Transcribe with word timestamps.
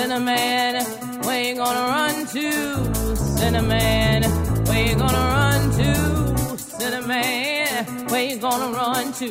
Cinnamon, 0.00 0.82
where 1.26 1.44
you 1.44 1.56
gonna 1.56 1.80
run 1.80 2.26
to? 2.28 3.14
Cinnamon, 3.36 4.22
where 4.64 4.88
you 4.88 4.94
gonna 4.96 5.26
run 5.36 5.70
to? 5.72 6.56
Cinnamon, 6.56 8.06
where 8.08 8.24
you 8.24 8.38
gonna 8.38 8.72
run 8.72 9.12
to? 9.12 9.30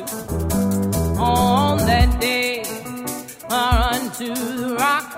On 1.18 1.76
that 1.78 2.20
day, 2.20 2.62
I 3.50 3.90
run 3.90 4.12
to 4.12 4.32
the 4.32 4.76
rock. 4.76 5.09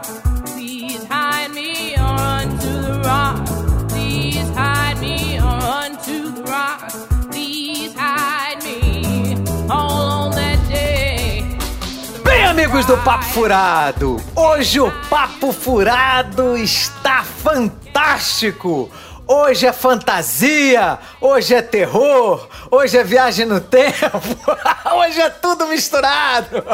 Amigos 12.72 12.86
do 12.86 12.96
Papo 13.04 13.24
Furado, 13.26 14.16
hoje 14.34 14.80
o 14.80 14.90
Papo 15.10 15.52
Furado 15.52 16.56
está 16.56 17.22
fantástico. 17.22 18.90
Hoje 19.26 19.66
é 19.66 19.72
fantasia, 19.74 20.98
hoje 21.20 21.54
é 21.54 21.60
terror, 21.60 22.48
hoje 22.70 22.96
é 22.96 23.04
viagem 23.04 23.44
no 23.44 23.60
tempo, 23.60 24.22
hoje 24.96 25.20
é 25.20 25.28
tudo 25.28 25.66
misturado. 25.66 26.64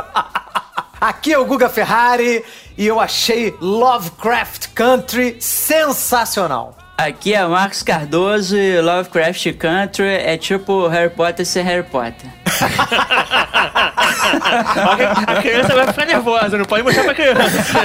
Aqui 1.01 1.33
é 1.33 1.39
o 1.39 1.45
Guga 1.45 1.69
Ferrari 1.69 2.45
e 2.77 2.87
eu 2.87 3.01
achei 3.01 3.57
Lovecraft 3.61 4.69
Country 4.75 5.37
sensacional. 5.41 6.78
Aqui 6.99 7.33
é 7.33 7.47
Marcos 7.47 7.85
Cardoso 7.85 8.57
e 8.57 8.81
Lovecraft 8.81 9.53
Country 9.53 10.05
é 10.05 10.37
tipo 10.37 10.89
Harry 10.89 11.09
Potter 11.09 11.47
ser 11.47 11.63
Harry 11.63 11.85
Potter. 11.85 12.29
A 15.29 15.37
criança 15.41 15.77
vai 15.77 15.87
ficar 15.87 16.07
nervosa, 16.07 16.59
não 16.59 16.65
pode 16.65 16.83
mostrar 16.83 17.05
pra 17.05 17.15
criança. 17.15 17.79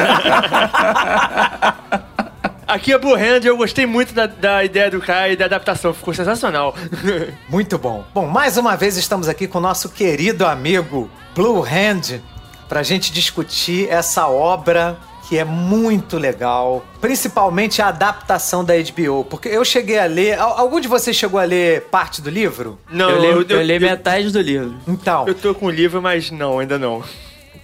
Aqui 2.66 2.92
é 2.92 2.98
Blue 2.98 3.14
Hand 3.14 3.46
eu 3.46 3.56
gostei 3.56 3.86
muito 3.86 4.16
da, 4.16 4.26
da 4.26 4.64
ideia 4.64 4.90
do 4.90 5.00
cara 5.00 5.30
e 5.30 5.36
da 5.36 5.46
adaptação, 5.46 5.94
ficou 5.94 6.12
sensacional. 6.12 6.76
Muito 7.48 7.78
bom. 7.78 8.04
Bom, 8.16 8.26
mais 8.26 8.58
uma 8.58 8.76
vez 8.76 8.98
estamos 8.98 9.30
aqui 9.30 9.48
com 9.48 9.60
o 9.60 9.62
nosso 9.62 9.90
querido 9.90 10.44
amigo 10.44 11.08
Blue 11.36 11.64
Hand 11.64 12.20
para 12.68 12.80
a 12.80 12.84
gente 12.84 13.12
discutir 13.12 13.88
essa 13.90 14.28
obra 14.28 14.98
que 15.28 15.38
é 15.38 15.44
muito 15.46 16.18
legal, 16.18 16.84
principalmente 17.00 17.82
a 17.82 17.88
adaptação 17.88 18.64
da 18.64 18.74
HBO, 18.76 19.24
porque 19.30 19.48
eu 19.50 19.64
cheguei 19.64 19.98
a 19.98 20.06
ler. 20.06 20.38
al- 20.40 20.58
Algum 20.60 20.80
de 20.80 20.88
vocês 20.88 21.16
chegou 21.16 21.40
a 21.40 21.44
ler 21.46 21.84
parte 21.84 22.22
do 22.22 22.30
livro? 22.30 22.78
Não, 22.92 23.10
eu 23.10 23.42
li, 23.42 23.46
eu 23.50 23.62
li 23.62 23.80
metade 23.80 24.30
do 24.32 24.42
livro. 24.42 24.76
Então, 24.88 25.26
Eu 25.28 25.34
tô 25.36 25.56
com 25.56 25.68
o 25.68 25.72
livro, 25.72 26.02
mas 26.02 26.30
não, 26.30 26.60
ainda 26.60 26.78
não. 26.78 27.02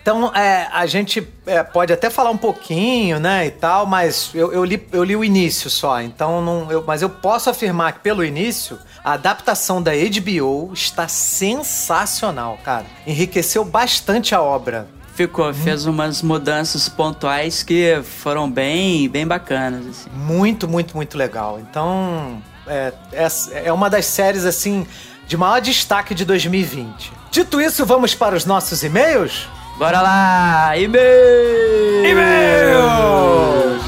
então 0.02 0.34
é, 0.34 0.70
a 0.72 0.86
gente 0.86 1.28
é, 1.46 1.62
pode 1.62 1.92
até 1.92 2.10
falar 2.10 2.30
um 2.30 2.38
pouquinho, 2.38 3.20
né, 3.20 3.48
e 3.48 3.52
tal, 3.52 3.86
mas 3.86 4.32
eu, 4.34 4.54
eu 4.54 4.64
li, 4.64 4.88
eu 4.94 5.04
li 5.04 5.16
o 5.16 5.24
início 5.24 5.70
só, 5.70 6.02
então 6.02 6.42
não. 6.42 6.72
Eu, 6.72 6.84
mas 6.88 7.02
eu 7.02 7.10
posso 7.10 7.50
afirmar 7.50 7.92
que 7.94 8.00
pelo 8.00 8.24
início 8.24 8.80
a 9.04 9.14
adaptação 9.14 9.82
da 9.82 9.92
HBO 9.94 10.72
está 10.74 11.08
sensacional, 11.08 12.58
cara. 12.64 12.86
Enriqueceu 13.06 13.64
bastante 13.66 14.34
a 14.34 14.42
obra. 14.42 14.88
Ficou, 15.20 15.54
fez 15.54 15.86
umas 15.86 16.22
mudanças 16.22 16.88
pontuais 16.88 17.62
que 17.62 18.00
foram 18.04 18.50
bem, 18.50 19.10
bem 19.10 19.28
bacanas, 19.28 19.86
assim. 19.86 20.10
Muito, 20.16 20.66
muito, 20.66 20.96
muito 20.96 21.18
legal. 21.18 21.60
Então, 21.60 22.42
é, 22.66 22.94
é, 23.12 23.28
é 23.66 23.74
uma 23.74 23.90
das 23.90 24.06
séries, 24.06 24.46
assim, 24.46 24.88
de 25.28 25.36
maior 25.36 25.60
destaque 25.60 26.16
de 26.16 26.24
2020. 26.24 27.12
Dito 27.30 27.60
isso, 27.60 27.86
vamos 27.86 28.16
para 28.16 28.34
os 28.34 28.46
nossos 28.46 28.82
e-mails? 28.82 29.46
Bora 29.78 30.00
lá! 30.00 30.78
E-mail! 30.78 32.06
E-mails! 32.06 33.84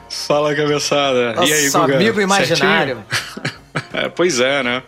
Fala, 0.09 0.55
cabeçada. 0.55 1.33
Nosso 1.33 1.49
e 1.49 1.53
aí, 1.53 1.69
Guga? 1.69 1.95
amigo 1.95 2.21
imaginário. 2.21 3.03
É, 3.93 4.09
pois 4.09 4.39
é, 4.39 4.63
né? 4.63 4.83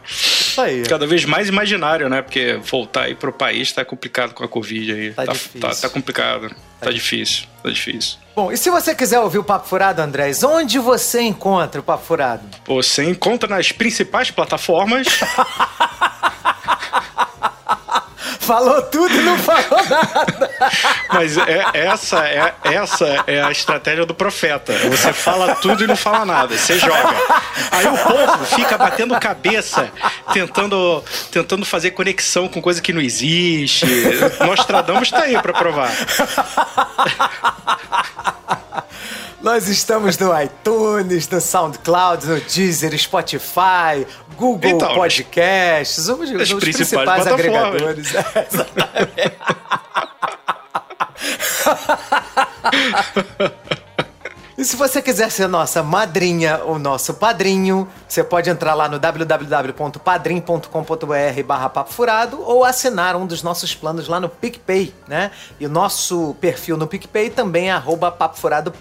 Isso 0.52 0.62
aí. 0.62 0.84
Cada 0.84 1.08
vez 1.08 1.24
mais 1.24 1.48
imaginário, 1.48 2.10
né? 2.10 2.22
Porque 2.22 2.60
voltar 2.62 3.04
aí 3.04 3.16
pro 3.16 3.32
país 3.32 3.72
tá 3.72 3.86
complicado 3.86 4.34
com 4.34 4.44
a 4.44 4.48
Covid 4.50 4.94
aí. 4.94 5.14
Tá 5.14 5.26
difícil. 5.26 5.60
Tá, 5.62 5.70
tá 5.70 5.90
complicado. 5.90 6.54
Tá, 6.82 6.92
difícil. 6.92 7.46
Tá 7.64 7.70
difícil. 7.70 8.18
Bom, 8.36 8.52
e 8.52 8.58
se 8.58 8.70
você 8.70 8.94
quiser 8.94 9.20
ouvir 9.20 9.38
o 9.38 9.44
Papo 9.44 9.68
Furado, 9.68 10.02
Andrés, 10.02 10.44
onde 10.44 10.78
você 10.78 11.22
encontra 11.22 11.80
o 11.80 11.84
Papo 11.84 12.04
Furado? 12.06 12.44
Você 12.66 13.04
encontra 13.04 13.48
nas 13.48 13.72
principais 13.72 14.30
plataformas. 14.30 15.08
Falou 18.42 18.82
tudo 18.82 19.14
e 19.14 19.22
não 19.22 19.38
falou 19.38 19.86
nada. 19.88 20.52
Mas 21.14 21.38
é, 21.38 21.64
essa, 21.74 22.28
é, 22.28 22.54
essa 22.64 23.24
é 23.28 23.42
a 23.42 23.52
estratégia 23.52 24.04
do 24.04 24.16
profeta. 24.16 24.74
Você 24.90 25.14
fala 25.14 25.56
tudo 25.56 25.84
e 25.84 25.88
não 25.88 25.96
fala 25.96 26.26
nada. 26.26 26.58
Você 26.58 26.78
joga. 26.80 27.16
Aí 27.72 27.86
o 27.86 27.98
povo 27.98 28.46
fica 28.46 28.78
batendo 28.80 29.18
cabeça, 29.20 29.92
tentando, 30.34 31.04
tentando 31.32 31.64
fazer 31.66 31.92
conexão 31.92 32.48
com 32.48 32.60
coisa 32.62 32.82
que 32.82 32.92
não 32.92 33.02
existe. 33.02 33.86
Nostradamus 34.44 35.12
tá 35.12 35.22
aí 35.22 35.40
pra 35.40 35.54
provar. 35.54 35.92
Nós 39.42 39.68
estamos 39.68 40.18
no 40.20 40.40
iTunes, 40.40 41.28
no 41.28 41.42
SoundCloud, 41.42 42.28
no 42.28 42.40
Deezer, 42.42 42.96
Spotify, 42.98 44.06
Google 44.38 44.72
Então, 44.72 44.94
Podcasts, 44.94 46.08
os, 46.08 46.10
os 46.10 46.54
principais, 46.54 46.62
principais 46.62 47.28
agregadores. 47.28 48.14
É, 48.14 48.48
exatamente. 48.52 49.12
E 54.62 54.64
se 54.64 54.76
você 54.76 55.02
quiser 55.02 55.32
ser 55.32 55.48
nossa 55.48 55.82
madrinha 55.82 56.62
ou 56.64 56.78
nosso 56.78 57.16
padrinho, 57.16 57.90
você 58.08 58.24
pode 58.24 58.48
entrar 58.48 58.76
lá 58.76 58.88
no 58.88 59.00
www.padrim.com.br 59.00 61.44
barra 61.44 61.68
papo 61.68 61.92
furado 61.92 62.40
ou 62.46 62.64
assinar 62.64 63.16
um 63.16 63.26
dos 63.26 63.42
nossos 63.42 63.74
planos 63.74 64.08
lá 64.08 64.20
no 64.20 64.30
PicPay, 64.30 64.94
né? 65.08 65.32
E 65.60 65.66
o 65.66 65.70
nosso 65.70 66.36
perfil 66.40 66.78
no 66.78 66.86
PicPay 66.86 67.32
também 67.32 67.70
é 67.70 67.72
arroba 67.72 68.12
papo 68.12 68.38
furado. 68.38 68.72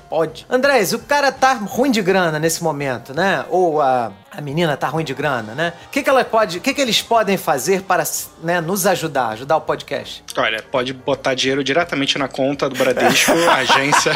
Andrés, 0.50 0.92
o 0.92 0.98
cara 0.98 1.32
tá 1.32 1.54
ruim 1.54 1.90
de 1.90 2.02
grana 2.02 2.38
nesse 2.38 2.62
momento, 2.62 3.14
né? 3.14 3.46
Ou 3.48 3.80
a, 3.80 4.12
a 4.30 4.40
menina 4.42 4.76
tá 4.76 4.86
ruim 4.86 5.04
de 5.04 5.14
grana, 5.14 5.54
né? 5.54 5.72
O 5.86 5.88
que, 5.88 6.02
que 6.02 6.10
ela 6.10 6.22
pode, 6.22 6.58
o 6.58 6.60
que, 6.60 6.74
que 6.74 6.80
eles 6.82 7.00
podem 7.00 7.38
fazer 7.38 7.84
para 7.84 8.04
né, 8.42 8.60
nos 8.60 8.86
ajudar, 8.86 9.28
ajudar 9.28 9.56
o 9.56 9.62
podcast? 9.62 10.22
Olha, 10.36 10.62
pode 10.62 10.92
botar 10.92 11.32
dinheiro 11.32 11.64
diretamente 11.64 12.18
na 12.18 12.28
conta 12.28 12.68
do 12.68 12.76
Bradesco, 12.76 13.32
agência. 13.48 14.12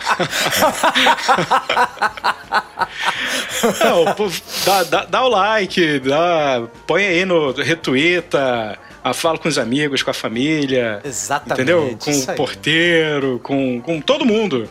Não, 3.84 4.14
pô, 4.14 4.28
dá, 4.64 4.82
dá, 4.84 5.04
dá 5.04 5.24
o 5.24 5.28
like, 5.28 5.98
dá, 6.00 6.62
põe 6.86 7.04
aí 7.06 7.24
no 7.24 7.52
retweeta, 7.52 8.78
ah, 9.02 9.14
fala 9.14 9.38
com 9.38 9.48
os 9.48 9.58
amigos, 9.58 10.02
com 10.02 10.10
a 10.10 10.14
família. 10.14 11.00
Exatamente, 11.04 11.52
Entendeu? 11.54 11.96
Com 11.98 12.10
o 12.10 12.36
porteiro, 12.36 13.40
com, 13.42 13.80
com 13.80 14.00
todo 14.00 14.24
mundo. 14.24 14.68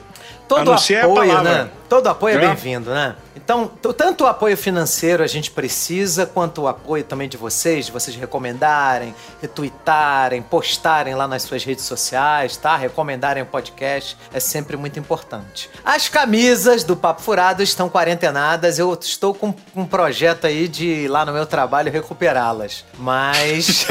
Todo 0.48 0.72
a 0.72 0.76
apoio, 0.76 1.30
palavra. 1.30 1.64
né? 1.66 1.70
Todo 1.88 2.08
apoio 2.08 2.40
é 2.40 2.44
É. 2.44 2.48
bem-vindo, 2.48 2.90
né? 2.90 3.16
Então, 3.50 3.66
tanto 3.66 4.26
o 4.26 4.28
apoio 4.28 4.56
financeiro 4.56 5.24
a 5.24 5.28
gente 5.28 5.50
precisa, 5.50 6.24
quanto 6.24 6.62
o 6.62 6.68
apoio 6.68 7.04
também 7.04 7.28
de 7.28 7.36
vocês, 7.36 7.88
de 7.88 7.92
vocês 7.92 8.16
recomendarem, 8.16 9.16
retweetarem, 9.42 10.40
postarem 10.40 11.16
lá 11.16 11.28
nas 11.28 11.42
suas 11.42 11.64
redes 11.64 11.84
sociais, 11.84 12.56
tá? 12.58 12.76
Recomendarem 12.76 13.42
o 13.42 13.48
podcast, 13.48 14.16
é 14.32 14.40
sempre 14.40 14.78
muito 14.78 15.00
importante. 15.00 15.68
As 15.84 16.08
camisas 16.08 16.84
do 16.84 16.96
Papo 16.96 17.24
Furado 17.24 17.64
estão 17.64 17.90
quarentenadas, 17.90 18.78
eu 18.78 18.94
estou 18.94 19.34
com 19.34 19.52
um 19.76 19.84
projeto 19.84 20.46
aí 20.46 20.68
de 20.68 21.08
lá 21.08 21.26
no 21.26 21.34
meu 21.34 21.48
trabalho 21.48 21.92
recuperá-las. 21.92 22.86
Mas, 23.00 23.88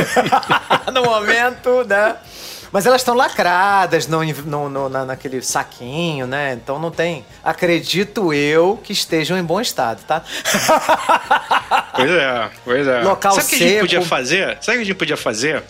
no 0.94 1.02
momento, 1.02 1.82
né? 1.82 2.14
Mas 2.70 2.84
elas 2.86 3.00
estão 3.00 3.14
lacradas 3.14 4.06
no, 4.06 4.22
no- 4.24 4.68
no- 4.68 4.88
na- 4.88 5.04
naquele 5.04 5.40
saquinho, 5.42 6.26
né? 6.26 6.52
Então 6.52 6.78
não 6.78 6.90
tem. 6.90 7.24
Acredito 7.42 8.32
eu 8.32 8.78
que 8.82 8.92
estejam 8.92 9.38
em 9.38 9.42
bom 9.44 9.60
estado, 9.60 10.02
tá? 10.04 10.22
Pois 11.94 12.10
é, 12.10 12.50
pois 12.64 12.86
é. 12.86 13.02
Local 13.02 13.32
Sabe 13.32 13.46
o 13.46 13.48
que 13.48 13.54
a 13.54 13.58
gente 13.58 13.80
podia 13.80 14.02
fazer? 14.02 14.58
Sabe 14.60 14.76
o 14.76 14.80
que 14.80 14.82
a 14.82 14.84
gente 14.84 14.94
podia 14.96 15.16
fazer? 15.16 15.62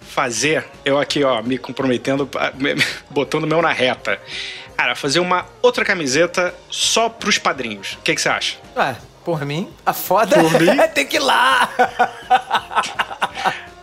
Fazer, 0.00 0.66
eu 0.84 0.98
aqui, 0.98 1.24
ó, 1.24 1.40
me 1.42 1.56
comprometendo, 1.56 2.28
me- 2.54 2.74
me- 2.74 2.84
botando 3.08 3.44
o 3.44 3.46
meu 3.46 3.62
na 3.62 3.72
reta. 3.72 4.20
Cara, 4.76 4.94
fazer 4.94 5.20
uma 5.20 5.46
outra 5.62 5.84
camiseta 5.84 6.54
só 6.68 7.08
pros 7.08 7.38
padrinhos. 7.38 7.92
O 7.94 7.98
que 8.02 8.14
que 8.14 8.20
você 8.20 8.28
acha? 8.28 8.56
Ué, 8.76 8.96
por 9.24 9.44
mim, 9.46 9.70
a 9.86 9.92
foda 9.92 10.36
Por 10.36 10.60
mim? 10.60 10.68
é 10.80 10.88
ter 10.88 11.04
que 11.06 11.16
ir 11.16 11.20
lá. 11.20 11.68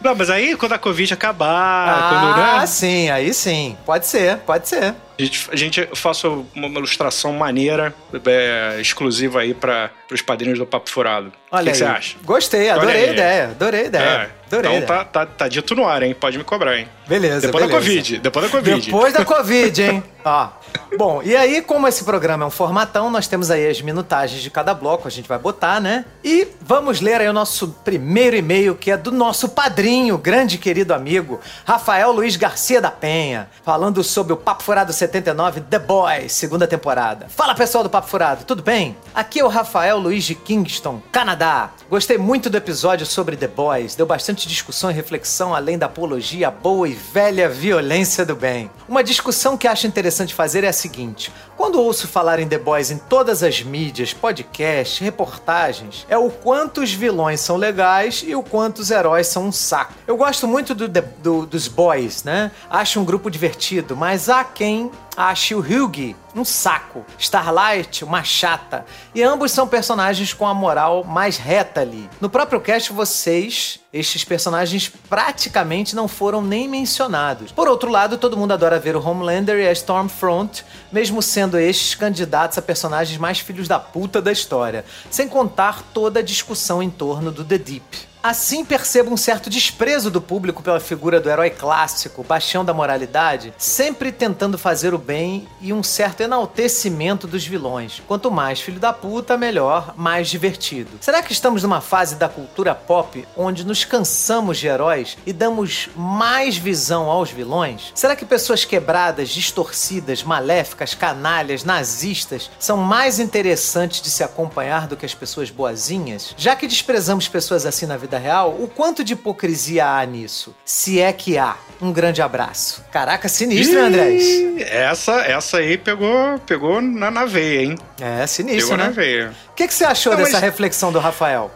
Não, 0.02 0.16
mas 0.16 0.30
aí 0.30 0.56
quando 0.56 0.74
a 0.74 0.80
Covid 0.80 1.14
acabar, 1.14 1.88
Ah, 1.90 2.10
quando, 2.10 2.60
né, 2.62 2.66
sim, 2.68 3.10
aí 3.10 3.34
sim. 3.34 3.78
Pode 3.86 4.06
ser, 4.08 4.38
pode 4.40 4.68
ser. 4.68 4.96
A 5.20 5.22
gente, 5.22 5.50
a 5.52 5.56
gente 5.56 5.90
faça 5.94 6.30
uma 6.30 6.70
uma 6.70 6.80
ilustração 6.80 7.34
maneira, 7.34 7.94
é, 8.26 8.78
exclusiva 8.80 9.42
aí 9.42 9.54
para 9.54 9.92
os 10.12 10.22
padrinhos 10.22 10.58
do 10.58 10.66
Papo 10.66 10.90
Furado. 10.90 11.32
O 11.52 11.56
Olha 11.56 11.66
que, 11.66 11.72
que 11.72 11.78
você 11.78 11.84
acha? 11.84 12.18
Gostei, 12.24 12.70
adorei 12.70 13.10
a 13.10 13.12
ideia, 13.12 13.44
adorei 13.46 13.82
a 13.82 13.86
ideia. 13.86 14.04
É, 14.04 14.30
Adorei 14.52 14.78
então 14.78 14.88
tá, 14.88 15.06
tá, 15.06 15.26
tá 15.28 15.48
dito 15.48 15.76
no 15.76 15.88
ar, 15.88 16.02
hein? 16.02 16.16
Pode 16.20 16.38
me 16.38 16.44
cobrar, 16.44 16.76
hein? 16.76 16.88
Beleza, 17.08 17.48
Depois 17.48 17.64
da 17.64 17.68
beleza. 17.68 17.88
Covid, 17.88 18.20
depois 18.20 18.46
da 18.46 18.52
Covid. 18.52 18.86
Depois 18.86 19.14
da 19.14 19.26
Covid, 19.26 19.84
hein? 19.84 20.04
Ó. 20.26 20.50
Bom, 20.98 21.22
e 21.24 21.36
aí, 21.36 21.62
como 21.62 21.88
esse 21.88 22.04
programa 22.04 22.44
é 22.44 22.48
um 22.48 22.52
formatão, 22.52 23.10
nós 23.12 23.28
temos 23.28 23.50
aí 23.52 23.68
as 23.68 23.82
minutagens 23.82 24.42
de 24.42 24.50
cada 24.50 24.74
bloco, 24.74 25.08
a 25.08 25.12
gente 25.12 25.30
vai 25.30 25.38
botar, 25.38 25.80
né? 25.80 26.04
E 26.24 26.48
vamos 26.62 27.00
ler 27.00 27.22
aí 27.22 27.30
o 27.30 27.34
nosso 27.34 27.70
primeiro 27.84 28.36
e-mail, 28.36 28.76
que 28.76 28.92
é 28.92 28.98
do 28.98 29.12
nosso 29.12 29.50
padrinho, 29.50 30.18
grande 30.18 30.58
querido 30.58 30.94
amigo, 30.94 31.40
Rafael 31.64 32.12
Luiz 32.12 32.36
Garcia 32.36 32.82
da 32.82 32.92
Penha, 32.92 33.50
falando 33.64 34.04
sobre 34.04 34.34
o 34.34 34.38
Papo 34.38 34.64
Furado 34.64 34.92
79 35.14 35.62
The 35.62 35.80
Boys, 35.80 36.32
segunda 36.34 36.68
temporada. 36.68 37.26
Fala 37.30 37.56
pessoal 37.56 37.84
do 37.84 37.90
Papo 37.90 38.08
Furado, 38.08 38.46
tudo 38.46 38.62
bem? 38.62 38.96
Aqui 39.14 39.40
é 39.40 39.44
o 39.44 39.48
Rafael 39.48 39.98
Luiz 39.98 40.24
de 40.24 40.36
Kingston, 40.36 41.02
Canadá. 41.12 41.72
Gostei 41.90 42.18
muito 42.20 42.48
do 42.50 42.56
episódio 42.58 43.08
sobre 43.08 43.36
The 43.36 43.48
Boys, 43.48 43.96
deu 43.96 44.06
bastante 44.06 44.48
discussão 44.48 44.92
e 44.92 44.94
reflexão 44.94 45.56
além 45.56 45.80
da 45.80 45.88
apologia 45.88 46.50
à 46.50 46.52
boa 46.52 46.88
e 46.88 46.94
velha 46.94 47.50
violência 47.50 48.24
do 48.24 48.36
bem. 48.36 48.70
Uma 48.88 49.04
discussão 49.04 49.58
que 49.58 49.68
acho 49.68 49.88
interessante 49.88 50.34
fazer 50.36 50.64
é 50.64 50.68
a 50.68 50.74
seguinte: 50.74 51.34
quando 51.58 51.82
ouço 51.82 52.08
falar 52.08 52.40
em 52.40 52.48
The 52.48 52.60
Boys 52.60 52.92
em 52.92 52.98
todas 53.00 53.42
as 53.42 53.64
mídias, 53.64 54.14
podcasts, 54.14 55.00
reportagens, 55.00 56.06
é 56.08 56.18
o 56.18 56.30
quanto 56.30 56.82
os 56.82 56.92
vilões 56.94 57.40
são 57.42 57.58
legais 57.58 58.24
e 58.26 58.36
o 58.36 58.44
quanto 58.44 58.80
os 58.80 58.92
heróis 58.92 59.26
são 59.26 59.46
um 59.48 59.52
saco. 59.52 59.94
Eu 60.06 60.16
gosto 60.18 60.48
muito 60.48 60.76
do, 60.76 60.88
do- 60.88 61.46
dos 61.48 61.68
Boys, 61.68 62.24
né? 62.24 62.52
Acho 62.70 63.00
um 63.00 63.06
grupo 63.06 63.32
divertido, 63.32 63.96
mas 63.96 64.30
há 64.30 64.44
quem 64.44 64.92
ache 65.16 65.54
o 65.54 65.60
Hugh 65.60 66.16
um 66.36 66.46
saco, 66.46 67.06
Starlight 67.18 68.04
uma 68.04 68.24
chata, 68.24 68.86
e 69.14 69.22
ambos 69.22 69.52
são 69.52 69.68
personagens 69.68 70.34
com 70.34 70.48
a 70.48 70.54
moral 70.54 71.04
mais 71.04 71.38
reta 71.38 71.82
ali. 71.82 72.10
No 72.22 72.30
próprio 72.30 72.62
cast, 72.62 72.94
vocês, 72.94 73.80
estes 73.92 74.24
personagens 74.24 74.92
praticamente 75.10 75.96
não 75.96 76.08
foram 76.08 76.42
nem 76.42 76.68
mencionados. 76.68 77.52
Por 77.52 77.68
outro 77.68 77.90
lado, 77.90 78.18
todo 78.18 78.38
mundo 78.38 78.54
adora 78.54 78.80
ver 78.80 78.96
o 78.96 79.06
Homelander 79.06 79.60
e 79.60 79.68
a 79.68 79.72
Stormfront, 79.72 80.64
mesmo 80.92 81.22
sendo 81.22 81.58
estes 81.58 81.96
candidatos 81.96 82.58
a 82.58 82.62
personagens 82.62 83.18
mais 83.18 83.40
filhos 83.40 83.68
da 83.68 83.80
puta 83.80 84.22
da 84.22 84.32
história, 84.32 84.86
sem 85.10 85.28
contar 85.28 85.84
toda 85.94 86.20
a 86.20 86.24
discussão 86.24 86.82
em 86.82 86.90
torno 86.90 87.32
do 87.32 87.44
The 87.44 87.58
Deep. 87.58 88.09
Assim 88.22 88.66
percebo 88.66 89.14
um 89.14 89.16
certo 89.16 89.50
desprezo 89.50 90.12
do 90.12 90.20
público 90.20 90.62
pela 90.62 90.82
figura 90.82 91.22
do 91.22 91.30
herói 91.30 91.50
clássico, 91.50 92.22
bastião 92.22 92.66
da 92.66 92.74
moralidade, 92.74 93.54
sempre 93.58 94.12
tentando 94.12 94.58
fazer 94.58 94.94
o 94.94 94.98
bem 94.98 95.48
e 95.62 95.72
um 95.72 95.82
certo 95.82 96.20
enaltecimento 96.20 97.26
dos 97.26 97.48
vilões. 97.48 98.02
Quanto 98.06 98.30
mais 98.30 98.60
filho 98.60 98.78
da 98.78 98.92
puta, 98.92 99.38
melhor, 99.38 99.94
mais 99.96 100.28
divertido. 100.28 100.98
Será 101.00 101.24
que 101.24 101.32
estamos 101.32 101.64
numa 101.64 101.80
fase 101.80 102.16
da 102.16 102.28
cultura 102.28 102.76
pop 102.76 103.26
onde 103.38 103.66
nos 103.66 103.86
cansamos 103.86 104.58
de 104.58 104.68
heróis 104.68 105.18
e 105.26 105.32
damos 105.32 105.88
mais 105.96 106.58
visão 106.58 107.10
aos 107.10 107.32
vilões? 107.32 107.94
Será 107.96 108.18
que 108.18 108.26
pessoas 108.26 108.66
quebradas, 108.66 109.30
distorcidas, 109.30 110.24
maléficas, 110.24 110.94
canalhas, 110.94 111.64
nazistas 111.64 112.52
são 112.60 112.76
mais 112.76 113.18
interessantes 113.18 114.02
de 114.02 114.10
se 114.10 114.26
acompanhar 114.26 114.88
do 114.88 114.98
que 114.98 115.06
as 115.06 115.14
pessoas 115.14 115.50
boazinhas? 115.50 116.36
Já 116.36 116.54
que 116.54 116.68
desprezamos 116.68 117.30
pessoas 117.30 117.66
assim 117.66 117.86
na 117.86 117.96
vida 117.96 118.09
real, 118.18 118.56
o 118.60 118.68
quanto 118.68 119.04
de 119.04 119.14
hipocrisia 119.14 119.86
há 119.86 120.06
nisso? 120.06 120.56
Se 120.66 121.00
é 121.00 121.12
que 121.14 121.38
há. 121.38 121.56
Um 121.82 121.94
grande 121.94 122.22
abraço. 122.22 122.84
Caraca, 122.92 123.30
sinistro, 123.30 123.80
hein, 123.80 123.86
Andrés? 123.86 124.24
Essa, 124.70 125.22
essa 125.22 125.58
aí 125.58 125.78
pegou, 125.78 126.38
pegou 126.46 126.82
na, 126.82 127.10
na 127.10 127.26
veia, 127.26 127.62
hein? 127.64 127.76
É, 128.02 128.28
sinistro, 128.28 128.64
Pegou 128.72 128.78
na 128.78 128.88
né? 128.88 128.92
veia. 128.94 129.34
O 129.52 129.54
que, 129.54 129.68
que 129.68 129.74
você 129.74 129.86
achou 129.86 130.12
Não, 130.14 130.20
dessa 130.20 130.34
mas- 130.34 130.42
reflexão 130.42 130.92
do 130.92 131.00
Rafael? 131.00 131.50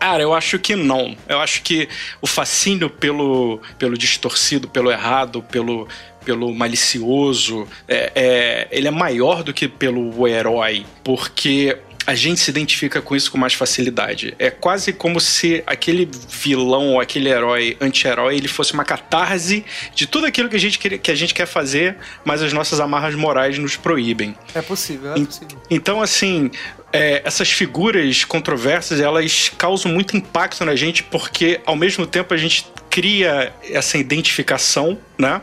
Cara, 0.00 0.22
eu 0.22 0.34
acho 0.34 0.58
que 0.58 0.74
não. 0.74 1.16
Eu 1.28 1.38
acho 1.40 1.62
que 1.62 1.88
o 2.20 2.26
fascínio 2.26 2.90
pelo, 2.90 3.60
pelo 3.78 3.96
distorcido, 3.96 4.68
pelo 4.68 4.90
errado, 4.90 5.42
pelo, 5.42 5.88
pelo 6.24 6.52
malicioso, 6.52 7.66
é, 7.86 8.12
é- 8.14 8.68
ele 8.70 8.88
é 8.88 8.90
maior 8.90 9.42
do 9.42 9.52
que 9.54 9.68
pelo 9.68 10.26
herói, 10.26 10.84
porque 11.04 11.78
a 12.08 12.14
gente 12.14 12.40
se 12.40 12.50
identifica 12.50 13.02
com 13.02 13.14
isso 13.14 13.30
com 13.30 13.36
mais 13.36 13.52
facilidade. 13.52 14.34
É 14.38 14.48
quase 14.50 14.94
como 14.94 15.20
se 15.20 15.62
aquele 15.66 16.08
vilão 16.30 16.94
ou 16.94 17.00
aquele 17.02 17.28
herói, 17.28 17.76
anti-herói, 17.78 18.34
ele 18.34 18.48
fosse 18.48 18.72
uma 18.72 18.82
catarse 18.82 19.62
de 19.94 20.06
tudo 20.06 20.24
aquilo 20.24 20.48
que 20.48 20.56
a 20.56 20.58
gente, 20.58 20.78
quer- 20.78 20.96
que 20.96 21.10
a 21.10 21.14
gente 21.14 21.34
quer 21.34 21.44
fazer, 21.46 21.98
mas 22.24 22.40
as 22.40 22.50
nossas 22.50 22.80
amarras 22.80 23.14
morais 23.14 23.58
nos 23.58 23.76
proíbem. 23.76 24.34
É 24.54 24.62
possível, 24.62 25.12
é 25.12 25.22
possível. 25.22 25.60
Então, 25.68 26.00
assim, 26.00 26.50
é, 26.94 27.20
essas 27.26 27.50
figuras 27.50 28.24
controversas, 28.24 29.00
elas 29.00 29.50
causam 29.58 29.92
muito 29.92 30.16
impacto 30.16 30.64
na 30.64 30.74
gente, 30.74 31.02
porque 31.02 31.60
ao 31.66 31.76
mesmo 31.76 32.06
tempo 32.06 32.32
a 32.32 32.38
gente 32.38 32.64
cria 32.88 33.52
essa 33.70 33.98
identificação, 33.98 34.98
né? 35.18 35.42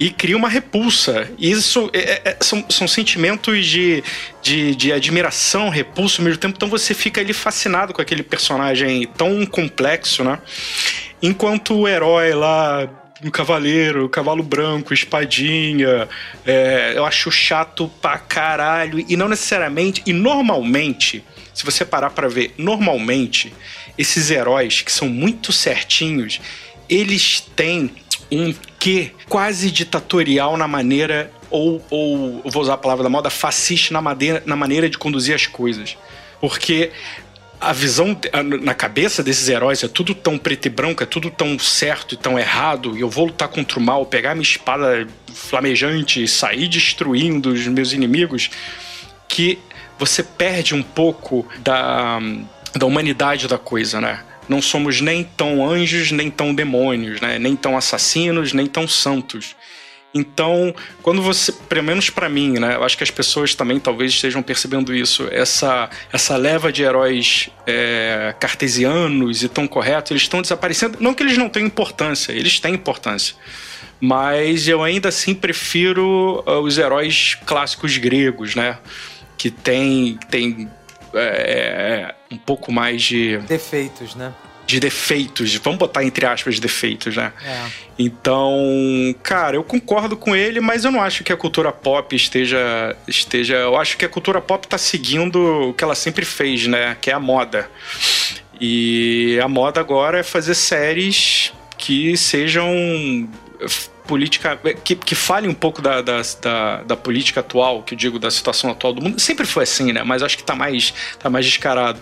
E 0.00 0.08
cria 0.10 0.34
uma 0.34 0.48
repulsa. 0.48 1.30
E 1.38 1.50
Isso 1.50 1.90
é- 1.92 2.22
é- 2.30 2.36
são, 2.40 2.64
são 2.70 2.88
sentimentos 2.88 3.66
de, 3.66 4.02
de, 4.42 4.74
de 4.74 4.92
admiração, 4.94 5.68
repulso 5.68 6.22
ao 6.22 6.24
mesmo 6.24 6.40
tempo. 6.40 6.54
Então 6.56 6.70
você 6.70 6.94
fica 6.94 7.20
ali 7.20 7.34
fascinado 7.34 7.92
com 7.92 8.00
aquele 8.00 8.22
personagem 8.22 9.06
tão 9.16 9.44
complexo, 9.44 10.24
né? 10.24 10.38
Enquanto 11.22 11.74
o 11.74 11.86
herói 11.86 12.32
lá 12.32 12.88
um 13.22 13.30
cavaleiro, 13.30 14.08
cavalo 14.08 14.42
branco, 14.42 14.94
espadinha. 14.94 16.08
é, 16.46 16.94
eu 16.96 17.04
acho 17.04 17.30
chato 17.30 17.86
pra 18.00 18.16
caralho. 18.16 19.04
E 19.06 19.14
não 19.18 19.28
necessariamente. 19.28 20.02
E 20.06 20.14
normalmente, 20.14 21.22
se 21.52 21.62
você 21.62 21.84
parar 21.84 22.08
pra 22.08 22.26
ver, 22.26 22.54
normalmente, 22.56 23.52
esses 23.98 24.30
heróis 24.30 24.80
que 24.80 24.90
são 24.90 25.10
muito 25.10 25.52
certinhos, 25.52 26.40
eles 26.88 27.40
têm 27.54 27.90
um 28.30 28.54
quê 28.78 29.12
quase 29.28 29.70
ditatorial 29.70 30.56
na 30.56 30.68
maneira. 30.68 31.30
Ou, 31.50 31.84
ou 31.90 32.42
vou 32.44 32.62
usar 32.62 32.74
a 32.74 32.78
palavra 32.78 33.02
da 33.02 33.08
moda, 33.08 33.28
fascista 33.28 33.92
na, 33.92 34.00
madeira, 34.00 34.40
na 34.46 34.54
maneira 34.54 34.88
de 34.88 34.96
conduzir 34.96 35.34
as 35.34 35.48
coisas. 35.48 35.96
Porque 36.40 36.92
a 37.60 37.72
visão 37.72 38.16
na 38.62 38.72
cabeça 38.72 39.22
desses 39.22 39.48
heróis 39.48 39.82
é 39.82 39.88
tudo 39.88 40.14
tão 40.14 40.38
preto 40.38 40.66
e 40.66 40.70
branco, 40.70 41.02
é 41.02 41.06
tudo 41.06 41.30
tão 41.30 41.58
certo 41.58 42.14
e 42.14 42.16
tão 42.16 42.38
errado, 42.38 42.96
e 42.96 43.02
eu 43.02 43.10
vou 43.10 43.26
lutar 43.26 43.48
contra 43.48 43.78
o 43.78 43.82
mal, 43.82 44.06
pegar 44.06 44.34
minha 44.34 44.42
espada 44.42 45.06
flamejante 45.34 46.26
sair 46.26 46.68
destruindo 46.68 47.52
os 47.52 47.66
meus 47.66 47.92
inimigos, 47.92 48.50
que 49.28 49.58
você 49.98 50.22
perde 50.22 50.74
um 50.74 50.82
pouco 50.82 51.46
da, 51.58 52.18
da 52.74 52.86
humanidade 52.86 53.46
da 53.46 53.58
coisa, 53.58 54.00
né? 54.00 54.24
Não 54.50 54.60
somos 54.60 55.00
nem 55.00 55.22
tão 55.22 55.64
anjos, 55.64 56.10
nem 56.10 56.28
tão 56.28 56.52
demônios, 56.52 57.20
né? 57.20 57.38
Nem 57.38 57.54
tão 57.54 57.76
assassinos, 57.76 58.52
nem 58.52 58.66
tão 58.66 58.88
santos. 58.88 59.54
Então, 60.12 60.74
quando 61.02 61.22
você, 61.22 61.52
pelo 61.52 61.84
menos 61.84 62.10
pra 62.10 62.28
mim, 62.28 62.58
né, 62.58 62.74
eu 62.74 62.82
acho 62.82 62.96
que 62.96 63.04
as 63.04 63.12
pessoas 63.12 63.54
também 63.54 63.78
talvez 63.78 64.10
estejam 64.10 64.42
percebendo 64.42 64.92
isso, 64.92 65.28
essa, 65.30 65.88
essa 66.12 66.36
leva 66.36 66.72
de 66.72 66.82
heróis 66.82 67.48
é, 67.64 68.34
cartesianos 68.40 69.44
e 69.44 69.48
tão 69.48 69.68
corretos, 69.68 70.10
eles 70.10 70.22
estão 70.22 70.42
desaparecendo. 70.42 70.98
Não 71.00 71.14
que 71.14 71.22
eles 71.22 71.38
não 71.38 71.48
tenham 71.48 71.68
importância, 71.68 72.32
eles 72.32 72.58
têm 72.58 72.74
importância. 72.74 73.36
Mas 74.00 74.66
eu 74.66 74.82
ainda 74.82 75.10
assim 75.10 75.32
prefiro 75.32 76.42
ah, 76.44 76.58
os 76.58 76.76
heróis 76.76 77.36
clássicos 77.46 77.96
gregos, 77.96 78.56
né? 78.56 78.78
Que 79.38 79.48
tem, 79.48 80.18
tem 80.28 80.68
é, 81.14 82.10
é, 82.10 82.14
um 82.30 82.38
pouco 82.38 82.72
mais 82.72 83.02
de 83.02 83.38
Defeitos, 83.38 84.14
né? 84.14 84.32
de 84.70 84.78
defeitos, 84.78 85.56
vamos 85.56 85.80
botar 85.80 86.04
entre 86.04 86.24
aspas 86.24 86.60
defeitos, 86.60 87.16
né? 87.16 87.32
É. 87.44 87.66
Então, 87.98 88.54
cara, 89.20 89.56
eu 89.56 89.64
concordo 89.64 90.16
com 90.16 90.36
ele, 90.36 90.60
mas 90.60 90.84
eu 90.84 90.92
não 90.92 91.02
acho 91.02 91.24
que 91.24 91.32
a 91.32 91.36
cultura 91.36 91.72
pop 91.72 92.14
esteja 92.14 92.96
esteja, 93.08 93.56
eu 93.56 93.76
acho 93.76 93.96
que 93.96 94.04
a 94.04 94.08
cultura 94.08 94.40
pop 94.40 94.66
tá 94.68 94.78
seguindo 94.78 95.70
o 95.70 95.74
que 95.74 95.82
ela 95.82 95.96
sempre 95.96 96.24
fez, 96.24 96.68
né, 96.68 96.96
que 97.00 97.10
é 97.10 97.14
a 97.14 97.18
moda. 97.18 97.68
E 98.60 99.40
a 99.42 99.48
moda 99.48 99.80
agora 99.80 100.20
é 100.20 100.22
fazer 100.22 100.54
séries 100.54 101.52
que 101.76 102.16
sejam 102.16 103.28
política 104.10 104.58
que, 104.82 104.96
que 104.96 105.14
fale 105.14 105.46
um 105.46 105.54
pouco 105.54 105.80
da, 105.80 106.02
da, 106.02 106.20
da, 106.42 106.82
da, 106.82 106.96
política 106.96 107.38
atual, 107.38 107.84
que 107.84 107.94
eu 107.94 107.98
digo 107.98 108.18
da 108.18 108.28
situação 108.28 108.68
atual 108.68 108.92
do 108.92 109.00
mundo. 109.00 109.20
Sempre 109.20 109.46
foi 109.46 109.62
assim, 109.62 109.92
né? 109.92 110.02
Mas 110.02 110.20
acho 110.20 110.36
que 110.36 110.42
tá 110.42 110.56
mais, 110.56 110.92
tá 111.20 111.30
mais 111.30 111.46
descarado. 111.46 112.00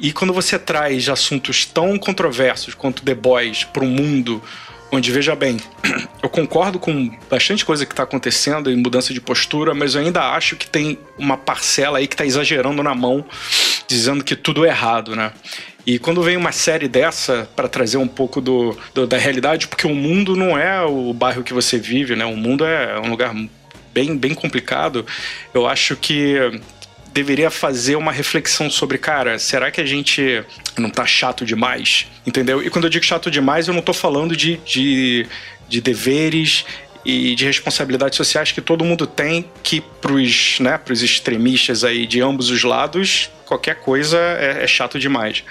E 0.00 0.12
quando 0.12 0.32
você 0.32 0.58
traz 0.58 1.08
assuntos 1.08 1.64
tão 1.64 1.96
controversos 2.00 2.74
quanto 2.74 3.00
The 3.04 3.14
Boys 3.14 3.62
para 3.62 3.84
um 3.84 3.88
mundo 3.88 4.42
onde, 4.90 5.12
veja 5.12 5.36
bem, 5.36 5.58
eu 6.20 6.28
concordo 6.28 6.80
com 6.80 7.16
bastante 7.30 7.64
coisa 7.64 7.86
que 7.86 7.92
está 7.92 8.02
acontecendo 8.02 8.68
em 8.68 8.76
mudança 8.76 9.14
de 9.14 9.20
postura, 9.20 9.72
mas 9.72 9.94
eu 9.94 10.00
ainda 10.00 10.32
acho 10.32 10.56
que 10.56 10.66
tem 10.66 10.98
uma 11.16 11.36
parcela 11.36 11.98
aí 11.98 12.08
que 12.08 12.14
está 12.14 12.26
exagerando 12.26 12.82
na 12.82 12.94
mão, 12.94 13.24
dizendo 13.88 14.24
que 14.24 14.34
tudo 14.34 14.64
é 14.64 14.68
errado, 14.68 15.14
né? 15.14 15.32
E 15.86 15.98
quando 15.98 16.22
vem 16.22 16.36
uma 16.36 16.50
série 16.50 16.88
dessa 16.88 17.48
para 17.54 17.68
trazer 17.68 17.96
um 17.96 18.08
pouco 18.08 18.40
do, 18.40 18.76
do, 18.92 19.06
da 19.06 19.16
realidade, 19.16 19.68
porque 19.68 19.86
o 19.86 19.94
mundo 19.94 20.34
não 20.34 20.58
é 20.58 20.82
o 20.82 21.12
bairro 21.12 21.44
que 21.44 21.54
você 21.54 21.78
vive, 21.78 22.16
né? 22.16 22.24
O 22.24 22.36
mundo 22.36 22.64
é 22.64 22.98
um 22.98 23.08
lugar 23.08 23.32
bem, 23.94 24.16
bem 24.16 24.34
complicado. 24.34 25.06
Eu 25.54 25.66
acho 25.66 25.94
que 25.94 26.60
deveria 27.12 27.50
fazer 27.50 27.96
uma 27.96 28.12
reflexão 28.12 28.68
sobre, 28.68 28.98
cara, 28.98 29.38
será 29.38 29.70
que 29.70 29.80
a 29.80 29.86
gente 29.86 30.44
não 30.76 30.90
tá 30.90 31.06
chato 31.06 31.46
demais? 31.46 32.06
Entendeu? 32.26 32.62
E 32.62 32.68
quando 32.68 32.84
eu 32.84 32.90
digo 32.90 33.04
chato 33.04 33.30
demais, 33.30 33.68
eu 33.68 33.74
não 33.74 33.80
tô 33.80 33.94
falando 33.94 34.36
de, 34.36 34.58
de, 34.66 35.26
de 35.68 35.80
deveres 35.80 36.66
e 37.06 37.36
de 37.36 37.44
responsabilidades 37.44 38.16
sociais 38.16 38.50
que 38.50 38.60
todo 38.60 38.84
mundo 38.84 39.06
tem, 39.06 39.48
que 39.62 39.80
pros, 39.80 40.58
né, 40.58 40.76
pros 40.76 41.02
extremistas 41.02 41.84
aí 41.84 42.04
de 42.04 42.20
ambos 42.20 42.50
os 42.50 42.64
lados, 42.64 43.30
qualquer 43.44 43.76
coisa 43.76 44.18
é, 44.18 44.64
é 44.64 44.66
chato 44.66 44.98
demais. 44.98 45.44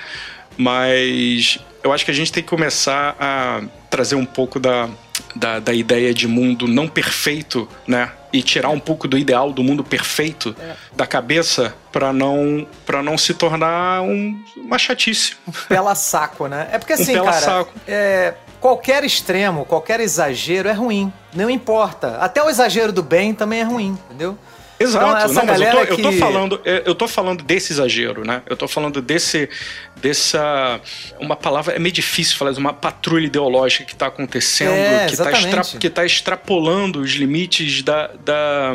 Mas 0.57 1.57
eu 1.81 1.93
acho 1.93 2.03
que 2.03 2.11
a 2.11 2.13
gente 2.13 2.29
tem 2.29 2.43
que 2.43 2.49
começar 2.49 3.15
a 3.17 3.63
trazer 3.89 4.15
um 4.15 4.25
pouco 4.25 4.59
da, 4.59 4.89
da, 5.35 5.59
da, 5.59 5.73
ideia 5.73 6.13
de 6.13 6.27
mundo 6.27 6.67
não 6.67 6.87
perfeito, 6.87 7.67
né? 7.87 8.11
E 8.31 8.41
tirar 8.41 8.69
um 8.69 8.79
pouco 8.79 9.07
do 9.07 9.17
ideal 9.17 9.51
do 9.51 9.63
mundo 9.63 9.83
perfeito 9.83 10.55
é. 10.59 10.75
da 10.93 11.07
cabeça 11.07 11.73
para 11.91 12.11
não 12.11 12.67
para 12.85 13.01
não 13.01 13.17
se 13.17 13.33
tornar 13.33 14.01
um, 14.01 14.43
uma 14.57 14.77
chatice. 14.77 15.35
Pela 15.67 15.95
saco, 15.95 16.47
né? 16.47 16.67
É 16.71 16.77
porque 16.77 16.93
assim, 16.93 17.17
um 17.19 17.25
cara, 17.25 17.41
saco. 17.41 17.73
É, 17.87 18.33
qualquer 18.59 19.03
extremo, 19.03 19.65
qualquer 19.65 19.99
exagero 19.99 20.67
é 20.67 20.73
ruim. 20.73 21.11
Não 21.33 21.49
importa. 21.49 22.17
Até 22.17 22.41
o 22.43 22.49
exagero 22.49 22.91
do 22.91 23.03
bem 23.03 23.33
também 23.33 23.61
é 23.61 23.63
ruim, 23.63 23.97
entendeu? 24.05 24.37
Exato, 24.79 25.31
então, 25.31 25.33
não, 25.33 25.45
mas 25.45 25.61
eu 25.61 25.71
tô, 25.71 25.77
eu 25.79 25.97
tô, 26.01 26.11
falando, 26.11 26.61
é, 26.65 26.83
eu 26.85 26.95
tô 26.95 27.07
falando 27.07 27.43
desse 27.43 27.71
exagero, 27.71 28.25
né? 28.25 28.41
Eu 28.45 28.57
tô 28.57 28.67
falando 28.67 29.01
desse, 29.01 29.49
dessa, 29.95 30.81
uma 31.19 31.35
palavra 31.35 31.75
é 31.75 31.79
meio 31.79 31.93
difícil 31.93 32.37
falar, 32.37 32.51
uma 32.57 32.73
patrulha 32.73 33.25
ideológica 33.25 33.85
que 33.85 33.93
está 33.93 34.07
acontecendo, 34.07 34.73
é, 34.73 35.05
que 35.07 35.13
está 35.13 35.31
extra, 35.31 35.79
que 35.79 35.89
tá 35.89 36.05
extrapolando 36.05 36.99
os 36.99 37.11
limites 37.11 37.81
da, 37.83 38.11
da 38.23 38.73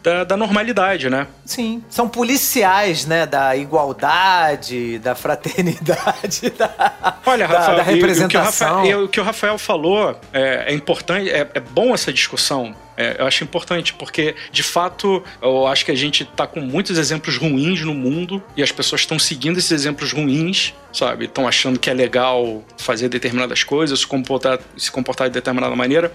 da, 0.00 0.24
da, 0.24 0.36
normalidade, 0.36 1.10
né? 1.10 1.26
Sim. 1.44 1.82
São 1.90 2.08
policiais, 2.08 3.04
né? 3.04 3.26
Da 3.26 3.56
igualdade, 3.56 4.98
da 5.00 5.14
fraternidade, 5.14 6.50
da, 6.56 7.18
Olha, 7.26 7.46
Rafael, 7.46 7.76
da, 7.76 7.76
da 7.76 7.82
representação. 7.82 8.84
E, 8.84 8.94
o, 8.94 8.94
que 8.94 8.94
o, 8.94 8.94
Rafael, 8.94 9.04
o 9.04 9.08
que 9.08 9.20
o 9.20 9.24
Rafael 9.24 9.58
falou 9.58 10.18
é, 10.32 10.66
é 10.68 10.74
importante, 10.74 11.28
é, 11.28 11.46
é 11.52 11.60
bom 11.60 11.92
essa 11.92 12.12
discussão. 12.12 12.74
É, 13.00 13.14
eu 13.20 13.26
acho 13.28 13.44
importante, 13.44 13.94
porque, 13.94 14.34
de 14.50 14.64
fato, 14.64 15.22
eu 15.40 15.68
acho 15.68 15.84
que 15.84 15.92
a 15.92 15.94
gente 15.94 16.24
tá 16.24 16.48
com 16.48 16.58
muitos 16.58 16.98
exemplos 16.98 17.36
ruins 17.36 17.80
no 17.82 17.94
mundo 17.94 18.42
e 18.56 18.62
as 18.62 18.72
pessoas 18.72 19.02
estão 19.02 19.20
seguindo 19.20 19.56
esses 19.56 19.70
exemplos 19.70 20.12
ruins, 20.12 20.74
sabe? 20.92 21.26
Estão 21.26 21.46
achando 21.46 21.78
que 21.78 21.88
é 21.88 21.94
legal 21.94 22.64
fazer 22.76 23.08
determinadas 23.08 23.62
coisas, 23.62 24.00
se 24.00 24.06
comportar, 24.06 24.58
se 24.76 24.90
comportar 24.90 25.28
de 25.28 25.34
determinada 25.34 25.76
maneira 25.76 26.12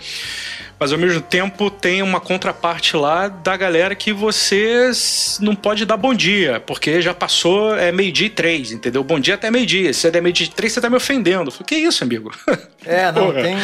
mas 0.84 0.92
ao 0.92 1.00
mesmo 1.00 1.22
tempo 1.22 1.70
tem 1.70 2.02
uma 2.02 2.20
contraparte 2.20 2.98
lá 2.98 3.30
da 3.30 3.56
galera 3.56 3.96
que 3.96 4.12
você 4.12 4.92
não 5.40 5.56
pode 5.56 5.86
dar 5.86 5.96
bom 5.96 6.14
dia, 6.14 6.60
porque 6.60 7.02
já 7.02 7.14
passou 7.14 7.74
é 7.78 7.90
meio-dia 7.90 8.28
e 8.28 8.30
três, 8.30 8.74
entendeu? 8.74 9.02
Bom 9.02 9.18
dia 9.18 9.36
até 9.36 9.50
meio-dia. 9.50 9.94
Se 9.94 10.10
é 10.10 10.20
meio-dia 10.20 10.46
e 10.46 10.50
três, 10.50 10.74
você 10.74 10.82
tá 10.82 10.90
me 10.90 10.98
ofendendo. 10.98 11.52
Falei, 11.52 11.66
que 11.66 11.76
isso, 11.76 12.04
amigo? 12.04 12.32
É, 12.86 13.14
não, 13.14 13.28
Porra, 13.28 13.44
tem. 13.44 13.56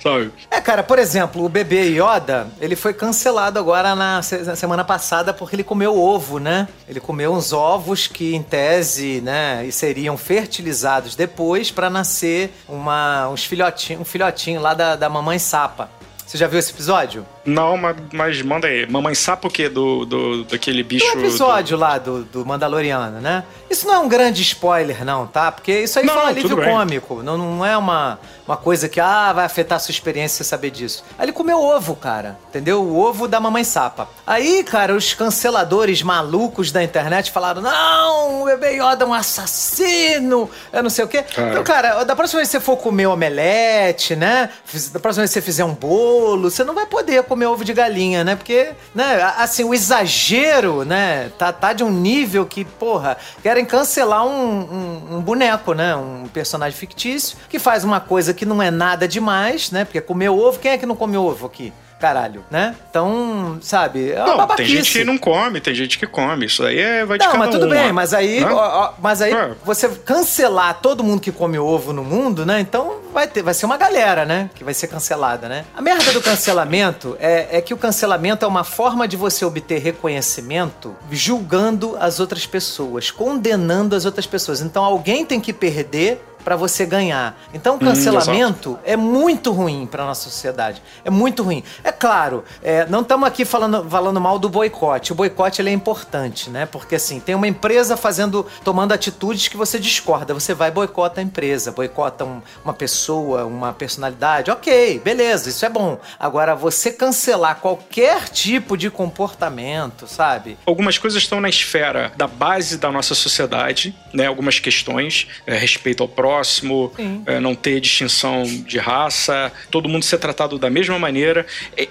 Sabe? 0.00 0.30
É, 0.48 0.60
cara, 0.60 0.84
por 0.84 1.00
exemplo, 1.00 1.44
o 1.44 1.48
bebê 1.48 1.98
Yoda, 1.98 2.46
ele 2.60 2.76
foi 2.76 2.94
cancelado 2.94 3.58
agora 3.58 3.96
na 3.96 4.22
semana 4.22 4.84
passada 4.84 5.34
porque 5.34 5.56
ele 5.56 5.64
comeu 5.64 5.98
ovo, 5.98 6.38
né? 6.38 6.68
Ele 6.88 7.00
comeu 7.00 7.34
uns 7.34 7.52
ovos 7.52 8.06
que, 8.06 8.36
em 8.36 8.40
tese, 8.40 9.20
né, 9.20 9.68
seriam 9.72 10.16
fertilizados 10.16 11.16
depois 11.16 11.72
para 11.72 11.90
nascer 11.90 12.52
uma, 12.68 13.28
uns 13.30 13.44
filhotinho, 13.44 14.00
um 14.02 14.04
filhotinho 14.04 14.60
lá 14.60 14.74
da, 14.74 14.94
da 14.94 15.08
mamãe 15.08 15.40
sapa. 15.40 15.97
Você 16.28 16.36
já 16.36 16.46
viu 16.46 16.58
esse 16.58 16.70
episódio? 16.72 17.24
Não, 17.48 17.76
mas, 17.76 17.96
mas 18.12 18.42
manda 18.42 18.68
aí. 18.68 18.86
Mamãe 18.88 19.14
sapo 19.14 19.48
o 19.48 19.50
quê? 19.50 19.68
Do, 19.68 20.04
do, 20.04 20.44
daquele 20.44 20.82
bicho. 20.82 21.04
Do 21.12 21.20
episódio 21.20 21.76
do... 21.76 21.80
lá 21.80 21.98
do, 21.98 22.24
do 22.24 22.44
Mandaloriano, 22.44 23.20
né? 23.20 23.44
Isso 23.70 23.86
não 23.86 23.94
é 23.94 23.98
um 23.98 24.08
grande 24.08 24.42
spoiler, 24.42 25.04
não, 25.04 25.26
tá? 25.26 25.50
Porque 25.52 25.80
isso 25.80 25.98
aí 25.98 26.04
não, 26.04 26.14
foi 26.14 26.22
um 26.22 26.26
alívio 26.26 26.56
cômico. 26.56 27.22
Não, 27.22 27.36
não 27.36 27.66
é 27.66 27.76
uma, 27.76 28.18
uma 28.46 28.56
coisa 28.56 28.88
que 28.88 29.00
ah, 29.00 29.32
vai 29.32 29.44
afetar 29.44 29.76
a 29.76 29.78
sua 29.78 29.92
experiência 29.92 30.38
você 30.38 30.44
saber 30.44 30.70
disso. 30.70 31.04
Aí 31.18 31.26
ele 31.26 31.32
comeu 31.32 31.60
ovo, 31.60 31.94
cara. 31.94 32.38
Entendeu? 32.48 32.82
O 32.82 32.98
ovo 32.98 33.28
da 33.28 33.38
mamãe 33.38 33.64
sapa. 33.64 34.08
Aí, 34.26 34.64
cara, 34.64 34.94
os 34.94 35.12
canceladores 35.12 36.02
malucos 36.02 36.72
da 36.72 36.82
internet 36.82 37.30
falaram: 37.30 37.60
não, 37.60 38.42
o 38.42 38.44
bebê 38.46 38.72
Yoda 38.74 39.04
é 39.04 39.06
um 39.06 39.14
assassino. 39.14 40.50
Eu 40.72 40.82
não 40.82 40.90
sei 40.90 41.04
o 41.04 41.08
quê. 41.08 41.22
Cara. 41.22 41.50
Então, 41.50 41.64
cara, 41.64 42.04
da 42.04 42.16
próxima 42.16 42.38
vez 42.38 42.48
que 42.48 42.58
você 42.58 42.60
for 42.60 42.76
comer 42.76 43.06
omelete, 43.06 44.16
né? 44.16 44.50
Da 44.92 45.00
próxima 45.00 45.22
vez 45.22 45.30
que 45.30 45.34
você 45.34 45.42
fizer 45.42 45.64
um 45.64 45.74
bolo, 45.74 46.50
você 46.50 46.64
não 46.64 46.74
vai 46.74 46.86
poder 46.86 47.22
comer 47.24 47.37
ovo 47.46 47.64
de 47.64 47.72
galinha, 47.72 48.24
né? 48.24 48.36
Porque, 48.36 48.70
né, 48.94 49.22
assim, 49.36 49.64
o 49.64 49.74
exagero, 49.74 50.84
né, 50.84 51.30
tá, 51.38 51.52
tá 51.52 51.72
de 51.72 51.84
um 51.84 51.90
nível 51.90 52.46
que, 52.46 52.64
porra, 52.64 53.16
querem 53.42 53.64
cancelar 53.64 54.26
um, 54.26 54.30
um, 54.30 55.16
um 55.16 55.20
boneco, 55.20 55.72
né? 55.72 55.94
Um 55.96 56.26
personagem 56.28 56.78
fictício 56.78 57.36
que 57.48 57.58
faz 57.58 57.84
uma 57.84 58.00
coisa 58.00 58.34
que 58.34 58.46
não 58.46 58.62
é 58.62 58.70
nada 58.70 59.06
demais, 59.06 59.70
né? 59.70 59.84
Porque 59.84 60.00
comer 60.00 60.30
ovo, 60.30 60.58
quem 60.58 60.72
é 60.72 60.78
que 60.78 60.86
não 60.86 60.96
come 60.96 61.16
ovo 61.16 61.46
aqui? 61.46 61.72
Caralho, 61.98 62.44
né? 62.50 62.76
Então, 62.88 63.58
sabe, 63.60 64.12
é 64.12 64.24
não, 64.24 64.46
tem 64.48 64.66
gente 64.66 64.92
que 64.92 65.04
não 65.04 65.18
come, 65.18 65.60
tem 65.60 65.74
gente 65.74 65.98
que 65.98 66.06
come. 66.06 66.46
Isso 66.46 66.64
aí 66.64 66.78
é, 66.78 67.04
vai 67.04 67.18
de 67.18 67.24
não, 67.24 67.32
cada 67.32 67.44
mas 67.44 67.54
tudo 67.54 67.66
uma, 67.66 67.74
bem, 67.74 67.92
mas 67.92 68.14
aí, 68.14 68.44
ó, 68.44 68.54
ó, 68.54 68.92
mas 69.00 69.20
aí 69.20 69.32
é. 69.32 69.50
você 69.64 69.88
cancelar 69.88 70.78
todo 70.80 71.02
mundo 71.02 71.20
que 71.20 71.32
come 71.32 71.58
ovo 71.58 71.92
no 71.92 72.04
mundo, 72.04 72.46
né? 72.46 72.60
Então 72.60 72.98
vai 73.12 73.26
ter, 73.26 73.42
vai 73.42 73.54
ser 73.54 73.66
uma 73.66 73.76
galera, 73.76 74.24
né? 74.24 74.48
Que 74.54 74.62
vai 74.62 74.74
ser 74.74 74.86
cancelada, 74.86 75.48
né? 75.48 75.64
A 75.76 75.82
merda 75.82 76.12
do 76.12 76.22
cancelamento 76.22 77.16
é, 77.18 77.58
é 77.58 77.60
que 77.60 77.74
o 77.74 77.76
cancelamento 77.76 78.44
é 78.44 78.48
uma 78.48 78.64
forma 78.64 79.08
de 79.08 79.16
você 79.16 79.44
obter 79.44 79.78
reconhecimento 79.78 80.94
julgando 81.10 81.96
as 81.98 82.20
outras 82.20 82.46
pessoas, 82.46 83.10
condenando 83.10 83.96
as 83.96 84.04
outras 84.04 84.26
pessoas. 84.26 84.60
Então 84.60 84.84
alguém 84.84 85.24
tem 85.24 85.40
que 85.40 85.52
perder 85.52 86.22
para 86.48 86.56
você 86.56 86.86
ganhar. 86.86 87.38
Então 87.52 87.74
o 87.74 87.76
hum, 87.76 87.80
cancelamento 87.80 88.70
hum, 88.70 88.78
é 88.82 88.96
muito 88.96 89.52
ruim 89.52 89.86
para 89.86 90.04
nossa 90.04 90.30
sociedade. 90.30 90.82
É 91.04 91.10
muito 91.10 91.42
ruim. 91.42 91.62
É 91.98 92.00
claro, 92.00 92.44
é, 92.62 92.86
não 92.86 93.00
estamos 93.00 93.26
aqui 93.26 93.44
falando, 93.44 93.88
falando 93.90 94.20
mal 94.20 94.38
do 94.38 94.48
boicote. 94.48 95.10
O 95.10 95.16
boicote 95.16 95.60
ele 95.60 95.70
é 95.70 95.72
importante, 95.72 96.48
né? 96.48 96.64
Porque 96.64 96.94
assim, 96.94 97.18
tem 97.18 97.34
uma 97.34 97.48
empresa 97.48 97.96
fazendo, 97.96 98.46
tomando 98.62 98.92
atitudes 98.92 99.48
que 99.48 99.56
você 99.56 99.80
discorda. 99.80 100.32
Você 100.32 100.54
vai 100.54 100.70
boicota 100.70 101.20
a 101.20 101.24
empresa, 101.24 101.72
boicota 101.72 102.24
um, 102.24 102.40
uma 102.64 102.72
pessoa, 102.72 103.44
uma 103.46 103.72
personalidade. 103.72 104.48
Ok, 104.50 105.00
beleza, 105.00 105.48
isso 105.48 105.66
é 105.66 105.68
bom. 105.68 105.98
Agora, 106.20 106.54
você 106.54 106.92
cancelar 106.92 107.56
qualquer 107.56 108.28
tipo 108.28 108.76
de 108.76 108.90
comportamento, 108.90 110.06
sabe? 110.06 110.56
Algumas 110.64 110.98
coisas 110.98 111.20
estão 111.20 111.40
na 111.40 111.48
esfera 111.48 112.12
da 112.16 112.28
base 112.28 112.78
da 112.78 112.92
nossa 112.92 113.14
sociedade, 113.14 113.92
né? 114.14 114.26
Algumas 114.26 114.60
questões, 114.60 115.26
é, 115.46 115.56
respeito 115.56 116.02
ao 116.02 116.08
próximo 116.08 116.28
próximo, 116.28 116.92
é, 117.26 117.40
não 117.40 117.54
ter 117.54 117.80
distinção 117.80 118.44
de 118.44 118.78
raça, 118.78 119.50
todo 119.70 119.88
mundo 119.88 120.04
ser 120.04 120.18
tratado 120.18 120.58
da 120.58 120.70
mesma 120.70 120.98
maneira. 120.98 121.46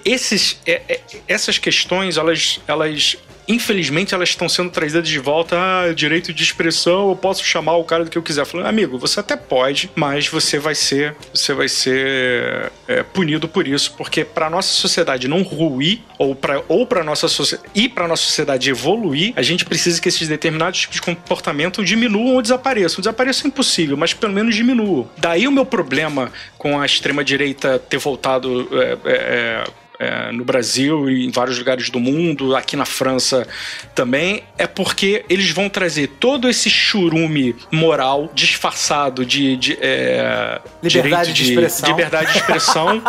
Esses, 0.06 0.60
é, 0.66 0.82
é, 0.88 1.02
essas 1.28 1.58
questões, 1.58 2.18
elas, 2.18 2.60
elas 2.68 3.18
infelizmente, 3.48 4.14
elas 4.14 4.30
estão 4.30 4.50
sendo 4.50 4.70
trazidas 4.70 5.08
de 5.08 5.20
volta. 5.20 5.56
Ah, 5.58 5.94
direito 5.94 6.34
de 6.34 6.44
expressão, 6.44 7.10
eu 7.10 7.16
posso 7.16 7.44
chamar 7.44 7.78
o 7.78 7.84
cara 7.84 8.04
do 8.04 8.10
que 8.10 8.18
eu 8.18 8.22
quiser. 8.22 8.46
Falando, 8.46 8.68
amigo, 8.68 8.98
você 8.98 9.20
até 9.20 9.36
pode, 9.36 9.90
mas 9.96 10.28
você 10.28 10.60
vai 10.60 10.76
ser, 10.76 11.16
você 11.34 11.54
vai 11.54 11.70
ser 11.70 12.72
é, 12.88 13.04
punido 13.04 13.48
por 13.48 13.68
isso, 13.68 13.94
porque 13.98 14.26
para 14.26 14.50
nossa 14.50 14.70
sociedade 14.70 15.28
não 15.28 15.42
ruir 15.42 16.02
ou 16.18 16.36
para 16.36 16.62
ou 16.68 16.86
para 16.86 17.04
nossa 17.04 17.28
sociedade 17.28 17.70
e 17.74 17.88
para 17.88 18.08
nossa 18.08 18.24
sociedade 18.24 18.70
evoluir, 18.70 19.34
a 19.36 19.42
gente 19.42 19.64
precisa 19.64 20.02
que 20.02 20.10
esses 20.10 20.28
determinados 20.28 20.82
tipos 20.82 20.96
de 20.96 21.02
comportamento 21.02 21.84
diminuam 21.84 22.36
ou 22.36 22.42
desapareçam. 22.42 23.00
Desapareça 23.00 23.46
é 23.46 23.48
impossível, 23.48 23.96
mas 23.96 24.14
pelo 24.14 24.34
menos 24.34 24.56
diminuam. 24.56 25.10
Daí 25.18 25.48
o 25.48 25.52
meu 25.52 25.66
problema 25.66 26.32
com 26.58 26.80
a 26.80 26.86
extrema 26.86 27.24
direita 27.24 27.80
ter 27.80 27.98
voltado 27.98 28.68
é, 28.74 28.98
é, 29.06 29.64
é, 30.00 30.32
no 30.32 30.44
Brasil 30.44 31.10
e 31.10 31.26
em 31.26 31.32
vários 31.32 31.58
lugares 31.58 31.90
do 31.90 32.00
mundo, 32.00 32.56
aqui 32.56 32.76
na 32.76 32.86
França 32.86 33.48
também, 33.96 34.44
é 34.58 34.68
porque 34.68 35.26
eles 35.30 35.50
vão 35.52 35.70
trazer 35.70 36.08
todo 36.20 36.50
esse 36.50 36.70
churume 36.70 37.56
moral 37.72 38.30
disfarçado 38.34 39.26
de, 39.26 39.56
de 39.58 39.78
é, 39.82 40.62
liberdade 40.84 41.34
de, 41.34 41.44
de, 41.44 41.50
expressão, 41.50 41.90
liberdade 41.90 42.32
de 42.32 42.38
expressão 42.38 43.02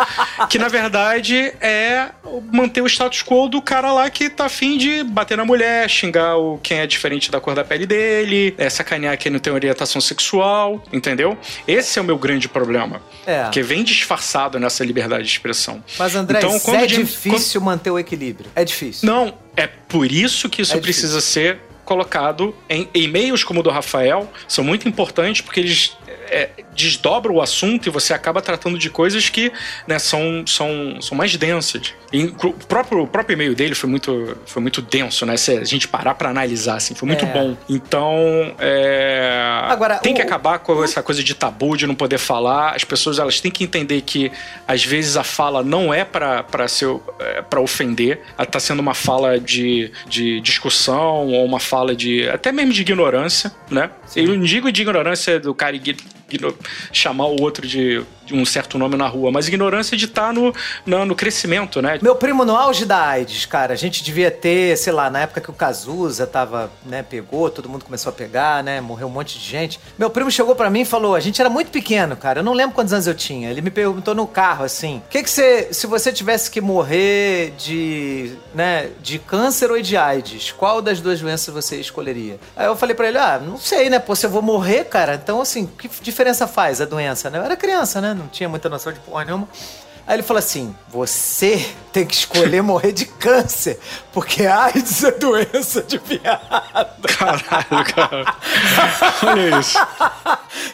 que 0.49 0.57
na 0.57 0.67
verdade 0.67 1.53
é 1.61 2.09
manter 2.51 2.81
o 2.81 2.87
status 2.87 3.21
quo 3.23 3.47
do 3.47 3.61
cara 3.61 3.91
lá 3.91 4.09
que 4.09 4.29
tá 4.29 4.45
afim 4.45 4.77
de 4.77 5.03
bater 5.03 5.37
na 5.37 5.45
mulher, 5.45 5.89
xingar 5.89 6.37
o 6.37 6.57
quem 6.57 6.79
é 6.79 6.87
diferente 6.87 7.31
da 7.31 7.39
cor 7.39 7.55
da 7.55 7.63
pele 7.63 7.85
dele, 7.85 8.53
é, 8.57 8.69
sacanear 8.69 9.17
quem 9.17 9.31
não 9.31 9.39
tem 9.39 9.51
orientação 9.53 10.01
sexual, 10.01 10.83
entendeu? 10.91 11.37
Esse 11.67 11.99
é 11.99 12.01
o 12.01 12.05
meu 12.05 12.17
grande 12.17 12.47
problema. 12.47 13.01
É. 13.25 13.49
Que 13.51 13.61
vem 13.61 13.83
disfarçado 13.83 14.59
nessa 14.59 14.83
liberdade 14.83 15.23
de 15.23 15.29
expressão. 15.29 15.83
Mas 15.97 16.15
André, 16.15 16.39
então, 16.39 16.59
quando 16.59 16.78
é 16.83 16.87
difícil 16.87 17.61
quando... 17.61 17.65
manter 17.65 17.91
o 17.91 17.99
equilíbrio. 17.99 18.49
É 18.55 18.63
difícil. 18.63 19.07
Não, 19.07 19.33
é 19.55 19.67
por 19.67 20.11
isso 20.11 20.49
que 20.49 20.61
isso 20.61 20.75
é 20.75 20.79
precisa 20.79 21.21
ser 21.21 21.59
colocado 21.85 22.55
em 22.69 22.87
e-mails 22.93 23.43
como 23.43 23.61
o 23.61 23.63
do 23.63 23.71
Rafael, 23.71 24.31
são 24.47 24.63
muito 24.63 24.87
importantes 24.87 25.41
porque 25.41 25.59
eles 25.59 25.97
é, 26.29 26.49
desdobra 26.79 27.31
o 27.31 27.41
assunto 27.41 27.87
e 27.87 27.89
você 27.89 28.13
acaba 28.13 28.41
tratando 28.41 28.77
de 28.77 28.89
coisas 28.89 29.29
que 29.29 29.51
né, 29.85 29.99
são, 29.99 30.45
são, 30.47 31.01
são 31.01 31.17
mais 31.17 31.35
densas. 31.35 31.93
E 32.11 32.23
o 32.25 32.53
próprio, 32.67 33.03
o 33.03 33.07
próprio 33.07 33.35
e-mail 33.35 33.53
dele 33.53 33.75
foi 33.75 33.89
muito, 33.89 34.37
foi 34.45 34.61
muito 34.61 34.81
denso, 34.81 35.25
né? 35.25 35.37
Se 35.37 35.57
a 35.57 35.63
gente 35.63 35.87
parar 35.87 36.15
para 36.15 36.29
analisar, 36.29 36.77
assim, 36.77 36.95
foi 36.95 37.07
muito 37.07 37.25
é. 37.25 37.27
bom. 37.31 37.55
Então, 37.69 38.55
é, 38.57 39.63
Agora, 39.67 39.97
tem 39.99 40.13
o, 40.13 40.15
que 40.15 40.21
acabar 40.21 40.59
com 40.59 40.83
essa 40.83 41.03
coisa 41.03 41.23
de 41.23 41.35
tabu, 41.35 41.77
de 41.77 41.85
não 41.85 41.93
poder 41.93 42.17
falar. 42.17 42.75
As 42.75 42.83
pessoas 42.83 43.19
elas 43.19 43.39
têm 43.39 43.51
que 43.51 43.63
entender 43.63 44.01
que, 44.01 44.31
às 44.67 44.83
vezes, 44.83 45.17
a 45.17 45.23
fala 45.23 45.63
não 45.63 45.93
é 45.93 46.03
para 46.03 46.43
é, 47.19 47.41
para 47.43 47.61
ofender. 47.61 48.21
Ela 48.37 48.47
tá 48.47 48.59
sendo 48.59 48.79
uma 48.79 48.95
fala 48.95 49.39
de, 49.39 49.91
de 50.07 50.41
discussão 50.41 51.27
ou 51.27 51.45
uma 51.45 51.59
fala 51.59 51.95
de... 51.95 52.27
até 52.29 52.51
mesmo 52.51 52.73
de 52.73 52.81
ignorância, 52.81 53.51
né? 53.69 53.91
Sim. 54.07 54.21
Eu 54.21 54.35
não 54.35 54.43
digo 54.43 54.71
de 54.71 54.81
ignorância 54.81 55.39
do 55.39 55.53
cara 55.53 55.75
chamar 56.91 57.27
o 57.27 57.41
outro 57.41 57.67
de 57.67 58.03
um 58.31 58.45
certo 58.45 58.77
nome 58.77 58.95
na 58.95 59.07
rua, 59.07 59.31
mas 59.31 59.47
ignorância 59.47 59.97
de 59.97 60.05
estar 60.05 60.27
tá 60.27 60.33
no, 60.33 60.53
no, 60.85 61.05
no, 61.05 61.15
crescimento, 61.15 61.81
né? 61.81 61.99
Meu 62.01 62.15
primo, 62.15 62.45
no 62.45 62.55
auge 62.55 62.85
da 62.85 63.01
AIDS, 63.01 63.45
cara, 63.45 63.73
a 63.73 63.75
gente 63.75 64.03
devia 64.03 64.31
ter, 64.31 64.77
sei 64.77 64.93
lá, 64.93 65.09
na 65.09 65.21
época 65.21 65.41
que 65.41 65.49
o 65.49 65.53
Cazuza 65.53 66.25
tava, 66.25 66.71
né, 66.85 67.03
pegou, 67.03 67.49
todo 67.49 67.69
mundo 67.69 67.85
começou 67.85 68.09
a 68.09 68.13
pegar, 68.13 68.63
né, 68.63 68.81
morreu 68.81 69.07
um 69.07 69.11
monte 69.11 69.39
de 69.39 69.45
gente. 69.45 69.79
Meu 69.97 70.09
primo 70.09 70.31
chegou 70.31 70.55
para 70.55 70.69
mim 70.69 70.81
e 70.81 70.85
falou, 70.85 71.15
a 71.15 71.19
gente 71.19 71.39
era 71.39 71.49
muito 71.49 71.71
pequeno, 71.71 72.15
cara, 72.15 72.39
eu 72.39 72.43
não 72.43 72.53
lembro 72.53 72.75
quantos 72.75 72.93
anos 72.93 73.07
eu 73.07 73.15
tinha. 73.15 73.49
Ele 73.49 73.61
me 73.61 73.71
perguntou 73.71 74.15
no 74.15 74.27
carro, 74.27 74.63
assim, 74.63 75.01
o 75.05 75.09
que 75.09 75.23
que 75.23 75.29
você, 75.29 75.69
se 75.71 75.87
você 75.87 76.11
tivesse 76.11 76.49
que 76.49 76.61
morrer 76.61 77.53
de, 77.57 78.33
né, 78.53 78.89
de 79.01 79.19
câncer 79.19 79.71
ou 79.71 79.81
de 79.81 79.97
AIDS, 79.97 80.51
qual 80.51 80.81
das 80.81 81.01
duas 81.01 81.19
doenças 81.19 81.53
você 81.53 81.77
escolheria? 81.77 82.39
Aí 82.55 82.65
eu 82.65 82.75
falei 82.75 82.95
para 82.95 83.07
ele, 83.07 83.17
ah, 83.17 83.39
não 83.43 83.57
sei, 83.57 83.89
né, 83.89 83.99
pô, 83.99 84.15
se 84.15 84.25
eu 84.25 84.29
vou 84.29 84.41
morrer, 84.41 84.85
cara, 84.85 85.15
então, 85.15 85.41
assim, 85.41 85.65
que 85.65 85.89
diferença 86.01 86.47
faz 86.47 86.81
a 86.81 86.85
doença, 86.85 87.29
né? 87.29 87.37
Eu 87.37 87.43
era 87.43 87.55
criança, 87.55 88.01
né, 88.01 88.13
não 88.19 88.27
tinha 88.27 88.47
muita 88.47 88.69
noção 88.69 88.93
de 88.93 88.99
porra 88.99 89.25
nenhuma. 89.25 89.47
Aí 90.09 90.15
ele 90.15 90.23
falou 90.23 90.39
assim: 90.39 90.75
você 90.87 91.63
tem 91.93 92.03
que 92.03 92.15
escolher 92.15 92.63
morrer 92.63 92.91
de 92.91 93.05
câncer, 93.05 93.79
porque 94.11 94.43
AIDS 94.43 95.03
é 95.03 95.11
doença 95.11 95.83
de 95.83 95.99
viado. 95.99 97.07
Caralho, 97.15 97.93
cara. 97.93 98.35
Olha 99.23 99.59
isso. 99.59 99.77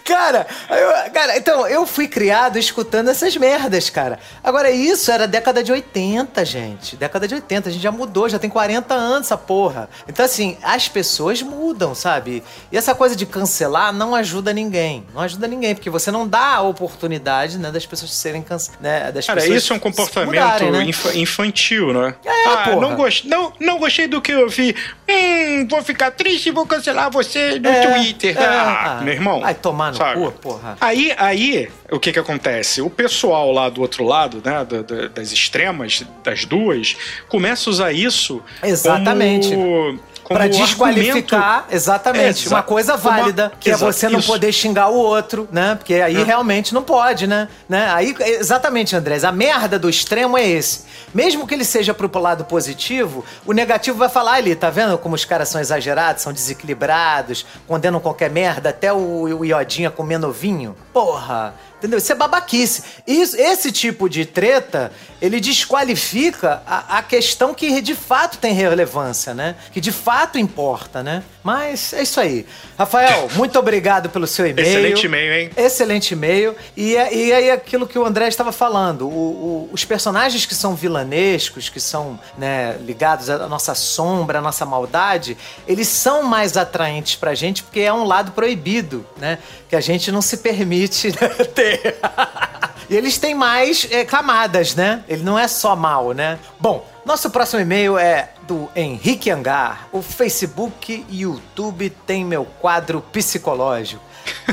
Cara, 0.05 0.47
eu, 0.69 1.11
cara, 1.11 1.37
então, 1.37 1.67
eu 1.67 1.85
fui 1.85 2.07
criado 2.07 2.57
escutando 2.57 3.09
essas 3.09 3.35
merdas, 3.35 3.89
cara. 3.89 4.19
Agora, 4.43 4.71
isso 4.71 5.11
era 5.11 5.27
década 5.27 5.63
de 5.63 5.71
80, 5.71 6.45
gente. 6.45 6.95
Década 6.95 7.27
de 7.27 7.35
80, 7.35 7.69
a 7.69 7.71
gente 7.71 7.81
já 7.81 7.91
mudou, 7.91 8.29
já 8.29 8.39
tem 8.39 8.49
40 8.49 8.93
anos 8.93 9.27
essa 9.27 9.37
porra. 9.37 9.89
Então, 10.07 10.23
assim, 10.23 10.57
as 10.63 10.87
pessoas 10.87 11.41
mudam, 11.41 11.93
sabe? 11.93 12.43
E 12.71 12.77
essa 12.77 12.95
coisa 12.95 13.15
de 13.15 13.25
cancelar 13.25 13.91
não 13.91 14.15
ajuda 14.15 14.53
ninguém. 14.53 15.05
Não 15.13 15.21
ajuda 15.21 15.47
ninguém, 15.47 15.75
porque 15.75 15.89
você 15.89 16.09
não 16.09 16.27
dá 16.27 16.55
a 16.55 16.61
oportunidade, 16.61 17.57
né, 17.57 17.71
das 17.71 17.85
pessoas 17.85 18.11
serem 18.11 18.41
canceladas, 18.41 18.81
né, 18.81 19.11
das 19.11 19.24
Cara, 19.25 19.41
pessoas 19.41 19.63
isso 19.63 19.73
é 19.73 19.75
um 19.75 19.79
comportamento 19.79 20.27
mudarem, 20.27 20.71
né? 20.71 20.83
inf 20.83 21.15
infantil, 21.15 21.93
né? 21.93 22.15
É, 22.25 22.47
ah, 22.47 22.57
porra. 22.65 22.81
Não, 22.81 22.95
gost 22.95 23.27
não, 23.27 23.53
não 23.59 23.79
gostei 23.79 24.07
do 24.07 24.21
que 24.21 24.31
eu 24.31 24.47
vi. 24.49 24.75
Hum, 25.09 25.67
vou 25.69 25.81
ficar 25.83 26.11
triste 26.11 26.49
e 26.49 26.51
vou 26.51 26.65
cancelar 26.65 27.11
você 27.11 27.59
no 27.59 27.69
é, 27.69 27.87
Twitter. 27.87 28.37
É, 28.37 28.45
ah, 28.45 28.97
ah, 28.99 29.01
meu 29.03 29.13
irmão. 29.13 29.41
Vai 29.41 29.53
tomar 29.53 29.91
no 29.91 29.97
sabe? 29.97 30.21
cu, 30.21 30.31
porra. 30.31 30.77
Aí, 30.79 31.13
aí, 31.17 31.69
o 31.91 31.99
que 31.99 32.11
que 32.11 32.19
acontece? 32.19 32.81
O 32.81 32.89
pessoal 32.89 33.51
lá 33.51 33.69
do 33.69 33.81
outro 33.81 34.03
lado, 34.03 34.41
né, 34.43 34.65
das 35.13 35.31
extremas, 35.31 36.03
das 36.23 36.45
duas, 36.45 36.95
começa 37.27 37.69
a 37.69 37.71
usar 37.71 37.91
isso 37.91 38.41
Exatamente. 38.63 39.49
como 39.49 39.99
para 40.27 40.47
desqualificar, 40.47 41.43
argumento... 41.43 41.75
exatamente, 41.75 42.47
é, 42.47 42.49
uma 42.49 42.63
coisa 42.63 42.97
válida, 42.97 43.45
uma... 43.45 43.59
que 43.59 43.71
é 43.71 43.75
você 43.75 44.09
não 44.09 44.19
isso. 44.19 44.27
poder 44.27 44.51
xingar 44.51 44.89
o 44.89 44.95
outro, 44.95 45.47
né? 45.51 45.75
Porque 45.75 45.95
aí 45.95 46.15
é. 46.15 46.23
realmente 46.23 46.73
não 46.73 46.83
pode, 46.83 47.27
né? 47.27 47.47
né? 47.69 47.89
Aí, 47.91 48.15
exatamente, 48.19 48.95
Andrés, 48.95 49.23
a 49.23 49.31
merda 49.31 49.77
do 49.77 49.89
extremo 49.89 50.37
é 50.37 50.47
esse. 50.47 50.85
Mesmo 51.13 51.45
que 51.45 51.53
ele 51.53 51.65
seja 51.65 51.93
pro 51.93 52.09
lado 52.19 52.45
positivo, 52.45 53.23
o 53.45 53.53
negativo 53.53 53.97
vai 53.97 54.09
falar 54.09 54.33
ali, 54.33 54.55
tá 54.55 54.69
vendo 54.69 54.97
como 54.97 55.15
os 55.15 55.25
caras 55.25 55.49
são 55.49 55.61
exagerados, 55.61 56.23
são 56.23 56.33
desequilibrados, 56.33 57.45
condenam 57.67 57.99
qualquer 57.99 58.29
merda, 58.29 58.69
até 58.69 58.91
o, 58.91 58.97
o 59.39 59.45
Iodinha 59.45 59.91
comendo 59.91 60.31
vinho. 60.31 60.75
Porra, 60.91 61.53
Entendeu? 61.77 61.97
Isso 61.99 62.11
é 62.11 62.15
babaquice. 62.15 62.83
Isso, 63.05 63.35
esse 63.37 63.71
tipo 63.71 64.09
de 64.09 64.25
treta, 64.25 64.91
ele 65.21 65.39
desqualifica 65.39 66.61
a, 66.65 66.97
a, 66.97 67.03
questão 67.03 67.53
que 67.53 67.81
de 67.81 67.93
fato 67.93 68.37
tem 68.37 68.53
relevância, 68.53 69.33
né? 69.33 69.55
Que 69.71 69.81
de 69.81 69.91
fato 69.91 70.37
importa, 70.37 71.03
né? 71.03 71.23
Mas 71.43 71.93
é 71.93 72.01
isso 72.01 72.19
aí. 72.19 72.45
Rafael, 72.77 73.29
muito 73.35 73.59
obrigado 73.59 74.09
pelo 74.09 74.25
seu 74.25 74.47
e-mail. 74.47 74.67
Excelente 74.67 75.05
e-mail, 75.05 75.33
hein? 75.33 75.49
Excelente 75.55 76.11
e-mail. 76.13 76.55
E, 76.75 76.95
é, 76.95 77.13
e 77.13 77.33
aí 77.33 77.51
aquilo 77.51 77.85
que 77.85 77.99
o 77.99 78.05
André 78.05 78.27
estava 78.27 78.51
falando, 78.51 79.07
o, 79.07 79.11
o, 79.11 79.69
os 79.71 79.85
personagens 79.85 80.45
que 80.45 80.55
são 80.55 80.75
vilanescos, 80.75 81.69
que 81.69 81.79
são 81.79 82.19
né, 82.37 82.77
ligados 82.85 83.29
à 83.29 83.47
nossa 83.47 83.75
sombra, 83.75 84.39
à 84.39 84.41
nossa 84.41 84.65
maldade, 84.65 85.37
eles 85.67 85.87
são 85.87 86.23
mais 86.23 86.57
atraentes 86.57 87.15
pra 87.15 87.35
gente 87.35 87.63
porque 87.63 87.81
é 87.81 87.93
um 87.93 88.05
lado 88.05 88.31
proibido, 88.31 89.05
né? 89.17 89.39
Que 89.69 89.75
a 89.75 89.81
gente 89.81 90.11
não 90.11 90.21
se 90.21 90.37
permite 90.37 91.09
né, 91.19 91.29
ter. 91.53 91.64
e 92.89 92.95
eles 92.95 93.17
têm 93.17 93.33
mais 93.33 93.87
é, 93.89 94.05
camadas, 94.05 94.75
né? 94.75 95.03
Ele 95.07 95.23
não 95.23 95.37
é 95.37 95.47
só 95.47 95.75
mal, 95.75 96.11
né? 96.13 96.39
Bom, 96.59 96.87
nosso 97.05 97.29
próximo 97.29 97.61
e-mail 97.61 97.97
é 97.97 98.29
do 98.43 98.69
Henrique 98.75 99.29
Angar. 99.29 99.87
O 99.91 100.01
Facebook 100.01 101.05
e 101.09 101.21
YouTube 101.21 101.89
tem 102.05 102.25
meu 102.25 102.45
quadro 102.45 103.01
psicológico. 103.11 104.03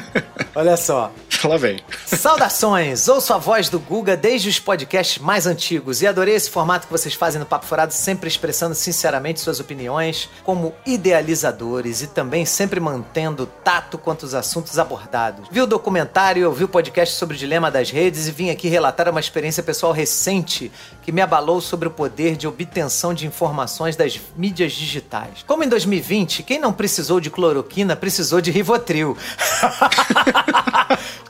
Olha 0.54 0.76
só. 0.76 1.10
Fala 1.42 1.58
bem. 1.58 1.80
Saudações! 2.06 3.08
Ouço 3.08 3.34
a 3.34 3.38
voz 3.38 3.68
do 3.68 3.80
Guga 3.80 4.16
desde 4.16 4.48
os 4.48 4.60
podcasts 4.60 5.18
mais 5.18 5.44
antigos 5.44 6.00
e 6.00 6.06
adorei 6.06 6.36
esse 6.36 6.48
formato 6.48 6.86
que 6.86 6.92
vocês 6.92 7.14
fazem 7.14 7.40
no 7.40 7.44
Papo 7.44 7.66
Furado, 7.66 7.92
sempre 7.92 8.28
expressando 8.28 8.76
sinceramente 8.76 9.40
suas 9.40 9.58
opiniões 9.58 10.28
como 10.44 10.72
idealizadores 10.86 12.00
e 12.00 12.06
também 12.06 12.46
sempre 12.46 12.78
mantendo 12.78 13.44
tato 13.64 13.98
quanto 13.98 14.24
aos 14.24 14.34
assuntos 14.34 14.78
abordados. 14.78 15.48
Vi 15.50 15.60
o 15.60 15.66
documentário 15.66 16.46
ouvi 16.46 16.62
o 16.62 16.68
podcast 16.68 17.16
sobre 17.16 17.34
o 17.34 17.38
dilema 17.38 17.72
das 17.72 17.90
redes 17.90 18.28
e 18.28 18.30
vim 18.30 18.50
aqui 18.50 18.68
relatar 18.68 19.08
uma 19.08 19.18
experiência 19.18 19.64
pessoal 19.64 19.90
recente 19.90 20.70
que 21.02 21.10
me 21.10 21.20
abalou 21.20 21.60
sobre 21.60 21.88
o 21.88 21.90
poder 21.90 22.36
de 22.36 22.46
obtenção 22.46 23.12
de 23.12 23.26
informações 23.26 23.96
das 23.96 24.20
mídias 24.36 24.74
digitais. 24.74 25.42
Como 25.44 25.64
em 25.64 25.68
2020, 25.68 26.44
quem 26.44 26.60
não 26.60 26.72
precisou 26.72 27.18
de 27.18 27.30
cloroquina 27.30 27.96
precisou 27.96 28.40
de 28.40 28.52
Rivotril. 28.52 29.16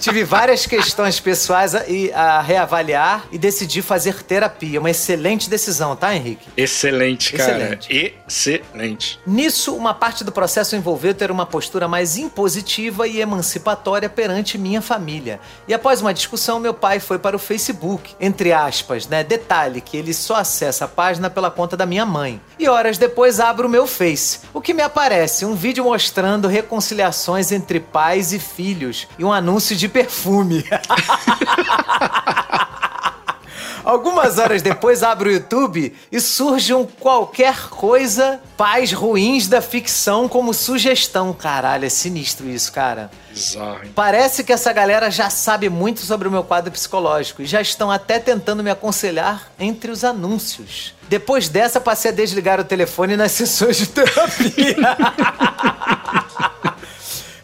Tive 0.03 0.25
várias 0.25 0.67
questões 0.67 1.21
pessoais 1.21 1.77
a, 1.77 1.85
a 2.13 2.41
reavaliar 2.41 3.25
e 3.31 3.39
decidi 3.39 3.81
fazer 3.81 4.21
terapia. 4.25 4.81
Uma 4.81 4.91
excelente 4.91 5.49
decisão, 5.49 5.95
tá, 5.95 6.13
Henrique? 6.13 6.49
Excelente, 6.57 7.35
cara. 7.35 7.79
Excelente. 7.79 8.17
Excelente. 8.27 9.21
Nisso, 9.25 9.77
uma 9.77 9.95
parte 9.95 10.25
do 10.25 10.33
processo 10.33 10.75
envolveu 10.75 11.15
ter 11.15 11.31
uma 11.31 11.47
postura 11.47 11.87
mais 11.87 12.17
impositiva 12.17 13.07
e 13.07 13.21
emancipatória 13.21 14.09
perante 14.09 14.59
minha 14.59 14.83
família. 14.83 15.39
E 15.69 15.73
após 15.73 16.01
uma 16.01 16.13
discussão, 16.13 16.59
meu 16.59 16.75
pai 16.75 16.99
foi 16.99 17.21
para 17.21 17.37
o 17.37 17.39
Facebook, 17.39 18.17
entre 18.19 18.53
aspas, 18.53 19.07
né? 19.07 19.23
Detalhe 19.23 19.81
que 19.81 19.97
ele 19.97 20.13
só 20.13 20.35
acessa 20.35 20.87
a 20.87 20.89
página 20.89 21.31
pela 21.31 21.49
conta 21.49 21.77
da 21.77 21.87
minha 21.87 22.05
mãe. 22.05 22.41
E 22.59 22.69
horas 22.69 22.99
depois 22.99 23.39
abro 23.39 23.69
o 23.69 23.71
meu 23.71 23.87
Face. 23.87 24.41
O 24.53 24.61
que 24.61 24.75
me 24.75 24.83
aparece? 24.83 25.45
Um 25.45 25.55
vídeo 25.55 25.85
mostrando 25.85 26.49
reconciliações 26.49 27.53
entre 27.53 27.79
pais 27.79 28.33
e 28.33 28.41
filhos 28.41 29.07
e 29.17 29.25
um 29.25 29.33
anúncio 29.33 29.77
de 29.77 29.92
perfume. 29.93 30.65
Algumas 33.85 34.39
horas 34.39 34.63
depois 34.63 35.03
abro 35.03 35.29
o 35.29 35.33
YouTube 35.33 35.93
e 36.11 36.21
surge 36.21 36.73
um 36.73 36.87
qualquer 36.87 37.69
coisa 37.69 38.41
pais 38.57 38.93
ruins 38.93 39.49
da 39.49 39.61
ficção 39.61 40.29
como 40.29 40.55
sugestão. 40.55 41.33
Caralho, 41.33 41.85
é 41.85 41.89
sinistro 41.89 42.49
isso, 42.49 42.71
cara. 42.71 43.11
Bizarro, 43.31 43.81
hein? 43.83 43.91
Parece 43.95 44.45
que 44.45 44.53
essa 44.53 44.73
galera 44.73 45.11
já 45.11 45.29
sabe 45.29 45.69
muito 45.69 46.01
sobre 46.01 46.29
o 46.29 46.31
meu 46.31 46.45
quadro 46.45 46.71
psicológico 46.71 47.43
e 47.43 47.47
já 47.47 47.61
estão 47.61 47.91
até 47.91 48.21
tentando 48.21 48.63
me 48.63 48.71
aconselhar 48.71 49.51
entre 49.59 49.91
os 49.91 50.05
anúncios. 50.05 50.95
Depois 51.09 51.49
dessa, 51.49 51.81
passei 51.81 52.13
a 52.13 52.15
desligar 52.15 52.61
o 52.61 52.65
telefone 52.65 53.17
nas 53.17 53.33
sessões 53.33 53.77
de 53.79 53.87
terapia. 53.89 54.77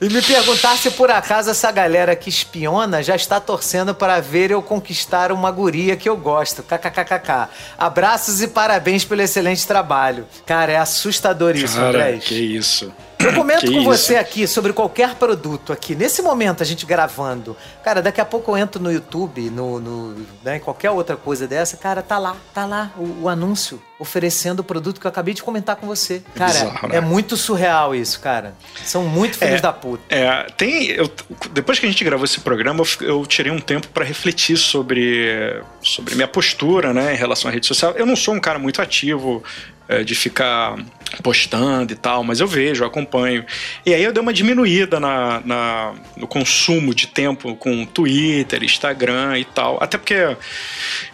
E 0.00 0.08
me 0.08 0.22
perguntar 0.22 0.76
se 0.76 0.92
por 0.92 1.10
acaso 1.10 1.50
essa 1.50 1.72
galera 1.72 2.14
que 2.14 2.28
espiona 2.28 3.02
já 3.02 3.16
está 3.16 3.40
torcendo 3.40 3.92
para 3.92 4.20
ver 4.20 4.52
eu 4.52 4.62
conquistar 4.62 5.32
uma 5.32 5.50
guria 5.50 5.96
que 5.96 6.08
eu 6.08 6.16
gosto. 6.16 6.62
KKKKK. 6.62 7.48
Abraços 7.76 8.40
e 8.40 8.46
parabéns 8.46 9.04
pelo 9.04 9.22
excelente 9.22 9.66
trabalho. 9.66 10.24
Cara, 10.46 10.70
é 10.70 10.76
assustador 10.76 11.56
isso, 11.56 11.76
Cara, 11.76 11.88
Andrés. 11.88 12.24
que 12.24 12.34
isso. 12.34 12.92
Eu 13.18 13.32
comento 13.34 13.60
Que 13.60 13.66
com 13.72 13.78
isso. 13.80 13.84
você 13.84 14.16
aqui 14.16 14.46
sobre 14.46 14.72
qualquer 14.72 15.14
produto 15.16 15.72
aqui. 15.72 15.94
Nesse 15.94 16.22
momento, 16.22 16.62
a 16.62 16.66
gente 16.66 16.86
gravando. 16.86 17.56
Cara, 17.82 18.00
daqui 18.00 18.20
a 18.20 18.24
pouco 18.24 18.52
eu 18.52 18.56
entro 18.56 18.80
no 18.82 18.92
YouTube, 18.92 19.50
no, 19.50 19.80
no 19.80 20.26
né, 20.44 20.56
em 20.56 20.60
qualquer 20.60 20.90
outra 20.92 21.16
coisa 21.16 21.46
dessa. 21.46 21.76
Cara, 21.76 22.00
tá 22.02 22.16
lá, 22.18 22.36
tá 22.54 22.64
lá 22.64 22.92
o, 22.96 23.22
o 23.24 23.28
anúncio 23.28 23.82
oferecendo 23.98 24.60
o 24.60 24.64
produto 24.64 25.00
que 25.00 25.06
eu 25.06 25.08
acabei 25.08 25.34
de 25.34 25.42
comentar 25.42 25.74
com 25.74 25.86
você. 25.86 26.22
Cara, 26.36 26.52
bizarro, 26.52 26.88
né? 26.88 26.96
é 26.96 27.00
muito 27.00 27.36
surreal 27.36 27.92
isso, 27.94 28.20
cara. 28.20 28.54
São 28.84 29.02
muito 29.02 29.36
filhos 29.36 29.58
É. 29.58 29.60
da 29.60 29.72
puta. 29.72 30.02
É, 30.08 30.46
tem. 30.56 30.86
eu- 30.90 31.10
depois 31.50 31.80
que 31.80 31.86
a 31.86 31.88
gente 31.88 32.04
gravou 32.04 32.24
esse 32.24 32.38
programa, 32.40 32.84
eu 33.02 33.08
eu, 33.08 33.26
tirei 33.26 33.50
um 33.50 33.58
tempo 33.58 33.88
para 33.88 34.04
refletir 34.04 34.56
sobre, 34.56 35.60
sobre 35.82 36.14
minha 36.14 36.28
postura, 36.28 36.92
né, 36.94 37.14
em 37.14 37.16
relação 37.16 37.50
à 37.50 37.52
rede 37.54 37.66
social. 37.66 37.92
Eu 37.96 38.06
não 38.06 38.14
sou 38.14 38.34
um 38.34 38.40
cara 38.40 38.58
muito 38.60 38.80
ativo 38.80 39.42
é, 39.88 40.04
de 40.04 40.14
ficar 40.14 40.76
postando 41.22 41.92
e 41.92 41.96
tal, 41.96 42.22
mas 42.22 42.38
eu 42.40 42.46
vejo, 42.46 42.82
eu 42.84 42.86
acompanho. 42.86 43.44
E 43.86 43.94
aí 43.94 44.04
eu 44.04 44.12
dei 44.12 44.20
uma 44.22 44.32
diminuída 44.32 45.00
na, 45.00 45.40
na- 45.44 45.94
no 46.16 46.26
consumo 46.26 46.94
de 46.94 47.06
tempo 47.06 47.56
com 47.56 47.86
Twitter, 47.86 48.62
Instagram 48.62 49.38
e 49.38 49.44
tal. 49.44 49.78
Até 49.80 49.96
porque, 49.96 50.36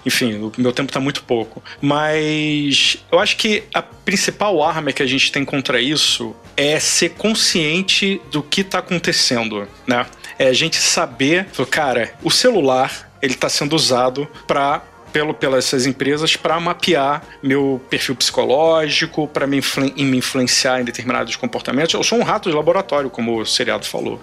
enfim, 0.04 0.34
o 0.34 0.52
meu 0.58 0.72
tempo 0.72 0.90
tá 0.92 0.98
muito 0.98 1.22
pouco. 1.22 1.62
Mas 1.80 2.96
eu 3.10 3.18
acho 3.20 3.36
que 3.36 3.62
a 3.72 3.82
principal 3.82 4.62
arma 4.62 4.92
que 4.92 5.02
a 5.02 5.06
gente 5.06 5.30
tem 5.30 5.44
contra 5.44 5.80
isso 5.80 6.34
é 6.56 6.78
ser 6.80 7.10
consciente 7.10 8.20
do 8.30 8.42
que 8.42 8.64
tá 8.64 8.78
acontecendo, 8.78 9.68
né? 9.86 10.04
É 10.38 10.48
a 10.48 10.52
gente 10.52 10.76
saber, 10.76 11.46
cara, 11.70 12.12
o 12.22 12.30
celular, 12.30 13.10
ele 13.22 13.34
tá 13.34 13.48
sendo 13.48 13.76
usado 13.76 14.26
para 14.46 14.82
pelo, 15.14 15.32
pelas 15.32 15.64
essas 15.66 15.86
empresas 15.86 16.36
para 16.36 16.58
mapear 16.58 17.22
meu 17.40 17.80
perfil 17.88 18.16
psicológico, 18.16 19.28
para 19.28 19.46
me, 19.46 19.58
influ- 19.58 19.94
me 19.96 20.16
influenciar 20.18 20.80
em 20.80 20.84
determinados 20.84 21.36
comportamentos. 21.36 21.94
Eu 21.94 22.02
sou 22.02 22.18
um 22.18 22.24
rato 22.24 22.50
de 22.50 22.56
laboratório, 22.56 23.08
como 23.08 23.40
o 23.40 23.46
seriado 23.46 23.86
falou. 23.86 24.20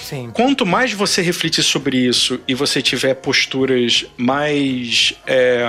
Sim. 0.00 0.30
Quanto 0.32 0.64
mais 0.64 0.92
você 0.92 1.20
refletir 1.22 1.64
sobre 1.64 1.98
isso 1.98 2.40
e 2.46 2.54
você 2.54 2.80
tiver 2.80 3.14
posturas 3.14 4.06
mais 4.16 5.12
é, 5.26 5.64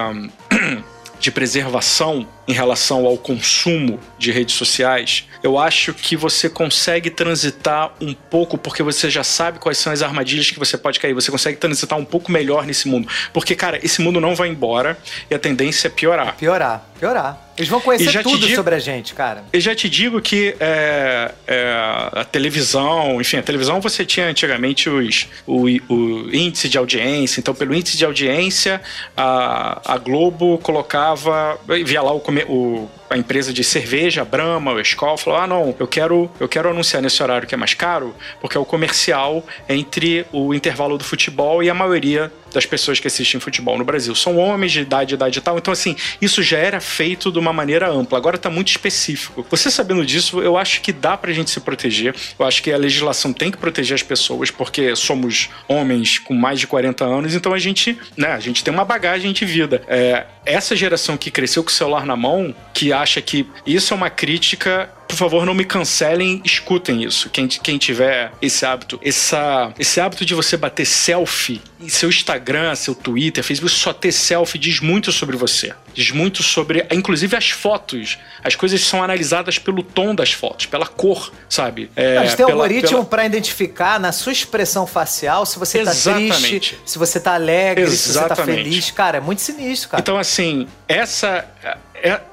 de 1.20 1.32
preservação 1.32 2.28
em 2.48 2.54
relação 2.54 3.06
ao 3.06 3.18
consumo 3.18 4.00
de 4.18 4.32
redes 4.32 4.56
sociais, 4.56 5.28
eu 5.44 5.58
acho 5.58 5.94
que 5.94 6.16
você 6.16 6.50
consegue 6.50 7.10
transitar 7.10 7.94
um 8.02 8.14
pouco, 8.14 8.58
porque 8.58 8.82
você 8.82 9.10
já 9.10 9.24
sabe 9.24 9.60
quais 9.60 9.78
são 9.78 9.92
as 9.92 10.02
armadilhas 10.02 10.50
que 10.50 10.60
você 10.60 10.78
pode 10.78 11.00
cair. 11.00 11.14
Você 11.14 11.32
consegue 11.32 11.58
transitar 11.58 11.98
um 11.98 12.06
pouco 12.06 12.32
melhor 12.32 12.66
nesse 12.66 12.88
mundo. 12.88 13.08
Porque, 13.34 13.56
cara, 13.56 13.80
esse 13.84 14.02
mundo 14.02 14.20
não 14.20 14.36
vai 14.36 14.50
embora 14.50 14.98
e 15.30 15.36
a 15.36 15.40
tendência 15.40 15.88
é 15.88 15.92
piorar. 15.92 16.36
Piorar, 16.36 16.86
piorar. 17.00 17.49
Eles 17.60 17.68
vão 17.70 17.80
conhecer 17.82 18.24
tudo 18.24 18.40
digo- 18.46 18.56
sobre 18.56 18.74
a 18.74 18.80
gente, 18.80 19.14
cara. 19.14 19.44
Eu 19.52 19.60
já 19.60 19.76
te 19.76 19.90
digo 19.90 20.22
que 20.22 20.56
é, 20.62 21.32
é, 21.46 21.74
a 22.14 22.24
televisão, 22.24 23.20
enfim, 23.20 23.36
a 23.38 23.44
televisão 23.44 23.82
você 23.82 24.06
tinha 24.06 24.28
antigamente 24.28 24.90
os, 24.90 25.28
o, 25.46 25.66
o 25.94 26.30
índice 26.36 26.70
de 26.70 26.78
audiência, 26.78 27.40
então 27.42 27.54
pelo 27.54 27.76
índice 27.76 27.98
de 27.98 28.06
audiência 28.06 28.82
a, 29.16 29.82
a 29.94 29.98
Globo 29.98 30.58
colocava, 30.60 31.60
via 31.86 32.02
lá 32.02 32.14
o, 32.14 32.24
o- 32.48 32.90
a 33.10 33.18
empresa 33.18 33.52
de 33.52 33.64
cerveja, 33.64 34.22
a 34.22 34.26
Brahma, 34.26 34.74
o 34.74 34.80
Skol, 34.82 35.18
falou, 35.18 35.40
ah 35.40 35.48
não, 35.48 35.76
eu 35.80 35.88
quero, 35.88 36.30
eu 36.40 36.48
quero 36.48 36.70
anunciar 36.70 37.02
nesse 37.02 37.22
horário 37.24 37.48
que 37.48 37.56
é 37.56 37.58
mais 37.58 37.74
caro, 37.74 38.16
porque 38.40 38.56
é 38.56 38.60
o 38.60 38.66
comercial 38.66 39.44
entre 39.68 40.26
o 40.32 40.54
intervalo 40.54 40.98
do 40.98 41.04
futebol 41.04 41.64
e 41.64 41.70
a 41.70 41.74
maioria 41.74 42.32
das 42.54 42.66
pessoas 42.66 43.00
que 43.00 43.08
assistem 43.08 43.40
futebol 43.40 43.78
no 43.78 43.84
Brasil. 43.84 44.14
São 44.16 44.38
homens 44.38 44.72
de 44.72 44.82
idade, 44.82 45.14
idade 45.14 45.40
e 45.40 45.42
tal. 45.42 45.58
Então, 45.58 45.72
assim, 45.72 45.96
isso 46.22 46.42
já 46.42 46.58
era 46.58 46.80
feito 46.80 47.32
de 47.32 47.40
uma 47.40 47.54
maneira 47.54 47.90
ampla. 47.90 48.18
Agora 48.18 48.36
está 48.36 48.50
muito 48.50 48.70
específico. 48.70 49.46
Você 49.50 49.70
sabendo 49.70 50.06
disso, 50.06 50.42
eu 50.42 50.58
acho 50.58 50.82
que 50.82 50.92
dá 50.92 51.16
pra 51.16 51.32
gente 51.32 51.52
se 51.52 51.60
proteger. 51.60 52.16
Eu 52.38 52.46
acho 52.46 52.62
que 52.64 52.72
a 52.72 52.78
legislação 52.78 53.34
tem 53.34 53.52
que 53.52 53.58
proteger 53.58 53.96
as 53.96 54.04
pessoas, 54.04 54.52
porque 54.52 54.96
somos 54.96 55.50
homens 55.68 56.18
com 56.20 56.34
mais 56.34 56.60
de 56.60 56.68
40 56.68 57.06
anos, 57.06 57.36
então 57.36 57.54
a 57.54 57.60
gente, 57.60 57.98
né, 58.18 58.30
a 58.30 58.40
gente 58.40 58.64
tem 58.64 58.74
uma 58.74 58.86
bagagem 58.86 59.32
de 59.32 59.46
vida. 59.46 59.82
É, 59.88 60.26
essa 60.46 60.76
geração 60.76 61.18
que 61.18 61.30
cresceu 61.30 61.64
com 61.64 61.70
o 61.70 61.74
celular 61.74 62.06
na 62.06 62.16
mão, 62.16 62.56
que 62.74 62.92
acha 63.02 63.22
que 63.22 63.46
isso 63.66 63.94
é 63.94 63.98
uma 63.98 64.10
crítica 64.10 64.90
por 65.10 65.16
favor, 65.16 65.44
não 65.44 65.56
me 65.56 65.66
cancelem, 65.66 66.40
escutem 66.46 67.04
isso. 67.04 67.32
Quem, 67.32 67.48
quem 67.48 67.80
tiver 67.80 68.32
esse 68.40 68.64
hábito, 68.64 69.00
essa, 69.04 69.74
esse 69.80 70.00
hábito 70.00 70.24
de 70.24 70.36
você 70.36 70.56
bater 70.56 70.86
selfie 70.86 71.60
em 71.82 71.90
seu 71.90 72.10
Instagram, 72.10 72.76
seu 72.76 72.94
Twitter, 72.94 73.44
Facebook, 73.44 73.76
só 73.76 73.92
ter 73.92 74.12
selfie 74.12 74.60
diz 74.60 74.80
muito 74.80 75.12
sobre 75.12 75.36
você. 75.36 75.74
Diz 75.96 76.12
muito 76.12 76.44
sobre, 76.44 76.86
inclusive 76.92 77.36
as 77.36 77.50
fotos. 77.50 78.20
As 78.44 78.54
coisas 78.54 78.82
são 78.82 79.02
analisadas 79.04 79.58
pelo 79.58 79.82
tom 79.82 80.14
das 80.14 80.32
fotos, 80.32 80.68
pela 80.68 80.86
cor, 80.86 81.34
sabe? 81.50 81.90
É, 81.96 82.20
Mas 82.20 82.36
tem 82.36 82.46
pela- 82.46 82.52
algoritmo 82.52 82.90
pela- 83.00 83.06
pra 83.06 83.26
identificar 83.26 84.00
na 84.00 84.12
sua 84.12 84.32
expressão 84.32 84.86
facial 84.86 85.44
se 85.44 85.58
você 85.58 85.84
tá 85.84 85.90
Exatamente. 85.90 86.40
triste, 86.60 86.78
se 86.86 87.00
você 87.00 87.20
tá 87.20 87.34
alegre, 87.34 87.90
se 87.90 88.10
você 88.14 88.20
tá 88.20 88.26
Exatamente. 88.26 88.64
feliz. 88.64 88.92
Cara, 88.92 89.18
é 89.18 89.22
muito 89.22 89.42
sinistro, 89.42 89.90
cara. 89.90 90.02
Então, 90.02 90.20
assim, 90.20 90.68
essa, 90.88 91.48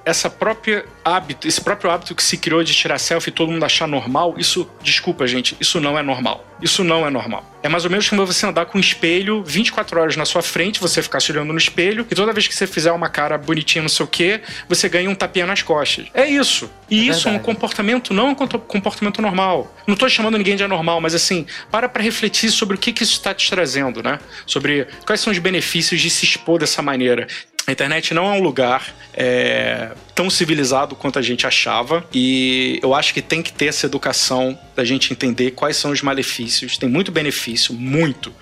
essa 0.04 0.28
própria 0.30 0.84
hábito, 1.04 1.46
esse 1.48 1.60
próprio 1.60 1.90
hábito 1.90 2.14
que 2.14 2.22
se 2.22 2.36
criou 2.36 2.62
de 2.62 2.74
tirar 2.74 2.98
selfie 2.98 3.30
e 3.30 3.32
todo 3.32 3.50
mundo 3.50 3.64
achar 3.64 3.86
normal, 3.86 4.34
isso, 4.38 4.68
desculpa, 4.82 5.26
gente, 5.26 5.56
isso 5.60 5.80
não 5.80 5.98
é 5.98 6.02
normal. 6.02 6.44
Isso 6.62 6.82
não 6.82 7.06
é 7.06 7.10
normal. 7.10 7.44
É 7.62 7.68
mais 7.68 7.84
ou 7.84 7.90
menos 7.90 8.08
como 8.08 8.24
você 8.24 8.46
andar 8.46 8.64
com 8.66 8.78
um 8.78 8.80
espelho 8.80 9.42
24 9.44 10.00
horas 10.00 10.16
na 10.16 10.24
sua 10.24 10.40
frente, 10.42 10.80
você 10.80 11.02
ficar 11.02 11.20
se 11.20 11.30
olhando 11.32 11.52
no 11.52 11.58
espelho, 11.58 12.06
e 12.10 12.14
toda 12.14 12.32
vez 12.32 12.46
que 12.48 12.54
você 12.54 12.66
fizer 12.66 12.92
uma 12.92 13.08
cara 13.10 13.36
bonitinha, 13.36 13.82
não 13.82 13.88
sei 13.88 14.04
o 14.04 14.08
quê, 14.08 14.40
você 14.68 14.88
ganha 14.88 15.10
um 15.10 15.14
tapinha 15.14 15.46
nas 15.46 15.60
costas. 15.62 16.06
É 16.14 16.26
isso. 16.26 16.70
E 16.90 17.00
É 17.08 17.12
isso 17.12 17.28
é 17.28 17.30
um 17.30 17.34
verdade. 17.34 17.44
comportamento, 17.44 18.14
não 18.14 18.28
é 18.28 18.30
um 18.30 18.34
compo- 18.34 18.58
comportamento 18.60 19.20
normal. 19.20 19.74
Não 19.86 19.94
tô 19.96 20.08
chamando 20.08 20.38
ninguém 20.38 20.56
de 20.56 20.64
anormal, 20.64 21.00
mas 21.00 21.14
assim, 21.14 21.44
para 21.70 21.88
pra 21.88 22.02
refletir 22.02 22.50
sobre 22.50 22.76
o 22.76 22.78
que, 22.78 22.92
que 22.92 23.02
isso 23.02 23.14
está 23.14 23.34
te 23.34 23.50
trazendo, 23.50 24.02
né? 24.02 24.18
Sobre 24.46 24.86
quais 25.04 25.20
são 25.20 25.30
os 25.32 25.38
benefícios 25.38 26.00
de 26.00 26.08
se 26.08 26.24
expor 26.24 26.58
dessa 26.58 26.80
maneira. 26.80 27.26
A 27.66 27.72
internet 27.72 28.14
não 28.14 28.32
é 28.32 28.38
um 28.38 28.42
lugar 28.42 28.94
é, 29.12 29.90
tão 30.14 30.30
civilizado 30.30 30.94
quanto 30.94 31.18
a 31.18 31.22
gente 31.22 31.46
achava 31.46 32.06
e 32.14 32.78
eu 32.80 32.94
acho 32.94 33.12
que 33.12 33.20
tem 33.20 33.42
que 33.42 33.52
ter 33.52 33.66
essa 33.66 33.86
educação 33.86 34.56
da 34.76 34.84
gente 34.84 35.12
entender 35.12 35.50
quais 35.50 35.76
são 35.76 35.90
os 35.90 36.00
malefícios. 36.00 36.78
Tem 36.78 36.88
muito 36.88 37.10
benefício, 37.10 37.74
muito. 37.74 38.32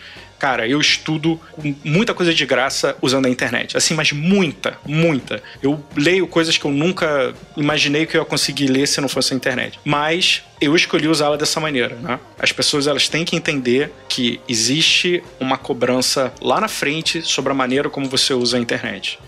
Cara, 0.44 0.68
eu 0.68 0.78
estudo 0.78 1.40
muita 1.82 2.12
coisa 2.12 2.34
de 2.34 2.44
graça 2.44 2.94
usando 3.00 3.24
a 3.24 3.30
internet. 3.30 3.78
Assim, 3.78 3.94
mas 3.94 4.12
muita, 4.12 4.76
muita. 4.84 5.42
Eu 5.62 5.82
leio 5.96 6.26
coisas 6.26 6.58
que 6.58 6.66
eu 6.66 6.70
nunca 6.70 7.32
imaginei 7.56 8.04
que 8.04 8.14
eu 8.14 8.20
ia 8.20 8.26
conseguir 8.26 8.66
ler 8.66 8.86
se 8.86 9.00
não 9.00 9.08
fosse 9.08 9.32
a 9.32 9.36
internet. 9.38 9.80
Mas 9.82 10.42
eu 10.60 10.76
escolhi 10.76 11.08
usá-la 11.08 11.38
dessa 11.38 11.58
maneira, 11.60 11.96
né? 11.96 12.20
As 12.38 12.52
pessoas 12.52 12.86
elas 12.86 13.08
têm 13.08 13.24
que 13.24 13.34
entender 13.34 13.90
que 14.06 14.38
existe 14.46 15.22
uma 15.40 15.56
cobrança 15.56 16.30
lá 16.42 16.60
na 16.60 16.68
frente 16.68 17.22
sobre 17.22 17.50
a 17.50 17.54
maneira 17.54 17.88
como 17.88 18.06
você 18.06 18.34
usa 18.34 18.58
a 18.58 18.60
internet. 18.60 19.18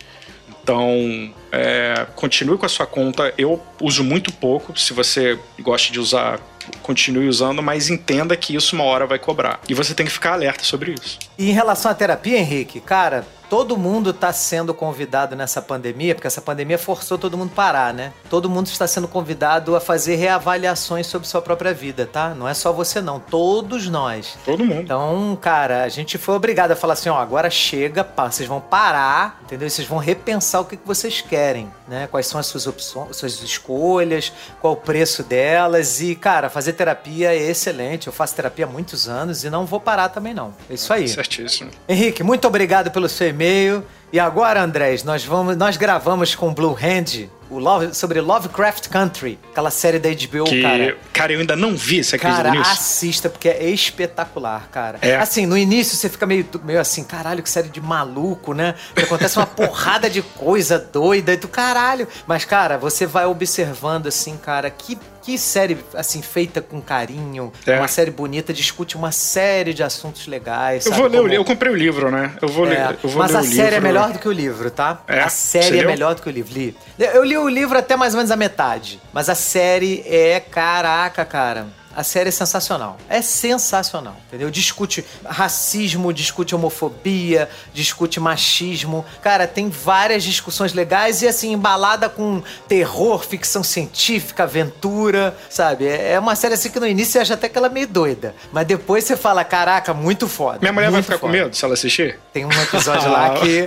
Então, 0.63 1.33
é, 1.51 2.07
continue 2.15 2.59
com 2.59 2.67
a 2.67 2.69
sua 2.69 2.85
conta. 2.85 3.33
Eu 3.39 3.63
uso 3.81 4.05
muito 4.05 4.31
pouco. 4.35 4.79
Se 4.79 4.93
você 4.93 5.39
gosta 5.61 5.91
de 5.91 5.99
usar 5.99 6.39
continue 6.83 7.29
usando, 7.29 7.63
mas 7.63 7.89
entenda 7.89 8.37
que 8.37 8.55
isso 8.55 8.75
uma 8.75 8.85
hora 8.85 9.07
vai 9.07 9.19
cobrar. 9.19 9.61
E 9.69 9.75
você 9.75 9.95
tem 9.95 10.07
que 10.07 10.13
ficar 10.13 10.33
alerta 10.33 10.65
sobre 10.65 10.95
isso. 11.01 11.19
E 11.39 11.51
em 11.51 11.53
relação 11.53 11.91
à 11.91 11.95
terapia, 11.95 12.39
Henrique, 12.39 12.81
cara, 12.81 13.27
todo 13.49 13.77
mundo 13.77 14.11
está 14.11 14.33
sendo 14.33 14.75
convidado 14.75 15.37
nessa 15.37 15.63
pandemia, 15.63 16.15
porque 16.15 16.27
essa 16.27 16.41
pandemia 16.41 16.79
forçou 16.79 17.17
todo 17.19 17.37
mundo 17.37 17.51
a 17.53 17.57
parar, 17.57 17.95
né? 17.95 18.13
Todo 18.29 18.51
mundo 18.51 18.67
está 18.67 18.87
sendo 18.87 19.09
convidado 19.09 19.77
a 19.77 19.81
fazer 19.81 20.17
reavaliações 20.17 21.07
sobre 21.07 21.29
sua 21.29 21.41
própria 21.41 21.73
vida, 21.73 22.07
tá? 22.07 22.35
Não 22.35 22.49
é 22.49 22.55
só 22.55 22.73
você 22.73 23.01
não, 23.01 23.21
todos 23.21 23.89
nós. 23.89 24.37
Todo 24.45 24.65
mundo. 24.65 24.83
Então, 24.83 25.39
cara, 25.41 25.85
a 25.85 25.89
gente 25.89 26.19
foi 26.19 26.35
obrigado 26.35 26.73
a 26.73 26.77
falar 26.77 26.95
assim, 26.95 27.09
ó, 27.09 27.19
agora 27.19 27.51
chega, 27.51 28.05
pá, 28.05 28.31
vocês 28.31 28.49
vão 28.49 28.61
parar, 28.61 29.41
entendeu? 29.43 29.69
Vocês 29.69 29.87
vão 29.87 29.99
repensar 29.99 30.61
o 30.61 30.65
que, 30.65 30.77
que 30.77 30.87
vocês 30.87 31.21
querem, 31.21 31.71
né? 31.89 32.09
Quais 32.11 32.27
são 32.27 32.41
as 32.41 32.47
suas 32.47 32.67
opções, 32.67 33.17
suas 33.17 33.41
escolhas, 33.43 34.33
qual 34.61 34.75
o 34.75 34.77
preço 34.77 35.23
delas 35.23 36.01
e, 36.01 36.15
cara, 36.15 36.51
fazer 36.51 36.73
terapia 36.73 37.35
é 37.35 37.51
excelente. 37.51 38.07
Eu 38.07 38.13
faço 38.13 38.35
terapia 38.35 38.65
há 38.65 38.69
muitos 38.69 39.09
anos 39.09 39.45
e 39.45 39.51
não 39.51 39.65
vou 39.65 39.81
parar 39.81 40.09
também 40.09 40.35
não. 40.35 40.53
É 40.69 40.75
isso 40.75 40.93
aí. 40.93 41.09
Certíssimo. 41.09 41.71
Henrique, 41.89 42.23
muito 42.23 42.47
obrigado 42.47 42.91
pelo 42.91 43.09
seu 43.09 43.29
e-mail. 43.37 43.85
E 44.13 44.19
agora, 44.19 44.63
Andrés, 44.63 45.05
nós 45.05 45.25
vamos, 45.25 45.57
nós 45.57 45.77
gravamos 45.77 46.35
com 46.35 46.53
Blue 46.55 46.75
Hand 46.75 47.29
o 47.49 47.59
Love, 47.59 47.95
sobre 47.95 48.21
Lovecraft 48.21 48.89
Country, 48.89 49.39
aquela 49.51 49.71
série 49.71 49.99
da 49.99 50.09
HBO, 50.09 50.45
Que, 50.45 50.63
cara. 50.63 50.97
cara, 51.13 51.33
eu 51.33 51.41
ainda 51.41 51.55
não 51.55 51.77
vi, 51.77 52.03
você 52.03 52.17
acredita 52.17 52.43
Cara, 52.43 52.59
nisso? 52.59 52.71
assista, 52.71 53.29
porque 53.29 53.49
é 53.49 53.71
espetacular, 53.71 54.69
cara. 54.71 54.99
É. 55.01 55.17
Assim, 55.17 55.47
no 55.47 55.57
início 55.57 55.97
você 55.97 56.09
fica 56.09 56.27
meio, 56.27 56.47
meio 56.65 56.81
assim, 56.81 57.05
caralho, 57.05 57.43
que 57.43 57.51
série 57.51 57.69
de 57.69 57.81
maluco, 57.81 58.53
né? 58.53 58.75
Que 58.95 59.05
acontece 59.05 59.37
uma 59.37 59.47
porrada 59.47 60.11
de 60.11 60.23
coisa 60.23 60.79
doida 60.79 61.33
e 61.33 61.37
do 61.37 61.49
caralho. 61.49 62.09
Mas, 62.27 62.45
cara, 62.45 62.77
você 62.79 63.07
vai 63.07 63.27
observando, 63.27 64.09
assim, 64.09 64.37
cara, 64.37 64.69
que, 64.69 64.99
que 65.27 65.37
série, 65.37 65.77
assim, 65.93 66.23
feita 66.23 66.61
com 66.61 66.81
carinho, 66.81 67.53
É. 67.67 67.77
uma 67.79 67.89
série 67.89 68.13
bonita, 68.13 68.53
discute 68.53 68.97
uma 68.97 69.11
série 69.11 69.75
de 69.75 69.83
assuntos 69.83 70.29
legais. 70.29 70.87
Eu 70.87 70.93
sabe? 70.93 71.03
vou 71.03 71.11
ler 71.11 71.17
o 71.17 71.19
Como- 71.19 71.29
livro, 71.31 71.43
eu 71.43 71.45
comprei 71.45 71.73
o 71.73 71.75
livro, 71.75 72.13
né? 72.13 72.33
Eu 72.41 72.47
vou 72.47 72.65
é, 72.65 72.69
ler, 72.71 72.99
eu 73.03 73.11
vou 73.11 73.19
mas 73.19 73.33
ler 73.33 73.39
a 73.39 73.41
o 73.41 73.45
série 73.45 73.61
é 73.63 73.65
livro. 73.71 73.83
melhor 73.83 74.13
do 74.13 74.19
que 74.21 74.29
o 74.29 74.33
livro, 74.33 74.71
tá? 74.71 75.03
É? 75.09 75.19
A 75.21 75.29
série 75.29 75.81
é 75.81 75.85
melhor 75.85 76.15
do 76.15 76.23
que 76.23 76.29
o 76.29 76.31
livro. 76.31 76.55
Li. 76.55 76.77
Eu 76.97 77.25
li 77.25 77.37
o 77.37 77.49
livro 77.49 77.77
até 77.77 77.97
mais 77.97 78.15
ou 78.15 78.19
menos 78.19 78.31
a 78.31 78.37
metade. 78.37 79.01
Mas 79.13 79.29
a 79.29 79.35
série 79.35 80.05
é, 80.07 80.39
caraca, 80.39 81.25
cara. 81.25 81.67
A 81.97 82.03
série 82.03 82.29
é 82.29 82.33
sensacional. 82.33 82.99
É 83.09 83.23
sensacional, 83.23 84.17
entendeu? 84.27 84.51
Discute 84.51 85.05
racismo, 85.25 86.13
discute 86.13 86.55
homofobia, 86.55 87.49
discute 87.73 88.19
machismo. 88.19 89.05
Cara, 89.23 89.47
tem 89.47 89.71
várias 89.71 90.25
discussões 90.25 90.73
legais 90.73 91.23
e, 91.23 91.29
assim, 91.29 91.53
embalada 91.53 92.09
com 92.09 92.43
terror, 92.69 93.25
ficção 93.25 93.63
científica, 93.63 94.43
aventura, 94.43 95.37
sabe? 95.49 95.87
É 95.87 96.17
é 96.17 96.19
uma 96.19 96.35
série 96.35 96.55
assim 96.55 96.71
que 96.71 96.81
no 96.81 96.87
início 96.87 97.13
você 97.13 97.19
acha 97.21 97.35
até 97.35 97.49
que 97.49 97.57
ela 97.57 97.67
é 97.67 97.71
meio 97.71 97.87
doida. 97.87 98.35
Mas 98.53 98.67
depois 98.67 99.05
você 99.05 99.17
fala, 99.17 99.45
caraca, 99.45 99.93
muito 99.93 100.27
foda. 100.27 100.59
Minha 100.61 100.73
mulher 100.73 100.91
vai 100.91 101.03
ficar 101.03 101.19
com 101.19 101.27
foda. 101.27 101.33
medo 101.33 101.55
se 101.55 101.65
ela 101.65 101.75
assistir? 101.75 102.19
Tem 102.33 102.45
um 102.45 102.51
episódio 102.51 103.11
lá 103.11 103.35
que. 103.35 103.67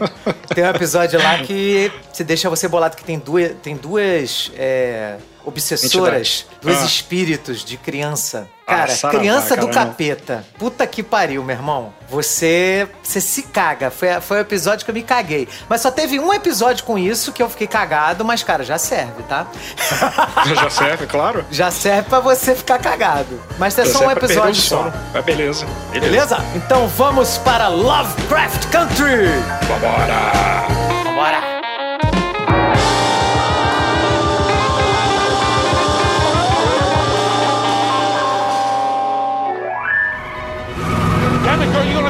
Tem 0.53 0.63
um 0.63 0.69
episódio 0.69 1.21
lá 1.21 1.37
que 1.39 1.91
se 2.11 2.23
deixa 2.23 2.49
você 2.49 2.67
bolado 2.67 2.97
que 2.97 3.03
tem 3.03 3.19
duas. 3.19 3.51
Tem 3.61 3.75
duas. 3.75 4.51
é, 4.57 5.17
obsessoras, 5.49 6.45
Entidade. 6.45 6.59
dois 6.61 6.77
Ah. 6.81 6.85
espíritos 6.85 7.63
de 7.65 7.75
criança. 7.77 8.47
Ah, 8.65 8.75
Cara, 8.75 8.95
saravá, 8.95 9.19
criança 9.19 9.57
do 9.57 9.67
caramba. 9.67 9.89
capeta. 9.91 10.45
Puta 10.59 10.85
que 10.85 11.01
pariu, 11.01 11.43
meu 11.43 11.55
irmão. 11.55 11.91
Você. 12.07 12.87
Você 13.01 13.19
se 13.19 13.41
caga. 13.41 13.89
Foi, 13.89 14.21
foi 14.21 14.37
o 14.37 14.41
episódio 14.41 14.85
que 14.85 14.91
eu 14.91 14.93
me 14.95 15.01
caguei. 15.01 15.47
Mas 15.67 15.81
só 15.81 15.89
teve 15.89 16.19
um 16.19 16.31
episódio 16.31 16.83
com 16.85 16.95
isso 16.95 17.31
que 17.33 17.41
eu 17.41 17.49
fiquei 17.49 17.65
cagado, 17.65 18.23
mas, 18.23 18.43
cara, 18.43 18.63
já 18.63 18.77
serve, 18.77 19.23
tá? 19.23 19.47
Já 20.53 20.69
serve, 20.69 21.07
claro. 21.07 21.43
já 21.51 21.71
serve 21.71 22.09
pra 22.09 22.19
você 22.19 22.53
ficar 22.55 22.77
cagado. 22.79 23.41
Mas 23.57 23.77
é 23.77 23.85
só 23.85 24.05
um 24.05 24.11
episódio 24.11 24.61
só. 24.61 24.91
Mas 25.13 25.25
beleza. 25.25 25.65
Beleza? 25.91 26.37
Então 26.55 26.87
vamos 26.89 27.37
para 27.39 27.67
Lovecraft 27.69 28.67
Country! 28.71 29.29
Vambora! 29.67 31.03
Vambora! 31.03 31.58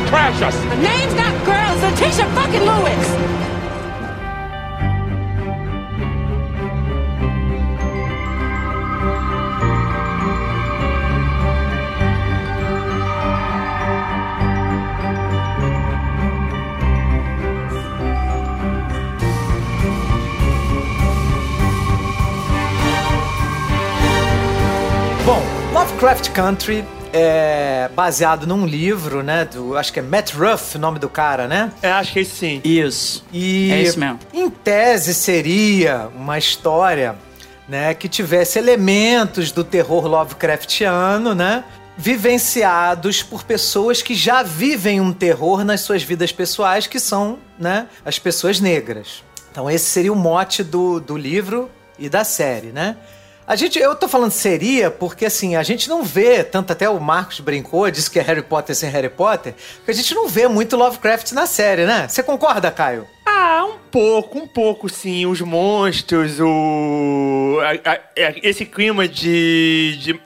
It, 0.09 0.15
girl, 0.15 0.21
you're 0.21 0.39
gonna 0.39 0.39
trash 0.39 0.41
us. 0.41 0.65
My 0.65 0.75
name's 0.75 1.15
not 1.15 1.45
girl, 1.45 1.73
it's 1.73 1.83
Letitia 1.83 2.25
fucking 2.35 2.61
Lewis. 2.61 3.09
Bom, 25.25 25.73
Lovecraft 25.73 26.33
Country 26.33 26.83
é 27.13 27.89
baseado 27.95 28.45
num 28.47 28.65
livro, 28.65 29.21
né? 29.23 29.45
Do, 29.45 29.77
acho 29.77 29.91
que 29.91 29.99
é 29.99 30.01
Matt 30.01 30.33
Ruff, 30.33 30.77
o 30.77 30.79
nome 30.79 30.99
do 30.99 31.09
cara, 31.09 31.47
né? 31.47 31.71
É, 31.81 31.91
acho 31.91 32.13
que 32.13 32.19
esse 32.19 32.35
sim. 32.35 32.61
Isso. 32.63 33.25
E 33.31 33.71
É 33.71 33.81
isso 33.81 33.99
mesmo. 33.99 34.19
em 34.33 34.49
tese 34.49 35.13
seria 35.13 36.09
uma 36.15 36.37
história, 36.37 37.15
né, 37.67 37.93
que 37.93 38.07
tivesse 38.09 38.57
elementos 38.57 39.51
do 39.51 39.63
terror 39.63 40.05
Lovecraftiano, 40.07 41.35
né? 41.35 41.63
Vivenciados 41.97 43.21
por 43.23 43.43
pessoas 43.43 44.01
que 44.01 44.15
já 44.15 44.41
vivem 44.41 45.01
um 45.01 45.11
terror 45.13 45.63
nas 45.63 45.81
suas 45.81 46.01
vidas 46.03 46.31
pessoais, 46.31 46.87
que 46.87 46.99
são, 46.99 47.39
né, 47.57 47.87
as 48.05 48.17
pessoas 48.19 48.59
negras. 48.59 49.23
Então 49.51 49.69
esse 49.69 49.85
seria 49.85 50.11
o 50.13 50.15
mote 50.15 50.63
do, 50.63 50.99
do 50.99 51.17
livro 51.17 51.69
e 51.97 52.07
da 52.07 52.23
série, 52.23 52.67
né? 52.67 52.95
A 53.49 53.55
gente, 53.55 53.79
eu 53.79 53.95
tô 53.95 54.07
falando 54.07 54.29
seria 54.29 54.91
porque 54.91 55.25
assim, 55.25 55.55
a 55.55 55.63
gente 55.63 55.89
não 55.89 56.03
vê, 56.03 56.43
tanto 56.43 56.71
até 56.71 56.87
o 56.87 56.99
Marcos 56.99 57.39
brincou, 57.39 57.89
disse 57.89 58.09
que 58.11 58.19
é 58.19 58.21
Harry 58.21 58.43
Potter 58.43 58.75
sem 58.75 58.91
Harry 58.91 59.09
Potter, 59.09 59.55
porque 59.77 59.89
a 59.89 59.93
gente 59.95 60.13
não 60.13 60.27
vê 60.27 60.47
muito 60.47 60.77
Lovecraft 60.77 61.31
na 61.31 61.47
série, 61.47 61.83
né? 61.83 62.07
Você 62.07 62.21
concorda, 62.21 62.69
Caio? 62.69 63.07
Ah, 63.25 63.65
um 63.65 63.79
pouco, 63.89 64.37
um 64.37 64.45
pouco 64.47 64.87
sim. 64.87 65.25
Os 65.25 65.41
monstros, 65.41 66.39
o. 66.39 67.57
a- 67.63 67.89
a- 67.91 67.93
a- 67.95 68.33
esse 68.43 68.65
clima 68.65 69.07
de. 69.07 69.97
de, 69.99 70.19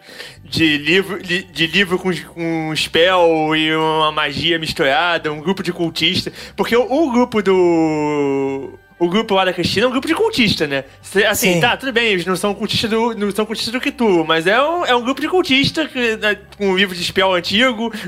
de 0.44 0.78
livro, 0.78 1.24
de, 1.24 1.68
livro 1.68 1.98
com, 1.98 2.12
com 2.34 2.70
um 2.72 2.76
spell 2.76 3.56
e 3.56 3.74
uma 3.74 4.12
magia 4.12 4.60
misturada, 4.60 5.32
um 5.32 5.40
grupo 5.40 5.64
de 5.64 5.72
cultistas. 5.72 6.34
Porque 6.58 6.76
o, 6.76 6.82
o 6.92 7.12
grupo 7.12 7.42
do. 7.42 8.78
O 9.04 9.10
grupo 9.10 9.36
lá 9.36 9.44
da 9.44 9.52
Cristina 9.52 9.86
é 9.86 9.88
um 9.88 9.92
grupo 9.92 10.08
de 10.08 10.16
cultista, 10.16 10.66
né? 10.66 10.86
Assim, 11.30 11.54
Sim. 11.56 11.60
tá, 11.60 11.76
tudo 11.76 11.92
bem, 11.92 12.14
eles 12.14 12.26
não 12.26 12.38
são 12.38 12.54
cultistas 12.54 12.90
do, 12.90 13.14
não 13.14 13.32
são 13.32 13.46
cultistas 13.46 13.74
do 13.74 13.82
que 13.82 13.92
tu, 13.92 14.24
mas 14.26 14.48
é 14.48 14.62
um, 14.62 14.86
é 14.86 14.96
um 14.96 15.02
grupo 15.02 15.20
de 15.20 15.28
cultistas 15.28 15.92
que, 15.92 16.16
né, 16.16 16.38
com 16.58 16.70
um 16.70 16.78
livro 16.78 16.96
de 16.96 17.04
spell 17.04 17.34
antigo. 17.34 17.92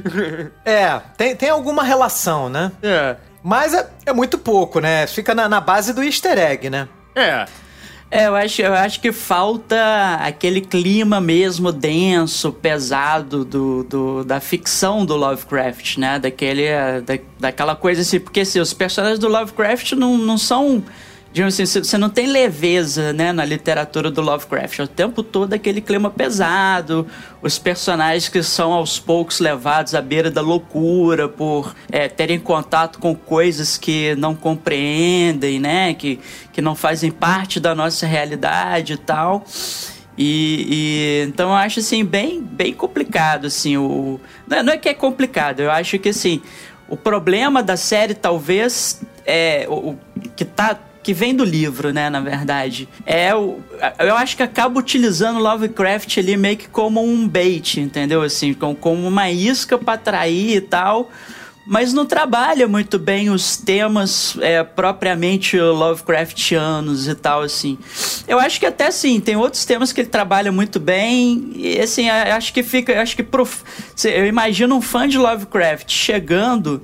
É, 0.66 1.00
tem, 1.18 1.36
tem 1.36 1.50
alguma 1.50 1.84
relação, 1.84 2.50
né? 2.50 2.72
é. 2.82 3.16
Mas 3.44 3.74
é, 3.74 3.88
é 4.08 4.14
muito 4.14 4.38
pouco, 4.40 4.80
né? 4.80 5.06
Fica 5.06 5.36
na, 5.36 5.48
na 5.48 5.62
base 5.62 5.94
do 5.94 6.04
easter 6.04 6.38
egg, 6.38 6.70
né? 6.70 6.88
É. 7.16 7.46
É, 8.18 8.28
eu 8.28 8.36
acho, 8.36 8.62
eu 8.62 8.74
acho 8.74 9.02
que 9.02 9.12
falta 9.12 9.76
aquele 10.22 10.62
clima 10.62 11.20
mesmo 11.20 11.72
denso, 11.72 12.52
pesado 12.52 13.44
do, 13.44 13.84
do- 13.84 14.24
da 14.24 14.40
ficção 14.40 15.06
do 15.06 15.16
Lovecraft, 15.18 15.98
né? 15.98 16.18
Daquele, 16.18 16.64
da, 17.06 17.18
daquela 17.38 17.76
coisa 17.76 18.02
assim, 18.02 18.20
porque 18.20 18.40
assim, 18.40 18.60
os 18.62 18.74
personagens 18.74 19.20
do 19.20 19.28
Lovecraft 19.28 19.92
não, 19.94 20.18
não 20.18 20.38
são. 20.38 20.82
Digamos 21.36 21.60
assim, 21.60 21.84
você 21.84 21.98
não 21.98 22.10
tem 22.10 22.28
leveza, 22.28 23.12
né, 23.12 23.34
na 23.34 23.44
literatura 23.44 24.10
do 24.10 24.22
Lovecraft. 24.22 24.80
É 24.80 24.84
o 24.84 24.88
tempo 24.88 25.22
todo 25.22 25.52
aquele 25.52 25.82
clima 25.82 26.10
pesado, 26.10 27.06
os 27.42 27.60
personagens 27.60 28.30
que 28.30 28.42
são 28.42 28.72
aos 28.72 29.00
poucos 29.00 29.42
levados 29.42 29.94
à 29.94 30.02
beira 30.02 30.32
da 30.32 30.40
loucura 30.40 31.28
por 31.28 31.76
é, 31.92 32.08
terem 32.08 32.40
contato 32.40 33.00
com 33.00 33.14
coisas 33.14 33.78
que 33.78 34.16
não 34.16 34.34
compreendem, 34.34 35.60
né, 35.60 35.94
que, 35.94 36.22
que 36.54 36.62
não 36.62 36.74
fazem 36.74 37.12
parte 37.12 37.60
da 37.60 37.76
nossa 37.76 38.08
realidade 38.08 38.94
e 38.94 38.98
tal. 38.98 39.44
E, 40.18 40.66
e- 40.70 41.28
então 41.28 41.50
eu 41.50 41.56
acho 41.56 41.82
assim 41.82 42.06
bem 42.06 42.42
bem 42.42 42.72
complicado 42.74 43.48
assim 43.48 43.76
o 43.76 44.18
não 44.48 44.58
é, 44.58 44.64
não 44.64 44.72
é 44.72 44.78
que 44.78 44.88
é 44.88 44.94
complicado 44.94 45.60
eu 45.60 45.70
acho 45.70 46.00
que 46.00 46.08
assim 46.08 46.42
o 46.88 46.96
problema 46.96 47.62
da 47.62 47.76
série 47.76 48.14
talvez 48.14 49.02
é 49.26 49.66
o, 49.68 49.90
o 49.90 50.00
que 50.34 50.46
tá 50.46 50.80
que 51.06 51.14
vem 51.14 51.36
do 51.36 51.44
livro, 51.46 51.94
né, 51.94 52.10
na 52.10 52.20
verdade. 52.20 52.90
É 53.06 53.36
o 53.36 53.60
eu 54.00 54.16
acho 54.16 54.36
que 54.36 54.42
acaba 54.42 54.80
utilizando 54.80 55.38
Lovecraft 55.38 56.18
ali 56.18 56.36
meio 56.36 56.58
que 56.58 56.68
como 56.68 57.00
um 57.00 57.28
bait, 57.28 57.80
entendeu? 57.80 58.24
Assim, 58.24 58.56
como, 58.56 58.76
como 58.76 59.08
uma 59.08 59.30
isca 59.30 59.78
pra 59.78 59.94
atrair 59.94 60.56
e 60.56 60.62
tal. 60.62 61.12
mas 61.66 61.94
não 61.94 62.06
trabalha 62.06 62.68
muito 62.68 63.00
bem 63.00 63.30
os 63.30 63.58
temas 63.58 64.38
é, 64.40 64.64
propriamente 64.64 65.60
Lovecraftianos 65.60 67.08
e 67.08 67.16
tal, 67.16 67.42
assim. 67.42 67.78
Eu 68.28 68.40
acho 68.40 68.60
que 68.60 68.66
até 68.66 68.92
sim, 68.92 69.20
tem 69.20 69.36
outros 69.36 69.66
temas 69.66 69.92
que 69.92 70.02
ele 70.02 70.10
trabalha 70.10 70.52
muito 70.52 70.80
bem, 70.80 71.52
e 71.56 71.80
assim, 71.80 72.10
acho 72.10 72.54
que 72.54 72.62
fica, 72.62 73.02
acho 73.02 73.16
que 73.16 73.24
prof... 73.24 73.64
eu 74.04 74.28
imagino 74.28 74.76
um 74.76 74.82
fã 74.82 75.08
de 75.08 75.18
Lovecraft 75.18 75.92
chegando 75.92 76.82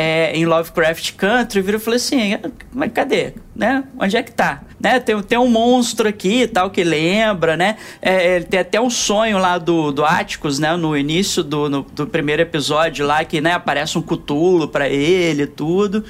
é, 0.00 0.30
em 0.32 0.46
Lovecraft 0.46 1.14
Country, 1.14 1.60
virou 1.60 1.80
e 1.80 1.82
falou 1.82 1.96
assim: 1.96 2.34
ah, 2.34 2.50
mas 2.72 2.92
cadê? 2.92 3.32
Né? 3.52 3.82
Onde 3.98 4.16
é 4.16 4.22
que 4.22 4.30
tá? 4.30 4.62
Né? 4.78 5.00
Tem, 5.00 5.20
tem 5.20 5.36
um 5.36 5.48
monstro 5.48 6.08
aqui 6.08 6.46
tal 6.46 6.70
que 6.70 6.84
lembra, 6.84 7.56
né? 7.56 7.76
É, 8.00 8.36
é, 8.36 8.40
tem 8.40 8.60
até 8.60 8.80
um 8.80 8.88
sonho 8.88 9.38
lá 9.38 9.58
do, 9.58 9.90
do 9.90 10.04
Atticus, 10.04 10.60
né? 10.60 10.76
No 10.76 10.96
início 10.96 11.42
do, 11.42 11.68
no, 11.68 11.82
do 11.82 12.06
primeiro 12.06 12.42
episódio 12.42 13.04
lá, 13.04 13.24
que 13.24 13.40
né, 13.40 13.54
aparece 13.54 13.98
um 13.98 14.02
cutulo 14.02 14.68
para 14.68 14.88
ele 14.88 15.42
e 15.42 15.46
tudo. 15.48 16.04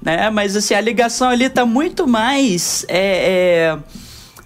Né? 0.00 0.30
Mas 0.30 0.56
assim, 0.56 0.72
a 0.72 0.80
ligação 0.80 1.28
ali 1.28 1.50
tá 1.50 1.66
muito 1.66 2.08
mais. 2.08 2.86
É, 2.88 3.76
é, 3.76 3.78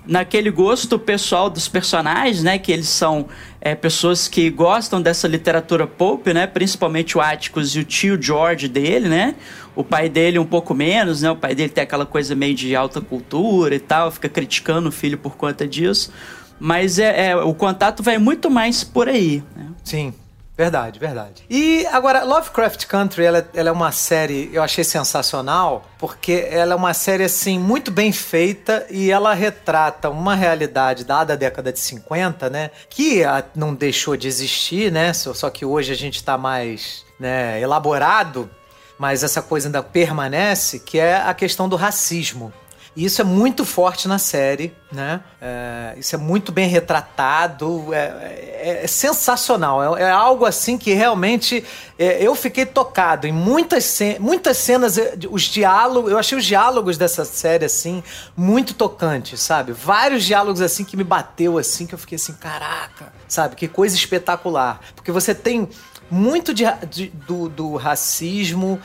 naquele 0.07 0.51
gosto 0.51 0.99
pessoal 0.99 1.49
dos 1.49 1.69
personagens, 1.69 2.43
né? 2.43 2.59
Que 2.59 2.73
eles 2.73 2.89
são 2.89 3.27
é, 3.61 3.75
pessoas 3.75 4.29
que 4.29 4.51
gostam 4.51 5.01
dessa 5.01 5.27
literatura 5.27 5.87
pulp, 5.87 6.27
né? 6.29 6.47
Principalmente 6.47 7.17
o 7.17 7.21
Atticus 7.21 7.75
e 7.75 7.81
o 7.81 7.85
tio 7.85 8.21
George 8.21 8.69
dele, 8.69 9.09
né? 9.09 9.35
O 9.75 9.83
pai 9.83 10.09
dele 10.09 10.39
um 10.39 10.45
pouco 10.47 10.75
menos, 10.75 11.23
né? 11.23 11.31
O 11.31 11.37
pai 11.37 11.55
dele 11.55 11.71
tem 11.71 11.83
aquela 11.83 12.07
coisa 12.07 12.35
meio 12.35 12.55
de 12.55 12.77
alta 12.77 13.01
cultura 13.01 13.75
e 13.75 13.81
tal, 13.81 14.11
fica 14.11 14.29
criticando 14.29 14.89
o 14.89 14.93
filho 14.93 15.19
por 15.19 15.37
conta 15.37 15.67
disso. 15.67 16.13
Mas 16.61 16.99
é, 16.99 17.31
é 17.31 17.37
o 17.37 17.55
contato 17.55 18.03
vai 18.03 18.19
muito 18.19 18.51
mais 18.51 18.85
por 18.85 19.09
aí. 19.09 19.43
Né? 19.57 19.67
Sim. 19.83 20.15
Verdade, 20.57 21.01
verdade. 21.01 21.45
E 21.51 21.85
agora, 21.87 22.23
Lovecraft 22.23 22.87
Country, 22.87 23.25
ela, 23.25 23.49
ela, 23.53 23.69
é 23.71 23.73
uma 23.73 23.91
série, 23.91 24.51
eu 24.53 24.63
achei 24.63 24.85
sensacional, 24.85 25.85
porque 25.99 26.47
ela 26.49 26.75
é 26.75 26.77
uma 26.77 26.95
série, 26.95 27.25
assim, 27.25 27.59
muito 27.59 27.91
bem 27.91 28.13
feita 28.13 28.87
e 28.89 29.11
ela 29.11 29.35
retrata 29.35 30.09
uma 30.09 30.37
realidade 30.37 31.05
dada 31.05 31.33
a 31.33 31.37
década 31.37 31.73
de 31.73 31.81
50, 31.81 32.49
né? 32.51 32.71
Que 32.89 33.23
não 33.57 33.75
deixou 33.75 34.17
de 34.17 34.29
existir, 34.29 34.93
né? 34.93 35.13
Só, 35.13 35.35
só 35.35 35.51
que 35.51 35.65
hoje 35.65 35.93
a 35.93 35.97
gente 35.97 36.17
está 36.17 36.39
mais 36.39 37.05
né, 37.19 37.61
elaborado, 37.61 38.49
mas 38.97 39.25
essa 39.25 39.43
coisa 39.43 39.67
ainda 39.67 39.83
permanece, 39.83 40.79
que 40.79 41.01
é 41.01 41.17
a 41.17 41.35
questão 41.35 41.69
do 41.69 41.75
racismo. 41.75 42.53
E 42.97 43.05
isso 43.05 43.21
é 43.21 43.25
muito 43.25 43.65
forte 43.65 44.07
na 44.07 44.19
série, 44.19 44.73
né? 44.93 45.21
É, 45.41 45.95
isso 45.99 46.15
é 46.15 46.19
muito 46.19 46.53
bem 46.53 46.69
retratado, 46.69 47.93
é, 47.93 47.99
é, 47.99 48.81
é 48.85 48.87
sensacional. 48.87 49.97
É, 49.97 50.03
é, 50.03 50.11
algo 50.11 50.45
assim 50.45 50.79
que 50.79 50.95
realmente 50.95 51.65
é, 51.99 52.23
eu 52.23 52.37
fiquei 52.37 52.65
tocado 52.65 53.27
em 53.27 53.33
muitas, 53.33 53.99
muitas 54.21 54.59
cenas, 54.59 54.97
os 55.29 55.43
diálogos, 55.43 56.13
eu 56.13 56.19
achei 56.19 56.39
os 56.39 56.45
diálogos 56.45 56.97
dessa 56.97 57.25
série 57.25 57.65
assim 57.65 58.01
muito 58.37 58.75
tocantes, 58.75 59.41
sabe? 59.41 59.73
Vários 59.73 60.23
diálogos 60.23 60.61
assim 60.61 60.85
que 60.85 60.97
me 60.97 61.05
bateu 61.05 61.59
assim, 61.59 61.87
que 61.87 61.95
eu 61.95 61.99
fiquei 61.99 62.15
assim, 62.15 62.35
caraca, 62.35 63.13
sabe? 63.27 63.57
Que 63.57 63.67
coisa 63.67 63.97
espetacular. 63.97 64.81
Porque 64.95 65.11
você 65.11 65.35
tem 65.35 65.69
muito 66.11 66.55
de, 66.55 66.65
de 66.89 67.09
do, 67.09 67.49
do 67.49 67.77
racismo 67.77 68.81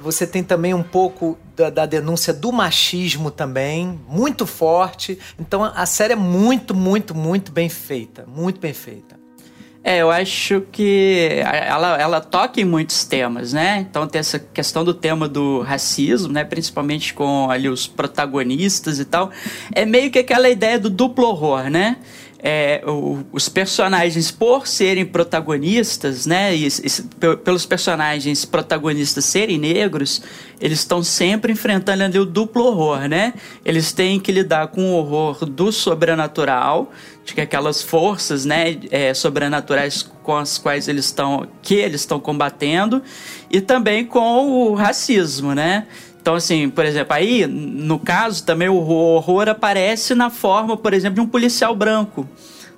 você 0.00 0.26
tem 0.26 0.44
também 0.44 0.72
um 0.74 0.82
pouco 0.82 1.38
da, 1.56 1.68
da, 1.68 1.86
denúncia 1.86 2.32
do 2.32 2.52
machismo 2.52 3.30
também, 3.30 4.00
muito 4.08 4.46
forte. 4.46 5.18
Então 5.38 5.64
a 5.64 5.86
série 5.86 6.12
é 6.12 6.16
muito, 6.16 6.74
muito, 6.74 7.14
muito 7.14 7.50
bem 7.50 7.68
feita. 7.68 8.24
Muito 8.26 8.60
bem 8.60 8.72
feita. 8.72 9.20
É, 9.84 9.98
eu 9.98 10.12
acho 10.12 10.60
que 10.70 11.40
ela, 11.42 12.00
ela 12.00 12.20
toca 12.20 12.60
em 12.60 12.64
muitos 12.64 13.04
temas, 13.04 13.52
né? 13.52 13.80
Então 13.80 14.06
tem 14.06 14.20
essa 14.20 14.38
questão 14.38 14.84
do 14.84 14.94
tema 14.94 15.28
do 15.28 15.60
racismo, 15.62 16.32
né? 16.32 16.44
Principalmente 16.44 17.12
com 17.12 17.50
ali 17.50 17.68
os 17.68 17.88
protagonistas 17.88 19.00
e 19.00 19.04
tal. 19.04 19.32
É 19.72 19.84
meio 19.84 20.08
que 20.08 20.20
aquela 20.20 20.48
ideia 20.48 20.78
do 20.78 20.88
duplo 20.88 21.26
horror, 21.26 21.68
né? 21.68 21.96
É, 22.42 22.82
o, 22.84 23.24
os 23.32 23.48
personagens, 23.48 24.32
por 24.32 24.66
serem 24.66 25.06
protagonistas, 25.06 26.26
né, 26.26 26.54
e, 26.56 26.66
e, 26.66 27.36
pelos 27.36 27.64
personagens 27.64 28.44
protagonistas 28.44 29.24
serem 29.24 29.58
negros, 29.58 30.20
eles 30.60 30.80
estão 30.80 31.04
sempre 31.04 31.52
enfrentando 31.52 32.02
ali 32.02 32.18
o 32.18 32.24
duplo 32.24 32.64
horror, 32.64 33.08
né? 33.08 33.34
Eles 33.64 33.92
têm 33.92 34.18
que 34.18 34.32
lidar 34.32 34.68
com 34.68 34.92
o 34.92 34.94
horror 34.94 35.44
do 35.44 35.70
sobrenatural, 35.70 36.92
de 37.24 37.34
que 37.34 37.40
aquelas 37.40 37.80
forças, 37.80 38.44
né, 38.44 38.76
é, 38.90 39.14
sobrenaturais 39.14 40.02
com 40.22 40.36
as 40.36 40.58
quais 40.58 40.88
eles 40.88 41.06
estão, 41.06 41.46
que 41.62 41.74
eles 41.74 42.00
estão 42.00 42.18
combatendo, 42.18 43.02
e 43.50 43.60
também 43.60 44.04
com 44.04 44.50
o 44.50 44.74
racismo, 44.74 45.54
né? 45.54 45.86
Então, 46.22 46.36
assim, 46.36 46.70
por 46.70 46.84
exemplo, 46.84 47.14
aí, 47.14 47.48
no 47.48 47.98
caso, 47.98 48.44
também 48.44 48.68
o 48.68 48.76
horror 48.76 49.48
aparece 49.48 50.14
na 50.14 50.30
forma, 50.30 50.76
por 50.76 50.94
exemplo, 50.94 51.16
de 51.16 51.20
um 51.20 51.26
policial 51.26 51.74
branco. 51.74 52.28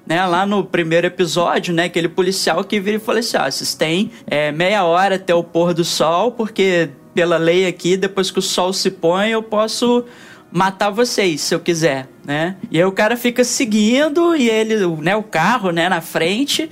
Né, 0.07 0.23
lá 0.27 0.45
no 0.45 0.63
primeiro 0.63 1.07
episódio, 1.07 1.73
né, 1.73 1.85
aquele 1.85 2.11
policial 2.11 2.63
que 2.63 2.79
vira 2.79 2.99
e 2.99 3.01
fala 3.01 3.21
assim: 3.21 3.39
ah, 3.39 3.51
vocês 3.51 3.75
têm 3.75 4.11
é, 4.27 4.53
meia 4.53 4.85
hora 4.85 5.15
até 5.15 5.35
o 5.35 5.43
pôr 5.43 5.73
do 5.73 5.83
sol, 5.83 6.33
porque 6.33 6.91
pela 7.15 7.39
lei 7.39 7.67
aqui, 7.67 7.97
depois 7.97 8.31
que 8.31 8.39
o 8.39 8.43
sol 8.43 8.71
se 8.75 8.91
põe, 8.91 9.31
eu 9.31 9.43
posso 9.43 10.05
matar 10.53 10.91
vocês, 10.91 11.41
se 11.41 11.55
eu 11.55 11.61
quiser, 11.61 12.07
né? 12.23 12.57
E 12.71 12.79
aí 12.79 12.85
o 12.85 12.93
cara 12.93 13.17
fica 13.17 13.43
seguindo 13.45 14.37
e 14.37 14.51
ele, 14.51 14.87
né, 15.01 15.17
o 15.17 15.23
carro, 15.23 15.71
né, 15.71 15.89
na 15.89 16.03
frente. 16.03 16.69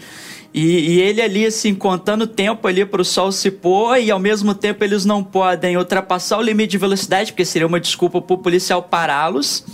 E, 0.55 0.97
e, 0.97 1.01
ele 1.01 1.23
ali, 1.23 1.47
assim, 1.47 1.75
contando 1.75 2.27
tempo 2.27 2.69
ali 2.69 2.85
para 2.85 3.01
o 3.01 3.05
sol 3.05 3.33
se 3.33 3.51
pôr, 3.51 3.99
e 3.99 4.11
ao 4.11 4.19
mesmo 4.19 4.55
tempo 4.55 4.85
eles 4.85 5.05
não 5.05 5.25
podem 5.25 5.79
ultrapassar 5.79 6.39
o 6.39 6.43
limite 6.43 6.73
de 6.73 6.79
velocidade, 6.79 7.33
porque 7.33 7.45
seria 7.45 7.67
uma 7.67 7.81
desculpa 7.81 8.21
para 8.21 8.35
o 8.35 8.39
policial 8.39 8.83
pará-los, 8.83 9.65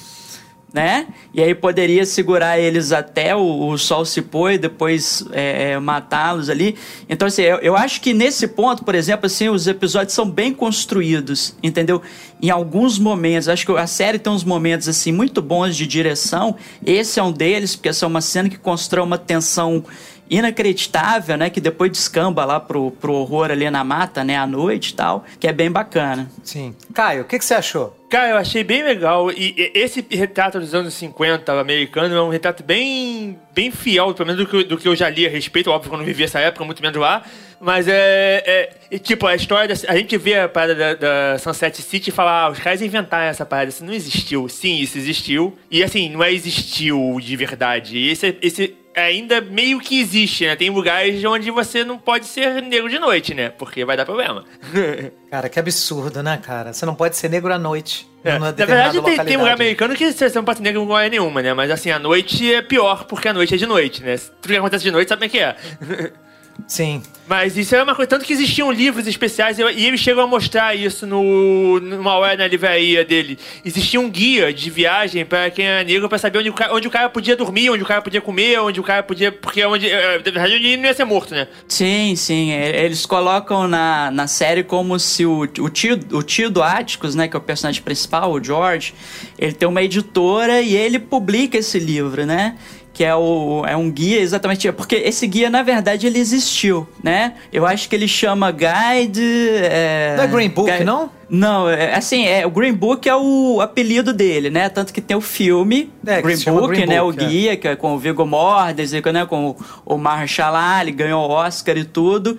né? 0.73 1.07
E 1.33 1.43
aí 1.43 1.55
poderia 1.55 2.05
segurar 2.05 2.61
eles 2.61 2.93
até 2.93 3.35
o, 3.35 3.69
o 3.69 3.79
sol 3.79 4.05
se 4.05 4.21
pôr 4.21 4.53
e 4.53 4.59
depois 4.59 5.25
é, 5.33 5.73
é, 5.73 5.79
matá-los 5.81 6.51
ali. 6.51 6.77
Então, 7.09 7.27
assim, 7.27 7.43
eu, 7.43 7.57
eu, 7.57 7.77
acho 7.77 8.01
que 8.01 8.13
nesse 8.13 8.47
ponto, 8.47 8.85
por 8.85 8.95
exemplo, 8.95 9.27
assim, 9.27 9.49
os 9.49 9.67
episódios 9.67 10.13
são 10.13 10.31
bem 10.31 10.53
construídos, 10.53 11.57
entendeu? 11.63 12.03
Em 12.41 12.51
alguns 12.51 12.99
momentos, 12.99 13.49
acho 13.49 13.65
que 13.65 13.73
a 13.73 13.87
série 13.87 14.19
tem 14.19 14.33
uns 14.33 14.45
momentos, 14.45 14.89
assim, 14.89 15.11
muito 15.11 15.41
bons 15.41 15.75
de 15.75 15.87
direção. 15.87 16.55
Esse 16.85 17.19
é 17.19 17.23
um 17.23 17.33
deles, 17.33 17.75
porque 17.75 17.89
essa 17.89 18.05
é 18.05 18.09
uma 18.09 18.21
cena 18.21 18.49
que 18.49 18.59
constrói 18.59 19.05
uma 19.05 19.19
tensão 19.19 19.83
inacreditável, 20.31 21.37
né? 21.37 21.51
Que 21.51 21.61
depois 21.61 21.91
descamba 21.91 22.45
lá 22.45 22.61
pro, 22.61 22.91
pro 22.93 23.15
horror 23.15 23.51
ali 23.51 23.69
na 23.71 23.85
mata, 23.85 24.23
né? 24.25 24.37
À 24.37 24.47
noite 24.47 24.91
e 24.91 24.95
tal, 24.95 25.25
que 25.39 25.47
é 25.47 25.53
bem 25.53 25.71
bacana. 25.71 26.31
Sim. 26.43 26.75
Caio, 26.93 27.23
o 27.23 27.25
que, 27.25 27.39
que 27.39 27.45
você 27.45 27.55
achou? 27.55 27.97
Cara, 28.09 28.31
eu 28.31 28.37
achei 28.39 28.65
bem 28.65 28.83
legal. 28.83 29.31
E 29.31 29.71
esse 29.75 30.05
retrato 30.11 30.59
dos 30.59 30.75
anos 30.75 30.95
50 30.95 31.61
americano 31.61 32.15
é 32.15 32.23
um 32.23 32.31
retrato 32.31 32.63
bem, 32.63 33.39
bem 33.55 33.71
fiel, 33.71 34.15
pelo 34.15 34.27
menos 34.27 34.43
do 34.43 34.51
que, 34.51 34.65
do 34.65 34.79
que 34.79 34.89
eu 34.89 34.97
já 34.97 35.11
li 35.11 35.27
a 35.27 35.31
respeito. 35.31 35.71
Óbvio 35.71 35.91
que 35.91 35.95
eu 35.95 35.99
não 35.99 36.07
vivi 36.07 36.25
essa 36.25 36.41
época, 36.41 36.65
muito 36.65 36.81
menos 36.81 36.97
lá. 36.97 37.23
Mas 37.61 37.87
é, 37.87 38.71
é, 38.91 38.99
tipo, 38.99 39.27
a 39.27 39.35
história. 39.35 39.75
Da, 39.75 39.93
a 39.93 39.97
gente 39.97 40.17
vê 40.17 40.39
a 40.39 40.49
parada 40.49 40.75
da, 40.75 40.95
da 40.95 41.39
Sunset 41.39 41.83
City 41.83 42.09
e 42.09 42.13
fala, 42.13 42.45
ah, 42.45 42.51
os 42.51 42.59
caras 42.59 42.81
inventaram 42.81 43.25
essa 43.25 43.45
parada. 43.45 43.69
Isso 43.69 43.85
não 43.85 43.93
existiu. 43.93 44.49
Sim, 44.49 44.77
isso 44.77 44.97
existiu. 44.97 45.59
E 45.71 45.83
assim, 45.83 46.09
não 46.09 46.23
é 46.23 46.33
existiu 46.33 47.19
de 47.21 47.37
verdade. 47.37 48.09
Esse, 48.09 48.37
esse 48.41 48.75
ainda 49.05 49.41
meio 49.41 49.81
que 49.81 50.01
existe, 50.01 50.47
né? 50.47 50.57
Tem 50.57 50.71
lugares 50.71 51.25
onde 51.25 51.51
você 51.51 51.85
não 51.85 51.99
pode 51.99 52.27
ser 52.27 52.63
negro 52.63 52.89
de 52.89 52.99
noite, 52.99 53.35
né? 53.35 53.51
Porque 53.51 53.85
vai 53.85 53.97
dar 53.97 54.05
problema. 54.05 54.45
cara, 55.31 55.49
que 55.49 55.59
absurdo, 55.59 56.23
né, 56.23 56.39
cara? 56.43 56.73
Você 56.73 56.85
não 56.87 56.95
pode 56.95 57.17
ser 57.17 57.29
negro 57.29 57.53
à 57.53 57.59
noite. 57.59 58.09
É. 58.25 58.39
Na 58.39 58.51
verdade, 58.51 59.01
tem, 59.03 59.25
tem 59.25 59.37
lugar 59.37 59.55
americano 59.55 59.95
que 59.95 60.13
você 60.13 60.29
não 60.31 60.45
pode 60.45 60.59
ser 60.59 60.65
negro 60.65 60.83
em 60.83 60.87
lugar 60.87 61.11
nenhuma, 61.11 61.43
né? 61.43 61.55
Mas 61.55 61.71
assim, 61.71 61.91
a 61.91 61.99
noite 61.99 62.53
é 62.53 62.61
pior, 62.61 63.05
porque 63.05 63.29
a 63.29 63.33
noite 63.33 63.55
é 63.55 63.57
de 63.57 63.67
noite, 63.67 64.03
né? 64.03 64.17
Tudo 64.17 64.53
que 64.53 64.57
acontece 64.57 64.85
de 64.85 64.91
noite, 64.91 65.09
sabe 65.09 65.29
como 65.29 65.47
é 65.47 65.55
que 65.55 66.05
é? 66.05 66.13
Sim. 66.67 67.03
Mas 67.29 67.59
isso 67.59 67.77
é 67.77 67.83
uma 67.83 67.95
coisa, 67.95 68.09
tanto 68.09 68.25
que 68.25 68.33
existiam 68.33 68.73
livros 68.73 69.07
especiais, 69.07 69.59
e 69.59 69.63
eles 69.63 70.01
chegam 70.01 70.25
a 70.25 70.27
mostrar 70.27 70.75
isso 70.75 71.07
no, 71.07 71.79
numa 71.79 72.15
hora 72.15 72.39
na 72.39 72.47
livraria 72.47 73.05
dele. 73.05 73.39
Existia 73.63 74.01
um 74.01 74.09
guia 74.09 74.51
de 74.51 74.71
viagem 74.71 75.27
para 75.27 75.51
quem 75.51 75.67
era 75.67 75.85
negro 75.85 76.09
para 76.09 76.17
saber 76.17 76.39
onde 76.39 76.49
o, 76.49 76.55
cara, 76.55 76.75
onde 76.75 76.89
o 76.89 76.91
cara 76.91 77.11
podia 77.11 77.37
dormir, 77.37 77.69
onde 77.69 77.83
o 77.83 77.87
cara 77.87 78.01
podia 78.01 78.23
comer, 78.23 78.59
onde 78.61 78.81
o 78.81 78.83
cara 78.83 79.03
podia. 79.03 79.31
Porque 79.31 79.63
onde. 79.63 79.91
Eh, 79.91 80.17
na 80.17 80.23
verdade, 80.23 80.55
onde 80.57 80.67
ele 80.67 80.77
não 80.79 80.85
ia 80.85 80.95
ser 80.95 81.05
morto, 81.05 81.35
né? 81.35 81.49
Sim, 81.69 82.17
sim. 82.17 82.51
É, 82.51 82.83
eles 82.83 83.05
colocam 83.05 83.69
na, 83.69 84.11
na 84.11 84.27
série 84.27 84.65
como 84.65 84.99
se 84.99 85.27
o, 85.27 85.41
o, 85.41 85.69
tio, 85.69 86.01
o 86.13 86.23
tio 86.23 86.49
do 86.49 86.63
Atticus, 86.63 87.15
né, 87.15 87.29
que 87.29 87.37
é 87.37 87.39
o 87.39 87.43
personagem 87.43 87.83
principal, 87.83 88.33
o 88.33 88.43
George, 88.43 88.95
ele 89.39 89.53
tem 89.53 89.69
uma 89.69 89.83
editora 89.83 90.63
e 90.63 90.75
ele 90.75 90.99
publica 90.99 91.59
esse 91.59 91.79
livro, 91.79 92.25
né? 92.25 92.57
Que 92.99 93.05
é, 93.05 93.15
o, 93.15 93.63
é 93.65 93.77
um 93.77 93.89
guia 93.93 94.19
exatamente. 94.19 94.73
Porque 94.73 94.97
esse 94.97 95.25
guia, 95.29 95.49
na 95.49 95.63
verdade, 95.63 96.05
ele 96.05 96.19
existiu, 96.19 96.85
né? 97.01 97.35
Eu 97.53 97.65
acho 97.65 97.89
que 97.89 97.95
ele 97.95 98.09
chama 98.09 98.51
Guide. 98.51 99.23
É, 99.23 100.15
não 100.17 100.25
é 100.25 100.27
Green 100.27 100.49
Book, 100.49 100.69
Guide, 100.69 100.83
não? 100.83 101.09
Não, 101.31 101.71
é, 101.71 101.95
assim, 101.95 102.27
é, 102.27 102.45
o 102.45 102.51
Green 102.51 102.73
Book 102.73 103.09
é 103.09 103.15
o 103.15 103.61
apelido 103.61 104.13
dele, 104.13 104.51
né? 104.51 104.69
Tanto 104.69 104.93
que 104.93 105.01
tem 105.01 105.17
o 105.17 105.21
filme 105.21 105.93
É, 106.05 106.21
Green, 106.21 106.37
Book, 106.47 106.69
Green 106.75 106.87
né? 106.87 107.01
Book, 107.01 107.21
o 107.21 107.23
é. 107.23 107.29
guia, 107.29 107.57
que 107.57 107.69
é 107.69 107.77
com 107.77 107.95
o 107.95 107.99
Viggo 108.01 108.27
Mortensen, 108.27 109.01
né? 109.13 109.25
com 109.25 109.51
o, 109.51 109.95
o 109.95 109.97
Mahershala 109.97 110.59
Ali, 110.59 110.91
ganhou 110.91 111.25
o 111.25 111.31
Oscar 111.31 111.77
e 111.77 111.85
tudo. 111.85 112.37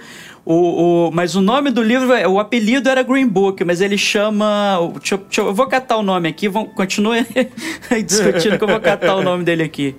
O, 0.51 1.09
o, 1.09 1.11
mas 1.11 1.35
o 1.35 1.41
nome 1.41 1.69
do 1.69 1.83
livro, 1.83 2.11
é- 2.11 2.27
o 2.27 2.39
apelido 2.39 2.89
era 2.89 3.03
Green 3.03 3.27
Book, 3.27 3.63
mas 3.63 3.81
ele 3.81 3.99
chama. 3.99 4.79
Deixa, 4.97 5.13
eu- 5.13 5.17
deixa 5.19 5.41
eu, 5.41 5.53
vou 5.53 5.67
catar 5.67 5.97
o 5.97 6.01
nome 6.01 6.27
aqui, 6.27 6.49
vão, 6.49 6.65
continue 6.65 7.23
discutindo 8.03 8.57
que 8.57 8.63
eu 8.63 8.67
vou 8.67 8.79
catar 8.79 9.15
o 9.15 9.21
nome 9.21 9.43
dele 9.43 9.61
aqui. 9.61 9.95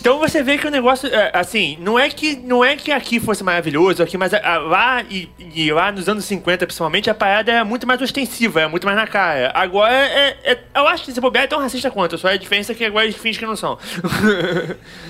Então 0.00 0.18
você 0.18 0.42
vê 0.42 0.58
que 0.58 0.66
o 0.66 0.70
negócio, 0.70 1.08
é, 1.08 1.30
assim, 1.32 1.78
não 1.80 1.98
é 1.98 2.10
que 2.10 2.36
não 2.36 2.62
é 2.62 2.76
que 2.76 2.92
aqui 2.92 3.18
fosse 3.18 3.42
maravilhoso, 3.42 4.02
aqui, 4.02 4.18
mas 4.18 4.34
ah, 4.34 4.58
lá 4.58 5.02
e, 5.08 5.26
e 5.54 5.72
lá 5.72 5.90
nos 5.90 6.06
anos 6.06 6.26
50, 6.26 6.66
principalmente, 6.66 7.08
a 7.08 7.14
parada 7.14 7.50
é 7.50 7.64
muito 7.64 7.86
mais 7.86 8.02
ostensiva, 8.02 8.60
é 8.60 8.68
muito 8.68 8.84
mais 8.84 8.98
na 8.98 9.06
cara. 9.06 9.52
Agora, 9.54 9.94
é, 9.94 10.36
é- 10.44 10.58
eu 10.74 10.86
acho 10.86 11.04
que 11.04 11.12
esse 11.12 11.20
bobear 11.20 11.44
é 11.44 11.46
tão 11.46 11.58
racista 11.58 11.90
quanto, 11.90 12.18
só 12.18 12.28
a 12.28 12.36
diferença 12.36 12.72
é 12.72 12.74
que 12.74 12.84
agora 12.84 13.06
eles 13.06 13.16
fingem 13.16 13.40
que 13.40 13.46
não 13.46 13.56
são. 13.56 13.78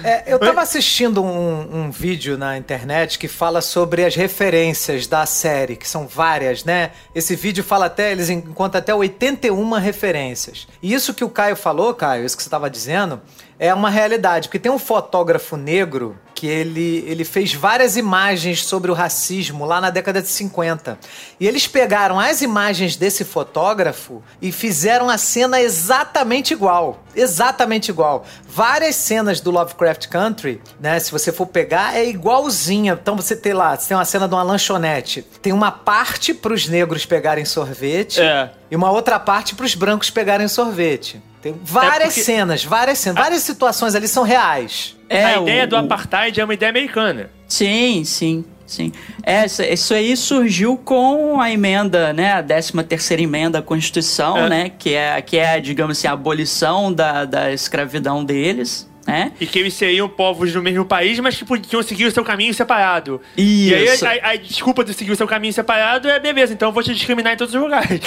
É, 0.05 0.33
eu 0.33 0.39
tava 0.39 0.61
assistindo 0.63 1.21
um, 1.21 1.87
um 1.87 1.91
vídeo 1.91 2.39
na 2.39 2.57
internet 2.57 3.19
que 3.19 3.27
fala 3.27 3.61
sobre 3.61 4.05
as 4.05 4.15
referências 4.15 4.84
da 5.09 5.27
série, 5.27 5.77
que 5.77 5.89
são 5.89 6.07
várias, 6.07 6.65
né? 6.65 6.91
Esse 7.15 7.35
vídeo 7.35 7.65
fala 7.65 7.87
até, 7.87 8.13
eles 8.13 8.29
encontram 8.29 8.79
até 8.79 8.95
81 8.95 9.73
referências. 9.73 10.69
E 10.83 10.93
isso 10.93 11.15
que 11.15 11.25
o 11.25 11.31
Caio 11.31 11.57
falou, 11.57 11.95
Caio, 11.95 12.25
isso 12.25 12.37
que 12.37 12.43
você 12.43 12.51
tava 12.51 12.69
dizendo, 12.69 13.21
é 13.59 13.73
uma 13.73 13.91
realidade, 13.91 14.49
porque 14.49 14.59
tem 14.59 14.71
um 14.73 14.79
fotógrafo 14.79 15.57
negro 15.57 16.19
que 16.35 16.47
ele, 16.49 17.05
ele 17.07 17.25
fez 17.25 17.55
várias 17.55 17.97
imagens 17.97 18.65
sobre 18.65 18.91
o 18.91 18.95
racismo 18.95 19.65
lá 19.65 19.81
na 19.81 19.89
década 19.89 20.21
de 20.21 20.27
50. 20.29 20.99
E 21.39 21.47
eles 21.47 21.69
pegaram 21.69 22.19
as 22.19 22.43
imagens 22.43 22.97
desse 22.97 23.25
fotógrafo 23.25 24.21
e 24.43 24.51
fizeram 24.51 25.09
a 25.09 25.17
cena 25.17 25.61
exatamente 25.61 26.53
igual. 26.53 27.05
Exatamente 27.15 27.89
igual. 27.91 28.25
Várias 28.49 28.97
cenas 28.97 29.41
do 29.41 29.53
Lovecraft 29.53 30.09
Country, 30.09 30.61
né? 30.81 30.99
Se 30.99 31.13
você 31.13 31.31
for 31.31 31.47
pegar, 31.47 31.97
é 31.97 32.05
igualzinha. 32.05 32.99
Então 33.01 33.15
você 33.15 33.37
tem 33.37 33.53
lá, 33.53 33.77
você 33.77 33.89
tem 33.89 33.97
uma 33.97 34.05
cena 34.05 34.27
de 34.27 34.35
uma 34.35 34.43
lanchonete. 34.43 35.23
Tem 35.41 35.53
uma 35.53 35.71
parte 35.71 36.35
para 36.35 36.53
os 36.53 36.67
negros 36.69 37.07
pegarem 37.07 37.45
sorvete 37.45 38.21
É. 38.21 38.51
e 38.71 38.75
uma 38.75 38.91
outra 38.91 39.21
parte 39.21 39.55
para 39.55 39.65
os 39.65 39.77
brancos 39.77 40.11
pegarem 40.11 40.49
sorvete. 40.49 41.23
Tem 41.45 41.61
várias 41.63 42.09
porque- 42.15 42.23
cenas, 42.23 42.65
várias 42.65 42.99
cenas, 42.99 43.23
várias 43.23 43.43
situações 43.43 43.95
ali 43.95 44.09
são 44.09 44.23
reais. 44.25 44.97
É, 45.11 45.25
a 45.27 45.37
ideia 45.43 45.65
o- 45.65 45.67
do 45.67 45.77
o- 45.77 45.79
apartheid 45.79 46.41
é 46.41 46.45
uma 46.45 46.55
ideia 46.55 46.71
americana. 46.71 47.29
Sim, 47.47 48.03
sim, 48.05 48.45
sim. 48.67 48.91
É, 49.23 49.45
isso- 49.45 49.63
isso 49.63 49.93
aí 49.95 50.17
surgiu 50.17 50.77
com 50.79 51.39
a 51.41 51.51
emenda, 51.51 52.13
né? 52.15 52.33
A 52.33 52.43
13 52.43 52.83
terceira 52.83 53.23
emenda 53.23 53.59
à 53.59 53.63
Constituição, 53.63 54.39
É. 54.39 54.49
né? 54.49 54.71
Que 54.79 54.95
é, 54.95 55.21
que 55.21 55.37
é, 55.37 55.61
digamos 55.61 55.99
assim, 55.99 56.09
a 56.09 56.13
abolição 56.13 56.91
da, 56.91 57.27
da 57.27 57.53
escravidão 57.53 58.25
deles, 58.25 58.89
né? 59.07 59.33
E 59.41 59.47
que 59.47 59.59
eles 59.59 59.75
seriam 59.75 60.09
povos 60.09 60.53
do 60.53 60.63
mesmo 60.63 60.85
país, 60.85 61.19
mas 61.21 61.37
que 61.37 61.45
podiam 61.45 61.83
seguir 61.83 62.07
o 62.07 62.11
seu 62.11 62.25
caminho 62.25 62.55
separado. 62.55 63.21
E 63.37 63.73
aí 63.75 63.85
Isso. 63.87 64.07
a, 64.07 64.11
a- 64.11 64.31
a 64.31 64.37
desculpa 64.37 64.83
de 64.85 64.95
seguir 64.95 65.13
o 65.13 65.17
seu 65.17 65.27
caminho 65.27 65.53
separado 65.53 66.09
é 66.09 66.19
beleza, 66.19 66.53
então 66.53 66.69
eu 66.69 66.73
vou 66.73 66.83
te 66.83 66.93
discriminar 66.95 67.35
em 67.35 67.37
todos 67.37 67.55
os 67.55 67.61
lugares. 67.61 68.01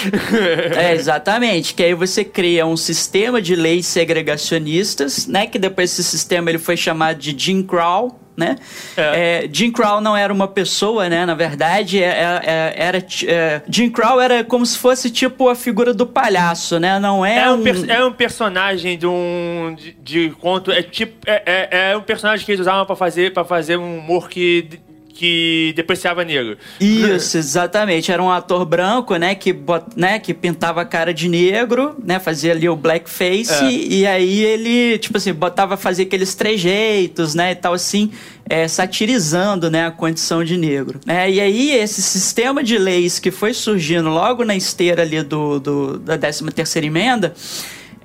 É, 0.75 0.93
exatamente. 0.97 1.73
Que 1.73 1.83
aí 1.83 1.93
você 1.93 2.23
cria 2.23 2.65
um 2.65 2.75
sistema 2.77 3.41
de 3.41 3.55
leis 3.55 3.85
segregacionistas, 3.85 5.27
né? 5.27 5.47
Que 5.47 5.59
depois 5.59 5.91
esse 5.91 6.03
sistema 6.03 6.49
ele 6.49 6.59
foi 6.59 6.77
chamado 6.77 7.17
de 7.17 7.35
Jim 7.37 7.61
Crow, 7.63 8.19
né? 8.37 8.55
É. 8.95 9.45
É, 9.45 9.49
Jim 9.51 9.71
Crow 9.71 9.99
não 9.99 10.15
era 10.15 10.31
uma 10.31 10.47
pessoa, 10.47 11.09
né? 11.09 11.25
Na 11.25 11.33
verdade, 11.33 12.01
é- 12.01 12.39
é- 12.45 12.73
era 12.77 12.97
é, 13.25 13.61
Jim 13.67 13.89
Crow 13.89 14.21
era 14.21 14.43
como 14.43 14.63
se 14.63 14.77
fosse 14.77 15.09
tipo 15.09 15.49
a 15.49 15.55
figura 15.55 15.91
do 15.93 16.05
palhaço, 16.05 16.79
né? 16.79 16.99
Não 16.99 17.25
é, 17.25 17.39
É 17.39 17.51
um, 17.51 17.63
um 17.63 17.85
é 17.89 18.05
um 18.05 18.13
personagem 18.13 18.95
de 18.97 19.07
um. 19.07 19.75
de, 19.75 19.93
de 19.93 20.29
conto. 20.39 20.71
É 20.71 20.83
tipo. 20.83 21.17
É, 21.25 21.41
é, 21.45 21.91
é 21.91 21.97
um 21.97 22.01
personagem 22.01 22.45
que 22.45 22.51
eles 22.51 22.61
usavam 22.61 22.85
pra 22.85 22.95
fazer, 22.95 23.33
pra 23.33 23.43
fazer 23.43 23.77
um 23.77 23.97
humor 23.97 24.29
que. 24.29 24.69
Que 25.17 25.73
depreciava 25.75 26.23
negro. 26.23 26.57
Isso, 26.79 27.37
exatamente. 27.39 28.11
Era 28.11 28.21
um 28.21 28.29
ator 28.31 28.63
branco, 28.65 29.15
né, 29.15 29.33
que, 29.33 29.51
bot- 29.51 29.87
né, 29.95 30.19
que 30.19 30.31
pintava 30.33 30.81
a 30.81 30.85
cara 30.85 31.11
de 31.11 31.27
negro, 31.27 31.95
né, 32.03 32.19
fazia 32.19 32.51
ali 32.51 32.69
o 32.69 32.75
blackface, 32.75 33.51
É. 33.51 33.71
e, 33.71 34.05
aí 34.05 34.43
ele, 34.43 34.99
tipo 34.99 35.17
assim, 35.17 35.33
botava, 35.33 35.75
fazia 35.75 36.05
aqueles 36.05 36.35
trejeitos, 36.35 37.33
né, 37.33 37.51
e 37.51 37.55
tal 37.55 37.73
assim, 37.73 38.11
é, 38.47 38.67
satirizando, 38.67 39.71
né, 39.71 39.87
a 39.87 39.91
condição 39.91 40.43
de 40.43 40.55
negro. 40.55 40.99
né? 41.05 41.29
E 41.31 41.41
aí 41.41 41.71
esse 41.71 42.01
sistema 42.01 42.63
de 42.63 42.77
leis 42.77 43.17
que 43.17 43.31
foi 43.31 43.53
surgindo 43.53 44.09
logo 44.09 44.45
na 44.45 44.55
esteira 44.55 45.01
ali 45.01 45.21
do, 45.23 45.59
do 45.59 45.99
da 45.99 46.17
13ª 46.17 46.83
emenda, 46.85 47.33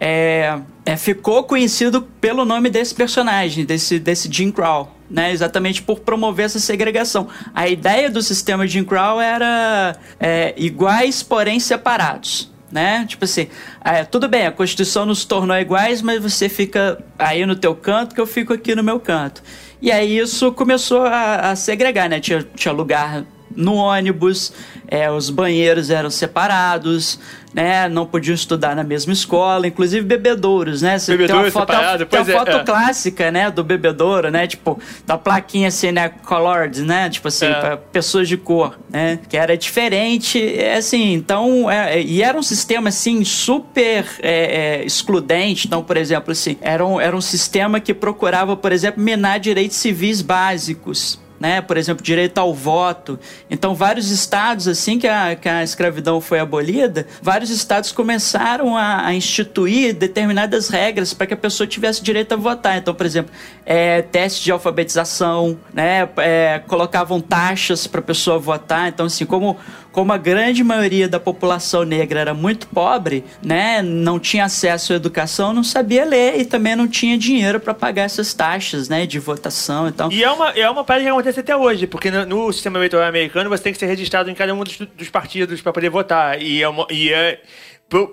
é, 0.01 0.59
é, 0.85 0.97
ficou 0.97 1.45
conhecido 1.45 2.03
pelo 2.21 2.45
nome 2.45 2.69
desse 2.69 2.95
personagem, 2.95 3.65
desse, 3.65 3.99
desse 3.99 4.29
Jim 4.31 4.51
Crow, 4.51 4.91
né? 5.09 5.33
Exatamente 5.33 5.83
por 5.83 6.01
promover 6.01 6.47
essa 6.47 6.59
segregação. 6.59 7.29
A 7.55 7.69
ideia 7.69 8.11
do 8.11 8.21
sistema 8.23 8.67
Jim 8.67 8.85
Crow 8.85 9.21
era 9.21 9.97
é, 10.19 10.55
iguais, 10.57 11.23
porém 11.23 11.61
separados. 11.61 12.51
Né? 12.71 13.05
Tipo 13.07 13.27
assim, 13.27 13.49
é, 13.85 14.03
tudo 14.03 14.27
bem, 14.27 14.47
a 14.47 14.51
Constituição 14.51 15.05
nos 15.05 15.27
tornou 15.27 15.55
iguais, 15.59 16.01
mas 16.01 16.23
você 16.23 16.49
fica 16.49 17.05
aí 17.19 17.45
no 17.45 17.55
teu 17.55 17.75
canto 17.75 18.15
que 18.15 18.21
eu 18.21 18.27
fico 18.27 18.55
aqui 18.55 18.75
no 18.75 18.83
meu 18.83 18.99
canto. 18.99 19.43
E 19.81 19.93
aí 19.93 20.17
isso 20.17 20.51
começou 20.53 21.03
a, 21.03 21.51
a 21.51 21.57
segregar, 21.57 22.09
né? 22.09 22.19
Tinha, 22.19 22.43
tinha 22.55 22.73
lugar 22.73 23.25
no 23.55 23.75
ônibus, 23.75 24.55
é, 24.93 25.11
os 25.11 25.31
banheiros 25.31 25.89
eram 25.89 26.11
separados, 26.11 27.19
né? 27.55 27.89
Não 27.89 28.05
podiam 28.05 28.35
estudar 28.35 28.77
na 28.77 28.85
mesma 28.85 29.15
escola, 29.15 29.67
inclusive 29.67 30.05
bebedouros, 30.05 30.83
né? 30.83 30.99
Você 30.99 31.07
tem 31.07 31.15
uma 31.15 31.27
Bebedouro 31.29 31.51
foto, 31.51 31.73
separado, 31.73 32.05
tem 32.05 32.21
uma 32.21 32.31
é, 32.31 32.39
foto 32.39 32.51
é. 32.51 32.63
clássica, 32.63 33.31
né? 33.31 33.51
Do 33.51 33.65
bebedouro, 33.65 34.31
né? 34.31 34.47
Tipo, 34.47 34.79
da 35.07 35.17
plaquinha 35.17 35.69
assim, 35.69 35.93
né? 35.93 36.11
Colored, 36.11 36.83
né? 36.83 37.09
Tipo 37.09 37.29
assim, 37.29 37.47
É. 37.47 37.55
pra 37.55 37.77
pessoas 37.79 38.29
de 38.29 38.37
cor, 38.37 38.79
né? 38.91 39.19
Que 39.31 39.39
era 39.39 39.57
diferente, 39.57 40.39
é 40.39 40.77
assim, 40.77 41.15
então... 41.15 41.71
é, 41.71 41.97
é, 41.97 42.03
e 42.03 42.23
era 42.23 42.37
um 42.37 42.43
sistema, 42.43 42.91
assim, 42.91 43.25
super 43.25 44.05
é, 44.21 44.81
é, 44.81 44.85
excludente. 44.85 45.69
Então, 45.69 45.83
por 45.83 45.97
exemplo, 45.97 46.33
assim, 46.33 46.59
era 46.61 46.85
um, 46.85 47.01
era 47.01 47.17
um 47.17 47.21
sistema 47.23 47.81
que 47.81 47.95
procurava, 47.95 48.59
por 48.59 48.71
exemplo, 48.71 49.03
minar 49.03 49.41
direitos 49.41 49.79
civis 49.79 50.21
básicos, 50.21 51.19
né? 51.43 51.61
Por 51.61 51.77
exemplo, 51.77 52.05
direito 52.05 52.39
ao 52.39 52.55
voto. 52.55 53.19
Então, 53.51 53.75
vários 53.75 54.13
estados, 54.13 54.69
assim 54.69 54.97
que 54.97 55.09
a, 55.09 55.35
que 55.35 55.49
a 55.49 55.65
escravidão 55.65 56.21
foi 56.21 56.39
abolida, 56.39 57.05
vários 57.21 57.51
estados 57.51 57.91
começaram 57.91 58.77
a, 58.77 59.07
a 59.07 59.13
instituir 59.13 59.93
determinadas 59.93 60.69
regras 60.69 61.13
para 61.13 61.27
que 61.27 61.35
a 61.35 61.37
pessoa 61.37 61.67
tivesse 61.67 62.01
direito 62.01 62.33
a 62.33 62.37
votar. 62.37 62.79
Então, 62.79 62.95
por 62.95 63.05
exemplo, 63.05 63.33
é, 63.67 64.03
teste 64.03 64.45
de 64.45 64.53
alfabetização, 64.53 65.59
né? 65.75 66.09
É, 66.19 66.63
colocavam 66.69 67.21
taxas 67.21 67.89
para 67.89 67.99
a 67.99 68.05
pessoa 68.05 68.39
votar. 68.39 68.89
Então, 68.89 69.07
assim, 69.07 69.27
como 69.27 69.59
como 69.93 70.13
a 70.13 70.19
grande 70.19 70.65
maioria 70.65 71.07
da 71.07 71.21
população 71.21 71.85
negra 71.85 72.19
era 72.19 72.35
muito 72.35 72.67
pobre, 72.67 73.25
né, 73.43 73.83
não 73.83 74.19
tinha 74.19 74.47
acesso 74.47 74.93
à 74.95 74.97
educação, 74.97 75.53
não 75.53 75.63
sabia 75.63 76.05
ler 76.05 76.41
e 76.41 76.45
também 76.45 76.75
não 76.75 76.89
tinha 76.89 77.17
dinheiro 77.17 77.61
para 77.61 77.75
pagar 77.75 78.05
essas 78.05 78.33
taxas, 78.33 78.89
né, 78.89 79.07
de 79.07 79.19
votação. 79.19 79.87
Então, 79.87 80.11
E 80.11 80.25
é 80.25 80.31
uma, 80.31 80.51
é 80.51 80.69
uma 80.69 80.83
parada 80.83 81.05
que 81.05 81.11
acontece 81.11 81.41
até 81.41 81.55
hoje, 81.55 81.87
porque 81.87 82.11
no, 82.11 82.25
no 82.25 82.53
sistema 82.53 82.79
eleitoral 82.79 83.07
americano 83.07 83.51
você 83.51 83.63
tem 83.63 83.73
que 83.73 83.79
ser 83.79 83.87
registrado 83.87 84.31
em 84.31 84.35
cada 84.35 84.55
um 84.55 84.65
dos, 84.65 84.79
dos 84.79 85.09
partidos 85.11 85.61
para 85.61 85.73
poder 85.73 85.91
votar. 85.91 86.41
E 86.41 86.63
é, 86.63 86.69
uma, 86.69 86.87
e 86.91 87.13
é 87.13 87.41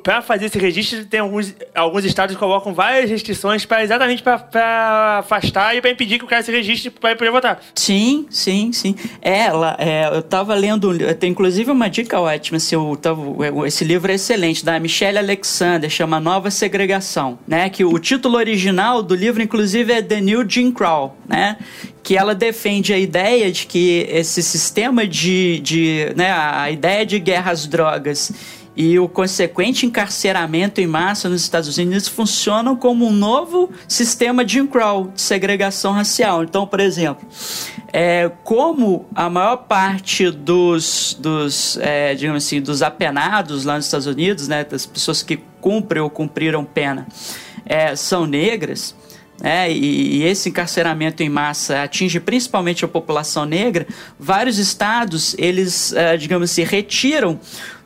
pra 0.04 0.22
fazer 0.22 0.46
esse 0.46 0.60
registro, 0.60 1.06
tem 1.06 1.20
alguns, 1.20 1.54
alguns 1.74 2.04
estados 2.04 2.36
que 2.36 2.40
colocam 2.40 2.74
várias 2.74 3.10
restrições 3.10 3.66
para 3.66 3.84
exatamente 3.84 4.22
para 4.22 5.20
afastar 5.20 5.76
e 5.76 5.82
para 5.82 5.90
impedir 5.90 6.20
que 6.20 6.26
o 6.26 6.28
cara 6.28 6.44
se 6.44 6.52
registre 6.52 6.90
para 6.90 7.16
poder 7.16 7.32
votar. 7.32 7.62
Sim, 7.76 8.26
sim, 8.30 8.72
sim. 8.74 8.96
Ela, 9.22 9.76
é, 9.80 10.10
eu 10.14 10.22
tava 10.22 10.54
lendo, 10.56 10.92
tem 11.16 11.32
inclusive 11.32 11.72
uma 11.72 11.90
dica 11.90 12.20
ótima, 12.20 12.58
assim, 12.58 12.76
eu 12.76 12.98
tava, 13.02 13.22
esse 13.66 13.84
livro 13.84 14.12
é 14.12 14.16
excelente, 14.16 14.66
da 14.66 14.80
Michelle 14.80 15.18
Alexander, 15.18 15.90
chama 15.90 16.20
Nova 16.20 16.52
Segregação, 16.52 17.40
né? 17.48 17.70
Que 17.70 17.86
o 17.86 17.98
título 18.00 18.38
original 18.38 19.02
do 19.02 19.16
livro, 19.16 19.42
inclusive, 19.42 19.94
é 19.94 20.02
The 20.02 20.20
New 20.20 20.50
Jim 20.50 20.72
Crow, 20.72 21.16
né? 21.28 21.58
Que 22.04 22.18
ela 22.18 22.34
defende 22.34 22.94
a 22.94 22.98
ideia 22.98 23.52
de 23.52 23.66
que 23.66 24.08
esse 24.10 24.42
sistema 24.42 25.06
de, 25.06 25.60
de 25.60 26.14
né, 26.16 26.32
a 26.32 26.72
ideia 26.72 27.06
de 27.06 27.20
guerra 27.20 27.52
às 27.52 27.68
drogas 27.68 28.32
e 28.80 28.98
o 28.98 29.10
consequente 29.10 29.86
encarceramento 29.86 30.80
em 30.80 30.88
massa 30.88 31.28
nos 31.28 31.42
Estados 31.42 31.78
Unidos 31.78 32.08
funcionam 32.08 32.78
como 32.78 33.06
um 33.06 33.12
novo 33.12 33.70
sistema 33.90 34.46
de 34.46 34.54
Jim 34.54 34.68
Crow, 34.68 35.12
de 35.14 35.22
segregação 35.22 35.92
racial. 35.92 36.46
Então, 36.46 36.66
por 36.66 36.80
exemplo, 36.80 37.28
é, 37.92 38.32
como 38.42 39.06
a 39.14 39.30
maior 39.30 39.58
parte 39.58 40.32
dos, 40.32 41.14
dos 41.20 41.78
é, 41.82 42.16
digamos 42.16 42.46
assim, 42.46 42.62
dos 42.62 42.82
apenados 42.82 43.66
lá 43.66 43.76
nos 43.76 43.84
Estados 43.84 44.08
Unidos, 44.08 44.48
né, 44.48 44.64
das 44.64 44.86
pessoas 44.86 45.22
que 45.22 45.42
cumprem 45.60 46.02
ou 46.02 46.10
cumpriram 46.10 46.64
pena, 46.64 47.06
é, 47.66 47.98
são 47.98 48.26
negras, 48.26 48.96
né, 49.42 49.70
e, 49.70 50.20
e 50.20 50.24
esse 50.24 50.48
encarceramento 50.48 51.22
em 51.22 51.28
massa 51.28 51.84
atinge 51.84 52.20
principalmente 52.22 52.86
a 52.86 52.88
população 52.88 53.44
negra, 53.44 53.86
vários 54.18 54.58
estados, 54.58 55.36
eles, 55.38 55.92
eh, 55.94 56.18
digamos 56.18 56.52
assim, 56.52 56.64
retiram 56.64 57.40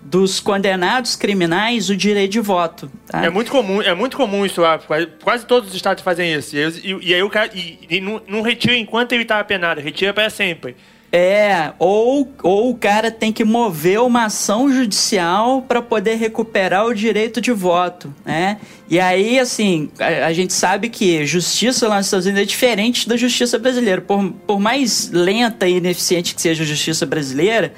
dos 0.05 0.39
condenados 0.39 1.15
criminais 1.15 1.89
o 1.89 1.95
direito 1.95 2.31
de 2.31 2.39
voto. 2.39 2.91
tá? 3.07 3.23
É 3.25 3.29
muito 3.29 3.49
comum, 3.51 3.81
é 3.81 3.93
muito 3.93 4.15
comum 4.17 4.45
isso 4.45 4.61
lá. 4.61 4.79
Quase, 5.23 5.45
todos 5.45 5.69
os 5.69 5.75
estados 5.75 6.03
fazem 6.03 6.33
isso. 6.33 6.55
E, 6.55 6.59
e- 6.91 7.09
e 7.09 7.13
aí 7.13 7.23
o 7.23 7.29
cara 7.29 7.49
e, 7.53 7.79
e 7.89 8.01
não, 8.01 8.21
não 8.27 8.41
retira 8.41 8.75
enquanto 8.77 9.13
ele 9.13 9.25
tá 9.25 9.39
apenado, 9.39 9.79
retira 9.81 10.13
para 10.13 10.29
sempre. 10.29 10.75
É, 11.15 11.73
ou, 11.77 12.33
ou 12.41 12.71
o 12.71 12.75
cara 12.75 13.11
tem 13.11 13.31
que 13.31 13.43
mover 13.43 13.99
uma 14.01 14.25
ação 14.25 14.73
judicial 14.73 15.61
para 15.61 15.79
poder 15.79 16.15
recuperar 16.15 16.87
o 16.87 16.93
direito 16.93 17.39
de 17.39 17.51
voto, 17.51 18.11
né? 18.25 18.57
E 18.89 18.99
aí, 18.99 19.39
assim, 19.39 19.89
a, 19.99 20.27
a 20.27 20.33
gente 20.33 20.53
sabe 20.53 20.89
que 20.89 21.25
justiça 21.25 21.87
lá 21.87 21.97
nos 21.97 22.07
Estados 22.07 22.25
Unidos 22.25 22.43
é 22.43 22.45
diferente 22.45 23.07
da 23.07 23.17
justiça 23.17 23.57
brasileira. 23.57 24.01
Por, 24.01 24.31
por 24.45 24.59
mais 24.59 25.09
lenta 25.11 25.67
e 25.67 25.77
ineficiente 25.77 26.35
que 26.35 26.41
seja 26.41 26.63
a 26.63 26.65
justiça 26.65 27.05
brasileira, 27.05 27.73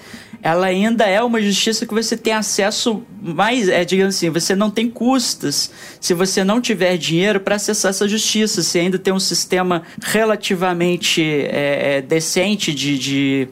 ela 0.45 0.67
ainda 0.67 1.05
é 1.05 1.23
uma 1.23 1.41
justiça 1.41 1.87
que 1.87 1.93
você 1.93 2.15
tem 2.15 2.31
acesso 2.31 3.01
mais, 3.19 3.67
é, 3.67 3.83
digamos 3.83 4.15
assim, 4.15 4.29
você 4.29 4.55
não 4.55 4.69
tem 4.69 4.87
custas 4.87 5.71
se 5.99 6.13
você 6.13 6.43
não 6.43 6.61
tiver 6.61 6.95
dinheiro 6.97 7.39
para 7.39 7.55
acessar 7.55 7.89
essa 7.89 8.07
justiça. 8.07 8.61
Você 8.61 8.77
ainda 8.77 8.99
tem 8.99 9.11
um 9.11 9.19
sistema 9.19 9.81
relativamente 10.03 11.23
é, 11.23 11.97
é, 11.97 12.01
decente 12.03 12.75
de, 12.75 12.99
de, 12.99 13.47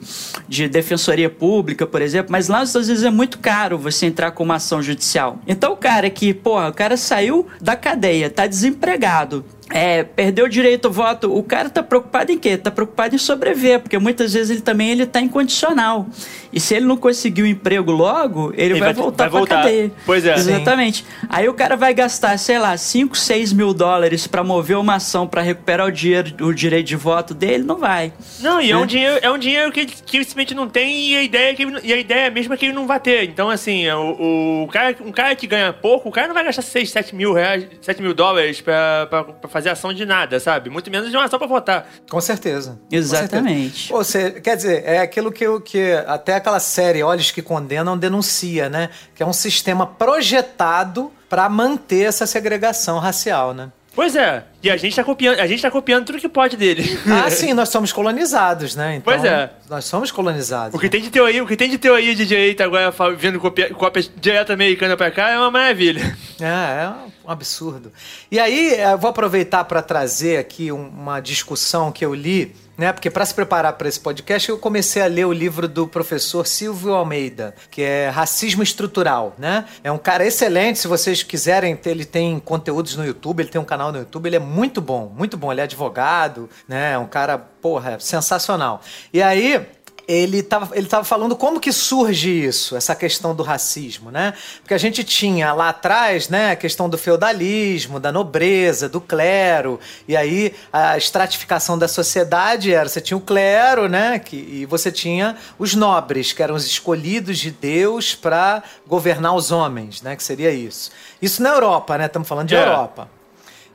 de 0.47 0.67
defensoria 0.67 1.31
pública, 1.31 1.87
por 1.87 1.99
exemplo, 1.99 2.31
mas 2.31 2.47
lá 2.47 2.59
nos 2.59 2.69
Estados 2.69 2.89
Unidos 2.89 3.03
é 3.03 3.09
muito 3.09 3.39
caro 3.39 3.75
você 3.75 4.05
entrar 4.05 4.29
com 4.29 4.43
uma 4.43 4.57
ação 4.57 4.79
judicial. 4.79 5.39
Então 5.47 5.73
o 5.73 5.77
cara 5.77 6.07
que, 6.11 6.31
porra, 6.31 6.69
o 6.69 6.73
cara 6.73 6.95
saiu 6.95 7.42
da 7.61 7.75
cadeia, 7.75 8.29
tá 8.29 8.47
desempregado, 8.47 9.45
é, 9.73 10.03
perdeu 10.03 10.45
o 10.45 10.49
direito 10.49 10.87
ao 10.87 10.93
voto, 10.93 11.35
o 11.35 11.41
cara 11.43 11.69
tá 11.69 11.81
preocupado 11.81 12.31
em 12.31 12.37
quê? 12.37 12.55
Tá 12.57 12.69
preocupado 12.69 13.15
em 13.15 13.17
sobreviver, 13.17 13.79
porque 13.79 13.97
muitas 13.97 14.33
vezes 14.33 14.51
ele 14.51 14.61
também 14.61 14.91
ele 14.91 15.05
tá 15.05 15.19
incondicional. 15.19 16.07
E 16.51 16.59
se 16.59 16.75
ele 16.75 16.85
não 16.85 16.95
conseguir 16.95 17.41
o 17.41 17.47
emprego 17.47 17.91
logo, 17.91 18.51
ele, 18.53 18.73
Ele 18.73 18.79
vai, 18.79 18.93
vai- 18.93 19.03
voltar 19.03 19.27
voltar. 19.29 19.63
cadeia. 19.63 19.91
Pois 20.05 20.23
é. 20.23 20.35
Exatamente. 20.35 21.03
Aí 21.27 21.49
o 21.49 21.53
cara 21.55 21.75
vai 21.75 21.93
gastar, 21.95 22.37
sei 22.37 22.59
lá, 22.59 22.77
5, 22.77 23.17
6 23.17 23.51
mil 23.51 23.73
dólares 23.73 24.27
pra 24.27 24.43
mover 24.43 24.77
uma 24.77 24.95
ação 24.95 25.25
pra 25.25 25.41
recuperar 25.41 25.87
o, 25.87 25.91
dinheiro, 25.91 26.31
o 26.45 26.53
direito 26.53 26.85
de 26.87 26.95
voto 26.95 27.33
dele, 27.33 27.63
não 27.63 27.77
vai. 27.79 28.13
Não, 28.39 28.61
e 28.61 28.69
é, 28.69 28.73
É. 28.73 28.77
um 28.77 28.85
dinheiro, 28.85 29.19
é 29.23 29.31
um 29.31 29.37
dinheiro 29.39 29.71
que, 29.71 29.85
que 29.87 30.17
ele 30.17 30.23
simplesmente 30.25 30.53
não 30.53 30.69
tem 30.69 31.09
e 31.09 31.17
a 31.17 31.23
ideia 31.23 31.49
é 31.51 31.53
que 31.55 31.63
ele- 31.63 31.79
e 31.83 31.91
a 31.91 31.97
ideia 31.97 32.27
é 32.27 32.29
mesmo 32.29 32.55
que 32.55 32.65
ele 32.65 32.73
não 32.73 32.85
vai 32.85 32.99
ter. 32.99 33.23
Então, 33.23 33.49
assim, 33.49 33.89
o, 33.89 34.63
o 34.65 34.67
cara, 34.71 34.95
um 35.03 35.11
cara 35.11 35.35
que 35.35 35.47
ganha 35.47 35.73
pouco, 35.73 36.07
o 36.09 36.11
cara 36.11 36.27
não 36.27 36.35
vai 36.35 36.43
gastar 36.43 36.61
6, 36.61 36.91
7 36.91 37.15
mil 37.15 37.33
reais, 37.33 37.65
7 37.81 37.99
mil 37.99 38.13
dólares 38.13 38.61
pra, 38.61 39.07
pra 39.09 39.23
fazer 39.63 39.69
ação 39.69 39.93
de 39.93 40.05
nada, 40.05 40.39
sabe? 40.39 40.69
Muito 40.69 40.91
menos 40.91 41.09
de 41.09 41.15
uma 41.15 41.25
ação 41.25 41.39
pra 41.39 41.47
votar. 41.47 41.87
Com 42.09 42.19
certeza. 42.19 42.79
Com 42.89 42.95
Exatamente. 42.95 43.71
certeza. 43.71 43.93
Ou 43.95 44.03
seja, 44.03 44.31
quer 44.41 44.55
dizer, 44.57 44.83
é 44.85 44.99
aquilo 44.99 45.31
que, 45.31 45.45
que 45.61 45.93
até 46.05 46.35
aquela 46.35 46.59
série 46.59 47.01
Olhos 47.01 47.31
que 47.31 47.41
Condenam 47.41 47.97
denuncia, 47.97 48.69
né? 48.69 48.89
Que 49.15 49.23
é 49.23 49.25
um 49.25 49.33
sistema 49.33 49.85
projetado 49.85 51.11
para 51.29 51.47
manter 51.47 52.03
essa 52.03 52.25
segregação 52.25 52.99
racial, 52.99 53.53
né? 53.53 53.71
Pois 53.95 54.15
é, 54.15 54.43
e 54.63 54.71
a 54.71 54.77
gente 54.77 54.95
tá 54.95 55.03
copiando, 55.03 55.39
a 55.39 55.45
gente 55.45 55.61
tá 55.61 55.69
copiando 55.69 56.05
tudo 56.05 56.17
que 56.17 56.27
pode 56.27 56.57
dele. 56.57 56.99
Ah, 57.05 57.29
sim, 57.31 57.53
nós 57.53 57.69
somos 57.69 57.91
colonizados, 57.91 58.75
né? 58.75 58.95
Então, 58.95 59.13
Pois 59.13 59.23
é. 59.23 59.51
Nós 59.69 59.85
somos 59.85 60.11
colonizados. 60.11 60.73
O 60.75 60.79
que 60.79 60.89
tem 60.89 60.99
de 60.99 61.11
teoria, 61.11 61.43
o 61.43 61.47
que 61.47 61.55
tem 61.55 61.69
de 61.69 61.77
teoria 61.77 62.15
de 62.15 62.25
direita 62.25 62.63
agora 62.63 62.91
vendo 63.15 63.39
copia, 63.39 63.71
cópias 63.71 64.11
direto 64.19 64.51
americana 64.51 64.97
pra 64.97 65.11
cá 65.11 65.29
é 65.29 65.37
uma 65.37 65.51
maravilha. 65.51 66.17
É, 66.41 66.45
é 66.47 66.91
um 67.25 67.31
absurdo. 67.31 67.91
E 68.29 68.39
aí, 68.39 68.79
eu 68.79 68.97
vou 68.97 69.09
aproveitar 69.09 69.63
para 69.65 69.81
trazer 69.81 70.37
aqui 70.37 70.71
um- 70.71 70.87
uma 70.89 71.19
discussão 71.19 71.91
que 71.91 72.05
eu 72.05 72.13
li, 72.13 72.55
né? 72.77 72.91
Porque 72.91 73.09
para 73.09 73.25
se 73.25 73.33
preparar 73.33 73.73
para 73.73 73.87
esse 73.87 73.99
podcast, 73.99 74.49
eu 74.49 74.57
comecei 74.57 75.01
a 75.01 75.05
ler 75.05 75.25
o 75.25 75.31
livro 75.31 75.67
do 75.67 75.87
professor 75.87 76.45
Silvio 76.45 76.93
Almeida, 76.93 77.55
que 77.69 77.81
é 77.81 78.09
Racismo 78.09 78.63
Estrutural, 78.63 79.35
né? 79.37 79.65
É 79.83 79.91
um 79.91 79.97
cara 79.97 80.25
excelente, 80.25 80.79
se 80.79 80.87
vocês 80.87 81.23
quiserem, 81.23 81.79
ele 81.85 82.05
tem 82.05 82.39
conteúdos 82.39 82.95
no 82.95 83.05
YouTube, 83.05 83.41
ele 83.41 83.49
tem 83.49 83.61
um 83.61 83.65
canal 83.65 83.91
no 83.91 83.99
YouTube, 83.99 84.25
ele 84.27 84.35
é 84.35 84.39
muito 84.39 84.81
bom, 84.81 85.11
muito 85.15 85.37
bom. 85.37 85.51
Ele 85.51 85.61
é 85.61 85.65
advogado, 85.65 86.49
né? 86.67 86.93
É 86.93 86.97
um 86.97 87.05
cara, 87.07 87.37
porra, 87.37 87.99
sensacional. 87.99 88.81
E 89.13 89.21
aí, 89.21 89.65
ele 90.07 90.39
estava 90.39 90.75
ele 90.77 90.87
tava 90.87 91.03
falando 91.03 91.35
como 91.35 91.59
que 91.59 91.71
surge 91.71 92.29
isso, 92.29 92.75
essa 92.75 92.95
questão 92.95 93.33
do 93.33 93.43
racismo, 93.43 94.11
né? 94.11 94.33
Porque 94.61 94.73
a 94.73 94.77
gente 94.77 95.03
tinha 95.03 95.53
lá 95.53 95.69
atrás, 95.69 96.29
né, 96.29 96.51
a 96.51 96.55
questão 96.55 96.89
do 96.89 96.97
feudalismo, 96.97 97.99
da 97.99 98.11
nobreza, 98.11 98.89
do 98.89 98.99
clero, 98.99 99.79
e 100.07 100.15
aí 100.15 100.53
a 100.71 100.97
estratificação 100.97 101.77
da 101.77 101.87
sociedade 101.87 102.73
era, 102.73 102.87
você 102.89 103.01
tinha 103.01 103.17
o 103.17 103.21
clero, 103.21 103.87
né, 103.87 104.19
que, 104.19 104.35
e 104.35 104.65
você 104.65 104.91
tinha 104.91 105.37
os 105.57 105.73
nobres, 105.75 106.33
que 106.33 106.43
eram 106.43 106.55
os 106.55 106.65
escolhidos 106.65 107.37
de 107.37 107.51
Deus 107.51 108.15
para 108.15 108.63
governar 108.87 109.33
os 109.35 109.51
homens, 109.51 110.01
né, 110.01 110.15
que 110.15 110.23
seria 110.23 110.51
isso. 110.51 110.91
Isso 111.21 111.41
na 111.41 111.49
Europa, 111.49 111.97
né? 111.97 112.05
Estamos 112.07 112.27
falando 112.27 112.49
de 112.49 112.55
É. 112.55 112.61
Europa. 112.61 113.09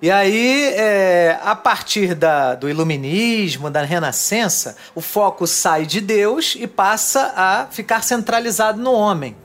E 0.00 0.10
aí, 0.12 0.72
é, 0.76 1.38
a 1.42 1.56
partir 1.56 2.14
da- 2.14 2.54
do 2.54 2.68
iluminismo, 2.68 3.68
da 3.68 3.82
renascença, 3.82 4.76
o 4.94 5.00
foco 5.00 5.44
sai 5.46 5.84
de 5.86 6.00
Deus 6.00 6.56
e 6.58 6.66
passa 6.68 7.32
a 7.36 7.66
ficar 7.70 8.04
centralizado 8.04 8.80
no 8.80 8.92
homem. 8.92 9.36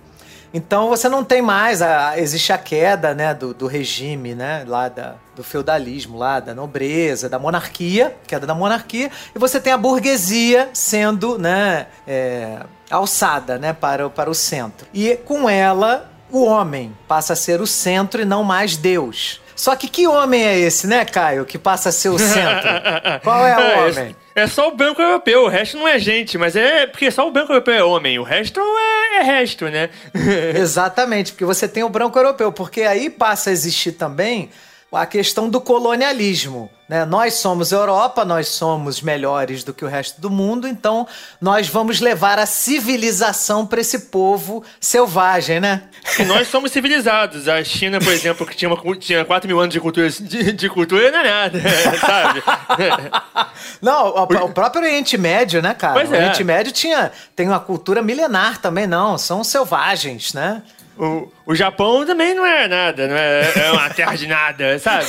Então 0.54 0.88
você 0.89 1.10
não 1.10 1.24
tem 1.24 1.41
mais, 1.41 1.82
a- 1.82 2.20
existe 2.20 2.54
a 2.54 2.60
queda 2.60 3.16
né, 3.16 3.34
do, 3.34 3.51
do 3.56 3.66
regime, 3.66 4.36
né, 4.36 4.64
lá 4.68 4.88
da- 4.89 5.16
do 5.36 5.43
feudalismo, 5.43 6.16
lá 6.20 6.39
da 6.39 6.54
nobreza, 6.54 7.28
da 7.28 7.39
monarquia, 7.39 8.16
queda 8.28 8.45
da 8.45 8.54
monarquia, 8.54 9.10
e 9.36 9.39
você 9.39 9.60
tem 9.60 9.74
a 9.74 9.78
burguesia 9.78 10.70
sendo 10.72 11.39
né, 11.39 11.88
é, 12.08 12.60
alçada 12.91 13.58
né, 13.58 13.74
para, 13.74 14.08
para 14.12 14.30
o 14.30 14.36
centro. 14.36 14.86
E 14.93 15.16
com 15.26 15.49
ela, 15.49 16.08
o 16.32 16.43
homem 16.45 16.95
passa 17.08 17.34
a 17.34 17.36
ser 17.36 17.60
o 17.60 17.66
centro 17.66 18.22
e 18.22 18.26
não 18.26 18.43
mais 18.43 18.78
Deus. 18.78 19.41
Só 19.64 19.78
que 19.78 19.88
que 19.88 20.05
homem 20.05 20.43
é 20.43 20.59
esse, 20.59 20.86
né, 20.86 21.05
Caio, 21.05 21.45
que 21.45 21.57
passa 21.57 21.88
a 21.88 21.91
ser 21.93 22.09
o 22.09 22.20
centro? 22.20 22.70
Qual 23.24 23.47
é 23.47 23.55
o 23.55 23.88
homem? 23.88 24.14
É 24.36 24.45
só 24.45 24.68
o 24.68 24.76
branco 24.76 25.01
europeu, 25.01 25.45
o 25.45 25.47
resto 25.47 25.78
não 25.78 25.88
é 25.88 25.97
gente, 25.97 26.38
mas 26.38 26.53
é 26.57 26.86
porque 26.86 27.09
só 27.09 27.26
o 27.26 27.32
branco 27.32 27.53
europeu 27.53 27.74
é 27.74 27.82
homem, 27.82 28.20
o 28.20 28.24
resto 28.24 28.59
é, 28.59 29.20
é 29.20 29.24
resto, 29.24 29.70
né? 29.70 29.89
Exatamente, 30.53 31.32
porque 31.32 31.45
você 31.45 31.66
tem 31.66 31.82
o 31.82 31.88
branco 31.88 32.20
europeu, 32.20 32.51
porque 32.51 32.82
aí 32.82 33.09
passa 33.09 33.51
a 33.51 33.53
existir 33.53 33.93
também 33.93 34.49
a 34.96 35.06
questão 35.06 35.50
do 35.50 35.60
colonialismo. 35.60 36.70
Né? 36.88 37.06
Nós 37.06 37.36
somos 37.36 37.72
Europa, 37.72 38.26
nós 38.26 38.50
somos 38.50 39.02
melhores 39.02 39.64
do 39.64 39.74
que 39.74 39.84
o 39.84 39.88
resto 39.88 40.20
do 40.20 40.30
mundo, 40.30 40.68
então 40.68 41.08
nós 41.41 41.68
vamos 41.68 42.00
levar 42.00 42.38
a 42.38 42.46
civilização 42.46 43.66
para 43.66 43.82
esse 43.82 44.00
povo 44.08 44.64
selvagem, 44.80 45.60
né? 45.60 45.84
E 46.20 46.24
nós 46.24 46.48
somos 46.50 46.72
civilizados. 46.72 47.48
A 47.48 47.64
China, 47.64 48.00
por 48.00 48.12
exemplo, 48.12 48.46
que 48.46 48.56
tinha, 48.56 48.70
uma, 48.70 48.96
tinha 48.98 49.24
4 49.24 49.48
mil 49.48 49.60
anos 49.60 49.74
de 49.74 49.80
cultura, 49.80 50.10
de, 50.10 50.52
de 50.52 50.70
cultura, 50.70 51.10
não 51.10 51.20
é 51.20 51.24
nada, 51.24 51.62
sabe? 52.00 52.44
Não, 53.82 54.08
o, 54.10 54.24
o 54.24 54.50
próprio 54.50 54.84
Oriente 54.84 55.18
Médio, 55.18 55.62
né, 55.62 55.74
cara? 55.74 55.94
Pois 55.94 56.10
o 56.10 56.16
é. 56.16 56.18
Oriente 56.18 56.44
Médio 56.44 56.72
tinha, 56.72 57.12
tem 57.36 57.48
uma 57.48 57.60
cultura 57.60 58.02
milenar 58.02 58.58
também, 58.60 58.88
não. 58.88 59.18
São 59.18 59.44
selvagens, 59.44 60.34
né? 60.34 60.64
O, 60.96 61.32
o 61.48 61.56
Japão 61.56 62.06
também 62.06 62.36
não 62.36 62.46
é 62.46 62.68
nada, 62.68 63.08
não 63.08 63.16
é, 63.16 63.52
é 63.68 63.72
uma 63.72 63.89
terra 63.89 64.16
de 64.16 64.28
nada, 64.28 64.78
sabe? 64.78 65.06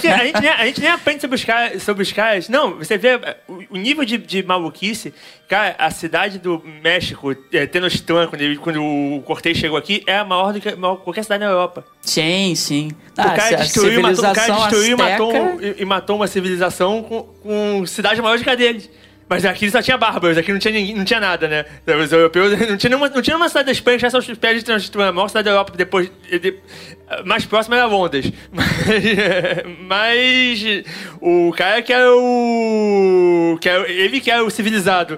Que 0.00 0.06
a, 0.08 0.24
gente 0.24 0.40
nem, 0.40 0.50
a 0.50 0.66
gente 0.66 0.80
nem 0.80 0.90
aprende 0.90 1.20
sobre 1.20 1.34
os 1.36 1.44
caras. 1.44 1.82
Sobre 1.82 2.02
os 2.04 2.12
caras. 2.12 2.48
Não, 2.48 2.76
você 2.76 2.96
vê 2.96 3.18
o, 3.48 3.64
o 3.70 3.76
nível 3.76 4.04
de, 4.04 4.16
de 4.16 4.42
maluquice. 4.44 5.12
Cara, 5.48 5.74
a 5.76 5.90
cidade 5.90 6.38
do 6.38 6.62
México, 6.80 7.34
é, 7.52 7.66
Tenochtitlan, 7.66 8.28
quando, 8.28 8.42
ele- 8.42 8.56
quando 8.58 8.80
o 8.84 9.20
Cortez 9.26 9.56
chegou 9.58 9.76
aqui, 9.76 10.04
é 10.06 10.18
a 10.18 10.24
maior 10.24 10.52
do 10.52 10.60
que 10.60 10.72
maior- 10.76 10.96
qualquer 10.98 11.24
cidade 11.24 11.42
na 11.44 11.50
Europa. 11.50 11.84
Sim, 12.00 12.54
sim. 12.54 12.92
o 13.18 13.20
Ah, 13.20 13.30
cara 13.30 13.56
destruiu, 13.56 13.98
e 13.98 14.02
matou, 14.02 14.24
o 14.30 14.32
cara 14.34 14.52
destruiu 14.52 14.92
e 14.92 14.94
matou, 14.96 15.32
e 15.78 15.84
matou 15.84 16.16
uma 16.16 16.28
civilização 16.28 17.02
com, 17.02 17.22
com 17.42 17.84
cidade 17.86 18.22
maior 18.22 18.38
do 18.38 18.44
que 18.44 18.50
a 18.50 18.54
deles. 18.54 18.88
Mas 19.30 19.44
aqui 19.44 19.70
só 19.70 19.80
tinha 19.80 19.96
bárbaros, 19.96 20.36
aqui 20.36 20.52
não 20.52 20.58
tinha, 20.58 20.74
ninguém, 20.74 20.92
não 20.96 21.04
tinha 21.04 21.20
nada, 21.20 21.46
né? 21.46 21.64
Os 22.02 22.10
europeus 22.10 22.50
não 22.68 22.76
tinha 22.76 22.90
nenhuma, 22.90 23.08
não 23.08 23.22
tinha 23.22 23.34
nenhuma 23.34 23.48
cidade 23.48 23.66
da 23.66 23.72
Espanha 23.72 23.96
que 23.96 24.04
os 24.04 24.38
pés 24.38 24.58
de 24.58 24.64
Tenochtitlan. 24.64 25.08
A 25.10 25.12
maior 25.12 25.28
cidade 25.28 25.44
da 25.44 25.52
Europa 25.52 25.72
depois. 25.76 26.10
de- 26.28 26.56
mais 27.24 27.44
próxima 27.44 27.76
era 27.76 27.86
Londres. 27.86 28.32
Mas, 28.52 28.66
mas 29.86 30.64
o 31.20 31.52
cara 31.56 31.80
que 31.80 31.92
era 31.92 32.12
o. 32.12 33.56
Que 33.60 33.68
era, 33.68 33.88
ele 33.88 34.20
que 34.20 34.32
era 34.32 34.42
o 34.44 34.50
civilizado. 34.50 35.16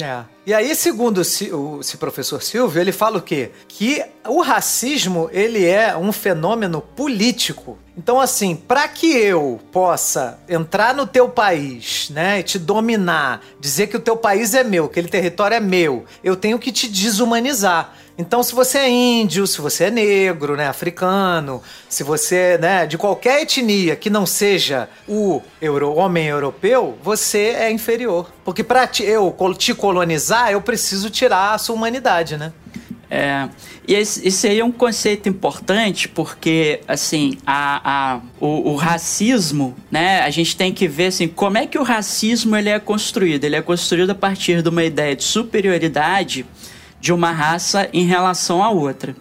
É. 0.00 0.24
E 0.46 0.54
aí, 0.54 0.74
segundo 0.74 1.18
o, 1.18 1.80
esse 1.80 1.96
professor 1.98 2.42
Silvio, 2.42 2.80
ele 2.80 2.92
fala 2.92 3.18
o 3.18 3.22
quê? 3.22 3.50
Que 3.66 4.02
o 4.26 4.40
racismo, 4.40 5.28
ele 5.32 5.66
é 5.66 5.96
um 5.96 6.12
fenômeno 6.12 6.80
político. 6.80 7.78
Então, 7.96 8.20
assim, 8.20 8.54
para 8.54 8.86
que 8.86 9.12
eu 9.16 9.60
possa 9.72 10.38
entrar 10.48 10.94
no 10.94 11.06
teu 11.06 11.28
país, 11.28 12.10
né, 12.10 12.40
e 12.40 12.42
te 12.42 12.58
dominar, 12.58 13.42
dizer 13.60 13.88
que 13.88 13.96
o 13.96 14.00
teu 14.00 14.16
país 14.16 14.54
é 14.54 14.62
meu, 14.62 14.84
que 14.88 14.92
aquele 14.92 15.08
território 15.08 15.56
é 15.56 15.60
meu, 15.60 16.04
eu 16.22 16.36
tenho 16.36 16.58
que 16.58 16.70
te 16.70 16.88
desumanizar. 16.88 17.94
Então, 18.20 18.42
se 18.42 18.52
você 18.52 18.78
é 18.78 18.90
índio, 18.90 19.46
se 19.46 19.60
você 19.60 19.84
é 19.84 19.90
negro, 19.92 20.56
né, 20.56 20.66
africano, 20.66 21.62
se 21.88 22.02
você, 22.02 22.58
né, 22.58 22.84
de 22.84 22.98
qualquer 22.98 23.42
etnia 23.42 23.94
que 23.94 24.10
não 24.10 24.26
seja 24.26 24.88
o 25.06 25.40
euro, 25.62 25.94
homem 25.94 26.26
europeu, 26.26 26.98
você 27.00 27.54
é 27.56 27.70
inferior. 27.70 28.28
Porque 28.44 28.64
para 28.64 28.90
eu 28.98 29.32
te 29.56 29.72
colonizar, 29.72 30.50
eu 30.50 30.60
preciso 30.60 31.08
tirar 31.10 31.54
a 31.54 31.58
sua 31.58 31.76
humanidade, 31.76 32.36
né? 32.36 32.52
É, 33.08 33.48
e 33.86 33.94
esse, 33.94 34.26
esse 34.26 34.48
aí 34.48 34.58
é 34.58 34.64
um 34.64 34.72
conceito 34.72 35.28
importante 35.28 36.08
porque, 36.08 36.80
assim, 36.88 37.38
a, 37.46 38.16
a, 38.16 38.20
o, 38.40 38.72
o, 38.72 38.74
racismo, 38.74 39.76
né, 39.90 40.22
a 40.22 40.30
gente 40.30 40.56
tem 40.56 40.74
que 40.74 40.88
ver, 40.88 41.06
assim, 41.06 41.28
como 41.28 41.56
é 41.56 41.66
que 41.66 41.78
o 41.78 41.84
racismo 41.84 42.56
ele 42.56 42.68
é 42.68 42.80
construído. 42.80 43.44
Ele 43.44 43.54
é 43.54 43.62
construído 43.62 44.10
a 44.10 44.14
partir 44.14 44.60
de 44.60 44.68
uma 44.68 44.82
ideia 44.82 45.14
de 45.14 45.22
superioridade 45.22 46.44
de 47.00 47.12
uma 47.12 47.30
raça 47.30 47.88
em 47.92 48.04
relação 48.04 48.62
à 48.62 48.70
outra. 48.70 49.14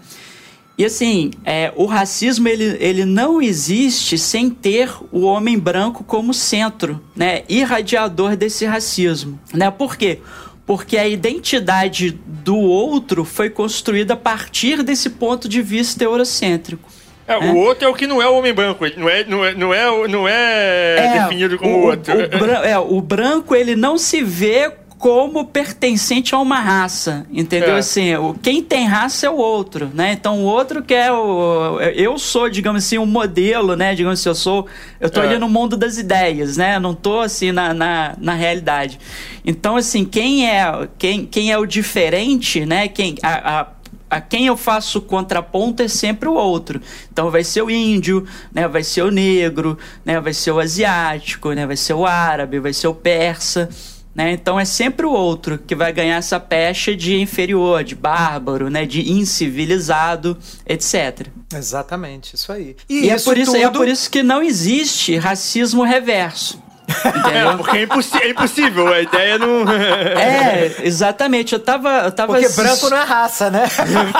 E 0.77 0.85
assim, 0.85 1.31
é, 1.43 1.73
o 1.75 1.87
racismo 1.87 2.47
ele, 2.47 2.77
ele 2.79 3.03
não 3.03 3.41
existe 3.41 4.15
sem 4.15 4.47
ter 4.47 4.91
o 5.11 5.21
homem 5.21 5.57
branco 5.57 6.03
como 6.03 6.35
centro, 6.35 7.01
né, 7.15 7.41
irradiador 7.49 8.35
desse 8.35 8.63
racismo, 8.63 9.39
né? 9.51 9.71
Por 9.71 9.97
quê? 9.97 10.19
Porque 10.67 10.95
a 10.97 11.07
identidade 11.07 12.11
do 12.27 12.57
outro 12.57 13.25
foi 13.25 13.49
construída 13.49 14.13
a 14.13 14.17
partir 14.17 14.83
desse 14.83 15.09
ponto 15.09 15.49
de 15.49 15.63
vista 15.63 16.03
eurocêntrico. 16.03 16.87
É, 17.27 17.33
é, 17.33 17.37
o 17.51 17.57
outro 17.57 17.87
é 17.87 17.89
o 17.89 17.93
que 17.95 18.05
não 18.05 18.21
é 18.21 18.27
o 18.29 18.35
homem 18.35 18.53
branco, 18.53 18.85
ele 18.85 18.95
não 18.99 19.09
é, 19.09 19.23
não 19.25 19.45
é, 19.45 19.53
não 19.55 19.73
é, 19.73 20.07
não 20.07 20.27
é, 20.27 20.95
é 20.97 21.19
definido 21.19 21.57
como 21.57 21.75
o, 21.75 21.87
outro. 21.87 22.13
O, 22.13 22.45
o, 22.45 22.49
é, 22.51 22.77
o 22.77 23.01
branco 23.01 23.55
ele 23.55 23.75
não 23.75 23.97
se 23.97 24.23
vê 24.23 24.71
como 24.97 25.45
pertencente 25.45 26.33
a 26.33 26.39
uma 26.39 26.59
raça, 26.59 27.25
entendeu? 27.31 27.75
É. 27.75 27.79
Assim, 27.79 28.15
o, 28.15 28.33
quem 28.33 28.63
tem 28.63 28.87
raça 28.87 29.27
é 29.27 29.29
o 29.29 29.35
outro, 29.35 29.91
né? 29.93 30.13
Então 30.13 30.43
o 30.43 30.45
outro 30.45 30.81
que 30.81 30.93
é 30.93 31.11
o. 31.11 31.79
Eu 31.95 32.17
sou, 32.17 32.49
digamos 32.49 32.83
assim, 32.83 32.97
um 32.97 33.05
modelo, 33.05 33.75
né? 33.75 33.93
Digamos 33.93 34.19
assim, 34.19 34.29
eu 34.29 34.35
sou. 34.35 34.67
Eu 34.99 35.09
tô 35.09 35.21
é. 35.21 35.27
ali 35.27 35.37
no 35.37 35.47
mundo 35.47 35.77
das 35.77 35.97
ideias, 35.97 36.57
né? 36.57 36.77
Eu 36.77 36.79
não 36.79 36.95
tô 36.95 37.19
assim 37.19 37.51
na, 37.51 37.73
na, 37.73 38.15
na, 38.17 38.33
realidade. 38.33 38.99
Então, 39.45 39.75
assim, 39.75 40.03
quem 40.03 40.49
é, 40.49 40.87
quem, 40.97 41.25
quem 41.25 41.51
é 41.51 41.57
o 41.57 41.65
diferente, 41.65 42.65
né? 42.65 42.87
Quem. 42.87 43.15
A, 43.21 43.59
a, 43.59 43.67
a 44.09 44.21
quem 44.21 44.47
eu 44.47 44.57
faço 44.57 44.99
contraponto 45.01 45.83
é 45.83 45.87
sempre 45.87 46.27
o 46.27 46.33
outro. 46.33 46.81
Então 47.11 47.29
vai 47.29 47.43
ser 47.43 47.61
o 47.61 47.69
índio, 47.69 48.25
né? 48.51 48.67
Vai 48.67 48.81
ser 48.81 49.03
o 49.03 49.11
negro, 49.11 49.77
né? 50.03 50.19
Vai 50.19 50.33
ser 50.33 50.51
o 50.51 50.59
asiático, 50.59 51.51
né? 51.51 51.67
Vai 51.67 51.77
ser 51.77 51.93
o 51.93 52.03
árabe, 52.03 52.59
vai 52.59 52.73
ser 52.73 52.87
o 52.87 52.95
persa. 52.95 53.69
Né? 54.17 54.31
Então 54.31 54.59
é 54.59 54.65
sempre 54.65 55.05
o 55.05 55.11
outro 55.11 55.59
que 55.59 55.75
vai 55.75 55.93
ganhar 55.93 56.17
essa 56.17 56.39
pecha 56.39 56.95
de 56.95 57.21
inferior, 57.21 57.83
de 57.83 57.93
bárbaro, 57.93 58.67
né? 58.67 58.83
de 58.83 59.11
incivilizado, 59.11 60.35
etc. 60.65 61.27
Exatamente, 61.53 62.33
isso 62.33 62.51
aí. 62.51 62.75
E, 62.89 63.05
e 63.05 63.09
é, 63.11 63.19
por 63.19 63.37
isso, 63.37 63.55
é 63.55 63.61
tudo... 63.61 63.75
é 63.75 63.77
por 63.77 63.87
isso 63.87 64.09
que 64.09 64.23
não 64.23 64.41
existe 64.41 65.15
racismo 65.17 65.83
reverso. 65.83 66.59
Entendeu? 66.87 67.51
É, 67.51 67.57
porque 67.57 67.77
é, 67.77 67.83
impossi 67.83 68.17
é, 68.17 68.29
impossível, 68.29 68.87
a 68.87 69.01
ideia 69.01 69.37
não. 69.37 69.67
é, 69.69 70.73
exatamente. 70.83 71.53
Eu 71.53 71.59
tava. 71.59 71.89
Eu 72.05 72.11
tava 72.13 72.33
porque 72.33 72.47
branco 72.49 72.89
não 72.89 72.97
é 72.97 73.03
raça, 73.03 73.49
né? 73.49 73.67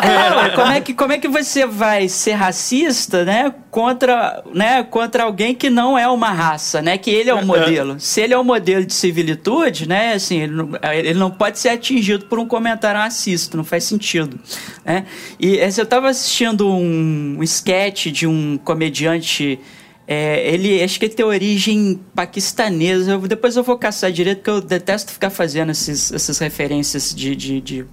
É, 0.08 0.50
como 0.50 0.72
é, 0.72 0.82
que, 0.82 0.94
como 0.94 1.14
é 1.14 1.18
que 1.18 1.28
você 1.28 1.66
vai 1.66 2.08
ser 2.08 2.34
racista, 2.34 3.24
né? 3.24 3.54
Contra, 3.72 4.44
né, 4.54 4.84
contra 4.84 5.24
alguém 5.24 5.54
que 5.54 5.70
não 5.70 5.98
é 5.98 6.08
uma 6.08 6.32
raça, 6.32 6.82
né? 6.82 6.98
Que 6.98 7.10
ele 7.10 7.30
é 7.30 7.34
o 7.34 7.40
um 7.40 7.46
modelo. 7.46 8.00
Se 8.00 8.22
ele 8.22 8.34
é 8.34 8.38
o 8.38 8.42
um 8.42 8.44
modelo 8.44 8.86
de 8.86 8.94
civilitude, 8.94 9.88
né? 9.88 10.14
Assim, 10.14 10.42
ele 10.42 10.54
não, 10.54 10.70
ele 10.92 11.14
não 11.14 11.32
pode 11.32 11.60
ser 11.60 11.70
atingido 11.70 12.26
por 12.26 12.40
um 12.40 12.46
comentário 12.46 13.00
racista, 13.00 13.56
não 13.56 13.64
faz 13.64 13.84
sentido. 13.86 14.40
Né? 14.84 15.06
E 15.40 15.58
eu 15.58 15.86
tava 15.86 16.10
assistindo 16.10 16.68
um, 16.70 17.38
um 17.40 17.44
sketch 17.44 18.08
de 18.08 18.28
um 18.28 18.58
comediante 18.58 19.60
é, 20.08 20.54
ele, 20.54 20.82
acho 20.82 20.98
que 20.98 21.06
ele 21.06 21.14
tem 21.14 21.26
origem 21.26 22.00
paquistanesa. 22.16 23.12
Eu, 23.12 23.20
depois 23.28 23.58
eu 23.58 23.64
vou 23.64 23.78
caçar 23.78 24.10
direito, 24.10 24.38
porque 24.38 24.50
eu 24.50 24.62
detesto 24.62 25.12
ficar 25.12 25.30
fazendo 25.30 25.72
esses, 25.72 26.14
essas 26.14 26.40
referências 26.40 27.14
de, 27.14 27.36
de, 27.36 27.60
de, 27.60 27.86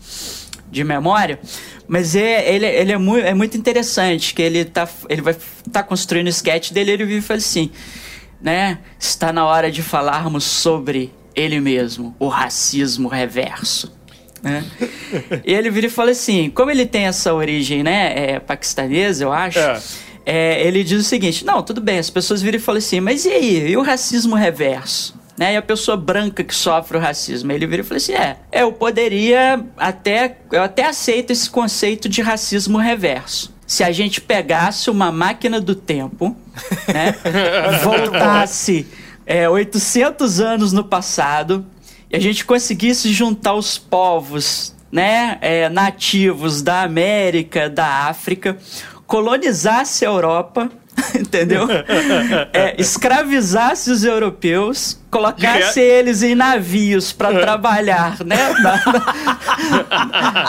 de 0.70 0.84
memória. 0.84 1.40
Mas 1.88 2.14
é, 2.14 2.54
ele, 2.54 2.66
ele 2.66 2.92
é, 2.92 2.96
muito, 2.98 3.26
é 3.26 3.34
muito 3.34 3.56
interessante, 3.56 4.32
que 4.32 4.40
ele, 4.40 4.64
tá, 4.64 4.88
ele 5.08 5.22
vai 5.22 5.36
tá 5.72 5.82
construindo 5.82 6.26
o 6.26 6.30
sketch 6.30 6.70
dele 6.70 6.92
ele 6.92 7.04
vive 7.04 7.18
e 7.18 7.22
fala 7.22 7.38
assim, 7.38 7.68
né? 8.40 8.78
Está 8.98 9.32
na 9.32 9.44
hora 9.44 9.68
de 9.68 9.82
falarmos 9.82 10.44
sobre 10.44 11.12
ele 11.34 11.60
mesmo, 11.60 12.14
o 12.20 12.28
racismo 12.28 13.08
reverso. 13.08 13.92
Né? 14.40 14.62
e 15.44 15.52
ele 15.52 15.68
vira 15.68 15.86
e 15.86 15.90
fala 15.90 16.12
assim, 16.12 16.48
como 16.50 16.70
ele 16.70 16.86
tem 16.86 17.06
essa 17.06 17.32
origem, 17.32 17.82
né, 17.82 18.12
é, 18.14 18.38
paquistanesa, 18.38 19.24
eu 19.24 19.32
acho... 19.32 19.58
É 19.58 19.82
é, 20.24 20.66
ele 20.66 20.82
diz 20.82 21.00
o 21.00 21.08
seguinte: 21.08 21.44
não, 21.44 21.62
tudo 21.62 21.80
bem, 21.80 21.98
as 21.98 22.10
pessoas 22.10 22.40
viram 22.40 22.58
e 22.58 22.60
falam 22.60 22.78
assim, 22.78 23.00
mas 23.00 23.24
e 23.24 23.30
aí? 23.30 23.70
E 23.70 23.76
o 23.76 23.82
racismo 23.82 24.34
reverso? 24.34 25.14
Né? 25.36 25.54
E 25.54 25.56
a 25.56 25.62
pessoa 25.62 25.96
branca 25.96 26.44
que 26.44 26.54
sofre 26.54 26.96
o 26.96 27.00
racismo. 27.00 27.50
Ele 27.50 27.66
vira 27.66 27.82
e 27.82 27.84
fala 27.84 27.98
assim: 27.98 28.12
é, 28.12 28.36
eu 28.52 28.72
poderia 28.72 29.64
até. 29.76 30.38
Eu 30.52 30.62
até 30.62 30.86
aceito 30.86 31.30
esse 31.32 31.50
conceito 31.50 32.08
de 32.08 32.22
racismo 32.22 32.78
reverso. 32.78 33.52
Se 33.66 33.82
a 33.82 33.90
gente 33.90 34.20
pegasse 34.20 34.90
uma 34.90 35.10
máquina 35.10 35.60
do 35.60 35.74
tempo, 35.74 36.36
né? 36.86 37.14
voltasse 37.82 38.86
é, 39.26 39.48
800 39.48 40.40
anos 40.40 40.72
no 40.72 40.84
passado 40.84 41.64
e 42.10 42.16
a 42.16 42.20
gente 42.20 42.44
conseguisse 42.44 43.12
juntar 43.12 43.54
os 43.54 43.78
povos 43.78 44.74
né, 44.92 45.38
é, 45.40 45.68
nativos 45.68 46.62
da 46.62 46.82
América, 46.82 47.68
da 47.68 48.06
África, 48.06 48.56
colonizasse 49.14 50.04
a 50.04 50.08
Europa, 50.08 50.68
entendeu? 51.14 51.68
É, 52.52 52.74
escravizasse 52.80 53.92
os 53.92 54.02
europeus, 54.02 54.98
colocasse 55.14 55.80
eles 55.80 56.24
em 56.24 56.34
navios 56.34 57.12
para 57.12 57.32
é. 57.32 57.40
trabalhar, 57.40 58.16
né? 58.24 58.36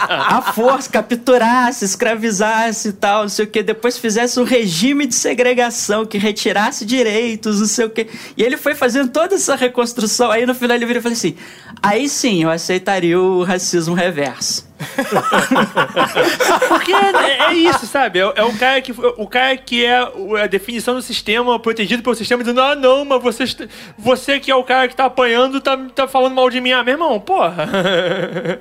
a 0.10 0.42
força, 0.42 0.90
capturasse, 0.90 1.86
escravizasse 1.86 2.90
e 2.90 2.94
tal, 2.94 3.22
não 3.24 3.30
sei 3.30 3.46
o 3.46 3.48
que. 3.48 3.62
Depois 3.62 4.00
fizesse 4.00 4.40
um 4.40 4.44
regime 4.44 5.06
de 5.06 5.14
segregação 5.14 6.04
que 6.04 6.18
retirasse 6.18 6.84
direitos, 6.84 7.60
não 7.60 7.68
sei 7.68 7.86
o 7.86 7.92
que. 7.92 8.08
E 8.36 8.42
ele 8.42 8.58
foi 8.58 8.74
fazendo 8.74 9.10
toda 9.10 9.36
essa 9.36 9.56
reconstrução. 9.56 10.32
Aí 10.32 10.48
no 10.48 10.56
final 10.56 10.76
ele 10.76 10.88
vira 10.88 10.98
e 10.98 11.02
falou 11.02 11.14
assim: 11.14 11.36
aí 11.84 12.10
sim 12.10 12.42
eu 12.42 12.50
aceitaria 12.50 13.20
o 13.20 13.44
racismo 13.44 13.94
reverso. 13.94 14.66
Porque 16.68 16.92
é, 16.92 17.50
é, 17.50 17.54
isso, 17.54 17.88
sabe? 17.88 18.20
É, 18.20 18.24
é, 18.36 18.44
o 18.44 18.58
cara 18.58 18.82
que 18.82 18.92
o 18.92 19.28
cara 19.28 19.56
que 19.56 19.86
é 19.86 19.98
a 20.44 20.48
definição 20.48 20.96
do 20.96 21.02
sistema 21.02 21.58
protegido 21.60 22.04
pelo 22.04 22.16
sistema 22.16 22.44
dizendo: 22.44 22.62
"Ah, 22.62 22.76
não, 22.76 23.06
mas 23.06 23.24
você 23.24 23.46
você 23.98 24.40
que 24.40 24.52
é 24.52 24.55
o 24.56 24.64
cara 24.64 24.88
que 24.88 24.96
tá 24.96 25.06
apanhando 25.06 25.62
tá, 25.62 25.78
tá 25.94 26.08
falando 26.08 26.34
mal 26.36 26.50
de 26.50 26.62
mim, 26.62 26.72
ah, 26.72 26.84
meu 26.84 26.94
irmão, 26.94 27.20
porra". 27.20 27.68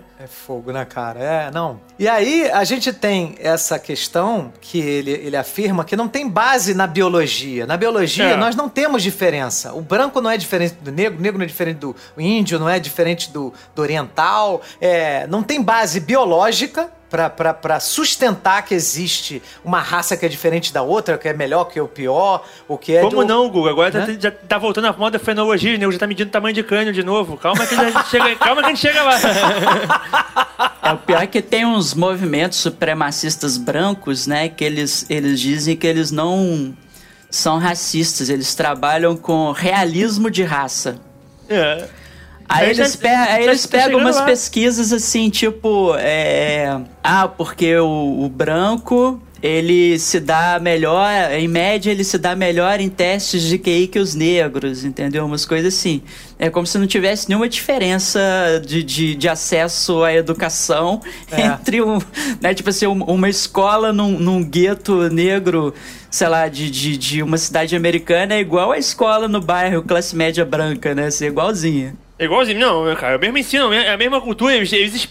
É 0.24 0.26
fogo 0.26 0.72
na 0.72 0.86
cara, 0.86 1.20
é, 1.20 1.50
não. 1.50 1.78
E 1.98 2.08
aí 2.08 2.50
a 2.50 2.64
gente 2.64 2.94
tem 2.94 3.34
essa 3.38 3.78
questão 3.78 4.50
que 4.58 4.80
ele, 4.80 5.10
ele 5.10 5.36
afirma 5.36 5.84
que 5.84 5.94
não 5.94 6.08
tem 6.08 6.26
base 6.26 6.72
na 6.72 6.86
biologia. 6.86 7.66
Na 7.66 7.76
biologia 7.76 8.30
é. 8.30 8.36
nós 8.36 8.56
não 8.56 8.66
temos 8.66 9.02
diferença. 9.02 9.74
O 9.74 9.82
branco 9.82 10.22
não 10.22 10.30
é 10.30 10.38
diferente 10.38 10.76
do 10.80 10.90
negro, 10.90 11.18
o 11.18 11.20
negro 11.20 11.36
não 11.36 11.44
é 11.44 11.46
diferente 11.46 11.76
do 11.76 11.94
índio, 12.16 12.58
não 12.58 12.70
é 12.70 12.78
diferente 12.78 13.30
do, 13.30 13.52
do 13.74 13.82
oriental. 13.82 14.62
É, 14.80 15.26
não 15.26 15.42
tem 15.42 15.60
base 15.60 16.00
biológica 16.00 16.90
para 17.28 17.80
sustentar 17.80 18.62
que 18.64 18.74
existe 18.74 19.42
uma 19.64 19.80
raça 19.80 20.16
que 20.16 20.26
é 20.26 20.28
diferente 20.28 20.72
da 20.72 20.82
outra, 20.82 21.16
que 21.16 21.28
é 21.28 21.32
melhor, 21.32 21.64
que 21.64 21.78
é 21.78 21.82
o 21.82 21.88
pior, 21.88 22.44
o 22.68 22.76
que 22.76 22.96
é. 22.96 23.00
Como 23.00 23.22
do... 23.22 23.24
não, 23.24 23.48
Google? 23.48 23.70
Agora 23.70 23.92
tá 23.92 24.06
né? 24.06 24.16
já 24.20 24.30
tá 24.30 24.58
voltando 24.58 24.86
a 24.86 24.92
moda 24.92 25.18
fenologia, 25.18 25.78
né? 25.78 25.90
Já 25.90 25.98
tá 25.98 26.06
medindo 26.06 26.30
tamanho 26.30 26.54
de 26.54 26.62
crânio 26.62 26.92
de 26.92 27.02
novo. 27.02 27.36
Calma 27.36 27.66
que 27.66 27.74
a 27.74 27.90
gente 27.90 28.08
chega, 28.08 28.36
calma 28.36 28.62
que 28.62 28.66
a 28.66 28.74
gente 28.74 28.80
chega 28.80 29.02
lá. 29.02 29.14
É, 30.82 30.92
o 30.92 30.98
pior 30.98 31.22
é 31.22 31.26
que 31.26 31.40
tem 31.40 31.64
uns 31.64 31.94
movimentos 31.94 32.58
supremacistas 32.58 33.56
brancos, 33.56 34.26
né? 34.26 34.48
Que 34.48 34.64
eles, 34.64 35.06
eles 35.08 35.40
dizem 35.40 35.76
que 35.76 35.86
eles 35.86 36.10
não 36.10 36.76
são 37.30 37.58
racistas, 37.58 38.28
eles 38.28 38.54
trabalham 38.54 39.16
com 39.16 39.50
realismo 39.50 40.30
de 40.30 40.42
raça. 40.42 40.96
É. 41.48 41.88
Aí 42.48 42.70
eles, 42.70 42.96
pe 42.96 43.08
aí 43.08 43.44
eles 43.44 43.66
pegam 43.66 43.98
umas 43.98 44.16
lá. 44.16 44.24
pesquisas 44.24 44.92
assim, 44.92 45.30
tipo, 45.30 45.94
é, 45.96 46.80
ah, 47.02 47.26
porque 47.26 47.76
o, 47.76 48.24
o 48.24 48.28
branco 48.28 49.20
ele 49.44 49.98
se 49.98 50.20
dá 50.20 50.58
melhor, 50.58 51.06
em 51.32 51.46
média, 51.46 51.90
ele 51.90 52.02
se 52.02 52.16
dá 52.16 52.34
melhor 52.34 52.80
em 52.80 52.88
testes 52.88 53.42
de 53.42 53.58
QI 53.58 53.88
que 53.88 53.98
os 53.98 54.14
negros, 54.14 54.86
entendeu? 54.86 55.26
Umas 55.26 55.44
coisas 55.44 55.74
assim. 55.74 56.00
É 56.38 56.48
como 56.48 56.66
se 56.66 56.78
não 56.78 56.86
tivesse 56.86 57.28
nenhuma 57.28 57.46
diferença 57.46 58.18
de, 58.64 58.82
de, 58.82 59.14
de 59.14 59.28
acesso 59.28 60.02
à 60.02 60.14
educação 60.14 61.02
é. 61.30 61.42
entre 61.42 61.82
um, 61.82 61.98
né, 62.40 62.54
tipo 62.54 62.70
assim, 62.70 62.86
uma 62.86 63.28
escola 63.28 63.92
num, 63.92 64.18
num 64.18 64.42
gueto 64.42 65.10
negro, 65.10 65.74
sei 66.10 66.28
lá, 66.28 66.48
de, 66.48 66.70
de, 66.70 66.96
de 66.96 67.22
uma 67.22 67.36
cidade 67.36 67.76
americana 67.76 68.32
é 68.32 68.40
igual 68.40 68.72
a 68.72 68.78
escola 68.78 69.28
no 69.28 69.42
bairro 69.42 69.82
classe 69.82 70.16
média 70.16 70.46
branca, 70.46 70.94
né? 70.94 71.08
Assim, 71.08 71.26
igualzinha. 71.26 71.94
É 72.16 72.26
igualzinho, 72.26 72.60
não, 72.60 72.94
cara, 72.94 73.14
é 73.14 73.16
o 73.16 73.20
mesmo 73.20 73.36
ensino, 73.38 73.72
é 73.72 73.92
a 73.92 73.96
mesma 73.96 74.20
cultura, 74.20 74.54
eles, 74.54 74.72
eles, 74.72 75.08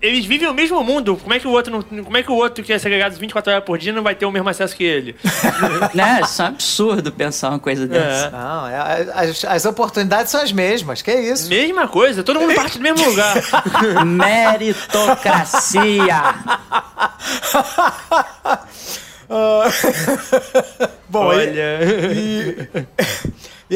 eles 0.00 0.24
vivem 0.24 0.46
o 0.48 0.54
mesmo 0.54 0.80
mundo. 0.84 1.16
Como 1.16 1.34
é 1.34 1.40
que 1.40 1.48
o 1.48 1.50
outro 1.50 1.72
não, 1.72 1.82
como 2.04 2.16
é 2.16 2.22
que 2.22 2.30
o 2.30 2.34
outro 2.36 2.62
que 2.62 2.72
é 2.72 2.78
segregado 2.78 3.18
24 3.18 3.50
horas 3.52 3.64
por 3.64 3.76
dia 3.76 3.92
não 3.92 4.04
vai 4.04 4.14
ter 4.14 4.24
o 4.24 4.30
mesmo 4.30 4.48
acesso 4.48 4.76
que 4.76 4.84
ele? 4.84 5.16
né? 5.92 6.20
Isso 6.22 6.42
é 6.42 6.44
um 6.44 6.48
absurdo 6.48 7.10
pensar 7.10 7.48
uma 7.48 7.58
coisa 7.58 7.88
dessa. 7.88 8.30
Não, 8.30 8.68
é- 8.68 9.06
as, 9.14 9.44
as 9.44 9.64
oportunidades 9.64 10.30
são 10.30 10.40
as 10.40 10.52
mesmas, 10.52 11.02
que 11.02 11.10
é 11.10 11.20
isso. 11.22 11.48
Mesma 11.48 11.88
coisa, 11.88 12.22
todo 12.22 12.38
mundo 12.38 12.54
parte 12.54 12.78
do 12.78 12.84
mesmo 12.84 13.04
lugar. 13.04 13.34
Meritocracia! 14.06 16.22
Bom, 21.08 21.26
Olha. 21.26 21.80
E, 22.14 22.68
e 22.78 22.86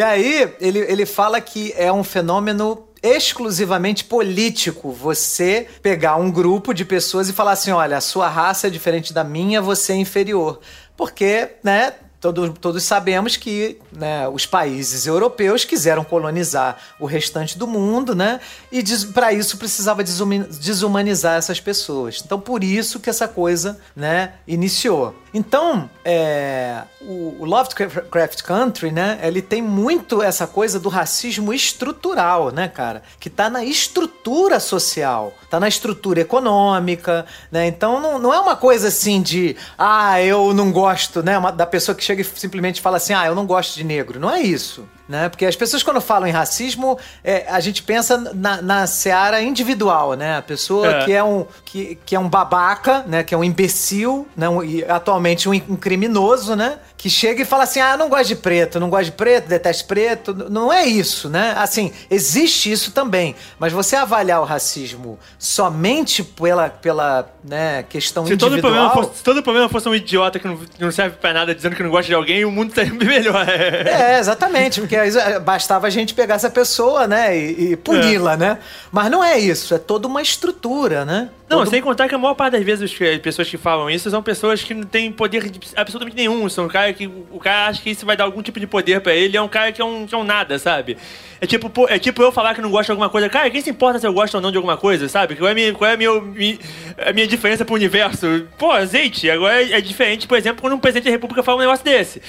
aí, 0.03 0.55
ele, 0.61 0.81
ele 0.81 1.07
fala 1.07 1.41
que 1.41 1.73
é 1.77 1.93
um 1.93 2.05
fenômeno 2.05 2.89
exclusivamente 3.03 4.05
político 4.05 4.91
você 4.91 5.67
pegar 5.83 6.17
um 6.17 6.31
grupo 6.31 6.75
de 6.75 6.85
pessoas 6.85 7.29
e 7.29 7.33
falar 7.33 7.53
assim: 7.53 7.71
olha, 7.71 7.97
a 7.97 8.01
sua 8.01 8.29
raça 8.29 8.67
é 8.67 8.71
diferente 8.71 9.13
da 9.13 9.25
minha, 9.25 9.63
você 9.63 9.93
é 9.93 9.97
inferior. 9.97 10.61
Porque, 10.97 11.51
né? 11.63 11.95
Todos, 12.21 12.51
todos 12.61 12.83
sabemos 12.83 13.37
que 13.37 13.79
né, 13.93 14.29
os 14.29 14.45
países 14.45 15.07
europeus 15.07 15.65
quiseram 15.65 16.03
colonizar 16.03 16.77
o 16.99 17.07
restante 17.07 17.57
do 17.57 17.65
mundo, 17.67 18.13
né? 18.13 18.41
E 18.73 18.83
para 19.15 19.33
isso 19.33 19.57
precisava 19.57 20.03
desumanizar 20.03 21.37
essas 21.37 21.61
pessoas. 21.61 22.21
Então, 22.25 22.41
por 22.41 22.65
isso 22.65 22.99
que 22.99 23.09
essa 23.09 23.29
coisa, 23.29 23.79
né, 23.95 24.33
iniciou. 24.49 25.15
Então, 25.33 25.89
é, 26.05 26.83
o 27.03 27.45
Lovecraft 27.45 28.43
Country, 28.43 28.91
né, 28.91 29.21
ele 29.23 29.43
tem 29.43 29.61
muito 29.63 30.23
essa 30.23 30.47
coisa 30.47 30.81
do 30.81 30.89
racismo 30.89 31.53
estrutural, 31.53 32.51
né, 32.51 32.67
cara? 32.67 33.03
Que 33.21 33.31
tá 33.31 33.49
na 33.49 33.63
estrutura 33.65 34.59
social, 34.59 35.33
tá 35.51 35.61
na 35.61 35.69
estrutura 35.69 36.21
econômica, 36.21 37.27
né? 37.53 37.67
Então, 37.67 38.01
não, 38.01 38.19
não 38.19 38.35
é 38.35 38.41
uma 38.41 38.57
coisa 38.57 38.89
assim 38.89 39.21
de, 39.23 39.55
ah, 39.79 40.21
eu 40.21 40.53
não 40.55 40.73
gosto, 40.73 41.23
né, 41.23 41.39
uma- 41.39 41.53
da 41.53 41.67
pessoa 41.67 41.95
que 41.95 42.08
chega 42.09 42.23
e 42.23 42.25
simplesmente 42.25 42.81
fala 42.81 42.97
assim, 42.97 43.13
ah, 43.13 43.27
eu 43.27 43.35
não 43.35 43.47
gosto 43.47 43.75
de 43.77 43.85
negro. 43.85 44.19
Não 44.19 44.31
é 44.31 44.41
isso. 44.41 44.89
Né? 45.09 45.29
Porque 45.29 45.47
as 45.47 45.57
pessoas, 45.57 45.83
quando 45.83 46.01
falam 46.01 46.29
em 46.29 46.33
racismo, 46.33 46.99
é, 47.25 47.47
a 47.49 47.61
gente 47.61 47.83
pensa 47.83 48.17
na, 48.35 48.61
na 48.61 48.87
seara 48.87 49.41
individual, 49.43 50.13
né? 50.15 50.37
A 50.37 50.43
pessoa 50.43 50.87
É. 50.87 51.05
que 51.05 51.13
é 51.13 51.25
um 51.25 51.47
que, 51.65 51.99
que 52.05 52.15
é 52.15 52.19
um 52.21 52.29
babaca, 52.29 53.05
né? 53.07 53.23
Que 53.23 53.35
é 53.35 53.39
um 53.39 53.43
imbecil, 53.45 54.27
né? 54.37 54.49
Um- 54.51 54.63
e 54.63 54.85
atualmente 54.85 55.49
um, 55.49 55.53
um 55.53 55.77
criminoso, 55.77 56.55
né? 56.55 56.79
Que 56.99 57.09
chega 57.09 57.41
e 57.43 57.45
fala 57.45 57.63
assim: 57.63 57.79
ah, 57.81 57.97
não 57.97 58.09
gosto 58.09 58.27
de 58.27 58.37
preto, 58.37 58.81
não 58.81 58.91
gosto 58.91 59.05
de 59.07 59.13
preto, 59.13 59.49
detesto 59.49 59.87
preto. 59.87 60.35
Não 60.51 60.73
é 60.73 60.85
isso, 60.85 61.29
né? 61.31 61.55
Assim, 61.57 61.93
existe 62.11 62.71
isso 62.71 62.91
também. 62.91 63.37
Mas 63.57 63.73
você 63.73 63.95
avaliar 63.95 64.41
o 64.41 64.45
racismo 64.45 65.17
somente 65.39 66.25
pela, 66.25 66.69
pela 66.69 67.33
né, 67.45 67.85
questão 67.89 68.27
Se 68.27 68.37
todo, 68.37 68.53
individual... 68.53 68.91
problema 68.91 69.07
fosse, 69.07 69.19
se 69.19 69.25
todo 69.25 69.43
problema 69.45 69.69
fosse 69.69 69.89
um 69.89 69.95
idiota 69.95 70.41
que 70.41 70.49
não, 70.49 70.57
que 70.57 70.81
não 70.85 70.91
serve 70.91 71.17
pra 71.17 71.33
nada 71.33 71.55
dizendo 71.55 71.77
que 71.77 71.83
não 71.85 71.91
gosta 71.91 72.09
de 72.09 72.15
alguém, 72.15 72.45
o 72.45 72.51
mundo 72.51 72.71
estaria 72.71 72.93
bem 72.93 73.07
melhor. 73.09 73.49
É, 73.49 74.19
exatamente, 74.19 74.81
porque 74.81 74.97
é, 74.97 75.39
bastava 75.39 75.87
a 75.87 75.91
gente 75.91 76.15
pegar 76.15 76.35
essa 76.35 76.51
pessoa, 76.51 77.07
né, 77.07 77.39
e, 77.39 77.73
e 77.73 77.77
puni-la, 77.77 78.37
né? 78.37 78.59
Mas 78.91 79.09
não 79.09 79.23
é 79.23 79.39
isso, 79.39 79.73
é 79.73 79.79
toda 79.79 80.09
uma 80.09 80.21
estrutura, 80.21 81.05
né? 81.05 81.31
Não, 81.49 81.59
Todo- 81.61 81.71
sem 81.71 81.81
contar 81.81 82.09
que 82.09 82.15
a 82.15 82.19
maior 82.19 82.35
parte 82.35 82.53
das 82.53 82.63
vezes 82.63 82.91
as 82.93 83.19
pessoas 83.21 83.49
que 83.49 83.57
falam 83.57 83.89
isso 83.89 84.11
são 84.11 84.23
pessoas 84.23 84.63
que 84.63 84.75
não 84.75 84.83
têm 84.85 85.11
poder 85.11 85.49
de 85.51 85.59
absolutamente 85.75 86.15
nenhum. 86.15 86.47
São 86.51 86.67
um 86.67 86.69
cara 86.93 86.93
que 86.95 87.07
o 87.07 87.39
cara 87.39 87.67
acha 87.69 87.83
que 87.83 87.91
isso 87.91 88.05
vai 88.07 88.17
dar 88.17 88.25
algum 88.25 88.43
tipo 88.43 88.59
de 88.61 88.67
poder 88.67 89.01
pra 89.01 89.15
ele. 89.15 89.37
É 89.37 89.43
um 89.43 89.49
cara 89.49 89.73
que 89.73 89.81
é 89.81 89.85
um, 89.85 90.07
que 90.07 90.15
é 90.15 90.19
um 90.19 90.25
nada, 90.25 90.59
sabe? 90.59 90.97
É 91.41 91.47
tipo, 91.47 91.71
é 91.89 91.99
tipo 91.99 92.21
eu 92.21 92.33
falar 92.33 92.55
que 92.55 92.61
não 92.61 92.71
gosto 92.71 92.87
de 92.87 92.91
alguma 92.93 93.09
coisa. 93.09 93.29
Cara, 93.29 93.49
quem 93.51 93.61
se 93.61 93.71
importa 93.71 93.99
se 94.01 94.07
eu 94.07 94.13
gosto 94.13 94.35
ou 94.35 94.41
não 94.41 94.51
de 94.51 94.57
alguma 94.57 94.77
coisa, 94.77 95.09
sabe? 95.09 95.37
Qual 95.37 95.49
é 95.49 95.53
a 95.53 95.55
minha, 95.55 95.73
qual 95.73 95.89
é 95.91 95.95
a 95.95 95.97
minha, 95.97 96.21
mi- 96.21 96.59
a 97.07 97.13
minha 97.13 97.27
diferença 97.27 97.65
pro 97.65 97.75
universo? 97.77 98.47
Pô, 98.59 98.73
azeite. 98.73 99.31
Agora 99.31 99.63
é, 99.63 99.73
é 99.75 99.81
diferente, 99.81 100.27
por 100.27 100.37
exemplo, 100.37 100.61
quando 100.61 100.73
um 100.75 100.79
presidente 100.81 101.05
da 101.05 101.11
república 101.11 101.43
fala 101.43 101.59
um 101.59 101.61
negócio 101.61 101.85
desse. 101.85 102.21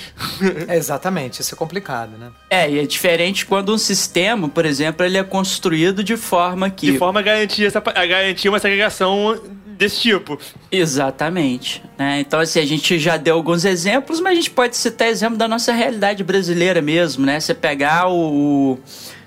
É, 0.67 0.75
exatamente, 0.77 1.41
isso 1.41 1.55
é 1.55 1.57
complicado, 1.57 2.11
né? 2.19 2.29
É, 2.49 2.69
e 2.69 2.79
é 2.79 2.85
diferente 2.85 3.45
quando 3.45 3.73
um 3.73 3.77
sistema, 3.77 4.47
por 4.47 4.65
exemplo, 4.65 5.03
ele 5.05 5.17
é 5.17 5.23
construído 5.23 6.03
de 6.03 6.15
forma 6.15 6.69
que. 6.69 6.91
De 6.91 6.97
forma 6.99 7.19
a 7.19 7.23
garantir, 7.23 7.65
essa, 7.65 7.79
a 7.79 8.05
garantir 8.05 8.47
uma 8.49 8.59
segregação 8.59 9.41
desse 9.79 10.01
tipo. 10.01 10.37
Exatamente. 10.69 11.81
Né? 11.97 12.19
Então, 12.19 12.41
assim, 12.41 12.59
a 12.59 12.65
gente 12.65 12.99
já 12.99 13.15
deu 13.15 13.35
alguns 13.35 13.63
exemplos, 13.63 14.19
mas 14.19 14.33
a 14.33 14.35
gente 14.35 14.51
pode 14.51 14.75
citar 14.75 15.07
exemplo 15.07 15.37
da 15.37 15.47
nossa 15.47 15.71
realidade 15.71 16.21
brasileira 16.21 16.81
mesmo, 16.81 17.25
né? 17.25 17.39
Você 17.39 17.53
pegar 17.53 18.09
o. 18.09 18.77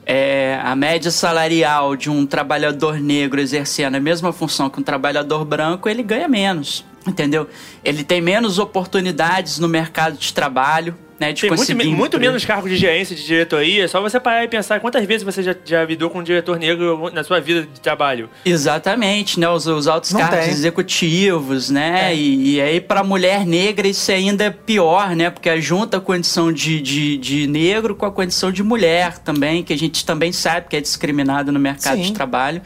é, 0.04 0.60
a 0.62 0.76
média 0.76 1.10
salarial 1.10 1.96
de 1.96 2.10
um 2.10 2.26
trabalhador 2.26 3.00
negro 3.00 3.40
exercendo 3.40 3.94
a 3.94 4.00
mesma 4.00 4.30
função 4.30 4.68
que 4.68 4.78
um 4.78 4.82
trabalhador 4.82 5.44
branco, 5.46 5.88
ele 5.88 6.02
ganha 6.02 6.28
menos. 6.28 6.84
Entendeu? 7.04 7.48
Ele 7.82 8.04
tem 8.04 8.20
menos 8.20 8.58
oportunidades 8.60 9.58
no 9.58 9.66
mercado 9.66 10.16
de 10.16 10.32
trabalho, 10.32 10.94
né? 11.18 11.32
De 11.32 11.42
Tem 11.42 11.50
muito, 11.50 11.90
muito 11.92 12.20
menos 12.20 12.44
cargos 12.44 12.70
de 12.70 12.76
gerência, 12.76 13.14
de 13.14 13.24
diretoria. 13.24 13.84
É 13.84 13.88
só 13.88 14.00
você 14.00 14.18
parar 14.18 14.44
e 14.44 14.48
pensar 14.48 14.80
quantas 14.80 15.04
vezes 15.04 15.22
você 15.22 15.42
já, 15.42 15.54
já 15.64 15.84
lidou 15.84 16.10
com 16.10 16.18
um 16.18 16.22
diretor 16.22 16.58
negro 16.58 17.10
na 17.12 17.22
sua 17.22 17.40
vida 17.40 17.62
de 17.62 17.80
trabalho. 17.80 18.28
Exatamente, 18.44 19.38
né? 19.38 19.48
Os, 19.48 19.66
os 19.66 19.86
altos 19.86 20.12
Não 20.12 20.20
cargos 20.20 20.44
tem. 20.44 20.48
executivos, 20.50 21.70
né? 21.70 22.12
É. 22.12 22.16
E, 22.16 22.54
e 22.54 22.60
aí, 22.60 22.80
pra 22.80 23.02
mulher 23.02 23.46
negra, 23.46 23.86
isso 23.86 24.10
ainda 24.10 24.44
é 24.44 24.50
pior, 24.50 25.14
né? 25.14 25.30
Porque 25.30 25.60
junta 25.60 25.98
a 25.98 26.00
condição 26.00 26.52
de, 26.52 26.80
de, 26.80 27.16
de 27.16 27.46
negro 27.46 27.94
com 27.94 28.06
a 28.06 28.10
condição 28.12 28.50
de 28.50 28.62
mulher 28.62 29.18
também, 29.18 29.62
que 29.62 29.72
a 29.72 29.78
gente 29.78 30.04
também 30.04 30.32
sabe 30.32 30.68
que 30.68 30.76
é 30.76 30.80
discriminada 30.80 31.52
no 31.52 31.60
mercado 31.60 31.96
Sim. 31.96 32.02
de 32.02 32.12
trabalho. 32.12 32.62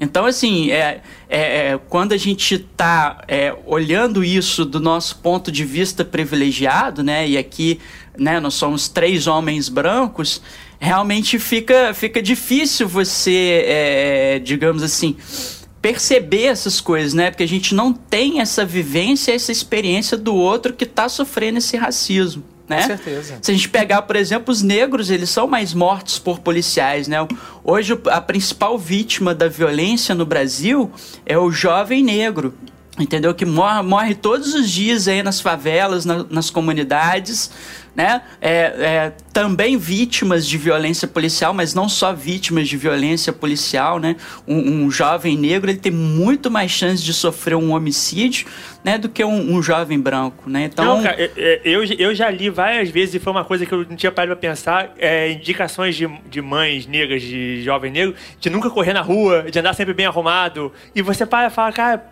Então, 0.00 0.26
assim, 0.26 0.70
é, 0.70 1.02
é, 1.28 1.40
é, 1.70 1.80
quando 1.88 2.12
a 2.12 2.16
gente 2.16 2.58
tá 2.58 3.22
é, 3.28 3.54
olhando 3.64 4.24
isso 4.24 4.64
do 4.64 4.80
nosso 4.80 5.18
ponto 5.18 5.52
de 5.52 5.64
vista 5.64 6.04
privilegiado, 6.04 7.02
né? 7.02 7.28
E 7.28 7.38
aqui, 7.38 7.80
né, 8.18 8.40
nós 8.40 8.54
somos 8.54 8.88
três 8.88 9.26
homens 9.26 9.68
brancos, 9.68 10.42
realmente 10.80 11.38
fica, 11.38 11.94
fica 11.94 12.20
difícil 12.20 12.88
você, 12.88 13.64
é, 13.66 14.38
digamos 14.40 14.82
assim, 14.82 15.16
perceber 15.80 16.46
essas 16.46 16.80
coisas, 16.80 17.14
né? 17.14 17.30
Porque 17.30 17.44
a 17.44 17.48
gente 17.48 17.74
não 17.74 17.92
tem 17.92 18.40
essa 18.40 18.64
vivência, 18.64 19.32
essa 19.32 19.52
experiência 19.52 20.16
do 20.16 20.34
outro 20.34 20.72
que 20.72 20.86
tá 20.86 21.08
sofrendo 21.08 21.58
esse 21.58 21.76
racismo. 21.76 22.53
Né? 22.68 22.80
Com 22.80 22.86
certeza. 22.86 23.38
Se 23.42 23.50
a 23.50 23.54
gente 23.54 23.68
pegar, 23.68 24.02
por 24.02 24.16
exemplo, 24.16 24.50
os 24.50 24.62
negros, 24.62 25.10
eles 25.10 25.28
são 25.28 25.46
mais 25.46 25.74
mortos 25.74 26.18
por 26.18 26.38
policiais, 26.40 27.06
né? 27.06 27.18
Hoje 27.62 27.98
a 28.06 28.20
principal 28.20 28.78
vítima 28.78 29.34
da 29.34 29.48
violência 29.48 30.14
no 30.14 30.24
Brasil 30.24 30.90
é 31.26 31.36
o 31.38 31.50
jovem 31.50 32.02
negro. 32.02 32.54
Entendeu? 32.98 33.34
Que 33.34 33.44
morre, 33.44 33.82
morre 33.82 34.14
todos 34.14 34.54
os 34.54 34.70
dias 34.70 35.08
aí 35.08 35.20
nas 35.20 35.40
favelas, 35.40 36.04
na- 36.04 36.24
nas 36.30 36.48
comunidades, 36.48 37.50
né? 37.92 38.22
É, 38.40 38.50
é, 38.50 39.12
também 39.32 39.76
vítimas 39.76 40.46
de 40.46 40.56
violência 40.56 41.08
policial, 41.08 41.52
mas 41.52 41.74
não 41.74 41.88
só 41.88 42.12
vítimas 42.12 42.68
de 42.68 42.76
violência 42.76 43.32
policial, 43.32 43.98
né? 43.98 44.14
Um, 44.46 44.84
um 44.84 44.90
jovem 44.92 45.36
negro 45.36 45.68
ele 45.70 45.78
tem 45.78 45.90
muito 45.90 46.52
mais 46.52 46.70
chance 46.70 47.02
de 47.02 47.12
sofrer 47.12 47.56
um 47.56 47.72
homicídio, 47.72 48.46
né? 48.84 48.96
Do 48.96 49.08
que 49.08 49.24
um, 49.24 49.54
um 49.56 49.60
jovem 49.60 49.98
branco, 49.98 50.48
né? 50.48 50.66
Então, 50.72 50.84
Não, 50.98 51.02
cara, 51.02 51.16
é- 51.20 51.32
é, 51.36 51.60
eu, 51.64 51.82
eu 51.82 52.14
já 52.14 52.30
li 52.30 52.48
várias 52.48 52.90
vezes 52.90 53.16
e 53.16 53.18
foi 53.18 53.32
uma 53.32 53.44
coisa 53.44 53.66
que 53.66 53.72
eu 53.72 53.84
não 53.88 53.96
tinha 53.96 54.12
parado 54.12 54.36
pra 54.36 54.48
pensar. 54.50 54.92
é, 54.98 55.32
indicações 55.32 55.96
de, 55.96 56.06
de 56.30 56.40
mães 56.40 56.86
negras, 56.86 57.22
de 57.22 57.60
jovem 57.64 57.90
negro, 57.90 58.14
de 58.38 58.48
nunca 58.50 58.70
correr 58.70 58.92
na 58.92 59.00
rua, 59.02 59.46
de 59.50 59.58
andar 59.58 59.74
sempre 59.74 59.92
bem 59.94 60.06
arrumado. 60.06 60.70
E 60.94 61.02
você 61.02 61.26
para 61.26 61.48
e 61.48 61.50
fala, 61.50 61.72
cara, 61.72 62.06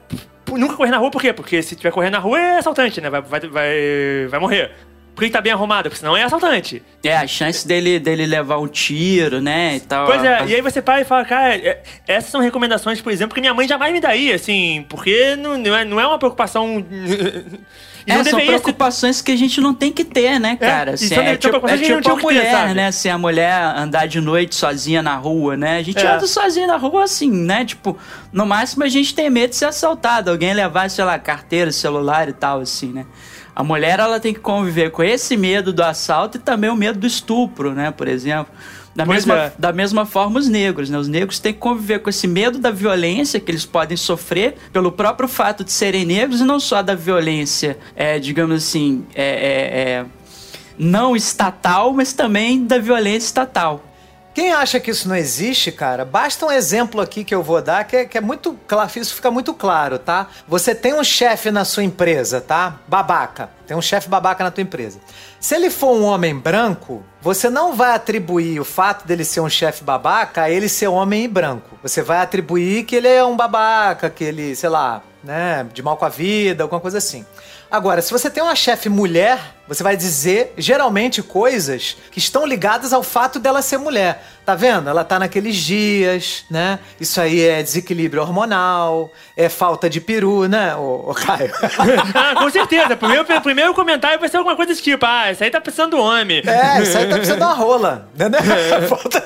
nunca 0.51 0.76
correr 0.76 0.90
na 0.90 0.99
rua 0.99 1.11
por 1.11 1.20
quê? 1.20 1.32
Porque 1.32 1.62
se 1.62 1.76
tiver 1.76 1.90
correndo 1.90 2.12
na 2.12 2.18
rua 2.18 2.38
é 2.38 2.59
assaltante, 2.59 3.01
né? 3.01 3.09
Vai, 3.11 3.20
vai, 3.22 3.40
vai, 3.40 4.26
vai 4.28 4.40
morrer. 4.40 4.70
Por 5.14 5.24
que 5.24 5.30
tá 5.30 5.43
bem 5.43 5.53
arrumado? 5.53 5.84
Porque 5.90 5.99
senão 5.99 6.16
é 6.16 6.22
assaltante. 6.22 6.82
É, 7.05 7.14
a 7.14 7.26
chance 7.26 7.68
dele, 7.68 7.99
dele 7.99 8.24
levar 8.24 8.59
um 8.59 8.66
tiro, 8.66 9.43
né, 9.43 9.76
e 9.76 9.80
tal. 9.80 10.07
Pois 10.07 10.24
é, 10.24 10.47
e 10.47 10.55
aí 10.55 10.62
você 10.62 10.80
para 10.80 11.03
e 11.03 11.05
fala, 11.05 11.24
cara, 11.24 11.55
é- 11.55 11.82
essas 12.09 12.30
são 12.30 12.40
recomendações, 12.40 12.99
por 13.01 13.12
exemplo, 13.12 13.34
que 13.34 13.40
minha 13.40 13.53
mãe 13.53 13.68
jamais 13.68 13.93
me 13.93 14.01
daria, 14.01 14.34
assim, 14.34 14.86
porque 14.88 15.36
não, 15.36 15.59
não, 15.59 15.76
é, 15.76 15.84
não 15.84 16.01
é 16.01 16.07
uma 16.07 16.18
preocupação. 16.18 16.82
e 18.07 18.12
É, 18.12 18.24
são 18.24 18.40
preocupações 18.40 19.20
que 19.22 19.30
a 19.32 19.36
gente 19.36 19.61
não 19.61 19.72
tem 19.74 19.92
que 19.92 20.05
ter, 20.05 20.38
né, 20.40 20.57
cara? 20.57 20.92
e 20.92 20.94
Assim, 20.94 21.14
é, 21.14 21.36
tipo, 21.36 21.57
é 21.57 21.61
que 21.61 21.66
a 21.66 21.76
gente 21.76 21.86
tipo 21.86 22.09
não 22.09 22.14
a 22.14 22.18
ter, 22.18 22.22
mulher, 22.22 22.50
sabe? 22.50 22.74
né? 22.74 22.92
Se 22.92 23.09
a 23.09 23.16
mulher 23.18 23.62
andar 23.76 24.07
de 24.07 24.20
noite 24.20 24.55
sozinha 24.55 25.03
na 25.03 25.16
rua, 25.16 25.57
né? 25.57 25.78
A 25.78 25.82
gente 25.82 26.05
É. 26.05 26.14
anda 26.14 26.26
sozinha 26.26 26.66
na 26.66 26.76
rua 26.76 27.05
assim, 27.05 27.30
né? 27.30 27.64
Tipo, 27.64 27.96
no 28.32 28.44
máximo 28.46 28.84
a 28.84 28.88
gente 28.88 29.14
tem 29.14 29.30
medo 29.30 29.50
de 29.50 29.57
ser 29.57 29.66
assaltado, 29.66 30.30
alguém 30.30 30.53
levar, 30.55 30.88
sei 30.90 31.05
lá, 31.05 31.18
carteira, 31.18 31.70
celular 31.70 32.28
e 32.28 32.32
tal, 32.32 32.61
assim, 32.61 32.88
né? 32.92 33.07
A 33.55 33.62
mulher, 33.62 33.98
ela 33.98 34.18
tem 34.18 34.32
que 34.32 34.40
conviver 34.40 34.90
com 34.90 35.03
esse 35.03 35.36
medo 35.36 35.72
do 35.74 35.82
assalto 35.82 36.38
e 36.38 36.40
também 36.40 36.70
o 36.70 36.74
medo 36.76 36.98
do 36.98 37.07
estupro, 37.07 37.72
né? 37.74 37.90
Por 37.90 38.09
exemplo. 38.09 38.53
Da 38.95 39.07
Pois 39.07 39.24
mesma, 39.24 39.45
é. 39.45 39.53
da 39.59 39.72
mesma 39.72 40.05
forma, 40.05 40.38
os 40.38 40.49
negros, 40.49 40.90
né? 40.90 40.99
Os 40.99 41.09
negros 41.09 41.38
têm 41.38 41.53
que 41.53 41.59
conviver 41.59 42.01
com 42.01 42.11
esse 42.11 42.28
medo 42.28 42.59
da 42.59 42.70
violência 42.70 43.40
que 43.40 43.51
eles 43.51 43.64
podem 43.64 43.97
sofrer 43.97 44.57
pelo 44.72 44.93
próprio 44.93 45.28
fato 45.28 45.64
de 45.64 45.72
serem 45.72 46.05
negros 46.05 46.40
e 46.40 46.45
não 46.45 46.61
só 46.61 46.82
da 46.82 46.95
violência, 46.95 47.78
é, 47.97 48.18
digamos 48.18 48.57
assim, 48.57 49.05
é, 49.14 49.24
é, 49.24 49.80
é, 49.80 50.07
não 50.78 51.16
estatal, 51.16 51.93
mas 51.95 52.12
também 52.12 52.64
da 52.66 52.78
violência 52.78 53.26
estatal. 53.26 53.82
Quem 54.35 54.51
acha 54.51 54.80
que 54.80 54.91
isso 54.91 55.09
não 55.09 55.14
existe, 55.14 55.70
cara, 55.70 56.07
basta 56.07 56.47
um 56.47 56.51
exemplo 56.51 57.03
aqui 57.03 57.22
que 57.22 57.35
eu 57.35 57.43
vou 57.43 57.61
dar 57.61 57.85
que 57.85 57.97
é, 57.97 58.05
que 58.07 58.16
é 58.16 58.20
muito 58.20 58.59
claro, 58.66 58.91
isso 58.97 59.14
fica 59.14 59.30
muito 59.30 59.53
claro, 59.53 59.99
tá? 59.99 60.28
Você 60.49 60.74
tem 60.74 60.95
um 60.95 61.05
chefe 61.05 61.51
na 61.51 61.66
sua 61.66 61.83
empresa, 61.83 62.41
tá? 62.41 62.80
Babaca. 62.89 63.51
Tem 63.66 63.76
um 63.76 63.83
chefe 63.83 64.09
babaca 64.09 64.43
na 64.43 64.51
tua 64.51 64.62
empresa. 64.62 65.01
Se 65.39 65.55
ele 65.55 65.68
for 65.68 65.95
um 65.95 66.05
homem 66.05 66.35
branco, 66.35 67.03
você 67.20 67.51
não 67.51 67.74
vai 67.74 67.95
atribuir 67.95 68.59
o 68.59 68.64
fato 68.64 69.07
dele 69.07 69.24
ser 69.24 69.41
um 69.41 69.51
chefe 69.51 69.85
babaca 69.85 70.43
a 70.43 70.51
ele 70.51 70.68
ser 70.68 70.87
homem 70.87 71.24
e 71.24 71.28
branco. 71.28 71.78
Você 71.83 72.01
vai 72.01 72.18
atribuir 72.18 72.85
que 72.85 72.97
ele 72.97 73.09
é 73.09 73.24
um 73.24 73.37
babaca, 73.37 74.09
que 74.09 74.24
ele, 74.24 74.57
sei 74.57 74.70
lá, 74.70 75.03
né, 75.22 75.66
de 75.72 75.83
mal 75.83 75.97
com 75.97 76.07
a 76.07 76.09
vida, 76.09 76.64
alguma 76.64 76.80
coisa 76.80 76.99
assim. 76.99 77.26
Agora, 77.72 78.02
se 78.02 78.12
você 78.12 78.28
tem 78.28 78.42
uma 78.42 78.54
chefe 78.54 78.90
mulher, 78.90 79.38
você 79.66 79.82
vai 79.82 79.96
dizer 79.96 80.52
geralmente 80.58 81.22
coisas 81.22 81.96
que 82.10 82.18
estão 82.18 82.44
ligadas 82.44 82.92
ao 82.92 83.02
fato 83.02 83.38
dela 83.38 83.62
ser 83.62 83.78
mulher. 83.78 84.22
Tá 84.44 84.54
vendo? 84.54 84.90
Ela 84.90 85.02
tá 85.02 85.18
naqueles 85.18 85.56
dias, 85.56 86.44
né? 86.50 86.78
Isso 87.00 87.18
aí 87.18 87.40
é 87.40 87.62
desequilíbrio 87.62 88.20
hormonal, 88.20 89.10
é 89.34 89.48
falta 89.48 89.88
de 89.88 90.02
peru, 90.02 90.46
né, 90.46 90.76
ô, 90.76 91.12
ô 91.12 91.14
Caio? 91.14 91.50
ah, 92.14 92.34
com 92.34 92.50
certeza. 92.50 92.94
Primeiro, 92.94 93.24
primeiro 93.40 93.72
comentário 93.72 94.20
vai 94.20 94.28
ser 94.28 94.36
alguma 94.36 94.54
coisa 94.54 94.72
desse 94.72 94.82
tipo: 94.82 95.06
ah, 95.06 95.32
isso 95.32 95.42
aí 95.42 95.50
tá 95.50 95.58
precisando 95.58 95.92
do 95.92 95.98
homem. 95.98 96.42
É, 96.46 96.82
isso 96.82 96.98
aí 96.98 97.06
tá 97.06 97.14
precisando 97.14 97.38
de 97.38 97.44
uma 97.44 97.54
rola. 97.54 98.06
Entendeu? 98.14 98.40
Falta... 98.86 99.24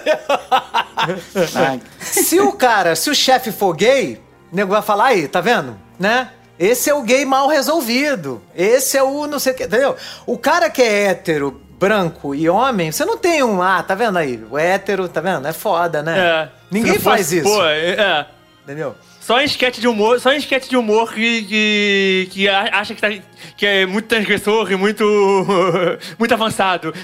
se 1.98 2.38
o 2.38 2.52
cara, 2.52 2.94
se 2.94 3.10
o 3.10 3.14
chefe 3.14 3.50
for 3.50 3.74
gay, 3.74 4.22
o 4.52 4.54
nego 4.54 4.70
vai 4.70 4.82
falar 4.82 5.06
aí, 5.06 5.26
tá 5.26 5.40
vendo? 5.40 5.76
Né? 5.98 6.28
Esse 6.58 6.90
é 6.90 6.94
o 6.94 7.02
gay 7.02 7.24
mal 7.24 7.48
resolvido. 7.48 8.42
Esse 8.54 8.96
é 8.96 9.02
o 9.02 9.26
não 9.26 9.38
sei 9.38 9.52
o 9.52 9.56
que, 9.56 9.64
entendeu? 9.64 9.96
O 10.26 10.38
cara 10.38 10.70
que 10.70 10.82
é 10.82 11.08
hétero, 11.08 11.60
branco 11.78 12.34
e 12.34 12.48
homem, 12.48 12.90
você 12.90 13.04
não 13.04 13.18
tem 13.18 13.42
um, 13.42 13.60
ah, 13.60 13.82
tá 13.82 13.94
vendo 13.94 14.16
aí? 14.16 14.42
O 14.50 14.58
hétero, 14.58 15.08
tá 15.08 15.20
vendo? 15.20 15.46
É 15.46 15.52
foda, 15.52 16.02
né? 16.02 16.18
É. 16.18 16.48
Ninguém 16.70 16.98
faz 16.98 17.32
isso. 17.32 17.48
Pô, 17.48 17.64
é. 17.64 18.26
Entendeu? 18.64 18.94
Só 19.26 19.40
em 19.40 19.44
esquete 19.44 19.80
de 19.80 19.88
humor, 19.88 20.20
só 20.20 20.32
em 20.32 20.36
esquete 20.36 20.70
de 20.70 20.76
humor 20.76 21.12
que, 21.12 21.42
que, 21.42 22.28
que 22.30 22.48
acha 22.48 22.94
que, 22.94 23.00
tá, 23.00 23.08
que 23.56 23.66
é 23.66 23.84
muito 23.84 24.06
transgressor 24.06 24.70
e 24.70 24.76
muito, 24.76 25.04
muito 26.16 26.32
avançado. 26.32 26.94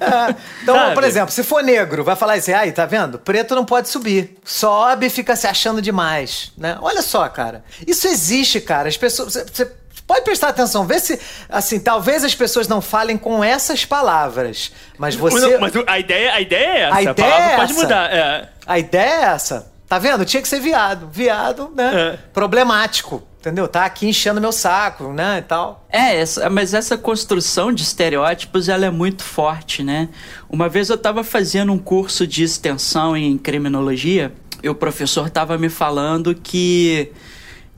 é, 0.00 0.34
então, 0.62 0.76
Sabe? 0.76 0.94
por 0.94 1.02
exemplo, 1.02 1.32
se 1.32 1.42
for 1.42 1.60
negro, 1.60 2.04
vai 2.04 2.14
falar 2.14 2.34
assim, 2.34 2.52
aí, 2.52 2.70
tá 2.70 2.86
vendo? 2.86 3.18
Preto 3.18 3.56
não 3.56 3.64
pode 3.64 3.88
subir. 3.88 4.38
Sobe 4.44 5.06
e 5.06 5.10
fica 5.10 5.34
se 5.34 5.48
achando 5.48 5.82
demais, 5.82 6.52
né? 6.56 6.78
Olha 6.80 7.02
só, 7.02 7.28
cara. 7.28 7.64
Isso 7.84 8.06
existe, 8.06 8.60
cara. 8.60 8.88
As 8.88 8.96
pessoas... 8.96 9.34
Você, 9.34 9.68
Pode 10.06 10.20
prestar 10.20 10.48
atenção, 10.48 10.86
vê 10.86 11.00
se, 11.00 11.18
assim, 11.48 11.80
talvez 11.80 12.22
as 12.24 12.34
pessoas 12.34 12.68
não 12.68 12.82
falem 12.82 13.16
com 13.16 13.42
essas 13.42 13.86
palavras, 13.86 14.70
mas 14.98 15.14
você... 15.14 15.54
Não, 15.54 15.60
mas 15.60 15.72
a 15.86 15.98
ideia, 15.98 16.34
a 16.34 16.40
ideia 16.42 16.66
é 16.66 16.80
essa, 16.80 16.96
a, 16.96 17.02
ideia 17.02 17.34
a 17.34 17.40
é 17.40 17.56
pode 17.56 17.72
mudar. 17.72 18.14
É. 18.14 18.48
A 18.66 18.78
ideia 18.78 19.08
é 19.08 19.22
essa. 19.34 19.73
Tá 19.88 19.98
vendo? 19.98 20.24
Tinha 20.24 20.42
que 20.42 20.48
ser 20.48 20.60
viado. 20.60 21.08
Viado, 21.12 21.70
né? 21.74 21.92
É. 21.94 22.18
Problemático. 22.32 23.22
Entendeu? 23.38 23.68
Tá 23.68 23.84
aqui 23.84 24.08
enchendo 24.08 24.40
meu 24.40 24.52
saco, 24.52 25.12
né? 25.12 25.38
E 25.38 25.42
tal. 25.42 25.86
É, 25.90 26.16
essa, 26.16 26.48
mas 26.48 26.72
essa 26.72 26.96
construção 26.96 27.70
de 27.70 27.82
estereótipos 27.82 28.70
ela 28.70 28.86
é 28.86 28.90
muito 28.90 29.22
forte, 29.22 29.82
né? 29.82 30.08
Uma 30.48 30.66
vez 30.66 30.88
eu 30.88 30.96
estava 30.96 31.22
fazendo 31.22 31.70
um 31.70 31.78
curso 31.78 32.26
de 32.26 32.42
extensão 32.42 33.14
em 33.14 33.36
criminologia 33.36 34.32
e 34.62 34.68
o 34.68 34.74
professor 34.74 35.26
estava 35.26 35.58
me 35.58 35.68
falando 35.68 36.34
que 36.34 37.12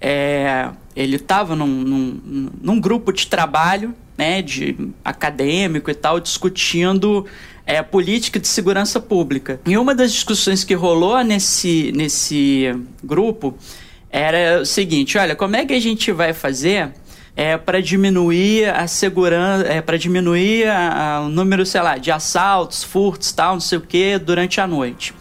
é, 0.01 0.71
ele 0.95 1.17
estava 1.17 1.57
num, 1.57 1.67
num, 1.67 2.51
num 2.63 2.81
grupo 2.81 3.13
de 3.13 3.27
trabalho, 3.27 3.93
né, 4.17 4.41
de 4.41 4.77
acadêmico 5.05 5.91
e 5.91 5.95
tal, 5.95 6.21
discutindo 6.21 7.27
é, 7.67 7.83
política 7.83 8.39
de 8.39 8.47
segurança 8.47 9.01
pública. 9.01 9.61
E 9.67 9.77
uma 9.77 9.95
das 9.95 10.13
discussões 10.13 10.63
que 10.63 10.73
rolou 10.73 11.23
nesse, 11.25 11.93
nesse 11.95 12.73
grupo 13.03 13.59
era 14.09 14.61
o 14.63 14.65
seguinte: 14.65 15.19
olha, 15.19 15.35
como 15.35 15.57
é 15.57 15.67
que 15.67 15.75
a 15.75 15.81
gente 15.81 16.13
vai 16.13 16.33
fazer 16.33 16.93
é, 17.35 17.59
para 17.59 17.83
diminuir 17.83 18.71
a 18.71 18.87
segurança, 18.87 19.67
é, 19.67 19.83
para 19.83 19.99
diminuir 19.99 20.69
a, 20.69 21.17
a, 21.17 21.21
o 21.23 21.29
número, 21.29 21.67
sei 21.67 21.83
lá, 21.83 21.99
de 21.99 22.11
assaltos, 22.11 22.85
furtos, 22.85 23.33
tal, 23.33 23.55
não 23.55 23.61
sei 23.61 23.79
o 23.79 23.83
que, 23.83 24.17
durante 24.19 24.61
a 24.61 24.67
noite. 24.67 25.13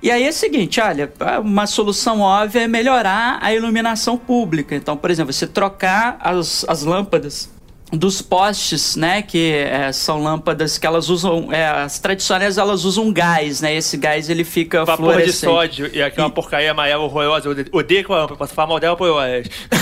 E 0.00 0.12
aí 0.12 0.24
é 0.24 0.28
o 0.28 0.32
seguinte, 0.32 0.80
olha, 0.80 1.12
uma 1.42 1.66
solução 1.66 2.20
óbvia 2.20 2.62
é 2.62 2.68
melhorar 2.68 3.38
a 3.42 3.52
iluminação 3.52 4.16
pública. 4.16 4.76
Então, 4.76 4.96
por 4.96 5.10
exemplo, 5.10 5.32
você 5.32 5.44
trocar 5.44 6.16
as, 6.20 6.64
as 6.68 6.84
lâmpadas 6.84 7.50
dos 7.92 8.20
postes, 8.20 8.96
né, 8.96 9.22
que 9.22 9.52
é, 9.52 9.90
são 9.92 10.22
lâmpadas 10.22 10.76
que 10.76 10.86
elas 10.86 11.08
usam, 11.08 11.52
é, 11.52 11.66
as 11.66 11.98
tradicionais 11.98 12.58
elas 12.58 12.84
usam 12.84 13.10
gás, 13.12 13.60
né, 13.60 13.74
esse 13.74 13.96
gás 13.96 14.28
ele 14.28 14.44
fica 14.44 14.84
Vapor 14.84 15.22
de 15.22 15.32
sódio 15.32 15.90
e 15.92 16.02
aquela 16.02 16.28
e... 16.28 16.32
porcaria 16.32 16.70
amarela 16.70 17.02
horrorosa, 17.02 17.48
eu 17.48 17.52
odeio 17.72 18.00
aquela 18.00 18.20
lâmpada, 18.20 18.38
posso 18.38 18.54
falar 18.54 18.68
mal 18.68 18.80
dela 18.80 18.96
por 18.96 19.08
horas. 19.10 19.46
É. 19.46 19.78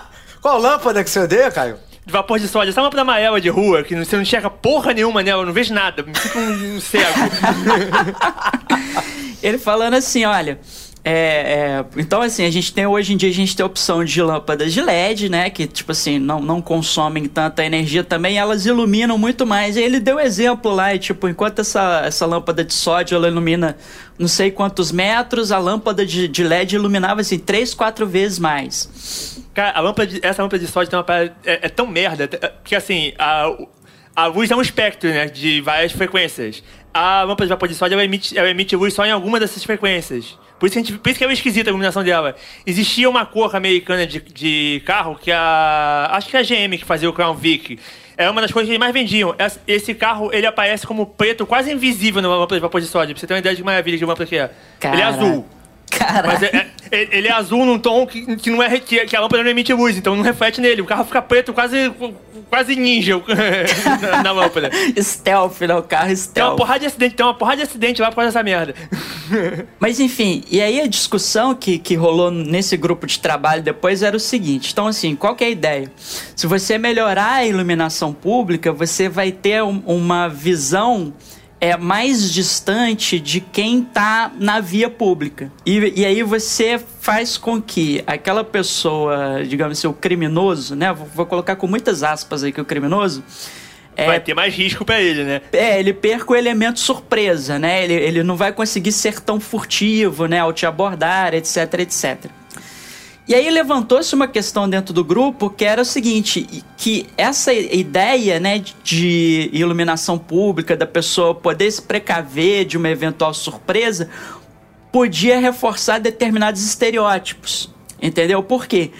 Qual 0.40 0.58
lâmpada 0.60 1.04
que 1.04 1.10
você 1.10 1.20
odeia, 1.20 1.50
Caio? 1.50 1.78
De 2.04 2.12
vapor 2.12 2.38
de 2.38 2.48
sódio, 2.48 2.70
essa 2.70 2.80
lâmpada 2.80 3.02
amarela 3.02 3.40
de 3.40 3.48
rua, 3.50 3.84
que 3.84 3.94
você 3.94 4.16
não 4.16 4.22
enxerga 4.22 4.50
porra 4.50 4.92
nenhuma 4.92 5.22
nela, 5.22 5.42
eu 5.42 5.46
não 5.46 5.52
vejo 5.52 5.72
nada, 5.72 6.02
me 6.02 6.14
fica 6.14 6.38
um, 6.38 6.76
um 6.76 6.80
cego. 6.80 7.04
ele 9.42 9.58
falando 9.58 9.94
assim, 9.94 10.24
olha... 10.24 10.58
É, 11.04 11.12
é, 11.12 11.84
então, 11.96 12.20
assim, 12.20 12.44
a 12.44 12.50
gente 12.50 12.72
tem 12.72 12.86
hoje 12.86 13.14
em 13.14 13.16
dia 13.16 13.30
a 13.30 13.32
gente 13.32 13.56
tem 13.56 13.62
a 13.62 13.66
opção 13.66 14.04
de 14.04 14.20
lâmpadas 14.20 14.72
de 14.72 14.80
LED, 14.80 15.28
né? 15.28 15.48
Que, 15.48 15.66
tipo 15.66 15.92
assim, 15.92 16.18
não, 16.18 16.40
não 16.40 16.60
consomem 16.60 17.26
tanta 17.26 17.64
energia 17.64 18.04
também, 18.04 18.36
elas 18.36 18.66
iluminam 18.66 19.16
muito 19.16 19.46
mais. 19.46 19.76
E 19.76 19.80
ele 19.80 20.00
deu 20.00 20.18
exemplo 20.20 20.74
lá, 20.74 20.94
e, 20.94 20.98
tipo, 20.98 21.28
enquanto 21.28 21.60
essa, 21.60 22.02
essa 22.04 22.26
lâmpada 22.26 22.64
de 22.64 22.74
sódio 22.74 23.14
ela 23.14 23.28
ilumina 23.28 23.76
não 24.18 24.28
sei 24.28 24.50
quantos 24.50 24.90
metros, 24.90 25.52
a 25.52 25.58
lâmpada 25.58 26.04
de, 26.04 26.26
de 26.26 26.42
LED 26.42 26.74
iluminava 26.74 27.20
assim, 27.20 27.38
três, 27.38 27.72
quatro 27.72 28.06
vezes 28.06 28.38
mais. 28.38 29.40
Cara, 29.54 29.78
a 29.78 29.80
lâmpada 29.80 30.08
de, 30.08 30.26
essa 30.26 30.42
lâmpada 30.42 30.62
de 30.62 30.70
sódio 30.70 30.90
tem 30.90 30.98
uma 30.98 31.04
parada, 31.04 31.34
é, 31.44 31.66
é 31.66 31.68
tão 31.68 31.86
merda, 31.86 32.28
que 32.64 32.74
assim, 32.74 33.12
a, 33.16 33.50
a 34.14 34.26
luz 34.26 34.50
é 34.50 34.56
um 34.56 34.60
espectro, 34.60 35.08
né? 35.08 35.26
De 35.26 35.60
várias 35.60 35.92
frequências. 35.92 36.62
A 36.92 37.22
lâmpada 37.22 37.44
de 37.44 37.50
vapor 37.50 37.68
de 37.68 37.74
sódio 37.76 37.94
ela 37.94 38.04
emite, 38.04 38.36
ela 38.36 38.50
emite 38.50 38.74
luz 38.74 38.92
só 38.92 39.06
em 39.06 39.12
alguma 39.12 39.38
dessas 39.38 39.62
frequências. 39.62 40.36
Por 40.58 40.66
isso, 40.66 40.74
que, 40.74 40.84
gente, 40.84 40.98
por 40.98 41.08
isso 41.08 41.18
que 41.18 41.24
é 41.24 41.32
esquisita 41.32 41.70
a 41.70 41.70
iluminação 41.70 42.02
dela. 42.02 42.34
Existia 42.66 43.08
uma 43.08 43.24
cor 43.24 43.54
americana 43.54 44.06
de, 44.06 44.20
de 44.20 44.82
carro 44.84 45.14
que 45.14 45.30
a. 45.30 46.10
Acho 46.12 46.28
que 46.28 46.36
é 46.36 46.40
a 46.40 46.42
GM 46.42 46.76
que 46.76 46.84
fazia 46.84 47.08
o 47.08 47.12
Crown 47.12 47.34
Vic. 47.34 47.78
É 48.16 48.28
uma 48.28 48.40
das 48.40 48.50
coisas 48.50 48.66
que 48.66 48.72
eles 48.72 48.80
mais 48.80 48.92
vendiam. 48.92 49.34
Esse 49.66 49.94
carro, 49.94 50.30
ele 50.32 50.44
aparece 50.44 50.84
como 50.84 51.06
preto, 51.06 51.46
quase 51.46 51.72
invisível 51.72 52.20
no 52.20 52.28
lâmpada 52.28 52.56
de 52.56 52.60
vapor 52.60 52.80
de 52.80 52.88
sódio. 52.88 53.14
Pra 53.14 53.20
você 53.20 53.26
ter 53.28 53.34
uma 53.34 53.38
ideia 53.38 53.54
de 53.54 53.62
que 53.62 53.66
maravilha 53.66 53.96
de 53.96 54.04
lâmpada 54.04 54.26
que 54.26 54.36
é. 54.36 54.50
Ele 54.82 55.00
é 55.00 55.04
azul. 55.04 55.46
Cara. 55.90 56.28
Mas 56.28 56.42
é, 56.42 56.66
é, 56.90 57.16
ele 57.16 57.28
é 57.28 57.32
azul 57.32 57.64
num 57.64 57.78
tom 57.78 58.06
que, 58.06 58.36
que 58.36 58.50
não 58.50 58.62
é 58.62 58.78
que, 58.78 59.04
que 59.06 59.16
a 59.16 59.20
lâmpada 59.20 59.42
não 59.42 59.50
emite 59.50 59.72
luz, 59.72 59.96
então 59.96 60.14
não 60.16 60.22
reflete 60.22 60.60
nele. 60.60 60.82
O 60.82 60.84
carro 60.86 61.04
fica 61.04 61.22
preto, 61.22 61.52
quase 61.52 61.92
quase 62.48 62.76
ninja 62.76 63.20
na, 64.00 64.22
na 64.22 64.32
lâmpada. 64.32 64.70
stealth, 65.00 65.60
né? 65.60 65.74
O 65.74 65.82
carro 65.82 66.14
stealth. 66.16 66.34
Tem 66.34 66.42
uma 66.44 66.56
porrada 66.56 66.80
de 66.80 66.86
acidente, 66.86 67.14
tem 67.14 67.26
uma 67.26 67.34
porrada 67.34 67.56
de 67.58 67.62
acidente 67.62 68.00
lá 68.00 68.08
por 68.08 68.16
causa 68.16 68.30
dessa 68.30 68.42
merda. 68.42 68.74
Mas 69.78 70.00
enfim, 70.00 70.42
e 70.50 70.60
aí 70.60 70.80
a 70.80 70.86
discussão 70.86 71.54
que, 71.54 71.78
que 71.78 71.94
rolou 71.94 72.30
nesse 72.30 72.76
grupo 72.76 73.06
de 73.06 73.18
trabalho 73.18 73.62
depois 73.62 74.02
era 74.02 74.16
o 74.16 74.20
seguinte: 74.20 74.72
então, 74.72 74.86
assim, 74.86 75.14
qual 75.14 75.34
que 75.34 75.44
é 75.44 75.48
a 75.48 75.50
ideia? 75.50 75.92
Se 76.34 76.46
você 76.46 76.78
melhorar 76.78 77.34
a 77.34 77.46
iluminação 77.46 78.12
pública, 78.12 78.72
você 78.72 79.08
vai 79.08 79.30
ter 79.30 79.62
um, 79.62 79.82
uma 79.86 80.28
visão 80.28 81.12
é 81.60 81.76
mais 81.76 82.32
distante 82.32 83.18
de 83.18 83.40
quem 83.40 83.80
está 83.82 84.30
na 84.38 84.60
via 84.60 84.88
pública. 84.88 85.50
E, 85.66 86.00
e 86.00 86.04
aí 86.04 86.22
você 86.22 86.80
faz 87.00 87.36
com 87.36 87.60
que 87.60 88.02
aquela 88.06 88.44
pessoa, 88.44 89.44
digamos 89.46 89.78
assim, 89.78 89.88
o 89.88 89.92
criminoso, 89.92 90.76
né? 90.76 90.92
Vou, 90.92 91.06
vou 91.06 91.26
colocar 91.26 91.56
com 91.56 91.66
muitas 91.66 92.02
aspas 92.02 92.44
aí 92.44 92.52
que 92.52 92.60
o 92.60 92.64
criminoso. 92.64 93.24
É, 93.96 94.06
vai 94.06 94.20
ter 94.20 94.32
mais 94.32 94.54
risco 94.54 94.84
para 94.84 95.00
ele, 95.00 95.24
né? 95.24 95.40
É, 95.52 95.80
ele 95.80 95.92
perca 95.92 96.32
o 96.32 96.36
elemento 96.36 96.78
surpresa, 96.78 97.58
né? 97.58 97.82
Ele, 97.82 97.94
ele 97.94 98.22
não 98.22 98.36
vai 98.36 98.52
conseguir 98.52 98.92
ser 98.92 99.18
tão 99.18 99.40
furtivo, 99.40 100.26
né? 100.26 100.38
Ao 100.38 100.52
te 100.52 100.64
abordar, 100.64 101.34
etc, 101.34 101.74
etc. 101.80 102.30
E 103.28 103.34
aí 103.34 103.50
levantou-se 103.50 104.14
uma 104.14 104.26
questão 104.26 104.66
dentro 104.66 104.94
do 104.94 105.04
grupo 105.04 105.50
que 105.50 105.62
era 105.62 105.82
o 105.82 105.84
seguinte, 105.84 106.64
que 106.78 107.06
essa 107.14 107.52
ideia, 107.52 108.40
né, 108.40 108.64
de 108.82 109.50
iluminação 109.52 110.18
pública, 110.18 110.74
da 110.74 110.86
pessoa 110.86 111.34
poder 111.34 111.70
se 111.70 111.82
precaver 111.82 112.64
de 112.64 112.78
uma 112.78 112.88
eventual 112.88 113.34
surpresa, 113.34 114.08
podia 114.90 115.38
reforçar 115.38 115.98
determinados 115.98 116.64
estereótipos. 116.64 117.68
Entendeu? 118.00 118.42
Por 118.42 118.66
quê? 118.66 118.92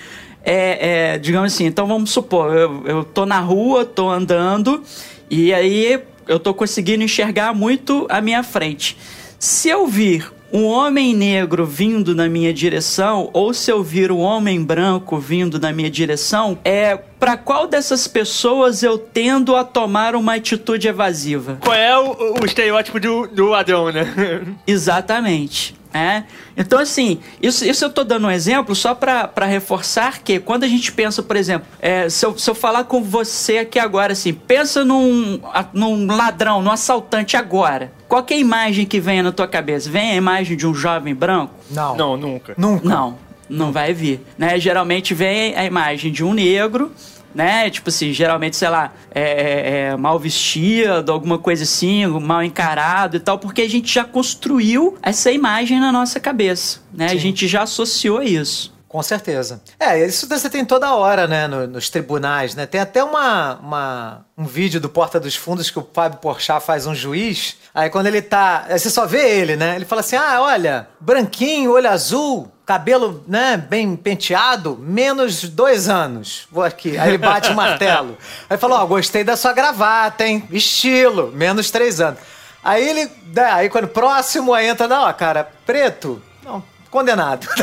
É, 0.44 1.14
é, 1.14 1.18
digamos 1.18 1.54
assim, 1.54 1.64
então 1.64 1.86
vamos 1.86 2.10
supor, 2.10 2.54
eu, 2.54 2.86
eu 2.86 3.04
tô 3.04 3.24
na 3.24 3.40
rua, 3.40 3.84
tô 3.84 4.10
andando, 4.10 4.82
e 5.30 5.52
aí 5.54 6.02
eu 6.26 6.38
tô 6.38 6.52
conseguindo 6.52 7.02
enxergar 7.02 7.54
muito 7.54 8.06
à 8.10 8.20
minha 8.20 8.42
frente. 8.42 8.96
Se 9.38 9.70
eu 9.70 9.86
vir 9.86 10.30
um 10.52 10.64
homem 10.64 11.14
negro 11.14 11.66
vindo 11.66 12.14
na 12.14 12.28
minha 12.28 12.52
direção 12.52 13.28
ou 13.32 13.52
se 13.52 13.70
eu 13.70 13.82
vir 13.82 14.10
um 14.10 14.20
homem 14.20 14.62
branco 14.64 15.18
vindo 15.18 15.58
na 15.58 15.72
minha 15.72 15.90
direção, 15.90 16.58
é 16.64 16.96
para 17.18 17.36
qual 17.36 17.66
dessas 17.66 18.06
pessoas 18.06 18.82
eu 18.82 18.96
tendo 18.98 19.56
a 19.56 19.64
tomar 19.64 20.14
uma 20.14 20.34
atitude 20.34 20.86
evasiva? 20.88 21.58
Qual 21.60 21.74
é 21.74 21.98
o, 21.98 22.40
o 22.40 22.44
estereótipo 22.46 23.00
do, 23.00 23.26
do 23.26 23.46
ladrão, 23.46 23.90
né? 23.90 24.04
Exatamente. 24.66 25.76
É. 25.92 26.24
Então, 26.54 26.78
assim, 26.78 27.18
isso, 27.42 27.64
isso 27.64 27.82
eu 27.82 27.88
tô 27.88 28.04
dando 28.04 28.26
um 28.26 28.30
exemplo 28.30 28.74
só 28.74 28.94
para 28.94 29.46
reforçar 29.46 30.18
que 30.22 30.38
quando 30.38 30.64
a 30.64 30.68
gente 30.68 30.92
pensa, 30.92 31.22
por 31.22 31.34
exemplo, 31.34 31.66
é, 31.80 32.10
se, 32.10 32.26
eu, 32.26 32.36
se 32.38 32.48
eu 32.48 32.54
falar 32.54 32.84
com 32.84 33.02
você 33.02 33.58
aqui 33.58 33.78
agora, 33.78 34.12
assim, 34.12 34.34
pensa 34.34 34.84
num, 34.84 35.40
a- 35.44 35.64
num 35.72 36.06
ladrão, 36.14 36.60
num 36.62 36.70
assaltante 36.70 37.38
agora. 37.38 37.90
Qual 38.06 38.22
que 38.22 38.34
é 38.34 38.36
a 38.36 38.40
imagem 38.40 38.84
que 38.84 39.00
vem 39.00 39.22
na 39.22 39.32
tua 39.32 39.48
cabeça? 39.48 39.88
Vem 39.88 40.10
a 40.12 40.14
imagem 40.14 40.58
de 40.58 40.66
um 40.66 40.74
jovem 40.74 41.14
branco? 41.14 41.54
Não. 41.70 41.96
Não, 41.96 42.16
nunca. 42.18 42.54
Nunca. 42.58 42.86
Não, 42.86 43.16
não 43.48 43.72
vai 43.72 43.92
vir. 43.92 44.20
Né? 44.36 44.58
Geralmente 44.58 45.14
vem 45.14 45.54
a 45.56 45.64
imagem 45.64 46.10
de 46.12 46.22
um 46.24 46.32
negro, 46.34 46.92
né? 47.34 47.68
Tipo 47.70 47.88
assim, 47.90 48.12
geralmente, 48.12 48.56
sei 48.56 48.68
lá, 48.68 48.92
é, 49.14 49.20
é- 49.22 49.80
é 49.92 49.96
mal 49.96 50.18
vestido, 50.18 51.12
alguma 51.12 51.38
coisa 51.38 51.62
assim, 51.64 52.06
mal 52.06 52.42
encarado 52.42 53.16
e 53.16 53.20
tal, 53.20 53.38
porque 53.38 53.62
a 53.62 53.68
gente 53.68 53.92
já 53.92 54.04
construiu 54.04 54.96
essa 55.02 55.30
imagem 55.30 55.78
na 55.78 55.92
nossa 55.92 56.18
cabeça, 56.18 56.80
né? 56.92 57.06
A 57.06 57.16
gente 57.16 57.46
já 57.46 57.62
associou 57.62 58.22
isso. 58.22 58.76
Com 58.88 59.02
certeza. 59.02 59.60
É, 59.78 60.02
isso 60.06 60.26
você 60.26 60.48
tem 60.48 60.64
toda 60.64 60.94
hora, 60.94 61.26
né, 61.26 61.46
no- 61.46 61.66
nos 61.66 61.90
tribunais, 61.90 62.54
né? 62.54 62.64
Tem 62.64 62.80
até 62.80 63.04
uma, 63.04 63.56
uma- 63.56 64.26
um 64.36 64.44
vídeo 64.44 64.80
do 64.80 64.88
Porta 64.88 65.20
dos 65.20 65.36
Fundos 65.36 65.68
que 65.70 65.78
o 65.78 65.86
Fábio 65.92 66.18
Porchat 66.20 66.64
faz 66.64 66.86
um 66.86 66.94
juiz. 66.94 67.56
Aí 67.74 67.90
quando 67.90 68.06
ele 68.06 68.22
tá... 68.22 68.64
Aí 68.66 68.78
você 68.78 68.88
só 68.88 69.04
vê 69.06 69.28
ele, 69.40 69.56
né? 69.56 69.76
Ele 69.76 69.84
fala 69.84 70.00
assim, 70.00 70.16
ah, 70.16 70.38
olha, 70.40 70.88
branquinho, 70.98 71.72
olho 71.72 71.88
azul, 71.90 72.50
cabelo, 72.64 73.22
né, 73.28 73.58
bem 73.58 73.94
penteado, 73.94 74.78
menos 74.80 75.42
dois 75.48 75.88
anos. 75.90 76.48
Vou 76.50 76.64
aqui. 76.64 76.96
Aí 76.96 77.08
ele 77.10 77.18
bate 77.18 77.50
o 77.50 77.54
martelo. 77.54 78.16
Aí 78.48 78.56
fala, 78.56 78.82
ó, 78.82 78.86
gostei 78.86 79.22
da 79.22 79.36
sua 79.36 79.52
gravata, 79.52 80.24
hein? 80.26 80.48
Estilo, 80.50 81.30
menos 81.34 81.70
três 81.70 82.00
anos. 82.00 82.20
Aí 82.64 82.88
ele... 82.88 83.10
né, 83.34 83.44
Aí 83.52 83.68
quando 83.68 83.88
próximo, 83.88 84.54
aí 84.54 84.66
entra, 84.66 84.88
não, 84.88 85.02
ó, 85.02 85.12
cara, 85.12 85.46
preto... 85.66 86.22
Não, 86.42 86.62
Condenado. 86.90 87.46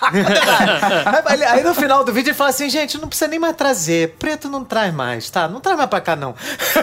Condenado. 0.00 1.22
aí, 1.26 1.44
aí 1.44 1.62
no 1.62 1.74
final 1.74 2.02
do 2.04 2.12
vídeo 2.12 2.30
ele 2.30 2.36
fala 2.36 2.50
assim: 2.50 2.68
gente, 2.68 2.98
não 2.98 3.08
precisa 3.08 3.28
nem 3.28 3.38
mais 3.38 3.54
trazer. 3.56 4.16
Preto 4.18 4.48
não 4.48 4.64
traz 4.64 4.92
mais, 4.92 5.30
tá? 5.30 5.48
Não 5.48 5.60
traz 5.60 5.76
mais 5.76 5.88
pra 5.88 6.00
cá, 6.00 6.16
não. 6.16 6.34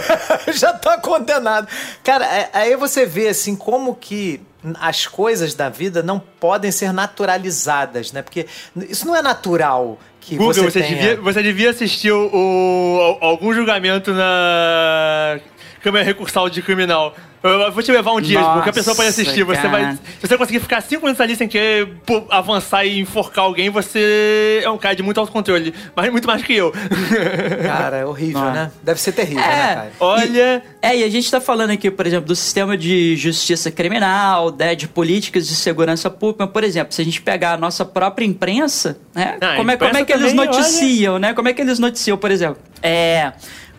Já 0.53 0.73
tá 0.73 0.97
condenado. 0.97 1.67
Cara, 2.03 2.25
é- 2.25 2.49
aí 2.53 2.75
você 2.75 3.05
vê 3.05 3.27
assim 3.27 3.55
como 3.55 3.95
que 3.95 4.41
as 4.79 5.05
coisas 5.05 5.53
da 5.53 5.69
vida 5.69 6.01
não 6.01 6.19
podem 6.19 6.71
ser 6.71 6.91
naturalizadas, 6.91 8.11
né? 8.11 8.21
Porque 8.21 8.47
isso 8.89 9.05
não 9.05 9.15
é 9.15 9.21
natural 9.21 9.99
que 10.19 10.37
Google, 10.37 10.53
você, 10.55 10.61
você, 10.63 10.81
tenha... 10.81 10.95
devia, 10.95 11.21
você 11.21 11.43
devia 11.43 11.69
assistir 11.69 12.11
o, 12.11 12.29
o- 12.33 13.17
algum 13.21 13.53
julgamento 13.53 14.11
na 14.11 15.39
Câmara 15.85 16.03
Recursal 16.03 16.49
de 16.49 16.63
Criminal. 16.63 17.15
Eu 17.43 17.71
vou 17.71 17.83
te 17.83 17.91
levar 17.91 18.11
um 18.11 18.19
dia, 18.19 18.41
Nossa, 18.41 18.53
porque 18.55 18.69
a 18.71 18.73
pessoa 18.73 18.95
pode 18.95 19.09
assistir. 19.09 19.43
Você 19.43 19.61
cara. 19.61 19.69
vai, 19.69 19.93
se 19.93 20.27
você 20.27 20.35
conseguir 20.35 20.59
ficar 20.59 20.81
cinco 20.81 21.03
minutos 21.03 21.21
ali 21.21 21.35
sem 21.35 21.47
querer 21.47 21.87
pô, 22.03 22.25
avançar 22.31 22.85
e 22.85 22.99
enforcar 23.01 23.45
alguém, 23.45 23.69
você 23.69 24.61
é 24.63 24.69
um 24.71 24.79
cara 24.79 24.95
de 24.95 25.03
muito 25.03 25.19
autocontrole. 25.19 25.71
Mas 25.95 26.11
muito 26.11 26.25
mais 26.25 26.41
que 26.41 26.55
eu. 26.55 26.73
Cara, 27.61 27.97
é 27.97 28.05
horrível, 28.05 28.41
Não. 28.41 28.51
né? 28.51 28.71
Deve 28.81 28.99
ser 28.99 29.11
terrível, 29.11 29.43
É. 29.43 29.47
né, 29.47 29.75
cara? 29.75 29.91
Olha. 29.99 30.63
É, 30.81 30.97
e 30.97 31.03
a 31.03 31.09
gente 31.09 31.29
tá 31.29 31.39
falando 31.39 31.69
aqui, 31.69 31.91
por 31.91 32.07
exemplo, 32.07 32.25
do 32.25 32.35
sistema 32.35 32.75
de 32.75 33.15
justiça 33.15 33.69
criminal, 33.69 34.51
né, 34.57 34.73
de 34.73 34.87
políticas 34.87 35.47
de 35.47 35.55
segurança 35.55 36.09
pública. 36.09 36.45
Mas, 36.45 36.51
por 36.53 36.63
exemplo, 36.63 36.95
se 36.95 37.01
a 37.03 37.05
gente 37.05 37.21
pegar 37.21 37.53
a 37.53 37.57
nossa 37.57 37.85
própria 37.85 38.25
imprensa, 38.25 38.97
né? 39.13 39.37
Ah, 39.39 39.55
como, 39.55 39.69
é, 39.69 39.77
como 39.77 39.95
é 39.95 40.03
que 40.03 40.13
eles 40.13 40.33
noticiam, 40.33 41.19
né? 41.19 41.35
Como 41.35 41.47
é 41.47 41.53
que 41.53 41.61
eles 41.61 41.77
noticiam, 41.77 42.17
por 42.17 42.31
exemplo? 42.31 42.57
É, 42.81 43.33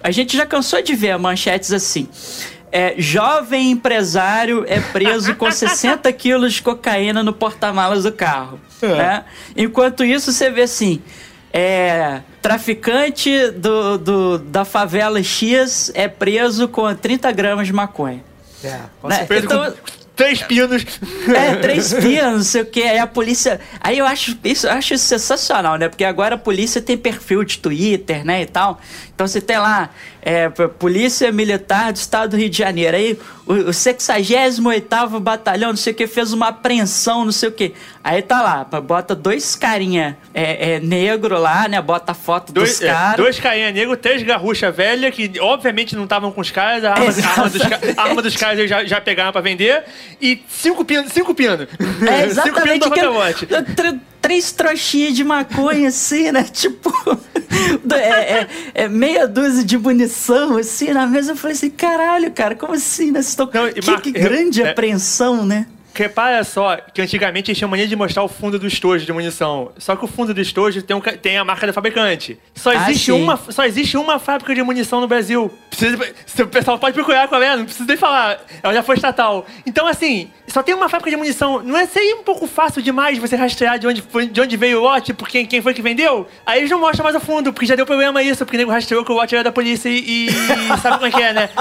a 0.07 0.11
gente 0.12 0.36
já 0.36 0.46
cansou 0.46 0.80
de 0.82 0.94
ver 0.94 1.18
manchetes 1.18 1.72
assim. 1.72 2.09
É, 2.70 2.94
jovem 2.98 3.70
empresário 3.72 4.64
é 4.68 4.78
preso 4.80 5.34
com 5.34 5.50
60 5.50 6.11
quilos 6.14 6.54
de 6.54 6.62
cocaína 6.62 7.22
no 7.22 7.32
porta-malas 7.32 8.04
do 8.04 8.12
carro. 8.12 8.61
Né? 8.82 9.24
Enquanto 9.57 10.04
isso, 10.04 10.32
você 10.32 10.48
vê 10.50 10.62
assim. 10.62 11.02
É, 11.52 12.20
traficante 12.42 13.50
do, 13.52 13.96
do- 13.98 14.38
da 14.38 14.64
favela 14.64 15.22
X 15.22 15.90
é 15.94 16.07
preso 16.07 16.68
com 16.68 16.94
30 16.94 17.32
gramas 17.32 17.66
de 17.66 17.72
maconha. 17.72 18.22
É, 18.62 18.80
com 19.00 19.09
Né? 19.09 19.26
Então- 19.46 19.74
três 20.17 20.43
pinos. 20.43 20.85
É, 21.29 21.55
três 21.57 21.93
pias, 21.93 22.33
não 22.33 22.43
sei 22.43 22.62
o 22.62 22.67
que. 22.67 22.83
Aí 22.83 22.99
a 22.99 23.07
polícia. 23.07 23.61
Aí 23.81 23.99
eu 23.99 24.07
acho 24.07 24.37
isso, 24.43 24.67
eu 24.67 24.73
acho 24.73 24.95
isso 24.95 25.05
sensacional, 25.05 25.77
né? 25.77 25.89
Porque 25.89 26.05
agora 26.05 26.35
a 26.35 26.39
polícia 26.39 26.81
tem 26.81 26.97
perfil 26.97 27.45
de 27.45 27.59
Twitter, 27.59 28.25
né? 28.25 28.43
E 28.43 28.47
tal. 28.47 28.81
Então 29.14 29.27
você 29.27 29.41
tem 29.41 29.57
lá, 29.59 29.91
é, 30.21 30.49
Polícia 30.49 31.33
Militar 31.33 31.93
do 31.93 31.97
Estado 31.97 32.33
do 32.33 32.37
Rio 32.37 32.51
de 32.51 32.59
Janeiro. 32.59 32.97
Aí 32.97 33.19
o, 33.47 33.71
o 33.71 33.73
68 33.73 35.21
Batalhão, 35.21 35.71
não 35.71 35.77
sei 35.77 35.93
o 35.93 35.97
que, 35.97 36.07
fez 36.07 36.33
uma 36.33 36.49
apreensão, 36.49 37.25
não 37.25 37.33
sei 37.33 37.49
o 37.49 37.53
que. 37.53 37.73
Aí 38.05 38.21
tá 38.21 38.43
lá, 38.43 38.64
bota 38.81 39.14
dois 39.14 39.55
carinha 39.55 40.19
é, 40.35 40.75
é, 40.75 40.81
negro 40.81 41.39
lá, 41.39 41.67
né? 41.67 41.81
Bota 41.81 42.12
a 42.12 42.14
foto 42.14 42.53
Dois, 42.53 42.73
dos 42.73 42.83
é, 42.83 42.89
caras. 42.89 43.17
dois 43.17 43.41
carinha 43.41 43.71
negro, 43.71 43.97
três 43.97 44.23
garrucha 44.23 44.71
velha, 44.71 45.11
que 45.11 45.41
obviamente 45.41 45.97
não 45.97 46.05
estavam 46.05 46.31
com 46.31 46.41
os 46.41 46.51
caras, 46.51 46.85
a 46.85 46.93
arma, 46.93 47.07
a 47.07 47.31
arma 47.31 47.49
dos, 47.49 47.62
a 47.97 48.03
arma 48.03 48.23
dos 48.23 48.37
caras 48.37 48.59
eles 48.59 48.69
já, 48.69 48.85
já 48.85 49.01
pegaram 49.01 49.33
pra 49.33 49.41
vender, 49.41 49.83
e 50.20 50.42
cinco 50.48 50.84
pinos, 50.84 51.12
cinco 51.12 51.34
pinos. 51.34 51.61
É, 52.09 52.28
cinco 52.42 52.61
pinos 52.62 52.86
exatamente. 52.86 53.46
do 53.46 53.64
que- 53.74 54.00
três 54.20 54.50
trouxinhas 54.50 55.14
de 55.14 55.22
maconha, 55.22 55.88
assim, 55.88 56.32
né? 56.32 56.42
Tipo, 56.52 56.92
é, 57.94 57.96
é- 58.40 58.48
é 58.74 58.88
meia 58.88 59.26
dúzia 59.28 59.64
de 59.64 59.78
munição, 59.78 60.57
assim, 60.57 60.92
na 60.92 61.07
mesa. 61.07 61.32
Eu 61.32 61.36
falei 61.36 61.57
assim, 61.57 61.70
caralho, 61.70 62.30
cara, 62.32 62.54
como 62.57 62.72
assim, 62.74 63.11
né? 63.12 63.22
Vocês 63.22 63.34
tão- 63.36 63.48
Não, 63.52 63.72
que, 63.72 63.88
Mar- 63.90 64.00
que 64.00 64.11
grande 64.12 64.62
é- 64.62 64.70
apreensão, 64.70 65.46
né? 65.46 65.66
Repara 66.03 66.44
só 66.44 66.76
que 66.92 67.01
antigamente 67.01 67.51
eles 67.51 67.59
tinham 67.59 67.70
mania 67.70 67.86
de 67.88 67.97
mostrar 67.97 68.22
o 68.22 68.28
fundo 68.28 68.59
do 68.59 68.66
estojo 68.66 69.05
de 69.07 69.12
munição. 69.12 69.72
Só 69.78 69.97
que 69.97 70.05
o 70.05 70.09
fundo 70.09 70.34
do 70.34 70.40
estojo 70.40 70.82
tem, 70.82 70.97
um 70.97 71.01
tem 71.01 71.38
a 71.38 71.44
marca 71.44 71.66
do 71.66 71.72
fabricante. 71.72 72.38
Só 72.55 72.70
Ah, 72.70 72.76
existe, 72.90 73.07
sim. 73.07 73.12
uma, 73.12 73.36
só 73.36 73.64
existe 73.64 73.97
uma 73.97 74.18
fábrica 74.18 74.55
de 74.55 74.62
munição 74.62 75.01
no 75.01 75.09
Brasil. 75.09 75.51
Precisa, 75.70 75.99
se 76.26 76.42
o 76.42 76.49
pessoal 76.49 76.78
pode 76.78 76.94
procurar 76.94 77.28
qual 77.28 77.42
é, 77.42 77.57
não 77.57 77.64
precisa 77.64 77.86
nem 77.86 77.97
falar. 77.97 78.38
Ela 78.62 78.74
já 78.74 78.82
foi 78.82 78.97
estatal. 78.97 79.47
Então, 79.64 79.86
assim, 79.86 80.30
só 80.47 80.62
tem 80.62 80.74
uma 80.74 80.88
fábrica 80.88 81.11
de 81.11 81.16
munição. 81.16 81.62
Não 81.62 81.76
é 81.78 81.86
seria 81.86 82.16
um 82.16 82.22
pouco 82.22 82.47
fácil 82.47 82.82
demais 82.82 83.18
você 83.18 83.36
rastrear 83.36 83.78
de 83.78 83.86
onde, 83.86 84.03
foi, 84.03 84.26
de 84.26 84.40
onde 84.40 84.57
veio 84.57 84.78
o 84.78 84.82
lote, 84.82 85.12
por 85.14 85.28
quem, 85.28 85.47
quem 85.47 85.62
foi 85.62 85.72
que 85.74 85.82
vendeu? 85.82 86.26
Aí 86.44 86.61
eles 86.61 86.70
não 86.70 86.80
mostram 86.80 87.05
mais 87.05 87.16
o 87.16 87.20
fundo, 87.20 87.53
porque 87.53 87.66
já 87.66 87.74
deu 87.74 87.86
problema 87.86 88.22
isso, 88.22 88.44
porque 88.44 88.57
o 88.57 88.59
nego 88.59 88.70
rastreou 88.70 89.05
que 89.05 89.11
o 89.12 89.14
lote 89.14 89.34
era 89.34 89.44
da 89.44 89.53
polícia 89.53 89.88
e, 89.88 90.26
e 90.26 90.30
sabe 90.82 90.97
como 90.97 91.07
é 91.07 91.11
que 91.11 91.22
é, 91.22 91.32
né? 91.32 91.51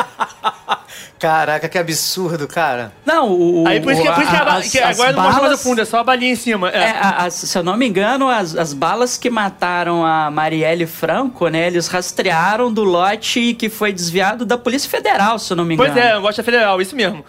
Caraca, 1.19 1.67
que 1.67 1.77
absurdo, 1.77 2.47
cara. 2.47 2.91
Não, 3.05 3.31
o. 3.31 3.63
Aí 3.67 3.79
por 3.79 3.91
isso 3.93 4.01
que, 4.01 4.11
por 4.11 4.23
que, 4.29 4.35
a 4.35 4.43
as- 4.55 4.71
que 4.71 4.79
as 4.79 4.99
agora 4.99 5.11
não 5.13 5.23
mostra 5.23 5.31
mais 5.31 5.37
o 5.37 5.41
balas- 5.41 5.63
fundo, 5.63 5.81
é 5.81 5.85
só 5.85 5.99
a 5.99 6.03
balinha 6.03 6.31
em 6.33 6.35
cima. 6.35 6.69
É, 6.69 6.89
a- 6.91 7.25
as- 7.25 7.33
se 7.35 7.57
eu 7.57 7.63
não 7.63 7.75
me 7.77 7.87
engano, 7.87 8.29
as, 8.29 8.55
as 8.55 8.73
balas 8.73 9.17
que 9.17 9.29
mataram 9.29 10.05
a 10.05 10.29
Marielle 10.31 10.85
Franco, 10.85 11.47
né? 11.47 11.67
Eles 11.67 11.87
rastrearam 11.87 12.71
do 12.73 12.83
lote 12.83 13.53
que 13.53 13.69
foi 13.69 13.91
desviado 13.93 14.45
da 14.45 14.57
Polícia 14.57 14.89
Federal, 14.89 15.37
se 15.39 15.51
eu 15.51 15.57
não 15.57 15.65
me 15.65 15.75
engano. 15.75 15.91
Pois 15.93 16.05
é, 16.05 16.15
Loja 16.15 16.43
Federal, 16.43 16.81
isso 16.81 16.95
mesmo. 16.95 17.23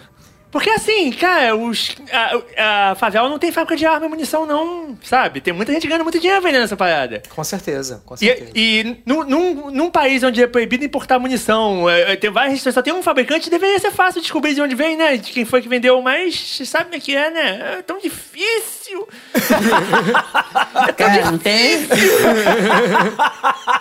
Porque 0.57 0.71
assim, 0.71 1.11
cara, 1.11 1.55
os, 1.55 1.95
a, 2.57 2.89
a 2.89 2.95
favela 2.95 3.29
não 3.29 3.37
tem 3.37 3.51
fábrica 3.51 3.75
de 3.75 3.85
arma 3.85 4.07
e 4.07 4.09
munição, 4.09 4.43
não, 4.43 4.97
sabe? 5.03 5.39
Tem 5.39 5.53
muita 5.53 5.71
gente 5.71 5.85
ganhando 5.85 6.01
muito 6.01 6.19
dinheiro 6.19 6.41
vendendo 6.41 6.63
essa 6.63 6.75
parada. 6.75 7.21
Com 7.29 7.43
certeza, 7.43 8.01
com 8.03 8.17
certeza. 8.17 8.49
E, 8.55 8.79
e 8.79 8.97
num, 9.05 9.23
num, 9.23 9.69
num 9.69 9.91
país 9.91 10.23
onde 10.23 10.41
é 10.41 10.47
proibido 10.47 10.83
importar 10.83 11.19
munição, 11.19 11.87
é, 11.87 12.13
é, 12.13 12.15
tem 12.15 12.31
várias 12.31 12.53
restrições, 12.53 12.73
só 12.73 12.81
tem 12.81 12.91
um 12.91 13.03
fabricante, 13.03 13.51
deveria 13.51 13.77
ser 13.77 13.91
fácil 13.91 14.19
descobrir 14.19 14.55
de 14.55 14.61
onde 14.63 14.73
vem, 14.73 14.97
né? 14.97 15.17
De 15.17 15.31
quem 15.31 15.45
foi 15.45 15.61
que 15.61 15.69
vendeu, 15.69 16.01
mas 16.01 16.59
sabe 16.65 16.85
como 16.85 16.95
é 16.95 16.99
que 16.99 17.15
é, 17.15 17.29
né? 17.29 17.75
É 17.77 17.81
tão 17.83 17.99
difícil. 17.99 18.86
Cara, 20.97 21.31
não 21.31 21.37
tem. 21.37 21.87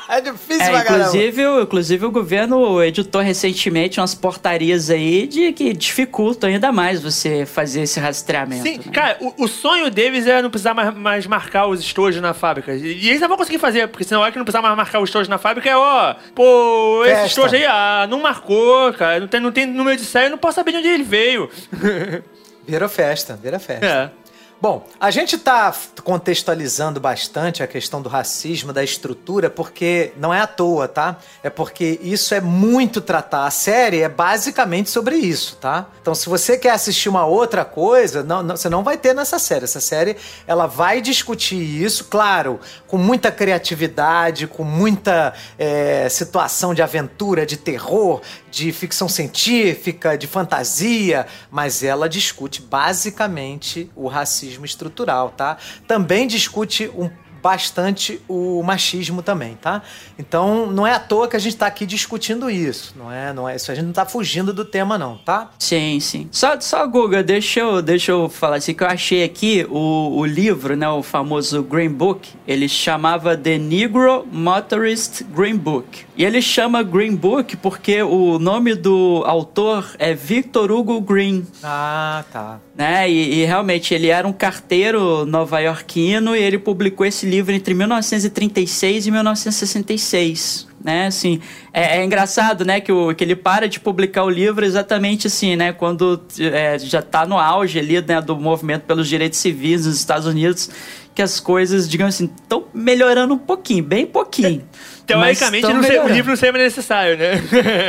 é 0.09 0.21
difícil 0.21 0.77
É, 0.77 0.81
inclusive, 0.81 1.47
o- 1.47 1.63
inclusive 1.63 2.07
o 2.07 2.11
governo 2.11 2.83
editou 2.83 3.21
recentemente 3.21 4.01
umas 4.01 4.15
portarias 4.15 4.91
aí 4.91 5.27
de 5.27 5.53
que 5.53 5.73
dificultam 5.73 6.49
ainda 6.51 6.73
mais 6.73 7.01
você 7.03 7.47
fazer 7.47 7.83
esse 7.83 7.99
rastreamento. 8.01 8.63
Sim, 8.63 8.79
né? 8.79 8.85
cara, 8.93 9.17
o, 9.21 9.45
o 9.45 9.49
sonho 9.49 9.91
deles 9.91 10.27
é 10.27 10.43
não 10.43 10.51
precisar 10.51 10.75
mais, 10.75 10.95
mais 10.95 11.27
marcar 11.27 11.67
os 11.67 11.81
estojos 11.81 12.21
na 12.21 12.35
fábrica. 12.35 12.75
E, 12.75 13.05
e 13.05 13.09
eles 13.09 13.21
não 13.21 13.29
vão 13.29 13.37
conseguir 13.37 13.59
fazer, 13.59 13.89
porque 13.89 14.05
senão 14.05 14.25
é 14.25 14.31
que 14.31 14.39
não 14.39 14.45
precisar 14.45 14.63
mais 14.63 14.77
marcar 14.77 15.01
os 15.01 15.09
estojos 15.09 15.29
na 15.29 15.39
fábrica 15.39 15.69
é, 15.69 15.77
ó, 15.77 16.15
pô, 16.35 17.03
esse 17.05 17.15
Festa. 17.15 17.27
estojo 17.29 17.57
aí, 17.57 17.65
ah, 17.65 18.07
não 18.09 18.21
marcou, 18.21 18.93
cara, 18.95 19.21
não 19.21 19.29
tem, 19.29 19.41
não 19.41 19.53
tem 19.53 19.67
número 19.67 19.97
de 19.97 20.05
série, 20.05 20.27
eu 20.27 20.31
não 20.31 20.39
posso 20.39 20.57
saber 20.57 20.73
de 20.73 20.79
onde 20.79 20.89
ele 20.89 21.03
veio. 21.05 21.49
Virou 22.69 22.89
festa, 22.89 23.39
vira 23.41 23.61
festa. 23.61 23.87
é. 23.87 24.11
Bom, 24.59 24.89
a 24.99 25.11
gente 25.11 25.37
está 25.37 25.75
contextualizando 26.03 26.99
bastante 26.99 27.63
a 27.63 27.67
questão 27.67 28.01
do 28.01 28.09
racismo, 28.09 28.73
da 28.73 28.83
estrutura, 28.83 29.51
porque 29.51 30.13
não 30.17 30.33
é 30.33 30.41
à 30.41 30.47
toa, 30.47 30.89
tá? 30.89 31.19
É 31.43 31.51
porque 31.51 32.01
isso 32.03 32.35
é 32.35 32.41
muito 32.41 33.03
tratar. 33.03 33.45
A 33.45 33.51
série 33.51 34.01
é 34.01 34.09
basicamente 34.09 34.89
sobre 34.89 35.17
isso, 35.17 35.57
tá? 35.57 35.87
Então, 36.01 36.15
se 36.15 36.27
você 36.27 36.57
quer 36.57 36.71
assistir 36.71 37.11
uma 37.11 37.27
outra 37.27 37.67
coisa, 37.67 38.23
não, 38.23 38.43
não, 38.43 38.57
você 38.57 38.71
não 38.71 38.83
vai 38.83 38.97
ter 38.97 39.15
nessa 39.15 39.39
série. 39.39 39.65
Essa 39.65 39.81
série, 39.81 40.17
ela 40.47 40.67
vai 40.67 41.03
discutir 41.03 41.57
isso, 41.57 42.05
claro, 42.05 42.59
com 42.87 42.97
muita 42.97 43.31
criatividade, 43.31 44.47
com 44.47 44.65
muita 44.65 45.35
é, 45.59 46.09
situação 46.09 46.73
de 46.73 46.81
aventura, 46.81 47.45
de 47.45 47.59
terror, 47.59 48.23
de 48.57 48.73
ficção 48.73 49.07
científica, 49.07 50.17
de 50.17 50.27
fantasia, 50.27 51.27
mas 51.51 51.83
ela 51.83 52.09
discute 52.09 52.63
basicamente 52.63 53.91
o 53.95 54.09
racismo 54.09 54.65
estrutural, 54.65 55.29
tá? 55.29 55.59
Também 55.87 56.27
discute 56.27 56.91
um 56.97 57.11
bastante 57.47 58.21
o 58.27 58.61
machismo 58.65 59.23
também, 59.23 59.55
tá? 59.55 59.81
Então 60.19 60.67
não 60.67 60.85
é 60.85 60.95
à 60.95 60.99
toa 60.99 61.29
que 61.29 61.37
a 61.37 61.39
gente 61.39 61.53
está 61.53 61.69
aqui 61.69 61.87
discutindo 61.87 62.51
isso, 62.51 62.93
não 62.99 63.13
é? 63.13 63.33
Não 63.33 63.49
é 63.49 63.55
isso. 63.55 63.71
A 63.71 63.75
gente 63.77 63.85
não 63.85 63.91
está 63.91 64.05
fugindo 64.05 64.53
do 64.53 64.65
tema 64.65 64.99
não, 64.99 65.17
tá? 65.19 65.53
Sim, 65.57 66.01
sim. 66.01 66.29
Só, 66.33 66.61
só 66.61 66.85
Guga, 66.89 67.23
deixa 67.23 67.61
eu, 67.61 67.81
deixa 67.81 68.11
eu 68.11 68.29
falar 68.29 68.57
assim 68.57 68.75
que 68.75 68.83
eu 68.83 68.89
achei 68.89 69.23
aqui 69.23 69.65
o, 69.71 70.19
o 70.19 70.27
livro, 70.27 70.75
né, 70.75 70.89
o 70.89 71.05
famoso 71.05 71.63
Green 71.63 71.89
Book, 71.89 72.29
ele 72.49 72.69
chamava 72.69 73.37
The 73.37 73.59
Negro 73.59 74.27
Motorist 74.33 75.23
Green 75.23 75.57
Book. 75.57 76.05
E 76.17 76.25
ele 76.25 76.43
chama 76.43 76.83
Green 76.83 77.15
Book 77.15 77.57
porque 77.59 78.03
o 78.03 78.41
nome 78.41 78.75
do 78.75 79.23
autor 79.25 79.95
é 80.01 80.15
Victor 80.15 80.73
Hugo 80.73 81.01
Green. 81.01 81.47
Ah, 81.63 82.25
tá. 82.33 82.59
Né? 82.77 83.09
E, 83.11 83.41
e 83.41 83.45
realmente 83.47 83.95
ele 83.95 84.09
era 84.09 84.29
um 84.29 84.33
carteiro 84.33 85.25
nova-iorquino 85.25 86.37
e 86.37 86.43
ele 86.43 86.59
publicou 86.59 87.07
esse 87.07 87.25
livro 87.25 87.55
entre 87.55 87.73
1936 87.73 89.07
e 89.07 89.11
1966 89.11 90.67
né? 90.87 91.09
Assim, 91.09 91.41
é, 91.73 91.99
é, 91.99 92.05
engraçado, 92.05 92.65
né, 92.65 92.81
que, 92.81 92.93
o, 92.93 93.13
que 93.13 93.25
ele 93.25 93.35
para 93.35 93.69
de 93.69 93.81
publicar 93.81 94.23
o 94.23 94.31
livro 94.31 94.65
exatamente 94.65 95.27
assim, 95.27 95.57
né, 95.57 95.73
quando 95.73 96.23
é, 96.39 96.79
já 96.79 97.01
está 97.01 97.27
no 97.27 97.37
auge 97.41 97.81
ali, 97.81 98.01
né, 98.01 98.21
do 98.21 98.37
movimento 98.37 98.83
pelos 98.83 99.09
direitos 99.09 99.41
civis 99.41 99.85
nos 99.85 99.97
Estados 99.97 100.29
Unidos, 100.29 100.71
que 101.13 101.21
as 101.21 101.41
coisas, 101.41 101.89
digamos 101.89 102.15
assim, 102.15 102.31
estão 102.41 102.67
melhorando 102.73 103.35
um 103.35 103.39
pouquinho, 103.39 103.83
bem 103.83 104.07
pouquinho. 104.07 104.63
Teoricamente, 105.05 105.67
não 105.73 105.83
sei, 105.83 105.99
o 105.99 106.07
livro 106.07 106.31
não 106.31 106.37
seria 106.37 106.63
necessário, 106.63 107.17
né? 107.17 107.43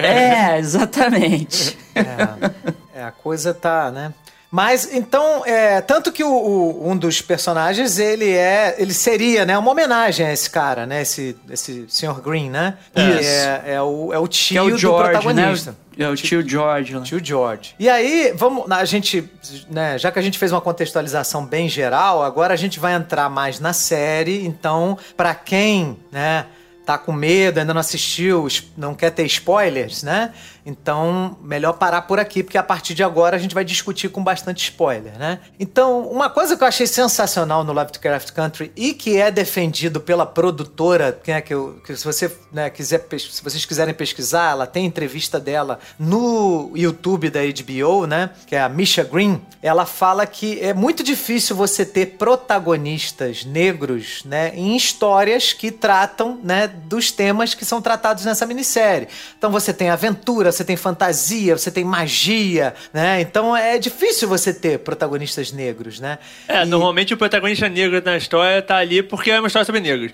É, 0.03 0.59
exatamente. 0.59 1.77
É, 1.93 2.99
é, 2.99 3.03
a 3.03 3.11
coisa 3.11 3.53
tá, 3.53 3.91
né? 3.91 4.13
Mas 4.49 4.93
então, 4.93 5.45
é, 5.45 5.81
tanto 5.81 6.11
que 6.11 6.23
o, 6.23 6.31
o, 6.31 6.89
um 6.89 6.95
dos 6.95 7.21
personagens, 7.21 7.99
ele 7.99 8.29
é. 8.31 8.75
Ele 8.77 8.93
seria, 8.93 9.45
né, 9.45 9.57
uma 9.57 9.71
homenagem 9.71 10.25
a 10.25 10.31
esse 10.31 10.49
cara, 10.49 10.85
né? 10.85 11.01
Esse, 11.01 11.35
esse 11.49 11.85
Sr. 11.89 12.21
Green, 12.21 12.49
né? 12.49 12.77
Isso. 12.95 13.29
É, 13.29 13.63
é, 13.73 13.81
o, 13.81 14.13
é 14.13 14.19
o 14.19 14.27
tio 14.27 14.57
é 14.57 14.61
o 14.61 14.69
do 14.69 14.77
George, 14.77 15.11
protagonista. 15.11 15.71
Né? 15.71 16.05
É 16.05 16.09
o 16.09 16.15
tio 16.15 16.47
George. 16.47 16.95
Né? 16.95 17.01
Tio 17.03 17.19
George. 17.23 17.75
E 17.77 17.89
aí, 17.89 18.31
vamos. 18.35 18.71
A 18.71 18.85
gente. 18.85 19.29
Né, 19.69 19.97
já 19.97 20.11
que 20.11 20.19
a 20.19 20.21
gente 20.21 20.39
fez 20.39 20.51
uma 20.51 20.61
contextualização 20.61 21.45
bem 21.45 21.67
geral, 21.67 22.23
agora 22.23 22.53
a 22.53 22.57
gente 22.57 22.79
vai 22.79 22.93
entrar 22.93 23.29
mais 23.29 23.59
na 23.59 23.73
série. 23.73 24.45
Então, 24.45 24.97
para 25.17 25.35
quem, 25.35 25.97
né? 26.09 26.45
Tá 26.85 26.97
com 26.97 27.11
medo, 27.11 27.59
ainda 27.59 27.73
não 27.73 27.81
assistiu, 27.81 28.47
não 28.77 28.95
quer 28.95 29.09
ter 29.09 29.25
spoilers, 29.25 30.03
né? 30.03 30.31
Então, 30.67 31.37
melhor 31.41 31.71
parar 31.71 32.01
por 32.01 32.19
aqui, 32.19 32.43
porque 32.43 32.57
a 32.57 32.61
partir 32.61 32.93
de 32.93 33.01
agora 33.01 33.37
a 33.37 33.39
gente 33.39 33.55
vai 33.55 33.63
discutir 33.63 34.09
com 34.09 34.21
bastante 34.21 34.65
spoiler, 34.65 35.17
né? 35.17 35.39
Então, 35.57 36.01
uma 36.09 36.29
coisa 36.29 36.57
que 36.57 36.63
eu 36.63 36.67
achei 36.67 36.85
sensacional 36.85 37.63
no 37.63 37.71
Lovecraft 37.71 38.33
Country 38.33 38.69
e 38.75 38.93
que 38.93 39.15
é 39.15 39.31
defendido 39.31 40.01
pela 40.01 40.25
produtora, 40.25 41.17
que, 41.23 41.31
é, 41.31 41.39
que, 41.39 41.53
eu, 41.53 41.79
que 41.85 41.95
se 41.95 42.03
você 42.03 42.29
né, 42.51 42.69
quiser, 42.69 43.07
se 43.17 43.41
vocês 43.41 43.63
quiserem 43.63 43.93
pesquisar, 43.93 44.51
ela 44.51 44.67
tem 44.67 44.85
entrevista 44.85 45.39
dela 45.39 45.79
no 45.97 46.73
YouTube 46.75 47.29
da 47.29 47.39
HBO, 47.39 48.05
né? 48.05 48.31
Que 48.45 48.57
é 48.57 48.61
a 48.61 48.67
Misha 48.67 49.05
Green. 49.05 49.41
Ela 49.61 49.85
fala 49.85 50.25
que 50.25 50.59
é 50.59 50.73
muito 50.73 51.01
difícil 51.01 51.55
você 51.55 51.85
ter 51.85 52.17
protagonistas 52.17 53.45
negros, 53.45 54.21
né, 54.25 54.51
em 54.53 54.75
histórias 54.75 55.53
que 55.53 55.71
tratam, 55.71 56.39
né, 56.43 56.67
dos 56.67 57.09
temas 57.09 57.53
que 57.53 57.63
são 57.63 57.81
tratados 57.81 58.25
nessa 58.25 58.45
minissérie. 58.45 59.07
Então, 59.37 59.49
você 59.49 59.73
tem 59.73 59.89
aventura, 59.89 60.51
você 60.57 60.65
tem 60.65 60.75
fantasia, 60.75 61.57
você 61.57 61.71
tem 61.71 61.83
magia, 61.83 62.73
né? 62.93 63.21
Então 63.21 63.55
é 63.55 63.77
difícil 63.77 64.27
você 64.27 64.53
ter 64.53 64.79
protagonistas 64.79 65.51
negros, 65.51 65.99
né? 65.99 66.17
É, 66.47 66.63
e... 66.63 66.65
normalmente 66.65 67.13
o 67.13 67.17
protagonista 67.17 67.69
negro 67.69 68.01
na 68.03 68.17
história 68.17 68.61
tá 68.61 68.77
ali 68.77 69.01
porque 69.03 69.31
é 69.31 69.39
uma 69.39 69.47
história 69.47 69.65
sobre 69.65 69.81
negros. 69.81 70.11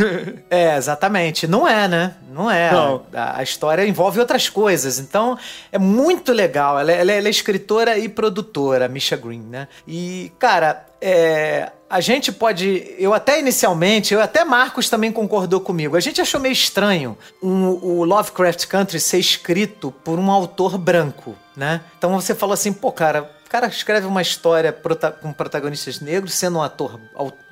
é, 0.50 0.76
exatamente. 0.76 1.46
Não 1.46 1.66
é, 1.66 1.88
né? 1.88 2.14
Não 2.30 2.50
é. 2.50 2.72
Não. 2.72 3.06
A, 3.12 3.38
a, 3.38 3.42
história 3.42 3.86
envolve 3.86 4.18
outras 4.18 4.48
coisas. 4.48 4.98
Então 4.98 5.38
é 5.70 5.78
muito 5.78 6.32
legal. 6.32 6.78
Ela, 6.78 6.92
é, 6.92 7.00
ela, 7.00 7.12
é, 7.12 7.18
ela 7.18 7.28
é 7.28 7.30
escritora 7.30 7.96
e 7.96 8.08
produtora, 8.08 8.88
Misha 8.88 9.16
Green, 9.16 9.42
né? 9.42 9.68
E, 9.86 10.32
cara, 10.38 10.84
é, 11.00 11.70
a 11.94 12.00
gente 12.00 12.32
pode. 12.32 12.92
Eu 12.98 13.14
até 13.14 13.38
inicialmente, 13.38 14.12
eu 14.12 14.20
até 14.20 14.44
Marcos 14.44 14.90
também 14.90 15.12
concordou 15.12 15.60
comigo. 15.60 15.96
A 15.96 16.00
gente 16.00 16.20
achou 16.20 16.40
meio 16.40 16.52
estranho 16.52 17.16
um, 17.40 17.68
o 17.68 18.02
Lovecraft 18.02 18.66
Country 18.66 18.98
ser 18.98 19.20
escrito 19.20 19.94
por 20.02 20.18
um 20.18 20.28
autor 20.28 20.76
branco, 20.76 21.36
né? 21.56 21.82
Então 21.96 22.12
você 22.20 22.34
falou 22.34 22.52
assim, 22.52 22.72
pô, 22.72 22.90
cara, 22.90 23.30
o 23.46 23.48
cara 23.48 23.68
escreve 23.68 24.08
uma 24.08 24.20
história 24.20 24.72
prota 24.72 25.12
com 25.12 25.32
protagonistas 25.32 26.00
negros, 26.00 26.34
sendo 26.34 26.58
um 26.58 26.62
ator, 26.62 26.98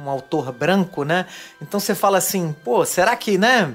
um 0.00 0.10
autor 0.10 0.50
branco, 0.50 1.04
né? 1.04 1.24
Então 1.60 1.78
você 1.78 1.94
fala 1.94 2.18
assim, 2.18 2.52
pô, 2.64 2.84
será 2.84 3.14
que, 3.14 3.38
né? 3.38 3.72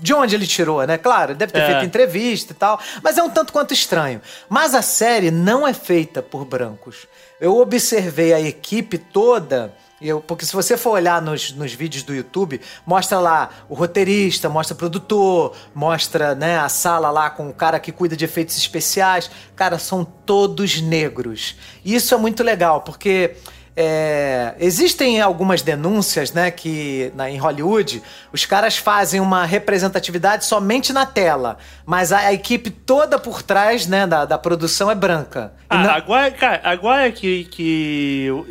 De 0.00 0.12
onde 0.12 0.34
ele 0.34 0.48
tirou, 0.48 0.84
né? 0.84 0.98
Claro, 0.98 1.36
deve 1.36 1.52
ter 1.52 1.60
é. 1.60 1.66
feito 1.66 1.84
entrevista 1.84 2.52
e 2.52 2.56
tal, 2.56 2.80
mas 3.00 3.16
é 3.16 3.22
um 3.22 3.30
tanto 3.30 3.52
quanto 3.52 3.72
estranho. 3.72 4.20
Mas 4.48 4.74
a 4.74 4.82
série 4.82 5.30
não 5.30 5.68
é 5.68 5.72
feita 5.72 6.20
por 6.20 6.44
brancos 6.44 7.06
eu 7.40 7.56
observei 7.56 8.34
a 8.34 8.40
equipe 8.40 8.98
toda. 8.98 9.74
Eu, 10.00 10.20
porque 10.20 10.46
se 10.46 10.54
você 10.54 10.78
for 10.78 10.92
olhar 10.92 11.20
nos, 11.20 11.52
nos 11.52 11.74
vídeos 11.74 12.02
do 12.02 12.14
YouTube, 12.14 12.58
mostra 12.86 13.18
lá 13.20 13.50
o 13.68 13.74
roteirista, 13.74 14.48
mostra 14.48 14.74
o 14.74 14.78
produtor, 14.78 15.54
mostra 15.74 16.34
né, 16.34 16.58
a 16.58 16.70
sala 16.70 17.10
lá 17.10 17.28
com 17.28 17.50
o 17.50 17.52
cara 17.52 17.78
que 17.78 17.92
cuida 17.92 18.16
de 18.16 18.24
efeitos 18.24 18.56
especiais. 18.56 19.30
Cara, 19.54 19.78
são 19.78 20.02
todos 20.04 20.80
negros. 20.80 21.56
E 21.84 21.94
isso 21.94 22.14
é 22.14 22.16
muito 22.16 22.42
legal, 22.42 22.80
porque 22.80 23.36
é, 23.76 24.54
existem 24.58 25.20
algumas 25.20 25.62
denúncias, 25.62 26.32
né, 26.32 26.50
que 26.50 27.12
na, 27.14 27.30
em 27.30 27.38
Hollywood 27.38 28.02
os 28.32 28.44
caras 28.44 28.76
fazem 28.76 29.20
uma 29.20 29.44
representatividade 29.44 30.44
somente 30.44 30.92
na 30.92 31.06
tela, 31.06 31.56
mas 31.86 32.12
a, 32.12 32.18
a 32.18 32.32
equipe 32.32 32.70
toda 32.70 33.18
por 33.18 33.42
trás, 33.42 33.86
né, 33.86 34.06
da, 34.06 34.24
da 34.24 34.36
produção 34.36 34.90
é 34.90 34.94
branca. 34.94 35.52
Ah, 35.68 35.84
não... 35.84 35.90
agora, 35.90 36.30
cara, 36.30 36.60
agora 36.64 37.12
que, 37.12 37.44
que 37.44 38.28
o 38.30 38.44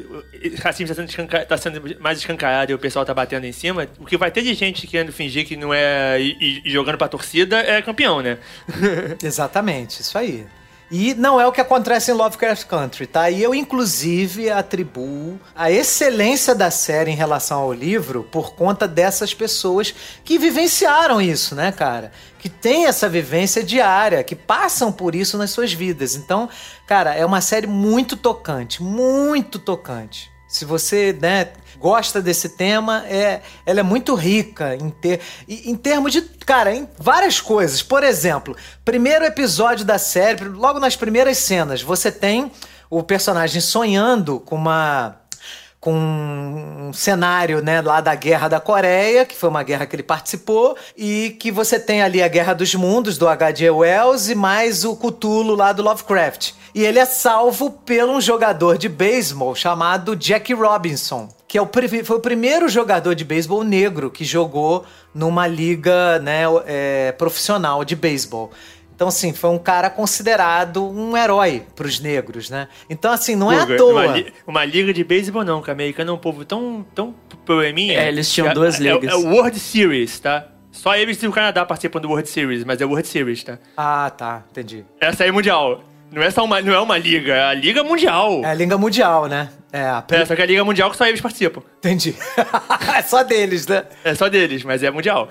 racismo 0.62 0.92
está 0.92 1.08
sendo, 1.08 1.46
tá 1.46 1.58
sendo 1.58 2.02
mais 2.02 2.18
escancarado 2.18 2.72
e 2.72 2.76
o 2.76 2.80
pessoal 2.80 3.06
tá 3.06 3.14
batendo 3.14 3.46
em 3.46 3.52
cima, 3.52 3.88
o 4.00 4.06
que 4.06 4.18
vai 4.18 4.32
ter 4.32 4.42
de 4.42 4.54
gente 4.54 4.88
querendo 4.88 5.12
fingir 5.12 5.46
que 5.46 5.58
não 5.58 5.74
é 5.74 6.20
e, 6.20 6.62
e 6.66 6.72
jogando 6.72 6.98
pra 6.98 7.08
torcida 7.08 7.60
é 7.60 7.82
campeão, 7.82 8.22
né? 8.22 8.38
Exatamente, 9.22 10.02
isso 10.02 10.18
aí. 10.18 10.48
E 10.92 11.14
não 11.14 11.40
é 11.40 11.46
o 11.46 11.52
que 11.52 11.62
acontece 11.62 12.10
em 12.10 12.16
Lovecraft 12.16 12.66
Country, 12.66 13.06
tá? 13.06 13.30
E 13.30 13.44
eu, 13.44 13.54
inclusive, 13.54 14.50
atribuo 14.50 15.40
a 15.56 15.70
excelência 15.70 16.56
da 16.56 16.72
série 16.72 17.12
em 17.12 17.16
relação 17.16 17.60
ao 17.60 17.72
livro 17.72 18.24
por 18.24 18.56
conta 18.56 18.88
dessas 18.88 19.32
pessoas 19.34 19.94
que 20.24 20.40
vivenciaram 20.40 21.22
isso, 21.22 21.54
né, 21.54 21.72
cara? 21.72 22.12
Que 22.40 22.50
têm 22.50 22.88
essa 22.88 23.08
vivência 23.08 23.64
diária, 23.64 24.24
que 24.24 24.36
passam 24.36 24.92
por 24.92 25.14
isso 25.14 25.38
nas 25.38 25.52
suas 25.52 25.72
vidas. 25.72 26.16
Então, 26.16 26.50
cara, 26.88 27.14
é 27.14 27.24
uma 27.24 27.42
série 27.42 27.68
muito 27.68 28.18
tocante, 28.18 28.82
muito 28.82 29.60
tocante. 29.60 30.32
Se 30.48 30.66
você, 30.66 31.16
né, 31.22 31.50
gosta 31.80 32.22
desse 32.22 32.50
tema, 32.50 33.06
é, 33.08 33.42
ela 33.66 33.80
é 33.80 33.84
muito 33.84 34.14
rica 34.14 34.76
em, 34.76 34.90
ter, 34.90 35.22
em 35.48 35.76
termos 35.76 36.12
de, 36.12 36.22
cara, 36.22 36.76
em 36.76 36.88
várias 36.98 37.40
coisas. 37.40 37.82
Por 37.82 38.04
exemplo, 38.04 38.56
primeiro 38.84 39.26
episódio 39.26 39.86
da 39.86 39.98
série, 39.98 40.44
logo 40.44 40.80
nas 40.80 40.96
primeiras 40.96 41.38
cenas, 41.38 41.82
você 41.82 42.12
tem 42.12 42.52
o 42.90 43.02
personagem 43.02 43.62
sonhando 43.62 44.40
com 44.40 44.56
uma 44.56 45.16
com 45.80 45.94
um 45.94 46.92
cenário, 46.92 47.62
né, 47.62 47.82
lá 47.82 48.02
da 48.02 48.14
Guerra 48.14 48.50
da 48.50 48.60
Coreia, 48.60 49.26
que 49.26 49.36
foi 49.36 49.50
uma 49.50 49.64
guerra 49.64 49.86
que 49.86 49.96
ele 49.96 50.04
participou, 50.04 50.76
e 50.98 51.38
que 51.40 51.52
você 51.52 51.80
tem 51.80 52.02
ali 52.02 52.22
a 52.22 52.28
Guerra 52.28 52.54
dos 52.54 52.76
Mundos, 52.76 53.18
do 53.18 53.28
H.G. 53.28 53.70
Wells, 53.70 54.30
e 54.30 54.36
mais 54.36 54.84
o 54.84 54.96
Cthulhu 54.96 55.56
lá 55.56 55.72
do 55.72 55.82
Lovecraft. 55.82 56.52
E 56.76 56.84
ele 56.84 57.00
é 57.00 57.06
salvo 57.06 57.72
por 57.72 58.10
um 58.10 58.20
jogador 58.20 58.78
de 58.78 58.90
beisebol 58.90 59.56
chamado 59.56 60.16
Jack 60.16 60.54
Robinson, 60.54 61.30
que 61.48 61.58
é 61.58 61.62
o, 61.62 61.70
foi 62.04 62.18
o 62.18 62.22
primeiro 62.22 62.68
jogador 62.68 63.16
de 63.16 63.24
beisebol 63.24 63.64
negro 63.64 64.12
que 64.12 64.24
jogou 64.24 64.86
numa 65.14 65.48
liga 65.48 66.20
né, 66.20 66.44
é, 66.68 67.12
profissional 67.14 67.84
de 67.84 67.96
beisebol. 67.96 68.52
Então, 69.00 69.08
assim, 69.08 69.32
foi 69.32 69.50
um 69.50 69.58
cara 69.58 69.90
considerado 69.90 70.84
um 70.86 71.16
herói 71.16 71.64
pros 71.74 72.02
negros, 72.02 72.50
né? 72.50 72.68
Então, 72.90 73.14
assim, 73.14 73.34
não 73.34 73.50
é 73.50 73.62
à 73.62 73.66
toa. 73.78 73.94
Uma, 73.94 74.06
li- 74.08 74.34
uma 74.46 74.66
liga 74.66 74.92
de 74.94 75.06
beisebol 75.06 75.46
não, 75.46 75.62
que 75.62 75.70
o 75.70 75.72
americano 75.72 76.12
é 76.12 76.14
um 76.14 76.18
povo 76.18 76.44
tão, 76.44 76.86
tão 76.94 77.16
probleminha. 77.46 77.98
É, 77.98 78.10
eles 78.10 78.30
tinham 78.30 78.50
É- 78.50 78.54
duas 78.54 78.76
é- 78.78 78.84
ligas. 78.92 79.10
É, 79.10 79.16
o 79.16 79.30
World 79.30 79.58
Series, 79.58 80.20
tá? 80.20 80.48
Só 80.70 80.98
eles 80.98 81.24
e 81.24 81.28
o 81.28 81.32
Canadá 81.32 81.66
participam 81.66 82.02
do 82.02 82.10
World 82.10 82.28
Series, 82.28 82.66
mas 82.66 82.82
é 82.82 82.86
o 82.86 82.90
World 82.90 83.08
Series, 83.08 83.42
tá? 83.42 83.58
Ah, 83.78 84.10
tá, 84.10 84.44
entendi. 84.52 84.84
Essa 85.00 85.24
aí 85.24 85.30
é 85.30 85.32
mundial. 85.32 85.82
Não 86.12 86.22
é 86.22 86.30
só 86.30 86.44
uma, 86.44 86.60
não 86.62 86.74
é 86.74 86.80
uma 86.82 86.98
liga, 86.98 87.34
é 87.34 87.44
a 87.46 87.54
Liga 87.54 87.82
Mundial. 87.86 88.42
É 88.44 88.48
a 88.50 88.54
Liga 88.54 88.78
Mundial, 88.78 89.28
né? 89.28 89.48
É, 89.72 89.82
a... 89.82 90.04
É, 90.10 90.26
só 90.26 90.36
que 90.36 90.42
a 90.42 90.46
Liga 90.46 90.64
Mundial 90.64 90.90
que 90.90 90.98
só 90.98 91.06
eles 91.06 91.22
participam. 91.22 91.62
entendi. 91.78 92.16
é 92.98 93.02
só 93.04 93.22
deles, 93.22 93.68
né? 93.68 93.84
É 94.04 94.16
só 94.16 94.28
deles, 94.28 94.64
mas 94.64 94.82
é 94.82 94.90
mundial. 94.90 95.30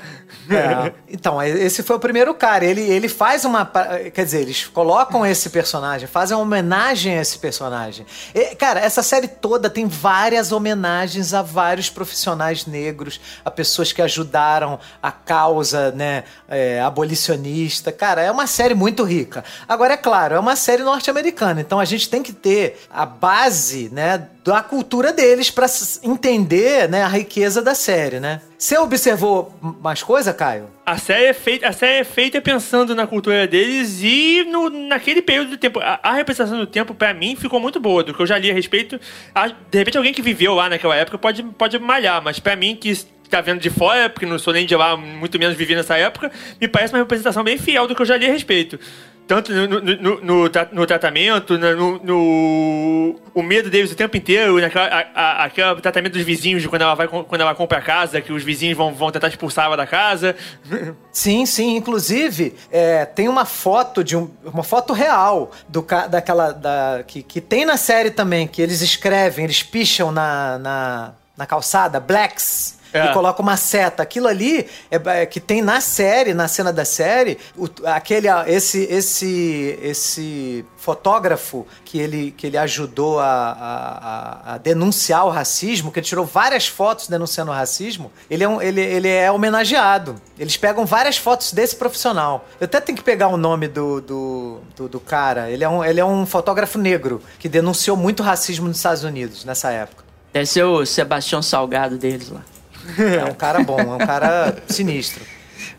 É. 0.48 0.92
Então, 1.08 1.42
esse 1.42 1.82
foi 1.82 1.96
o 1.96 1.98
primeiro 1.98 2.32
cara. 2.34 2.64
Ele, 2.64 2.80
ele 2.80 3.08
faz 3.08 3.44
uma. 3.44 3.66
Quer 4.14 4.24
dizer, 4.24 4.42
eles 4.42 4.66
colocam 4.66 5.26
esse 5.26 5.50
personagem, 5.50 6.06
fazem 6.06 6.36
uma 6.36 6.44
homenagem 6.44 7.18
a 7.18 7.20
esse 7.20 7.38
personagem. 7.38 8.06
E, 8.32 8.54
cara, 8.54 8.78
essa 8.78 9.02
série 9.02 9.26
toda 9.26 9.68
tem 9.68 9.86
várias 9.86 10.52
homenagens 10.52 11.34
a 11.34 11.42
vários 11.42 11.90
profissionais 11.90 12.64
negros, 12.64 13.20
a 13.44 13.50
pessoas 13.50 13.92
que 13.92 14.00
ajudaram 14.00 14.78
a 15.02 15.10
causa, 15.10 15.90
né, 15.92 16.24
é, 16.48 16.80
abolicionista. 16.80 17.90
Cara, 17.90 18.22
é 18.22 18.30
uma 18.30 18.46
série 18.46 18.74
muito 18.74 19.02
rica. 19.02 19.44
Agora, 19.68 19.94
é 19.94 19.96
claro, 19.96 20.36
é 20.36 20.38
uma 20.38 20.54
série 20.54 20.82
norte-americana, 20.82 21.60
então 21.60 21.80
a 21.80 21.84
gente 21.84 22.08
tem 22.08 22.22
que 22.22 22.32
ter 22.32 22.80
a 22.90 23.04
base, 23.04 23.90
né, 23.92 24.27
da 24.44 24.62
cultura 24.62 25.12
deles 25.12 25.50
pra 25.50 25.66
s- 25.66 26.00
entender, 26.02 26.88
né, 26.88 27.02
a 27.02 27.08
riqueza 27.08 27.60
da 27.62 27.74
série, 27.74 28.18
né? 28.20 28.40
Você 28.56 28.76
observou 28.78 29.54
mais 29.82 30.02
coisa, 30.02 30.32
Caio? 30.32 30.68
A 30.84 30.96
série, 30.98 31.26
é 31.26 31.32
feita, 31.32 31.68
a 31.68 31.72
série 31.72 31.98
é 32.00 32.04
feita 32.04 32.40
pensando 32.40 32.94
na 32.94 33.06
cultura 33.06 33.46
deles 33.46 34.00
e 34.02 34.44
no, 34.50 34.68
naquele 34.70 35.20
período 35.22 35.50
do 35.50 35.56
tempo. 35.56 35.78
A, 35.80 36.00
a 36.02 36.12
representação 36.14 36.58
do 36.58 36.66
tempo, 36.66 36.94
pra 36.94 37.12
mim, 37.12 37.36
ficou 37.36 37.60
muito 37.60 37.78
boa. 37.78 38.02
Do 38.02 38.14
que 38.14 38.20
eu 38.20 38.26
já 38.26 38.38
li 38.38 38.50
a 38.50 38.54
respeito. 38.54 38.98
A- 39.34 39.48
de 39.48 39.78
repente, 39.78 39.96
alguém 39.98 40.12
que 40.14 40.22
viveu 40.22 40.54
lá 40.54 40.68
naquela 40.68 40.96
época 40.96 41.18
pode, 41.18 41.42
pode 41.42 41.78
malhar, 41.78 42.22
mas 42.22 42.38
pra 42.40 42.56
mim, 42.56 42.74
que 42.74 42.92
tá 43.28 43.42
vendo 43.42 43.60
de 43.60 43.68
fora, 43.68 44.08
porque 44.08 44.24
não 44.24 44.38
sou 44.38 44.54
nem 44.54 44.64
de 44.64 44.74
lá, 44.74 44.96
muito 44.96 45.38
menos 45.38 45.54
vivi 45.54 45.74
nessa 45.76 45.96
época, 45.98 46.32
me 46.58 46.66
parece 46.66 46.94
uma 46.94 46.98
representação 47.00 47.44
bem 47.44 47.58
fiel 47.58 47.86
do 47.86 47.94
que 47.94 48.00
eu 48.00 48.06
já 48.06 48.16
li 48.16 48.24
a 48.26 48.32
respeito. 48.32 48.80
Tanto 49.28 49.52
no, 49.52 49.66
no, 49.68 49.80
no- 49.80 50.20
no 50.22 50.48
tra- 50.48 50.68
no 50.72 50.86
tratamento, 50.86 51.58
na- 51.58 51.74
no, 51.74 51.98
no- 52.02 53.20
o 53.34 53.42
medo 53.42 53.68
deles 53.68 53.92
o 53.92 53.94
tempo 53.94 54.16
inteiro, 54.16 54.58
naquela, 54.58 54.86
aquele 55.44 55.80
tratamento 55.82 56.14
dos 56.14 56.22
vizinhos 56.22 56.66
quando 56.66 56.80
ela, 56.80 56.94
vai, 56.94 57.06
quando 57.06 57.40
ela 57.42 57.54
compra 57.54 57.76
a 57.76 57.82
casa, 57.82 58.22
que 58.22 58.32
os 58.32 58.42
vizinhos 58.42 58.76
vão, 58.76 58.94
vão 58.94 59.10
tentar 59.12 59.28
expulsar 59.28 59.66
ela 59.66 59.76
da 59.76 59.86
casa. 59.86 60.34
Sim, 61.12 61.44
sim. 61.44 61.76
Inclusive, 61.76 62.54
é, 62.72 63.04
tem 63.04 63.28
uma 63.28 63.44
foto 63.44 64.02
de 64.02 64.16
um, 64.16 64.30
uma 64.44 64.62
foto 64.62 64.92
real 64.94 65.50
do 65.68 65.84
daquela 66.08 66.52
da, 66.52 67.02
que, 67.06 67.22
que 67.22 67.40
tem 67.40 67.66
na 67.66 67.76
série 67.76 68.10
também, 68.10 68.46
que 68.46 68.62
eles 68.62 68.80
escrevem, 68.80 69.44
eles 69.44 69.62
picham 69.62 70.10
na, 70.10 70.58
na, 70.58 71.12
na 71.36 71.44
calçada, 71.46 72.00
blacks. 72.00 72.77
É. 72.92 73.06
E 73.06 73.12
colocam 73.12 73.42
uma 73.44 73.56
seta. 73.56 74.02
Aquilo 74.02 74.26
ali 74.28 74.66
é, 74.90 75.00
é 75.22 75.26
que 75.26 75.40
tem 75.40 75.60
na 75.62 75.80
série, 75.80 76.32
na 76.34 76.48
cena 76.48 76.72
da 76.72 76.84
série, 76.84 77.36
o- 77.56 77.68
aquele, 77.84 78.28
esse, 78.46 78.84
esse, 78.90 79.78
esse 79.82 80.64
fotógrafo 80.76 81.66
que 81.84 81.98
ele, 81.98 82.30
que 82.30 82.46
ele 82.46 82.56
ajudou 82.56 83.20
a, 83.20 83.24
a, 83.26 84.52
a- 84.52 84.54
a 84.54 84.58
denunciar 84.58 85.26
o 85.26 85.30
racismo, 85.30 85.92
que 85.92 85.98
ele 86.00 86.06
tirou 86.06 86.24
várias 86.24 86.66
fotos 86.66 87.08
denunciando 87.08 87.50
o 87.50 87.54
racismo, 87.54 88.10
ele 88.30 88.42
é, 88.44 88.48
um- 88.48 88.60
ele, 88.62 88.80
ele 88.80 89.08
é 89.08 89.30
homenageado. 89.30 90.16
Eles 90.38 90.56
pegam 90.56 90.86
várias 90.86 91.16
fotos 91.18 91.52
desse 91.52 91.76
profissional. 91.76 92.46
Eu 92.60 92.64
até 92.64 92.80
tenho 92.80 92.96
que 92.96 93.04
pegar 93.04 93.28
o 93.28 93.36
nome 93.36 93.68
do, 93.68 94.00
do, 94.00 94.60
do, 94.76 94.88
do 94.88 95.00
cara. 95.00 95.50
Ele 95.50 95.62
é, 95.64 95.68
um, 95.68 95.84
ele 95.84 96.00
é 96.00 96.04
um 96.04 96.24
fotógrafo 96.24 96.78
negro 96.78 97.20
que 97.38 97.48
denunciou 97.48 97.96
muito 97.96 98.22
racismo 98.22 98.66
nos 98.68 98.76
Estados 98.78 99.04
Unidos 99.04 99.44
nessa 99.44 99.70
época. 99.70 100.04
Deve 100.32 100.46
ser 100.46 100.62
o 100.64 100.84
Sebastião 100.86 101.42
Salgado 101.42 101.96
deles 101.98 102.28
lá. 102.30 102.42
É 102.96 103.24
um 103.24 103.34
cara 103.34 103.62
bom, 103.62 103.78
é 103.78 103.84
um 103.84 103.98
cara 103.98 104.56
sinistro. 104.68 105.22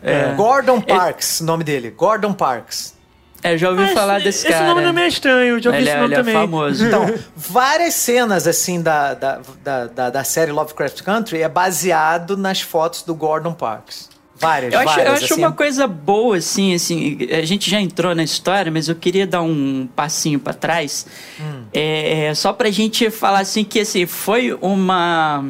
É, 0.01 0.33
Gordon 0.33 0.79
Parks, 0.81 1.41
o 1.41 1.45
nome 1.45 1.63
dele. 1.63 1.91
Gordon 1.91 2.33
Parks. 2.33 2.97
É, 3.41 3.57
já 3.57 3.69
ouvi 3.69 3.83
Mas 3.83 3.93
falar 3.93 4.19
desse 4.19 4.47
esse 4.47 4.49
cara. 4.49 4.67
nome 4.67 4.81
não 4.81 4.89
é 4.89 4.93
meio 4.93 5.07
estranho, 5.07 5.61
já 5.61 5.69
ouvi 5.69 5.81
ele 5.81 5.89
esse 5.89 5.97
é, 5.97 6.01
nome 6.01 6.07
ele 6.07 6.13
é 6.13 6.17
também. 6.17 6.33
famoso. 6.33 6.85
Então, 6.85 7.05
várias 7.35 7.93
cenas, 7.93 8.45
assim, 8.45 8.81
da, 8.81 9.13
da, 9.13 9.39
da, 9.63 9.85
da, 9.87 10.09
da 10.09 10.23
série 10.23 10.51
Lovecraft 10.51 11.01
Country 11.03 11.41
é 11.41 11.47
baseado 11.47 12.35
nas 12.35 12.61
fotos 12.61 13.01
do 13.03 13.15
Gordon 13.15 13.53
Parks. 13.53 14.08
Várias, 14.39 14.73
Eu 14.73 14.79
acho, 14.79 14.87
várias. 14.89 15.07
eu 15.07 15.13
acho 15.13 15.33
assim. 15.33 15.41
uma 15.43 15.51
coisa 15.51 15.85
boa, 15.87 16.37
assim, 16.37 16.73
assim, 16.73 17.17
a 17.31 17.45
gente 17.45 17.69
já 17.69 17.79
entrou 17.81 18.15
na 18.15 18.23
história, 18.23 18.71
mas 18.71 18.87
eu 18.87 18.95
queria 18.95 19.27
dar 19.27 19.41
um 19.41 19.87
passinho 19.95 20.39
pra 20.39 20.53
trás, 20.53 21.05
Hum. 21.39 21.63
é, 21.73 22.25
é, 22.27 22.33
só 22.33 22.53
pra 22.53 22.69
gente 22.71 23.09
falar, 23.09 23.39
assim, 23.39 23.63
que, 23.63 23.79
assim, 23.81 24.05
foi 24.05 24.53
uma, 24.61 25.43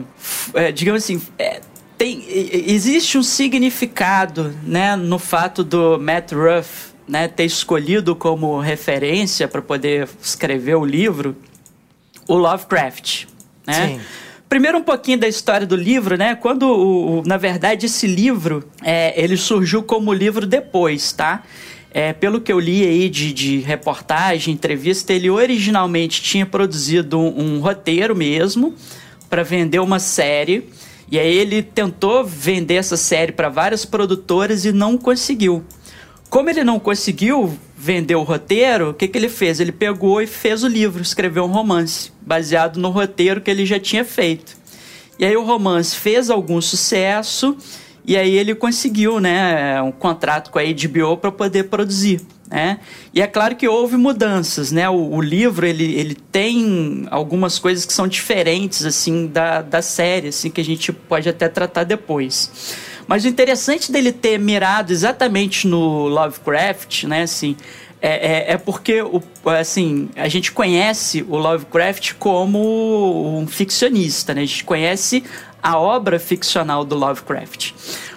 é, 0.56 0.72
digamos 0.72 1.04
assim, 1.04 1.22
é, 1.38 1.62
tem, 1.98 2.24
existe 2.28 3.18
um 3.18 3.24
significado, 3.24 4.56
né, 4.64 4.96
no 4.96 5.20
fato 5.20 5.64
do 5.64 6.00
Matt 6.00 6.32
Ruff, 6.32 6.90
né, 7.08 7.28
ter 7.28 7.44
escolhido 7.46 8.16
como 8.16 8.60
referência 8.60 9.48
para 9.48 9.62
poder 9.62 10.08
escrever 10.22 10.76
o 10.76 10.86
livro 10.86 11.36
o 12.28 12.36
Lovecraft, 12.38 13.26
né? 13.66 13.88
Sim. 13.88 14.02
Primeiro 14.50 14.80
um 14.80 14.84
pouquinho 14.84 15.20
da 15.20 15.28
história 15.28 15.68
do 15.68 15.76
livro, 15.76 16.18
né? 16.18 16.34
Quando, 16.36 16.64
o, 16.64 17.20
o- 17.20 17.24
na 17.24 17.38
verdade, 17.38 17.86
esse 17.86 18.08
livro, 18.08 18.64
é, 18.84 19.14
ele 19.22 19.38
surgiu 19.38 19.84
como 19.84 20.12
livro 20.12 20.48
depois, 20.48 21.12
tá? 21.12 21.44
É, 21.92 22.14
pelo 22.14 22.42
que 22.42 22.52
eu 22.52 22.60
li 22.60 22.84
aí 22.84 23.10
de, 23.10 23.32
de 23.32 23.60
reportagem, 23.60 24.54
entrevista, 24.54 25.14
ele 25.14 25.30
originalmente 25.30 26.22
tinha 26.22 26.46
produzido 26.46 27.20
um, 27.20 27.58
um 27.58 27.60
roteiro 27.60 28.16
mesmo 28.16 28.74
para 29.30 29.44
vender 29.44 29.80
uma 29.80 30.00
série. 30.00 30.68
E 31.12 31.18
aí 31.20 31.36
ele 31.38 31.62
tentou 31.64 32.24
vender 32.24 32.76
essa 32.76 32.98
série 32.98 33.32
para 33.32 33.50
várias 33.50 33.86
produtoras 33.86 34.66
e 34.66 34.72
não 34.72 34.98
conseguiu. 34.98 35.64
Como 36.30 36.50
ele 36.50 36.64
não 36.64 36.80
conseguiu 36.80 37.58
vender 37.76 38.16
o 38.16 38.22
roteiro, 38.22 38.92
o 38.92 38.94
que, 38.94 39.08
que 39.08 39.18
ele 39.18 39.30
fez? 39.30 39.60
Ele 39.60 39.72
pegou 39.72 40.22
e 40.22 40.28
fez 40.28 40.64
o 40.64 40.68
livro, 40.68 41.02
escreveu 41.02 41.46
um 41.46 41.52
romance, 41.52 42.12
baseado 42.22 42.78
no 42.78 42.90
roteiro 42.90 43.42
que 43.42 43.50
ele 43.50 43.66
já 43.66 43.80
tinha 43.80 44.06
feito. 44.06 44.56
E 45.18 45.26
aí 45.26 45.36
o 45.36 45.44
romance 45.44 45.96
fez 45.96 46.30
algum 46.30 46.62
sucesso, 46.62 47.58
e 48.06 48.16
aí 48.16 48.38
ele 48.38 48.54
conseguiu, 48.54 49.20
né, 49.20 49.82
um 49.82 49.92
contrato 49.92 50.52
com 50.52 50.60
a 50.60 50.64
HBO 50.64 51.18
para 51.18 51.32
poder 51.32 51.64
produzir, 51.66 52.22
né? 52.50 52.80
E 53.14 53.22
é 53.22 53.28
claro 53.28 53.56
que 53.56 53.68
houve 53.68 53.98
mudanças, 53.98 54.72
né? 54.72 54.88
O, 54.90 55.16
o 55.16 55.22
livro, 55.22 55.66
ele, 55.66 55.94
ele 55.96 56.16
tem 56.16 57.08
algumas 57.10 57.58
coisas 57.58 57.86
que 57.86 57.94
são 57.94 58.08
diferentes, 58.08 58.86
assim, 58.86 59.28
da, 59.28 59.62
da 59.62 59.82
série, 59.82 60.30
assim, 60.30 60.50
que 60.50 60.62
a 60.62 60.66
gente 60.66 60.94
pode 60.94 61.28
até 61.28 61.50
tratar 61.50 61.84
depois. 61.84 62.78
Mas 63.10 63.26
o 63.26 63.28
interessante 63.28 63.92
dele 63.92 64.12
ter 64.12 64.38
mirado 64.38 64.92
exatamente 64.92 65.68
no 65.68 66.08
Lovecraft, 66.08 67.06
né, 67.06 67.24
assim, 67.24 67.58
é, 68.00 68.52
é, 68.52 68.54
é 68.54 68.58
porque, 68.60 69.02
o, 69.02 69.20
assim, 69.46 70.10
a 70.16 70.28
gente 70.28 70.52
conhece 70.52 71.26
o 71.28 71.36
Lovecraft 71.36 72.14
como 72.20 73.40
um 73.40 73.48
ficcionista, 73.48 74.36
né? 74.36 74.44
A 74.44 74.46
gente 74.46 74.64
conhece 74.64 75.24
a 75.62 75.80
obra 75.80 76.20
ficcional 76.20 76.86
do 76.86 76.96
Lovecraft. 76.96 77.72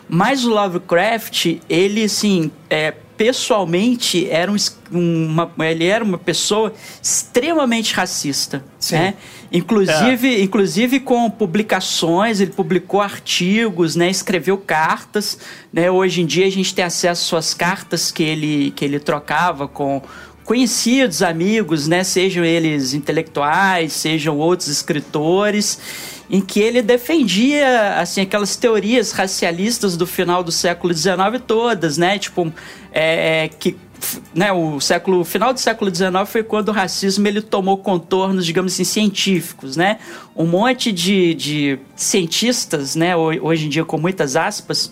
Mas 0.07 0.45
o 0.45 0.51
Lovecraft, 0.51 1.57
ele, 1.71 2.05
assim, 2.05 2.51
é, 2.69 2.93
pessoalmente, 3.17 4.29
era 4.29 4.53
um, 4.53 4.57
uma, 4.93 5.51
ele 5.61 5.87
era 5.87 6.05
uma 6.05 6.19
pessoa 6.19 6.71
extremamente 7.03 7.95
racista, 7.95 8.63
Sim. 8.79 8.97
né? 8.97 9.15
Inclusive, 9.53 10.43
inclusive 10.43 11.01
com 11.01 11.31
publicações, 11.31 12.41
ele 12.41 12.53
publicou 12.53 13.01
artigos, 13.01 13.95
né, 13.95 14.09
escreveu 14.09 14.57
cartas, 14.57 15.39
né? 15.73 15.91
Hoje 15.91 16.23
em 16.23 16.27
dia 16.27 16.47
a 16.47 16.51
gente 16.51 16.75
tem 16.75 16.85
acesso 16.85 17.09
às 17.13 17.19
suas 17.19 17.55
cartas 17.55 18.11
que 18.11 18.23
ele 18.23 18.71
que 18.75 18.85
ele 18.85 18.99
trocava 18.99 19.69
com 19.69 20.01
conhecidos, 20.45 21.23
amigos, 21.23 21.87
né, 21.87 22.03
sejam 22.03 22.45
eles 22.45 22.95
intelectuais, 22.95 23.93
sejam 23.93 24.39
outros 24.39 24.69
escritores, 24.69 25.79
em 26.29 26.41
que 26.41 26.59
ele 26.59 26.83
defendia 26.83 27.97
assim 27.99 28.23
aquelas 28.23 28.57
teorias 28.57 29.13
racialistas 29.13 29.97
do 29.97 30.07
final 30.07 30.43
do 30.43 30.51
século 30.51 30.93
XIX 30.93 31.41
todas, 31.47 31.99
né? 31.99 32.19
Tipo, 32.19 32.53
é, 32.91 33.51
que 33.59 33.77
né, 34.35 34.53
o 34.53 34.81
século 34.81 35.25
final 35.25 35.53
do 35.53 35.61
século 35.61 35.95
XIX 35.95 36.11
foi 36.27 36.43
quando 36.43 36.69
o 36.69 36.73
racismo 36.73 37.27
ele 37.29 37.41
tomou 37.43 37.79
contornos, 37.79 38.45
digamos 38.47 38.73
assim, 38.73 38.85
científicos, 38.85 39.77
né? 39.77 39.99
Um 40.37 40.47
monte 40.47 40.91
de, 40.93 41.35
de 41.35 41.79
cientistas, 41.95 42.95
né, 42.97 43.17
ho- 43.17 43.45
hoje 43.47 43.67
em 43.67 43.69
dia 43.69 43.85
com 43.85 43.99
muitas 43.99 44.37
aspas, 44.37 44.91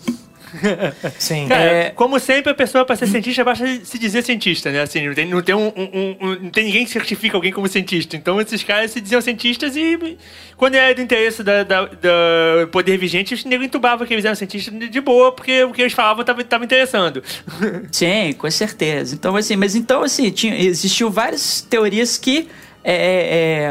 Sim. 1.17 1.47
Cara, 1.47 1.63
É. 1.63 1.89
como 1.91 2.19
sempre, 2.19 2.51
a 2.51 2.55
pessoa 2.55 2.85
para 2.85 2.95
ser 2.95 3.07
cientista 3.07 3.43
basta 3.43 3.65
se 3.83 3.97
dizer 3.97 4.23
cientista, 4.23 4.71
né? 4.71 4.81
Assim, 4.81 5.07
não 5.07 5.13
tem, 5.13 5.25
não 5.27 5.41
tem, 5.41 5.55
um, 5.55 5.67
um- 5.67 6.17
um- 6.21 6.35
não 6.43 6.49
tem 6.49 6.65
ninguém 6.65 6.85
que 6.85 6.91
certifica 6.91 7.37
alguém 7.37 7.51
como 7.51 7.67
cientista. 7.67 8.15
Então 8.15 8.39
esses 8.41 8.63
caras 8.63 8.91
se 8.91 8.99
diziam 9.01 9.21
cientistas 9.21 9.75
e 9.75 10.17
quando 10.57 10.75
era 10.75 10.93
do 10.93 11.01
interesse 11.01 11.43
da, 11.43 11.63
da- 11.63 11.85
do 11.85 12.67
poder 12.71 12.97
vigente, 12.97 13.33
os 13.33 13.45
negros 13.45 13.67
entubavam 13.67 14.05
que 14.05 14.13
eles 14.13 14.25
eram 14.25 14.35
cientistas 14.35 14.73
de 14.89 15.01
boa, 15.01 15.31
porque 15.31 15.63
o 15.63 15.71
que 15.71 15.81
eles 15.81 15.93
falavam 15.93 16.23
tava, 16.23 16.43
tava 16.43 16.63
interessando. 16.65 17.23
Sim, 17.91 18.33
com 18.37 18.49
certeza. 18.51 19.15
Então, 19.15 19.35
assim, 19.35 19.55
mas 19.55 19.75
então, 19.75 20.03
assim, 20.03 20.29
tinha, 20.31 20.55
existiam 20.59 21.09
várias 21.09 21.61
teorias 21.61 22.17
que, 22.17 22.47
é, 22.83 22.93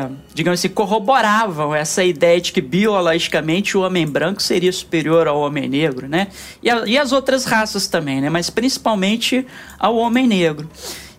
é, 0.04 0.08
digamos 0.34 0.60
assim, 0.60 0.68
corroboravam 0.68 1.74
essa 1.74 2.04
ideia 2.04 2.40
de 2.40 2.52
que 2.52 2.60
biologicamente 2.60 3.76
o 3.76 3.82
homem 3.82 4.06
branco 4.06 4.42
seria 4.42 4.72
superior 4.72 5.26
ao 5.26 5.40
homem 5.40 5.68
negro, 5.68 6.08
né? 6.08 6.28
E, 6.62 6.70
a- 6.70 6.84
e 6.86 6.96
as 6.98 7.10
outras 7.12 7.44
raças 7.44 7.86
também, 7.88 8.20
né? 8.20 8.30
Mas 8.30 8.50
principalmente 8.50 9.46
ao 9.78 9.96
homem 9.96 10.26
negro. 10.26 10.68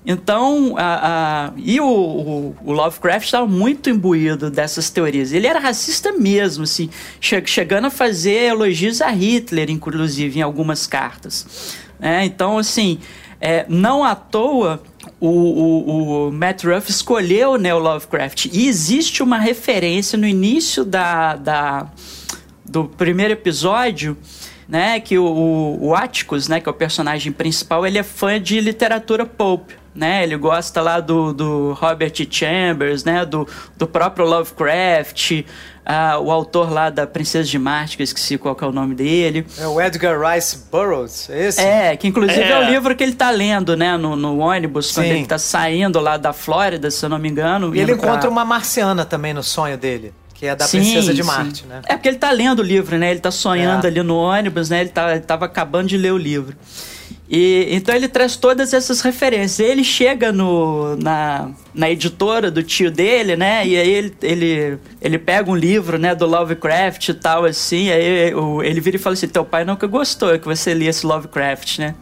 Então, 0.05 0.73
a, 0.77 1.49
a- 1.49 1.53
e 1.57 1.79
o, 1.79 1.85
o- 2.65 2.71
Lovecraft 2.71 3.25
estava 3.25 3.45
muito 3.45 3.89
imbuído 3.89 4.49
dessas 4.49 4.89
teorias. 4.89 5.31
Ele 5.31 5.45
era 5.45 5.59
racista 5.59 6.11
mesmo, 6.11 6.63
assim, 6.63 6.89
che- 7.19 7.43
chegando 7.45 7.85
a 7.85 7.91
fazer 7.91 8.47
elogios 8.49 8.99
a 9.01 9.09
Hitler, 9.11 9.69
inclusive, 9.69 10.39
em 10.39 10.41
algumas 10.41 10.87
cartas. 10.87 11.75
né? 11.99 12.25
então, 12.25 12.57
assim, 12.57 12.97
é, 13.39 13.63
não 13.69 14.03
à 14.03 14.15
toa 14.15 14.81
o, 15.27 15.29
o- 15.29 16.27
o 16.27 16.31
Matt 16.31 16.63
Ruff 16.65 16.89
escolheu 16.89 17.57
né, 17.57 17.73
o 17.73 17.79
Lovecraft. 17.79 18.45
E 18.51 18.67
existe 18.67 19.21
uma 19.23 19.37
referência 19.37 20.17
no 20.17 20.25
início 20.27 20.83
da, 20.83 21.35
da- 21.35 21.87
do 22.65 22.85
primeiro 22.85 23.33
episódio, 23.33 24.17
né, 24.67 24.99
que 24.99 25.17
o, 25.17 25.77
o, 25.79 25.93
Atticus, 25.95 26.47
né, 26.47 26.59
que 26.59 26.67
é 26.67 26.71
o 26.71 26.75
personagem 26.75 27.31
principal, 27.31 27.85
ele 27.85 27.97
é 27.97 28.03
fã 28.03 28.41
de 28.41 28.59
literatura 28.59 29.25
pulp. 29.25 29.69
Né, 29.93 30.23
ele 30.23 30.37
gosta 30.37 30.81
lá 30.81 31.01
do, 31.01 31.33
do 31.33 31.73
Robert 31.73 32.13
Chambers, 32.29 33.03
né, 33.03 33.25
do, 33.25 33.45
do 33.77 33.85
próprio 33.85 34.25
Lovecraft, 34.25 35.43
ah, 35.85 36.19
o 36.19 36.29
autor 36.31 36.71
lá 36.71 36.89
da 36.89 37.07
Princesa 37.07 37.49
de 37.49 37.57
Marte, 37.57 37.97
que 37.97 38.03
eu 38.03 38.05
esqueci 38.05 38.37
qual 38.37 38.55
que 38.55 38.63
é 38.63 38.67
o 38.67 38.71
nome 38.71 38.93
dele. 38.95 39.45
É 39.57 39.67
o 39.67 39.81
Edgar 39.81 40.19
Rice 40.33 40.65
Burroughs, 40.71 41.29
é 41.29 41.47
esse? 41.47 41.61
É, 41.61 41.95
que 41.97 42.07
inclusive 42.07 42.39
é, 42.41 42.51
É. 42.51 42.59
o 42.59 42.69
livro 42.69 42.95
que 42.95 43.03
ele 43.03 43.13
tá 43.13 43.31
lendo, 43.31 43.75
né, 43.75 43.97
no, 43.97 44.15
no 44.15 44.37
ônibus, 44.39 44.91
quando 44.91 45.05
Sim. 45.07 45.11
ele 45.11 45.25
tá 45.25 45.37
saindo 45.37 45.99
lá 45.99 46.17
da 46.17 46.31
Flórida, 46.33 46.89
se 46.91 47.03
eu 47.05 47.09
não 47.09 47.17
me 47.19 47.27
engano. 47.29 47.75
E 47.75 47.79
ele 47.79 47.95
pra- 47.95 48.07
encontra 48.09 48.29
uma 48.29 48.45
marciana 48.45 49.03
também 49.05 49.33
no 49.33 49.41
sonho 49.43 49.77
dele, 49.77 50.13
que 50.33 50.45
é 50.45 50.55
da 50.55 50.65
Sim, 50.65 50.79
Princesa 50.79 51.13
de 51.13 51.21
sim. 51.23 51.27
Marte, 51.27 51.65
né? 51.65 51.81
É 51.87 51.95
porque 51.95 52.07
ele 52.09 52.17
tá 52.17 52.31
lendo 52.31 52.59
o 52.59 52.63
livro, 52.63 52.97
né? 52.97 53.11
Ele 53.11 53.19
tá 53.19 53.31
sonhando 53.31 53.85
É. 53.85 53.87
ali 53.89 54.03
no 54.03 54.15
ônibus, 54.17 54.69
né? 54.69 54.81
Ele, 54.81 54.89
tá, 54.89 55.11
ele 55.11 55.21
tava 55.21 55.45
acabando 55.45 55.87
de 55.87 55.97
ler 55.97 56.11
o 56.13 56.17
livro. 56.17 56.55
E, 57.31 57.67
então 57.69 57.95
ele 57.95 58.09
traz 58.09 58.35
todas 58.35 58.73
essas 58.73 58.99
referências. 58.99 59.65
Ele 59.65 59.85
chega 59.85 60.33
no, 60.33 60.97
na, 60.97 61.49
na 61.73 61.89
editora 61.89 62.51
do 62.51 62.61
tio 62.61 62.91
dele, 62.91 63.37
né? 63.37 63.65
E 63.65 63.77
aí 63.77 63.89
ele, 63.89 64.13
ele, 64.21 64.77
ele 65.01 65.17
pega 65.17 65.49
um 65.49 65.55
livro, 65.55 65.97
né, 65.97 66.13
do 66.13 66.25
Lovecraft 66.25 67.07
e 67.07 67.13
tal, 67.13 67.45
assim. 67.45 67.89
Aí 67.89 68.33
ele 68.65 68.81
vira 68.81 68.97
e 68.97 68.99
fala 68.99 69.13
assim: 69.13 69.29
Teu 69.29 69.45
pai 69.45 69.63
nunca 69.63 69.87
gostou 69.87 70.37
que 70.37 70.45
você 70.45 70.73
lia 70.73 70.89
esse 70.89 71.05
Lovecraft, 71.05 71.79
né? 71.79 71.95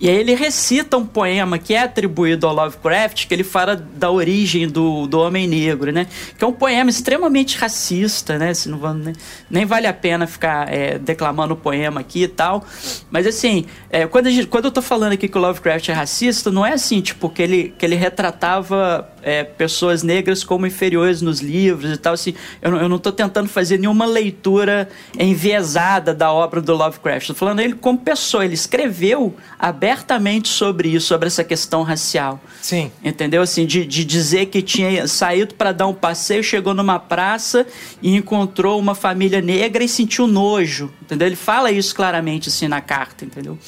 E 0.00 0.08
aí 0.08 0.16
ele 0.16 0.34
recita 0.34 0.96
um 0.96 1.04
poema 1.04 1.58
que 1.58 1.74
é 1.74 1.82
atribuído 1.82 2.46
ao 2.46 2.54
Lovecraft, 2.54 3.26
que 3.26 3.34
ele 3.34 3.44
fala 3.44 3.76
da 3.76 4.10
origem 4.10 4.66
do, 4.66 5.06
do 5.06 5.20
homem 5.20 5.46
negro, 5.46 5.92
né? 5.92 6.06
Que 6.38 6.42
é 6.42 6.46
um 6.46 6.52
poema 6.54 6.88
extremamente 6.88 7.58
racista, 7.58 8.38
né? 8.38 8.54
Se 8.54 8.70
não 8.70 8.78
vou- 8.78 8.94
nem, 8.94 9.12
nem 9.50 9.66
vale 9.66 9.86
a 9.86 9.92
pena 9.92 10.26
ficar 10.26 10.72
é, 10.72 10.98
declamando 10.98 11.52
o 11.52 11.56
poema 11.56 12.00
aqui 12.00 12.22
e 12.22 12.28
tal. 12.28 12.64
Mas 13.10 13.26
assim, 13.26 13.66
é, 13.90 14.06
quando, 14.06 14.30
gente- 14.30 14.46
quando 14.46 14.64
eu 14.64 14.70
tô 14.70 14.80
falando 14.80 15.12
aqui 15.12 15.28
que 15.28 15.36
o 15.36 15.40
Lovecraft 15.40 15.88
é 15.90 15.92
racista, 15.92 16.50
não 16.50 16.64
é 16.64 16.72
assim, 16.72 17.02
tipo, 17.02 17.28
que 17.28 17.42
ele, 17.42 17.74
que 17.78 17.84
ele 17.84 17.94
retratava 17.96 19.06
é, 19.22 19.44
pessoas 19.44 20.02
negras 20.02 20.42
como 20.44 20.66
inferiores 20.66 21.22
nos 21.22 21.40
livros 21.40 21.92
e 21.92 21.96
tal. 21.96 22.14
Assim, 22.14 22.34
eu, 22.62 22.70
não- 22.70 22.80
eu 22.80 22.88
não 22.88 22.98
tô 22.98 23.12
tentando 23.12 23.48
fazer 23.48 23.78
nenhuma 23.78 24.04
leitura 24.06 24.88
enviesada 25.18 26.12
da 26.12 26.32
obra 26.32 26.60
do 26.60 26.74
Lovecraft. 26.74 27.28
Tô 27.28 27.34
falando 27.34 27.60
ele 27.60 27.74
como 27.74 27.98
pessoa. 27.98 28.44
Ele 28.44 28.54
escreveu 28.54 29.34
abertamente 29.58 30.48
sobre 30.48 30.88
isso, 30.90 31.06
sobre 31.06 31.28
essa 31.28 31.44
questão 31.44 31.82
racial. 31.82 32.40
Sim. 32.60 32.90
Entendeu? 33.04 33.42
Assim, 33.42 33.64
de, 33.66 33.84
de 33.86 34.04
dizer 34.04 34.46
que 34.46 34.60
tinha 34.62 35.06
saído 35.06 35.54
para 35.54 35.72
dar 35.72 35.86
um 35.86 35.94
passeio, 35.94 36.42
chegou 36.42 36.74
numa 36.74 36.98
praça 36.98 37.66
e 38.02 38.14
encontrou 38.16 38.78
uma 38.78 38.94
família 38.94 39.40
negra 39.40 39.84
e 39.84 39.88
sentiu 39.88 40.26
nojo. 40.26 40.92
Entendeu? 41.02 41.26
Ele 41.28 41.36
fala 41.36 41.70
isso 41.70 41.94
claramente 41.94 42.48
assim 42.48 42.68
na 42.68 42.80
carta, 42.80 43.24
entendeu? 43.24 43.58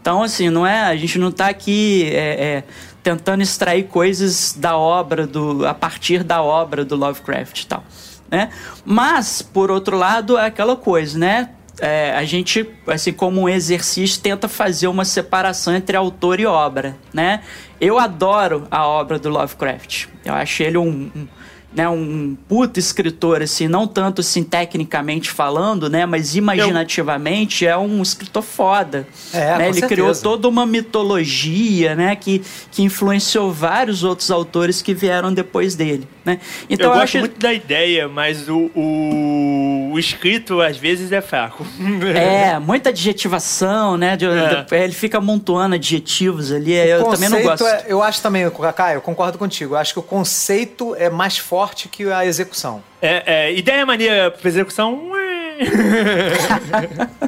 Então, 0.00 0.22
assim, 0.22 0.50
não 0.50 0.66
é. 0.66 0.82
A 0.82 0.96
gente 0.96 1.18
não 1.18 1.30
tá 1.30 1.48
aqui 1.48 2.04
é, 2.12 2.16
é, 2.16 2.64
tentando 3.02 3.42
extrair 3.42 3.84
coisas 3.84 4.54
da 4.56 4.76
obra, 4.76 5.26
do, 5.26 5.66
a 5.66 5.74
partir 5.74 6.22
da 6.22 6.42
obra 6.42 6.84
do 6.84 6.96
Lovecraft 6.96 7.62
e 7.62 7.66
tal. 7.66 7.84
Né? 8.30 8.50
Mas, 8.84 9.42
por 9.42 9.70
outro 9.70 9.96
lado, 9.96 10.38
é 10.38 10.46
aquela 10.46 10.76
coisa, 10.76 11.18
né? 11.18 11.50
É, 11.80 12.12
a 12.12 12.24
gente, 12.24 12.68
assim 12.86 13.12
como 13.12 13.42
um 13.42 13.48
exercício, 13.48 14.20
tenta 14.20 14.46
fazer 14.46 14.86
uma 14.86 15.04
separação 15.04 15.74
entre 15.74 15.96
autor 15.96 16.38
e 16.38 16.46
obra, 16.46 16.96
né? 17.12 17.42
Eu 17.80 17.98
adoro 17.98 18.68
a 18.70 18.86
obra 18.86 19.18
do 19.18 19.28
Lovecraft. 19.28 20.06
Eu 20.24 20.34
acho 20.34 20.62
ele 20.62 20.78
um, 20.78 21.10
um, 21.14 21.28
né, 21.74 21.88
um 21.88 22.36
puta 22.48 22.78
escritor, 22.78 23.40
assim, 23.42 23.66
não 23.66 23.86
tanto 23.86 24.20
assim 24.20 24.42
tecnicamente 24.44 25.30
falando, 25.30 25.88
né? 25.88 26.04
Mas 26.04 26.36
imaginativamente 26.36 27.66
é 27.66 27.76
um 27.76 28.02
escritor 28.02 28.42
foda. 28.42 29.06
É, 29.32 29.38
né? 29.38 29.54
com 29.56 29.62
Ele 29.62 29.72
certeza. 29.74 29.86
criou 29.88 30.14
toda 30.14 30.48
uma 30.48 30.66
mitologia, 30.66 31.94
né? 31.94 32.14
Que, 32.14 32.42
que 32.70 32.82
influenciou 32.82 33.50
vários 33.52 34.04
outros 34.04 34.30
autores 34.30 34.82
que 34.82 34.92
vieram 34.92 35.32
depois 35.32 35.74
dele, 35.74 36.06
né? 36.24 36.38
Então 36.68 36.86
eu 36.86 36.92
eu, 36.92 36.98
gosto 37.00 37.02
acho 37.04 37.18
muito 37.20 37.38
da 37.40 37.52
ideia, 37.52 38.06
mas 38.08 38.48
o, 38.48 38.70
o, 38.74 39.90
o 39.94 39.98
escrito 39.98 40.60
às 40.60 40.76
vezes 40.76 41.10
é 41.12 41.20
fraco. 41.20 41.64
É, 42.14 42.58
muita 42.58 42.90
adjetivação, 42.90 43.96
né? 43.96 44.16
De- 44.16 44.26
É. 44.26 44.64
de- 44.64 44.74
ele 44.76 44.92
fica 44.92 45.18
amontoando 45.18 45.74
adjetivos 45.74 46.52
ali. 46.52 46.72
Eu 46.74 47.04
também 47.04 47.28
não 47.28 47.42
gosto. 47.42 47.66
é- 47.66 47.84
eu 47.88 48.02
acho 48.02 48.20
também, 48.20 48.48
Kaká, 48.50 48.94
eu 48.94 49.00
concordo 49.00 49.38
contigo. 49.38 49.74
Eu 49.74 49.78
acho 49.78 49.92
que 49.94 49.98
o 49.98 50.02
conceito 50.02 50.94
é 50.96 51.08
mais 51.08 51.38
forte 51.38 51.61
que 51.70 52.10
a 52.10 52.24
execução. 52.26 52.82
É, 53.00 53.46
é, 53.46 53.54
ideia 53.54 53.84
maneira 53.86 54.30
pra 54.30 54.48
execução. 54.48 55.10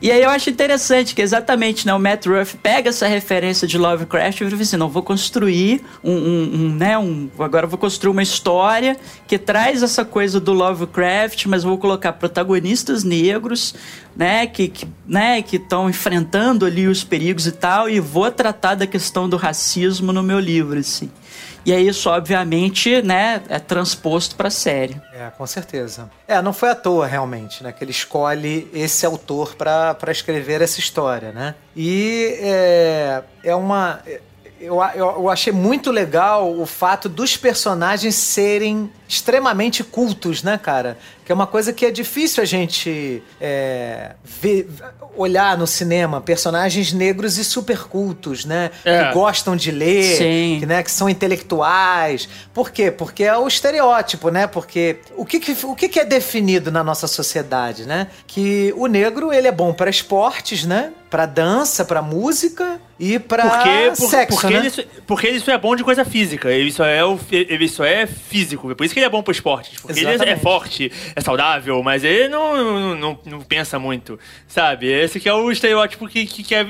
E 0.00 0.10
aí 0.12 0.22
eu 0.22 0.28
acho 0.28 0.50
interessante 0.50 1.14
que 1.14 1.22
exatamente, 1.22 1.86
né? 1.86 1.94
O 1.94 1.98
Matt 1.98 2.26
Ruff 2.26 2.58
pega 2.58 2.90
essa 2.90 3.06
referência 3.06 3.66
de 3.66 3.78
Lovecraft 3.78 4.40
e 4.42 4.50
fala 4.50 4.62
assim, 4.62 4.76
não, 4.76 4.88
vou 4.88 5.02
construir 5.02 5.82
um, 6.02 6.12
um- 6.12 6.50
um, 6.54 6.74
né? 6.74 6.98
Um, 6.98 7.30
agora 7.38 7.66
vou 7.66 7.78
construir 7.78 8.10
uma 8.10 8.22
história 8.22 8.98
que 9.26 9.38
traz 9.38 9.82
essa 9.82 10.04
coisa 10.04 10.38
do 10.38 10.52
Lovecraft, 10.52 11.46
mas 11.46 11.62
vou 11.64 11.78
colocar 11.78 12.12
protagonistas 12.14 13.02
negros, 13.02 13.74
né? 14.14 14.46
Que 14.46 14.68
que 14.68 14.86
né, 15.06 15.40
que 15.40 15.56
estão 15.56 15.88
enfrentando 15.88 16.66
ali 16.66 16.86
os 16.86 17.02
perigos 17.02 17.46
e 17.46 17.52
tal, 17.52 17.88
e 17.88 17.98
vou 18.00 18.30
tratar 18.30 18.74
da 18.74 18.86
questão 18.86 19.26
do 19.28 19.36
racismo 19.38 20.12
no 20.12 20.22
meu 20.22 20.38
livro, 20.40 20.78
assim. 20.78 21.10
E 21.64 21.72
aí 21.72 21.88
isso, 21.88 22.10
obviamente, 22.10 23.00
né, 23.02 23.42
é 23.48 23.58
transposto 23.58 24.36
pra 24.36 24.50
série. 24.50 25.00
É, 25.12 25.30
com 25.30 25.46
certeza. 25.46 26.10
É, 26.28 26.40
não 26.42 26.52
foi 26.52 26.70
à 26.70 26.74
toa, 26.74 27.06
realmente, 27.06 27.62
né? 27.62 27.72
Que 27.72 27.82
ele 27.82 27.90
escolhe 27.90 28.68
esse 28.72 29.06
autor 29.06 29.54
pra 29.54 29.96
escrever 30.08 30.60
essa 30.60 30.78
história, 30.78 31.32
né? 31.32 31.54
E 31.74 32.36
é, 32.40 33.22
é 33.42 33.54
uma. 33.54 34.00
Eu, 34.60 34.80
eu, 34.94 35.06
eu 35.06 35.28
achei 35.30 35.52
muito 35.52 35.90
legal 35.90 36.50
o 36.50 36.64
fato 36.64 37.08
dos 37.08 37.36
personagens 37.36 38.14
serem 38.14 38.90
extremamente 39.08 39.82
cultos, 39.84 40.42
né, 40.42 40.58
cara? 40.58 40.96
Que 41.24 41.32
é 41.32 41.34
uma 41.34 41.46
coisa 41.46 41.72
que 41.72 41.86
é 41.86 41.90
difícil 41.90 42.42
a 42.42 42.46
gente 42.46 43.22
é, 43.40 44.12
ver, 44.24 44.68
olhar 45.16 45.56
no 45.56 45.66
cinema. 45.66 46.20
Personagens 46.20 46.92
negros 46.92 47.38
e 47.38 47.44
super 47.44 47.78
cultos, 47.84 48.44
né? 48.44 48.70
É. 48.84 49.04
Que 49.08 49.14
gostam 49.14 49.56
de 49.56 49.70
ler, 49.70 50.16
Sim. 50.18 50.56
que, 50.60 50.66
né, 50.66 50.82
que 50.82 50.90
são 50.90 51.08
intelectuais. 51.08 52.28
Por 52.52 52.70
quê? 52.70 52.90
Porque 52.90 53.24
é 53.24 53.36
o 53.36 53.46
estereótipo, 53.48 54.30
né? 54.30 54.46
Porque 54.46 54.96
o 55.16 55.24
que, 55.24 55.40
que- 55.40 55.56
o 55.64 55.74
que, 55.74 55.88
que 55.88 56.00
é 56.00 56.04
definido 56.04 56.70
na 56.70 56.82
nossa 56.84 57.06
sociedade, 57.06 57.84
né? 57.86 58.08
Que 58.26 58.72
o 58.76 58.86
negro, 58.86 59.32
ele 59.32 59.48
é 59.48 59.52
bom 59.52 59.72
para 59.72 59.88
esportes, 59.90 60.64
né? 60.64 60.92
Pra 61.10 61.26
dança, 61.26 61.84
pra 61.84 62.02
música 62.02 62.80
e 62.98 63.18
pra 63.20 63.48
Porque, 63.48 63.92
por- 63.96 64.10
sexo, 64.10 64.40
porque, 64.40 64.58
né? 64.58 64.68
só- 64.70 64.82
porque 65.06 65.40
só 65.40 65.52
é 65.52 65.58
bom 65.58 65.76
de 65.76 65.84
coisa 65.84 66.04
física. 66.04 66.50
Ele 66.50 66.72
só 66.72 66.84
é, 66.84 67.04
o, 67.04 67.18
ele 67.30 67.68
só 67.68 67.84
é 67.84 68.04
físico. 68.06 68.74
Por 68.74 68.84
isso 68.84 68.92
que 68.92 68.98
ele 69.00 69.03
é 69.04 69.08
bom 69.08 69.22
pro 69.22 69.32
esporte. 69.32 69.80
Porque 69.80 70.00
ele 70.00 70.30
é 70.30 70.36
forte, 70.36 70.90
é 71.14 71.20
saudável, 71.20 71.82
mas 71.82 72.04
ele 72.04 72.28
não, 72.28 72.56
não, 72.56 72.94
não, 72.94 73.18
não 73.24 73.40
pensa 73.40 73.78
muito. 73.78 74.18
Sabe? 74.48 74.86
Esse 74.86 75.20
que 75.20 75.28
é 75.28 75.34
o 75.34 75.50
estereótipo 75.50 76.08
que, 76.08 76.26
que, 76.26 76.42
que 76.42 76.54
é, 76.54 76.64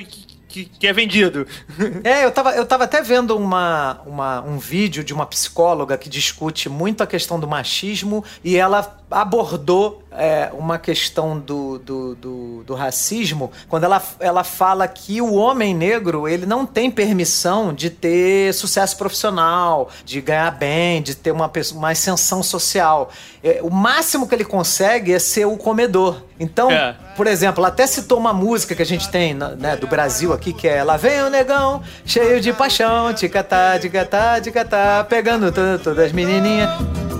que, 0.55 0.65
que 0.67 0.87
é 0.87 0.93
vendido. 0.93 1.47
É, 2.05 2.25
eu 2.25 2.31
tava, 2.31 2.51
eu 2.53 2.67
tava 2.67 2.85
até 2.85 3.03
vendo 3.03 3.37
uma, 3.37 4.01
uma, 4.07 4.41
um 4.43 4.59
vídeo 4.59 5.03
de 5.03 5.13
uma 5.13 5.27
psicóloga 5.27 5.97
que 5.97 6.09
discute 6.09 6.69
muito 6.69 7.03
a 7.03 7.07
questão 7.07 7.41
do 7.41 7.49
machismo 7.49 8.25
e 8.43 8.57
ela 8.57 8.99
abordou 9.11 10.04
é, 10.17 10.51
uma 10.53 10.79
questão 10.79 11.39
do, 11.39 11.79
do, 11.79 12.15
do, 12.15 12.63
do 12.65 12.75
racismo 12.75 13.51
quando 13.69 13.85
ela, 13.85 14.03
ela 14.21 14.45
fala 14.45 14.87
que 14.87 15.21
o 15.21 15.35
homem 15.35 15.75
negro 15.75 16.29
ele 16.29 16.47
não 16.47 16.65
tem 16.65 16.91
permissão 16.91 17.73
de 17.75 17.91
ter 17.91 18.53
sucesso 18.55 18.97
profissional, 18.97 19.91
de 20.05 20.21
ganhar 20.21 20.51
bem, 20.53 21.03
de 21.03 21.15
ter 21.15 21.33
uma, 21.33 21.51
uma 21.73 21.91
ascensão 21.91 22.43
social. 22.43 23.11
É, 23.43 23.61
o 23.63 23.71
máximo 23.71 24.29
que 24.29 24.35
ele 24.35 24.45
consegue 24.45 25.13
é 25.13 25.19
ser 25.19 25.47
o 25.47 25.57
comedor. 25.57 26.23
Então, 26.39 26.71
É. 26.71 26.95
por 27.17 27.27
exemplo, 27.27 27.61
ela 27.61 27.69
até 27.69 27.87
citou 27.87 28.19
uma 28.19 28.33
música 28.33 28.75
que 28.75 28.83
a 28.83 28.87
gente 28.87 29.09
tem 29.09 29.35
né, 29.35 29.77
do 29.77 29.87
Brasil 29.87 30.33
aqui, 30.33 30.53
que 30.53 30.67
é 30.69 30.83
Lá 30.85 30.97
vem 30.97 31.23
o 31.23 31.31
negão, 31.31 31.83
cheio 32.05 32.41
de 32.41 32.53
paixão, 32.53 33.13
ticatá, 33.15 33.79
ticatá, 33.79 34.41
ticatá, 34.41 35.05
pegando 35.09 35.51
to- 35.53 35.79
todas 35.83 36.07
as 36.07 36.13
menininhas. 36.13 36.71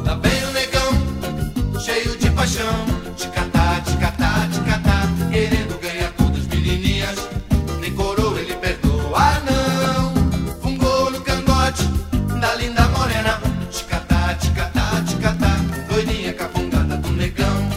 Lá 0.05 0.15
vem 0.17 0.44
paixão. 2.45 2.85
Ticatá, 3.17 3.81
ticatá, 3.87 4.49
ticatá, 4.53 5.09
querendo 5.33 5.81
ganhar 5.81 6.13
todas 6.13 6.47
menininhas. 6.47 7.17
Nem 7.81 7.95
coroa 7.95 8.39
ele 8.39 8.55
perdoa, 8.57 9.41
não. 9.41 10.13
Fungou 10.61 11.11
no 11.11 11.21
cangote 11.23 11.85
da 12.39 12.55
linda 12.57 12.87
morena. 12.89 13.41
Ticatá, 13.71 14.35
ticatá, 14.35 15.03
ticatá, 15.09 15.57
doidinha 15.89 16.35
capungada 16.35 16.99
do 16.99 17.13
negão. 17.13 17.69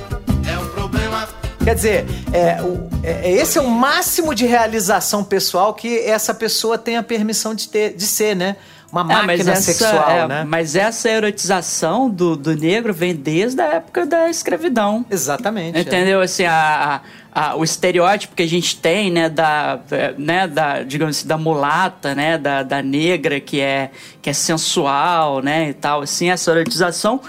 É 0.45 0.60
um 0.60 0.68
problema. 0.68 1.30
Quer 1.64 1.76
dizer, 1.76 2.06
é, 2.34 2.61
o- 2.61 2.89
é- 3.03 3.31
esse 3.31 3.57
é 3.57 3.61
o 3.61 3.69
máximo 3.69 4.35
de 4.35 4.45
realização 4.45 5.23
pessoal 5.23 5.73
que 5.73 5.98
essa 5.99 6.34
pessoa 6.34 6.77
tem 6.77 6.98
a 6.98 7.03
permissão 7.03 7.56
de, 7.56 7.69
ter, 7.69 7.95
de 7.95 8.06
ser, 8.06 8.35
né? 8.35 8.57
Uma 9.03 9.24
É, 9.24 9.26
máquina 9.26 9.56
sexual, 9.56 10.10
é, 10.10 10.28
né? 10.28 10.44
Mas 10.48 10.76
essa 10.76 11.10
erotização 11.10 12.10
do, 12.10 12.36
do 12.36 12.56
negro 12.56 12.94
vem 12.94 13.15
desde 13.15 13.61
a 13.61 13.65
época 13.76 14.06
da 14.06 14.30
escravidão. 14.30 15.06
Exatamente. 15.10 15.78
é. 15.78 15.82
Entendeu? 15.82 16.22
Assim, 16.22 16.45
a, 16.45 17.02
a- 17.34 17.56
o 17.56 17.64
estereótipo 17.64 18.36
que 18.36 18.41
a 18.44 18.48
gente 18.48 18.78
tem, 18.78 19.11
né, 19.11 19.30
da, 19.30 19.80
é, 19.91 20.14
né, 20.18 20.48
da 20.48 20.82
digamos 20.84 21.18
assim, 21.19 21.28
da 21.28 21.38
mulata, 21.38 22.15
né, 22.15 22.38
da, 22.38 22.64
da 22.64 22.82
negra 22.82 23.40
que 23.40 23.60
é, 23.61 23.91
que 24.22 24.30
é 24.30 24.34
sensual, 24.34 25.41
né, 25.41 25.69
e 25.69 25.74
tal, 25.74 26.02
assim, 26.02 26.30
essa 26.30 26.52
erotização 26.52 27.22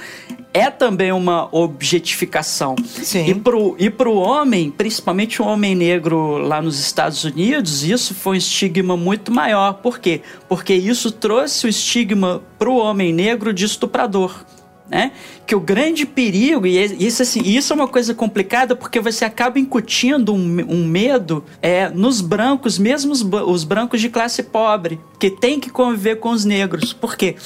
é 0.53 0.71
também 0.71 1.13
uma 1.13 1.49
objetificação. 1.53 2.75
Sim. 2.85 3.29
E 3.29 3.35
pro, 3.35 3.77
e 3.79 3.91
pro 3.91 4.15
homem, 4.15 4.71
principalmente 4.71 5.41
o 5.43 5.45
homem 5.45 5.75
negro 5.75 6.39
lá 6.39 6.61
nos 6.61 6.81
Estados 6.81 7.25
Unidos, 7.25 7.85
isso 7.85 8.15
foi 8.15 8.35
um 8.35 8.39
estigma 8.39 8.97
muito 8.97 9.33
maior. 9.33 9.75
Por 9.75 9.99
quê? 9.99 10.23
Porque 10.49 10.75
isso 10.75 11.11
trouxe 11.11 11.67
o 11.67 11.69
estigma 11.69 12.43
pro 12.59 12.77
homem 12.77 13.13
negro 13.13 13.53
de 13.53 13.65
estuprador. 13.65 14.45
Né? 14.91 15.13
Que 15.47 15.55
o 15.55 15.61
grande 15.61 16.07
perigo, 16.07 16.67
e 16.67 16.79
é- 16.79 16.87
isso, 16.87 17.21
assim, 17.21 17.43
isso 17.45 17.73
é 17.73 17.77
uma 17.77 17.89
coisa 17.89 18.15
complicada 18.15 18.75
porque 18.75 18.99
você 19.01 19.25
acaba 19.25 19.59
incutindo 19.59 20.33
um, 20.33 20.57
um 20.67 20.87
medo 20.87 21.45
é, 21.61 21.91
nos 21.91 22.23
brancos, 22.23 22.79
mesmo 22.79 23.13
os, 23.13 23.23
os 23.23 23.65
brancos 23.65 24.01
de 24.01 24.09
classe 24.09 24.43
pobre, 24.43 24.99
que 25.19 25.31
tem 25.31 25.61
que 25.61 25.69
conviver 25.69 26.17
com 26.17 26.31
os 26.31 26.47
negros. 26.47 26.95
Por 26.95 27.17
quê? 27.17 27.37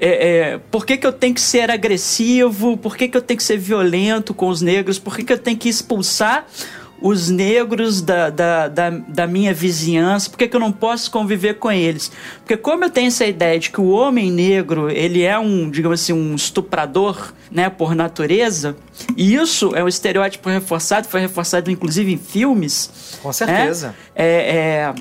É, 0.00 0.28
é, 0.28 0.58
por 0.70 0.86
que, 0.86 0.96
que 0.96 1.06
eu 1.06 1.12
tenho 1.12 1.34
que 1.34 1.40
ser 1.40 1.70
agressivo? 1.70 2.76
Por 2.76 2.96
que, 2.96 3.08
que 3.08 3.16
eu 3.16 3.22
tenho 3.22 3.36
que 3.36 3.44
ser 3.44 3.58
violento 3.58 4.32
com 4.32 4.48
os 4.48 4.62
negros? 4.62 4.98
Por 4.98 5.16
que, 5.16 5.24
que 5.24 5.32
eu 5.32 5.38
tenho 5.38 5.58
que 5.58 5.68
expulsar 5.68 6.46
os 7.00 7.28
negros 7.28 8.02
da, 8.02 8.30
da, 8.30 8.68
da, 8.68 8.90
da 8.90 9.26
minha 9.26 9.54
vizinhança? 9.54 10.28
Por 10.28 10.36
que, 10.36 10.48
que 10.48 10.56
eu 10.56 10.60
não 10.60 10.72
posso 10.72 11.10
conviver 11.10 11.54
com 11.54 11.70
eles? 11.70 12.10
Porque 12.38 12.56
como 12.56 12.84
eu 12.84 12.90
tenho 12.90 13.08
essa 13.08 13.26
ideia 13.26 13.58
de 13.58 13.70
que 13.70 13.80
o 13.80 13.88
homem 13.88 14.30
negro, 14.30 14.90
ele 14.90 15.22
é 15.22 15.38
um, 15.38 15.70
digamos 15.70 16.02
assim, 16.02 16.12
um 16.12 16.34
estuprador, 16.34 17.32
né, 17.50 17.70
por 17.70 17.94
natureza, 17.94 18.76
e 19.16 19.34
isso 19.34 19.74
é 19.74 19.82
um 19.82 19.88
estereótipo 19.88 20.48
reforçado, 20.48 21.08
foi 21.08 21.20
reforçado 21.20 21.70
inclusive 21.70 22.12
em 22.12 22.18
filmes. 22.18 23.18
Com 23.22 23.32
certeza. 23.32 23.88
né? 23.88 23.94
É, 24.14 24.56
é, 24.56 24.94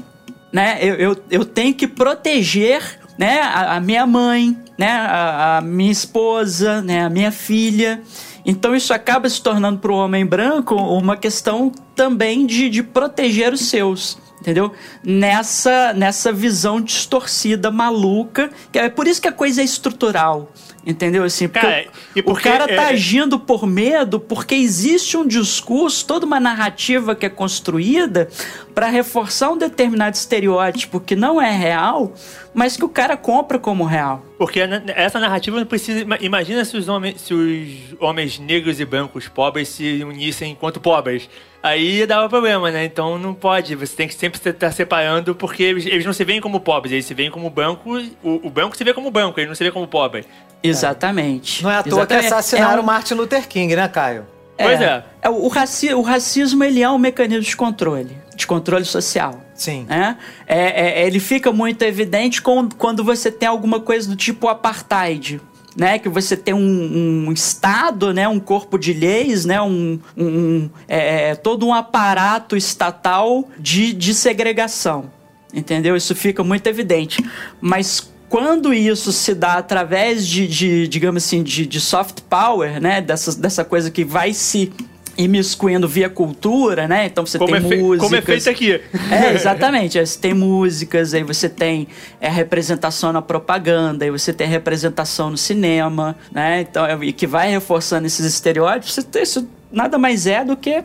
né, 0.51 0.77
eu, 0.81 0.95
eu, 0.95 1.17
eu 1.29 1.45
tenho 1.45 1.73
que 1.73 1.87
proteger 1.87 2.99
né, 3.17 3.41
a, 3.41 3.75
a 3.75 3.79
minha 3.79 4.05
mãe, 4.05 4.57
né, 4.77 4.91
a, 4.91 5.57
a 5.57 5.61
minha 5.61 5.91
esposa, 5.91 6.81
né, 6.81 7.03
a 7.03 7.09
minha 7.09 7.31
filha. 7.31 8.01
Então 8.47 8.73
isso 8.73 8.93
acaba 8.93 9.29
se 9.29 9.41
tornando 9.41 9.77
para 9.79 9.91
o 9.91 9.95
homem 9.95 10.25
branco 10.25 10.73
uma 10.73 11.17
questão 11.17 11.69
também 11.95 12.45
de, 12.47 12.69
de 12.69 12.81
proteger 12.81 13.51
os 13.53 13.67
seus. 13.67 14.17
Entendeu? 14.39 14.71
Nessa, 15.03 15.93
nessa 15.93 16.31
visão 16.31 16.79
distorcida, 16.79 17.69
maluca. 17.71 18.49
Que 18.71 18.79
é 18.79 18.87
por 18.89 19.07
isso 19.07 19.21
que 19.21 19.27
a 19.27 19.31
coisa 19.31 19.61
é 19.61 19.65
estrutural. 19.65 20.51
Entendeu? 20.85 21.23
Assim, 21.25 21.49
porque 21.49 21.67
Cara, 21.67 21.87
o- 22.15 22.23
porque 22.23 22.47
o 22.47 22.51
cara 22.51 22.65
tá 22.67 22.83
é- 22.83 22.89
agindo 22.93 23.37
por 23.37 23.65
medo 23.67 24.19
porque 24.21 24.55
existe 24.55 25.17
um 25.17 25.27
discurso, 25.27 26.05
toda 26.05 26.25
uma 26.25 26.39
narrativa 26.39 27.13
que 27.13 27.25
é 27.25 27.29
construída 27.29 28.29
para 28.73 28.87
reforçar 28.87 29.49
um 29.49 29.57
determinado 29.57 30.15
estereótipo 30.15 30.99
que 31.01 31.13
não 31.15 31.41
é 31.41 31.51
real, 31.51 32.13
mas 32.57 32.75
que 32.75 32.83
o 32.83 32.89
cara 32.89 33.15
compra 33.15 33.59
como 33.59 33.83
real. 33.83 34.25
Porque 34.37 34.59
essa 34.95 35.19
narrativa 35.19 35.57
não 35.59 35.65
precisa. 35.65 35.99
ima- 35.99 36.17
Imagina 36.19 36.65
se 36.65 36.75
os, 36.75 36.87
homens, 36.89 37.21
se 37.21 37.33
os 37.33 37.95
homens 38.01 38.39
negros 38.39 38.79
e 38.79 38.85
brancos 38.85 39.27
pobres 39.27 39.67
se 39.69 40.03
unissem 40.03 40.51
enquanto 40.53 40.79
pobres. 40.81 41.29
Aí 41.61 42.05
dava 42.07 42.27
problema, 42.27 42.71
né? 42.71 42.83
Então 42.85 43.19
não 43.19 43.33
pode. 43.33 43.75
Você 43.75 43.95
tem 43.95 44.07
que 44.07 44.15
sempre 44.15 44.39
estar 44.49 44.71
separando, 44.71 45.35
porque 45.35 45.61
eles, 45.61 45.85
eles 45.85 46.05
não 46.05 46.13
se 46.13 46.23
veem 46.23 46.41
como 46.41 46.59
pobres, 46.59 46.91
eles 46.93 47.05
se 47.05 47.13
veem 47.13 47.29
como 47.29 47.47
branco. 47.49 47.99
O, 48.23 48.47
o 48.47 48.49
branco 48.49 48.75
se 48.75 48.83
vê 48.83 48.93
como 48.93 49.11
branco, 49.11 49.39
ele 49.39 49.47
não 49.47 49.55
se 49.55 49.63
vê 49.63 49.69
como 49.71 49.87
pobre. 49.87 50.25
Exatamente. 50.63 51.63
Não 51.63 51.69
é 51.71 51.75
à 51.77 51.83
toa 51.83 51.91
que 52.07 52.13
Exatamente. 52.13 52.25
assassinaram 52.33 52.77
É 52.79 52.81
um- 52.81 52.85
Martin 52.85 53.13
Luther 53.13 53.47
King, 53.47 53.75
né, 53.75 53.87
Caio? 53.87 54.25
Pois 54.57 54.81
é. 54.81 55.03
É, 55.21 55.29
o, 55.29 55.47
raci 55.47 55.93
o 55.93 56.01
racismo 56.01 56.63
ele 56.63 56.81
é 56.81 56.89
um 56.89 56.97
mecanismo 56.97 57.43
de 57.43 57.55
controle, 57.55 58.17
de 58.35 58.47
controle 58.47 58.85
social. 58.85 59.39
Sim. 59.57 59.85
né? 59.89 60.17
É, 60.47 61.01
é, 61.01 61.07
ele 61.07 61.19
fica 61.19 61.51
muito 61.51 61.81
evidente 61.81 62.41
com- 62.41 62.69
quando 62.69 63.03
você 63.03 63.31
tem 63.31 63.49
alguma 63.49 63.79
coisa 63.79 64.07
do 64.09 64.15
tipo 64.15 64.47
apartheid. 64.47 65.41
Né, 65.75 65.99
que 65.99 66.09
você 66.09 66.35
tem 66.35 66.55
um, 66.55 67.27
um 67.27 67.31
estado, 67.31 68.11
né, 68.11 68.27
um 68.27 68.39
corpo 68.39 68.79
de 68.79 68.93
leis, 68.93 69.45
né, 69.45 69.61
um, 69.61 69.99
um- 70.17 70.67
é, 70.87 71.29
é, 71.29 71.35
todo 71.35 71.67
um 71.67 71.71
aparato 71.73 72.57
estatal 72.57 73.47
de, 73.59 73.93
de 73.93 74.11
segregação, 74.15 75.11
entendeu? 75.53 75.95
Isso 75.95 76.15
fica 76.15 76.43
muito 76.43 76.65
evidente. 76.65 77.23
Mas 77.61 78.11
quando 78.27 78.73
isso 78.73 79.11
se 79.11 79.35
dá 79.35 79.53
através 79.53 80.25
de, 80.27 80.47
de, 80.47 80.87
digamos 80.87 81.23
assim, 81.23 81.43
de, 81.43 81.67
de 81.67 81.79
soft 81.79 82.21
power, 82.27 82.81
né, 82.81 82.99
dessa, 82.99 83.39
dessa 83.39 83.63
coisa 83.63 83.91
que 83.91 84.03
vai 84.03 84.33
se 84.33 84.73
imiscuindo 85.17 85.87
via 85.87 86.09
cultura, 86.09 86.87
né? 86.87 87.05
Então 87.07 87.25
você 87.25 87.37
Como 87.37 87.51
tem 87.55 87.65
é, 87.65 87.67
fe- 87.69 87.77
músicas. 87.77 88.03
como 88.07 88.15
é 88.15 88.21
feito 88.21 88.49
aqui. 88.49 88.81
É, 89.11 89.33
exatamente. 89.33 89.99
Você 89.99 90.19
tem 90.19 90.33
músicas, 90.33 91.13
aí 91.13 91.23
você 91.23 91.49
tem 91.49 91.87
é, 92.21 92.29
representação 92.29 93.11
na 93.11 93.21
propaganda, 93.21 94.05
aí 94.05 94.11
você 94.11 94.31
tem 94.31 94.47
representação 94.47 95.29
no 95.31 95.37
cinema, 95.37 96.15
né? 96.31 96.61
Então, 96.61 96.85
é- 96.85 96.97
e 97.01 97.11
que 97.13 97.25
vai 97.25 97.49
reforçando 97.49 98.05
esses 98.05 98.25
estereótipos. 98.25 98.97
Isso 99.15 99.47
nada 99.71 99.97
mais 99.97 100.27
é 100.27 100.45
do 100.45 100.55
que 100.55 100.83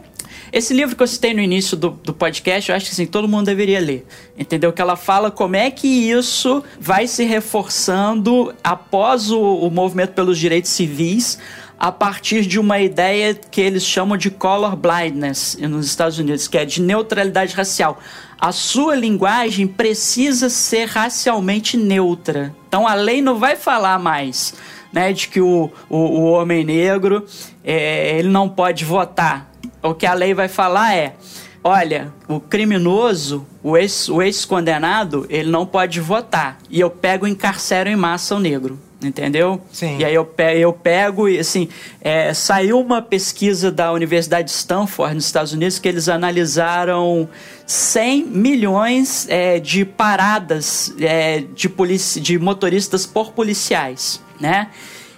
esse 0.53 0.73
livro 0.75 0.97
que 0.97 1.03
eu 1.03 1.07
citei 1.07 1.33
no 1.35 1.41
início 1.41 1.77
do, 1.77 1.91
do 1.91 2.13
podcast, 2.13 2.69
eu 2.71 2.77
acho 2.77 2.87
que 2.87 2.93
assim, 2.93 3.07
todo 3.07 3.29
mundo 3.29 3.47
deveria 3.47 3.81
ler. 3.81 4.07
Entendeu? 4.39 4.73
Que 4.73 4.81
ela 4.83 4.97
fala 4.97 5.31
como 5.31 5.57
é 5.57 5.71
que 5.71 5.87
isso 5.87 6.63
vai 6.81 7.07
se 7.07 7.25
reforçando 7.25 8.55
após 8.65 9.31
o, 9.31 9.41
o 9.41 9.71
movimento 9.71 10.13
pelos 10.13 10.39
direitos 10.39 10.71
civis, 10.71 11.39
a 11.83 11.91
partir 11.91 12.47
de 12.47 12.61
uma 12.61 12.79
ideia 12.79 13.35
que 13.35 13.61
eles 13.61 13.85
chamam 13.85 14.17
de 14.17 14.31
color 14.31 14.77
blindness 14.77 15.59
nos 15.61 15.85
Estados 15.85 16.17
Unidos, 16.17 16.47
que 16.47 16.57
é 16.57 16.65
de 16.65 16.81
neutralidade 16.81 17.57
racial. 17.57 17.99
A 18.41 18.53
sua 18.53 18.95
linguagem 18.95 19.67
precisa 19.67 20.49
ser 20.49 20.85
racialmente 20.87 21.77
neutra. 21.77 22.55
Então 22.69 22.87
a 22.87 22.95
lei 22.95 23.21
não 23.21 23.37
vai 23.37 23.57
falar 23.57 23.99
mais 23.99 24.55
né, 24.93 25.13
de 25.13 25.27
que 25.27 25.41
o, 25.41 25.73
o, 25.91 25.97
o 25.97 26.23
homem 26.31 26.65
negro 26.65 27.27
é, 27.65 28.17
ele 28.17 28.29
não 28.29 28.49
pode 28.49 28.85
votar. 28.85 29.51
O 29.83 29.93
que 29.93 30.07
a 30.07 30.15
lei 30.15 30.33
vai 30.35 30.47
falar 30.47 30.95
é: 30.95 31.17
olha, 31.65 32.13
o 32.29 32.39
criminoso, 32.39 33.45
o 33.61 33.77
ex- 33.77 34.09
o 34.09 34.23
ex-condenado, 34.23 35.27
ele 35.29 35.51
não 35.51 35.67
pode 35.67 36.01
votar. 36.01 36.59
E 36.71 36.79
eu 36.79 36.91
pego 36.91 37.27
e 37.27 37.31
encarcero 37.33 37.89
em 37.89 37.97
massa 37.97 38.37
o 38.37 38.39
negro. 38.39 38.79
Entendeu? 39.03 39.61
Sim. 39.73 39.99
E 39.99 40.05
aí 40.05 40.15
eu, 40.15 40.25
pe- 40.25 40.59
eu 40.59 40.73
pego 40.73 41.29
e 41.29 41.39
assim, 41.39 41.69
é, 42.01 42.33
saiu 42.33 42.79
uma 42.81 43.03
pesquisa 43.03 43.71
da 43.71 43.93
Universidade 43.93 44.49
de 44.49 44.55
Stanford, 44.55 45.15
nos 45.15 45.25
Estados 45.27 45.53
Unidos, 45.53 45.79
que 45.79 45.89
eles 45.89 46.09
analisaram 46.09 47.29
100 47.67 48.25
milhões 48.27 49.27
é, 49.29 49.59
de 49.59 49.85
paradas 49.85 50.95
é, 51.01 51.43
de, 51.55 51.69
polici 51.69 52.21
de 52.21 52.39
motoristas 52.39 53.07
por 53.07 53.33
policiais, 53.33 54.21
né? 54.41 54.69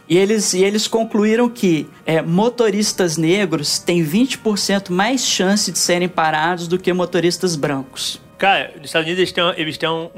E 0.09 0.19
eles, 0.19 0.53
e 0.53 0.63
eles 0.63 0.87
concluíram 0.87 1.49
que 1.49 1.89
é, 2.05 2.21
motoristas 2.21 3.17
negros 3.17 3.79
têm 3.79 4.05
20% 4.05 4.91
mais 4.91 5.27
chance 5.27 5.73
de 5.73 5.79
serem 5.79 6.09
parados 6.09 6.69
do 6.69 6.79
que 6.79 6.93
motoristas 6.93 7.57
brancos. 7.57 8.21
Cara, 8.37 8.73
nos 8.77 8.87
Estados 8.87 9.07
Unidos 9.07 9.21
eles 9.21 9.33
têm, 9.33 9.55
eles 9.57 9.79
têm 9.79 9.89
um, 9.89 10.09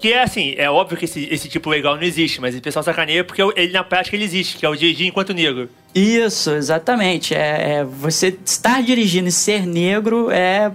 Que 0.00 0.12
é 0.14 0.22
assim, 0.22 0.54
é 0.56 0.70
óbvio 0.70 0.96
que 0.96 1.04
esse, 1.04 1.28
esse 1.30 1.46
tipo 1.48 1.68
legal 1.68 1.94
não 1.96 2.02
existe, 2.02 2.40
mas 2.40 2.56
o 2.56 2.60
pessoal 2.60 2.82
sacaneia 2.82 3.22
porque 3.22 3.42
ele 3.54 3.72
na 3.72 3.84
prática 3.84 4.16
ele 4.16 4.24
existe, 4.24 4.56
que 4.56 4.64
é 4.64 4.68
o 4.68 4.74
dirigir 4.74 5.06
enquanto 5.06 5.34
negro. 5.34 5.68
Isso, 5.94 6.50
exatamente. 6.52 7.34
É, 7.34 7.80
é, 7.80 7.84
você 7.84 8.36
estar 8.44 8.82
dirigindo 8.82 9.28
e 9.28 9.32
ser 9.32 9.66
negro 9.66 10.30
é 10.30 10.72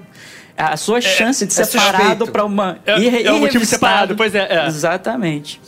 a 0.57 0.77
sua 0.77 1.02
chance 1.02 1.45
de 1.45 1.53
ser 1.53 1.65
suspeito. 1.65 1.97
parado 1.97 2.27
para 2.27 2.45
uma 2.45 2.77
É- 2.85 2.99
irre- 2.99 3.23
é 3.23 3.31
um 3.34 3.39
motivo 3.39 3.65
separado, 3.65 4.15
pois 4.15 4.35
é, 4.35 4.47
é. 4.47 4.68
Exatamente. 4.68 5.60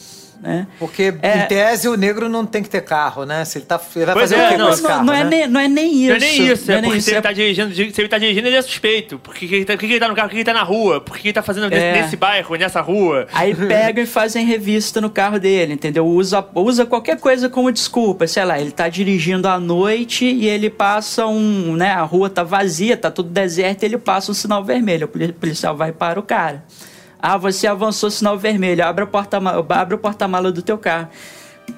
Né? 0.41 0.67
Porque, 0.77 1.13
É. 1.21 1.39
em 1.39 1.47
tese, 1.47 1.87
o 1.89 1.95
negro 1.95 2.29
não 2.29 2.45
tem 2.45 2.61
que 2.61 2.69
ter 2.69 2.81
carro, 2.81 3.25
né? 3.25 3.43
Se 3.43 3.57
ele, 3.57 3.65
tá, 3.65 3.81
ele 3.95 4.05
vai 4.05 4.13
Pois 4.13 4.29
fazer 4.29 4.41
é, 4.41 4.45
o 4.45 4.49
quê 4.51 4.57
não, 4.57 4.67
com 4.67 4.73
esse 4.73 4.83
não, 4.83 4.89
carro, 4.89 5.03
não 5.05 5.13
é 5.13 5.23
né? 5.23 5.29
nem, 5.29 5.47
não 5.47 5.59
é 5.59 5.67
nem 5.67 5.91
isso. 5.93 6.07
Não 6.09 6.15
é 6.15 6.19
nem 6.19 6.47
isso, 6.51 6.71
é 6.71 6.75
nem 6.75 6.83
porque 6.83 6.97
isso, 6.99 7.05
se 7.05 7.11
ele, 7.11 7.17
é- 7.17 7.21
tá 7.21 7.31
dirigindo, 7.33 7.73
se 7.73 8.01
ele 8.01 8.07
tá 8.07 8.17
dirigindo, 8.17 8.47
ele 8.47 8.55
é 8.55 8.61
suspeito. 8.61 9.17
Por 9.19 9.33
que, 9.33 9.47
que, 9.47 9.55
ele 9.55 9.65
tá, 9.65 9.73
por 9.73 9.79
que 9.79 9.87
que 9.87 9.93
ele 9.93 9.99
tá 9.99 10.07
no 10.07 10.15
carro? 10.15 10.27
Por 10.29 10.33
que 10.33 10.37
ele 10.37 10.45
tá 10.45 10.53
na 10.53 10.63
rua? 10.63 11.01
Por 11.01 11.15
que 11.15 11.21
que 11.23 11.27
ele 11.29 11.33
tá 11.33 11.41
fazendo 11.41 11.69
nesse, 11.69 11.83
É. 11.83 12.01
nesse 12.01 12.15
bairro, 12.15 12.55
nessa 12.55 12.81
rua? 12.81 13.27
Aí 13.33 13.53
pegam 13.55 14.03
e 14.03 14.07
fazem 14.07 14.45
revista 14.45 15.01
no 15.01 15.09
carro 15.09 15.39
dele, 15.39 15.73
entendeu? 15.73 16.05
Usa, 16.05 16.45
usa 16.55 16.85
qualquer 16.85 17.19
coisa 17.19 17.49
como 17.49 17.71
desculpa. 17.71 18.27
Sei 18.27 18.45
lá, 18.45 18.59
ele 18.59 18.71
tá 18.71 18.87
dirigindo 18.87 19.47
à 19.47 19.59
noite 19.59 20.25
e 20.25 20.47
ele 20.47 20.69
passa 20.69 21.25
um. 21.25 21.75
né? 21.75 21.91
A 21.91 22.03
rua 22.03 22.29
tá 22.29 22.43
vazia, 22.43 22.95
tá 22.95 23.09
tudo 23.09 23.29
deserto 23.29 23.81
e 23.83 23.85
ele 23.87 23.97
passa 23.97 24.31
um 24.31 24.35
sinal 24.35 24.63
vermelho. 24.63 25.05
O 25.05 25.07
poli- 25.07 25.33
policial 25.33 25.75
vai 25.75 25.91
para 25.91 26.19
o 26.19 26.23
cara. 26.23 26.63
Ah, 27.21 27.37
você 27.37 27.67
avançou 27.67 28.09
sinal 28.09 28.37
vermelho, 28.37 28.85
abre 28.85 29.03
a 29.03 29.07
porta-mala 29.07 29.65
abre 29.69 29.95
o 29.95 29.97
porta-mala 29.97 30.51
do 30.51 30.61
teu 30.61 30.77
carro. 30.77 31.09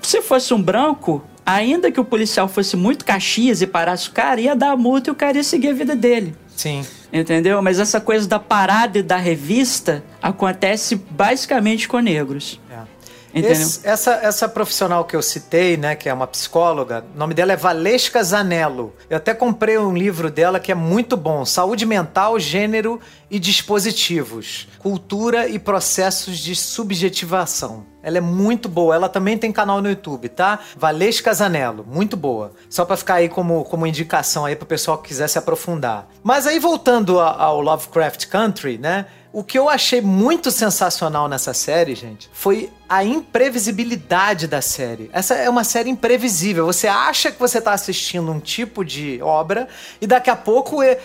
Se 0.01 0.21
fosse 0.21 0.53
um 0.53 0.61
branco, 0.61 1.23
ainda 1.45 1.91
que 1.91 1.99
o 1.99 2.05
policial 2.05 2.47
fosse 2.47 2.77
muito 2.77 3.03
caxias 3.05 3.61
e 3.61 3.67
parasse 3.67 4.09
o 4.09 4.11
cara, 4.11 4.39
ia 4.39 4.55
dar 4.55 4.71
a 4.71 4.77
multa 4.77 5.09
e 5.09 5.11
o 5.11 5.15
cara 5.15 5.37
ia 5.37 5.43
seguir 5.43 5.69
a 5.69 5.73
vida 5.73 5.95
dele. 5.95 6.35
Sim. 6.55 6.85
Entendeu? 7.11 7.61
Mas 7.61 7.79
essa 7.79 7.99
coisa 8.01 8.27
da 8.27 8.37
parada 8.37 8.99
e 8.99 9.03
da 9.03 9.17
revista 9.17 10.03
acontece 10.21 10.95
basicamente 10.95 11.87
com 11.87 11.99
negros. 11.99 12.59
Entendeu? 12.69 12.88
Esse- 13.34 13.88
essa, 13.88 14.11
essa 14.23 14.49
profissional 14.49 15.06
que 15.06 15.15
eu 15.15 15.22
citei, 15.22 15.77
né, 15.77 15.95
que 15.95 16.10
é 16.10 16.14
uma 16.14 16.26
psicóloga, 16.27 17.06
o 17.14 17.18
nome 17.18 17.34
dela 17.34 17.53
é 17.53 17.56
Valesca 17.56 18.23
Zanello. 18.23 18.93
Eu 19.10 19.18
até 19.18 19.34
comprei 19.34 19.77
um 19.77 19.93
livro 19.95 20.31
dela 20.31 20.60
que 20.60 20.72
é 20.72 20.76
muito 20.76 21.15
bom: 21.15 21.45
Saúde 21.45 21.85
Mental, 21.85 22.39
Gênero 22.39 22.99
e 23.30 23.38
Dispositivos, 23.39 24.68
Cultura 24.80 25.47
e 25.47 25.60
Processos 25.60 26.38
de 26.39 26.56
Subjetivação. 26.56 27.85
Ela 28.01 28.18
é 28.18 28.22
muito 28.22 28.69
boa. 28.69 28.95
Ela 28.95 29.10
também 29.10 29.38
tem 29.38 29.51
canal 29.51 29.81
no 29.81 29.89
YouTube, 29.89 30.30
tá? 30.30 30.60
Valesca 30.77 31.34
Zanello, 31.34 31.85
muito 31.88 32.15
boa. 32.15 32.51
Só 32.69 32.85
pra 32.85 32.95
ficar 32.95 33.15
aí 33.15 33.27
como, 33.30 33.64
como 33.65 33.85
indicação 33.85 34.45
aí 34.45 34.56
pro 34.56 34.65
pessoal 34.65 34.97
que 34.97 35.10
quiser 35.10 35.27
se 35.27 35.38
aprofundar. 35.38 36.07
Mas 36.23 36.47
aí 36.47 36.60
voltando 36.60 37.19
ao 37.19 37.60
Lovecraft 37.61 38.27
Country, 38.27 38.77
né? 38.77 39.06
O 39.31 39.43
que 39.43 39.60
eu 39.60 39.69
achei 39.69 40.01
muito 40.01 40.49
sensacional 40.49 41.27
nessa 41.27 41.53
série, 41.53 41.93
gente, 41.93 42.27
foi 42.34 42.72
a 42.88 43.03
imprevisibilidade 43.03 44.47
da 44.47 44.60
série. 44.60 45.07
Essa 45.14 45.35
é 45.35 45.47
uma 45.47 45.64
série 45.64 45.88
imprevisível. 45.88 46.65
Você 46.65 46.88
acha 46.88 47.31
que 47.31 47.39
você 47.39 47.61
tá 47.61 47.72
assistindo 47.72 48.31
um 48.31 48.39
tipo 48.39 48.84
de 48.84 49.22
obra 49.22 49.68
e 50.01 50.07
daqui 50.07 50.31
a 50.31 50.35
pouco 50.35 50.81
é- 50.81 50.99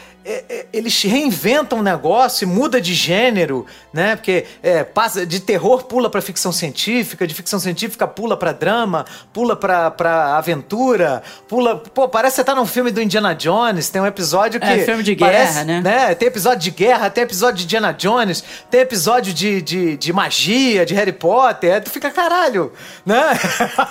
eles 0.73 1.03
reinventam 1.03 1.79
um 1.81 1.83
negócio 1.83 2.45
e 2.45 2.47
muda 2.47 2.81
de 2.81 2.95
gênero, 2.95 3.67
né? 3.93 4.17
Porque 4.17 4.47
é, 4.63 4.83
passa 4.83 5.27
de 5.27 5.39
terror 5.41 5.85
pula 5.85 6.09
pra 6.09 6.23
ficção 6.23 6.51
científica, 6.51 7.27
de 7.27 7.35
ficção 7.35 7.61
científica 7.61 8.07
pula 8.07 8.37
pra 8.37 8.53
drama, 8.53 9.05
pula 9.33 9.55
pra, 9.55 9.91
pra 9.91 10.37
aventura, 10.39 11.23
pula. 11.47 11.77
Pô, 11.77 12.09
parece 12.09 12.37
que 12.37 12.41
você 12.41 12.45
tá 12.45 12.55
num 12.55 12.65
filme 12.67 12.91
do 12.91 13.03
Indiana 13.03 13.35
Jones. 13.35 13.91
Tem 13.91 14.01
um 14.01 14.07
episódio 14.07 14.59
que. 14.59 14.67
É, 14.67 14.79
filme 14.85 15.03
de 15.03 15.15
parece- 15.15 15.65
guerra, 15.65 15.81
né? 15.81 16.11
é, 16.11 16.15
tem 16.15 16.29
episódio 16.29 16.59
de 16.61 16.71
guerra, 16.71 17.11
tem 17.11 17.25
episódio 17.25 17.59
de 17.59 17.65
Indiana 17.65 17.93
Jones, 17.93 18.43
tem 18.71 18.81
episódio 18.81 19.33
de, 19.35 19.61
de, 19.61 19.97
de 19.97 20.13
magia, 20.13 20.87
de 20.87 20.95
Harry 20.95 21.13
Potter. 21.13 21.83
Tu 21.83 21.91
fica, 21.91 22.11
caralho, 22.11 22.73
né? 23.05 23.23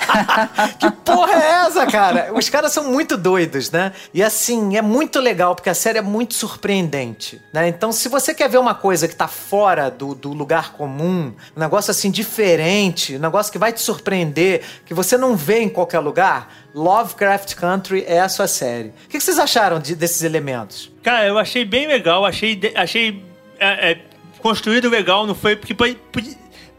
que 0.80 0.89
porra 1.05 1.34
é 1.34 1.51
essa, 1.68 1.85
cara? 1.85 2.31
Os 2.34 2.49
caras 2.49 2.72
são 2.72 2.85
muito 2.85 3.15
doidos, 3.18 3.69
né? 3.72 3.91
E 4.14 4.23
assim, 4.23 4.76
é 4.77 4.81
muito 4.81 5.19
legal, 5.19 5.53
porque 5.55 5.69
a 5.69 5.73
série 5.76 5.99
é 5.99 6.01
muito 6.01 6.22
surpreendente, 6.31 7.41
né? 7.51 7.67
Então, 7.67 7.91
se 7.91 8.07
você 8.07 8.33
quer 8.33 8.47
ver 8.49 8.57
uma 8.59 8.75
coisa 8.75 9.07
que 9.07 9.15
tá 9.15 9.27
fora 9.27 9.89
do, 9.89 10.13
do 10.13 10.31
lugar 10.31 10.73
comum, 10.73 11.33
um 11.55 11.59
negócio 11.59 11.89
assim 11.91 12.11
diferente, 12.11 13.15
um 13.15 13.19
negócio 13.19 13.51
que 13.51 13.57
vai 13.57 13.73
te 13.73 13.81
surpreender, 13.81 14.61
que 14.85 14.93
você 14.93 15.17
não 15.17 15.35
vê 15.35 15.59
em 15.59 15.69
qualquer 15.69 15.99
lugar, 15.99 16.53
Lovecraft 16.75 17.55
Country 17.55 18.03
é 18.07 18.19
a 18.19 18.29
sua 18.29 18.47
série. 18.47 18.89
O 19.05 19.09
que 19.09 19.19
vocês 19.19 19.39
acharam 19.39 19.79
de- 19.79 19.95
desses 19.95 20.21
elementos? 20.21 20.91
Cara, 21.01 21.25
eu 21.25 21.37
achei 21.37 21.65
bem 21.65 21.87
legal, 21.87 22.25
achei, 22.25 22.59
achei 22.75 23.23
é, 23.59 23.91
é, 23.91 23.97
construído 24.39 24.89
legal, 24.89 25.25
não 25.25 25.35
foi 25.35 25.55
porque 25.55 25.73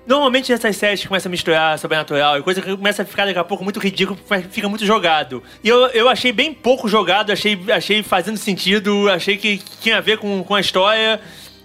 Normalmente 0.06 0.52
essas 0.52 0.76
séries 0.76 1.00
que 1.00 1.08
começam 1.08 1.30
a 1.30 1.32
misturar 1.32 1.78
sobrenatural 1.78 2.38
e 2.38 2.42
coisa 2.42 2.60
que 2.60 2.76
começa 2.76 3.02
a 3.02 3.04
ficar 3.06 3.24
daqui 3.24 3.38
a 3.38 3.44
pouco 3.44 3.64
muito 3.64 3.80
ridículo, 3.80 4.18
fica 4.50 4.68
muito 4.68 4.84
jogado. 4.84 5.42
E 5.62 5.68
eu, 5.68 5.86
eu 5.88 6.08
achei 6.08 6.30
bem 6.30 6.52
pouco 6.52 6.86
jogado, 6.88 7.32
achei, 7.32 7.58
achei 7.72 8.02
fazendo 8.02 8.36
sentido, 8.36 9.08
achei 9.08 9.38
que 9.38 9.58
tinha 9.80 9.96
a 9.96 10.00
ver 10.02 10.18
com, 10.18 10.44
com 10.44 10.54
a 10.54 10.60
história. 10.60 11.20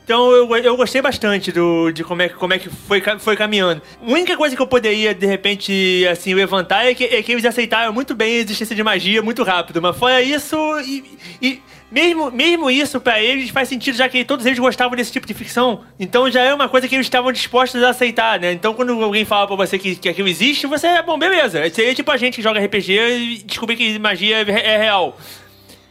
Então 0.05 0.31
eu, 0.31 0.55
eu 0.57 0.75
gostei 0.77 1.01
bastante 1.01 1.51
do, 1.51 1.91
de 1.91 2.03
como 2.03 2.21
é, 2.21 2.29
como 2.29 2.53
é 2.53 2.57
que 2.57 2.69
foi, 2.69 2.99
foi 3.19 3.35
caminhando. 3.35 3.81
A 4.01 4.09
única 4.09 4.35
coisa 4.37 4.55
que 4.55 4.61
eu 4.61 4.65
poderia, 4.65 5.13
de 5.13 5.27
repente, 5.27 6.07
assim, 6.09 6.33
levantar 6.33 6.85
é 6.85 6.95
que, 6.95 7.03
é 7.03 7.21
que 7.21 7.31
eles 7.33 7.45
aceitaram 7.45 7.93
muito 7.93 8.15
bem 8.15 8.37
a 8.37 8.39
existência 8.39 8.75
de 8.75 8.81
magia 8.81 9.21
muito 9.21 9.43
rápido. 9.43 9.81
Mas 9.81 9.97
fora 9.97 10.21
isso, 10.21 10.57
e, 10.79 11.03
e 11.41 11.61
mesmo, 11.91 12.29
mesmo 12.31 12.69
isso 12.69 13.01
pra 13.01 13.21
eles 13.21 13.49
faz 13.49 13.67
sentido, 13.67 13.97
já 13.97 14.07
que 14.07 14.23
todos 14.23 14.45
eles 14.45 14.59
gostavam 14.59 14.95
desse 14.95 15.11
tipo 15.11 15.25
de 15.25 15.33
ficção. 15.33 15.81
Então 15.99 16.29
já 16.29 16.41
é 16.41 16.53
uma 16.53 16.69
coisa 16.69 16.87
que 16.87 16.95
eles 16.95 17.05
estavam 17.05 17.31
dispostos 17.31 17.81
a 17.83 17.89
aceitar, 17.89 18.39
né? 18.39 18.51
Então 18.51 18.73
quando 18.73 18.91
alguém 19.03 19.25
fala 19.25 19.47
pra 19.47 19.55
você 19.55 19.79
que, 19.79 19.95
que 19.95 20.09
aquilo 20.09 20.27
existe, 20.27 20.67
você 20.67 20.87
é 20.87 21.01
bom, 21.01 21.17
beleza. 21.17 21.67
Seria 21.71 21.95
tipo 21.95 22.11
a 22.11 22.17
gente 22.17 22.35
que 22.35 22.41
joga 22.41 22.63
RPG 22.63 22.93
e 22.93 23.37
descobrir 23.43 23.75
que 23.75 23.97
magia 23.97 24.37
é, 24.37 24.73
é 24.73 24.77
real. 24.77 25.17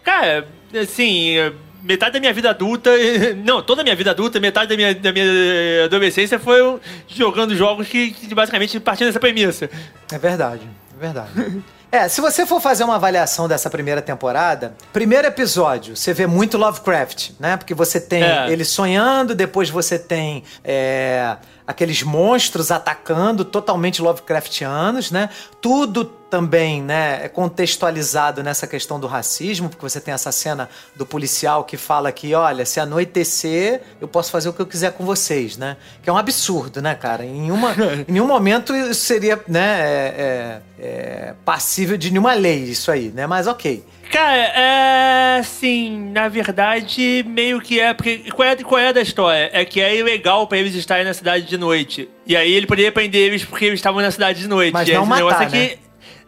Cara, 0.04 0.48
assim, 0.80 1.34
metade 1.82 2.12
da 2.12 2.20
minha 2.20 2.32
vida 2.32 2.50
adulta. 2.50 2.90
Não, 3.44 3.62
toda 3.62 3.80
a 3.80 3.84
minha 3.84 3.96
vida 3.96 4.10
adulta, 4.10 4.38
metade 4.38 4.68
da 4.68 4.76
minha, 4.76 4.94
da 4.94 5.12
minha 5.12 5.84
adolescência 5.84 6.38
foi 6.38 6.78
jogando 7.08 7.56
jogos 7.56 7.88
que, 7.88 8.12
que 8.12 8.34
basicamente 8.34 8.78
partindo 8.78 9.08
dessa 9.08 9.20
premissa. 9.20 9.68
É 10.12 10.18
verdade, 10.18 10.62
é 10.96 11.00
verdade. 11.00 11.30
É, 11.90 12.06
se 12.08 12.20
você 12.20 12.44
for 12.44 12.60
fazer 12.60 12.84
uma 12.84 12.96
avaliação 12.96 13.48
dessa 13.48 13.70
primeira 13.70 14.02
temporada, 14.02 14.74
primeiro 14.92 15.26
episódio, 15.26 15.96
você 15.96 16.12
vê 16.12 16.26
muito 16.26 16.58
Lovecraft, 16.58 17.30
né? 17.40 17.56
Porque 17.56 17.72
você 17.74 17.98
tem 17.98 18.22
É. 18.22 18.50
ele 18.50 18.64
sonhando, 18.64 19.34
depois 19.34 19.70
você 19.70 19.98
tem 19.98 20.42
é, 20.62 21.36
aqueles 21.68 22.02
monstros 22.02 22.70
atacando, 22.70 23.44
totalmente 23.44 24.00
Lovecraftianos, 24.00 25.10
né? 25.10 25.28
Tudo 25.60 26.02
também, 26.02 26.82
né, 26.82 27.24
é 27.24 27.28
contextualizado 27.28 28.42
nessa 28.42 28.66
questão 28.66 29.00
do 29.00 29.06
racismo, 29.06 29.68
porque 29.68 29.82
você 29.82 29.98
tem 29.98 30.12
essa 30.12 30.30
cena 30.30 30.68
do 30.94 31.06
policial 31.06 31.64
que 31.64 31.76
fala 31.76 32.12
que, 32.12 32.34
olha, 32.34 32.66
se 32.66 32.78
anoitecer, 32.80 33.82
eu 33.98 34.06
posso 34.06 34.30
fazer 34.30 34.48
o 34.48 34.52
que 34.52 34.60
eu 34.60 34.66
quiser 34.66 34.92
com 34.92 35.04
vocês, 35.04 35.56
né? 35.56 35.78
Que 36.02 36.08
é 36.08 36.12
um 36.12 36.18
absurdo, 36.18 36.82
né, 36.82 36.94
cara? 36.94 37.24
Em, 37.24 37.50
uma, 37.50 37.72
em 38.06 38.12
nenhum 38.12 38.26
momento 38.26 38.74
isso 38.74 39.00
seria, 39.00 39.38
né, 39.46 39.80
é, 39.80 40.14
é, 40.18 40.62
é, 40.78 41.34
passível 41.44 41.98
de 41.98 42.10
nenhuma 42.10 42.32
lei, 42.34 42.64
isso 42.64 42.90
aí, 42.90 43.10
né? 43.14 43.26
Mas 43.26 43.46
ok. 43.46 43.84
Cara, 44.10 44.36
é. 44.36 45.38
Assim, 45.38 46.10
na 46.10 46.28
verdade, 46.28 47.24
meio 47.26 47.60
que 47.60 47.78
é. 47.78 47.94
Porque 47.94 48.30
qual 48.32 48.48
é, 48.48 48.56
qual 48.56 48.78
é 48.80 48.92
da 48.92 49.00
história? 49.00 49.50
É 49.52 49.64
que 49.64 49.80
é 49.80 49.96
ilegal 49.96 50.46
pra 50.46 50.58
eles 50.58 50.74
estarem 50.74 51.04
na 51.04 51.14
cidade 51.14 51.46
de 51.46 51.56
noite. 51.56 52.08
E 52.26 52.36
aí 52.36 52.52
ele 52.52 52.66
poderia 52.66 52.90
prender 52.90 53.20
eles 53.22 53.44
porque 53.44 53.66
eles 53.66 53.78
estavam 53.78 54.02
na 54.02 54.10
cidade 54.10 54.40
de 54.40 54.48
noite. 54.48 54.72
Mas 54.72 54.88
E 54.88 54.92
não 54.92 55.06
matar, 55.06 55.50
né? 55.50 55.76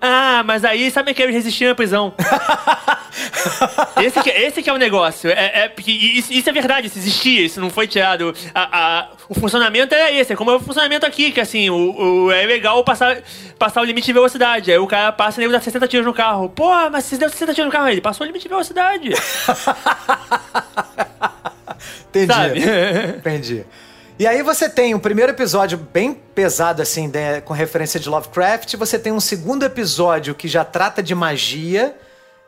Ah, 0.02 0.42
mas 0.46 0.64
aí 0.64 0.90
sabe 0.90 1.12
que 1.12 1.22
eles 1.22 1.34
resistiram 1.34 1.72
à 1.72 1.74
prisão. 1.74 2.14
esse, 4.02 4.22
que, 4.22 4.30
esse 4.30 4.62
que 4.62 4.70
é 4.70 4.72
o 4.72 4.78
negócio. 4.78 5.28
É, 5.30 5.64
é, 5.64 5.68
porque 5.68 5.90
isso, 5.92 6.32
isso 6.32 6.48
é 6.48 6.52
verdade, 6.52 6.86
isso 6.86 6.96
existia, 6.98 7.42
isso 7.42 7.60
não 7.60 7.68
foi 7.68 7.86
tirado. 7.86 8.34
A, 8.54 8.78
a- 9.00 9.08
o 9.28 9.34
funcionamento 9.34 9.94
era 9.94 10.10
esse, 10.10 10.32
é 10.32 10.36
como 10.36 10.50
é 10.50 10.54
o 10.56 10.60
funcionamento 10.60 11.04
aqui, 11.04 11.30
que 11.30 11.40
assim, 11.40 11.68
o, 11.68 12.24
o- 12.26 12.32
é 12.32 12.46
legal 12.46 12.82
passar, 12.82 13.18
passar 13.58 13.82
o 13.82 13.84
limite 13.84 14.06
de 14.06 14.12
velocidade. 14.14 14.70
Aí 14.72 14.78
o 14.78 14.86
cara 14.86 15.12
passa 15.12 15.40
e 15.40 15.44
ele 15.44 15.52
dá 15.52 15.60
60 15.60 15.86
tiros 15.86 16.06
no 16.06 16.14
carro. 16.14 16.48
Pô, 16.48 16.70
mas 16.90 17.04
você 17.04 17.18
deu 17.18 17.28
60 17.28 17.52
tiros 17.52 17.66
no 17.66 17.72
carro, 17.72 17.88
ele 17.90 18.00
passou 18.00 18.24
o 18.24 18.26
limite 18.26 18.44
de 18.44 18.48
velocidade. 18.48 19.10
Entendi. 22.08 22.26
Sabe? 22.32 22.60
Entendi. 23.18 23.64
E 24.20 24.26
aí 24.26 24.42
você 24.42 24.68
tem 24.68 24.94
o 24.94 25.00
primeiro 25.00 25.32
episódio 25.32 25.78
bem 25.78 26.12
pesado, 26.12 26.82
assim, 26.82 27.08
né, 27.08 27.40
com 27.40 27.54
referência 27.54 27.98
de 27.98 28.06
Lovecraft. 28.06 28.74
Você 28.76 28.98
tem 28.98 29.10
um 29.14 29.18
segundo 29.18 29.64
episódio 29.64 30.34
que 30.34 30.46
já 30.46 30.62
trata 30.62 31.02
de 31.02 31.14
magia. 31.14 31.96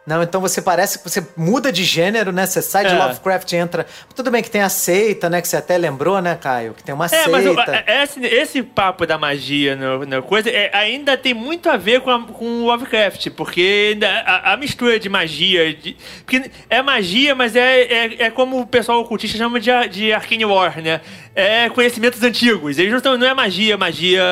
Não, 0.07 0.21
então 0.23 0.39
você 0.41 0.61
parece 0.61 0.99
que 0.99 1.09
você 1.09 1.25
muda 1.37 1.71
de 1.73 1.85
gênero, 1.85 2.33
né? 2.33 2.45
Você 2.45 2.61
sai 2.61 2.85
de 2.87 2.93
É. 2.93 2.99
Lovecraft 2.99 3.53
e 3.53 3.57
entra. 3.57 3.87
Tudo 4.17 4.33
bem 4.33 4.43
que 4.43 4.51
tem 4.51 4.61
a 4.61 4.69
seita, 4.69 5.31
né? 5.31 5.41
Que 5.41 5.47
você 5.47 5.57
até 5.57 5.79
lembrou, 5.79 6.21
né, 6.21 6.37
Caio? 6.39 6.75
Que 6.75 6.83
tem 6.83 6.93
uma 6.93 7.07
É, 7.07 7.09
seita. 7.09 7.31
mas 7.31 7.47
é- 7.47 8.03
esse, 8.03 8.21
esse 8.27 8.63
papo 8.65 9.07
da 9.07 9.17
magia 9.17 9.77
no, 9.77 10.05
na 10.05 10.21
coisa 10.21 10.51
é, 10.51 10.77
ainda 10.77 11.17
tem 11.17 11.33
muito 11.33 11.71
a 11.71 11.77
ver 11.77 12.01
com, 12.01 12.11
a- 12.11 12.27
com 12.27 12.45
o 12.45 12.67
Lovecraft, 12.67 13.31
porque 13.31 13.97
a, 14.27 14.53
a 14.53 14.57
mistura 14.57 14.99
de 14.99 15.09
magia. 15.09 15.73
De, 15.73 15.97
porque 16.27 16.51
é 16.69 16.83
magia, 16.83 17.33
mas 17.37 17.55
é, 17.55 17.83
é, 17.83 18.23
é 18.25 18.31
como 18.31 18.61
o 18.61 18.67
pessoal 18.67 19.01
ocultista 19.01 19.39
chama 19.39 19.61
de, 19.61 19.71
de 19.89 20.13
Arcane 20.13 20.45
War, 20.45 20.83
né? 20.83 21.01
É 21.35 21.69
conhecimentos 21.71 22.23
antigos. 22.23 22.79
Eles 22.79 22.93
não, 22.93 23.01
tão, 23.01 23.17
não 23.19 23.27
é 23.27 23.33
magia, 23.35 23.77
magia 23.77 24.23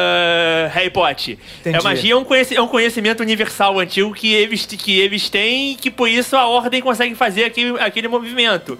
Harry 0.72 0.90
Potter. 0.90 1.39
Entendi. 1.60 1.77
É 1.78 1.82
magia, 1.82 2.12
é 2.12 2.16
um, 2.16 2.24
conheci- 2.24 2.56
é 2.56 2.60
um 2.62 2.66
conhecimento 2.68 3.20
universal 3.20 3.78
antigo 3.78 4.12
que 4.12 4.32
eles, 4.32 4.66
que 4.66 4.98
eles 5.01 5.28
têm 5.31 5.72
e 5.72 5.74
que 5.77 5.90
por 5.90 6.09
isso 6.09 6.36
a 6.36 6.47
ordem 6.47 6.81
consegue 6.81 7.14
fazer 7.14 7.44
aquele, 7.44 7.78
aquele 7.81 8.09
movimento. 8.09 8.78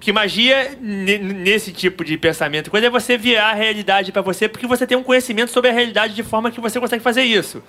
Que 0.00 0.12
magia, 0.12 0.76
ne- 0.80 1.18
nesse 1.18 1.70
tipo 1.72 2.04
de 2.04 2.16
pensamento, 2.18 2.70
coisa 2.70 2.88
é 2.88 2.90
você 2.90 3.16
virar 3.16 3.50
a 3.50 3.54
realidade 3.54 4.10
pra 4.10 4.20
você, 4.20 4.48
porque 4.48 4.66
você 4.66 4.84
tem 4.86 4.96
um 4.96 5.02
conhecimento 5.02 5.52
sobre 5.52 5.70
a 5.70 5.72
realidade 5.72 6.14
de 6.14 6.22
forma 6.24 6.50
que 6.50 6.60
você 6.60 6.80
consegue 6.80 7.02
fazer 7.04 7.22
isso. 7.22 7.62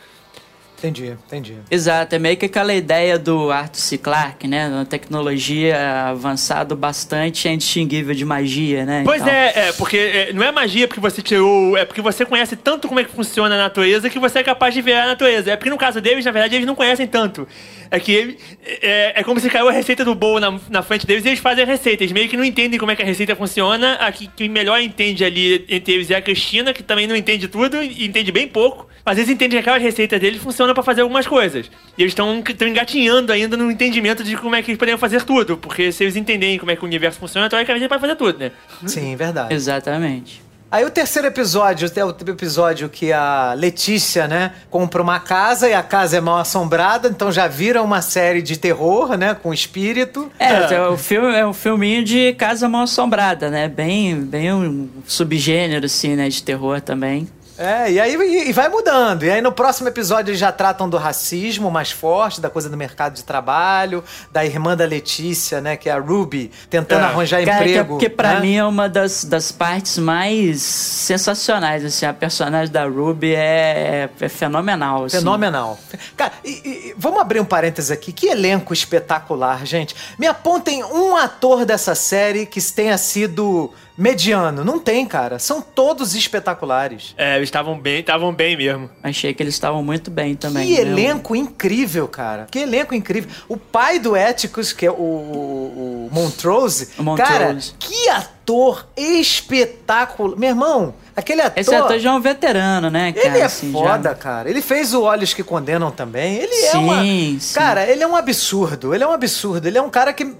Entendi, 0.83 1.15
entendi. 1.25 1.53
Exato, 1.71 2.13
é 2.13 2.19
meio 2.19 2.35
que 2.35 2.45
aquela 2.45 2.73
ideia 2.73 3.17
do 3.17 3.49
Arthur 3.51 3.79
C. 3.79 3.97
Clarke, 3.97 4.47
né? 4.49 4.67
Uma 4.67 4.83
tecnologia 4.85 5.77
avançada 6.09 6.75
bastante 6.75 7.47
é 7.47 7.53
indistinguível 7.53 8.13
de 8.13 8.25
magia, 8.25 8.85
né? 8.85 9.01
Pois 9.05 9.21
Então, 9.21 9.33
é, 9.33 9.69
é, 9.69 9.71
porque 9.73 9.95
é, 9.97 10.33
não 10.33 10.43
é 10.43 10.51
magia 10.51 10.85
porque 10.87 10.99
você 10.99 11.21
tirou. 11.21 11.77
É 11.77 11.85
porque 11.85 12.01
você 12.01 12.25
conhece 12.25 12.57
tanto 12.57 12.87
como 12.89 12.99
é 12.99 13.03
que 13.05 13.11
funciona 13.11 13.55
a 13.55 13.57
natureza 13.57 14.09
que 14.09 14.19
você 14.19 14.39
é 14.39 14.43
capaz 14.43 14.73
de 14.73 14.81
ver 14.81 14.95
a 14.95 15.05
natureza. 15.07 15.51
É 15.51 15.55
porque 15.55 15.69
no 15.69 15.77
caso 15.77 16.01
deles, 16.01 16.25
na 16.25 16.31
verdade, 16.31 16.55
eles 16.55 16.67
não 16.67 16.75
conhecem 16.75 17.07
tanto. 17.07 17.47
É 17.89 17.99
que 17.99 18.11
ele- 18.11 18.37
é, 18.81 19.21
é 19.21 19.23
como 19.23 19.39
se 19.39 19.49
caiu 19.49 19.69
a 19.69 19.71
receita 19.71 20.03
do 20.03 20.13
bowl 20.13 20.39
na, 20.39 20.59
na 20.69 20.81
frente 20.81 21.07
deles 21.07 21.23
e 21.23 21.29
eles 21.29 21.39
fazem 21.39 21.63
a 21.63 21.67
receita. 21.67 22.03
Eles 22.03 22.11
meio 22.11 22.27
que 22.27 22.35
não 22.35 22.43
entendem 22.43 22.77
como 22.77 22.91
é 22.91 22.95
que 22.95 23.01
a 23.03 23.05
receita 23.05 23.35
funciona. 23.37 23.93
A 24.01 24.11
que, 24.11 24.27
que 24.27 24.49
melhor 24.49 24.81
entende 24.81 25.23
ali 25.23 25.65
entre 25.69 25.93
eles 25.93 26.11
é 26.11 26.15
a 26.15 26.21
Cristina, 26.21 26.73
que 26.73 26.83
também 26.83 27.07
não 27.07 27.15
entende 27.15 27.47
tudo 27.47 27.81
e 27.81 28.05
entende 28.05 28.31
bem 28.33 28.47
pouco. 28.47 28.87
Mas 29.05 29.17
eles 29.17 29.29
entendem 29.29 29.51
que 29.57 29.61
aquelas 29.61 29.81
receitas 29.81 30.19
deles 30.19 30.41
funcionam 30.41 30.72
pra 30.73 30.83
fazer 30.83 31.01
algumas 31.01 31.27
coisas. 31.27 31.69
E 31.97 32.01
eles 32.01 32.11
estão 32.11 32.43
engatinhando 32.67 33.31
ainda 33.31 33.55
no 33.55 33.69
entendimento 33.71 34.23
de 34.23 34.35
como 34.37 34.55
é 34.55 34.61
que 34.61 34.71
eles 34.71 34.79
poderiam 34.79 34.97
fazer 34.97 35.23
tudo. 35.23 35.57
Porque 35.57 35.91
se 35.91 36.03
eles 36.03 36.15
entenderem 36.15 36.57
como 36.57 36.71
é 36.71 36.75
que 36.75 36.83
o 36.83 36.85
universo 36.85 37.19
funciona, 37.19 37.49
teoricamente 37.49 37.83
eles 37.83 37.89
podem 37.89 38.01
fazer 38.01 38.15
tudo, 38.15 38.39
né? 38.39 38.51
Sim, 38.85 39.15
verdade. 39.15 39.53
Exatamente. 39.53 40.41
Aí 40.73 40.83
o 40.83 40.89
terceiro 40.89 41.27
episódio 41.27 41.87
é 41.95 42.03
o 42.03 42.09
episódio 42.09 42.89
que 42.89 43.13
a 43.13 43.53
Letícia, 43.53 44.27
né, 44.27 44.53
compra 44.71 45.03
uma 45.03 45.19
casa 45.19 45.69
e 45.69 45.73
a 45.75 45.83
casa 45.83 46.17
é 46.17 46.19
mal 46.19 46.39
assombrada, 46.39 47.09
então 47.09 47.31
já 47.31 47.47
vira 47.47 47.79
uma 47.83 48.01
série 48.01 48.41
de 48.41 48.57
terror, 48.57 49.15
né, 49.15 49.35
com 49.35 49.53
espírito. 49.53 50.31
É, 50.39 50.73
é, 50.73 50.87
o 50.87 50.97
filme, 50.97 51.31
é 51.31 51.45
um 51.45 51.53
filminho 51.53 52.03
de 52.03 52.33
Casa 52.33 52.67
Mal 52.67 52.85
Assombrada, 52.85 53.51
né? 53.51 53.67
Bem, 53.67 54.19
bem 54.19 54.51
um 54.51 54.89
subgênero, 55.05 55.85
assim, 55.85 56.15
né? 56.15 56.27
De 56.27 56.41
terror 56.41 56.81
também. 56.81 57.27
É, 57.57 57.91
e 57.91 57.99
aí 57.99 58.15
e, 58.15 58.49
e 58.49 58.53
vai 58.53 58.67
mudando. 58.69 59.23
E 59.23 59.29
aí 59.31 59.41
no 59.41 59.51
próximo 59.51 59.87
episódio 59.87 60.31
eles 60.31 60.39
já 60.39 60.51
tratam 60.51 60.89
do 60.89 60.97
racismo 60.97 61.69
mais 61.69 61.91
forte, 61.91 62.41
da 62.41 62.49
coisa 62.49 62.67
do 62.69 62.75
mercado 62.75 63.13
de 63.13 63.23
trabalho, 63.23 64.03
da 64.31 64.43
irmã 64.43 64.75
da 64.75 64.85
Letícia, 64.85 65.61
né, 65.61 65.77
que 65.77 65.87
é 65.89 65.91
a 65.91 65.99
Ruby, 65.99 66.51
tentando 66.69 67.01
É. 67.01 67.05
arranjar 67.05 67.43
Cara, 67.45 67.57
que, 67.63 67.69
é- 67.69 67.73
emprego. 67.73 67.97
que 67.99 68.09
pra 68.09 68.33
né? 68.35 68.39
mim 68.41 68.55
é 68.55 68.65
uma 68.65 68.89
das, 68.89 69.23
das 69.23 69.51
partes 69.51 69.97
mais 69.99 70.61
sensacionais, 70.61 71.83
assim. 71.85 72.05
A 72.05 72.13
personagem 72.13 72.71
da 72.71 72.85
Ruby 72.85 73.35
é, 73.35 74.09
é 74.19 74.29
fenomenal, 74.29 75.05
assim. 75.05 75.17
Fenomenal. 75.17 75.77
Cara, 76.17 76.33
e- 76.43 76.49
e- 76.49 76.95
vamos 76.97 77.19
abrir 77.19 77.39
um 77.39 77.45
parênteses 77.45 77.91
aqui. 77.91 78.11
Que 78.11 78.27
elenco 78.27 78.73
espetacular, 78.73 79.65
gente. 79.65 79.95
Me 80.17 80.25
apontem 80.27 80.83
um 80.83 81.15
ator 81.15 81.65
dessa 81.65 81.93
série 81.95 82.45
que 82.45 82.61
tenha 82.71 82.97
sido 82.97 83.71
mediano. 83.97 84.63
Não 84.63 84.79
tem, 84.79 85.05
cara. 85.05 85.37
São 85.39 85.61
todos 85.61 86.15
espetaculares. 86.15 87.13
É, 87.17 87.35
eles 87.37 87.47
estavam 87.47 87.79
bem, 87.79 87.99
estavam 87.99 88.33
bem 88.33 88.57
mesmo. 88.57 88.89
Achei 89.01 89.33
que 89.33 89.41
eles 89.43 89.53
estavam 89.53 89.83
muito 89.83 90.09
bem 90.09 90.35
também. 90.35 90.67
Que 90.67 90.75
né? 90.75 90.81
elenco 90.91 91.35
incrível, 91.35 92.07
cara. 92.07 92.47
Que 92.49 92.59
elenco 92.59 92.93
incrível. 92.95 93.29
O 93.47 93.57
pai 93.57 93.99
do 93.99 94.15
Éticos, 94.15 94.71
que 94.73 94.85
é 94.85 94.91
o, 94.91 94.93
o, 94.95 96.07
o 96.11 96.13
Montrose, 96.13 96.89
O 96.97 97.03
Montrose. 97.03 97.31
cara, 97.31 97.57
que 97.79 98.09
ator 98.09 98.87
espetacular. 98.97 100.37
Meu 100.37 100.49
irmão, 100.49 100.93
aquele 101.15 101.41
ator... 101.41 101.59
Esse 101.61 101.75
ator 101.75 101.99
já 101.99 102.09
é 102.09 102.13
um 102.13 102.19
veterano, 102.21 102.89
né, 102.89 103.11
cara? 103.13 103.27
Ele 103.27 103.37
é 103.39 103.43
assim, 103.43 103.71
já- 103.71 103.77
foda, 103.79 104.15
cara. 104.15 104.49
Ele 104.49 104.61
fez 104.61 104.93
o 104.93 105.03
Olhos 105.03 105.33
que 105.33 105.43
Condenam 105.43 105.91
também. 105.91 106.35
Ele 106.37 106.53
é 106.65 106.71
Sim, 106.71 106.77
uma. 106.77 107.03
sim. 107.03 107.53
Cara, 107.53 107.85
ele 107.85 108.03
é 108.03 108.07
um 108.07 108.15
absurdo. 108.15 108.93
Ele 108.93 109.03
é 109.03 109.07
um 109.07 109.11
absurdo. 109.11 109.67
Ele 109.67 109.77
é 109.77 109.81
um 109.81 109.89
cara 109.89 110.11
que, 110.13 110.33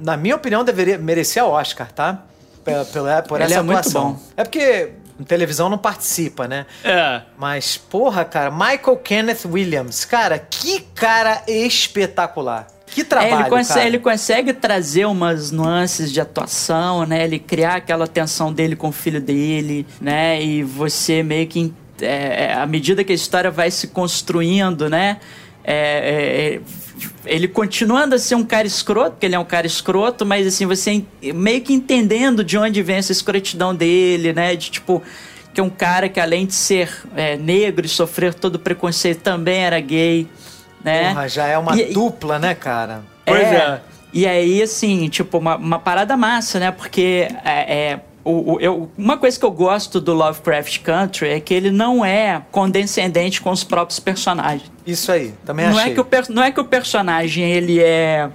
na 0.00 0.16
minha 0.16 0.36
opinião, 0.36 0.62
deveria 0.64 0.98
merecer 0.98 1.42
o 1.44 1.48
Oscar, 1.48 1.90
tá? 1.92 2.24
Pela, 2.64 2.84
pela- 2.84 3.22
por 3.22 3.40
Ele 3.40 3.44
essa 3.50 3.60
é 3.60 3.62
muito 3.62 3.78
atuação. 3.78 4.12
bom. 4.12 4.18
É 4.36 4.42
porque 4.44 4.90
televisão 5.26 5.68
não 5.68 5.78
participa, 5.78 6.48
né? 6.48 6.66
É. 6.84 7.22
Mas, 7.38 7.76
porra, 7.76 8.24
cara, 8.24 8.50
Michael 8.50 8.96
Kenneth 8.96 9.44
Williams, 9.46 10.04
cara, 10.04 10.38
que 10.38 10.80
cara 10.94 11.42
espetacular. 11.46 12.66
Que 12.86 13.02
É, 13.02 13.04
trabalho, 13.04 13.42
ele, 13.42 13.48
consegue, 13.50 13.86
ele 13.86 13.98
consegue 13.98 14.52
trazer 14.52 15.04
umas 15.04 15.50
nuances 15.52 16.10
de 16.12 16.20
atuação, 16.20 17.06
né? 17.06 17.22
Ele 17.24 17.38
criar 17.38 17.76
aquela 17.76 18.06
tensão 18.08 18.52
dele 18.52 18.74
com 18.74 18.88
o 18.88 18.92
filho 18.92 19.20
dele, 19.20 19.86
né? 20.00 20.42
E 20.42 20.62
você 20.64 21.22
meio 21.22 21.46
que. 21.46 21.72
é, 22.02 22.46
é, 22.46 22.52
à 22.54 22.66
medida 22.66 23.04
que 23.04 23.12
a 23.12 23.14
história 23.14 23.50
vai 23.50 23.70
se 23.70 23.88
construindo, 23.88 24.88
né? 24.90 25.18
é, 25.62 25.74
é, 25.74 26.54
é, 26.56 26.60
ele 27.24 27.46
continuando 27.48 28.14
a 28.14 28.18
ser 28.18 28.34
um 28.34 28.44
cara 28.44 28.66
escroto, 28.66 29.12
porque 29.12 29.26
ele 29.26 29.34
é 29.34 29.38
um 29.38 29.44
cara 29.44 29.66
escroto, 29.66 30.24
mas 30.26 30.46
assim, 30.46 30.66
você 30.66 31.02
meio 31.34 31.60
que 31.60 31.72
entendendo 31.72 32.42
de 32.44 32.56
onde 32.58 32.82
vem 32.82 32.96
essa 32.96 33.12
escrotidão 33.12 33.74
dele, 33.74 34.32
né? 34.32 34.54
De 34.56 34.70
tipo. 34.70 35.02
Que 35.52 35.60
é 35.60 35.64
um 35.64 35.68
cara 35.70 36.08
que 36.08 36.20
além 36.20 36.46
de 36.46 36.54
ser 36.54 36.88
é, 37.16 37.36
negro 37.36 37.84
e 37.84 37.88
sofrer 37.88 38.32
todo 38.32 38.54
o 38.54 38.58
preconceito, 38.60 39.18
também 39.20 39.58
era 39.64 39.80
gay, 39.80 40.28
né? 40.84 41.08
Porra, 41.08 41.28
já 41.28 41.46
é 41.46 41.58
uma 41.58 41.76
E- 41.76 41.92
dupla, 41.92 42.38
né, 42.38 42.54
cara? 42.54 43.02
Pois 43.26 43.42
é. 43.42 43.80
E 44.12 44.26
aí, 44.28 44.62
assim, 44.62 45.08
tipo, 45.08 45.38
uma, 45.38 45.56
uma 45.56 45.78
parada 45.80 46.16
massa, 46.16 46.60
né? 46.60 46.70
Porque 46.70 47.26
é, 47.44 47.74
é, 47.94 48.00
o, 48.24 48.54
o- 48.54 48.60
eu, 48.60 48.90
uma 48.98 49.16
coisa 49.16 49.38
que 49.38 49.44
eu 49.44 49.50
gosto 49.50 50.00
do 50.00 50.12
Lovecraft 50.12 50.78
Country 50.80 51.28
é 51.28 51.40
que 51.40 51.54
ele 51.54 51.70
não 51.70 52.04
é 52.04 52.42
condescendente 52.50 53.40
com 53.40 53.50
os 53.50 53.64
próprios 53.64 53.98
personagens. 54.00 54.70
Isso 54.86 55.10
aí, 55.10 55.32
também 55.44 55.66
Não 55.68 55.78
achei. 55.78 55.92
é, 55.92 55.94
que 55.94 56.00
o, 56.00 56.06
não 56.34 56.42
é 56.42 56.50
que 56.50 56.60
o 56.60 56.64
personagem 56.64 57.50
ele 57.50 57.78
é 57.80 58.28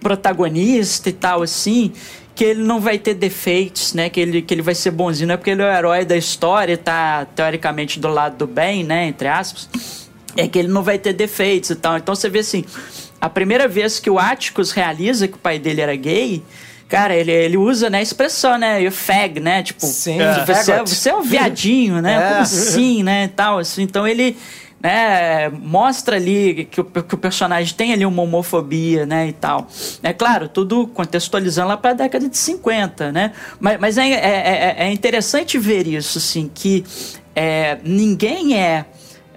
protagonista 0.00 1.08
e 1.08 1.12
tal, 1.12 1.42
assim, 1.42 1.92
que 2.34 2.44
ele 2.44 2.62
não 2.62 2.80
vai 2.80 2.98
ter 2.98 3.14
defeitos, 3.14 3.94
né? 3.94 4.08
Que 4.08 4.20
ele, 4.20 4.42
que 4.42 4.54
ele 4.54 4.62
vai 4.62 4.74
ser 4.74 4.90
bonzinho. 4.90 5.26
Não 5.28 5.34
é 5.34 5.36
porque 5.36 5.50
ele 5.50 5.62
é 5.62 5.66
o 5.66 5.72
herói 5.76 6.04
da 6.04 6.16
história 6.16 6.72
e 6.72 6.76
tá, 6.76 7.26
teoricamente, 7.34 7.98
do 8.00 8.08
lado 8.08 8.36
do 8.36 8.46
bem, 8.46 8.82
né? 8.84 9.06
Entre 9.08 9.28
aspas. 9.28 9.68
É 10.36 10.46
que 10.46 10.58
ele 10.58 10.68
não 10.68 10.82
vai 10.82 10.98
ter 10.98 11.12
defeitos 11.12 11.70
e 11.70 11.74
tal. 11.74 11.96
Então 11.96 12.14
você 12.14 12.28
vê 12.28 12.40
assim, 12.40 12.64
a 13.20 13.28
primeira 13.28 13.66
vez 13.66 13.98
que 13.98 14.08
o 14.08 14.18
Atticus 14.18 14.70
realiza 14.70 15.26
que 15.28 15.34
o 15.34 15.38
pai 15.38 15.58
dele 15.58 15.80
era 15.80 15.94
gay... 15.96 16.42
Cara, 16.88 17.14
ele, 17.14 17.30
ele 17.30 17.56
usa, 17.58 17.90
né, 17.90 17.98
a 17.98 18.02
expressão, 18.02 18.56
né, 18.56 18.82
you 18.82 18.90
fag, 18.90 19.38
né, 19.40 19.62
tipo, 19.62 19.84
Sim, 19.84 20.16
você, 20.46 20.72
faggot. 20.72 20.88
você 20.88 21.10
é 21.10 21.14
um 21.14 21.22
viadinho, 21.22 22.00
né, 22.00 22.14
É. 22.16 22.28
como 22.30 22.40
assim, 22.40 23.02
né, 23.02 23.24
e 23.24 23.28
tal, 23.28 23.58
assim, 23.58 23.82
então 23.82 24.08
ele, 24.08 24.38
né, 24.82 25.50
mostra 25.50 26.16
ali 26.16 26.66
que 26.70 26.80
o, 26.80 26.84
que 26.84 27.14
o 27.14 27.18
personagem 27.18 27.74
tem 27.74 27.92
ali 27.92 28.06
uma 28.06 28.22
homofobia, 28.22 29.04
né, 29.04 29.28
e 29.28 29.32
tal. 29.32 29.66
É 30.02 30.14
claro, 30.14 30.48
tudo 30.48 30.86
contextualizando 30.86 31.68
lá 31.68 31.76
para 31.76 31.90
a 31.90 31.94
década 31.94 32.26
de 32.26 32.38
50, 32.38 33.12
né, 33.12 33.32
mas, 33.60 33.78
mas 33.78 33.98
é, 33.98 34.08
é, 34.08 34.14
é- 34.14 34.76
é 34.86 34.90
interessante 34.90 35.58
ver 35.58 35.86
isso, 35.86 36.16
assim, 36.16 36.50
que 36.54 36.84
é, 37.36 37.76
ninguém 37.84 38.58
é 38.58 38.86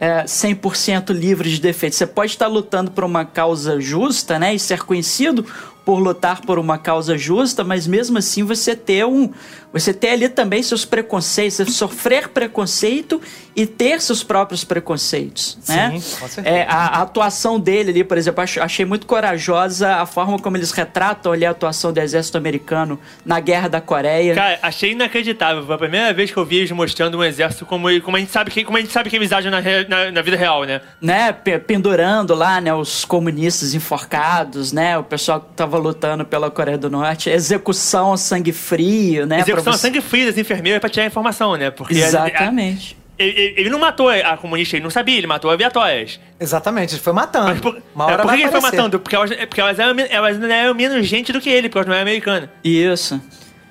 é, 0.03 0.23
100% 0.26 1.14
livre 1.14 1.48
de 1.48 1.61
defeitos. 1.61 1.99
Você 1.99 2.07
pode 2.07 2.32
estar 2.32 2.48
lutando 2.48 2.90
por 2.90 3.03
uma 3.03 3.23
causa 3.23 3.80
justa, 3.80 4.40
né, 4.40 4.52
e 4.56 4.57
ser 4.57 4.82
conhecido 4.82 5.45
por 5.84 5.99
lutar 5.99 6.41
por 6.41 6.60
uma 6.60 6.78
causa 6.78 7.18
justa, 7.18 7.64
mas 7.64 7.88
mesmo 7.88 8.18
assim 8.18 8.44
você 8.44 8.76
ter 8.76 9.06
um, 9.06 9.32
você 9.73 9.93
ter 9.93 10.10
ali 10.10 10.27
também 10.30 10.61
seus 10.61 10.84
preconceitos, 10.85 11.56
você 11.57 11.65
sofrer 11.65 12.27
preconceito 12.30 13.22
e 13.56 13.65
ter 13.65 14.02
seus 14.02 14.23
próprios 14.23 14.64
preconceitos, 14.64 15.57
né? 15.68 15.91
Sim, 15.99 16.19
com 16.19 16.27
certeza. 16.27 16.56
É, 16.57 16.65
a, 16.69 16.99
a 16.99 17.02
atuação 17.02 17.60
dele 17.60 17.91
ali, 17.91 18.03
por 18.03 18.18
exemplo, 18.18 18.41
ach- 18.43 18.57
achei 18.57 18.85
muito 18.85 19.06
corajosa 19.06 19.95
a 19.95 20.06
forma 20.06 20.38
como 20.39 20.56
eles 20.57 20.72
retratam 20.72 21.31
ali 21.31 21.45
a 21.45 21.52
atuação 21.52 21.91
do 21.93 21.99
exército 21.99 22.38
americano 22.38 22.99
na 23.26 23.39
Guerra 23.39 23.68
da 23.68 23.81
Coreia. 23.81 24.35
Cara, 24.35 24.60
achei 24.61 24.91
inacreditável. 24.91 25.65
Foi 25.65 25.76
a 25.76 25.77
primeira 25.77 26.14
vez 26.14 26.31
que 26.31 26.38
eu 26.38 26.45
vi 26.45 26.57
eles 26.57 26.72
mostrando 26.72 27.18
um 27.18 27.23
exército 27.23 27.65
como, 27.65 27.88
como, 28.02 28.18
a, 28.18 28.19
gente 28.19 28.31
sabe 28.31 28.52
que, 28.52 28.64
como 28.64 28.77
a 28.77 28.81
gente 28.81 28.91
sabe 28.93 29.10
que 29.10 29.15
eles 29.15 29.31
agem 29.31 29.52
na, 29.52 29.61
na, 29.88 30.11
na 30.11 30.22
vida 30.22 30.38
real, 30.38 30.64
né? 30.64 30.81
né, 31.02 31.31
pe- 31.34 31.60
pendurando 31.60 32.34
lá, 32.35 32.60
né, 32.61 32.73
os 32.73 33.03
comunistas 33.06 33.73
enforcados, 33.73 34.72
né, 34.72 34.98
o 34.98 35.03
pessoal 35.03 35.39
que 35.41 35.48
tava 35.56 35.77
lutando 35.77 36.23
pela 36.26 36.49
Coreia 36.49 36.77
do 36.77 36.89
Norte, 36.89 37.30
execução 37.30 38.14
a 38.14 38.18
sangue 38.18 38.52
frio, 38.52 39.26
né, 39.26 39.38
Execução 39.41 39.61
a 39.70 39.74
você- 39.74 39.80
sangue 39.88 40.02
frio 40.02 40.26
das 40.28 40.38
enfermeiras 40.38 40.80
pra 40.80 40.90
tirar 40.90 41.04
a 41.04 41.08
informação, 41.08 41.56
né? 41.56 41.70
Porque 41.72 41.94
Exatamente. 41.96 42.98
Ele, 43.20 43.30
ele- 43.40 43.54
ele 43.58 43.70
não 43.70 43.78
matou 43.78 44.10
a 44.10 44.36
comunista, 44.38 44.76
ele 44.76 44.84
não 44.84 44.90
sabia, 44.90 45.16
ele 45.18 45.28
matou 45.28 45.52
a 45.52 45.56
Viatórias. 45.56 46.20
Exatamente, 46.40 46.96
ele 46.96 47.02
foi 47.02 47.14
matando. 47.14 47.50
Mas 47.50 47.60
por, 47.60 47.80
Uma 47.94 48.10
é, 48.10 48.14
hora 48.14 48.24
por 48.24 48.34
que 48.34 48.42
ele 48.42 48.50
foi 48.52 48.62
matando? 48.62 49.00
Porque 49.00 49.16
elas, 49.16 49.32
é 49.32 49.46
porque 49.46 49.62
elas, 49.62 49.78
eram, 49.78 49.96
elas 50.10 50.42
eram 50.42 50.74
menos 50.74 51.06
gente 51.06 51.32
do 51.32 51.40
que 51.40 51.50
ele, 51.50 51.70
porque 51.70 51.78
elas 51.80 51.88
não 51.88 51.94
eram 51.94 52.02
americanas. 52.04 52.50
Isso. 52.64 53.22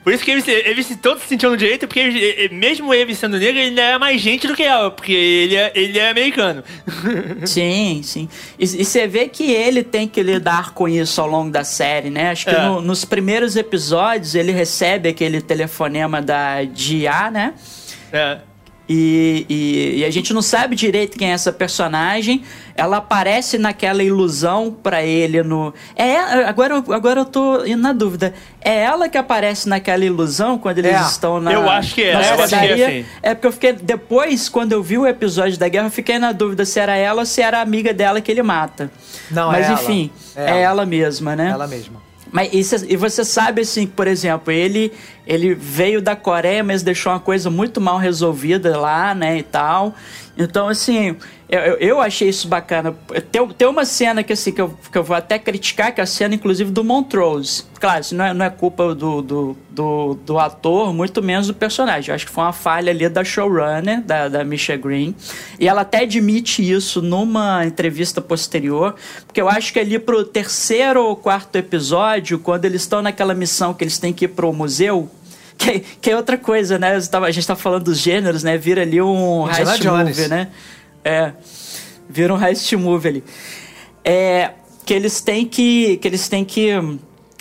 Por 0.03 0.15
isso 0.15 0.25
que 0.25 0.31
ele, 0.31 0.43
ele 0.51 0.83
se 0.83 0.97
todo 0.97 1.21
se 1.21 1.27
sentindo 1.29 1.55
direito, 1.57 1.87
porque 1.87 2.01
ele- 2.01 2.19
ele- 2.19 2.55
mesmo 2.55 2.93
ele 2.95 3.15
sendo 3.15 3.39
negro, 3.39 3.61
ele 3.61 3.79
é 3.79 3.99
mais 3.99 4.19
gente 4.21 4.47
do 4.47 4.57
que 4.57 4.63
ela, 4.63 4.91
porque 4.91 5.13
ele 5.13 5.57
é, 5.57 5.71
ele 5.75 5.99
é 5.99 6.09
americano. 6.09 6.65
Sim, 7.45 8.01
sim. 8.03 8.29
E, 8.59 8.65
e 8.65 8.85
você 8.85 9.07
vê 9.07 9.29
que 9.29 9.51
ele 9.53 9.83
tem 9.83 10.09
que 10.09 10.23
lidar 10.23 10.73
com 10.73 10.89
isso 10.89 11.21
ao 11.21 11.27
longo 11.27 11.51
da 11.51 11.65
série, 11.65 12.09
né? 12.11 12.31
Acho 12.31 12.47
que 12.47 12.55
É. 12.55 12.63
no- 12.63 12.81
nos 12.81 13.05
primeiros 13.05 13.57
episódios 13.57 14.35
ele 14.35 14.53
recebe 14.53 15.09
aquele 15.11 15.41
telefonema 15.43 16.23
da 16.23 16.65
DIA, 16.65 17.31
né? 17.31 17.55
É. 18.13 18.39
E, 18.93 19.47
e- 19.49 19.99
e 20.01 20.05
a 20.05 20.11
gente 20.11 20.35
não 20.35 20.43
sabe 20.43 20.75
direito 20.75 21.17
quem 21.17 21.31
é 21.31 21.33
essa 21.33 21.53
personagem. 21.53 22.43
Ela 22.75 22.97
aparece 22.97 23.57
naquela 23.57 24.03
ilusão 24.03 24.77
pra 24.83 25.01
ele 25.05 25.45
no. 25.45 25.73
É 25.95 26.17
agora, 26.45 26.75
eu- 26.75 26.93
agora 26.93 27.21
eu 27.21 27.25
tô 27.25 27.65
na 27.77 27.93
dúvida. 27.93 28.35
É 28.61 28.77
ela 28.83 29.09
que 29.09 29.17
aparece 29.17 29.69
naquela 29.69 30.05
ilusão 30.05 30.59
quando 30.59 30.79
eles 30.79 30.93
É. 30.97 31.01
estão 31.03 31.41
na. 31.41 31.53
Eu 31.53 31.71
acho 31.71 31.95
que 31.95 32.03
é, 32.03 32.15
na 32.15 32.19
eu 32.21 32.21
acho 32.21 32.33
que 32.35 32.43
é, 32.43 32.45
escadaria? 32.65 32.89
sim. 32.91 33.05
É 33.23 33.33
porque 33.33 33.47
eu 33.47 33.53
fiquei. 33.53 33.73
Depois, 33.75 34.49
quando 34.49 34.73
eu 34.73 34.83
vi 34.83 34.99
o 34.99 35.07
episódio 35.07 35.57
da 35.57 35.69
guerra, 35.69 35.87
eu 35.87 35.91
fiquei 35.93 36.19
na 36.19 36.33
dúvida 36.33 36.65
se 36.65 36.81
era 36.81 36.97
ela 36.97 37.21
ou 37.21 37.27
se 37.27 37.41
era 37.41 37.59
a 37.59 37.63
amiga 37.63 37.95
dela 37.95 38.21
que 38.21 38.29
ele 38.33 38.43
mata. 38.43 38.91
Não, 39.31 39.53
Mas 39.53 39.67
é 39.67 39.69
ela. 39.73 39.83
enfim, 39.83 40.11
É 40.35 40.43
é, 40.43 40.49
ela. 40.49 40.59
ela 40.61 40.87
mesma, 40.87 41.37
né? 41.37 41.51
Ela 41.53 41.69
mesma. 41.69 42.10
Mas 42.33 42.67
cê- 42.67 42.87
e 42.89 42.97
você 42.97 43.25
sabe 43.25 43.63
assim, 43.63 43.87
por 43.87 44.07
exemplo, 44.07 44.53
ele 44.53 44.93
ele 45.27 45.55
veio 45.55 46.03
da 46.03 46.17
Coreia, 46.17 46.65
mas 46.65 46.83
deixou 46.83 47.13
uma 47.13 47.21
coisa 47.21 47.49
muito 47.51 47.81
mal 47.81 47.99
resolvida 47.99 48.77
lá, 48.77 49.15
né, 49.15 49.39
e 49.39 49.43
tal. 49.45 49.95
Então, 50.43 50.69
assim, 50.69 51.17
eu, 51.51 51.61
eu- 51.61 52.01
achei 52.01 52.31
isso 52.31 52.49
bacana. 52.49 52.97
Tem, 53.31 53.47
tem 53.49 53.69
uma 53.69 53.85
cena 53.85 54.23
que, 54.23 54.33
assim, 54.33 54.53
que 54.53 54.61
eu, 54.61 54.75
que 54.91 54.97
eu 54.97 55.05
vou 55.05 55.15
até 55.15 55.39
criticar, 55.39 55.95
que 55.95 56.01
é 56.01 56.05
a 56.05 56.07
cena, 56.07 56.35
inclusive, 56.35 56.71
do 56.71 56.83
Montrose. 56.83 57.65
Claro, 57.79 58.01
isso 58.01 58.15
não 58.15 58.25
é, 58.25 58.33
não 58.33 58.47
é 58.47 58.49
culpa 58.49 58.95
do, 58.95 59.21
do, 59.21 59.57
do, 59.69 60.15
do 60.25 60.39
ator, 60.39 60.95
muito 60.95 61.23
menos 61.23 61.47
do 61.47 61.53
personagem. 61.55 62.09
Eu 62.11 62.15
acho 62.15 62.25
que 62.25 62.33
foi 62.33 62.43
uma 62.43 62.55
falha 62.55 62.91
ali 62.91 63.07
da 63.07 63.23
showrunner, 63.23 64.01
da, 64.03 64.29
da 64.29 64.43
Misha 64.45 64.79
Green. 64.79 65.15
E 65.59 65.69
ela 65.69 65.83
até 65.83 65.99
admite 66.05 66.69
isso 66.69 67.03
numa 67.03 67.67
entrevista 67.67 68.23
posterior, 68.23 68.95
porque 69.27 69.43
eu 69.43 69.49
acho 69.49 69.75
que 69.75 69.79
ali 69.79 69.99
pro 69.99 70.25
terceiro 70.25 71.05
ou 71.05 71.15
quarto 71.17 71.57
episódio, 71.57 72.39
quando 72.39 72.65
eles 72.65 72.81
estão 72.81 73.03
naquela 73.03 73.35
missão 73.35 73.75
que 73.75 73.85
eles 73.85 73.99
têm 73.99 74.13
que 74.13 74.25
ir 74.25 74.29
pro 74.29 74.51
museu, 74.55 75.11
que, 75.61 75.81
que 76.01 76.11
é 76.11 76.17
outra 76.17 76.39
coisa, 76.39 76.79
né? 76.79 76.97
Eu 76.97 77.07
tava- 77.07 77.27
a 77.27 77.31
gente 77.31 77.47
tá 77.47 77.55
falando 77.55 77.85
dos 77.85 77.99
gêneros, 77.99 78.43
né? 78.43 78.57
Vira 78.57 78.83
ali 78.83 79.01
um 79.01 79.47
Indiana 79.49 79.71
heist 79.73 79.83
Jones. 79.83 80.17
movie, 80.17 80.29
né? 80.29 80.49
É, 81.05 81.33
vira 82.09 82.35
um 82.35 82.43
heist 82.43 82.73
movie 82.77 83.09
ali. 83.09 83.25
É, 84.05 84.53
que 84.87 84.95
eles 84.95 85.21
têm 85.21 85.45
que... 85.47 85.99
Que 85.99 86.09
eles 86.09 86.29
têm 86.29 86.45
que... 86.45 86.71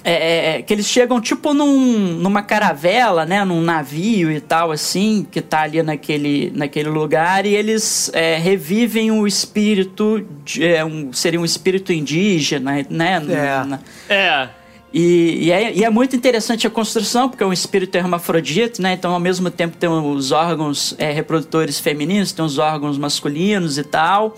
é, 0.03 0.57
é, 0.57 0.61
que 0.61 0.73
eles 0.73 0.85
chegam 0.85 1.19
tipo 1.21 1.53
num, 1.53 1.97
numa 2.19 2.41
caravela, 2.41 3.25
né? 3.25 3.43
Num 3.45 3.61
navio 3.61 4.29
e 4.31 4.39
tal, 4.41 4.71
assim, 4.71 5.25
que 5.31 5.41
tá 5.41 5.61
ali 5.61 5.81
naquele, 5.81 6.51
naquele 6.55 6.89
lugar, 6.89 7.45
e 7.45 7.55
eles 7.55 8.11
é, 8.13 8.37
revivem 8.37 9.11
o 9.11 9.25
espírito, 9.25 10.25
de, 10.45 10.65
é, 10.65 10.83
um, 10.85 11.11
seria 11.13 11.39
um 11.39 11.45
espírito 11.45 11.91
indígena, 11.93 12.85
né? 12.89 13.21
É. 13.29 13.65
Na- 13.65 13.79
É. 14.09 14.49
e, 14.93 15.45
e, 15.45 15.51
é, 15.51 15.73
e 15.73 15.83
é 15.83 15.89
muito 15.89 16.15
interessante 16.15 16.65
a 16.65 16.69
construção, 16.69 17.29
porque 17.29 17.43
é 17.43 17.45
um 17.47 17.53
espírito 17.53 17.95
hermafrodita, 17.95 18.81
né? 18.81 18.93
Então, 18.93 19.13
ao 19.13 19.19
mesmo 19.19 19.49
tempo, 19.51 19.77
tem 19.77 19.87
os 19.89 20.31
órgãos 20.31 20.95
é, 20.97 21.11
reprodutores 21.11 21.79
femininos, 21.79 22.31
tem 22.31 22.43
os 22.43 22.57
órgãos 22.57 22.97
masculinos 22.97 23.77
e 23.77 23.83
tal. 23.83 24.35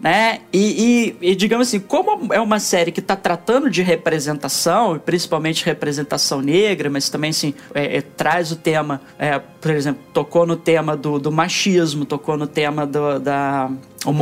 Né? 0.00 0.42
E, 0.52 1.16
e- 1.20 1.34
digamos 1.34 1.66
assim, 1.66 1.80
como 1.80 2.32
é 2.32 2.40
uma 2.40 2.60
série 2.60 2.92
que 2.92 3.00
está 3.00 3.16
tratando 3.16 3.68
de 3.68 3.82
representação, 3.82 4.96
principalmente 5.04 5.64
representação 5.66 6.40
negra, 6.40 6.88
mas 6.88 7.08
também 7.08 7.30
assim, 7.30 7.52
é, 7.74 7.96
é, 7.96 8.00
traz 8.00 8.52
o 8.52 8.56
tema, 8.56 9.00
é, 9.18 9.40
por 9.60 9.72
exemplo, 9.72 10.00
tocou 10.14 10.46
no 10.46 10.54
tema 10.54 10.96
do, 10.96 11.18
do 11.18 11.32
machismo, 11.32 12.04
tocou 12.04 12.36
no 12.36 12.46
tema 12.46 12.86
do- 12.86 13.18
da 13.18 13.68
homofobia 14.06 14.12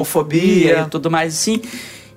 Homofobia. 0.78 0.84
e 0.86 0.90
tudo 0.90 1.10
mais 1.10 1.34
assim. 1.34 1.60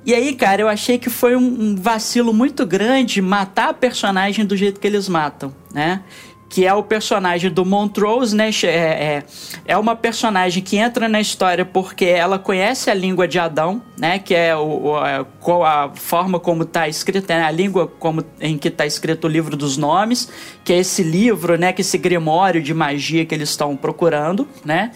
E 0.09 0.15
aí, 0.15 0.33
cara, 0.33 0.63
eu 0.63 0.67
achei 0.67 0.97
que 0.97 1.07
foi 1.07 1.35
um, 1.35 1.75
vacilo 1.75 2.33
muito 2.33 2.65
grande 2.65 3.21
matar 3.21 3.69
a 3.69 3.73
personagem 3.75 4.43
do 4.43 4.57
jeito 4.57 4.79
que 4.79 4.87
eles 4.87 5.07
matam, 5.07 5.53
né? 5.71 6.01
Que 6.49 6.65
é 6.65 6.73
o 6.73 6.81
personagem 6.81 7.51
do 7.51 7.63
Montrose, 7.63 8.35
né? 8.35 8.49
É, 8.63 8.67
é, 8.67 9.23
é 9.65 9.77
uma 9.77 9.95
personagem 9.95 10.63
que 10.63 10.77
entra 10.77 11.07
na 11.07 11.21
história 11.21 11.63
porque 11.63 12.05
ela 12.05 12.39
conhece 12.39 12.89
a 12.89 12.93
língua 12.95 13.27
de 13.27 13.37
Adão, 13.37 13.83
né? 13.99 14.17
Que 14.17 14.33
é 14.33 14.55
o, 14.55 14.95
a, 14.95 15.27
a 15.67 15.89
forma 15.93 16.39
como 16.39 16.63
está 16.63 16.87
escrita, 16.87 17.37
né? 17.37 17.43
a 17.43 17.51
língua 17.51 17.85
como, 17.85 18.25
em 18.41 18.57
que 18.57 18.69
está 18.69 18.87
escrito 18.87 19.25
o 19.25 19.27
livro 19.27 19.55
dos 19.55 19.77
nomes, 19.77 20.27
que 20.63 20.73
é 20.73 20.79
esse 20.79 21.03
livro, 21.03 21.55
né? 21.55 21.71
Que 21.71 21.81
é 21.81 21.83
esse 21.83 21.99
grimório 21.99 22.63
de 22.63 22.73
magia 22.73 23.27
que 23.27 23.35
eles 23.35 23.49
estão 23.51 23.75
procurando, 23.75 24.47
né? 24.65 24.89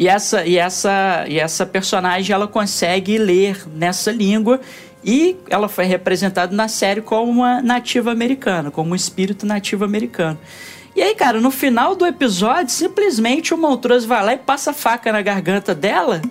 E 0.00 0.08
essa, 0.08 0.46
e 0.46 0.56
essa, 0.56 1.26
e 1.28 1.38
essa 1.38 1.66
personagem 1.66 2.32
ela 2.32 2.48
consegue 2.48 3.18
ler 3.18 3.68
nessa 3.68 4.10
língua 4.10 4.58
e 5.04 5.36
ela 5.50 5.68
foi 5.68 5.84
representada 5.84 6.56
na 6.56 6.68
série 6.68 7.02
como 7.02 7.30
uma 7.30 7.60
nativa 7.60 8.10
americana, 8.10 8.70
como 8.70 8.92
um 8.92 8.94
espírito 8.94 9.44
nativo 9.44 9.84
americano. 9.84 10.38
E 10.96 11.02
aí, 11.02 11.14
cara, 11.14 11.38
no 11.38 11.50
final 11.50 11.94
do 11.94 12.06
episódio, 12.06 12.72
simplesmente 12.72 13.52
o 13.52 13.58
Montrose 13.58 14.06
vai 14.06 14.24
lá 14.24 14.32
e 14.32 14.38
passa 14.38 14.70
a 14.70 14.74
faca 14.74 15.12
na 15.12 15.20
garganta 15.20 15.74
dela 15.74 16.22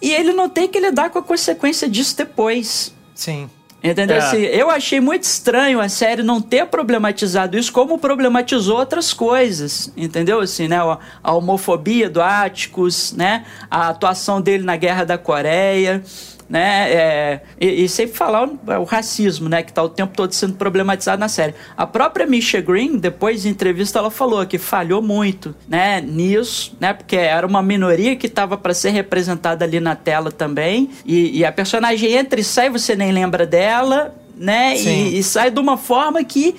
e 0.00 0.10
ele 0.10 0.32
não 0.32 0.48
tem 0.48 0.66
que 0.66 0.80
lidar 0.80 1.10
com 1.10 1.18
a 1.18 1.22
consequência 1.22 1.86
disso 1.86 2.16
depois. 2.16 2.94
Sim. 3.14 3.50
Entendeu? 3.84 4.16
É. 4.16 4.18
Assim, 4.20 4.38
eu 4.38 4.70
achei 4.70 4.98
muito 4.98 5.24
estranho 5.24 5.78
a 5.78 5.90
série 5.90 6.22
não 6.22 6.40
ter 6.40 6.64
problematizado 6.64 7.58
isso 7.58 7.70
como 7.70 7.98
problematizou 7.98 8.78
outras 8.78 9.12
coisas, 9.12 9.92
entendeu? 9.94 10.40
Assim, 10.40 10.66
né? 10.66 10.78
A, 11.22 11.34
homofobia 11.34 12.08
do 12.08 12.22
Atticus, 12.22 13.12
né? 13.12 13.44
A 13.70 13.90
atuação 13.90 14.40
dele 14.40 14.64
na 14.64 14.74
Guerra 14.74 15.04
da 15.04 15.18
Coreia, 15.18 16.02
né? 16.48 16.92
É, 16.92 17.40
e, 17.60 17.84
e 17.84 17.88
sempre 17.88 18.16
falar 18.16 18.48
o, 18.48 18.58
o 18.80 18.84
racismo, 18.84 19.48
né? 19.48 19.62
Que 19.62 19.72
tá 19.72 19.82
o 19.82 19.88
tempo 19.88 20.14
todo 20.14 20.32
sendo 20.32 20.54
problematizado 20.54 21.18
na 21.18 21.28
série. 21.28 21.54
A 21.76 21.86
própria 21.86 22.26
Misha 22.26 22.60
Green, 22.60 22.98
depois 22.98 23.42
de 23.42 23.48
entrevista, 23.48 23.98
ela 23.98 24.10
falou 24.10 24.44
que 24.46 24.58
falhou 24.58 25.02
muito, 25.02 25.54
né? 25.68 26.00
Nisso, 26.00 26.76
né? 26.80 26.92
Porque 26.92 27.16
era 27.16 27.46
uma 27.46 27.62
minoria 27.62 28.16
que 28.16 28.28
tava 28.28 28.56
para 28.56 28.74
ser 28.74 28.90
representada 28.90 29.64
ali 29.64 29.80
na 29.80 29.96
tela 29.96 30.30
também. 30.30 30.90
E, 31.04 31.38
e 31.38 31.44
a 31.44 31.52
personagem 31.52 32.12
entra 32.12 32.40
e 32.40 32.44
sai, 32.44 32.70
você 32.70 32.94
nem 32.94 33.12
lembra 33.12 33.46
dela, 33.46 34.14
né? 34.36 34.76
E, 34.76 35.18
e 35.18 35.22
sai 35.22 35.50
de 35.50 35.60
uma 35.60 35.76
forma 35.76 36.22
que 36.24 36.54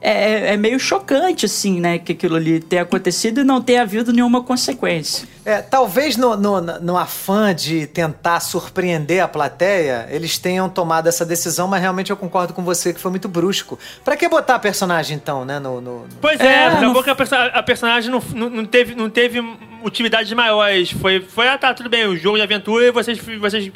é, 0.00 0.54
é 0.54 0.56
meio 0.56 0.78
chocante, 0.80 1.46
assim, 1.46 1.80
né? 1.80 1.98
Que 1.98 2.12
aquilo 2.12 2.36
ali 2.36 2.60
tenha 2.60 2.82
acontecido 2.82 3.40
e 3.40 3.44
não 3.44 3.60
tenha 3.60 3.82
havido 3.82 4.12
nenhuma 4.12 4.42
consequência. 4.42 5.28
É, 5.44 5.60
talvez 5.62 6.16
no, 6.16 6.36
no, 6.36 6.60
no 6.60 6.96
afã 6.98 7.54
de 7.54 7.86
tentar 7.86 8.40
surpreender 8.40 9.22
a 9.22 9.28
plateia, 9.28 10.06
eles 10.10 10.38
tenham 10.38 10.68
tomado 10.68 11.08
essa 11.08 11.24
decisão, 11.24 11.66
mas 11.66 11.80
realmente 11.80 12.10
eu 12.10 12.16
concordo 12.16 12.52
com 12.52 12.62
você 12.62 12.92
que 12.92 13.00
foi 13.00 13.10
muito 13.10 13.28
brusco. 13.28 13.78
Pra 14.04 14.16
que 14.16 14.28
botar 14.28 14.56
a 14.56 14.58
personagem 14.58 15.16
então, 15.16 15.44
né? 15.44 15.58
No, 15.58 15.80
no- 15.80 16.00
no- 16.00 16.06
Pois 16.20 16.38
é, 16.40 16.44
É, 16.46 16.66
acabou 16.66 16.94
não- 16.94 17.02
que 17.02 17.10
a, 17.10 17.14
perso- 17.14 17.34
a 17.34 17.62
personagem 17.62 18.10
não, 18.10 18.20
não 18.50 18.64
teve, 18.64 18.94
não 18.94 19.08
teve 19.10 19.40
utilidades 19.82 20.32
maiores. 20.32 20.90
Foi, 20.90 21.20
foi, 21.20 21.48
ah 21.48 21.58
tá, 21.58 21.74
tudo 21.74 21.88
bem, 21.88 22.06
o 22.06 22.16
jogo 22.16 22.36
de 22.36 22.42
aventura 22.42 22.86
e 22.86 22.90
vocês, 22.90 23.18
vocês 23.38 23.70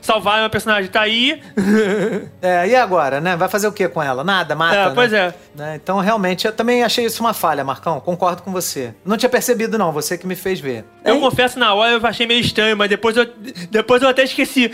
salvaram 0.00 0.44
a 0.44 0.50
personagem, 0.50 0.90
tá 0.90 1.02
aí. 1.02 1.40
É, 2.42 2.68
e 2.68 2.74
agora, 2.74 3.20
né? 3.20 3.36
Vai 3.36 3.48
fazer 3.48 3.66
o 3.66 3.72
que 3.72 3.86
com 3.88 4.02
ela? 4.02 4.24
Nada, 4.24 4.54
mata. 4.54 4.76
É, 4.76 4.86
né? 4.86 4.92
pois 4.94 5.12
é. 5.12 5.34
Né? 5.54 5.78
Então, 5.82 5.98
realmente, 5.98 6.46
eu 6.46 6.52
também 6.52 6.82
achei 6.82 7.04
isso 7.04 7.22
uma 7.22 7.34
falha, 7.34 7.62
Marcão. 7.62 8.00
Concordo 8.00 8.42
com 8.42 8.50
você. 8.50 8.94
Não 9.04 9.16
tinha 9.16 9.28
percebido, 9.28 9.76
não. 9.76 9.92
Você 9.92 10.16
que 10.16 10.26
me 10.26 10.34
fez 10.34 10.58
ver. 10.58 10.84
Eu 11.04 11.20
confesso, 11.20 11.58
na 11.58 11.74
hora 11.74 11.92
eu 11.92 12.06
achei 12.06 12.26
meio 12.26 12.40
estranho, 12.40 12.76
mas 12.76 12.88
depois 12.88 13.16
eu, 13.16 13.26
depois 13.70 14.02
eu 14.02 14.08
até 14.08 14.24
esqueci. 14.24 14.70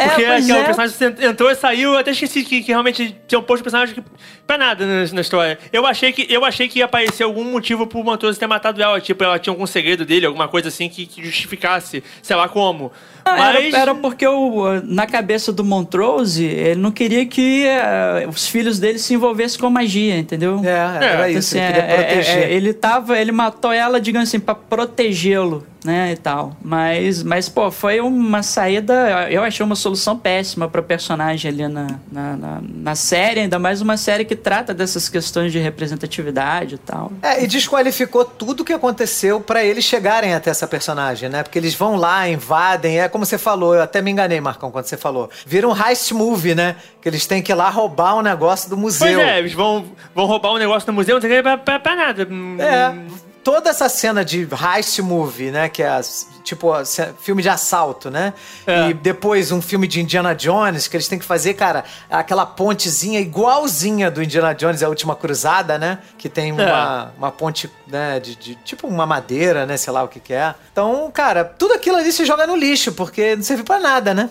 É, 0.00 0.08
Porque 0.08 0.24
aquela 0.24 0.60
é. 0.60 0.64
personagem 0.64 1.28
entrou 1.28 1.50
e 1.50 1.54
saiu, 1.54 1.92
eu 1.92 1.98
até 1.98 2.10
esqueci 2.10 2.42
que, 2.42 2.62
que 2.62 2.72
realmente 2.72 3.14
tinha 3.28 3.38
um 3.38 3.42
posto 3.42 3.58
de 3.58 3.64
personagem 3.64 3.94
que, 3.94 4.02
pra 4.50 4.58
nada 4.58 4.84
na, 4.84 5.12
na 5.12 5.20
história. 5.20 5.56
Eu 5.72 5.86
achei, 5.86 6.12
que, 6.12 6.26
eu 6.28 6.44
achei 6.44 6.68
que 6.68 6.80
ia 6.80 6.84
aparecer 6.84 7.22
algum 7.22 7.44
motivo 7.44 7.86
pro 7.86 8.02
Montrose 8.02 8.36
ter 8.36 8.48
matado 8.48 8.82
ela. 8.82 9.00
Tipo, 9.00 9.22
ela 9.22 9.38
tinha 9.38 9.52
algum 9.52 9.64
segredo 9.64 10.04
dele, 10.04 10.26
alguma 10.26 10.48
coisa 10.48 10.66
assim 10.66 10.88
que, 10.88 11.06
que 11.06 11.24
justificasse, 11.24 12.02
sei 12.20 12.34
lá 12.34 12.48
como. 12.48 12.90
Não, 13.24 13.36
mas. 13.36 13.56
era, 13.56 13.78
era 13.78 13.94
porque 13.94 14.26
o, 14.26 14.80
na 14.82 15.06
cabeça 15.06 15.52
do 15.52 15.64
Montrose, 15.64 16.44
ele 16.44 16.80
não 16.80 16.90
queria 16.90 17.24
que 17.26 17.64
eh, 17.64 18.26
os 18.28 18.48
filhos 18.48 18.78
dele 18.78 18.98
se 18.98 19.14
envolvessem 19.14 19.60
com 19.60 19.70
magia, 19.70 20.18
entendeu? 20.18 20.60
É, 20.64 20.68
era 20.68 21.30
É, 21.30 21.32
isso. 21.32 21.56
Assim, 21.56 21.58
ele 21.58 21.72
queria 21.72 21.82
é, 21.82 21.92
é, 21.92 22.04
proteger. 22.04 22.38
é, 22.38 22.52
ele 22.52 22.72
tava, 22.72 23.18
ele 23.18 23.32
matou 23.32 23.72
ela, 23.72 24.00
digamos 24.00 24.28
assim, 24.28 24.40
pra 24.40 24.54
protegê-lo, 24.54 25.66
né, 25.84 26.12
e 26.12 26.16
tal. 26.16 26.56
Mas, 26.62 27.22
mas 27.22 27.48
pô, 27.48 27.70
foi 27.70 28.00
uma 28.00 28.42
saída, 28.42 29.28
eu 29.30 29.42
achei 29.42 29.64
uma 29.64 29.76
solução 29.76 30.16
péssima 30.16 30.68
para 30.68 30.82
personagem 30.82 31.50
ali 31.50 31.68
na, 31.68 31.98
na, 32.10 32.36
na, 32.36 32.62
na, 32.62 32.94
série, 32.94 33.40
ainda 33.40 33.58
mais 33.58 33.80
uma 33.80 33.96
série 33.96 34.24
que 34.24 34.36
trata 34.42 34.74
dessas 34.74 35.08
questões 35.08 35.52
de 35.52 35.58
representatividade 35.58 36.74
e 36.74 36.78
tal. 36.78 37.12
É, 37.22 37.42
e 37.42 37.46
desqualificou 37.46 38.24
tudo 38.24 38.64
que 38.64 38.72
aconteceu 38.72 39.40
para 39.40 39.64
eles 39.64 39.84
chegarem 39.84 40.34
até 40.34 40.50
essa 40.50 40.66
personagem, 40.66 41.28
né? 41.28 41.42
Porque 41.42 41.58
eles 41.58 41.74
vão 41.74 41.96
lá, 41.96 42.28
invadem, 42.28 43.00
é 43.00 43.08
como 43.08 43.24
você 43.24 43.38
falou, 43.38 43.74
eu 43.74 43.82
até 43.82 44.02
me 44.02 44.10
enganei, 44.10 44.40
Marcão, 44.40 44.70
quando 44.70 44.86
você 44.86 44.96
falou. 44.96 45.30
Vira 45.46 45.68
um 45.68 45.74
heist 45.76 46.12
movie, 46.12 46.54
né? 46.54 46.76
Que 47.00 47.08
eles 47.08 47.26
têm 47.26 47.42
que 47.42 47.52
ir 47.52 47.54
lá 47.54 47.70
roubar 47.70 48.16
um 48.16 48.22
negócio 48.22 48.68
do 48.68 48.76
museu. 48.76 49.18
Pois 49.18 49.28
é, 49.28 49.38
eles 49.38 49.52
vão, 49.52 49.84
vão 50.14 50.26
roubar 50.26 50.52
um 50.52 50.58
negócio 50.58 50.86
do 50.86 50.92
museu, 50.92 51.14
não 51.14 51.20
tem 51.20 51.42
pra, 51.42 51.58
pra, 51.58 51.78
pra 51.78 51.96
nada. 51.96 52.22
É, 52.58 53.29
toda 53.42 53.70
essa 53.70 53.88
cena 53.88 54.24
de 54.24 54.46
heist 54.52 54.98
movie, 55.00 55.50
né? 55.50 55.68
Que 55.68 55.82
é 55.82 56.00
tipo 56.42 56.72
filme 57.20 57.42
de 57.42 57.48
assalto, 57.48 58.10
né? 58.10 58.34
É. 58.66 58.88
E 58.88 58.94
depois 58.94 59.52
um 59.52 59.62
filme 59.62 59.86
de 59.86 60.00
Indiana 60.00 60.34
Jones, 60.34 60.88
que 60.88 60.96
eles 60.96 61.08
têm 61.08 61.18
que 61.18 61.24
fazer, 61.24 61.54
cara, 61.54 61.84
aquela 62.10 62.46
pontezinha 62.46 63.20
igualzinha 63.20 64.10
do 64.10 64.22
Indiana 64.22 64.54
Jones, 64.54 64.82
a 64.82 64.88
última 64.88 65.14
cruzada, 65.14 65.78
né? 65.78 65.98
Que 66.18 66.28
tem 66.28 66.52
uma, 66.52 67.12
é. 67.14 67.18
uma 67.18 67.30
ponte, 67.30 67.70
né? 67.86 68.20
De, 68.20 68.36
de, 68.36 68.54
tipo 68.56 68.86
uma 68.86 69.06
madeira, 69.06 69.66
né? 69.66 69.76
Sei 69.76 69.92
lá 69.92 70.02
o 70.02 70.08
que, 70.08 70.20
que 70.20 70.32
é. 70.32 70.54
Então, 70.72 71.10
cara, 71.12 71.44
tudo 71.44 71.74
aquilo 71.74 71.96
ali 71.96 72.12
se 72.12 72.24
joga 72.24 72.46
no 72.46 72.56
lixo, 72.56 72.92
porque 72.92 73.36
não 73.36 73.42
serve 73.42 73.62
para 73.62 73.80
nada, 73.80 74.14
né? 74.14 74.30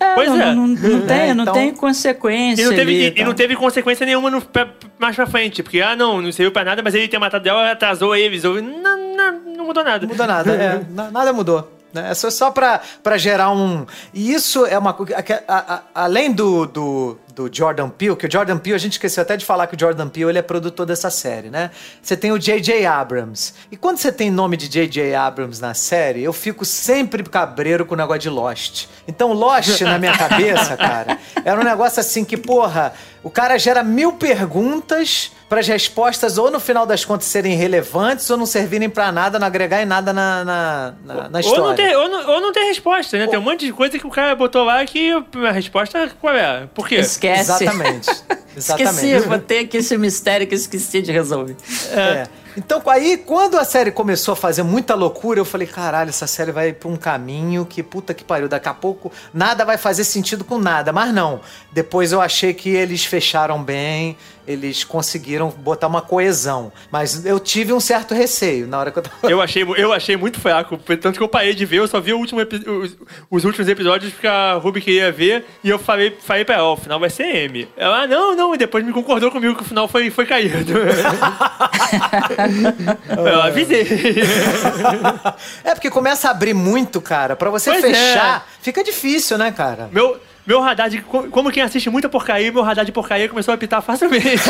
É, 0.00 0.14
pois 0.14 0.30
não, 0.30 0.40
é. 0.40 0.54
Não, 0.54 0.66
não 0.66 0.76
tem, 1.02 1.20
é, 1.20 1.28
então... 1.28 1.44
não 1.44 1.52
tem 1.52 1.74
consequência. 1.74 2.62
E 2.62 2.64
não 2.64 2.74
teve, 2.74 2.90
ali, 2.90 3.14
e, 3.14 3.20
e 3.20 3.24
não 3.24 3.34
teve 3.34 3.54
consequência 3.54 4.06
nenhuma 4.06 4.30
no, 4.30 4.40
pra, 4.40 4.66
mais 4.98 5.14
pra 5.14 5.26
frente. 5.26 5.62
Porque, 5.62 5.82
ah, 5.82 5.94
não, 5.94 6.22
não 6.22 6.32
serviu 6.32 6.50
pra 6.50 6.64
nada, 6.64 6.82
mas 6.82 6.94
ele 6.94 7.06
ter 7.06 7.18
matado 7.18 7.46
ela 7.46 7.70
atrasou 7.70 8.16
eles. 8.16 8.42
Não, 8.42 8.54
não, 8.54 9.40
não 9.58 9.66
mudou 9.66 9.84
nada. 9.84 10.06
Não 10.06 10.08
mudou 10.08 10.26
nada, 10.26 10.52
é. 10.52 10.80
Nada 11.12 11.32
mudou. 11.34 11.70
Né? 11.92 12.10
É 12.10 12.14
só, 12.14 12.30
só 12.30 12.50
para 12.50 13.18
gerar 13.18 13.50
um. 13.50 13.84
E 14.14 14.32
isso 14.32 14.64
é 14.64 14.78
uma 14.78 14.94
coisa. 14.94 15.14
Além 15.94 16.32
do, 16.32 16.66
do, 16.66 17.18
do 17.32 17.48
Jordan 17.52 17.88
Peele, 17.88 18.16
que 18.16 18.26
o 18.26 18.30
Jordan 18.30 18.58
Peele, 18.58 18.76
a 18.76 18.78
gente 18.78 18.92
esqueceu 18.92 19.22
até 19.22 19.36
de 19.36 19.44
falar 19.44 19.66
que 19.66 19.76
o 19.76 19.78
Jordan 19.78 20.08
Peele 20.08 20.30
ele 20.30 20.38
é 20.38 20.42
produtor 20.42 20.86
dessa 20.86 21.10
série, 21.10 21.50
né? 21.50 21.70
Você 22.02 22.16
tem 22.16 22.32
o 22.32 22.38
J.J. 22.38 22.84
Abrams. 22.86 23.54
E 23.70 23.76
quando 23.76 23.98
você 23.98 24.12
tem 24.12 24.30
nome 24.30 24.56
de 24.56 24.68
J.J. 24.68 25.14
Abrams 25.14 25.60
na 25.60 25.74
série, 25.74 26.22
eu 26.22 26.32
fico 26.32 26.64
sempre 26.64 27.22
cabreiro 27.22 27.84
com 27.86 27.94
o 27.94 27.96
negócio 27.96 28.20
de 28.20 28.30
Lost. 28.30 28.86
Então, 29.06 29.32
Lost, 29.32 29.80
na 29.82 29.98
minha 29.98 30.16
cabeça, 30.18 30.76
cara, 30.76 31.18
era 31.44 31.60
um 31.60 31.64
negócio 31.64 32.00
assim 32.00 32.24
que, 32.24 32.36
porra, 32.36 32.92
o 33.22 33.30
cara 33.30 33.58
gera 33.58 33.82
mil 33.82 34.12
perguntas 34.12 35.32
para 35.50 35.60
as 35.60 35.66
respostas 35.66 36.38
ou 36.38 36.48
no 36.50 36.60
final 36.60 36.86
das 36.86 37.04
contas 37.04 37.26
serem 37.26 37.56
relevantes 37.56 38.30
ou 38.30 38.36
não 38.36 38.46
servirem 38.46 38.88
para 38.88 39.10
nada, 39.10 39.36
não 39.36 39.46
agregar 39.46 39.82
em 39.82 39.84
nada 39.84 40.12
na, 40.12 40.44
na, 40.44 40.94
na, 41.04 41.28
na 41.28 41.40
história. 41.40 41.60
Ou 41.60 41.68
não, 41.68 41.74
ter, 41.74 41.96
ou, 41.96 42.08
não, 42.08 42.30
ou 42.30 42.40
não 42.40 42.52
ter 42.52 42.60
resposta, 42.60 43.18
né? 43.18 43.24
Ou... 43.24 43.30
Tem 43.30 43.38
um 43.38 43.42
monte 43.42 43.66
de 43.66 43.72
coisa 43.72 43.98
que 43.98 44.06
o 44.06 44.10
cara 44.10 44.34
botou 44.36 44.64
lá 44.64 44.84
que 44.86 45.10
a 45.10 45.50
resposta 45.50 46.08
qual 46.20 46.34
é? 46.34 46.68
Por 46.72 46.88
quê? 46.88 46.96
Esquece. 46.96 47.29
Exatamente. 47.38 48.10
Exatamente. 48.56 48.96
Esqueci, 48.96 49.28
vou 49.28 49.38
ter 49.38 49.60
aqui 49.60 49.76
esse 49.76 49.96
mistério 49.96 50.46
que 50.46 50.54
eu 50.54 50.58
esqueci 50.58 51.00
de 51.00 51.12
resolver. 51.12 51.56
É. 51.92 52.00
é. 52.00 52.26
Então, 52.56 52.82
aí, 52.86 53.16
quando 53.16 53.56
a 53.56 53.64
série 53.64 53.92
começou 53.92 54.32
a 54.32 54.36
fazer 54.36 54.64
muita 54.64 54.94
loucura, 54.94 55.38
eu 55.38 55.44
falei, 55.44 55.68
caralho, 55.68 56.08
essa 56.08 56.26
série 56.26 56.50
vai 56.50 56.72
pra 56.72 56.88
um 56.88 56.96
caminho 56.96 57.64
que 57.64 57.82
puta 57.82 58.12
que 58.12 58.24
pariu. 58.24 58.48
Daqui 58.48 58.68
a 58.68 58.74
pouco 58.74 59.12
nada 59.32 59.64
vai 59.64 59.78
fazer 59.78 60.02
sentido 60.04 60.44
com 60.44 60.58
nada. 60.58 60.92
Mas 60.92 61.14
não. 61.14 61.40
Depois 61.72 62.10
eu 62.10 62.20
achei 62.20 62.52
que 62.52 62.70
eles 62.70 63.04
fecharam 63.04 63.62
bem, 63.62 64.16
eles 64.50 64.84
conseguiram 64.84 65.48
botar 65.50 65.86
uma 65.86 66.02
coesão. 66.02 66.72
Mas 66.90 67.24
eu 67.24 67.38
tive 67.38 67.72
um 67.72 67.80
certo 67.80 68.14
receio 68.14 68.66
na 68.66 68.78
hora 68.78 68.90
que 68.90 68.98
eu 68.98 69.02
tava. 69.02 69.30
Eu 69.30 69.40
achei, 69.40 69.62
eu 69.76 69.92
achei 69.92 70.16
muito 70.16 70.40
fraco. 70.40 70.76
Tanto 70.78 71.16
que 71.16 71.22
eu 71.22 71.28
parei 71.28 71.54
de 71.54 71.64
ver, 71.64 71.78
eu 71.78 71.88
só 71.88 72.00
vi 72.00 72.12
último 72.12 72.40
os, 72.40 72.96
os, 73.30 73.44
últimos 73.44 73.68
episódios 73.68 74.12
porque 74.12 74.26
a 74.26 74.54
Ruby 74.54 74.80
queria 74.80 75.12
ver. 75.12 75.44
E 75.62 75.68
eu 75.68 75.78
falei, 75.78 76.16
falei 76.20 76.44
pra 76.44 76.56
ela, 76.56 76.72
o 76.72 76.76
final 76.76 76.98
vai 76.98 77.10
ser 77.10 77.24
M. 77.24 77.68
Ela, 77.76 78.02
ah, 78.02 78.06
não, 78.06 78.34
não. 78.34 78.54
E 78.54 78.58
depois 78.58 78.84
me 78.84 78.92
concordou 78.92 79.30
comigo 79.30 79.54
que 79.54 79.62
o 79.62 79.66
final 79.66 79.86
foi, 79.86 80.10
foi 80.10 80.26
caído. 80.26 80.74
eu 83.16 83.42
avisei. 83.42 83.86
é 85.64 85.74
porque 85.74 85.90
começa 85.90 86.28
a 86.28 86.30
abrir 86.32 86.54
muito, 86.54 87.00
cara. 87.00 87.36
Pra 87.36 87.50
você 87.50 87.70
pois 87.70 87.82
fechar, 87.82 88.46
é. 88.46 88.62
fica 88.62 88.82
difícil, 88.82 89.38
né, 89.38 89.52
cara? 89.52 89.88
Meu 89.92 90.18
meu 90.46 90.60
radar 90.60 90.88
de. 90.88 91.00
Como 91.02 91.50
quem 91.50 91.62
assiste 91.62 91.90
muita 91.90 92.08
porcaria, 92.08 92.50
meu 92.52 92.62
radar 92.62 92.84
de 92.84 92.92
porcaria 92.92 93.28
começou 93.28 93.52
a 93.52 93.54
apitar 93.54 93.82
facilmente. 93.82 94.26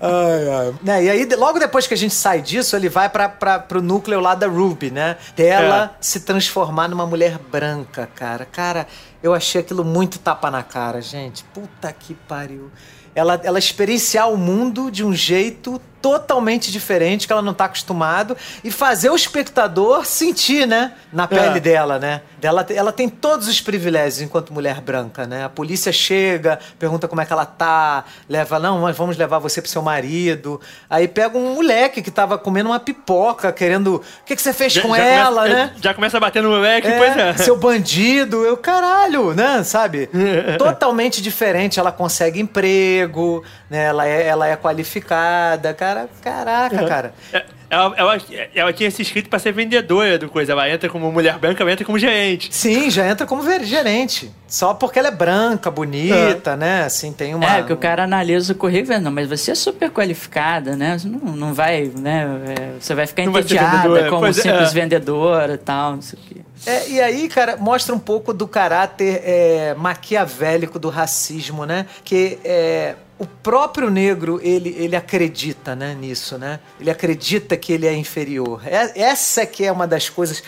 ai, 0.00 0.48
ai. 0.48 0.74
Né, 0.82 1.04
e 1.04 1.10
aí, 1.10 1.28
logo 1.36 1.58
depois 1.58 1.86
que 1.86 1.94
a 1.94 1.96
gente 1.96 2.14
sai 2.14 2.42
disso, 2.42 2.76
ele 2.76 2.88
vai 2.88 3.08
pra, 3.08 3.28
pra, 3.28 3.58
pro 3.58 3.82
núcleo 3.82 4.20
lá 4.20 4.34
da 4.34 4.46
Ruby, 4.46 4.90
né? 4.90 5.16
Dela 5.34 5.92
é. 5.94 5.96
se 6.00 6.20
transformar 6.20 6.88
numa 6.88 7.06
mulher 7.06 7.38
branca, 7.38 8.08
cara. 8.14 8.44
Cara, 8.44 8.86
eu 9.22 9.34
achei 9.34 9.60
aquilo 9.60 9.84
muito 9.84 10.18
tapa 10.18 10.50
na 10.50 10.62
cara, 10.62 11.00
gente. 11.00 11.44
Puta 11.44 11.92
que 11.92 12.14
pariu. 12.14 12.70
Ela, 13.14 13.40
ela 13.42 13.58
experienciar 13.58 14.30
o 14.30 14.36
mundo 14.36 14.90
de 14.90 15.02
um 15.02 15.14
jeito 15.14 15.80
totalmente 16.00 16.70
diferente 16.70 17.26
que 17.26 17.32
ela 17.32 17.42
não 17.42 17.52
está 17.52 17.64
acostumado 17.64 18.36
e 18.62 18.70
fazer 18.70 19.10
o 19.10 19.16
espectador 19.16 20.04
sentir, 20.04 20.66
né, 20.66 20.92
na 21.12 21.26
pele 21.26 21.58
é. 21.58 21.60
dela, 21.60 21.98
né? 21.98 22.20
Ela, 22.40 22.64
ela 22.70 22.92
tem 22.92 23.08
todos 23.08 23.48
os 23.48 23.60
privilégios 23.60 24.22
enquanto 24.22 24.52
mulher 24.52 24.80
branca, 24.80 25.26
né? 25.26 25.44
A 25.44 25.48
polícia 25.48 25.90
chega, 25.92 26.60
pergunta 26.78 27.08
como 27.08 27.20
é 27.20 27.24
que 27.24 27.32
ela 27.32 27.44
tá, 27.44 28.04
leva, 28.28 28.60
não, 28.60 28.82
mas 28.82 28.96
vamos 28.96 29.16
levar 29.16 29.38
você 29.38 29.60
pro 29.60 29.68
seu 29.68 29.82
marido. 29.82 30.60
Aí 30.88 31.08
pega 31.08 31.36
um 31.36 31.54
moleque 31.54 32.00
que 32.00 32.10
tava 32.10 32.38
comendo 32.38 32.70
uma 32.70 32.78
pipoca, 32.78 33.50
querendo. 33.50 33.96
O 33.96 34.24
que, 34.24 34.36
que 34.36 34.42
você 34.42 34.52
fez 34.52 34.74
já, 34.74 34.82
com 34.82 34.94
já 34.94 35.02
ela, 35.02 35.42
começa, 35.42 35.54
né? 35.54 35.72
Já 35.80 35.94
começa 35.94 36.16
a 36.18 36.20
bater 36.20 36.42
no 36.42 36.50
moleque, 36.50 36.86
é, 36.86 36.98
pois 36.98 37.16
é. 37.16 37.32
Seu 37.38 37.56
bandido, 37.56 38.44
eu, 38.44 38.56
caralho, 38.56 39.34
né? 39.34 39.64
Sabe? 39.64 40.08
Totalmente 40.56 41.20
diferente. 41.20 41.80
Ela 41.80 41.90
consegue 41.90 42.40
emprego, 42.40 43.42
né? 43.68 43.86
Ela 43.86 44.06
é, 44.06 44.26
ela 44.26 44.46
é 44.46 44.54
qualificada, 44.54 45.74
cara 45.74 45.85
cara, 45.86 46.08
caraca, 46.22 46.82
uhum. 46.82 46.88
cara. 46.88 47.14
É, 47.32 47.44
ela, 47.68 47.94
ela, 47.96 48.18
ela, 48.54 48.72
tinha 48.72 48.90
se 48.90 49.02
inscrito 49.02 49.28
pra 49.28 49.38
ser 49.38 49.52
vendedora 49.52 50.18
do 50.18 50.28
coisa. 50.28 50.52
Ela 50.52 50.70
entra 50.70 50.88
como 50.88 51.10
mulher 51.10 51.38
branca, 51.38 51.62
ela 51.62 51.72
entra 51.72 51.84
como 51.84 51.98
gerente. 51.98 52.48
Sim, 52.54 52.90
já 52.90 53.08
entra 53.08 53.26
como 53.26 53.42
gerente. 53.64 54.30
Só 54.46 54.72
porque 54.72 54.98
ela 54.98 55.08
é 55.08 55.10
branca, 55.10 55.70
bonita, 55.70 56.52
uhum. 56.52 56.56
né? 56.56 56.84
Assim, 56.84 57.12
tem 57.12 57.34
uma. 57.34 57.58
É, 57.58 57.62
que 57.62 57.72
o 57.72 57.76
cara 57.76 58.04
analisa 58.04 58.52
o 58.52 58.56
currículo 58.56 58.94
e 58.94 59.00
não, 59.00 59.10
mas 59.10 59.28
você 59.28 59.50
é 59.50 59.54
super 59.54 59.90
qualificada, 59.90 60.76
né? 60.76 60.96
Você 60.96 61.08
não, 61.08 61.18
não 61.18 61.52
vai, 61.52 61.90
né? 61.96 62.26
É, 62.56 62.80
você 62.80 62.94
vai 62.94 63.06
ficar 63.06 63.24
não 63.24 63.32
entediada 63.32 63.88
vai 63.88 64.08
como 64.08 64.20
pois 64.20 64.38
é. 64.38 64.42
simples 64.42 64.70
é. 64.70 64.72
vendedora 64.72 65.54
e 65.54 65.58
tal, 65.58 65.94
não 65.94 66.02
sei 66.02 66.18
o 66.18 66.22
quê. 66.22 66.40
É, 66.64 66.88
e 66.88 67.00
aí, 67.00 67.28
cara, 67.28 67.56
mostra 67.56 67.94
um 67.94 67.98
pouco 67.98 68.32
do 68.32 68.46
caráter 68.46 69.20
é, 69.24 69.74
maquiavélico 69.74 70.78
do 70.78 70.88
racismo, 70.88 71.66
né? 71.66 71.86
Que 72.04 72.38
é, 72.44 72.94
o 73.18 73.26
próprio 73.26 73.90
negro 73.90 74.38
ele, 74.42 74.74
ele 74.78 74.94
acredita 74.94 75.74
né, 75.74 75.94
nisso, 75.94 76.36
né? 76.36 76.60
Ele 76.78 76.90
acredita 76.90 77.56
que 77.56 77.72
ele 77.72 77.86
é 77.86 77.94
inferior. 77.94 78.60
É, 78.66 79.00
essa 79.00 79.46
que 79.46 79.64
é 79.64 79.72
uma 79.72 79.86
das 79.86 80.08
coisas. 80.08 80.42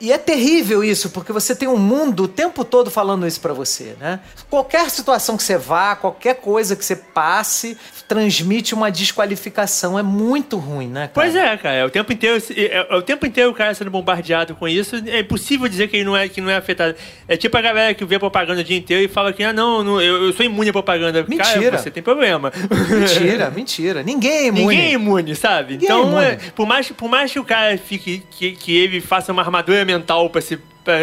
E 0.00 0.12
é 0.12 0.18
terrível 0.18 0.82
isso, 0.82 1.10
porque 1.10 1.32
você 1.32 1.54
tem 1.54 1.68
um 1.68 1.76
mundo 1.76 2.24
o 2.24 2.28
tempo 2.28 2.64
todo 2.64 2.90
falando 2.90 3.26
isso 3.26 3.40
para 3.40 3.52
você, 3.52 3.96
né? 4.00 4.20
Qualquer 4.48 4.88
situação 4.90 5.36
que 5.36 5.42
você 5.42 5.56
vá, 5.56 5.96
qualquer 5.96 6.36
coisa 6.36 6.76
que 6.76 6.84
você 6.84 6.96
passe, 6.96 7.76
transmite 8.06 8.74
uma 8.74 8.90
desqualificação. 8.90 9.98
É 9.98 10.02
muito 10.02 10.56
ruim, 10.58 10.88
né? 10.88 11.08
Cara? 11.08 11.12
Pois 11.14 11.34
é, 11.34 11.56
cara. 11.56 11.74
É 11.76 11.84
o 11.84 11.90
tempo 11.90 12.12
inteiro, 12.12 12.42
é, 12.56 12.86
é, 12.90 12.96
o 12.96 13.02
tempo 13.02 13.24
inteiro 13.26 13.50
o 13.50 13.54
cara 13.54 13.74
sendo 13.74 13.90
bombardeado 13.90 14.54
com 14.54 14.68
isso. 14.68 14.96
É 15.06 15.20
impossível 15.20 15.68
dizer 15.68 15.88
que 15.88 15.96
ele 15.96 16.04
não 16.04 16.16
é, 16.16 16.28
que 16.28 16.40
não 16.40 16.50
é 16.50 16.56
afetado. 16.56 16.94
É 17.26 17.36
tipo 17.36 17.56
a 17.56 17.60
galera 17.60 17.94
que 17.94 18.04
vê 18.04 18.18
propaganda 18.18 18.60
o 18.60 18.64
dia 18.64 18.76
inteiro 18.76 19.02
e 19.02 19.08
fala 19.08 19.32
que, 19.32 19.42
ah, 19.42 19.52
não, 19.52 19.82
não 19.82 20.00
eu, 20.00 20.24
eu 20.24 20.32
sou 20.32 20.44
imune 20.44 20.70
à 20.70 20.72
propaganda. 20.72 21.24
Mentira. 21.26 21.70
Cara, 21.70 21.78
você 21.78 21.90
tem 21.90 22.02
problema. 22.02 22.52
Mentira, 22.90 23.50
mentira. 23.54 24.02
Ninguém 24.02 24.32
é 24.32 24.46
imune. 24.46 24.66
Ninguém 24.66 24.80
é 24.80 24.92
imune, 24.92 25.36
sabe? 25.36 25.74
Ninguém 25.74 25.88
é 25.88 25.92
então, 25.92 26.20
é 26.20 26.34
imune. 26.34 26.52
por, 26.54 26.66
mais, 26.66 26.90
por 26.90 27.08
mais 27.08 27.32
que 27.32 27.38
o 27.40 27.44
cara 27.44 27.76
fique, 27.78 28.22
que, 28.30 28.52
que 28.52 28.76
ele 28.76 29.00
faça 29.00 29.32
uma 29.32 29.42
armadura 29.42 29.71
mental 29.84 30.30
pra 30.30 30.40
se. 30.40 30.58
Pra, 30.84 30.94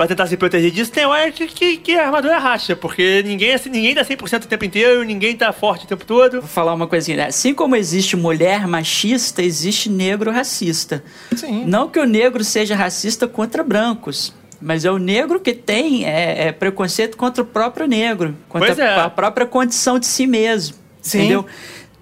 pra 0.00 0.06
tentar 0.06 0.26
se 0.26 0.36
proteger 0.38 0.70
disso, 0.70 0.90
tem 0.90 1.04
hora 1.04 1.30
que, 1.30 1.46
que, 1.46 1.76
que 1.76 1.94
a 1.94 2.06
armadura 2.06 2.38
racha, 2.38 2.74
porque 2.74 3.22
ninguém, 3.22 3.52
assim, 3.52 3.68
ninguém 3.68 3.94
dá 3.94 4.02
100% 4.02 4.44
o 4.44 4.48
tempo 4.48 4.64
inteiro, 4.64 5.04
ninguém 5.04 5.36
tá 5.36 5.52
forte 5.52 5.84
o 5.84 5.88
tempo 5.88 6.06
todo. 6.06 6.40
Vou 6.40 6.48
falar 6.48 6.72
uma 6.72 6.86
coisinha, 6.86 7.18
né? 7.18 7.26
Assim 7.26 7.52
como 7.52 7.76
existe 7.76 8.16
mulher 8.16 8.66
machista, 8.66 9.42
existe 9.42 9.90
negro 9.90 10.30
racista. 10.30 11.04
Sim. 11.36 11.66
Não 11.66 11.86
que 11.86 11.98
o 11.98 12.06
negro 12.06 12.42
seja 12.42 12.74
racista 12.74 13.28
contra 13.28 13.62
brancos. 13.62 14.32
Mas 14.58 14.86
é 14.86 14.90
o 14.90 14.96
negro 14.96 15.38
que 15.38 15.52
tem 15.52 16.06
é, 16.06 16.48
é 16.48 16.52
preconceito 16.52 17.18
contra 17.18 17.42
o 17.42 17.46
próprio 17.46 17.86
negro, 17.86 18.34
contra 18.48 18.72
é. 18.82 19.00
a 19.00 19.10
própria 19.10 19.46
condição 19.46 19.98
de 19.98 20.06
si 20.06 20.26
mesmo. 20.26 20.76
Sim. 21.02 21.18
Entendeu? 21.18 21.46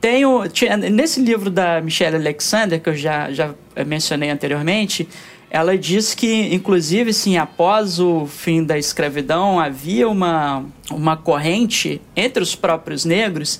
Tem 0.00 0.24
o, 0.24 0.44
nesse 0.92 1.20
livro 1.20 1.50
da 1.50 1.80
Michelle 1.80 2.16
Alexander, 2.16 2.80
que 2.80 2.88
eu 2.88 2.94
já, 2.94 3.32
já 3.32 3.54
mencionei 3.86 4.30
anteriormente, 4.30 5.08
ela 5.50 5.76
diz 5.76 6.14
que, 6.14 6.54
inclusive, 6.54 7.12
sim, 7.12 7.36
após 7.36 7.98
o 7.98 8.26
fim 8.26 8.62
da 8.62 8.78
escravidão, 8.78 9.58
havia 9.58 10.08
uma, 10.08 10.64
uma 10.90 11.16
corrente 11.16 12.00
entre 12.14 12.42
os 12.42 12.54
próprios 12.54 13.04
negros 13.04 13.58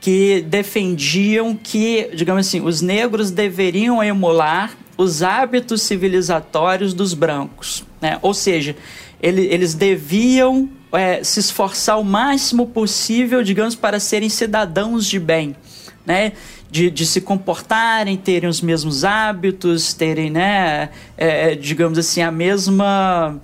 que 0.00 0.40
defendiam 0.42 1.56
que, 1.56 2.10
digamos 2.14 2.46
assim, 2.46 2.60
os 2.60 2.80
negros 2.80 3.30
deveriam 3.30 4.02
emular 4.02 4.76
os 4.96 5.22
hábitos 5.22 5.82
civilizatórios 5.82 6.94
dos 6.94 7.12
brancos. 7.12 7.84
Né? 8.00 8.18
Ou 8.22 8.32
seja, 8.32 8.76
ele, 9.20 9.46
eles 9.46 9.74
deviam 9.74 10.70
é, 10.92 11.24
se 11.24 11.40
esforçar 11.40 11.98
o 11.98 12.04
máximo 12.04 12.68
possível, 12.68 13.42
digamos, 13.42 13.74
para 13.74 13.98
serem 13.98 14.28
cidadãos 14.28 15.06
de 15.06 15.18
bem. 15.18 15.56
Né? 16.06 16.32
De, 16.70 16.90
de 16.90 17.04
se 17.04 17.20
comportarem, 17.20 18.16
terem 18.16 18.48
os 18.48 18.60
mesmos 18.60 19.04
hábitos, 19.04 19.92
terem, 19.92 20.30
né, 20.30 20.90
é, 21.16 21.54
digamos 21.54 21.98
assim, 21.98 22.22
a 22.22 22.30
mesma 22.30 23.40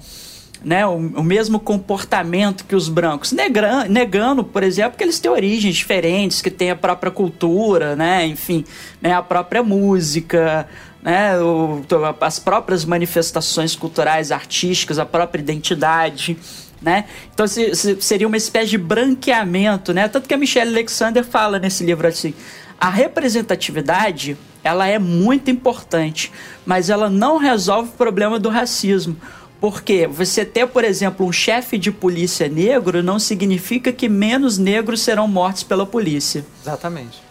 né, 0.64 0.86
o, 0.86 0.94
o, 0.94 1.22
mesmo 1.22 1.59
comportamento 1.59 2.64
que 2.64 2.76
os 2.76 2.89
brancos, 2.89 3.32
negra, 3.32 3.84
negando, 3.89 4.44
por 4.44 4.62
exemplo, 4.62 4.97
que 4.97 5.05
eles 5.05 5.18
têm 5.18 5.30
origens 5.30 5.74
diferentes, 5.74 6.40
que 6.40 6.51
têm 6.51 6.70
a 6.70 6.76
própria 6.76 7.10
cultura, 7.10 7.97
né, 7.97 8.26
enfim, 8.26 8.64
né, 9.01 9.12
a 9.12 9.22
própria 9.22 9.62
música, 9.62 10.68
né, 11.02 11.39
o, 11.40 11.82
as 12.20 12.39
próprias 12.39 12.84
manifestações 12.84 13.74
culturais, 13.74 14.30
artísticas, 14.30 14.98
a 14.98 15.06
própria 15.06 15.40
identidade. 15.40 16.36
Né? 16.83 17.05
Então 17.33 17.47
se, 17.47 17.75
se, 17.77 18.03
seria 18.03 18.27
uma 18.27 18.37
espécie 18.37 18.71
de 18.71 18.79
branqueamento, 18.79 19.93
né? 19.93 20.09
Tanto 20.09 20.27
que 20.27 20.35
a 20.35 20.37
Michelle 20.37 20.71
Alexander 20.71 21.23
fala 21.23 21.61
nesse 21.61 21.85
livro 21.85 22.09
assim: 22.09 22.35
a 22.81 22.91
representatividade 22.91 24.37
ela 24.65 24.89
é 24.89 24.99
muito 24.99 25.51
importante, 25.51 26.33
mas 26.67 26.91
ela 26.91 27.09
não 27.09 27.37
resolve 27.37 27.91
o 27.91 27.93
problema 27.93 28.39
do 28.39 28.49
racismo. 28.49 29.17
Porque 29.61 30.09
você 30.09 30.45
ter, 30.45 30.67
por 30.67 30.83
exemplo, 30.83 31.25
um 31.25 31.31
chefe 31.31 31.79
de 31.79 31.93
polícia 31.93 32.49
negro 32.49 33.01
não 33.01 33.21
significa 33.21 33.93
que 33.93 34.09
menos 34.09 34.59
negros 34.59 35.03
serão 35.03 35.29
mortos 35.29 35.63
pela 35.63 35.87
polícia. 35.87 36.45
Exatamente. 36.61 37.23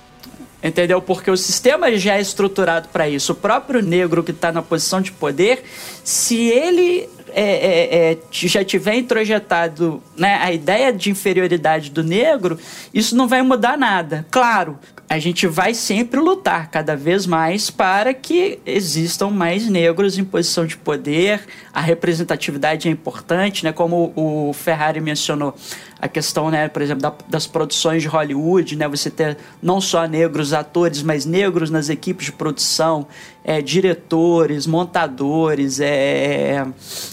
Entendeu? 0.63 1.01
Porque 1.01 1.29
o 1.29 1.35
sistema 1.35 1.91
já 1.97 2.15
é 2.15 2.21
estruturado 2.21 2.87
para 2.89 3.09
isso. 3.09 3.33
O 3.33 3.35
próprio 3.35 3.81
negro 3.81 4.23
que 4.23 4.31
está 4.31 4.51
na 4.51 4.61
posição 4.61 5.01
de 5.01 5.11
poder, 5.11 5.63
se 6.03 6.37
ele 6.37 7.09
é, 7.33 7.43
é, 7.43 8.11
é, 8.11 8.17
já 8.31 8.63
tiver 8.63 8.95
introjetado 8.95 10.01
né, 10.17 10.37
a 10.41 10.51
ideia 10.51 10.91
de 10.91 11.09
inferioridade 11.09 11.91
do 11.91 12.03
negro, 12.03 12.59
isso 12.93 13.15
não 13.15 13.27
vai 13.27 13.41
mudar 13.41 13.77
nada. 13.77 14.25
Claro, 14.29 14.77
a 15.11 15.19
gente 15.19 15.45
vai 15.45 15.73
sempre 15.73 16.21
lutar 16.21 16.71
cada 16.71 16.95
vez 16.95 17.25
mais 17.25 17.69
para 17.69 18.13
que 18.13 18.59
existam 18.65 19.27
mais 19.27 19.67
negros 19.67 20.17
em 20.17 20.23
posição 20.23 20.65
de 20.65 20.77
poder. 20.77 21.41
A 21.73 21.81
representatividade 21.81 22.87
é 22.87 22.91
importante, 22.91 23.65
né? 23.65 23.73
Como 23.73 24.13
o 24.15 24.53
Ferrari 24.53 25.01
mencionou, 25.01 25.53
a 25.99 26.07
questão, 26.07 26.49
né, 26.49 26.69
por 26.69 26.81
exemplo, 26.81 27.01
da, 27.01 27.13
das 27.27 27.45
produções 27.45 28.01
de 28.01 28.07
Hollywood, 28.07 28.77
né? 28.77 28.87
Você 28.87 29.09
ter 29.11 29.37
não 29.61 29.81
só 29.81 30.07
negros 30.07 30.53
atores, 30.53 31.03
mas 31.03 31.25
negros 31.25 31.69
nas 31.69 31.89
equipes 31.89 32.27
de 32.27 32.31
produção, 32.31 33.05
é, 33.43 33.61
diretores, 33.61 34.65
montadores, 34.65 35.81
é, 35.81 36.65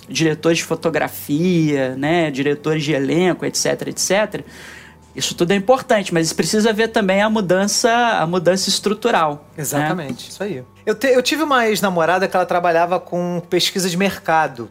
diretores 0.09 0.59
de 0.59 0.65
fotografia, 0.65 1.97
né? 1.97 2.31
Diretores 2.31 2.85
de 2.85 2.93
elenco, 2.93 3.45
etc, 3.45 3.89
etc 3.89 4.45
isso 5.15 5.35
tudo 5.35 5.53
é 5.53 5.57
importante, 5.57 6.13
mas 6.15 6.33
precisa 6.33 6.73
ver 6.73 6.89
também 6.89 7.23
a 7.23 7.31
mudança, 7.31 7.91
a 7.91 8.27
mudança 8.27 8.69
estrutural. 8.69 9.47
Né? 9.57 9.63
Exatamente, 9.63 10.25
né? 10.25 10.29
isso 10.31 10.43
aí. 10.43 10.65
Eu, 10.87 10.95
te, 10.95 11.09
eu 11.09 11.23
tive 11.23 11.43
uma 11.43 11.67
ex-namorada 11.67 12.29
que 12.29 12.37
ela 12.37 12.47
trabalhava 12.47 13.01
com 13.01 13.43
pesquisa 13.49 13.91
de 13.91 13.97
mercado. 13.97 14.71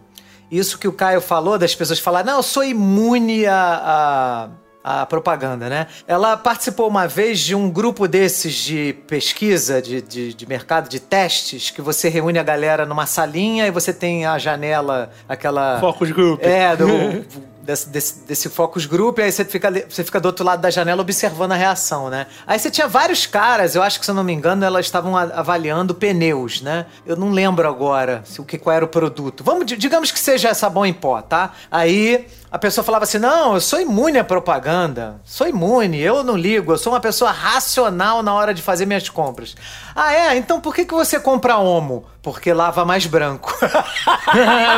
Isso 0.50 0.78
que 0.80 0.88
o 0.88 0.94
Caio 0.94 1.20
falou, 1.20 1.58
das 1.58 1.76
pessoas 1.76 2.00
falarem, 2.00 2.32
não, 2.32 2.38
eu 2.38 2.44
sou 2.44 2.64
imune 2.64 3.46
a, 3.46 4.50
a, 4.84 5.02
a, 5.02 5.06
propaganda, 5.06 5.68
né? 5.68 5.88
Ela 6.08 6.38
participou 6.38 6.88
uma 6.88 7.06
vez 7.06 7.40
de 7.40 7.54
um 7.54 7.70
grupo 7.70 8.08
desses 8.08 8.54
de 8.54 8.94
pesquisa, 9.08 9.82
de, 9.82 10.02
de, 10.02 10.34
de, 10.34 10.48
mercado, 10.48 10.88
de 10.88 11.02
testes, 11.02 11.70
que 11.70 11.82
você 11.82 12.08
reúne 12.08 12.40
a 12.40 12.44
galera 12.44 12.86
numa 12.86 13.06
salinha 13.06 13.68
e 13.68 13.72
você 13.72 13.92
tem 13.92 14.26
a 14.26 14.38
janela, 14.38 15.12
aquela. 15.28 15.82
Focus 15.82 16.12
group. 16.12 16.42
É, 16.42 16.78
do. 16.78 16.88
desse, 17.68 17.90
desse, 17.90 18.20
desse 18.20 18.50
focus 18.50 18.86
group, 18.86 19.20
aí 19.20 19.30
você 19.30 19.44
fica, 19.44 19.70
você 19.90 20.02
fica 20.02 20.22
do 20.22 20.28
outro 20.28 20.46
lado 20.46 20.62
da 20.62 20.70
janela 20.70 21.02
observando 21.02 21.52
a 21.52 21.56
reação, 21.56 22.10
né? 22.10 22.28
Aí 22.48 22.58
você 22.58 22.72
tinha 22.72 22.88
vários 22.88 23.26
caras, 23.26 23.76
eu 23.76 23.84
acho 23.84 24.00
que 24.00 24.06
se 24.06 24.12
eu 24.12 24.16
não 24.16 24.24
me 24.24 24.32
engano, 24.32 24.64
elas 24.64 24.86
estavam 24.86 25.18
avaliando 25.18 25.94
pneus, 25.94 26.62
né? 26.62 26.86
Eu 27.06 27.18
não 27.18 27.30
lembro 27.30 27.68
agora 27.68 28.22
se, 28.24 28.40
o 28.40 28.46
que, 28.46 28.58
qual 28.58 28.74
era 28.74 28.86
o 28.86 28.88
produto. 28.88 29.44
Vamos, 29.44 29.66
digamos 29.66 30.12
que 30.12 30.20
seja 30.20 30.54
sabão 30.54 30.86
em 30.86 30.94
pó, 30.94 31.22
tá? 31.22 31.52
Aí 31.70 32.26
a 32.50 32.58
pessoa 32.58 32.84
falava 32.84 33.04
assim: 33.04 33.18
não, 33.18 33.56
eu 33.56 33.62
sou 33.62 33.80
imune 33.80 34.18
à 34.18 34.24
propaganda, 34.24 35.20
sou 35.26 35.48
imune, 35.48 36.00
eu 36.00 36.24
não 36.24 36.38
ligo, 36.38 36.72
eu 36.72 36.78
sou 36.78 36.94
uma 36.94 37.00
pessoa 37.00 37.32
racional 37.32 38.24
na 38.24 38.34
hora 38.34 38.54
de 38.54 38.62
fazer 38.62 38.86
minhas 38.86 39.10
compras. 39.10 39.56
Ah, 39.96 40.14
é? 40.14 40.38
Então 40.38 40.62
por 40.62 40.74
que, 40.74 40.86
que 40.86 40.94
você 40.94 41.20
compra 41.20 41.58
Omo? 41.58 42.06
Porque 42.22 42.52
lava 42.52 42.84
mais 42.84 43.06
branco. 43.06 43.54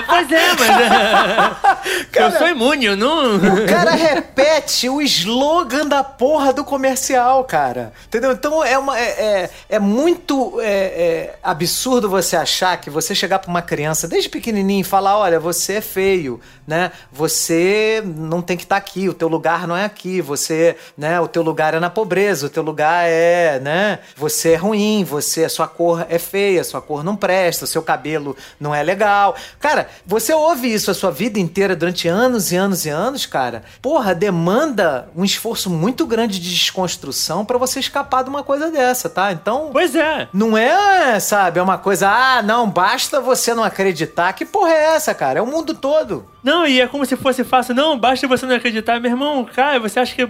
pois 0.08 0.32
é, 0.32 0.48
mas. 0.54 2.08
cara, 2.12 2.34
eu 2.34 2.38
sou 2.38 2.48
imune, 2.48 2.86
eu 2.86 2.96
não. 2.96 3.38
o 3.38 3.68
cara 3.68 3.92
repete 3.92 4.88
o 4.88 5.02
slogan 5.02 5.88
da 5.88 6.04
porra 6.04 6.54
do 6.54 6.64
comercial, 6.64 7.44
cara. 7.44 7.92
Entendeu? 8.08 8.32
Então 8.32 8.64
é, 8.64 8.78
uma, 8.78 9.00
é, 9.00 9.04
é, 9.04 9.50
é 9.70 9.80
muito 9.80 10.60
é, 10.62 10.68
é 10.68 11.40
absurdo 11.42 12.10
você 12.10 12.36
achar 12.36 12.78
que 12.78 12.90
você 12.90 13.16
chegar 13.16 13.40
pra 13.40 13.50
uma 13.50 13.62
criança 13.62 14.08
desde 14.08 14.30
pequenininho 14.30 14.82
e 14.82 14.84
falar: 14.84 15.18
olha, 15.18 15.40
você 15.40 15.74
é 15.74 15.82
feio, 15.82 16.40
né? 16.68 16.92
Você 17.12 17.59
não 18.04 18.42
tem 18.42 18.58
que 18.58 18.64
estar 18.64 18.76
tá 18.76 18.80
aqui, 18.80 19.10
o 19.10 19.14
teu 19.14 19.28
lugar 19.28 19.68
não 19.68 19.76
é 19.76 19.86
aqui, 19.86 20.22
você, 20.22 20.76
né? 20.98 21.20
O 21.20 21.28
teu 21.28 21.42
lugar 21.42 21.74
é 21.74 21.80
na 21.80 21.90
pobreza, 21.90 22.48
o 22.48 22.50
teu 22.50 22.64
lugar 22.64 23.06
é, 23.08 23.60
né? 23.60 24.00
Você 24.16 24.52
é 24.52 24.56
ruim, 24.56 25.04
você, 25.04 25.46
a 25.46 25.50
sua 25.50 25.68
cor 25.68 26.06
é 26.10 26.20
feia, 26.20 26.62
a 26.62 26.64
sua 26.64 26.82
cor 26.82 27.04
não 27.04 27.16
presta, 27.16 27.66
o 27.66 27.68
seu 27.68 27.82
cabelo 27.82 28.36
não 28.60 28.74
é 28.74 28.84
legal. 28.84 29.36
Cara, 29.60 29.88
você 30.06 30.34
ouve 30.34 30.74
isso 30.74 30.92
a 30.92 30.94
sua 30.94 31.12
vida 31.12 31.40
inteira 31.40 31.76
durante 31.76 32.08
anos 32.08 32.52
e 32.52 32.56
anos 32.56 32.86
e 32.86 32.90
anos, 32.90 33.26
cara. 33.26 33.64
Porra, 33.82 34.14
demanda 34.14 35.10
um 35.16 35.24
esforço 35.24 35.70
muito 35.70 36.06
grande 36.06 36.40
de 36.40 36.50
desconstrução 36.50 37.46
para 37.46 37.58
você 37.58 37.80
escapar 37.80 38.24
de 38.24 38.30
uma 38.30 38.44
coisa 38.44 38.70
dessa, 38.70 39.10
tá? 39.10 39.32
Então. 39.32 39.70
Pois 39.72 39.96
é. 39.96 40.28
Não 40.34 40.58
é, 40.58 41.20
sabe, 41.20 41.60
é 41.60 41.64
uma 41.64 41.78
coisa, 41.78 42.10
ah, 42.10 42.42
não, 42.42 42.70
basta 42.70 43.22
você 43.22 43.54
não 43.54 43.64
acreditar. 43.64 44.34
Que 44.34 44.46
porra 44.46 44.72
é 44.72 44.96
essa, 44.96 45.14
cara? 45.14 45.40
É 45.40 45.42
o 45.42 45.48
mundo 45.48 45.74
todo. 45.74 46.26
Não, 46.44 46.66
e 46.66 46.80
é 46.80 46.88
como 46.88 47.06
se 47.06 47.16
fosse 47.16 47.44
fácil. 47.44 47.76
Não, 47.76 47.98
basta 47.98 48.28
você 48.28 48.46
não 48.46 48.56
acreditar. 48.56 49.00
Meu 49.00 49.12
irmão, 49.12 49.46
cara, 49.46 49.80
você 49.80 50.00
acha 50.00 50.16
que. 50.16 50.28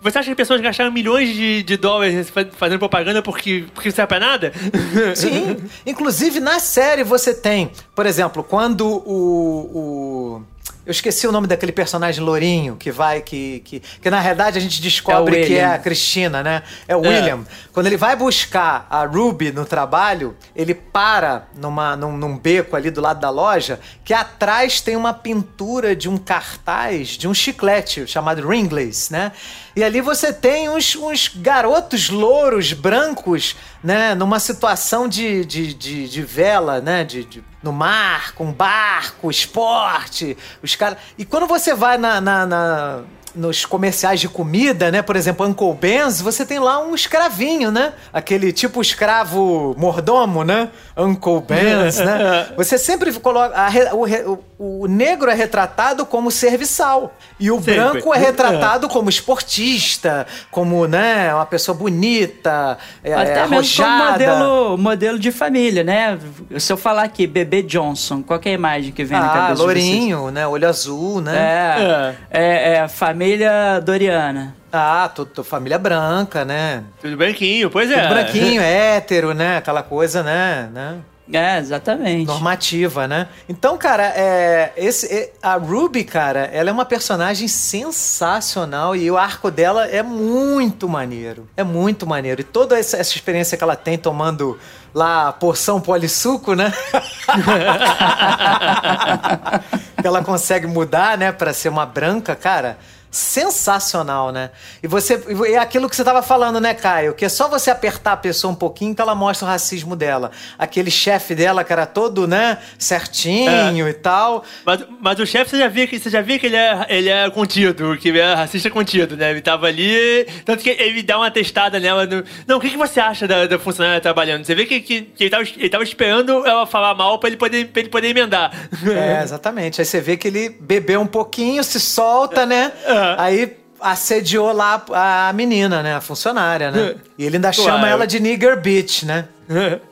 Você 0.00 0.18
acha 0.18 0.30
que 0.30 0.34
pessoas 0.34 0.60
gastaram 0.60 0.92
milhões 0.92 1.34
de, 1.34 1.62
de 1.62 1.76
dólares 1.76 2.32
fazendo 2.52 2.78
propaganda 2.78 3.22
porque, 3.22 3.64
porque 3.74 3.88
isso 3.88 4.00
é 4.00 4.06
pra 4.06 4.20
nada? 4.20 4.52
Sim. 5.14 5.56
Inclusive, 5.86 6.40
na 6.40 6.58
série 6.58 7.02
você 7.02 7.34
tem, 7.34 7.70
por 7.94 8.06
exemplo, 8.06 8.42
quando 8.44 8.86
o, 8.86 10.38
o 10.38 10.42
eu 10.86 10.92
esqueci 10.92 11.26
o 11.26 11.32
nome 11.32 11.48
daquele 11.48 11.72
personagem 11.72 12.22
lourinho 12.22 12.76
que 12.76 12.92
vai, 12.92 13.20
que, 13.20 13.60
que, 13.64 13.80
que 13.80 14.08
na 14.08 14.20
realidade 14.20 14.56
a 14.56 14.60
gente 14.60 14.80
descobre 14.80 15.42
é 15.42 15.44
que 15.44 15.56
é 15.56 15.64
a 15.64 15.78
Cristina, 15.78 16.44
né? 16.44 16.62
É 16.86 16.96
o 16.96 17.04
é. 17.04 17.08
William. 17.08 17.44
Quando 17.72 17.86
ele 17.86 17.96
vai 17.96 18.14
buscar 18.14 18.86
a 18.88 19.04
Ruby 19.04 19.50
no 19.50 19.64
trabalho, 19.64 20.36
ele 20.54 20.74
para 20.74 21.48
numa, 21.56 21.96
num, 21.96 22.16
num 22.16 22.38
beco 22.38 22.76
ali 22.76 22.92
do 22.92 23.00
lado 23.00 23.18
da 23.18 23.30
loja, 23.30 23.80
que 24.04 24.14
atrás 24.14 24.80
tem 24.80 24.94
uma 24.94 25.12
pintura 25.12 25.96
de 25.96 26.08
um 26.08 26.16
cartaz 26.16 27.08
de 27.08 27.26
um 27.26 27.34
chiclete 27.34 28.06
chamado 28.06 28.46
Ringlays, 28.46 29.10
né? 29.10 29.32
E 29.74 29.82
ali 29.82 30.00
você 30.00 30.32
tem 30.32 30.68
uns, 30.68 30.94
uns 30.94 31.32
garotos 31.34 32.08
louros, 32.10 32.72
brancos, 32.72 33.56
né? 33.82 34.14
Numa 34.14 34.38
situação 34.38 35.08
de, 35.08 35.44
de, 35.44 35.74
de, 35.74 36.08
de 36.08 36.22
vela, 36.22 36.80
né? 36.80 37.02
De, 37.02 37.24
de 37.24 37.44
no 37.66 37.72
mar, 37.72 38.32
com 38.32 38.52
barco, 38.52 39.30
esporte, 39.30 40.36
os 40.62 40.74
caras. 40.74 40.98
E 41.18 41.24
quando 41.24 41.46
você 41.46 41.74
vai 41.74 41.98
na, 41.98 42.20
na, 42.20 42.46
na 42.46 43.02
nos 43.36 43.64
comerciais 43.64 44.18
de 44.18 44.28
comida, 44.28 44.90
né? 44.90 45.02
Por 45.02 45.14
exemplo, 45.14 45.46
Uncle 45.46 45.74
Ben's, 45.74 46.20
você 46.20 46.44
tem 46.44 46.58
lá 46.58 46.82
um 46.82 46.94
escravinho, 46.94 47.70
né? 47.70 47.92
Aquele 48.12 48.52
tipo 48.52 48.80
escravo 48.80 49.74
mordomo, 49.78 50.42
né? 50.42 50.70
Uncle 50.96 51.42
Ben's, 51.42 51.98
né? 51.98 52.48
Você 52.56 52.78
sempre 52.78 53.12
coloca. 53.12 53.54
A, 53.54 53.94
o, 53.94 54.06
o, 54.32 54.82
o, 54.82 54.86
negro 54.86 55.30
é 55.30 55.34
retratado 55.34 56.06
como 56.06 56.30
serviçal. 56.30 57.14
E 57.38 57.50
o 57.50 57.56
sempre. 57.56 57.74
branco 57.74 58.14
é 58.14 58.18
retratado 58.18 58.88
como 58.88 59.10
esportista, 59.10 60.26
como, 60.50 60.86
né? 60.86 61.34
Uma 61.34 61.44
pessoa 61.44 61.76
bonita, 61.76 62.78
é, 63.04 63.12
Até 63.12 63.42
arrojada. 63.42 63.48
mesmo 63.50 63.84
como 63.84 64.10
modelo, 64.10 64.78
modelo 64.78 65.18
de 65.18 65.30
família, 65.30 65.84
né? 65.84 66.18
Se 66.58 66.72
eu 66.72 66.78
falar 66.78 67.02
aqui, 67.02 67.26
bebê 67.26 67.62
Johnson, 67.62 68.22
qual 68.22 68.40
é 68.42 68.48
a 68.48 68.52
imagem 68.52 68.92
que 68.92 69.04
vem 69.04 69.18
ah, 69.18 69.20
na 69.20 69.28
cabeça 69.28 69.62
lourinho, 69.62 70.30
né? 70.30 70.46
Olho 70.46 70.66
azul, 70.66 71.20
né? 71.20 72.16
É, 72.30 72.40
é, 72.40 72.72
é, 72.72 72.76
é 72.76 72.88
família 72.88 73.25
família 73.26 73.80
Doriana. 73.80 74.54
Ah, 74.72 75.10
tudo, 75.12 75.42
família 75.42 75.76
branca, 75.78 76.44
né? 76.44 76.84
Tudo 77.02 77.16
branquinho, 77.16 77.68
pois 77.68 77.90
é. 77.90 78.00
Tudo 78.02 78.14
branquinho, 78.14 78.62
hétero, 78.62 79.34
né? 79.34 79.56
Aquela 79.56 79.82
coisa, 79.82 80.22
né? 80.22 80.70
né? 80.72 80.98
É, 81.32 81.58
exatamente. 81.58 82.28
normativa, 82.28 83.08
né? 83.08 83.26
Então, 83.48 83.76
cara, 83.76 84.04
é, 84.14 84.72
esse, 84.76 85.12
é- 85.12 85.32
a 85.42 85.56
Ruby, 85.56 86.04
cara, 86.04 86.48
ela 86.52 86.70
é 86.70 86.72
uma 86.72 86.84
personagem 86.84 87.48
sensacional 87.48 88.94
e 88.94 89.10
o 89.10 89.16
arco 89.16 89.50
dela 89.50 89.88
é 89.88 90.04
muito 90.04 90.88
maneiro. 90.88 91.48
É 91.56 91.64
muito 91.64 92.06
maneiro. 92.06 92.42
E 92.42 92.44
toda 92.44 92.78
essa, 92.78 92.96
essa 92.96 93.12
experiência 93.12 93.58
que 93.58 93.64
ela 93.64 93.74
tem 93.74 93.98
tomando 93.98 94.56
lá 94.94 95.26
a 95.28 95.32
porção 95.32 95.80
polissuco, 95.80 96.54
né? 96.54 96.72
que 100.00 100.06
ela 100.06 100.22
consegue 100.22 100.68
mudar, 100.68 101.18
né, 101.18 101.32
pra 101.32 101.52
ser 101.52 101.70
uma 101.70 101.84
branca, 101.84 102.36
cara. 102.36 102.78
Sensacional, 103.16 104.30
né? 104.30 104.50
E 104.82 104.86
você. 104.86 105.18
e 105.26 105.54
É 105.54 105.58
aquilo 105.58 105.88
que 105.88 105.96
você 105.96 106.04
tava 106.04 106.20
falando, 106.20 106.60
né, 106.60 106.74
Caio? 106.74 107.14
Que 107.14 107.24
é 107.24 107.30
só 107.30 107.48
você 107.48 107.70
apertar 107.70 108.12
a 108.12 108.16
pessoa 108.18 108.52
um 108.52 108.54
pouquinho 108.54 108.94
que 108.94 109.00
ela 109.00 109.14
mostra 109.14 109.46
o 109.46 109.50
racismo 109.50 109.96
dela. 109.96 110.30
Aquele 110.58 110.90
chefe 110.90 111.34
dela 111.34 111.64
que 111.64 111.72
era 111.72 111.86
todo, 111.86 112.28
né, 112.28 112.58
certinho 112.78 113.88
e 113.88 113.94
tal. 113.94 114.44
Mas, 114.66 114.84
mas 115.00 115.18
o 115.18 115.24
chefe, 115.24 115.52
você 115.52 115.58
já 115.60 115.68
viu 115.68 115.88
que 115.88 115.98
você 115.98 116.10
já 116.10 116.20
viu 116.20 116.38
que 116.38 116.44
ele 116.44 116.56
é, 116.56 116.86
ele 116.90 117.08
é 117.08 117.30
contido, 117.30 117.96
que 117.96 118.08
ele 118.08 118.18
é 118.18 118.34
racista 118.34 118.68
contido, 118.68 119.16
né? 119.16 119.30
Ele 119.30 119.40
tava 119.40 119.66
ali. 119.66 120.26
Tanto 120.44 120.62
que 120.62 120.68
ele 120.68 121.02
dá 121.02 121.16
uma 121.16 121.30
testada 121.30 121.80
nela. 121.80 122.04
No, 122.04 122.22
não, 122.46 122.58
o 122.58 122.60
que, 122.60 122.68
que 122.68 122.76
você 122.76 123.00
acha 123.00 123.26
da, 123.26 123.46
da 123.46 123.58
funcionária 123.58 123.98
trabalhando? 123.98 124.44
Você 124.44 124.54
vê 124.54 124.66
que, 124.66 124.80
que, 124.80 125.00
que 125.00 125.24
ele, 125.24 125.30
tava, 125.30 125.42
ele 125.42 125.70
tava 125.70 125.84
esperando 125.84 126.46
ela 126.46 126.66
falar 126.66 126.94
mal 126.94 127.18
pra 127.18 127.30
ele 127.30 127.38
poder, 127.38 127.68
pra 127.68 127.80
ele 127.80 127.88
poder 127.88 128.08
emendar. 128.08 128.52
É, 128.86 129.22
exatamente. 129.22 129.80
Aí 129.80 129.86
você 129.86 130.02
vê 130.02 130.18
que 130.18 130.28
ele 130.28 130.50
bebeu 130.50 131.00
um 131.00 131.06
pouquinho, 131.06 131.64
se 131.64 131.80
solta, 131.80 132.44
né? 132.44 132.72
Aí 133.18 133.56
assediou 133.80 134.52
lá 134.52 134.82
a 135.28 135.32
menina, 135.32 135.82
né? 135.82 135.94
A 135.94 136.00
funcionária, 136.00 136.70
né? 136.70 136.94
E 137.18 137.24
ele 137.24 137.36
ainda 137.36 137.52
Claro. 137.52 137.70
chama 137.70 137.88
ela 137.88 138.06
de 138.06 138.18
nigger 138.20 138.60
bitch, 138.60 139.02
né? 139.04 139.26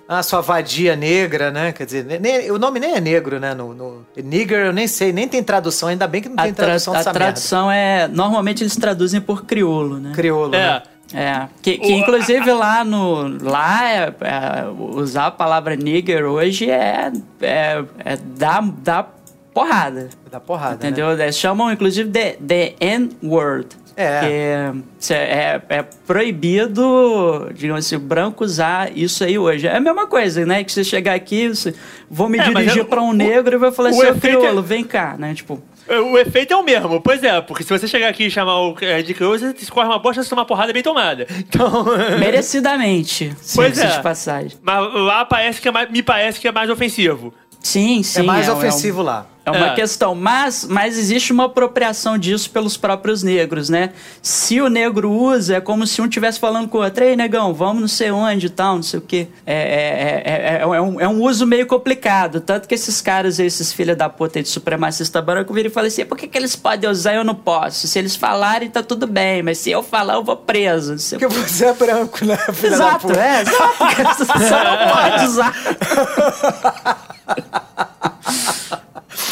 Ah, 0.08 0.22
sua 0.22 0.40
vadia 0.40 0.96
negra, 0.96 1.50
né? 1.50 1.70
Quer 1.72 1.84
dizer, 1.86 2.04
ne- 2.04 2.18
nem- 2.18 2.50
o 2.50 2.58
nome 2.58 2.80
nem 2.80 2.94
é 2.94 3.00
negro, 3.00 3.38
né? 3.38 3.54
No, 3.54 3.72
no- 3.74 4.06
nigger 4.16 4.66
eu 4.66 4.72
nem 4.72 4.86
sei, 4.88 5.12
nem 5.12 5.28
tem 5.28 5.42
tradução, 5.42 5.88
ainda 5.88 6.06
bem 6.08 6.20
que 6.22 6.28
não 6.28 6.36
A, 6.38 6.42
tem 6.44 6.52
tra- 6.54 6.64
tradução 6.66 6.92
a 6.94 6.96
dessa 6.96 7.12
tradução 7.12 7.70
é. 7.70 8.08
Normalmente 8.08 8.62
eles 8.64 8.74
traduzem 8.74 9.20
por 9.20 9.44
crioulo, 9.44 9.94
né? 9.96 10.00
merda. 10.00 10.16
Crioulo, 10.16 10.54
É. 10.54 10.58
né? 10.58 10.82
É, 11.12 11.46
que, 11.62 11.78
que 11.78 11.92
inclusive 11.92 12.50
lá 12.52 12.82
no. 12.82 13.28
Lá 13.44 13.88
é, 13.88 13.98
é, 14.22 14.64
usar 14.96 15.26
a 15.26 15.30
palavra 15.30 15.76
nigger 15.76 16.24
hoje 16.24 16.68
é. 16.68 17.12
é, 17.40 17.84
é 18.04 18.16
dar, 18.16 18.62
dar 18.62 19.14
porrada. 19.54 20.08
Da 20.30 20.40
porrada, 20.40 20.72
né? 20.82 20.88
Entendeu? 20.90 21.12
Eles 21.12 21.38
chamam 21.38 21.70
inclusive 21.72 22.08
de, 22.10 22.36
de 22.40 22.74
N-word. 22.80 23.68
É. 23.96 24.20
Que 24.72 24.82
cê- 24.98 25.14
é, 25.14 25.62
é 25.68 25.82
proibido, 26.54 27.48
digamos 27.54 27.86
assim, 27.86 27.96
branco 27.98 28.44
usar 28.44 28.90
isso 28.96 29.22
aí 29.22 29.38
hoje. 29.38 29.66
É 29.68 29.76
a 29.76 29.80
mesma 29.80 30.06
coisa, 30.08 30.44
né? 30.44 30.64
Que 30.64 30.72
você 30.72 30.82
chegar 30.82 31.14
aqui, 31.14 31.48
você, 31.48 31.72
vou 32.10 32.28
me 32.28 32.38
É, 32.38 32.42
dirigir 32.48 32.80
é- 32.82 32.84
pra 32.84 33.00
um 33.00 33.10
o- 33.10 33.12
negro 33.12 33.54
e 33.54 33.58
vai 33.58 33.70
falar 33.70 33.90
assim, 33.90 34.00
ô 34.00 34.04
é- 34.04 34.14
crioulo, 34.14 34.62
vem 34.62 34.82
cá, 34.82 35.16
né? 35.16 35.32
Tipo, 35.34 35.62
O 35.86 36.16
efeito 36.18 36.52
é 36.52 36.56
o 36.56 36.64
mesmo, 36.64 36.98
pois 37.00 37.22
é, 37.22 37.40
porque 37.42 37.62
se 37.62 37.68
você 37.68 37.86
chegar 37.86 38.08
aqui 38.08 38.24
e 38.24 38.30
chamar 38.30 38.58
o 38.58 38.74
é, 38.80 39.02
de 39.02 39.12
crioulo, 39.12 39.38
você 39.38 39.54
escorre 39.60 39.86
uma 39.86 39.98
bosta, 39.98 40.22
você 40.22 40.30
toma 40.30 40.40
uma 40.40 40.46
porrada 40.46 40.72
bem 40.72 40.82
tomada. 40.82 41.26
Então. 41.38 41.84
merecidamente. 42.18 43.34
Pois 43.54 43.78
é. 43.78 44.00
Mas 44.62 44.94
lá 44.94 45.24
parece 45.26 45.60
que 45.60 45.68
é 45.68 45.70
mais, 45.70 45.90
me 45.90 46.02
parece 46.02 46.40
que 46.40 46.48
é 46.48 46.52
mais 46.52 46.70
ofensivo. 46.70 47.32
Sim, 47.60 48.02
sim. 48.02 48.20
É 48.20 48.22
mais 48.22 48.48
é 48.48 48.52
um- 48.52 48.56
ofensivo 48.56 49.02
lá. 49.02 49.26
É 49.46 49.50
uma 49.50 49.66
É. 49.68 49.74
questão, 49.74 50.14
mas, 50.14 50.64
mas 50.64 50.98
existe 50.98 51.30
uma 51.32 51.44
apropriação 51.44 52.16
disso 52.16 52.48
pelos 52.50 52.76
próprios 52.78 53.22
negros, 53.22 53.68
né? 53.68 53.90
Se 54.22 54.58
o 54.60 54.68
negro 54.70 55.10
usa, 55.10 55.56
é 55.56 55.60
como 55.60 55.86
se 55.86 56.00
um 56.00 56.06
estivesse 56.06 56.40
falando 56.40 56.66
com 56.68 56.78
o 56.78 56.82
outro, 56.82 57.04
ei, 57.04 57.14
negão, 57.14 57.52
vamos 57.52 57.80
não 57.82 57.88
sei 57.88 58.10
onde 58.10 58.46
e 58.46 58.50
tal, 58.50 58.76
não 58.76 58.82
sei 58.82 58.98
o 58.98 59.02
quê. 59.02 59.28
É, 59.44 59.54
é, 59.54 60.22
é, 60.24 60.56
é, 60.56 60.60
é 60.62 60.80
um, 60.80 60.98
é 61.00 61.06
um 61.08 61.20
uso 61.22 61.46
meio 61.46 61.66
complicado. 61.66 62.40
Tanto 62.40 62.66
que 62.66 62.74
esses 62.74 63.00
caras, 63.02 63.38
esses 63.38 63.70
filha 63.72 63.94
da 63.94 64.08
puta 64.08 64.42
de 64.42 64.48
supremacista 64.48 65.20
branco, 65.20 65.52
viram 65.52 65.68
e 65.68 65.72
falam 65.72 65.88
assim, 65.88 66.06
por 66.06 66.16
que, 66.16 66.26
que 66.26 66.38
eles 66.38 66.56
podem 66.56 66.88
usar 66.88 67.12
e 67.12 67.16
eu 67.16 67.24
não 67.24 67.34
posso? 67.34 67.86
Se 67.86 67.98
eles 67.98 68.16
falarem, 68.16 68.70
tá 68.70 68.82
tudo 68.82 69.06
bem, 69.06 69.42
mas 69.42 69.58
se 69.58 69.70
eu 69.70 69.82
falar, 69.82 70.14
eu 70.14 70.24
vou 70.24 70.36
preso. 70.36 70.92
não 70.92 70.98
sei 70.98 71.18
o 71.18 71.20
Porque 71.20 71.34
você 71.34 71.66
é 71.66 71.72
branco, 71.74 72.24
né? 72.24 72.38
filha 72.54 72.70
da 72.70 72.76
Exato, 72.76 73.08
puta? 73.08 73.20
é, 73.20 73.42
exato. 73.42 74.16
Você 74.16 74.24
só 74.48 74.64
não 74.64 74.88
pode 74.96 75.24
usar. 75.26 75.54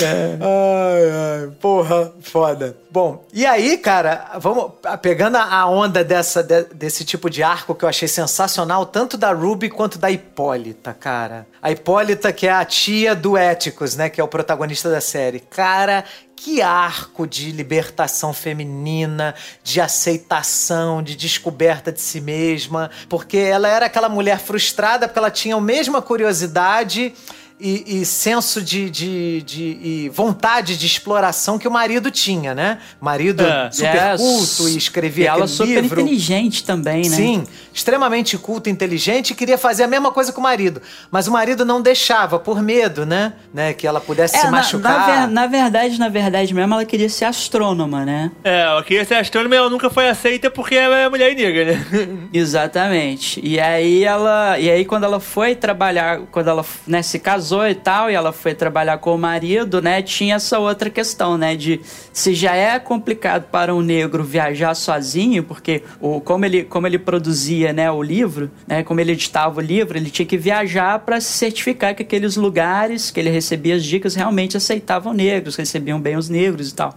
Ai, 0.06 1.42
ai, 1.44 1.50
porra, 1.60 2.12
foda. 2.20 2.76
Bom, 2.90 3.24
e 3.32 3.46
aí, 3.46 3.78
cara, 3.78 4.32
vamos 4.38 4.72
pegando 5.00 5.36
a 5.36 5.66
onda 5.66 6.04
dessa, 6.04 6.42
de- 6.42 6.64
desse 6.74 7.04
tipo 7.04 7.30
de 7.30 7.42
arco 7.42 7.74
que 7.74 7.84
eu 7.84 7.88
achei 7.88 8.06
sensacional, 8.08 8.84
tanto 8.84 9.16
da 9.16 9.32
Ruby 9.32 9.70
quanto 9.70 9.98
da 9.98 10.10
Hipólita, 10.10 10.92
cara. 10.92 11.46
A 11.62 11.70
Hipólita, 11.70 12.32
que 12.32 12.46
é 12.46 12.52
a 12.52 12.64
tia 12.64 13.14
do 13.14 13.36
Éticos, 13.36 13.96
né? 13.96 14.10
Que 14.10 14.20
é 14.20 14.24
o 14.24 14.28
protagonista 14.28 14.90
da 14.90 15.00
série. 15.00 15.40
Cara, 15.40 16.04
que 16.36 16.60
arco 16.60 17.26
de 17.26 17.50
libertação 17.52 18.32
feminina, 18.34 19.34
de 19.62 19.80
aceitação, 19.80 21.02
de 21.02 21.14
descoberta 21.16 21.92
de 21.92 22.00
si 22.00 22.20
mesma, 22.20 22.90
porque 23.08 23.38
ela 23.38 23.68
era 23.68 23.86
aquela 23.86 24.08
mulher 24.08 24.38
frustrada 24.38 25.06
porque 25.06 25.18
ela 25.18 25.30
tinha 25.30 25.54
a 25.56 25.60
mesma 25.60 26.02
curiosidade 26.02 27.14
e, 27.60 28.00
e 28.00 28.04
senso 28.06 28.60
de, 28.62 28.90
de, 28.90 29.42
de- 29.42 29.78
e 29.82 30.08
vontade 30.14 30.76
de 30.76 30.86
exploração 30.86 31.58
que 31.58 31.68
o 31.68 31.70
marido 31.70 32.10
tinha, 32.10 32.54
né? 32.54 32.78
Marido 33.00 33.42
É. 33.44 33.70
super 33.70 33.96
É, 33.96 34.16
culto 34.16 34.68
e 34.68 34.76
escrevia 34.76 35.24
E 35.24 35.26
ela 35.28 35.36
aquele 35.44 35.48
super 35.56 35.80
livro. 35.82 36.00
inteligente 36.00 36.64
também, 36.64 37.08
né? 37.08 37.16
Sim, 37.16 37.44
extremamente 37.72 38.36
culto, 38.36 38.68
inteligente 38.68 39.30
e 39.30 39.34
queria 39.34 39.56
fazer 39.58 39.84
a 39.84 39.86
mesma 39.88 40.10
coisa 40.12 40.32
com 40.32 40.40
o 40.40 40.42
marido. 40.44 40.82
Mas 41.10 41.26
o 41.28 41.32
marido 41.32 41.64
não 41.64 41.80
deixava, 41.80 42.38
por 42.38 42.60
medo, 42.62 43.06
né? 43.06 43.32
né? 43.52 43.72
Que 43.72 43.86
ela 43.86 44.00
pudesse 44.00 44.36
É, 44.36 44.40
se 44.40 44.44
na, 44.46 44.50
machucar. 44.50 44.92
na, 44.92 45.06
ver- 45.26 45.32
na 45.32 45.46
verdade, 45.46 45.98
na 45.98 46.08
verdade 46.08 46.52
mesmo, 46.54 46.74
ela 46.74 46.84
queria 46.84 47.08
ser 47.08 47.24
astrônoma, 47.26 48.04
né? 48.04 48.30
É, 48.44 48.62
ela 48.62 48.82
queria 48.82 49.04
ser 49.04 49.14
astrônoma 49.14 49.54
e 49.54 49.58
ela 49.58 49.70
nunca 49.70 49.88
foi 49.88 50.08
aceita 50.08 50.50
porque 50.50 50.74
ela 50.74 50.96
é 50.96 51.08
mulher 51.08 51.32
e 51.32 51.34
negra, 51.34 51.64
né? 51.74 52.28
Exatamente. 52.32 53.40
E 53.42 53.58
aí 53.58 54.04
ela, 54.04 54.58
e 54.58 54.70
aí 54.70 54.84
quando 54.84 55.04
ela 55.04 55.20
foi 55.20 55.54
trabalhar, 55.54 56.20
quando 56.30 56.48
ela 56.48 56.64
né, 56.86 57.02
se 57.02 57.18
casou 57.42 57.66
e 57.66 57.74
tal, 57.74 58.08
e 58.08 58.14
ela 58.14 58.32
foi 58.32 58.54
trabalhar 58.54 58.98
com 58.98 59.14
o 59.14 59.18
marido, 59.18 59.82
né, 59.82 60.00
tinha 60.00 60.36
essa 60.36 60.60
outra 60.60 60.88
questão, 60.88 61.36
né, 61.36 61.56
de 61.56 61.80
se 62.12 62.34
já 62.34 62.54
é 62.54 62.78
complicado 62.78 63.48
para 63.50 63.74
um 63.74 63.80
negro 63.80 64.22
viajar 64.22 64.74
sozinho, 64.74 65.42
porque 65.42 65.82
o 66.00 66.20
como 66.20 66.44
ele 66.44 66.62
como 66.62 66.86
ele 66.86 66.98
produzia, 66.98 67.72
né, 67.72 67.90
o 67.90 68.00
livro, 68.00 68.48
né, 68.66 68.84
como 68.84 69.00
ele 69.00 69.12
editava 69.12 69.58
o 69.58 69.62
livro, 69.62 69.98
ele 69.98 70.08
tinha 70.08 70.24
que 70.24 70.36
viajar 70.36 71.00
para 71.00 71.20
se 71.20 71.32
certificar 71.32 71.96
que 71.96 72.02
aqueles 72.02 72.36
lugares 72.36 73.10
que 73.10 73.18
ele 73.18 73.30
recebia 73.30 73.74
as 73.74 73.84
dicas 73.84 74.14
realmente 74.14 74.56
aceitavam 74.56 75.12
negros, 75.12 75.56
recebiam 75.56 76.00
bem 76.00 76.16
os 76.16 76.28
negros 76.28 76.70
e 76.70 76.74
tal. 76.74 76.96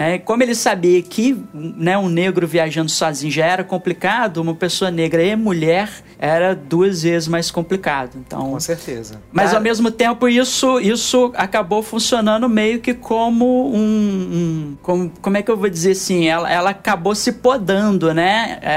É, 0.00 0.16
como 0.16 0.42
ele 0.44 0.54
sabia 0.54 1.02
que 1.02 1.36
né, 1.52 1.98
um 1.98 2.08
negro 2.08 2.46
viajando 2.46 2.88
sozinho 2.90 3.32
já 3.32 3.44
era 3.44 3.64
complicado, 3.64 4.36
uma 4.38 4.54
pessoa 4.54 4.90
negra 4.92 5.22
e 5.24 5.34
mulher 5.34 5.90
era 6.20 6.54
duas 6.54 7.02
vezes 7.02 7.26
mais 7.28 7.50
complicado. 7.50 8.12
Então, 8.16 8.52
Com 8.52 8.60
certeza. 8.60 9.20
mas 9.32 9.46
Cara, 9.46 9.58
ao 9.58 9.62
mesmo 9.62 9.90
tempo 9.90 10.28
isso, 10.28 10.78
isso 10.80 11.32
acabou 11.36 11.82
funcionando 11.82 12.48
meio 12.48 12.78
que 12.80 12.94
como 12.94 13.70
um, 13.74 13.78
um- 13.80 14.76
como, 14.82 15.12
como 15.20 15.36
é 15.36 15.42
que 15.42 15.50
eu 15.50 15.56
vou 15.56 15.68
dizer 15.68 15.92
assim? 15.92 16.26
Ela, 16.28 16.50
ela 16.50 16.70
acabou 16.70 17.14
se 17.14 17.32
podando, 17.32 18.14
né? 18.14 18.58
É, 18.62 18.68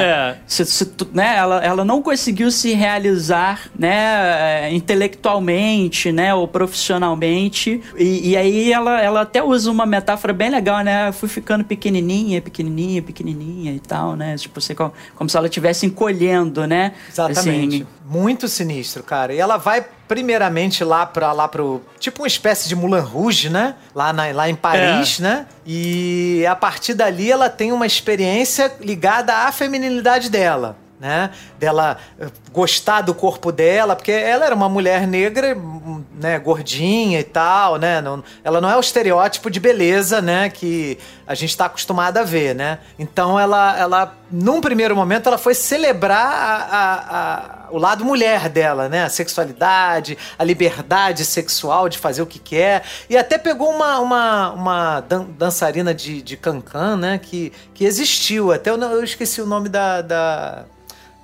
É. 0.00 0.36
se- 0.46 0.64
se 0.64 0.88
né? 1.12 1.34
Ela, 1.36 1.64
ela 1.64 1.84
não 1.84 2.00
conseguiu 2.00 2.50
se 2.52 2.72
realizar, 2.74 3.68
né? 3.78 4.68
é, 4.68 4.70
Intelectualmente, 4.72 6.12
né? 6.12 6.34
Ou 6.34 6.46
profissionalmente. 6.46 7.80
E, 7.96 8.30
e 8.30 8.36
aí 8.36 8.72
ela, 8.72 9.00
ela 9.00 9.20
até 9.22 9.42
usa 9.42 9.70
uma 9.70 9.86
metáfora 9.86 10.32
bem 10.32 10.43
legal, 10.50 10.80
né? 10.82 11.08
Eu 11.08 11.12
fui 11.12 11.28
ficando 11.28 11.64
pequenininha, 11.64 12.40
pequenininha, 12.40 13.02
pequenininha 13.02 13.72
e 13.72 13.80
tal, 13.80 14.16
né? 14.16 14.36
Tipo, 14.36 14.58
assim, 14.58 14.74
como, 14.74 14.92
como 15.14 15.28
se 15.30 15.36
ela 15.36 15.46
estivesse 15.46 15.86
encolhendo, 15.86 16.66
né? 16.66 16.92
Exatamente. 17.10 17.76
Assim, 17.76 17.86
Muito 18.06 18.46
sinistro, 18.48 19.02
cara. 19.02 19.32
E 19.32 19.38
ela 19.38 19.56
vai 19.56 19.84
primeiramente 20.06 20.84
lá 20.84 21.06
para 21.06 21.32
lá 21.32 21.48
pro 21.48 21.80
tipo 21.98 22.20
uma 22.22 22.26
espécie 22.28 22.68
de 22.68 22.76
Moulin 22.76 23.00
Rouge, 23.00 23.48
né? 23.48 23.74
Lá, 23.94 24.12
na- 24.12 24.30
lá 24.32 24.48
em 24.48 24.54
Paris, 24.54 25.18
né? 25.18 25.46
E 25.66 26.44
a 26.48 26.54
partir 26.54 26.94
dali 26.94 27.30
ela 27.30 27.48
tem 27.48 27.72
uma 27.72 27.86
experiência 27.86 28.70
ligada 28.80 29.34
à 29.34 29.50
feminilidade 29.52 30.30
dela. 30.30 30.76
Né? 31.04 31.28
Dela 31.58 31.98
eh, 32.18 32.28
gostar 32.50 33.02
do 33.02 33.12
corpo 33.14 33.52
dela, 33.52 33.94
porque 33.94 34.10
ela 34.10 34.46
era 34.46 34.54
uma 34.54 34.70
mulher 34.70 35.06
negra, 35.06 35.54
hum, 35.54 36.02
né, 36.18 36.38
gordinha 36.38 37.20
e 37.20 37.24
tal, 37.24 37.76
né? 37.76 38.00
Não- 38.00 38.24
ela 38.42 38.58
não 38.58 38.70
é 38.70 38.76
o 38.78 38.80
estereótipo 38.80 39.50
de 39.50 39.60
beleza, 39.60 40.22
né, 40.22 40.48
que 40.48 40.96
a 41.26 41.34
gente 41.34 41.50
está 41.50 41.66
acostumado 41.66 42.16
a 42.16 42.22
ver, 42.22 42.54
né? 42.54 42.78
Então 42.98 43.38
ela, 43.38 43.78
ela, 43.78 44.14
num 44.30 44.62
primeiro 44.62 44.96
momento, 44.96 45.26
ela 45.28 45.36
foi 45.36 45.52
celebrar 45.54 46.26
a- 46.26 46.64
a- 46.72 47.16
a- 47.18 47.54
o 47.70 47.76
lado 47.78 48.02
mulher 48.02 48.48
dela, 48.48 48.88
né? 48.88 49.04
A 49.04 49.08
sexualidade, 49.10 50.16
a 50.38 50.44
liberdade 50.44 51.22
sexual 51.26 51.86
de 51.90 51.98
fazer 51.98 52.22
o 52.22 52.26
que 52.26 52.38
quer. 52.38 52.82
E 53.10 53.16
até 53.16 53.36
pegou 53.36 53.68
uma, 53.70 53.98
uma, 53.98 54.52
uma 54.52 55.00
dan- 55.00 55.26
dançarina 55.36 55.92
de, 55.92 56.22
de 56.22 56.36
cancan, 56.38 56.96
né? 56.96 57.18
Que, 57.18 57.52
que 57.74 57.84
existiu. 57.84 58.52
Até 58.52 58.70
eu, 58.70 58.80
eu 58.80 59.04
esqueci 59.04 59.42
o 59.42 59.46
nome 59.46 59.68
da. 59.68 60.00
da 60.00 60.64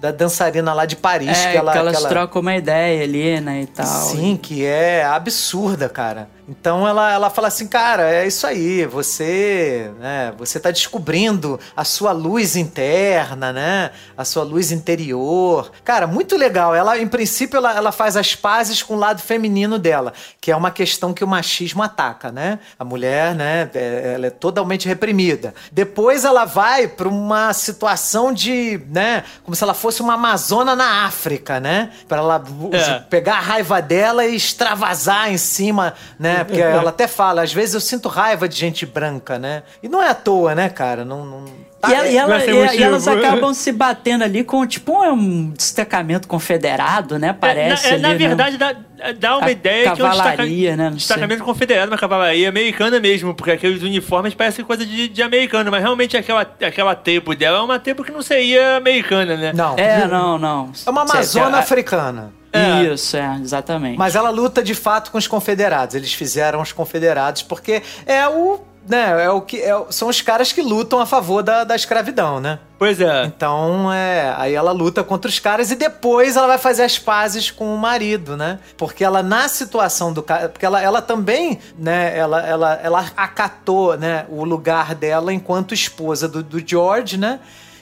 da 0.01 0.11
dançarina 0.11 0.73
lá 0.73 0.87
de 0.87 0.97
Paris. 0.97 1.39
É, 1.39 1.53
que, 1.53 1.57
ela, 1.59 1.73
que 1.73 1.79
elas 1.79 1.93
que 1.97 2.01
ela- 2.03 2.09
trocam 2.09 2.41
uma 2.41 2.57
ideia 2.57 3.03
ali, 3.05 3.41
né, 3.41 3.61
e 3.63 3.67
tal. 3.67 3.87
Sim, 3.87 4.37
que 4.37 4.65
é 4.65 5.05
absurda, 5.05 5.89
cara. 5.89 6.29
Então 6.51 6.87
ela, 6.87 7.13
ela 7.13 7.31
fala 7.31 7.47
assim, 7.47 7.69
cara, 7.69 8.11
é 8.11 8.27
isso 8.27 8.45
aí, 8.45 8.85
você, 8.85 9.89
né, 10.01 10.33
você 10.37 10.59
tá 10.59 10.73
descobrindo 10.73 11.61
a 11.77 11.85
sua 11.85 12.11
luz 12.11 12.57
interna, 12.57 13.53
né? 13.53 13.93
A 14.19 14.25
sua 14.25 14.43
luz 14.43 14.73
interior. 14.73 15.71
Cara, 15.85 16.09
muito 16.09 16.37
legal. 16.37 16.75
Ela, 16.75 16.99
em 16.99 17.07
princípio, 17.07 17.57
ela, 17.59 17.77
ela 17.77 17.93
faz 17.93 18.17
as 18.17 18.35
pazes 18.35 18.83
com 18.83 18.95
o 18.97 18.99
lado 18.99 19.23
feminino 19.23 19.79
dela, 19.79 20.13
que 20.41 20.51
é 20.51 20.57
uma 20.57 20.73
questão 20.73 21.15
que 21.15 21.23
o 21.23 21.29
machismo 21.29 21.85
ataca, 21.85 22.33
né? 22.33 22.59
A 22.77 22.85
mulher, 22.85 23.33
né, 23.37 23.71
é- 23.73 24.15
ela 24.17 24.27
é 24.27 24.31
totalmente 24.31 24.89
reprimida. 24.89 25.55
Depois 25.71 26.25
ela 26.25 26.45
vai 26.45 26.89
para 26.89 27.09
uma 27.09 27.53
situação 27.53 28.33
de, 28.33 28.81
né, 28.91 29.23
como 29.45 29.55
se 29.55 29.63
ela 29.63 29.75
fosse 29.75 30.03
uma 30.03 30.15
amazona 30.15 30.75
na 30.75 31.05
África, 31.07 31.61
né? 31.61 31.91
Para 32.09 32.19
ela 32.19 32.43
É. 32.73 32.99
pegar 33.09 33.37
a 33.37 33.41
raiva 33.41 33.81
dela 33.81 34.27
e 34.27 34.35
extravasar 34.35 35.31
em 35.31 35.39
cima, 35.39 35.95
né? 36.19 36.40
Porque 36.45 36.61
ela 36.61 36.91
até 36.91 37.07
fala, 37.09 37.43
às 37.43 37.53
vezes 37.53 37.75
eu 37.75 37.81
sinto 37.81 38.09
raiva 38.09 38.49
de 38.49 38.57
gente 38.57 38.85
branca, 38.87 39.39
né? 39.39 39.63
E 39.83 39.89
não 39.89 40.03
é 40.03 40.09
à 40.11 40.15
toa, 40.15 40.55
né, 40.55 40.69
cara? 40.69 41.05
Não, 41.05 41.25
não... 41.25 41.45
E, 41.89 41.95
ela- 41.95 42.07
e 42.09 42.17
ela- 42.19 42.45
e- 42.45 42.77
e 42.79 42.83
elas 42.83 43.09
acabam 43.09 43.55
se 43.55 43.73
batendo 43.73 44.23
ali 44.23 44.45
com 44.45 44.67
tipo 44.67 45.03
um 45.03 45.49
destacamento 45.51 46.29
confederado, 46.29 47.19
né? 47.19 47.33
Parece. 47.33 47.87
É, 47.87 47.91
na, 47.93 47.97
é, 47.97 47.99
na 48.01 48.09
ali, 48.11 48.19
né? 48.19 48.27
verdade, 48.29 48.57
dá, 48.59 48.75
dá 49.19 49.39
uma 49.39 49.47
A 49.47 49.51
ideia 49.51 49.83
que 49.85 49.89
é 49.89 50.05
um 50.05 50.09
destaca- 50.11 50.31
cavalaria, 50.31 50.77
né? 50.77 50.85
Não 50.85 50.91
sei. 50.91 50.99
destacamento 50.99 51.43
confederado, 51.43 51.91
uma 51.91 51.97
cavalaria 51.97 52.51
americana 52.51 53.01
mesmo, 53.01 53.35
porque 53.35 53.53
aqueles 53.53 53.83
uniformes 53.83 54.35
parecem 54.35 54.63
coisa 54.63 54.85
de, 54.85 55.09
de 55.09 55.23
americano, 55.23 55.71
mas 55.71 55.81
realmente 55.83 56.19
aquela, 56.19 56.43
aquela 56.43 56.95
tribo 56.95 57.35
dela 57.35 57.57
é 57.59 57.63
uma 57.63 57.79
tribo 57.79 58.05
que 58.05 58.13
não 58.13 58.21
seria 58.21 58.77
americana, 58.77 59.35
né? 59.39 59.53
Não. 59.55 59.75
É, 59.79 60.07
não, 60.07 60.37
não. 60.37 60.71
É 60.87 60.91
uma 60.91 61.01
amazona 61.01 61.57
cê- 61.57 61.63
africana. 61.63 62.31
É. 62.53 62.83
Isso, 62.85 63.17
é, 63.17 63.39
exatamente. 63.41 63.99
Mas 63.99 64.15
ela 64.15 64.31
luta 64.31 64.63
de 64.63 64.75
fato 64.75 65.11
com 65.11 65.19
os 65.19 65.27
confederados. 65.27 65.95
Eles 65.95 66.13
fizeram 66.13 66.61
os 66.61 66.73
confederados 66.73 67.43
porque 67.43 67.83
é 68.07 68.27
o. 68.29 68.61
Né, 68.89 69.25
é 69.25 69.31
o 69.31 69.43
que, 69.43 69.61
é 69.61 69.73
são 69.91 70.09
os 70.09 70.23
caras 70.23 70.53
que 70.53 70.63
lutam 70.63 71.01
a 71.01 71.07
favor 71.07 71.43
da, 71.43 71.65
da 71.65 71.77
escravidão, 71.77 72.41
né? 72.41 72.59
Pois 72.79 72.99
é. 72.99 73.27
Então, 73.27 73.93
é, 73.93 74.35
aí 74.39 74.55
ela 74.55 74.73
luta 74.73 75.05
contra 75.05 75.29
os 75.29 75.39
caras 75.39 75.71
e 75.71 75.77
depois 75.77 76.35
ela 76.35 76.47
vai 76.47 76.59
fazer 76.59 76.83
as 76.83 76.99
pazes 76.99 77.51
com 77.51 77.73
o 77.75 77.79
marido, 77.79 78.39
né? 78.39 78.59
Porque 78.79 79.05
ela 79.05 79.23
na 79.23 79.49
situação 79.49 80.15
do 80.15 80.23
cara, 80.23 80.49
porque 80.49 80.65
ela, 80.65 80.81
ela 80.81 81.03
também, 81.03 81.59
né, 81.79 82.17
ela, 82.17 82.41
ela, 82.41 82.81
ela 82.83 83.07
acatou, 83.17 83.99
né, 83.99 84.25
o 84.31 84.45
lugar 84.45 84.95
dela 84.95 85.33
enquanto 85.33 85.75
esposa 85.75 86.27
do, 86.27 86.43
do 86.43 86.67
George, 86.67 87.19
né? 87.19 87.39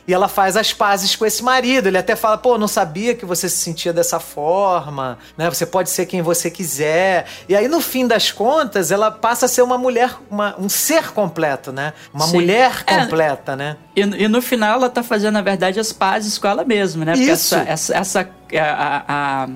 E 0.09 0.15
ela 0.15 0.27
faz 0.27 0.57
as 0.57 0.73
pazes 0.73 1.15
com 1.15 1.27
esse 1.27 1.43
marido. 1.45 1.87
Ele 1.87 1.99
até 1.99 2.17
fala, 2.17 2.39
pô, 2.39 2.57
não 2.57 2.67
sabia 2.67 3.15
que 3.15 3.27
você 3.27 3.47
se 3.47 3.59
sentia 3.59 3.93
dessa 3.93 4.19
forma, 4.19 5.19
né? 5.37 5.51
Você 5.51 5.67
pode 5.67 5.91
ser 5.91 6.07
quem 6.07 6.23
você 6.23 6.51
quiser. 6.51 7.27
E 7.47 7.55
aí, 7.55 7.69
no 7.69 7.79
fim 7.83 8.07
das 8.07 8.33
contas, 8.33 8.91
ela 8.91 9.11
passa 9.11 9.45
a 9.45 9.49
ser 9.49 9.61
uma 9.61 9.77
mulher, 9.77 10.15
uma- 10.31 10.57
um 10.59 10.67
ser 10.67 11.13
completo, 11.13 11.71
né? 11.73 11.93
Uma 12.15 12.27
Sim. 12.27 12.33
mulher 12.39 12.83
É. 12.87 12.97
completa, 13.03 13.55
né? 13.55 13.77
E, 13.95 14.01
e 14.01 14.29
no 14.29 14.41
final 14.41 14.77
ela 14.79 14.89
tá 14.89 15.03
fazendo, 15.03 15.35
na 15.35 15.43
verdade, 15.43 15.79
as 15.79 15.93
pazes 15.93 16.39
com 16.39 16.49
ela 16.49 16.65
mesma, 16.65 17.05
né? 17.05 17.13
Porque 17.13 17.31
Isso. 17.31 17.55
essa, 17.55 17.69
essa, 17.71 17.95
essa- 17.97 18.31
a- 18.59 18.65
a- 18.65 19.05
a- 19.45 19.49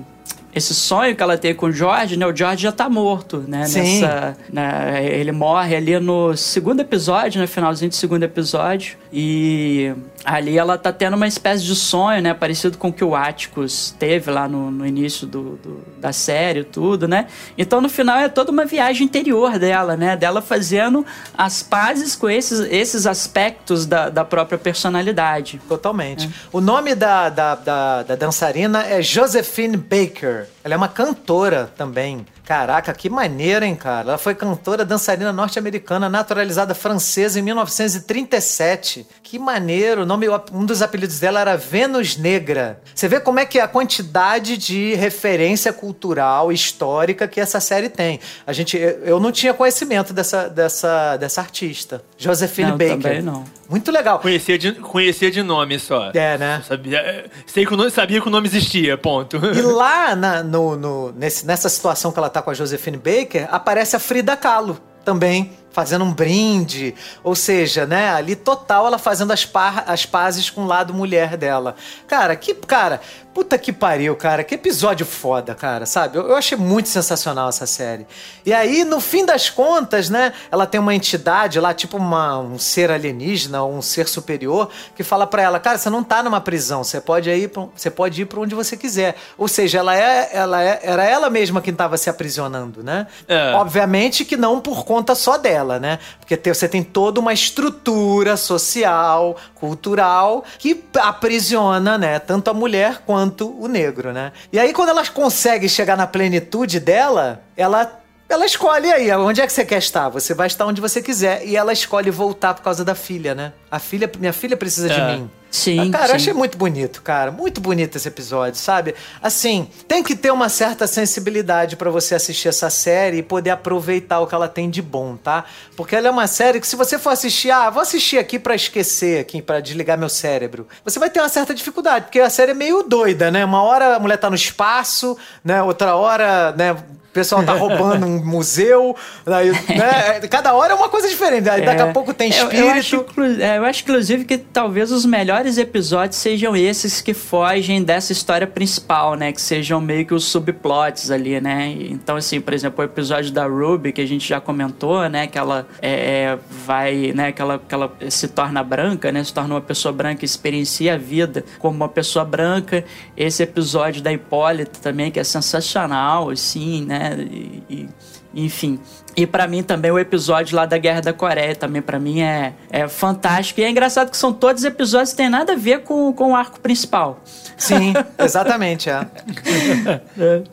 esse 0.55 0.73
sonho 0.73 1.15
que 1.15 1.23
ela 1.23 1.37
tem 1.37 1.53
com 1.53 1.67
o 1.67 1.71
George, 1.71 2.15
né? 2.17 2.25
O 2.25 2.35
George 2.35 2.61
já 2.63 2.71
tá 2.71 2.89
morto, 2.89 3.43
né? 3.47 3.65
Sim. 3.65 4.01
Nessa, 4.01 4.37
né, 4.51 5.05
ele 5.09 5.31
morre 5.31 5.75
ali 5.75 5.99
no 5.99 6.35
segundo 6.37 6.79
episódio, 6.81 7.41
no 7.41 7.47
finalzinho 7.47 7.89
do 7.89 7.95
segundo 7.95 8.23
episódio. 8.23 8.97
E 9.11 9.93
ali 10.25 10.57
ela 10.57 10.77
tá 10.77 10.91
tendo 10.91 11.15
uma 11.15 11.27
espécie 11.27 11.63
de 11.63 11.75
sonho, 11.75 12.21
né? 12.21 12.33
Parecido 12.33 12.77
com 12.77 12.89
o 12.89 12.93
que 12.93 13.03
o 13.03 13.15
Atticus 13.15 13.93
teve 13.99 14.31
lá 14.31 14.47
no, 14.47 14.71
no 14.71 14.85
início 14.85 15.27
do, 15.27 15.55
do- 15.57 15.83
da 15.99 16.11
série 16.11 16.63
tudo, 16.63 17.07
né? 17.07 17.27
Então 17.57 17.79
no 17.81 17.89
final 17.89 18.17
é 18.19 18.27
toda 18.29 18.51
uma 18.51 18.65
viagem 18.65 19.05
interior 19.05 19.57
dela, 19.59 19.95
né? 19.95 20.15
Dela 20.17 20.41
fazendo 20.41 21.05
as 21.37 21.61
pazes 21.63 22.15
com 22.15 22.29
esses, 22.29 22.59
esses 22.71 23.05
aspectos 23.05 23.85
da, 23.85 24.09
da 24.09 24.23
própria 24.25 24.57
personalidade. 24.57 25.61
Totalmente. 25.67 26.29
O 26.51 26.59
nome 26.61 26.95
da, 26.95 27.29
da, 27.29 27.55
da, 27.55 28.03
da 28.03 28.15
dançarina 28.15 28.83
é 28.83 29.01
Josephine 29.01 29.77
Baker. 29.77 30.42
Ela 30.63 30.73
é 30.73 30.77
uma 30.77 30.89
cantora 30.89 31.71
também. 31.77 32.25
Caraca, 32.45 32.93
que 32.93 33.09
maneira, 33.09 33.65
hein, 33.65 33.75
cara? 33.75 34.09
Ela 34.09 34.17
foi 34.17 34.35
cantora 34.35 34.83
dançarina 34.83 35.31
norte-americana, 35.31 36.09
naturalizada 36.09 36.75
francesa 36.75 37.39
em 37.39 37.41
1937. 37.41 39.07
Que 39.23 39.39
maneiro. 39.39 40.01
O 40.01 40.05
nome, 40.05 40.27
um 40.51 40.65
dos 40.65 40.81
apelidos 40.81 41.19
dela 41.19 41.39
era 41.39 41.55
Vênus 41.55 42.17
Negra. 42.17 42.81
Você 42.93 43.07
vê 43.07 43.21
como 43.21 43.39
é 43.39 43.45
que 43.45 43.59
é 43.59 43.61
a 43.61 43.67
quantidade 43.67 44.57
de 44.57 44.93
referência 44.95 45.71
cultural, 45.71 46.51
histórica 46.51 47.25
que 47.27 47.39
essa 47.39 47.61
série 47.61 47.87
tem. 47.87 48.19
A 48.45 48.51
gente, 48.51 48.77
eu 48.77 49.13
eu 49.13 49.19
não 49.19 49.31
tinha 49.31 49.53
conhecimento 49.53 50.11
dessa, 50.11 50.49
dessa, 50.49 51.17
dessa 51.17 51.39
artista. 51.39 52.03
Josephine 52.17 52.71
Não, 52.71 52.77
Baker. 52.77 52.97
também 53.01 53.21
não. 53.21 53.45
Muito 53.73 53.91
legal. 53.91 54.19
Conhecia 54.19 54.55
de, 54.55 54.71
conhecia 54.73 55.31
de 55.31 55.41
nome 55.41 55.79
só. 55.79 56.11
É, 56.13 56.37
né? 56.37 56.61
Sabia, 56.67 56.99
é, 56.99 57.25
sei 57.47 57.65
que 57.65 57.73
o 57.73 57.75
nome, 57.77 57.89
sabia 57.89 58.21
que 58.21 58.27
o 58.27 58.29
nome 58.29 58.47
existia, 58.47 58.95
ponto. 58.95 59.37
E 59.37 59.61
lá 59.65 60.15
na- 60.15 60.43
no, 60.43 60.75
no- 60.75 61.11
nesse- 61.13 61.43
nessa 61.43 61.67
situação 61.67 62.11
que 62.11 62.19
ela 62.19 62.29
tá 62.29 62.39
com 62.39 62.51
a 62.51 62.53
Josephine 62.53 62.97
Baker, 62.97 63.47
aparece 63.49 63.95
a 63.95 63.99
Frida 63.99 64.37
Kahlo 64.37 64.79
também, 65.03 65.51
fazendo 65.71 66.05
um 66.05 66.13
brinde. 66.13 66.93
Ou 67.23 67.33
seja, 67.35 67.85
né, 67.87 68.11
ali 68.11 68.35
total 68.35 68.85
ela 68.85 68.99
fazendo 68.99 69.33
as, 69.33 69.43
par, 69.43 69.83
as 69.87 70.05
pazes 70.05 70.51
com 70.51 70.61
o 70.65 70.67
lado 70.67 70.93
mulher 70.93 71.35
dela. 71.35 71.75
Cara, 72.07 72.35
que. 72.35 72.53
Cara, 72.53 73.01
puta 73.33 73.57
que 73.57 73.73
pariu, 73.73 74.15
cara. 74.15 74.43
Que 74.43 74.55
episódio 74.55 75.05
foda, 75.05 75.55
cara, 75.55 75.85
sabe? 75.85 76.17
Eu, 76.17 76.27
eu 76.29 76.35
achei 76.35 76.57
muito 76.57 76.87
sensacional 76.89 77.49
essa 77.49 77.65
série. 77.65 78.05
E 78.45 78.53
aí, 78.53 78.83
no 78.83 78.99
fim 78.99 79.25
das 79.25 79.49
contas, 79.49 80.09
né, 80.09 80.33
ela 80.51 80.65
tem 80.65 80.79
uma 80.79 80.93
entidade 80.93 81.59
lá, 81.59 81.73
tipo 81.73 81.97
uma, 81.97 82.37
um 82.39 82.59
ser 82.59 82.91
alienígena 82.91 83.63
ou 83.63 83.73
um 83.73 83.81
ser 83.81 84.07
superior, 84.07 84.69
que 84.95 85.03
fala 85.03 85.25
pra 85.25 85.41
ela, 85.41 85.59
cara, 85.59 85.77
você 85.77 85.89
não 85.89 86.03
tá 86.03 86.21
numa 86.21 86.39
prisão, 86.41 86.83
você 86.83 87.01
pode 87.01 87.29
ir 87.29 87.49
pra, 87.49 87.65
você 87.75 87.89
pode 87.89 88.21
ir 88.21 88.25
para 88.25 88.39
onde 88.39 88.53
você 88.53 88.77
quiser. 88.77 89.15
Ou 89.37 89.47
seja, 89.47 89.79
ela 89.79 89.95
é, 89.97 90.29
ela 90.33 90.61
é, 90.63 90.79
era 90.83 91.03
ela 91.03 91.29
mesma 91.29 91.61
quem 91.61 91.73
tava 91.73 91.97
se 91.97 92.09
aprisionando, 92.09 92.83
né? 92.83 93.07
É. 93.27 93.53
Obviamente 93.55 94.23
que 94.25 94.37
não 94.37 94.59
por 94.59 94.85
conta 94.85 95.15
só 95.15 95.37
dela, 95.37 95.79
né? 95.79 95.97
Porque 96.19 96.37
te- 96.37 96.53
você 96.53 96.67
tem 96.67 96.83
toda 96.83 97.19
uma 97.19 97.33
estrutura 97.33 98.37
social, 98.37 99.35
cultural, 99.55 100.43
que 100.59 100.83
aprisiona, 101.01 101.97
né? 101.97 102.19
Tanto 102.19 102.49
a 102.49 102.53
mulher 102.53 103.01
quanto 103.05 103.22
o 103.29 103.67
negro, 103.67 104.11
né? 104.11 104.31
E 104.51 104.59
aí, 104.59 104.73
quando 104.73 104.89
ela 104.89 105.05
consegue 105.07 105.69
chegar 105.69 105.95
na 105.95 106.07
plenitude 106.07 106.79
dela, 106.79 107.43
ela. 107.55 107.99
Ela 108.29 108.45
escolhe 108.45 108.91
aí, 108.91 109.11
onde 109.15 109.41
é 109.41 109.45
que 109.45 109.53
você 109.53 109.63
quer 109.63 109.77
estar? 109.77 110.09
Você 110.09 110.33
vai 110.33 110.47
estar 110.47 110.65
onde 110.65 110.81
você 110.81 111.03
quiser. 111.03 111.45
E 111.45 111.55
ela 111.55 111.71
escolhe 111.71 112.09
voltar 112.09 112.55
por 112.55 112.63
causa 112.63 112.83
da 112.83 112.95
filha, 112.95 113.35
né? 113.35 113.53
A 113.73 113.79
filha, 113.79 114.09
minha 114.19 114.31
filha 114.33 114.55
precisa 114.55 114.87
de 114.87 114.99
É. 114.99 115.15
mim. 115.15 115.31
Sim, 115.49 115.91
Cara, 115.91 116.05
eu 116.05 116.09
sim. 116.09 116.15
achei 116.15 116.33
muito 116.33 116.57
bonito, 116.57 117.01
cara. 117.03 117.29
Muito 117.31 117.61
bonito 117.61 117.95
esse 117.95 118.07
episódio, 118.07 118.55
sabe? 118.59 118.95
Assim, 119.21 119.67
tem 119.87 120.01
que 120.01 120.15
ter 120.15 120.31
uma 120.31 120.49
certa 120.49 120.87
sensibilidade 120.87 121.75
pra 121.75 121.91
você 121.91 122.15
assistir 122.15 122.47
essa 122.47 122.71
série 122.71 123.17
e 123.17 123.23
poder 123.23 123.51
aproveitar 123.51 124.19
o 124.19 124.25
que 124.27 124.33
ela 124.33 124.47
tem 124.47 124.67
de 124.67 124.81
bom, 124.81 125.15
tá? 125.15 125.45
Porque 125.75 125.95
ela 125.95 126.07
é 126.07 126.11
uma 126.11 126.25
série 126.25 126.59
que 126.59 126.65
se 126.67 126.75
você 126.75 126.97
for 126.97 127.11
assistir, 127.11 127.51
ah, 127.51 127.69
vou 127.69 127.83
assistir 127.83 128.17
aqui 128.17 128.39
pra 128.39 128.55
esquecer, 128.55 129.19
aqui 129.21 129.41
para 129.43 129.59
desligar 129.59 129.95
meu 129.97 130.09
cérebro, 130.09 130.67
você 130.83 130.97
vai 130.99 131.09
ter 131.11 131.19
uma 131.19 131.29
certa 131.29 131.53
dificuldade, 131.53 132.05
porque 132.05 132.19
a 132.19 132.31
série 132.31 132.51
é 132.51 132.55
meio 132.55 132.81
doida, 132.81 133.29
né? 133.29 133.45
Uma 133.45 133.61
hora 133.61 133.95
a 133.95 133.99
mulher 133.99 134.17
tá 134.17 134.29
no 134.31 134.35
espaço, 134.35 135.15
né? 135.43 135.61
Outra 135.61 135.95
hora, 135.95 136.51
né? 136.57 136.71
O 136.73 137.13
pessoal 137.13 137.43
tá 137.43 137.53
roubando 137.53 138.07
um 138.07 138.17
museu, 138.25 138.95
né? 139.23 140.19
Cada 140.31 140.51
hora 140.55 140.73
é 140.73 140.75
uma 140.75 140.89
coisa 140.89 141.07
diferente. 141.07 141.47
Aí 141.47 141.63
daqui 141.63 141.81
a 141.83 141.91
pouco 141.93 142.11
tem 142.11 142.31
Eu- 142.31 142.37
espírito. 142.45 142.63
Eu, 142.63 142.71
acho, 142.71 142.95
inclu- 142.95 143.39
é, 143.41 143.59
eu 143.63 143.69
acho, 143.69 143.83
inclusive, 143.83 144.25
que 144.25 144.37
talvez 144.37 144.91
os 144.91 145.05
melhores 145.05 145.57
episódios 145.57 146.17
sejam 146.17 146.55
esses 146.55 147.01
que 147.01 147.13
fogem 147.13 147.83
dessa 147.83 148.11
história 148.11 148.45
principal, 148.45 149.15
né? 149.15 149.31
Que 149.31 149.41
sejam 149.41 149.79
meio 149.81 150.05
que 150.05 150.13
os 150.13 150.25
subplots 150.25 151.09
ali, 151.11 151.39
né? 151.41 151.75
Então, 151.89 152.15
assim, 152.15 152.39
por 152.41 152.53
exemplo, 152.53 152.81
o 152.81 152.85
episódio 152.85 153.31
da 153.31 153.45
Ruby, 153.45 153.91
que 153.91 154.01
a 154.01 154.05
gente 154.07 154.27
já 154.27 154.39
comentou, 154.39 155.07
né? 155.09 155.27
Que 155.27 155.37
ela 155.37 155.67
é, 155.81 156.37
vai, 156.65 157.11
né? 157.13 157.31
Que 157.31 157.41
ela, 157.41 157.59
que 157.59 157.73
ela 157.73 157.91
se 158.09 158.27
torna 158.27 158.63
branca, 158.63 159.11
né? 159.11 159.23
Se 159.23 159.33
torna 159.33 159.55
uma 159.55 159.61
pessoa 159.61 159.91
branca 159.91 160.25
experiencia 160.25 160.93
a 160.93 160.97
vida 160.97 161.43
como 161.59 161.75
uma 161.75 161.89
pessoa 161.89 162.25
branca. 162.25 162.83
Esse 163.15 163.43
episódio 163.43 164.01
da 164.01 164.11
Hipólita 164.11 164.79
também, 164.81 165.09
que 165.11 165.19
é 165.19 165.23
sensacional, 165.23 166.29
assim, 166.29 166.85
né? 166.85 167.17
E- 167.31 167.63
e 167.69 167.89
enfim. 168.33 168.79
E 169.15 169.27
pra 169.27 169.47
mim 169.47 169.61
também 169.61 169.91
o 169.91 169.99
episódio 169.99 170.55
lá 170.55 170.65
da 170.65 170.77
Guerra 170.77 171.01
da 171.01 171.13
Coreia 171.13 171.55
também 171.55 171.81
pra 171.81 171.99
mim 171.99 172.21
é, 172.21 172.53
é 172.69 172.87
fantástico. 172.87 173.59
E 173.59 173.63
é 173.63 173.69
engraçado 173.69 174.09
que 174.09 174.17
são 174.17 174.33
todos 174.33 174.63
episódios 174.63 175.11
que 175.11 175.17
têm 175.17 175.29
nada 175.29 175.53
a 175.53 175.55
ver 175.55 175.81
com, 175.81 176.11
com 176.13 176.31
o 176.31 176.35
arco 176.35 176.59
principal. 176.59 177.19
Sim, 177.57 177.93
exatamente, 178.17 178.89
é. 178.89 179.05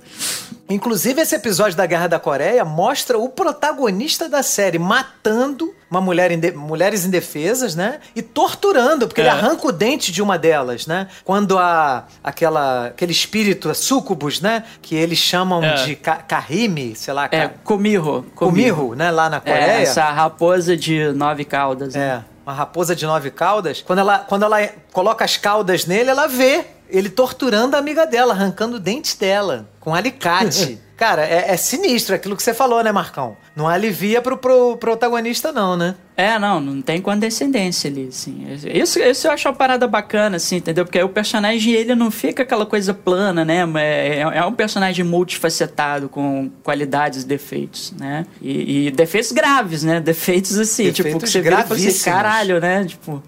Inclusive, 0.71 1.21
esse 1.21 1.35
episódio 1.35 1.77
da 1.77 1.85
Guerra 1.85 2.07
da 2.07 2.19
Coreia 2.21 2.65
mostra 2.65 3.19
o 3.19 3.29
protagonista 3.29 4.29
da 4.29 4.43
série 4.43 4.79
matando 4.79 5.75
uma 5.91 6.01
mulher 6.01 6.31
inde- 6.31 6.53
mulheres 6.53 7.05
indefesas, 7.05 7.75
né? 7.75 7.99
E 8.15 8.23
torturando, 8.23 9.09
porque 9.09 9.21
ele 9.21 9.29
É. 9.29 9.33
arranca 9.33 9.67
o 9.67 9.73
dente 9.73 10.13
de 10.13 10.23
uma 10.23 10.39
delas, 10.39 10.87
né? 10.87 11.09
Quando 11.25 11.59
a, 11.59 12.05
aquela, 12.23 12.87
aquele 12.87 13.11
espírito, 13.11 13.69
a 13.69 13.75
sucubus, 13.75 14.41
né? 14.41 14.63
Que 14.81 14.95
eles 14.95 15.19
chamam 15.19 15.63
É. 15.65 15.75
de 15.85 15.97
ka 15.97 16.17
kahimi, 16.17 16.95
sei 16.95 17.13
lá, 17.13 17.29
É, 17.33 17.49
Kumiho. 17.49 18.25
kumiho, 18.37 18.95
né? 18.95 19.11
Lá 19.11 19.29
na 19.29 19.39
É, 19.39 19.41
Coreia. 19.41 19.83
essa 19.83 20.05
raposa 20.11 20.77
de 20.77 21.11
nove 21.13 21.45
caudas. 21.45 21.95
né? 21.95 22.23
É, 22.25 22.31
uma 22.47 22.55
raposa 22.55 22.95
de 22.95 23.05
nove 23.05 23.31
caudas. 23.33 23.83
Quando 23.85 23.99
ela, 23.99 24.21
quando 24.21 24.45
ela 24.45 24.59
coloca 24.93 25.25
as 25.25 25.37
caudas 25.37 25.85
nele, 25.87 26.11
ela 26.11 26.29
vê 26.29 26.65
ele 26.91 27.09
torturando 27.09 27.77
a 27.77 27.79
amiga 27.79 28.07
dela, 28.07 28.33
arrancando 28.33 28.77
o 28.77 28.81
dente 28.81 29.19
dela 29.19 29.69
com 29.81 29.91
um 29.91 29.95
alicate. 29.95 30.79
Cara, 30.97 31.25
é, 31.25 31.53
é 31.53 31.57
sinistro 31.57 32.15
aquilo 32.15 32.37
que 32.37 32.43
você 32.43 32.53
falou, 32.53 32.85
né, 32.85 32.93
Marcão? 32.93 33.37
Não 33.57 33.67
alivia 33.67 34.21
pro, 34.21 34.37
pro 34.37 34.77
protagonista, 34.77 35.51
não, 35.51 35.75
né? 35.75 35.95
É, 36.21 36.39
não, 36.39 36.61
não 36.61 36.83
tem 36.83 37.01
condescendência 37.01 37.91
ali, 37.91 38.09
assim. 38.09 38.47
Isso, 38.75 38.99
isso 38.99 39.27
eu 39.27 39.31
acho 39.31 39.49
uma 39.49 39.55
parada 39.55 39.87
bacana, 39.87 40.37
assim, 40.37 40.57
entendeu? 40.57 40.85
Porque 40.85 40.99
aí 40.99 41.05
o 41.05 41.09
personagem, 41.09 41.73
ele 41.73 41.95
não 41.95 42.11
fica 42.11 42.43
aquela 42.43 42.67
coisa 42.67 42.93
plana, 42.93 43.43
né? 43.43 43.65
Mas 43.65 43.83
É, 43.83 44.21
é 44.21 44.45
um 44.45 44.53
personagem 44.53 45.03
multifacetado, 45.05 46.11
com 46.11 46.51
qualidades 46.63 47.23
e 47.23 47.27
defeitos, 47.27 47.95
né? 47.99 48.27
E, 48.43 48.89
e 48.89 48.91
defeitos 48.91 49.33
graves, 49.33 49.83
né? 49.83 49.99
Defeitos, 49.99 50.59
assim, 50.59 50.93
tipo, 50.93 51.05
Defeitos 51.05 51.25
que 51.25 51.31
você 51.31 51.41
vira 51.41 51.67
e 51.71 51.89
assim, 51.89 52.05
caralho, 52.05 52.61
né? 52.61 52.85
Tipo... 52.85 53.23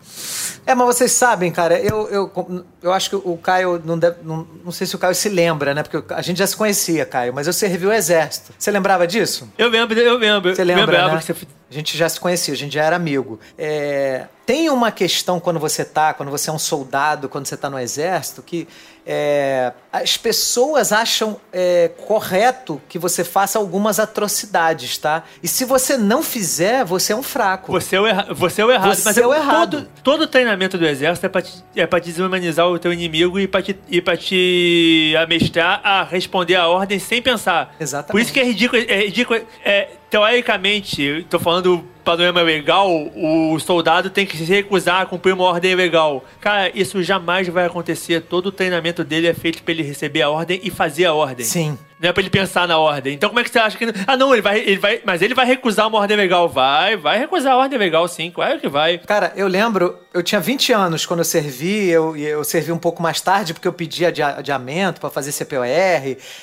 É, 0.65 0.75
mas 0.75 0.87
vocês 0.87 1.11
sabem, 1.13 1.51
cara, 1.51 1.79
eu, 1.81 2.09
eu, 2.09 2.65
eu 2.83 2.93
acho 2.93 3.11
que 3.11 3.17
o 3.17 3.37
Caio 3.37 3.83
não 3.85 3.99
deve. 3.99 4.19
Não, 4.23 4.47
não 4.65 4.71
sei 4.71 4.87
se 4.87 4.95
o 4.95 4.99
Caio 4.99 5.15
se 5.15 5.29
lembra, 5.29 5.75
né? 5.75 5.83
Porque 5.83 6.15
a 6.15 6.23
gente 6.23 6.39
já 6.39 6.47
se 6.47 6.57
conhecia, 6.57 7.05
Caio, 7.05 7.33
mas 7.35 7.47
eu 7.49 7.53
servi 7.53 7.87
o 7.87 7.93
exército. 7.93 8.53
Você 8.57 8.71
lembrava 8.71 9.07
disso? 9.07 9.51
Eu 9.59 9.69
lembro, 9.69 9.99
eu 9.99 10.17
lembro. 10.17 10.55
Você 10.55 10.63
lembra, 10.63 10.85
Lembrava 10.85 11.15
né? 11.17 11.21
você... 11.21 11.35
A 11.69 11.75
gente 11.75 11.97
já 11.97 12.07
se 12.07 12.21
conhecia, 12.21 12.53
a 12.53 12.57
gente 12.57 12.75
já 12.75 12.82
era 12.83 12.97
amigo. 12.97 13.39
É, 13.57 14.27
tem 14.45 14.69
uma 14.69 14.91
questão 14.91 15.39
quando 15.39 15.61
você 15.61 15.85
tá, 15.85 16.13
quando 16.13 16.31
você 16.31 16.51
é 16.51 16.53
um 16.53 16.59
soldado, 16.59 17.29
quando 17.29 17.47
você 17.47 17.57
tá 17.57 17.71
no 17.71 17.79
exército, 17.79 18.43
que 18.43 18.67
é, 19.07 19.73
as 19.93 20.17
pessoas 20.17 20.93
acham 20.93 21.41
é, 21.53 21.91
correto 22.07 22.81
que 22.89 22.99
você 22.99 23.25
faça 23.25 23.59
algumas 23.59 23.99
atrocidades, 23.99 24.99
tá? 24.99 25.25
E 25.43 25.49
se 25.49 25.65
você 25.65 25.97
não 25.97 26.23
fizer, 26.23 26.85
você 26.85 27.13
é 27.13 27.17
um 27.17 27.23
fraco. 27.23 27.73
Você 27.73 27.97
é 27.97 28.01
o, 28.01 28.07
erra... 28.07 28.29
você 28.35 28.63
é 28.63 28.65
o 28.65 28.71
errado. 28.71 28.95
Você 28.95 29.03
mas 29.05 29.19
é 29.19 29.27
o 29.27 29.35
errado. 29.35 29.89
Todo, 30.03 30.23
todo 30.23 30.27
treinamento 30.27 30.79
do 30.79 30.87
exército 30.87 31.27
é 31.27 31.29
pra, 31.29 31.43
te, 31.43 31.65
é 31.75 31.87
pra 31.87 31.99
desumanizar 31.99 32.69
o 32.69 32.79
teu 32.79 32.93
inimigo 32.93 33.41
e 33.41 33.49
pra 33.49 33.63
te, 33.63 33.79
e 33.89 34.01
pra 34.01 34.17
te 34.17 35.15
amestrar 35.21 35.81
a 35.85 36.05
responder 36.05 36.57
a 36.57 36.69
ordem 36.69 36.99
sem 36.99 37.21
pensar. 37.21 37.75
Exatamente. 37.81 38.13
Por 38.13 38.21
isso 38.21 38.33
que 38.33 38.41
é 38.41 38.45
ridículo. 38.45 38.83
É 38.89 39.05
ridículo 39.05 39.41
é, 39.65 39.89
teoricamente, 40.11 41.27
tô 41.29 41.41
falando 41.41 41.85
panorama 42.03 42.43
legal, 42.43 42.91
o 43.15 43.59
soldado 43.59 44.11
tem 44.11 44.27
que 44.27 44.37
se 44.37 44.45
recusar 44.45 45.03
a 45.03 45.07
cumprir 45.07 45.33
uma 45.33 45.45
ordem 45.45 45.75
legal. 45.75 46.25
Cara, 46.41 46.71
isso 46.75 47.03
jamais 47.03 47.49
vai 47.49 47.67
acontecer. 47.67 48.21
Todo 48.23 48.47
o 48.47 48.53
treinamento 48.53 49.05
dele 49.05 49.27
é 49.27 49.35
feito 49.35 49.63
pra 49.63 49.73
ele 49.73 49.83
receber 49.83 50.23
a 50.23 50.31
ordem 50.31 50.61
e 50.63 50.71
fazer 50.71 51.07
a 51.07 51.15
ordem. 51.15 51.45
Sim. 51.45 51.79
Não 52.03 52.09
é 52.09 52.13
pra 52.13 52.21
ele 52.21 52.31
pensar 52.31 52.67
na 52.67 52.77
ordem. 52.79 53.15
Então 53.15 53.29
como 53.29 53.39
é 53.39 53.45
que 53.45 53.51
você 53.51 53.61
acha 53.61 53.79
que. 53.79 53.85
Ah, 54.09 54.17
não, 54.17 54.33
ele 54.33 54.43
vai. 54.43 54.59
Ele 54.59 54.79
vai 54.79 55.01
mas 55.05 55.23
ele 55.23 55.35
vai 55.35 55.47
recusar 55.47 55.87
uma 55.87 55.99
ordem 56.01 56.17
legal. 56.17 56.49
Vai, 56.49 56.97
vai 56.97 57.17
recusar 57.17 57.53
a 57.53 57.57
ordem 57.57 57.79
legal, 57.79 58.09
sim. 58.09 58.29
Claro 58.29 58.59
que 58.59 58.69
vai. 58.69 58.99
Cara, 58.99 59.33
eu 59.37 59.47
lembro, 59.47 59.97
eu 60.13 60.21
tinha 60.21 60.41
20 60.41 60.73
anos 60.73 61.07
quando 61.07 61.21
eu 61.21 61.25
servi, 61.25 61.89
eu, 61.89 62.17
eu 62.17 62.43
servi 62.43 62.73
um 62.73 62.79
pouco 62.79 63.01
mais 63.01 63.21
tarde 63.21 63.55
porque 63.55 63.69
eu 63.69 63.73
pedi 63.73 64.05
adi- 64.05 64.21
adiamento 64.21 65.01
pra 65.01 65.11
fazer 65.11 65.31
CPOR. 65.31 65.65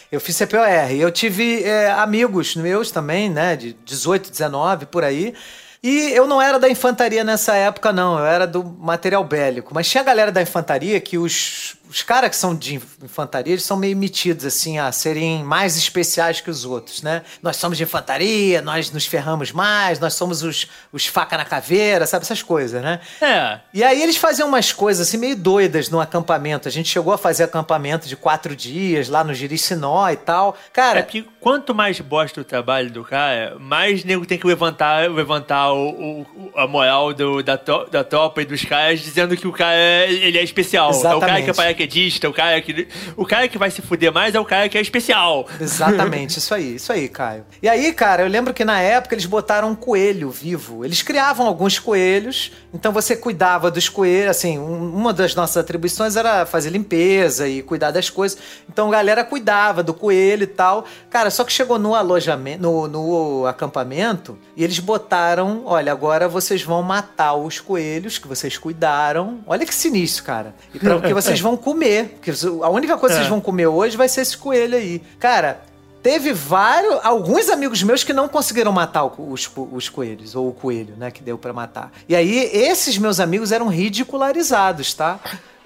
Eu 0.09 0.21
fiz 0.21 0.37
CPOR. 0.37 0.91
Eu 0.97 1.11
tive 1.11 1.61
é, 1.65 1.91
amigos 1.91 2.55
meus 2.55 2.89
também, 2.89 3.29
né, 3.29 3.57
de 3.57 3.73
18, 3.83 4.31
19, 4.31 4.85
por 4.85 5.03
aí. 5.03 5.33
E 5.81 6.11
eu 6.11 6.27
não 6.27 6.41
era 6.41 6.59
da 6.59 6.69
infantaria 6.69 7.23
nessa 7.23 7.55
época, 7.55 7.93
não. 7.93 8.19
Eu 8.19 8.25
era 8.25 8.45
do 8.45 8.63
material 8.63 9.23
bélico. 9.23 9.73
Mas 9.73 9.89
tinha 9.89 10.01
a 10.01 10.05
galera 10.05 10.31
da 10.31 10.41
infantaria 10.41 10.99
que 10.99 11.17
os, 11.17 11.75
os 11.89 12.03
caras 12.03 12.29
que 12.29 12.35
são 12.35 12.55
de 12.55 12.75
infantaria, 13.03 13.53
eles 13.53 13.63
são 13.63 13.75
meio 13.75 13.97
metidos, 13.97 14.45
assim, 14.45 14.77
a 14.77 14.91
serem 14.91 15.43
mais 15.43 15.75
especiais 15.75 16.39
que 16.39 16.49
os 16.49 16.63
outros, 16.63 17.01
né? 17.01 17.23
Nós 17.41 17.55
somos 17.57 17.77
de 17.77 17.83
infantaria, 17.83 18.61
nós 18.61 18.91
nos 18.91 19.05
ferramos 19.05 19.51
mais, 19.51 19.99
nós 19.99 20.13
somos 20.13 20.43
os, 20.43 20.67
os 20.93 21.05
faca 21.07 21.35
na 21.37 21.45
caveira, 21.45 22.05
sabe? 22.05 22.23
Essas 22.23 22.41
coisas, 22.43 22.81
né? 22.81 22.99
É. 23.21 23.59
E 23.73 23.83
aí 23.83 24.01
eles 24.01 24.17
faziam 24.17 24.47
umas 24.47 24.71
coisas 24.71 25.07
assim 25.07 25.17
meio 25.17 25.35
doidas 25.35 25.89
no 25.89 25.99
acampamento. 25.99 26.67
A 26.67 26.71
gente 26.71 26.87
chegou 26.89 27.11
a 27.13 27.17
fazer 27.17 27.43
acampamento 27.43 28.07
de 28.07 28.15
quatro 28.15 28.55
dias 28.55 29.09
lá 29.09 29.23
no 29.23 29.33
Jericinó 29.33 30.09
e 30.09 30.15
tal. 30.15 30.55
Cara, 30.71 30.99
É 30.99 31.01
porque 31.01 31.25
quanto 31.39 31.73
mais 31.73 31.99
bosta 31.99 32.41
o 32.41 32.43
trabalho 32.43 32.91
do 32.91 33.03
cara, 33.03 33.55
mais 33.59 34.03
nego 34.03 34.25
tem 34.25 34.37
que 34.37 34.45
levantar, 34.45 35.09
levantar 35.09 35.71
o, 35.73 36.21
o- 36.21 36.51
a 36.55 36.67
moral 36.67 37.13
do- 37.13 37.41
da, 37.41 37.59
da 37.89 38.03
tropa 38.03 38.41
e 38.41 38.45
dos 38.45 38.63
caras 38.63 38.99
dizendo 38.99 39.35
que 39.35 39.47
o 39.47 39.51
cara 39.51 39.75
é, 39.75 40.11
ele 40.11 40.37
é 40.37 40.43
especial. 40.43 40.91
É 40.91 40.95
o 40.95 41.01
cara 41.01 41.15
Exatamente. 41.15 41.43
que 41.45 41.49
é 41.49 41.53
paraquedista, 41.83 42.27
o 42.29 42.33
cara 42.33 42.61
que. 42.61 42.87
O 43.15 43.25
cara 43.25 43.47
que 43.47 43.57
vai 43.57 43.71
se 43.71 43.81
fuder 43.81 44.11
mais 44.11 44.35
é 44.35 44.39
o 44.39 44.45
cara 44.45 44.67
que 44.67 44.77
é 44.77 44.81
especial. 44.81 45.47
Exatamente, 45.59 46.37
isso 46.39 46.53
aí, 46.53 46.75
isso 46.75 46.91
aí, 46.91 47.07
Caio. 47.07 47.45
E 47.61 47.69
aí, 47.69 47.93
cara, 47.93 48.23
eu 48.23 48.27
lembro 48.27 48.53
que 48.53 48.65
na 48.65 48.79
época 48.81 49.15
eles 49.15 49.25
botaram 49.25 49.69
um 49.71 49.75
coelho 49.75 50.29
vivo. 50.29 50.83
Eles 50.83 51.01
criavam 51.01 51.47
alguns 51.47 51.79
coelhos, 51.79 52.51
então 52.73 52.91
você 52.91 53.15
cuidava 53.15 53.71
dos 53.71 53.87
coelhos, 53.87 54.31
assim, 54.31 54.57
um- 54.59 54.93
uma 54.95 55.13
das 55.13 55.33
nossas 55.35 55.57
atribuições 55.57 56.15
era 56.15 56.45
fazer 56.45 56.69
limpeza 56.69 57.47
e 57.47 57.61
cuidar 57.61 57.91
das 57.91 58.09
coisas. 58.09 58.37
Então 58.67 58.87
a 58.89 58.91
galera 58.91 59.23
cuidava 59.23 59.81
do 59.81 59.93
coelho 59.93 60.43
e 60.43 60.47
tal. 60.47 60.85
Cara, 61.09 61.29
só 61.31 61.43
que 61.43 61.53
chegou 61.53 61.79
no 61.79 61.95
alojamento, 61.95 62.61
no, 62.61 62.87
no 62.87 63.45
acampamento, 63.45 64.37
e 64.55 64.63
eles 64.63 64.79
botaram, 64.79 65.63
olha, 65.65 65.91
agora 65.91 66.27
vocês 66.27 66.61
vão 66.63 66.81
matar 66.83 67.33
os 67.35 67.59
coelhos 67.59 68.17
que 68.17 68.27
vocês 68.27 68.57
cuidaram. 68.57 69.39
Olha 69.47 69.65
que 69.65 69.73
sinistro, 69.73 70.23
cara. 70.23 70.53
E 70.73 70.79
pra, 70.79 70.95
porque 70.99 71.13
vocês 71.13 71.39
vão 71.41 71.55
comer. 71.69 72.19
Porque 72.19 72.31
a 72.63 72.69
única 72.69 72.97
coisa 72.97 73.15
que 73.15 73.21
vocês 73.21 73.29
vão 73.29 73.41
comer 73.41 73.67
hoje 73.67 73.95
vai 73.95 74.09
ser 74.09 74.21
esse 74.21 74.37
coelho 74.37 74.75
aí. 74.75 75.01
Cara, 75.19 75.61
Teve 76.01 76.31
vários, 76.31 76.97
alguns 77.03 77.49
amigos 77.49 77.83
meus 77.83 78.05
que 78.05 78.13
não 78.13 78.29
conseguiram 78.29 78.71
matar 78.71 79.03
os, 79.03 79.51
os 79.73 79.89
coelhos, 79.89 80.33
ou 80.33 80.47
o 80.47 80.53
coelho, 80.53 80.95
né, 80.97 81.11
que 81.11 81.21
deu 81.21 81.37
pra 81.37 81.51
matar. 81.51 81.91
E 82.07 82.15
aí, 82.15 82.49
esses 82.53 82.97
meus 82.97 83.19
amigos 83.19 83.51
eram 83.51 83.67
ridicularizados, 83.67 84.93
tá? 84.93 85.19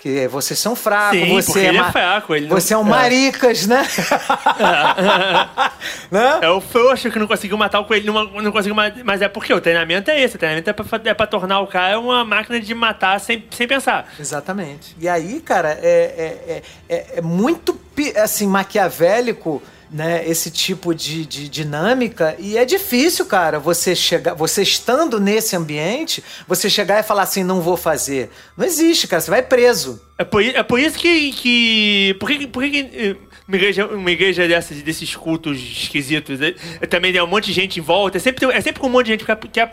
Que 0.03 0.27
vocês 0.27 0.59
são 0.59 0.75
fracos, 0.75 1.17
Sim, 1.17 1.33
você 1.33 1.59
é, 1.61 1.67
ele 1.69 1.77
é 1.77 1.83
fraco, 1.89 2.35
ele 2.35 2.47
não- 2.47 2.59
você 2.59 2.73
é 2.73 2.77
um 2.77 2.85
é. 2.85 2.89
maricas, 2.89 3.65
né? 3.65 3.87
né? 6.11 6.39
É 6.41 6.49
o 6.49 6.59
frouxo 6.59 7.09
que 7.09 7.17
não 7.17 7.25
conseguiu 7.25 7.57
matar 7.57 7.79
o 7.79 7.85
coelho, 7.85 8.11
não, 8.11 8.25
não 8.41 8.51
conseguiu 8.51 8.75
ma- 8.75 8.91
Mas 9.03 9.21
é 9.21 9.29
porque 9.29 9.53
o 9.53 9.61
treinamento 9.61 10.11
é 10.11 10.21
esse. 10.21 10.35
O 10.35 10.39
treinamento 10.39 10.69
é 10.69 10.73
pra, 10.73 10.85
é 11.05 11.13
pra 11.13 11.25
tornar 11.25 11.61
o 11.61 11.67
cara 11.67 11.97
uma 11.99 12.25
máquina 12.25 12.59
de 12.59 12.73
matar 12.73 13.17
sem, 13.21 13.45
sem 13.49 13.65
pensar. 13.65 14.11
Exatamente. 14.19 14.93
E 14.99 15.07
aí, 15.07 15.39
cara, 15.39 15.79
é, 15.81 15.87
é, 15.87 16.53
é, 16.53 16.61
é- 16.97 17.05
é 17.19 17.21
muito 17.21 17.79
assim, 18.21 18.45
maquiavélico. 18.47 19.63
Né, 19.93 20.27
esse 20.27 20.49
tipo 20.49 20.91
de, 20.91 21.23
de 21.23 21.47
dinâmica 21.47 22.35
e 22.39 22.57
é 22.57 22.65
difícil, 22.65 23.27
cara, 23.27 23.59
você 23.59 23.95
chegar, 23.95 24.33
você 24.33 24.63
estando 24.63 25.19
nesse 25.19 25.55
ambiente, 25.55 26.23
você 26.47 26.67
chegar 26.67 26.99
e 26.99 27.03
falar 27.03 27.21
assim, 27.21 27.43
não 27.43 27.61
vou 27.61 27.77
fazer. 27.77 28.31
Não 28.57 28.65
existe, 28.65 29.07
cara, 29.07 29.21
você 29.21 29.29
vai 29.29 29.43
preso. 29.43 30.01
É 30.17 30.23
por, 30.23 30.43
é 30.43 30.63
por 30.63 30.79
isso 30.79 30.97
que. 30.97 31.31
que 31.33 32.15
por 32.19 32.27
que, 32.27 32.47
por 32.47 32.63
que, 32.63 32.79
eh, 32.91 33.15
uma 33.53 33.57
igreja, 33.57 33.85
uma 33.85 34.11
igreja 34.11 34.47
dessas, 34.47 34.81
desses 34.81 35.15
cultos 35.15 35.57
esquisitos 35.59 36.39
eh, 36.41 36.53
também 36.87 37.11
tem 37.13 37.21
um 37.21 37.27
monte 37.27 37.45
de 37.45 37.53
gente 37.53 37.79
em 37.79 37.83
volta? 37.83 38.17
É 38.17 38.19
sempre, 38.19 38.45
é 38.51 38.61
sempre 38.61 38.79
com 38.81 38.87
um 38.87 38.89
monte 38.89 39.05
de 39.05 39.11
gente, 39.13 39.25
porque 39.25 39.59
a, 39.59 39.65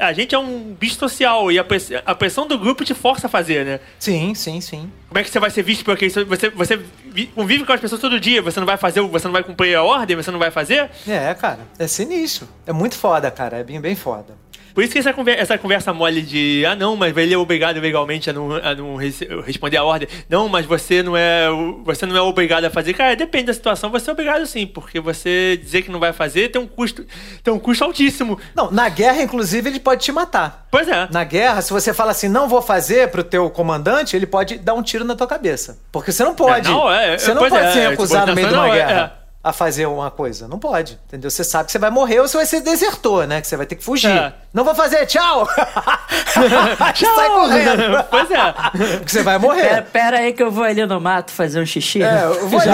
a- 0.00 0.06
a- 0.08 0.12
gente 0.12 0.34
é 0.34 0.38
um 0.38 0.74
bicho 0.78 0.96
social 0.96 1.50
e 1.52 1.58
a, 1.58 1.64
a 2.04 2.14
pressão 2.14 2.46
do 2.46 2.58
grupo 2.58 2.84
te 2.84 2.94
força 2.94 3.26
a 3.26 3.30
fazer, 3.30 3.64
né? 3.64 3.80
Sim, 3.98 4.34
sim, 4.34 4.60
sim. 4.60 4.90
Como 5.08 5.18
é 5.18 5.24
que 5.24 5.30
você 5.30 5.40
vai 5.40 5.50
ser 5.50 5.62
visto 5.62 5.84
por 5.84 5.92
aquele. 5.94 6.10
Você, 6.10 6.50
você 6.50 6.80
vi- 7.06 7.26
convive 7.26 7.64
com 7.64 7.72
as 7.72 7.80
pessoas 7.80 8.00
todo 8.00 8.18
dia, 8.20 8.40
você 8.42 8.58
não 8.60 8.66
vai 8.66 8.76
fazer, 8.76 9.00
você 9.00 9.26
não 9.26 9.32
vai 9.32 9.42
cumprir 9.42 9.74
a 9.76 9.82
ordem, 9.82 10.16
você 10.16 10.30
não 10.30 10.38
vai 10.38 10.50
fazer? 10.50 10.88
É, 11.06 11.32
cara, 11.34 11.60
é 11.78 11.86
sinistro. 11.86 12.48
É 12.66 12.72
muito 12.72 12.94
foda, 12.96 13.30
cara, 13.30 13.58
é 13.58 13.64
bem, 13.64 13.80
bem 13.80 13.94
foda. 13.96 14.34
Por 14.80 14.84
isso 14.84 14.94
que 14.94 14.98
essa 14.98 15.12
conversa, 15.12 15.42
essa 15.42 15.58
conversa 15.58 15.92
mole 15.92 16.22
de 16.22 16.64
ah 16.66 16.74
não, 16.74 16.96
mas 16.96 17.14
ele 17.14 17.34
é 17.34 17.36
obrigado 17.36 17.78
legalmente 17.78 18.30
a 18.30 18.32
não, 18.32 18.54
a 18.54 18.74
não 18.74 18.96
responder 18.96 19.76
a 19.76 19.84
ordem. 19.84 20.08
Não, 20.26 20.48
mas 20.48 20.64
você 20.64 21.02
não 21.02 21.14
é 21.14 21.48
você 21.84 22.06
não 22.06 22.16
é 22.16 22.22
obrigado 22.22 22.64
a 22.64 22.70
fazer. 22.70 22.94
Cara, 22.94 23.14
depende 23.14 23.44
da 23.44 23.52
situação, 23.52 23.90
você 23.90 24.08
é 24.08 24.12
obrigado 24.14 24.46
sim, 24.46 24.66
porque 24.66 24.98
você 24.98 25.60
dizer 25.62 25.82
que 25.82 25.90
não 25.90 26.00
vai 26.00 26.14
fazer 26.14 26.48
tem 26.48 26.62
um 26.62 26.66
custo, 26.66 27.04
tem 27.44 27.52
um 27.52 27.58
custo 27.58 27.84
altíssimo. 27.84 28.40
Não, 28.54 28.70
na 28.70 28.88
guerra, 28.88 29.22
inclusive, 29.22 29.68
ele 29.68 29.80
pode 29.80 30.02
te 30.02 30.12
matar. 30.12 30.66
Pois 30.70 30.88
é. 30.88 31.08
Na 31.10 31.24
guerra, 31.24 31.60
se 31.60 31.74
você 31.74 31.92
fala 31.92 32.12
assim, 32.12 32.28
não 32.28 32.48
vou 32.48 32.62
fazer 32.62 33.10
pro 33.10 33.22
teu 33.22 33.50
comandante, 33.50 34.16
ele 34.16 34.26
pode 34.26 34.56
dar 34.56 34.72
um 34.72 34.82
tiro 34.82 35.04
na 35.04 35.14
tua 35.14 35.26
cabeça. 35.26 35.78
Porque 35.92 36.10
você 36.10 36.24
não 36.24 36.34
pode. 36.34 36.70
É, 36.70 36.72
não, 36.72 36.90
é, 36.90 37.18
você 37.18 37.34
não 37.34 37.42
pode 37.42 37.54
é, 37.54 37.72
ser 37.72 37.88
recusado 37.90 38.28
no 38.28 38.34
meio 38.34 38.48
de 38.48 38.54
uma 38.54 38.68
é, 38.68 38.72
guerra. 38.72 39.19
A 39.42 39.52
fazer 39.54 39.86
uma 39.86 40.10
coisa. 40.10 40.46
Não 40.46 40.58
pode, 40.58 40.98
entendeu? 41.06 41.30
Você 41.30 41.42
sabe 41.42 41.66
que 41.66 41.72
você 41.72 41.78
vai 41.78 41.90
morrer 41.90 42.20
ou 42.20 42.28
você 42.28 42.36
vai 42.36 42.44
ser 42.44 42.60
desertor, 42.60 43.26
né? 43.26 43.40
Que 43.40 43.46
você 43.46 43.56
vai 43.56 43.64
ter 43.64 43.74
que 43.74 43.82
fugir. 43.82 44.10
É. 44.10 44.34
Não 44.52 44.64
vou 44.64 44.74
fazer, 44.74 45.06
tchau! 45.06 45.48
Sai 46.34 47.28
correndo. 47.28 47.80
Pois 48.10 48.30
é. 48.30 48.52
Porque 48.98 49.08
você 49.08 49.22
vai 49.22 49.38
morrer. 49.38 49.62
Pera, 49.62 49.82
pera 49.82 50.18
aí 50.18 50.32
que 50.32 50.42
eu 50.42 50.50
vou 50.50 50.64
ali 50.64 50.84
no 50.84 51.00
mato 51.00 51.30
fazer 51.32 51.60
um 51.60 51.66
xixi. 51.66 52.02
É, 52.02 52.24
eu 52.24 52.48
vou 52.48 52.60
ali, 52.60 52.70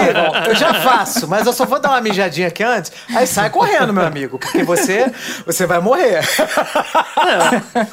eu 0.47 0.55
já 0.55 0.73
faço, 0.73 1.27
mas 1.27 1.45
eu 1.45 1.53
só 1.53 1.65
vou 1.65 1.79
dar 1.79 1.89
uma 1.89 2.01
mijadinha 2.01 2.47
aqui 2.47 2.63
antes. 2.63 2.91
Aí 3.15 3.25
sai 3.27 3.49
correndo, 3.49 3.93
meu 3.93 4.05
amigo, 4.05 4.37
porque 4.39 4.63
você, 4.63 5.11
você 5.45 5.65
vai 5.65 5.79
morrer. 5.79 6.21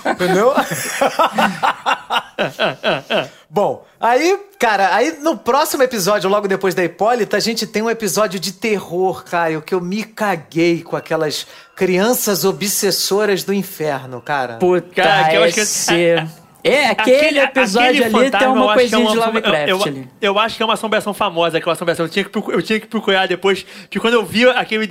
Entendeu? 0.05 0.53
Bom, 3.49 3.85
aí, 4.01 4.39
cara, 4.59 4.95
aí 4.95 5.19
no 5.21 5.37
próximo 5.37 5.83
episódio, 5.83 6.29
logo 6.29 6.49
depois 6.49 6.75
da 6.75 6.85
Hipólita, 6.85 7.37
a 7.37 7.41
gente 7.41 7.67
tem 7.67 7.83
um 7.83 7.91
episódio 7.91 8.39
de 8.41 8.53
terror, 8.53 9.25
Caio, 9.25 9.63
que 9.63 9.75
eu 9.75 9.81
me 9.81 10.03
caguei 10.05 10.83
com 10.83 10.97
aquelas 10.97 11.47
crianças 11.77 12.45
obsessoras 12.45 13.45
do 13.45 13.53
inferno, 13.53 14.21
cara. 14.21 14.55
Puta, 14.57 15.03
Cara, 15.03 15.29
que 15.29 15.37
eu 15.37 15.45
acho 15.45 15.55
que- 15.55 15.61
esse... 15.61 15.95
É, 16.65 16.87
aquele, 16.87 17.39
episódio 17.41 17.89
aquele 17.91 18.05
ali 18.05 18.13
tem 18.15 18.25
fantasma, 18.25 18.47
eu 18.49 18.53
uma 18.63 18.73
acho 18.73 18.75
que 18.75 18.87
é 18.87 18.89
coisinha 18.91 19.11
de 19.13 19.19
uma- 19.19 19.27
Lovecraft 19.27 19.69
eu, 19.69 19.77
eu, 19.79 19.83
ali. 19.85 20.09
eu 20.21 20.39
acho 20.39 20.57
que 20.57 20.63
é 20.63 20.67
uma 20.67 20.73
assombração 20.75 21.13
famosa, 21.13 21.59
aquela 21.59 21.75
assombração. 21.75 22.07
Eu 22.07 22.11
tinha 22.11 22.25
que, 22.25 22.39
eu 22.39 22.63
tinha 22.63 22.81
que 22.81 22.87
procurar 22.87 23.29
depois, 23.29 23.63
porque 23.83 24.01
quando 24.01 24.15
eu 24.15 24.25
vi 24.25 24.49
aquele 24.49 24.85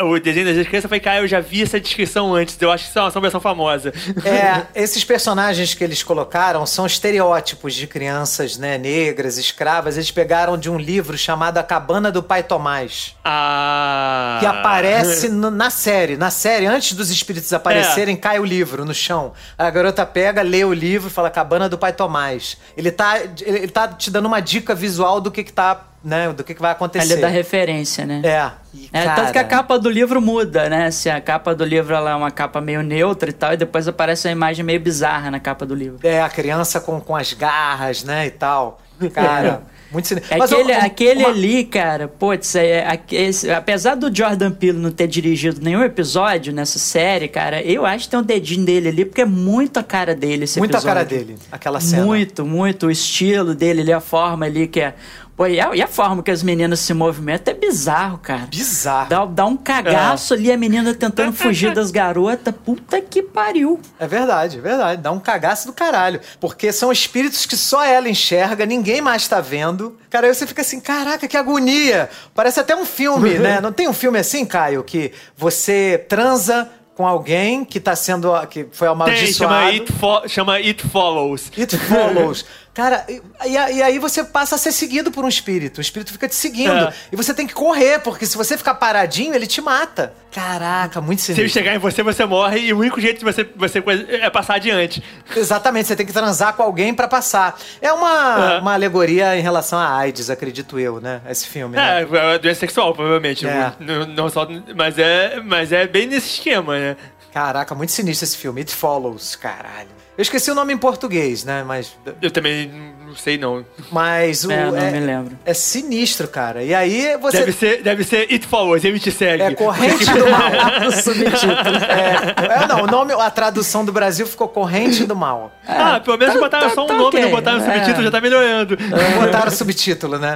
o 0.00 0.18
desenho 0.20 0.46
das 0.46 0.66
crianças, 0.66 0.84
eu 0.84 0.88
falei, 0.88 1.00
cara, 1.00 1.18
eu 1.20 1.26
já 1.26 1.40
vi 1.40 1.62
essa 1.62 1.80
descrição 1.80 2.32
antes. 2.32 2.56
Eu 2.60 2.70
acho 2.70 2.84
que 2.84 2.90
isso 2.90 2.98
é 2.98 3.02
uma 3.02 3.08
assombração 3.08 3.40
famosa. 3.40 3.92
É, 4.24 4.62
esses 4.80 5.04
personagens 5.04 5.74
que 5.74 5.82
eles 5.82 6.02
colocaram 6.02 6.64
são 6.64 6.86
estereótipos 6.86 7.74
de 7.74 7.86
crianças, 7.88 8.56
né, 8.56 8.78
negras, 8.78 9.36
escravas. 9.36 9.96
Eles 9.96 10.12
pegaram 10.12 10.56
de 10.56 10.70
um 10.70 10.78
livro 10.78 11.18
chamado 11.18 11.58
A 11.58 11.62
Cabana 11.64 12.12
do 12.12 12.22
Pai 12.22 12.44
Tomás. 12.44 13.16
Ah. 13.24 14.36
Que 14.40 14.46
aparece 14.46 15.28
no- 15.28 15.50
na 15.50 15.70
série. 15.70 16.16
Na 16.16 16.30
série, 16.30 16.66
antes 16.66 16.92
dos 16.92 17.10
espíritos 17.10 17.52
aparecerem, 17.52 18.14
cai 18.16 18.38
o 18.38 18.44
livro 18.44 18.84
no 18.84 18.94
chão. 18.94 19.32
A 19.58 19.68
garota 19.70 20.06
pega, 20.06 20.42
lê 20.42 20.64
o 20.64 20.72
livro 20.72 21.10
fala 21.16 21.30
Cabana 21.30 21.68
do 21.68 21.78
Pai 21.78 21.92
Tomás. 21.92 22.58
Ele 22.76 22.92
tá, 22.92 23.18
ele 23.40 23.68
tá 23.68 23.88
te 23.88 24.10
dando 24.10 24.26
uma 24.26 24.40
dica 24.40 24.74
visual 24.74 25.20
do 25.20 25.30
que 25.30 25.42
que 25.42 25.52
tá, 25.52 25.86
né, 26.04 26.30
do 26.32 26.44
que 26.44 26.54
que 26.54 26.60
vai 26.60 26.70
acontecer. 26.70 27.14
Ali 27.14 27.20
da 27.20 27.28
referência, 27.28 28.04
né? 28.04 28.20
É. 28.22 28.50
E, 28.74 28.90
É, 28.92 29.04
cara, 29.04 29.16
tanto 29.16 29.32
que 29.32 29.38
a 29.38 29.44
capa 29.44 29.78
do 29.78 29.88
livro 29.88 30.20
muda, 30.20 30.68
né? 30.68 30.90
Se 30.90 31.08
a 31.08 31.20
capa 31.20 31.54
do 31.54 31.64
livro 31.64 31.94
ela 31.94 32.10
é 32.10 32.14
uma 32.14 32.30
capa 32.30 32.60
meio 32.60 32.82
neutra 32.82 33.30
e 33.30 33.32
tal, 33.32 33.54
e 33.54 33.56
depois 33.56 33.88
aparece 33.88 34.28
uma 34.28 34.32
imagem 34.32 34.64
meio 34.64 34.78
bizarra 34.78 35.30
na 35.30 35.40
capa 35.40 35.64
do 35.64 35.74
livro. 35.74 35.98
É, 36.06 36.20
a 36.20 36.28
criança 36.28 36.78
com, 36.80 37.00
com 37.00 37.16
as 37.16 37.32
garras, 37.32 38.04
né, 38.04 38.26
e 38.26 38.30
tal. 38.30 38.80
Cara, 39.12 39.62
muito 39.92 40.08
Mas, 40.36 40.52
aquele, 40.52 40.72
aquele 40.72 41.20
uma- 41.20 41.28
ali, 41.28 41.64
cara, 41.64 42.08
putz, 42.08 42.56
é, 42.56 42.80
é- 42.80 43.00
esse- 43.14 43.48
apesar 43.50 43.94
do 43.94 44.14
Jordan 44.14 44.50
Peele 44.50 44.78
não 44.78 44.90
ter 44.90 45.06
dirigido 45.06 45.60
nenhum 45.62 45.82
episódio 45.84 46.52
nessa 46.52 46.78
série, 46.78 47.28
cara, 47.28 47.62
eu 47.62 47.86
acho 47.86 48.04
que 48.06 48.10
tem 48.10 48.18
um 48.18 48.22
dedinho 48.24 48.66
dele 48.66 48.88
ali, 48.88 49.04
porque 49.04 49.20
é 49.20 49.24
muito 49.26 49.78
a 49.78 49.82
cara 49.84 50.12
dele 50.14 50.44
esse 50.44 50.58
Muito 50.58 50.74
a 50.74 50.78
episódio. 50.78 50.94
cara 50.96 51.04
dele, 51.06 51.36
aquela 51.52 51.80
cena. 51.80 52.04
Muito, 52.04 52.44
muito. 52.44 52.86
O 52.86 52.90
estilo 52.90 53.54
dele 53.54 53.82
ali, 53.82 53.92
a 53.92 54.00
forma 54.00 54.44
ali 54.46 54.66
que 54.66 54.80
é. 54.80 54.94
Pô, 55.36 55.46
e 55.46 55.60
a, 55.60 55.76
e 55.76 55.82
a 55.82 55.86
forma 55.86 56.22
que 56.22 56.30
as 56.30 56.42
meninas 56.42 56.80
se 56.80 56.94
movimentam 56.94 57.52
é 57.52 57.56
bizarro, 57.56 58.16
cara. 58.16 58.46
Bizarro. 58.46 59.08
Dá, 59.10 59.26
dá 59.26 59.44
um 59.44 59.54
cagaço 59.56 60.32
ali, 60.32 60.50
a 60.50 60.56
menina 60.56 60.94
tentando 60.94 61.34
fugir 61.34 61.74
das 61.74 61.90
garotas. 61.92 62.54
Puta 62.64 63.02
que 63.02 63.20
pariu. 63.22 63.78
É 64.00 64.06
verdade, 64.06 64.56
é 64.56 64.60
verdade. 64.62 65.02
Dá 65.02 65.12
um 65.12 65.20
cagaço 65.20 65.66
do 65.66 65.74
caralho. 65.74 66.20
Porque 66.40 66.72
são 66.72 66.90
espíritos 66.90 67.44
que 67.44 67.54
só 67.54 67.84
ela 67.84 68.08
enxerga, 68.08 68.64
ninguém 68.64 69.02
mais 69.02 69.28
tá 69.28 69.40
vendo. 69.42 69.98
Cara, 70.08 70.26
aí 70.26 70.34
você 70.34 70.46
fica 70.46 70.62
assim, 70.62 70.80
caraca, 70.80 71.28
que 71.28 71.36
agonia. 71.36 72.08
Parece 72.34 72.58
até 72.58 72.74
um 72.74 72.86
filme, 72.86 73.34
né? 73.38 73.60
Não 73.60 73.72
tem 73.72 73.88
um 73.88 73.92
filme 73.92 74.18
assim, 74.18 74.46
Caio, 74.46 74.82
que 74.82 75.12
você 75.36 76.02
transa 76.08 76.66
com 76.94 77.06
alguém 77.06 77.62
que 77.62 77.78
tá 77.78 77.94
sendo. 77.94 78.32
que 78.48 78.66
foi 78.72 78.86
Tem, 78.88 78.92
amaldiçoado. 78.94 79.34
chama 79.54 79.66
It, 79.66 79.92
Fo- 79.92 80.26
chama 80.28 80.54
It 80.54 80.82
Follows. 80.88 81.52
It 81.58 81.76
follows. 81.76 82.46
Cara, 82.76 83.06
e, 83.08 83.22
e 83.48 83.82
aí 83.82 83.98
você 83.98 84.22
passa 84.22 84.56
a 84.56 84.58
ser 84.58 84.70
seguido 84.70 85.10
por 85.10 85.24
um 85.24 85.28
espírito. 85.28 85.78
O 85.78 85.80
espírito 85.80 86.12
fica 86.12 86.28
te 86.28 86.34
seguindo. 86.34 86.70
É. 86.88 86.92
E 87.10 87.16
você 87.16 87.32
tem 87.32 87.46
que 87.46 87.54
correr, 87.54 88.00
porque 88.00 88.26
se 88.26 88.36
você 88.36 88.54
ficar 88.58 88.74
paradinho, 88.74 89.34
ele 89.34 89.46
te 89.46 89.62
mata. 89.62 90.12
Caraca, 90.30 91.00
muito 91.00 91.22
Se 91.22 91.32
ele 91.32 91.36
sinistro. 91.36 91.58
chegar 91.62 91.74
em 91.74 91.78
você, 91.78 92.02
você 92.02 92.26
morre 92.26 92.58
e 92.60 92.74
o 92.74 92.78
único 92.78 93.00
jeito 93.00 93.20
de 93.20 93.24
você, 93.24 93.48
você 93.56 93.82
é 94.10 94.28
passar 94.28 94.56
adiante. 94.56 95.02
Exatamente, 95.34 95.88
você 95.88 95.96
tem 95.96 96.04
que 96.04 96.12
transar 96.12 96.52
com 96.52 96.62
alguém 96.62 96.92
pra 96.92 97.08
passar. 97.08 97.58
É 97.80 97.90
uma, 97.90 98.56
É. 98.56 98.58
uma 98.58 98.74
alegoria 98.74 99.34
em 99.38 99.40
relação 99.40 99.78
à 99.78 99.96
AIDS, 99.96 100.28
acredito 100.28 100.78
eu, 100.78 101.00
né? 101.00 101.22
Esse 101.30 101.46
filme, 101.46 101.76
né? 101.76 102.02
É, 102.02 102.34
é 102.34 102.38
doença 102.38 102.60
sexual, 102.60 102.92
provavelmente. 102.92 103.46
É. 103.46 103.72
Não, 103.80 104.04
não 104.06 104.28
só, 104.28 104.46
mas, 104.74 104.98
é, 104.98 105.40
mas 105.42 105.72
é 105.72 105.86
bem 105.86 106.06
nesse 106.06 106.28
esquema, 106.28 106.78
né? 106.78 106.96
Caraca, 107.32 107.74
muito 107.74 107.92
sinistro 107.92 108.24
esse 108.26 108.36
filme. 108.36 108.60
It 108.60 108.74
Follows, 108.74 109.34
caralho. 109.34 109.95
Eu 110.16 110.22
esqueci 110.22 110.50
o 110.50 110.54
nome 110.54 110.72
em 110.72 110.78
português, 110.78 111.44
né? 111.44 111.62
Mas, 111.62 111.96
Eu 112.22 112.30
também 112.30 112.94
não 113.06 113.14
sei, 113.14 113.38
não. 113.38 113.64
mas 113.90 114.44
o. 114.44 114.50
É, 114.50 114.66
não 114.66 114.72
me 114.72 115.00
lembro. 115.00 115.38
É 115.44 115.54
sinistro, 115.54 116.28
cara. 116.28 116.62
E 116.62 116.74
aí 116.74 117.16
você. 117.18 117.38
Deve 117.38 117.52
ser, 117.52 117.82
deve 117.82 118.04
ser 118.04 118.28
It 118.30 118.46
Follows, 118.46 118.84
ele 118.84 118.98
te 118.98 119.10
segue. 119.10 119.42
É 119.42 119.54
corrente 119.54 120.04
do 120.04 120.28
mal. 120.30 120.50
o 120.88 120.92
subtítulo. 120.92 121.76
É, 121.88 122.62
é, 122.64 122.66
não, 122.66 122.82
o 122.82 122.86
nome, 122.86 123.12
a 123.12 123.30
tradução 123.30 123.84
do 123.84 123.92
Brasil 123.92 124.26
ficou 124.26 124.48
corrente 124.48 125.04
do 125.04 125.14
mal. 125.16 125.52
Ah, 125.66 126.00
pelo 126.04 126.16
menos 126.18 126.34
tá- 126.34 126.40
botaram 126.40 126.68
tá- 126.68 126.74
só 126.74 126.84
um 126.84 126.86
tá 126.86 126.94
nome, 126.94 127.06
ok. 127.06 127.22
não 127.22 127.30
botaram 127.30 127.58
É. 127.58 127.72
subtítulo, 127.74 128.04
já 128.04 128.10
tá 128.10 128.20
melhorando. 128.20 128.76
Botaram 129.20 129.50
subtítulo, 129.50 130.18
né? 130.18 130.34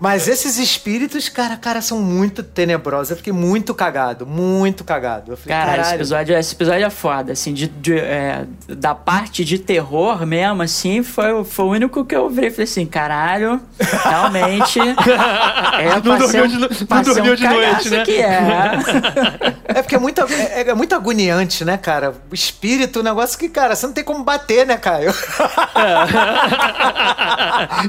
Mas 0.00 0.28
esses 0.28 0.58
espíritos, 0.58 1.28
cara, 1.28 1.56
cara, 1.56 1.80
são 1.80 2.00
muito 2.00 2.42
tenebrosos. 2.42 3.10
Eu 3.10 3.16
fiquei 3.16 3.32
muito 3.32 3.74
cagado, 3.74 4.26
muito 4.26 4.84
cagado. 4.84 5.32
Eu 5.32 5.36
falei, 5.36 5.58
Cara, 5.58 5.82
esse 5.82 5.94
episódio, 5.94 6.36
esse 6.36 6.54
episódio 6.54 6.84
é 6.86 6.90
foda, 6.90 7.32
assim, 7.32 7.52
de, 7.52 7.68
de, 7.68 7.98
é, 7.98 8.44
da 8.68 8.94
parte 8.94 9.44
de 9.44 9.58
terror 9.58 10.24
mesmo, 10.26 10.62
assim, 10.62 11.02
foi, 11.02 11.32
o- 11.32 11.44
foi 11.52 11.64
o 11.66 11.68
único 11.68 12.04
que 12.04 12.14
eu 12.16 12.28
virei 12.30 12.48
e 12.48 12.52
falei 12.52 12.64
assim, 12.64 12.86
caralho, 12.86 13.60
realmente. 14.04 14.80
é, 15.78 15.88
Não 16.04 16.18
dormiu 16.18 16.44
um- 16.44 16.48
de 16.48 16.58
não 16.58 17.02
dormiu 17.02 17.32
um 17.32 17.36
de 17.36 17.46
noite, 17.48 17.90
né? 17.90 18.04
Que 18.04 18.16
é. 18.22 18.70
É 19.66 19.82
porque 19.82 19.94
é 19.94 19.98
muito, 19.98 20.20
é, 20.22 20.68
é 20.70 20.74
muito 20.74 20.94
agoniante, 20.94 21.64
né, 21.64 21.76
cara? 21.76 22.14
O 22.30 22.34
espírito, 22.34 23.00
um 23.00 23.02
negócio 23.02 23.38
que, 23.38 23.48
cara, 23.48 23.74
você 23.76 23.86
não 23.86 23.92
tem 23.92 24.02
como 24.04 24.24
bater, 24.24 24.66
né, 24.66 24.76
Caio? 24.76 25.14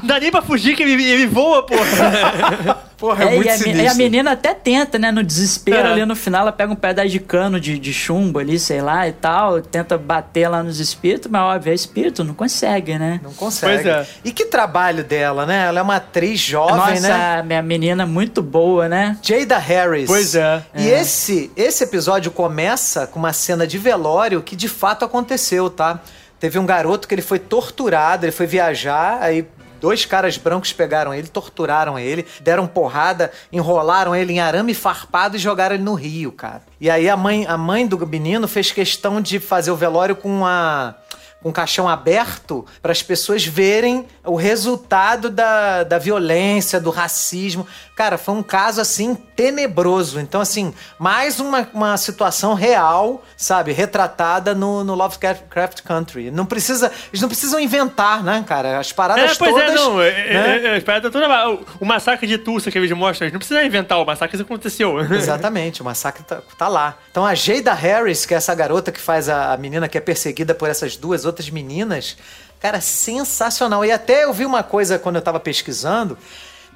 dá 0.08 0.20
nem 0.20 0.30
pra 0.30 0.42
fugir 0.42 0.76
que 0.76 0.82
ele, 0.82 1.02
ele 1.04 1.26
voa, 1.26 1.64
porra. 1.64 2.84
Porra, 3.04 3.24
é, 3.24 3.26
É, 3.26 3.34
muito 3.34 3.46
e, 3.46 3.50
a, 3.50 3.58
sinistro. 3.58 3.82
e 3.82 3.86
a 3.86 3.94
menina 3.94 4.32
até 4.32 4.54
tenta, 4.54 4.98
né? 4.98 5.12
No 5.12 5.22
desespero 5.22 5.88
É. 5.88 5.92
ali 5.92 6.06
no 6.06 6.16
final, 6.16 6.40
ela 6.40 6.52
pega 6.52 6.72
um 6.72 6.76
pedaço 6.76 7.10
de 7.10 7.20
cano 7.20 7.60
de, 7.60 7.78
de 7.78 7.92
chumbo 7.92 8.38
ali, 8.38 8.58
sei 8.58 8.80
lá, 8.80 9.06
e 9.06 9.12
tal, 9.12 9.60
tenta 9.60 9.98
bater 9.98 10.48
lá 10.48 10.62
nos 10.62 10.80
espíritos, 10.80 11.30
mas 11.30 11.42
óbvio, 11.42 11.70
é 11.70 11.74
espírito, 11.74 12.24
não 12.24 12.32
consegue, 12.32 12.98
né? 12.98 13.20
Não 13.22 13.34
consegue. 13.34 13.82
Pois 13.82 13.86
é. 13.86 14.06
E 14.24 14.32
que 14.32 14.46
trabalho 14.46 15.04
dela, 15.04 15.44
né? 15.44 15.66
Ela 15.66 15.80
é 15.80 15.82
uma 15.82 15.96
atriz 15.96 16.40
jovem, 16.40 16.76
Nossa, 16.76 17.08
né? 17.08 17.38
a 17.40 17.42
minha 17.42 17.60
menina 17.60 18.06
muito 18.06 18.40
boa, 18.40 18.88
né? 18.88 19.18
Jada 19.20 19.58
Harris. 19.58 20.06
Pois 20.06 20.34
é. 20.34 20.62
E 20.74 20.88
esse, 20.88 21.50
esse 21.54 21.84
episódio 21.84 22.30
começa 22.30 23.06
com 23.06 23.18
uma 23.18 23.34
cena 23.34 23.66
de 23.66 23.76
velório 23.76 24.40
que 24.40 24.56
de 24.56 24.66
fato 24.68 25.04
aconteceu, 25.04 25.68
tá? 25.68 26.00
Teve 26.40 26.58
um 26.58 26.66
garoto 26.66 27.06
que 27.06 27.14
ele 27.14 27.22
foi 27.22 27.38
torturado, 27.38 28.24
ele 28.26 28.32
foi 28.32 28.46
viajar, 28.46 29.18
aí 29.20 29.46
dois 29.84 30.06
caras 30.06 30.38
brancos 30.38 30.72
pegaram 30.72 31.12
ele, 31.12 31.28
torturaram 31.28 31.98
ele, 31.98 32.24
deram 32.40 32.66
porrada, 32.66 33.30
enrolaram 33.52 34.16
ele 34.16 34.32
em 34.32 34.40
arame 34.40 34.72
farpado 34.72 35.36
e 35.36 35.38
jogaram 35.38 35.74
ele 35.74 35.84
no 35.84 35.92
rio, 35.92 36.32
cara. 36.32 36.62
E 36.80 36.88
aí 36.88 37.06
a 37.06 37.18
mãe, 37.18 37.44
a 37.46 37.58
mãe 37.58 37.86
do 37.86 38.06
menino 38.06 38.48
fez 38.48 38.72
questão 38.72 39.20
de 39.20 39.38
fazer 39.38 39.70
o 39.70 39.76
velório 39.76 40.16
com 40.16 40.30
uma 40.38 40.96
um 41.44 41.52
caixão 41.52 41.86
aberto 41.86 42.64
para 42.80 42.90
as 42.90 43.02
pessoas 43.02 43.44
verem 43.44 44.06
o 44.24 44.34
resultado 44.34 45.28
da, 45.28 45.84
da 45.84 45.98
violência, 45.98 46.80
do 46.80 46.88
racismo. 46.88 47.66
Cara, 47.94 48.16
foi 48.16 48.34
um 48.34 48.42
caso 48.42 48.80
assim 48.80 49.14
tenebroso. 49.14 50.18
Então, 50.18 50.40
assim, 50.40 50.72
mais 50.98 51.38
uma, 51.40 51.68
uma 51.74 51.96
situação 51.98 52.54
real, 52.54 53.22
sabe, 53.44 53.72
retratada 53.72 54.54
no, 54.54 54.82
no 54.82 54.94
Lovecraft 54.94 55.82
Country. 55.82 56.30
Não 56.30 56.46
precisa, 56.46 56.90
eles 57.10 57.20
não 57.20 57.28
precisam 57.28 57.60
inventar, 57.60 58.22
né, 58.24 58.42
cara? 58.46 58.78
As 58.78 58.90
paradas 58.90 59.32
É, 59.32 59.34
pois 59.34 59.50
todas. 59.52 59.70
é, 59.70 59.74
não. 59.74 60.00
É, 60.00 60.10
né? 60.10 60.56
é, 60.56 60.66
é, 60.66 60.76
as 60.76 60.82
paradas 60.82 61.12
todas- 61.12 61.28
o, 61.28 61.64
o 61.80 61.84
massacre 61.84 62.26
de 62.26 62.38
Tulsa 62.38 62.70
que 62.70 62.78
eles 62.78 62.90
mostram, 62.92 63.26
eles 63.26 63.32
não 63.34 63.38
precisa 63.38 63.62
inventar, 63.62 64.00
o 64.00 64.06
massacre 64.06 64.34
isso 64.36 64.44
aconteceu. 64.44 64.98
Exatamente, 65.12 65.82
o 65.82 65.84
massacre 65.84 66.22
tá, 66.24 66.40
tá 66.56 66.68
lá. 66.68 66.96
Então 67.10 67.26
a 67.26 67.34
Jada 67.34 67.74
Harris, 67.74 68.24
que 68.24 68.32
é 68.32 68.38
essa 68.38 68.54
garota 68.54 68.90
que 68.90 69.00
faz 69.00 69.28
a, 69.28 69.52
a 69.52 69.56
menina 69.58 69.88
que 69.88 69.98
é 69.98 70.00
perseguida 70.00 70.54
por 70.54 70.70
essas 70.70 70.96
duas 70.96 71.26
outras 71.26 71.50
meninas, 71.50 72.16
cara, 72.58 72.80
sensacional. 72.80 73.84
E 73.84 73.92
até 73.92 74.24
eu 74.24 74.32
vi 74.32 74.46
uma 74.46 74.62
coisa 74.62 74.98
quando 74.98 75.16
eu 75.16 75.22
tava 75.22 75.38
pesquisando. 75.38 76.16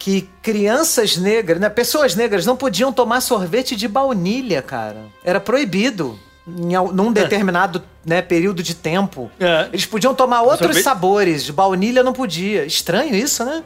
Que 0.01 0.29
crianças 0.43 1.17
negras, 1.17 1.59
né? 1.59 1.69
Pessoas 1.69 2.15
negras 2.15 2.47
não 2.47 2.57
podiam 2.57 2.93
tomar 2.93 3.21
sorvete 3.21 3.75
de 3.75 3.89
baunilha, 3.89 4.63
cara. 4.63 5.07
Era 5.25 5.41
proibido. 5.41 6.17
Em, 6.57 6.73
num 6.95 7.13
determinado 7.13 7.83
né, 8.05 8.23
período 8.23 8.63
de 8.63 8.75
tempo. 8.75 9.31
É. 9.39 9.69
Eles 9.73 9.85
podiam 9.85 10.15
tomar 10.15 10.41
outros 10.43 10.61
Sorvete- 10.61 10.83
sabores. 10.83 11.45
De 11.45 11.53
baunilha 11.53 12.03
não 12.03 12.13
podia. 12.13 12.65
Estranho 12.65 13.15
isso, 13.15 13.45
né? 13.45 13.63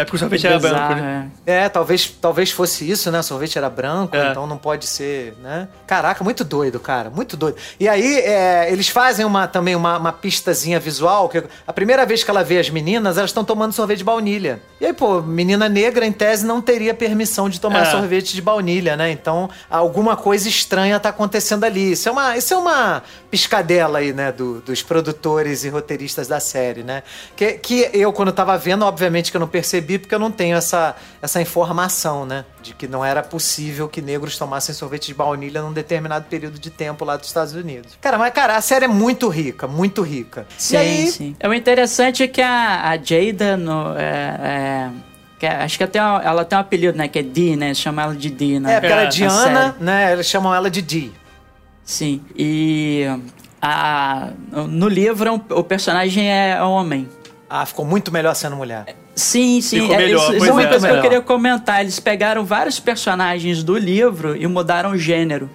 É 0.00 0.04
porque 0.04 0.16
o 0.16 0.18
sorvete 0.20 0.46
era 0.46 0.56
Bizarro, 0.58 0.94
branco, 0.94 0.94
né? 1.02 1.30
é. 1.46 1.52
É, 1.64 1.68
talvez, 1.68 2.06
talvez 2.20 2.50
fosse 2.50 2.88
isso, 2.90 3.10
né? 3.10 3.20
O 3.20 3.22
sorvete 3.22 3.56
era 3.58 3.68
branco, 3.68 4.16
É. 4.16 4.30
então 4.30 4.46
não 4.46 4.56
pode 4.56 4.86
ser, 4.86 5.34
né? 5.42 5.68
Caraca, 5.86 6.22
muito 6.24 6.44
doido, 6.44 6.78
cara, 6.80 7.10
muito 7.10 7.36
doido. 7.36 7.56
E 7.78 7.88
aí, 7.88 8.18
é, 8.20 8.72
eles 8.72 8.88
fazem 8.88 9.24
uma, 9.24 9.46
também 9.46 9.74
uma, 9.76 9.98
uma 9.98 10.12
pistazinha 10.12 10.80
visual, 10.80 11.28
que 11.28 11.42
a 11.66 11.72
primeira 11.72 12.04
vez 12.06 12.24
que 12.24 12.30
ela 12.30 12.42
vê 12.42 12.58
as 12.58 12.70
meninas, 12.70 13.18
elas 13.18 13.30
estão 13.30 13.44
tomando 13.44 13.72
sorvete 13.72 13.98
de 13.98 14.04
baunilha. 14.04 14.60
E 14.80 14.86
aí, 14.86 14.92
pô, 14.92 15.20
menina 15.20 15.68
negra, 15.68 16.06
em 16.06 16.12
tese, 16.12 16.44
não 16.46 16.60
teria 16.60 16.94
permissão 16.94 17.48
de 17.48 17.60
tomar 17.60 17.82
É. 17.82 17.84
sorvete 17.90 18.34
de 18.34 18.40
baunilha, 18.42 18.96
né? 18.96 19.10
Então, 19.10 19.50
alguma 19.68 20.16
coisa 20.16 20.48
estranha 20.48 20.98
tá 20.98 21.10
acontecendo 21.10 21.64
ali. 21.64 21.92
Isso 21.92 22.08
é 22.08 22.12
uma, 22.12 22.36
isso 22.36 22.54
é 22.54 22.56
uma 22.56 23.02
piscadela 23.30 23.98
aí, 24.00 24.12
né, 24.12 24.32
do- 24.32 24.60
dos 24.60 24.82
produtores 24.82 25.64
e 25.64 25.68
roteiristas 25.68 26.26
da 26.26 26.40
série, 26.40 26.82
né? 26.82 27.02
Que, 27.36 27.52
que 27.54 27.88
eu, 27.92 28.12
quando 28.12 28.32
tava 28.32 28.58
vendo, 28.58 28.84
obviamente 28.84 29.30
que 29.30 29.36
eu 29.36 29.40
não 29.40 29.46
percebi, 29.48 29.98
porque 29.98 30.14
eu 30.14 30.18
não 30.18 30.30
tenho 30.30 30.56
essa, 30.56 30.96
essa 31.22 31.40
informação, 31.40 32.26
né? 32.26 32.44
De 32.62 32.74
que 32.74 32.88
não 32.88 33.04
era 33.04 33.22
possível 33.22 33.88
que 33.88 34.02
negros 34.02 34.36
tomassem 34.36 34.74
sorvete 34.74 35.06
de 35.06 35.14
baunilha 35.14 35.62
num 35.62 35.72
determinado 35.72 36.26
período 36.28 36.58
de 36.58 36.70
tempo 36.70 37.04
lá 37.04 37.16
dos 37.16 37.28
Estados 37.28 37.54
Unidos. 37.54 37.96
Cara, 38.00 38.18
mas, 38.18 38.32
cara, 38.32 38.56
a 38.56 38.60
série 38.60 38.84
é 38.86 38.88
muito 38.88 39.28
rica, 39.28 39.66
muito 39.68 40.02
rica. 40.02 40.46
Sim, 40.58 40.74
e 40.74 40.78
aí, 40.78 41.06
sim. 41.06 41.36
É, 41.38 41.48
O 41.48 41.54
interessante 41.54 42.22
é 42.22 42.28
que 42.28 42.42
a, 42.42 42.90
a 42.90 42.96
Jada, 42.96 43.56
no, 43.56 43.96
é, 43.96 44.00
é, 44.42 44.90
que 45.38 45.46
é- 45.46 45.62
acho 45.62 45.78
que 45.78 45.84
até 45.84 45.98
ela 45.98 46.44
tem 46.44 46.58
um 46.58 46.60
apelido, 46.60 46.98
né? 46.98 47.06
Que 47.08 47.20
é 47.20 47.22
Dee, 47.22 47.56
né? 47.56 47.72
Chama 47.74 48.02
ela 48.02 48.14
de 48.14 48.28
Dee, 48.28 48.58
né? 48.60 48.72
é, 48.74 48.80
porque 48.80 48.92
ela 48.92 49.02
é 49.02 49.04
na 49.04 49.10
Diana, 49.10 49.76
né? 49.80 50.12
Eles 50.12 50.26
chamam 50.26 50.54
ela 50.54 50.70
de 50.70 50.82
Dee. 50.82 51.12
Sim. 51.90 52.22
E 52.36 53.04
a, 53.60 54.30
no 54.52 54.88
livro 54.88 55.42
o 55.50 55.64
personagem 55.64 56.30
é 56.30 56.62
homem. 56.62 57.08
Ah, 57.48 57.66
ficou 57.66 57.84
muito 57.84 58.12
melhor 58.12 58.32
sendo 58.34 58.54
mulher. 58.54 58.94
Sim, 59.12 59.60
sim. 59.60 59.80
Ficou 59.80 59.96
é, 59.96 59.98
melhor, 59.98 60.20
isso, 60.20 60.26
pois 60.28 60.42
isso 60.42 60.50
é 60.50 60.52
uma 60.52 60.62
é. 60.62 60.68
coisa 60.68 60.88
que 60.88 60.94
eu 60.94 61.02
queria 61.02 61.20
comentar. 61.20 61.80
Eles 61.80 61.98
pegaram 61.98 62.44
vários 62.44 62.78
personagens 62.78 63.64
do 63.64 63.76
livro 63.76 64.36
e 64.36 64.46
mudaram 64.46 64.92
o 64.92 64.96
gênero. 64.96 65.50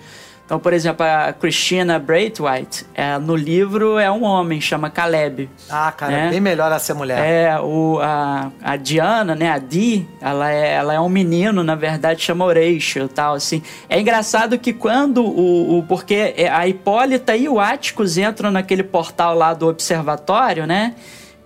Então, 0.46 0.60
por 0.60 0.74
exemplo, 0.74 1.04
a 1.04 1.34
Christina 1.34 1.98
Braithwaite, 1.98 2.86
é, 2.94 3.18
no 3.18 3.36
livro 3.36 3.98
é 3.98 4.12
um 4.12 4.24
homem, 4.24 4.62
chama 4.62 4.92
Caleb. 4.92 5.50
Ah, 5.68 5.92
cara, 5.92 6.14
É. 6.14 6.30
bem 6.30 6.40
melhor 6.40 6.68
ela 6.68 6.78
ser 6.78 6.94
mulher. 6.94 7.18
É, 7.18 7.60
o, 7.60 8.00
a, 8.00 8.52
a 8.64 8.76
Diana, 8.76 9.34
né, 9.34 9.50
a 9.52 9.58
Di, 9.58 10.08
ela 10.22 10.52
é, 10.52 10.74
ela 10.74 10.94
é 10.94 11.00
um 11.00 11.10
menino, 11.10 11.64
na 11.64 11.74
verdade, 11.74 12.22
chama 12.22 12.46
Horatio 12.46 13.06
e 13.06 13.08
tal, 13.08 13.34
assim. 13.34 13.64
É 13.90 14.00
engraçado 14.00 14.60
que 14.60 14.72
quando 14.72 15.26
o... 15.26 15.80
o 15.80 15.84
porque 15.84 16.36
a 16.52 16.68
Hipólita 16.68 17.36
e 17.36 17.50
o 17.50 17.60
Atticus 17.60 18.16
entram 18.18 18.52
naquele 18.52 18.84
portal 18.84 19.34
lá 19.34 19.52
do 19.52 19.68
observatório, 19.68 20.68
né, 20.68 20.94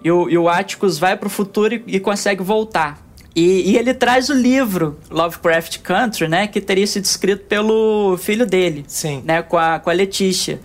e 0.03 0.11
o, 0.11 0.29
e 0.29 0.37
o 0.37 0.49
Atticus 0.49 0.99
vai 0.99 1.15
pro 1.15 1.29
futuro 1.29 1.73
e, 1.73 1.83
e 1.87 1.99
consegue 2.01 2.43
voltar. 2.43 2.97
E, 3.39 3.71
e 3.71 3.77
ele 3.77 3.93
traz 3.93 4.27
o 4.27 4.33
livro 4.33 4.99
Lovecraft 5.09 5.77
Country, 5.79 6.27
né, 6.27 6.45
que 6.45 6.59
teria 6.59 6.85
sido 6.85 7.05
escrito 7.05 7.45
pelo 7.45 8.17
filho 8.17 8.45
dele 8.45 8.83
Sim. 8.85 9.21
né, 9.23 9.41
com 9.41 9.57
a, 9.57 9.79
com 9.79 9.89
a 9.89 9.93
Letícia. 9.93 10.59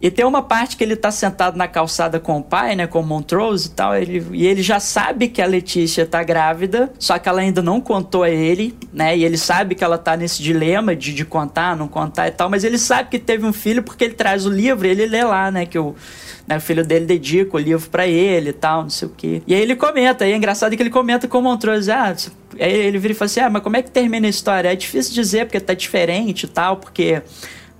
E 0.00 0.10
tem 0.10 0.24
uma 0.24 0.40
parte 0.40 0.78
que 0.78 0.82
ele 0.82 0.96
tá 0.96 1.10
sentado 1.10 1.58
na 1.58 1.68
calçada 1.68 2.18
com 2.18 2.38
o 2.38 2.42
pai, 2.42 2.74
né, 2.74 2.86
com 2.86 3.00
o 3.00 3.06
Montrose 3.06 3.66
e 3.66 3.70
tal, 3.72 3.94
ele, 3.94 4.26
e 4.32 4.46
ele 4.46 4.62
já 4.62 4.80
sabe 4.80 5.28
que 5.28 5.42
a 5.42 5.46
Letícia 5.46 6.06
tá 6.06 6.22
grávida, 6.22 6.90
só 6.98 7.18
que 7.18 7.28
ela 7.28 7.42
ainda 7.42 7.60
não 7.60 7.82
contou 7.82 8.22
a 8.22 8.30
ele, 8.30 8.74
né, 8.94 9.14
e 9.14 9.22
ele 9.22 9.36
sabe 9.36 9.74
que 9.74 9.84
ela 9.84 9.98
tá 9.98 10.16
nesse 10.16 10.42
dilema 10.42 10.96
de, 10.96 11.12
de 11.12 11.26
contar, 11.26 11.76
não 11.76 11.86
contar 11.86 12.28
e 12.28 12.30
tal, 12.30 12.48
mas 12.48 12.64
ele 12.64 12.78
sabe 12.78 13.10
que 13.10 13.18
teve 13.18 13.44
um 13.44 13.52
filho 13.52 13.82
porque 13.82 14.04
ele 14.04 14.14
traz 14.14 14.46
o 14.46 14.50
livro 14.50 14.86
e 14.86 14.90
ele 14.90 15.04
lê 15.04 15.22
lá, 15.22 15.50
né, 15.50 15.66
que 15.66 15.78
o, 15.78 15.94
né, 16.50 16.56
o 16.56 16.60
filho 16.60 16.84
dele 16.84 17.06
dedica 17.06 17.56
o 17.56 17.60
livro 17.60 17.88
pra 17.88 18.06
ele 18.06 18.50
e 18.50 18.52
tal, 18.52 18.82
não 18.82 18.90
sei 18.90 19.06
o 19.06 19.12
quê. 19.16 19.40
E 19.46 19.54
aí 19.54 19.60
ele 19.62 19.76
comenta, 19.76 20.26
e 20.26 20.32
é 20.32 20.36
engraçado 20.36 20.76
que 20.76 20.82
ele 20.82 20.90
comenta 20.90 21.28
com 21.28 21.38
o 21.38 21.42
Montrose, 21.42 21.90
ah, 21.92 22.14
aí 22.58 22.72
ele 22.72 22.98
vira 22.98 23.12
e 23.12 23.16
fala 23.16 23.26
assim, 23.26 23.40
ah, 23.40 23.48
mas 23.48 23.62
como 23.62 23.76
é 23.76 23.82
que 23.82 23.90
termina 23.90 24.26
a 24.26 24.30
história? 24.30 24.70
É 24.72 24.74
difícil 24.74 25.14
dizer 25.14 25.46
porque 25.46 25.60
tá 25.60 25.72
diferente 25.72 26.44
e 26.44 26.48
tal, 26.48 26.76
porque... 26.76 27.22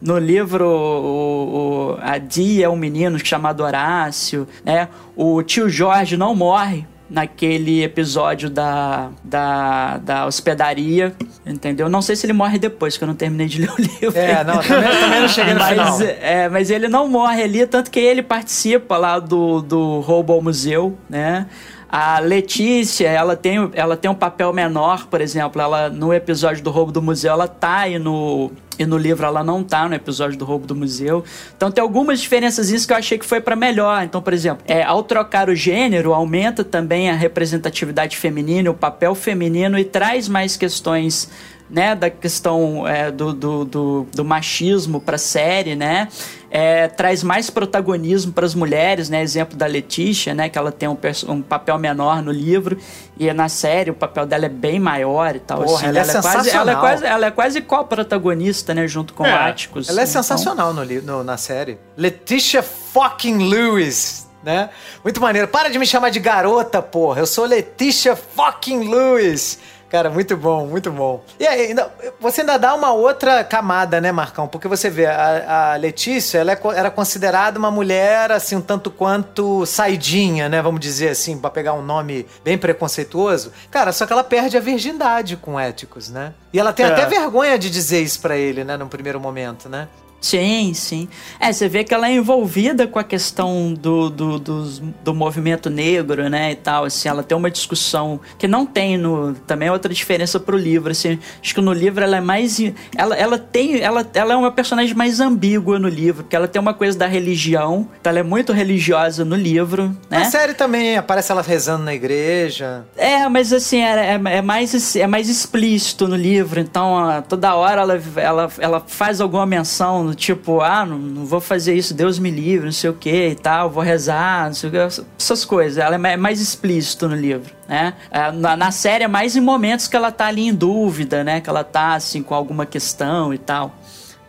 No 0.03 0.17
livro, 0.19 0.67
o, 0.67 1.91
o- 1.93 1.99
a 2.01 2.17
Dia 2.17 2.65
é 2.65 2.69
um 2.71 2.75
menino 2.77 3.19
chamado 3.23 3.63
Horácio, 3.63 4.49
né? 4.65 4.89
O 5.15 5.43
tio 5.43 5.69
Jorge 5.69 6.17
não 6.17 6.35
morre 6.35 6.87
naquele 7.11 7.83
episódio 7.83 8.49
da, 8.49 9.11
da, 9.25 9.99
da 9.99 10.27
hospedaria, 10.27 11.13
entendeu? 11.45 11.89
Não 11.89 12.01
sei 12.01 12.15
se 12.15 12.25
ele 12.25 12.33
morre 12.33 12.57
depois, 12.57 12.97
que 12.97 13.03
eu 13.03 13.09
não 13.09 13.17
terminei 13.17 13.49
de 13.49 13.61
ler 13.63 13.71
o 13.71 13.77
livro. 13.77 14.19
É, 14.19 14.45
não, 14.45 14.59
também, 14.59 14.91
também 14.91 15.21
não 15.21 15.29
cheguei 15.29 15.55
no 15.55 15.61
final. 15.61 15.99
Mas, 15.99 16.01
é, 16.01 16.49
mas 16.49 16.71
ele 16.71 16.89
não 16.89 17.09
morre 17.09 17.43
ali, 17.43 17.67
tanto 17.67 17.91
que 17.91 17.99
ele 17.99 18.23
participa 18.23 18.97
lá 18.97 19.19
do, 19.19 19.61
do 19.61 20.01
roubo 20.01 20.33
ao 20.33 20.41
museu, 20.41 20.97
né? 21.09 21.47
A 21.93 22.21
Letícia, 22.21 23.09
ela 23.09 23.35
tem, 23.35 23.69
ela 23.75 23.97
tem 23.97 24.09
um 24.09 24.15
papel 24.15 24.53
menor, 24.53 25.09
por 25.09 25.21
exemplo, 25.21 25.61
ela 25.61 25.89
no 25.91 26.15
episódio 26.15 26.63
do 26.63 26.71
roubo 26.71 26.93
do 26.93 27.03
museu, 27.03 27.33
ela 27.33 27.49
tá 27.49 27.89
e 27.89 27.99
no, 27.99 28.53
e 28.81 28.87
no 28.87 28.97
livro 28.97 29.27
ela 29.27 29.45
não 29.45 29.63
tá 29.63 29.87
no 29.87 29.95
episódio 29.95 30.39
do 30.39 30.45
roubo 30.45 30.67
do 30.67 30.75
museu. 30.75 31.23
Então 31.55 31.71
tem 31.71 31.83
algumas 31.83 32.19
diferenças 32.21 32.71
isso 32.71 32.87
que 32.87 32.93
eu 32.95 32.97
achei 32.97 33.19
que 33.19 33.27
foi 33.27 33.41
para 33.41 33.55
melhor. 33.55 34.03
Então, 34.03 34.23
por 34.23 34.33
exemplo, 34.33 34.65
é, 34.67 34.83
ao 34.83 35.03
trocar 35.03 35.51
o 35.51 35.55
gênero, 35.55 36.15
aumenta 36.15 36.65
também 36.65 37.11
a 37.11 37.15
representatividade 37.15 38.17
feminina, 38.17 38.71
o 38.71 38.75
papel 38.75 39.15
feminino 39.15 39.79
e 39.79 39.85
traz 39.85 40.29
mais 40.29 40.57
questões 40.57 41.29
né, 41.71 41.95
da 41.95 42.11
questão 42.11 42.87
é, 42.87 43.11
do, 43.11 43.33
do, 43.33 43.65
do, 43.65 44.07
do 44.13 44.25
machismo 44.25 45.01
para 45.01 45.15
a 45.15 45.19
série, 45.19 45.77
né, 45.77 46.09
é, 46.51 46.89
traz 46.89 47.23
mais 47.23 47.49
protagonismo 47.49 48.33
para 48.33 48.45
as 48.45 48.57
mulheres, 48.57 49.09
né, 49.09 49.23
exemplo 49.23 49.57
da 49.57 49.67
Letícia, 49.67 50.35
né, 50.35 50.49
que 50.49 50.59
ela 50.59 50.73
tem 50.73 50.89
um, 50.89 50.99
um 51.29 51.41
papel 51.41 51.79
menor 51.79 52.23
no 52.23 52.33
livro 52.33 52.77
e 53.17 53.33
na 53.33 53.49
série 53.49 53.91
o 53.91 53.95
papel 53.95 54.27
dela 54.27 54.47
é 54.47 54.49
bem 54.49 54.81
maior 54.81 55.37
e 55.37 55.39
tal. 55.39 55.63
Porra, 55.63 55.77
assim, 55.77 55.87
ela 55.87 55.99
é 56.01 56.21
quase, 56.23 56.51
ela 56.51 56.73
é 56.73 56.75
quase, 56.77 57.07
ela 57.07 57.27
é 57.27 57.31
quase 57.31 57.61
co-protagonista, 57.61 58.75
né, 58.75 58.89
junto 58.89 59.15
com 59.15 59.25
É, 59.25 59.33
o 59.33 59.39
Atticus. 59.49 59.89
Ela 59.89 60.01
é 60.01 60.05
Então, 60.05 60.13
sensacional 60.23 60.75
no, 60.75 60.85
no- 60.85 61.23
na 61.23 61.37
série. 61.37 61.79
Letitia 61.97 62.63
fucking 62.65 63.49
Lewis, 63.49 64.27
né? 64.43 64.71
Muito 65.05 65.21
maneiro. 65.21 65.47
Para 65.47 65.69
de 65.69 65.79
me 65.79 65.87
chamar 65.87 66.11
de 66.11 66.19
garota, 66.19 66.83
porra. 66.83 67.21
Eu 67.21 67.27
sou 67.27 67.45
Letitia 67.45 68.17
fucking 68.17 68.89
Lewis. 68.89 69.59
Cara, 69.91 70.09
muito 70.09 70.37
bom, 70.37 70.67
muito 70.67 70.91
bom. 70.93 71.23
E 71.39 71.45
aí, 71.47 71.67
ainda- 71.67 71.91
você 72.21 72.43
ainda 72.43 72.57
dá 72.59 72.75
uma 72.75 72.93
outra 72.93 73.43
camada, 73.43 74.01
né, 74.01 74.13
Marcão? 74.13 74.47
Porque 74.47 74.69
você 74.69 74.89
vê, 74.89 75.07
a, 75.07 75.73
a 75.73 75.77
Letícia, 75.77 76.39
ela 76.39 76.53
é 76.53 76.61
era 76.77 76.91
considerada 76.93 77.59
uma 77.59 77.73
mulher, 77.73 78.31
assim, 78.31 78.55
um 78.55 78.61
tanto 78.61 78.89
quanto 78.91 79.67
saidinha, 79.67 80.49
né? 80.49 80.63
Vamos 80.63 80.81
dizer 80.81 81.09
assim, 81.09 81.37
pra 81.37 81.51
pegar 81.51 81.73
um 81.75 81.83
nome 81.83 82.25
bem 82.45 82.57
preconceituoso. 82.57 83.53
Cara, 83.71 83.91
só 83.93 84.07
que 84.07 84.13
ela 84.13 84.23
perde 84.23 84.57
a 84.57 84.61
virgindade 84.61 85.37
com 85.37 85.59
Éticos, 85.59 86.09
né? 86.09 86.35
E 86.53 86.61
ela 86.61 86.73
tem 86.73 86.87
É. 86.87 86.91
até 86.93 87.07
vergonha 87.07 87.59
de 87.59 87.69
dizer 87.69 88.01
isso 88.01 88.21
pra 88.21 88.37
ele, 88.37 88.63
né, 88.63 88.77
num 88.77 88.89
primeiro 88.89 89.19
momento, 89.19 89.69
né? 89.69 89.89
Sim, 90.21 90.73
sim. 90.75 91.09
É, 91.39 91.53
você 91.53 91.69
vê 91.69 91.83
que 91.83 91.95
ela 91.95 92.09
é 92.09 92.13
envolvida 92.13 92.87
com 92.87 92.99
a 92.99 93.05
questão 93.05 93.73
do, 93.73 94.11
do, 94.11 94.39
dos- 94.39 94.79
do 95.03 95.15
movimento 95.15 95.71
negro, 95.71 96.29
né, 96.29 96.53
e 96.53 96.57
tal, 96.57 96.85
assim, 96.85 97.09
ela 97.09 97.23
tem 97.23 97.37
uma 97.37 97.51
discussão 97.51 98.21
que 98.39 98.47
não 98.47 98.67
tem 98.67 98.99
no... 98.99 99.33
Também 99.47 99.69
é 99.69 99.73
outra 99.73 99.93
diferença 99.95 100.39
pro 100.39 100.57
livro, 100.59 100.91
assim, 100.93 101.19
acho 101.43 101.55
que 101.55 101.61
no 101.61 101.73
livro 101.73 102.05
ela 102.05 102.17
é 102.19 102.21
mais... 102.21 102.61
Ela, 102.97 103.17
ela 103.17 103.39
tem... 103.39 103.81
Ela, 103.81 104.07
ela 104.15 104.35
é 104.35 104.37
uma 104.37 104.53
personagem 104.53 104.95
mais 104.95 105.21
ambígua 105.21 105.79
no 105.79 105.89
livro, 105.89 106.23
porque 106.25 106.37
ela 106.37 106.47
tem 106.49 106.61
uma 106.61 106.75
coisa 106.75 106.99
da 106.99 107.07
religião, 107.07 107.89
então 108.01 108.11
ela 108.11 108.21
é 108.21 108.23
muito 108.23 108.53
religiosa 108.53 109.25
no 109.25 109.37
livro, 109.37 109.89
né? 110.11 110.19
Na 110.21 110.25
série 110.27 110.53
também 110.55 110.97
aparece 110.99 111.33
ela 111.33 111.43
rezando 111.43 111.85
na 111.85 111.95
igreja. 111.95 112.85
É, 112.97 113.27
mas 113.29 113.53
assim, 113.53 113.79
é, 113.81 114.15
é, 114.17 114.21
é 114.37 114.43
mais, 114.43 114.97
é 114.97 115.07
mais 115.07 115.29
explícito 115.29 116.07
no 116.07 116.17
livro, 116.17 116.61
então 116.61 117.25
toda 117.29 117.55
hora 117.55 117.81
ela, 117.83 118.03
ela, 118.17 118.53
ela 118.59 118.85
faz 118.87 119.21
alguma 119.21 119.47
menção 119.47 120.10
tipo, 120.15 120.61
ah, 120.61 120.85
não, 120.87 120.99
não 120.99 121.25
vou 121.27 121.41
fazer 121.41 121.75
isso, 121.75 121.93
Deus 121.95 122.19
me 122.19 122.31
livre, 122.31 122.65
não 122.67 122.73
sei 122.73 122.91
o 122.91 122.95
que 122.95 123.29
e 123.29 123.35
tal, 123.35 123.71
vou 123.71 123.83
rezar, 123.83 124.47
não 124.47 124.55
sei 124.55 124.71
o 124.71 124.73
essas 125.19 125.45
coisas. 125.45 125.79
Ela 125.79 125.97
é 125.97 126.13
é 126.13 126.17
mais 126.17 126.41
explícito 126.41 127.09
no 127.09 127.15
livro, 127.17 127.53
né? 127.69 127.95
É, 128.11 128.31
Na, 128.33 128.57
na 128.57 128.71
série 128.71 129.05
é 129.05 129.09
mais 129.09 129.37
em 129.37 129.41
momentos 129.41 129.87
que 129.89 129.97
ela 129.97 130.11
tá 130.13 130.27
ali 130.27 130.47
em 130.49 130.55
dúvida, 130.55 131.23
né? 131.25 131.41
Que 131.41 131.49
ela 131.51 131.63
tá 131.65 131.95
assim 131.95 132.23
com 132.23 132.35
alguma 132.35 132.67
questão 132.67 133.33
e 133.35 133.39
tal, 133.39 133.75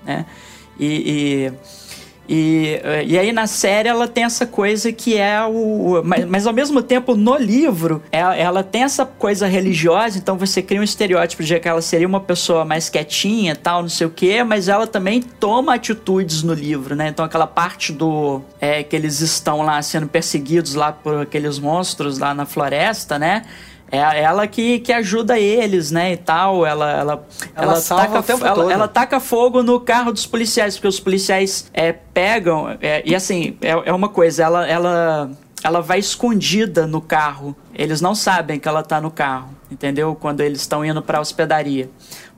né? 0.06 0.26
e- 0.80 1.48
e 1.50 1.54
e, 2.30 2.80
eh, 2.84 3.04
e 3.06 3.20
aí 3.20 3.32
na 3.32 3.48
série 3.48 3.90
ela 3.90 4.08
tem 4.08 4.24
essa 4.24 4.46
coisa 4.46 4.92
que 4.92 5.18
é 5.18 5.44
o. 5.44 6.02
Mas, 6.04 6.26
mas 6.26 6.48
ao 6.48 6.54
mesmo 6.54 6.82
tempo 6.82 7.16
no 7.16 7.36
livro 7.36 8.02
ela, 8.12 8.36
ela 8.36 8.64
tem 8.64 8.84
essa 8.84 9.06
coisa 9.06 9.48
religiosa, 9.48 10.18
então 10.18 10.38
você 10.38 10.62
cria 10.62 10.80
um 10.80 10.84
estereótipo 10.84 11.44
de 11.44 11.60
que 11.60 11.68
ela 11.68 11.82
seria 11.82 12.08
uma 12.08 12.22
pessoa 12.22 12.64
mais 12.64 12.90
quietinha 12.90 13.56
tal, 13.56 13.82
não 13.82 13.90
sei 13.90 14.08
o 14.08 14.10
quê, 14.10 14.44
mas 14.44 14.68
ela 14.68 14.88
também 14.88 15.22
toma 15.22 15.76
atitudes 15.76 16.44
no 16.44 16.54
livro, 16.54 16.96
né? 16.96 17.10
Então 17.10 17.26
aquela 17.26 17.48
parte 17.48 17.92
do. 17.92 18.42
É, 18.60 18.84
que 18.84 18.96
eles 18.96 19.22
estão 19.22 19.64
lá 19.64 19.82
sendo 19.82 20.08
perseguidos 20.08 20.76
lá 20.76 20.92
por 20.92 21.22
aqueles 21.22 21.58
monstros 21.60 22.20
lá 22.20 22.34
na 22.34 22.46
floresta, 22.46 23.18
né? 23.18 23.44
É 23.92 24.22
ela 24.22 24.48
que, 24.48 24.80
que 24.80 24.94
ajuda 24.94 25.38
eles, 25.38 25.92
né, 25.92 26.14
e 26.14 26.18
tal. 26.18 26.66
Ela 26.66 26.92
ela 26.92 27.28
Ela 27.56 27.76
salva 27.76 28.20
o 28.20 28.24
tempo 28.24 28.46
ela, 28.46 28.56
todo. 28.56 28.72
ela 28.72 28.88
taca 28.88 29.20
fogo 29.20 29.62
no 29.62 29.80
carro 29.82 30.14
dos 30.14 30.26
policiais, 30.26 30.76
porque 30.76 30.88
os 30.88 31.00
policiais 31.00 31.70
é, 31.74 31.92
pegam. 31.92 32.78
é, 32.82 33.04
e 33.06 33.14
assim, 33.14 33.58
é, 33.62 33.72
é 33.90 33.94
uma 33.94 34.08
coisa, 34.08 34.44
ela, 34.44 34.66
ela, 34.66 35.32
ela 35.64 35.82
vai 35.82 36.00
escondida 36.00 36.88
no 36.88 37.02
carro. 37.02 37.54
Eles 37.76 38.00
não 38.00 38.16
sabem 38.16 38.60
que 38.60 38.68
ela 38.68 38.82
tá 38.82 39.02
no 39.02 39.12
carro, 39.12 39.50
entendeu? 39.70 40.16
Quando 40.16 40.40
eles 40.42 40.62
estão 40.62 40.86
indo 40.86 41.02
pra 41.02 41.20
hospedaria 41.20 41.90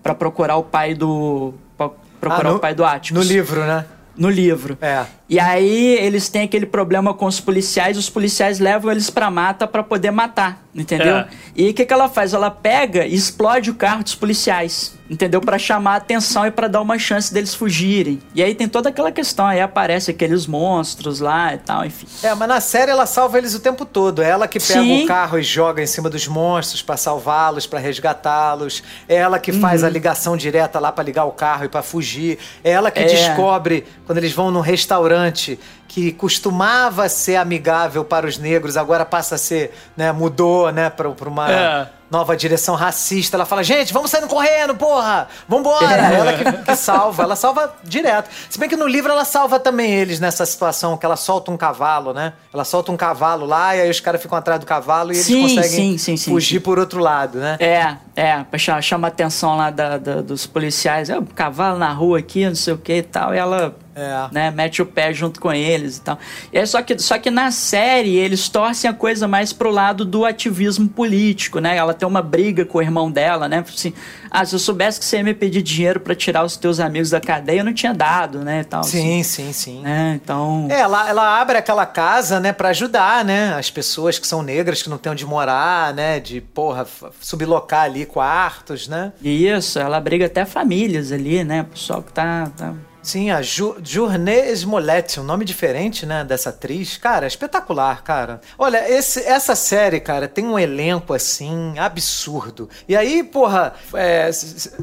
pra 0.02 0.16
procurar 0.16 0.58
o 0.58 0.64
pai 0.64 0.94
do 0.96 1.54
pra 1.78 1.90
procurar 2.20 2.48
Ah, 2.50 2.52
no- 2.52 2.58
o 2.58 2.60
pai 2.60 2.74
do 2.74 2.84
Atticus. 2.84 3.24
No 3.26 3.32
livro, 3.32 3.62
né? 3.64 3.86
No 4.18 4.30
livro. 4.30 4.78
É. 4.82 5.06
E 5.34 5.40
aí 5.40 5.96
eles 5.96 6.30
têm 6.30 6.44
aquele 6.44 6.68
problema 6.68 7.12
com 7.12 7.26
os 7.26 7.40
policiais, 7.40 7.98
os 7.98 8.08
policiais 8.08 8.60
levam 8.60 8.92
eles 8.92 9.10
pra 9.10 9.32
mata 9.32 9.66
pra 9.66 9.82
poder 9.82 10.12
matar, 10.12 10.64
entendeu? 10.76 11.18
É. 11.18 11.28
E 11.56 11.70
o 11.72 11.74
que, 11.74 11.86
que 11.86 11.92
ela 11.92 12.08
faz? 12.08 12.36
Ela 12.36 12.52
pega 12.52 13.04
e 13.08 13.16
explode 13.16 13.72
o 13.72 13.74
carro 13.74 14.04
dos 14.04 14.14
policiais, 14.14 14.94
entendeu? 15.10 15.42
Pra 15.42 15.58
chamar 15.58 15.94
a 15.94 15.96
atenção 15.96 16.46
e 16.46 16.52
pra 16.52 16.68
dar 16.68 16.82
uma 16.82 17.00
chance 17.00 17.34
deles 17.34 17.56
fugirem. 17.56 18.20
E 18.36 18.44
aí 18.44 18.54
tem 18.54 18.68
toda 18.68 18.90
aquela 18.90 19.12
questão, 19.12 19.48
aí 19.48 19.60
aparece 19.60 20.12
aqueles 20.12 20.46
monstros 20.46 21.20
lá 21.20 21.56
e 21.56 21.58
tal, 21.58 21.84
enfim. 21.84 22.06
É, 22.22 22.36
mas 22.36 22.48
na 22.48 22.60
série 22.62 22.92
ela 22.92 23.08
salva 23.08 23.40
eles 23.40 23.56
o 23.56 23.60
tempo 23.60 23.86
todo. 23.86 24.22
É 24.22 24.30
ela 24.30 24.48
que 24.48 24.60
pega 24.60 24.82
Sim. 24.82 25.04
o 25.04 25.08
carro 25.08 25.40
e 25.40 25.42
joga 25.42 25.82
em 25.82 25.88
cima 25.88 26.12
dos 26.12 26.28
monstros 26.28 26.84
pra 26.84 26.96
salvá-los, 26.96 27.66
pra 27.66 27.80
resgatá-los. 27.80 28.84
É 29.10 29.16
ela 29.16 29.40
que 29.40 29.52
faz 29.52 29.84
a 29.84 29.90
ligação 29.90 30.38
direta 30.38 30.80
lá 30.80 30.92
pra 30.92 31.04
ligar 31.04 31.26
o 31.26 31.32
carro 31.32 31.66
e 31.66 31.70
pra 31.70 31.82
fugir. 31.82 32.38
É 32.64 32.70
ela 32.70 32.92
que 32.92 33.00
É. 33.00 33.06
descobre 33.06 33.84
quando 34.06 34.20
eles 34.20 34.32
vão 34.32 34.52
num 34.52 34.60
restaurante 34.62 35.23
importante 35.28 35.60
que 35.94 36.12
costumava 36.12 37.08
ser 37.08 37.36
amigável 37.36 38.04
para 38.04 38.26
os 38.26 38.40
negros, 38.40 38.78
agora 38.78 39.06
passa 39.06 39.36
a 39.36 39.38
ser, 39.38 39.72
né, 39.96 40.12
mudou, 40.12 40.72
né, 40.72 40.90
pra, 40.90 41.08
pra 41.12 41.30
uma 41.30 41.52
É. 41.52 41.88
nova 42.10 42.36
direção 42.36 42.74
racista. 42.74 43.38
Ela 43.38 43.46
fala, 43.46 43.64
gente, 43.64 43.94
vamos 43.94 44.10
saindo 44.10 44.28
correndo, 44.28 44.74
porra! 44.74 45.28
Vambora! 45.48 45.86
É. 45.96 46.16
Ela 46.20 46.34
que, 46.34 46.64
que 46.64 46.76
salva, 46.76 47.22
ela 47.22 47.36
salva 47.36 47.72
direto. 47.84 48.28
Se 48.50 48.58
bem 48.58 48.68
que 48.68 48.76
no 48.76 48.88
livro 48.88 49.12
ela 49.12 49.24
salva 49.24 49.60
também 49.60 49.92
eles 49.94 50.20
nessa 50.20 50.48
situação, 50.48 50.98
que 50.98 51.06
ela 51.06 51.16
solta 51.16 51.52
um 51.52 51.58
cavalo, 51.58 52.12
né? 52.12 52.34
Ela 52.52 52.64
solta 52.66 52.92
um 52.92 52.98
cavalo 52.98 53.46
lá 53.46 53.76
e 53.76 53.82
aí 53.82 53.90
os 53.92 54.00
caras 54.00 54.20
ficam 54.20 54.36
atrás 54.38 54.60
do 54.60 54.66
cavalo 54.66 55.12
e 55.12 55.16
eles 55.16 55.26
Sim, 55.28 55.42
conseguem 55.56 55.98
sim, 56.00 56.18
sim, 56.18 56.32
fugir 56.32 56.60
por 56.60 56.80
outro 56.80 57.00
lado, 57.00 57.38
né? 57.38 57.56
É, 57.60 57.96
é, 58.16 58.46
chama 58.82 59.08
a 59.08 59.10
atenção 59.10 59.56
lá 59.58 59.70
da- 59.70 59.98
da- 60.00 60.22
dos 60.22 60.48
policiais. 60.48 61.10
É, 61.12 61.18
o 61.20 61.24
cavalo 61.24 61.78
na 61.78 61.92
rua 61.94 62.18
aqui, 62.18 62.48
não 62.48 62.56
sei 62.56 62.74
o 62.74 62.78
que 62.80 62.94
e 62.98 63.04
tal. 63.04 63.34
E 63.34 63.38
ela 63.38 63.76
É. 63.96 64.28
né, 64.32 64.52
mete 64.52 64.82
o 64.82 64.86
pé 64.86 65.14
junto 65.14 65.40
com 65.40 65.52
eles 65.84 65.98
e 65.98 66.02
tal. 66.02 66.18
Aí, 66.54 66.66
só, 66.66 66.82
que, 66.82 66.98
só 66.98 67.18
que 67.18 67.30
na 67.30 67.52
série 67.52 68.16
eles 68.16 68.50
torcem 68.50 68.90
a 68.90 68.94
coisa 68.94 69.28
mais 69.28 69.54
pro 69.54 69.70
lado 69.70 70.06
do 70.06 70.26
ativismo 70.26 70.88
político, 70.88 71.60
né? 71.60 71.76
Ela 71.78 71.94
tem 71.94 72.08
uma 72.08 72.22
briga 72.22 72.66
com 72.66 72.78
o 72.78 72.82
irmão 72.82 73.12
dela, 73.12 73.48
né? 73.48 73.64
Assim, 73.68 73.94
ah, 74.32 74.46
se 74.46 74.56
eu 74.56 74.60
soubesse 74.60 75.00
que 75.00 75.06
você 75.06 75.18
ia 75.18 75.24
me 75.24 75.34
pedir 75.34 75.62
dinheiro 75.62 76.00
pra 76.00 76.16
tirar 76.16 76.44
os 76.44 76.58
teus 76.58 76.80
amigos 76.80 77.10
da 77.10 77.20
cadeia, 77.20 77.60
eu 77.60 77.66
não 77.66 77.74
tinha 77.74 77.94
dado, 77.94 78.40
né? 78.40 78.62
E 78.62 78.64
tal, 78.64 78.84
Sim, 78.84 79.22
assim, 79.22 79.52
sim, 79.52 79.54
sim. 79.54 79.82
né? 79.82 80.20
Então. 80.22 80.68
É, 80.70 80.80
ela, 80.80 81.10
ela 81.10 81.40
abre 81.40 81.58
aquela 81.58 81.86
casa, 81.86 82.40
né, 82.40 82.52
pra 82.52 82.70
ajudar, 82.70 83.24
né, 83.24 83.54
as 83.54 83.70
pessoas 83.70 84.18
que 84.18 84.28
são 84.28 84.42
negras, 84.42 84.82
que 84.82 84.90
não 84.90 84.98
têm 84.98 85.12
onde 85.12 85.26
morar, 85.26 85.94
né, 85.94 86.20
de, 86.20 86.42
porra, 86.42 86.88
sublocar 87.20 87.84
ali 87.84 88.06
quartos, 88.06 88.88
né? 88.88 89.14
Isso, 89.22 89.80
ela 89.80 90.00
briga 90.00 90.26
até 90.26 90.46
famílias 90.46 91.12
ali, 91.12 91.44
né? 91.44 91.62
O 91.62 91.66
pessoal 91.66 92.02
que 92.02 92.12
tá. 92.12 92.52
tá... 92.56 92.74
Sim, 93.04 93.32
a 93.32 93.42
Journée 93.42 94.50
Smollett, 94.54 95.20
um 95.20 95.24
nome 95.24 95.44
diferente, 95.44 96.06
né, 96.06 96.24
dessa 96.24 96.52
atriz. 96.52 96.96
Cara, 96.96 97.28
espetacular, 97.28 98.02
cara. 98.02 98.40
Olha, 98.58 98.90
esse, 98.90 99.20
essa 99.20 99.56
série, 99.56 100.00
cara, 100.00 100.26
tem 100.26 100.46
um 100.46 100.58
elenco, 100.58 101.14
assim, 101.14 101.78
absurdo. 101.78 102.70
E 102.88 102.96
aí, 102.96 103.22
porra, 103.22 103.74
é, 103.94 104.32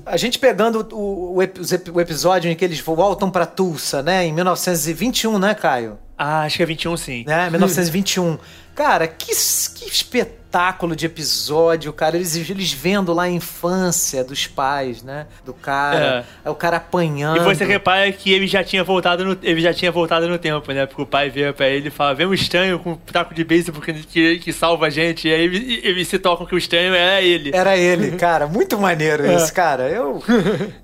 a 0.05 0.17
gente 0.19 0.39
pegando 0.39 0.87
o, 0.93 1.33
o, 1.33 1.37
o 1.39 2.01
episódio 2.01 2.51
em 2.51 2.55
que 2.55 2.65
eles 2.65 2.79
voltam 2.81 3.31
pra 3.31 3.47
Tulsa, 3.47 4.03
né, 4.03 4.27
em 4.27 4.35
1921, 4.35 5.39
né, 5.39 5.55
Caio? 5.55 5.99
Ah, 6.23 6.43
acho 6.43 6.59
que 6.59 6.63
é 6.63 6.67
21 6.67 6.97
sim. 6.99 7.25
né? 7.27 7.49
1921. 7.51 8.39
Cara, 8.75 9.07
que, 9.09 9.27
que 9.27 9.91
espetáculo 9.91 10.95
de 10.97 11.05
episódio, 11.05 11.93
cara. 11.93 12.17
Eles, 12.17 12.35
eles 12.49 12.73
vendo 12.73 13.13
lá 13.13 13.25
a 13.25 13.31
infância 13.31 14.23
dos 14.25 14.47
pais, 14.47 15.03
né? 15.03 15.27
Do 15.45 15.53
cara. 15.53 16.25
É. 16.45 16.49
o 16.51 16.55
cara 16.55 16.77
apanhando. 16.79 17.37
E 17.37 17.41
você 17.41 17.65
repara 17.65 18.11
que 18.13 18.33
ele 18.33 18.47
já 18.47 18.63
tinha 18.65 18.83
voltado 18.83 19.25
no, 19.25 19.39
ele 19.43 19.61
já 19.61 19.75
tinha 19.75 19.91
voltado 19.93 20.29
no 20.29 20.39
tempo, 20.39 20.73
né? 20.73 20.87
Porque 20.87 21.03
o 21.03 21.07
pai 21.07 21.29
vira 21.29 21.53
pra 21.53 21.69
ele 21.69 21.89
e 21.89 21.91
fala, 21.91 22.15
vem 22.15 22.27
um 22.27 22.33
estranho 22.35 22.79
com 22.79 22.93
um 22.93 22.97
taco 22.97 23.35
de 23.35 23.45
beisebol 23.45 23.83
que, 23.83 23.93
que, 23.93 24.39
que 24.39 24.53
salva 24.53 24.87
a 24.87 24.91
gente. 24.91 25.29
E 25.29 25.35
aí 25.35 25.43
ele- 25.45 25.81
eles 25.85 26.09
se 26.09 26.19
tocam 26.19 26.47
que 26.47 26.55
o 26.55 26.59
estranho 26.59 26.95
é 26.95 27.23
ele. 27.25 27.51
Era 27.55 27.77
ele, 27.77 28.13
cara. 28.17 28.47
Muito 28.47 28.79
maneiro 28.79 29.31
isso, 29.31 29.53
cara. 29.53 29.89
Eu, 29.91 30.23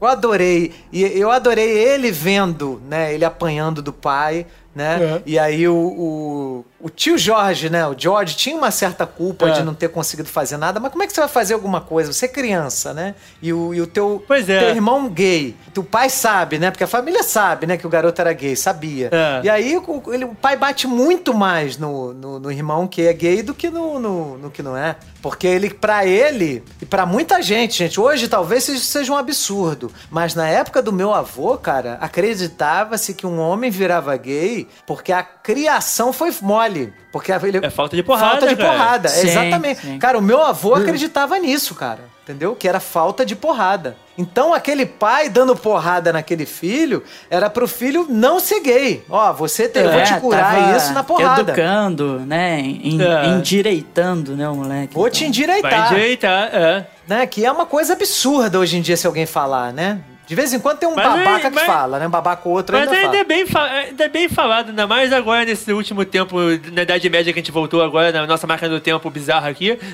eu 0.00 0.06
adorei. 0.08 0.72
E 0.92 1.02
eu 1.02 1.30
adorei 1.30 1.68
ele 1.70 2.10
vendo, 2.10 2.82
né? 2.88 3.14
Ele 3.14 3.24
apanhando 3.24 3.80
do 3.80 3.92
pai, 3.92 4.44
né? 4.76 4.98
É. 5.00 5.22
E 5.24 5.38
aí 5.38 5.66
o, 5.66 5.74
o, 5.74 6.64
o 6.78 6.90
tio 6.90 7.16
Jorge, 7.16 7.70
né? 7.70 7.86
O 7.88 7.94
George 7.98 8.36
tinha 8.36 8.54
uma 8.54 8.70
certa 8.70 9.06
culpa 9.06 9.48
É. 9.48 9.52
de 9.52 9.62
não 9.62 9.72
ter 9.72 9.88
conseguido 9.88 10.28
fazer 10.28 10.58
nada. 10.58 10.78
Mas 10.78 10.92
como 10.92 11.02
é 11.02 11.06
que 11.06 11.14
você 11.14 11.20
vai 11.20 11.28
fazer 11.30 11.54
alguma 11.54 11.80
coisa? 11.80 12.12
Você 12.12 12.26
é 12.26 12.28
criança, 12.28 12.92
né? 12.92 13.14
E 13.40 13.52
o, 13.54 13.72
e 13.72 13.80
o 13.80 13.86
teu, 13.86 14.22
é. 14.28 14.42
teu 14.42 14.68
irmão 14.68 15.08
gay. 15.08 15.56
O 15.74 15.82
pai 15.82 16.10
sabe, 16.10 16.58
né? 16.58 16.70
Porque 16.70 16.84
a 16.84 16.86
família 16.86 17.22
sabe, 17.22 17.66
né? 17.66 17.78
Que 17.78 17.86
o 17.86 17.90
garoto 17.90 18.20
era 18.20 18.32
gay, 18.34 18.54
sabia. 18.54 19.08
É. 19.10 19.40
E 19.44 19.48
aí 19.48 19.76
o, 19.78 20.02
ele- 20.12 20.26
o 20.26 20.34
pai 20.34 20.56
bate 20.56 20.86
muito 20.86 21.32
mais 21.32 21.78
no, 21.78 22.12
no, 22.12 22.38
no 22.38 22.52
irmão 22.52 22.86
que 22.86 23.00
é 23.02 23.12
gay 23.14 23.42
do 23.42 23.54
que 23.54 23.70
no, 23.70 23.98
no, 23.98 24.36
no 24.38 24.50
que 24.50 24.62
não 24.62 24.76
é. 24.76 24.96
Porque 25.22 25.46
ele, 25.46 25.70
pra 25.70 26.06
ele, 26.06 26.62
e 26.80 26.86
pra 26.86 27.04
muita 27.06 27.40
gente, 27.42 27.78
gente, 27.78 27.98
hoje 27.98 28.28
talvez 28.28 28.68
isso 28.68 28.84
seja 28.84 29.10
um 29.12 29.16
absurdo. 29.16 29.90
Mas 30.10 30.34
na 30.34 30.46
época 30.46 30.80
do 30.82 30.92
meu 30.92 31.12
avô, 31.14 31.56
cara, 31.56 31.96
acreditava-se 32.00 33.14
que 33.14 33.26
um 33.26 33.40
homem 33.40 33.70
virava 33.70 34.16
gay 34.16 34.65
porque 34.86 35.12
a 35.12 35.22
criação 35.22 36.12
foi 36.12 36.32
mole. 36.42 36.92
Porque 37.12 37.32
a- 37.32 37.40
ele, 37.42 37.58
É 37.64 37.70
falta 37.70 37.96
de 37.96 38.02
porrada, 38.02 38.30
Falta 38.32 38.46
de 38.48 38.56
cara. 38.56 38.68
porrada, 38.70 39.08
Sim, 39.08 39.28
exatamente. 39.28 39.80
sim. 39.80 39.98
Cara, 39.98 40.18
o 40.18 40.22
meu 40.22 40.42
avô 40.42 40.74
acreditava 40.74 41.38
nisso, 41.38 41.74
cara. 41.74 42.00
Entendeu? 42.22 42.56
Que 42.56 42.66
era 42.68 42.80
falta 42.80 43.24
de 43.24 43.36
porrada. 43.36 43.96
Então, 44.18 44.52
aquele 44.52 44.84
pai 44.84 45.28
dando 45.28 45.54
porrada 45.54 46.12
naquele 46.12 46.44
filho 46.44 47.04
era 47.30 47.48
pro 47.48 47.68
filho 47.68 48.04
não 48.08 48.40
ser 48.40 48.58
gay. 48.60 49.04
Ó, 49.08 49.32
você 49.32 49.68
tem, 49.68 49.84
eu 49.84 49.92
vou 49.92 50.02
te 50.02 50.12
É, 50.12 50.18
curar 50.18 50.54
tava 50.56 50.76
isso 50.76 50.92
na 50.92 51.04
porrada. 51.04 51.52
Educando, 51.52 52.18
né? 52.26 52.58
En- 52.60 53.00
É. 53.00 53.26
Endireitando, 53.28 54.36
né, 54.36 54.48
o 54.48 54.56
moleque. 54.56 54.92
Vou 54.94 55.06
Então, 55.06 55.12
te 55.16 55.20
Vai 55.20 55.28
endireitar. 55.28 55.92
endireitar, 55.92 56.50
é. 56.52 56.86
Né? 57.06 57.26
Que 57.26 57.44
é 57.46 57.52
uma 57.52 57.64
coisa 57.66 57.92
absurda 57.92 58.58
hoje 58.58 58.76
em 58.76 58.80
dia 58.80 58.96
se 58.96 59.06
alguém 59.06 59.24
falar, 59.26 59.72
né? 59.72 60.00
De 60.26 60.34
vez 60.34 60.52
em 60.52 60.58
quando 60.58 60.78
tem 60.78 60.88
um 60.88 60.94
Mas 60.94 61.06
aí- 61.06 61.24
babaca 61.24 61.48
que 61.48 61.54
mas- 61.54 61.64
fala, 61.66 61.98
né? 61.98 62.06
Um 62.06 62.10
babaca 62.10 62.42
ou 62.48 62.54
outro 62.54 62.76
Mas 62.76 62.88
ainda 62.90 63.18
ainda 63.18 63.46
fala. 63.46 63.68
é, 63.68 63.80
ainda 63.86 64.04
é 64.04 64.08
bem 64.08 64.28
falado, 64.28 64.68
ainda 64.70 64.86
mais 64.86 65.12
agora 65.12 65.44
nesse 65.44 65.72
último 65.72 66.04
tempo, 66.04 66.36
na 66.72 66.82
Idade 66.82 67.08
Média 67.08 67.32
que 67.32 67.38
a 67.38 67.42
gente 67.42 67.52
voltou 67.52 67.82
agora, 67.82 68.10
na 68.12 68.26
nossa 68.26 68.46
máquina 68.46 68.68
do 68.68 68.80
tempo 68.80 69.08
bizarra 69.10 69.48
aqui. 69.48 69.78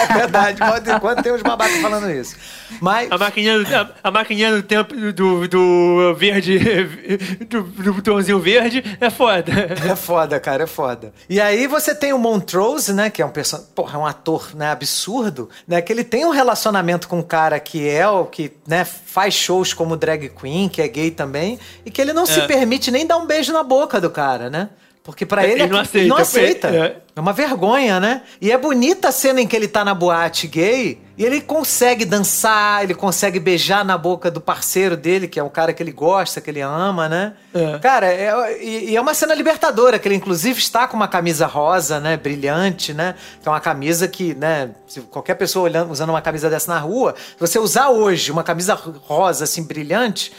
É 0.00 0.12
verdade, 0.14 0.58
pode 0.58 1.00
quando 1.00 1.22
tem 1.22 1.32
uns 1.32 1.42
babacas 1.42 1.76
falando 1.78 2.10
isso. 2.10 2.34
Mas. 2.80 3.10
A 3.12 3.18
maquininha 3.18 3.58
do, 3.62 3.76
a, 3.76 3.90
a 4.04 4.10
maquininha 4.10 4.52
do 4.56 4.62
tempo 4.62 4.94
do, 5.12 5.46
do 5.48 6.14
verde, 6.16 6.58
do, 7.48 7.62
do 7.62 7.94
botãozinho 7.94 8.38
verde, 8.38 8.82
é 9.00 9.10
foda. 9.10 9.52
É 9.90 9.94
foda, 9.96 10.40
cara, 10.40 10.64
é 10.64 10.66
foda. 10.66 11.12
E 11.28 11.40
aí 11.40 11.66
você 11.66 11.94
tem 11.94 12.12
o 12.12 12.18
Montrose, 12.18 12.92
né, 12.92 13.10
que 13.10 13.20
é 13.20 13.26
um 13.26 13.30
person... 13.30 13.58
Porra, 13.74 13.96
é 13.98 14.00
um 14.00 14.06
ator, 14.06 14.54
né, 14.54 14.70
absurdo, 14.70 15.48
né, 15.68 15.80
que 15.82 15.92
ele 15.92 16.04
tem 16.04 16.24
um 16.24 16.30
relacionamento 16.30 17.06
com 17.08 17.18
um 17.18 17.22
cara 17.22 17.60
que 17.60 17.88
é 17.88 18.08
o 18.08 18.24
que, 18.24 18.52
né, 18.66 18.84
faz 18.90 19.34
shows 19.34 19.72
como 19.72 19.96
drag 19.96 20.28
queen, 20.30 20.68
que 20.68 20.80
é 20.82 20.88
gay 20.88 21.10
também, 21.10 21.58
e 21.84 21.90
que 21.90 22.00
ele 22.00 22.12
não 22.12 22.26
se 22.26 22.40
É. 22.40 22.46
permite 22.46 22.90
nem 22.90 23.06
dar 23.06 23.16
um 23.16 23.26
beijo 23.26 23.52
na 23.52 23.62
boca 23.62 24.00
do 24.00 24.10
cara, 24.10 24.48
né? 24.50 24.68
Porque 25.02 25.24
pra 25.24 25.44
ele, 25.46 25.62
Ele 25.62 25.72
não 25.72 25.80
aqui- 25.80 26.06
não 26.06 26.16
aceita, 26.18 26.68
aceita. 26.68 26.86
é. 26.86 26.96
É 27.16 27.20
uma 27.20 27.32
vergonha, 27.32 27.98
né? 27.98 28.22
E 28.40 28.52
é 28.52 28.56
bonita 28.58 29.08
a 29.08 29.12
cena 29.12 29.40
em 29.40 29.46
que 29.46 29.56
ele 29.56 29.66
tá 29.66 29.82
na 29.84 29.94
boate 29.94 30.46
gay 30.46 31.00
e 31.18 31.24
ele 31.24 31.40
consegue 31.40 32.04
dançar, 32.04 32.84
ele 32.84 32.94
consegue 32.94 33.40
beijar 33.40 33.84
na 33.84 33.96
boca 33.98 34.30
do 34.30 34.40
parceiro 34.40 34.96
dele, 34.96 35.26
que 35.26 35.40
é 35.40 35.42
um 35.42 35.48
cara 35.48 35.72
que 35.72 35.82
ele 35.82 35.90
gosta, 35.90 36.40
que 36.40 36.50
ele 36.50 36.60
ama, 36.60 37.08
né? 37.08 37.32
É. 37.52 37.78
Cara, 37.78 38.06
é, 38.06 38.62
e, 38.62 38.90
e 38.90 38.96
é 38.96 39.00
uma 39.00 39.14
cena 39.14 39.34
libertadora, 39.34 39.98
que 39.98 40.06
ele 40.06 40.14
inclusive 40.14 40.58
está 40.60 40.86
com 40.86 40.96
uma 40.96 41.08
camisa 41.08 41.46
rosa, 41.46 41.98
né? 41.98 42.16
Brilhante, 42.18 42.92
né? 42.92 43.14
Que 43.42 43.48
é 43.48 43.50
uma 43.50 43.60
camisa 43.60 44.06
que, 44.06 44.34
né? 44.34 44.70
Se 44.86 45.00
qualquer 45.00 45.34
pessoa 45.34 45.64
olhando, 45.64 45.90
usando 45.90 46.10
uma 46.10 46.22
camisa 46.22 46.48
dessa 46.50 46.72
na 46.72 46.78
rua, 46.78 47.14
se 47.16 47.40
você 47.40 47.58
usar 47.58 47.88
hoje 47.88 48.30
uma 48.30 48.44
camisa 48.44 48.74
rosa, 48.74 49.44
assim, 49.44 49.62
brilhante. 49.64 50.30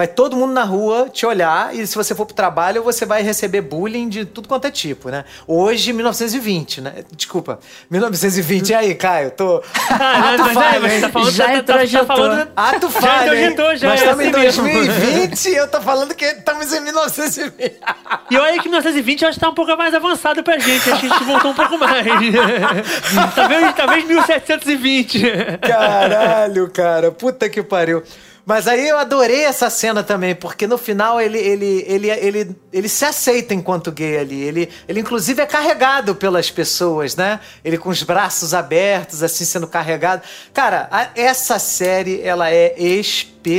Vai 0.00 0.08
todo 0.08 0.34
mundo 0.34 0.54
na 0.54 0.64
rua 0.64 1.10
te 1.12 1.26
olhar 1.26 1.74
e 1.74 1.86
se 1.86 1.94
você 1.94 2.14
for 2.14 2.24
pro 2.24 2.34
trabalho, 2.34 2.82
você 2.82 3.04
vai 3.04 3.22
receber 3.22 3.60
bullying 3.60 4.08
de 4.08 4.24
tudo 4.24 4.48
quanto 4.48 4.66
é 4.66 4.70
tipo, 4.70 5.10
né? 5.10 5.26
Hoje, 5.46 5.92
1920, 5.92 6.80
né? 6.80 7.04
Desculpa, 7.14 7.60
1920. 7.90 8.70
E 8.70 8.74
aí, 8.74 8.94
Caio? 8.94 9.30
Tô. 9.30 9.62
Ah, 9.90 9.98
não, 9.98 10.28
Ato 10.28 10.38
mas 10.38 10.50
é, 10.50 10.54
falho, 10.54 10.82
mas 10.82 10.92
hein? 10.92 11.00
tá 11.02 11.08
falando, 11.10 11.30
Já 11.32 11.46
tá, 11.46 11.62
tá, 11.62 11.86
tá 11.86 12.06
falando, 12.06 12.48
Ato 12.56 12.90
Já 12.90 13.00
falho, 13.00 13.34
hein? 13.34 13.50
introjetou, 13.50 13.76
já 13.76 13.88
Nós 13.88 14.00
é 14.00 14.04
estamos 14.04 14.24
em 14.24 14.46
assim 14.46 14.62
mesmo. 14.62 14.86
2020 14.86 15.44
e 15.46 15.56
eu 15.56 15.68
tô 15.68 15.80
falando 15.82 16.14
que 16.14 16.24
estamos 16.24 16.72
em 16.72 16.80
1920. 16.80 17.72
E 18.30 18.38
olha 18.38 18.62
que 18.62 18.68
1920 18.68 19.22
eu 19.22 19.28
acho 19.28 19.38
que 19.38 19.44
tá 19.44 19.50
um 19.50 19.54
pouco 19.54 19.76
mais 19.76 19.92
avançado 19.92 20.42
pra 20.42 20.58
gente. 20.58 20.90
Acho 20.90 21.00
que 21.00 21.06
a 21.06 21.10
gente 21.10 21.24
voltou 21.24 21.50
um 21.50 21.54
pouco 21.54 21.76
mais. 21.76 22.06
talvez, 23.34 23.74
talvez 23.74 24.04
1720. 24.06 25.22
Caralho, 25.60 26.70
cara. 26.70 27.10
Puta 27.10 27.46
que 27.50 27.62
pariu. 27.62 28.02
Mas 28.46 28.66
aí 28.66 28.88
eu 28.88 28.98
adorei 28.98 29.44
essa 29.44 29.68
cena 29.70 30.02
também, 30.02 30.34
porque 30.34 30.66
no 30.66 30.76
final 30.78 31.20
ele, 31.20 31.38
ele, 31.38 31.84
ele, 31.86 32.10
ele, 32.10 32.56
ele 32.72 32.88
se 32.88 33.04
aceita 33.04 33.54
enquanto 33.54 33.92
gay 33.92 34.18
ali. 34.18 34.40
Ele, 34.42 34.68
ele 34.88 35.00
inclusive 35.00 35.40
é 35.42 35.46
carregado 35.46 36.14
pelas 36.14 36.50
pessoas, 36.50 37.14
né? 37.14 37.38
Ele 37.64 37.78
com 37.78 37.90
os 37.90 38.02
braços 38.02 38.52
abertos, 38.54 39.22
assim, 39.22 39.44
sendo 39.44 39.66
carregado. 39.66 40.22
Cara, 40.52 40.88
a- 40.90 41.10
essa 41.14 41.58
série, 41.58 42.20
ela 42.22 42.50
é 42.50 42.74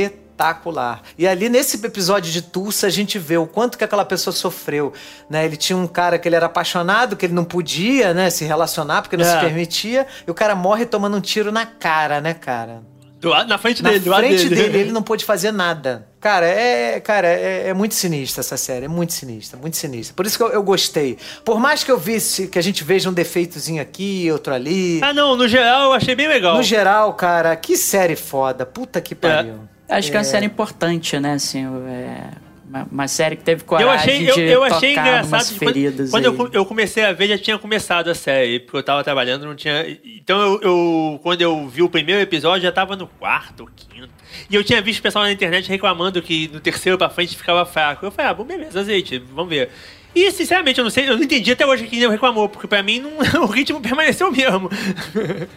espetacular. 0.02 1.02
E 1.16 1.26
ali 1.26 1.48
nesse 1.48 1.76
episódio 1.84 2.30
de 2.32 2.42
Tulsa 2.42 2.86
a 2.86 2.90
gente 2.90 3.18
vê 3.18 3.36
o 3.36 3.46
quanto 3.46 3.78
que 3.78 3.84
aquela 3.84 4.04
pessoa 4.04 4.34
sofreu, 4.34 4.92
né? 5.30 5.44
Ele 5.44 5.56
tinha 5.56 5.76
um 5.76 5.86
cara 5.86 6.18
que 6.18 6.28
ele 6.28 6.36
era 6.36 6.46
apaixonado, 6.46 7.16
que 7.16 7.26
ele 7.26 7.34
não 7.34 7.44
podia, 7.44 8.12
né, 8.12 8.30
se 8.30 8.44
relacionar 8.44 9.02
porque 9.02 9.16
não 9.16 9.24
se 9.24 9.30
É. 9.36 9.40
permitia, 9.40 10.06
e 10.26 10.30
o 10.30 10.34
cara 10.34 10.54
morre 10.54 10.84
tomando 10.86 11.16
um 11.16 11.20
tiro 11.20 11.52
na 11.52 11.64
cara, 11.66 12.20
né, 12.20 12.34
cara? 12.34 12.82
Do 13.22 13.30
na 13.44 13.56
frente 13.56 13.84
Na 13.84 13.90
dele, 13.90 14.00
do 14.04 14.10
lado 14.10 14.24
frente 14.26 14.48
dele. 14.48 14.62
dele, 14.62 14.78
ele 14.80 14.90
não 14.92 15.00
pôde 15.00 15.24
fazer 15.24 15.52
nada. 15.52 16.08
Cara, 16.20 16.44
é, 16.44 16.98
cara 16.98 17.28
é, 17.28 17.68
é 17.68 17.74
muito 17.74 17.94
sinistra 17.94 18.40
essa 18.40 18.56
série, 18.56 18.86
é 18.86 18.88
muito 18.88 19.12
sinistra, 19.12 19.56
muito 19.56 19.76
sinistra. 19.76 20.12
Por 20.16 20.26
isso 20.26 20.36
que 20.36 20.42
eu, 20.42 20.48
eu 20.48 20.62
gostei. 20.62 21.16
Por 21.44 21.60
mais 21.60 21.84
que 21.84 21.90
eu 21.92 21.96
visse 21.96 22.48
que 22.48 22.58
a 22.58 22.62
gente 22.62 22.82
veja 22.82 23.08
um 23.08 23.12
defeitozinho 23.12 23.80
aqui, 23.80 24.28
outro 24.32 24.52
ali. 24.52 25.00
Ah, 25.00 25.14
não, 25.14 25.36
no 25.36 25.46
geral 25.46 25.84
eu 25.84 25.92
achei 25.92 26.16
bem 26.16 26.26
legal. 26.26 26.56
No 26.56 26.64
geral, 26.64 27.14
cara, 27.14 27.54
que 27.54 27.76
série 27.76 28.16
foda. 28.16 28.66
Puta 28.66 29.00
que 29.00 29.14
pariu. 29.14 29.60
Acho 29.88 30.10
que 30.10 30.16
é 30.16 30.18
uma 30.18 30.24
série 30.24 30.46
importante, 30.46 31.16
né? 31.20 31.34
Assim, 31.34 31.64
é 31.86 32.51
uma, 32.72 32.88
uma 32.90 33.08
série 33.08 33.36
que 33.36 33.42
teve 33.44 33.62
Eu 33.62 33.66
coragem 33.66 33.94
achei, 33.94 34.30
eu, 34.30 34.34
de 34.34 34.40
eu 34.42 34.64
achei 34.64 34.94
tocar 34.94 35.08
engraçado. 35.08 35.58
feridas 35.58 36.10
quando 36.10 36.32
quando 36.32 36.54
eu, 36.54 36.60
eu 36.60 36.64
comecei 36.66 37.04
a 37.04 37.12
ver, 37.12 37.28
já 37.28 37.38
tinha 37.38 37.58
começado 37.58 38.08
a 38.08 38.14
série, 38.14 38.60
porque 38.60 38.78
eu 38.78 38.82
tava 38.82 39.04
trabalhando, 39.04 39.44
não 39.44 39.54
tinha. 39.54 39.86
Então 40.04 40.40
eu, 40.40 40.60
eu- 40.62 41.20
quando 41.22 41.42
eu 41.42 41.68
vi 41.68 41.82
o 41.82 41.88
primeiro 41.88 42.20
episódio, 42.20 42.62
já 42.62 42.72
tava 42.72 42.96
no 42.96 43.06
quarto 43.06 43.60
ou 43.60 43.68
quinto. 43.74 44.08
E 44.48 44.54
eu 44.54 44.64
tinha 44.64 44.80
visto 44.80 45.00
o 45.00 45.02
pessoal 45.02 45.24
na 45.24 45.32
internet 45.32 45.68
reclamando 45.68 46.20
que 46.22 46.48
no 46.48 46.58
terceiro 46.60 46.96
pra 46.96 47.10
frente 47.10 47.36
ficava 47.36 47.64
fraco. 47.66 48.04
Eu 48.06 48.10
falei, 48.10 48.30
ah, 48.30 48.34
bom, 48.34 48.44
beleza, 48.44 48.80
azeite, 48.80 49.18
vamos 49.18 49.50
ver. 49.50 49.68
E 50.14 50.30
sinceramente, 50.30 50.78
eu 50.78 50.84
não 50.84 50.90
sei, 50.90 51.08
eu 51.08 51.16
não 51.16 51.22
entendi 51.22 51.52
até 51.52 51.66
hoje 51.66 51.86
quem 51.86 52.06
reclamou, 52.08 52.48
porque 52.48 52.66
pra 52.66 52.82
mim 52.82 53.00
não- 53.00 53.12
o 53.44 53.46
ritmo 53.46 53.80
permaneceu 53.80 54.28
o 54.28 54.32
mesmo. 54.32 54.70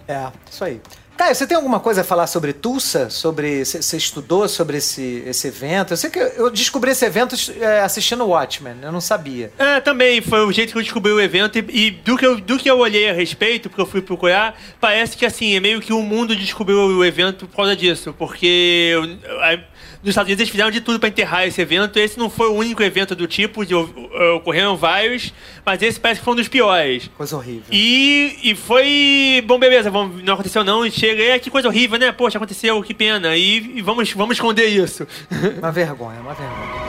É, 0.08 0.28
isso 0.50 0.64
aí. 0.64 0.80
Caio, 1.18 1.34
você 1.34 1.48
tem 1.48 1.56
alguma 1.56 1.80
coisa 1.80 2.02
a 2.02 2.04
falar 2.04 2.28
sobre 2.28 2.52
Tulsa? 2.52 3.10
Sobre. 3.10 3.64
Você 3.64 3.96
estudou 3.96 4.50
sobre 4.50 4.78
esse, 4.78 5.24
esse 5.26 5.48
evento? 5.48 5.94
Eu 5.94 5.98
sei 5.98 6.10
que 6.10 6.20
eu 6.20 6.50
descobri 6.50 6.92
esse 6.92 7.06
evento 7.06 7.36
é, 7.60 7.80
assistindo 7.80 8.26
Watchmen, 8.28 8.76
eu 8.82 8.92
não 8.92 9.00
sabia. 9.00 9.50
É, 9.58 9.80
também 9.80 10.22
foi 10.22 10.46
o 10.46 10.52
jeito 10.52 10.74
que 10.74 10.78
eu 10.78 10.84
descobri 10.84 11.14
o 11.14 11.22
evento 11.22 11.58
e, 11.58 11.88
e 11.88 11.92
do, 11.92 12.18
que 12.18 12.26
eu, 12.26 12.36
do 12.42 12.58
que 12.58 12.70
eu 12.70 12.78
olhei 12.80 13.10
a 13.10 13.14
respeito, 13.14 13.70
porque 13.70 13.82
eu 13.82 13.86
fui 13.86 14.02
procurar, 14.02 14.60
parece 14.82 15.16
que 15.16 15.26
assim, 15.26 15.56
é 15.56 15.60
meio 15.62 15.80
que 15.80 15.94
o 15.94 16.02
mundo 16.02 16.36
descobriu 16.36 16.80
o 16.80 17.06
evento 17.06 17.48
por 17.48 17.56
causa 17.56 17.76
disso, 17.78 18.14
porque 18.18 18.94
a- 19.42 19.76
nos 20.04 20.10
Estados 20.12 20.28
Unidos 20.28 20.42
eles 20.42 20.52
fizeram 20.52 20.70
de 20.70 20.82
tudo 20.82 21.00
pra 21.00 21.10
enterrar 21.10 21.48
esse 21.48 21.60
evento. 21.60 21.98
Esse 21.98 22.20
não 22.20 22.30
foi 22.30 22.48
o 22.50 22.54
único 22.54 22.84
evento 22.84 23.16
do 23.16 23.26
tipo, 23.26 23.66
de, 23.66 23.74
ocorreram 23.74 24.78
vários, 24.78 25.34
mas 25.66 25.82
esse 25.82 26.00
parece 26.00 26.20
que 26.20 26.26
foi 26.26 26.34
um 26.34 26.38
dos 26.38 26.48
piores. 26.48 27.10
Coisa 27.18 27.36
horrível. 27.36 27.64
E, 27.72 28.38
e 28.44 28.54
foi. 28.54 29.44
Bom, 29.48 29.58
beleza, 29.58 29.90
vamos, 29.90 30.22
não 30.24 30.34
aconteceu 30.36 30.64
não. 30.64 30.86
E 31.06 31.10
cheguei, 31.10 31.30
"É, 31.32 31.40
que 31.40 31.50
coisa 31.50 31.68
horrível, 31.68 31.98
né? 32.00 32.12
Poxa, 32.12 32.38
aconteceu, 32.38 32.82
que 32.82 32.94
pena. 32.94 33.36
E, 33.36 33.78
e 33.78 33.82
vamos, 33.82 34.12
vamos 34.14 34.36
esconder 34.38 34.66
isso. 34.68 35.08
Uma 35.60 35.72
vergonha, 35.72 36.20
uma 36.20 36.34
vergonha. 36.34 36.86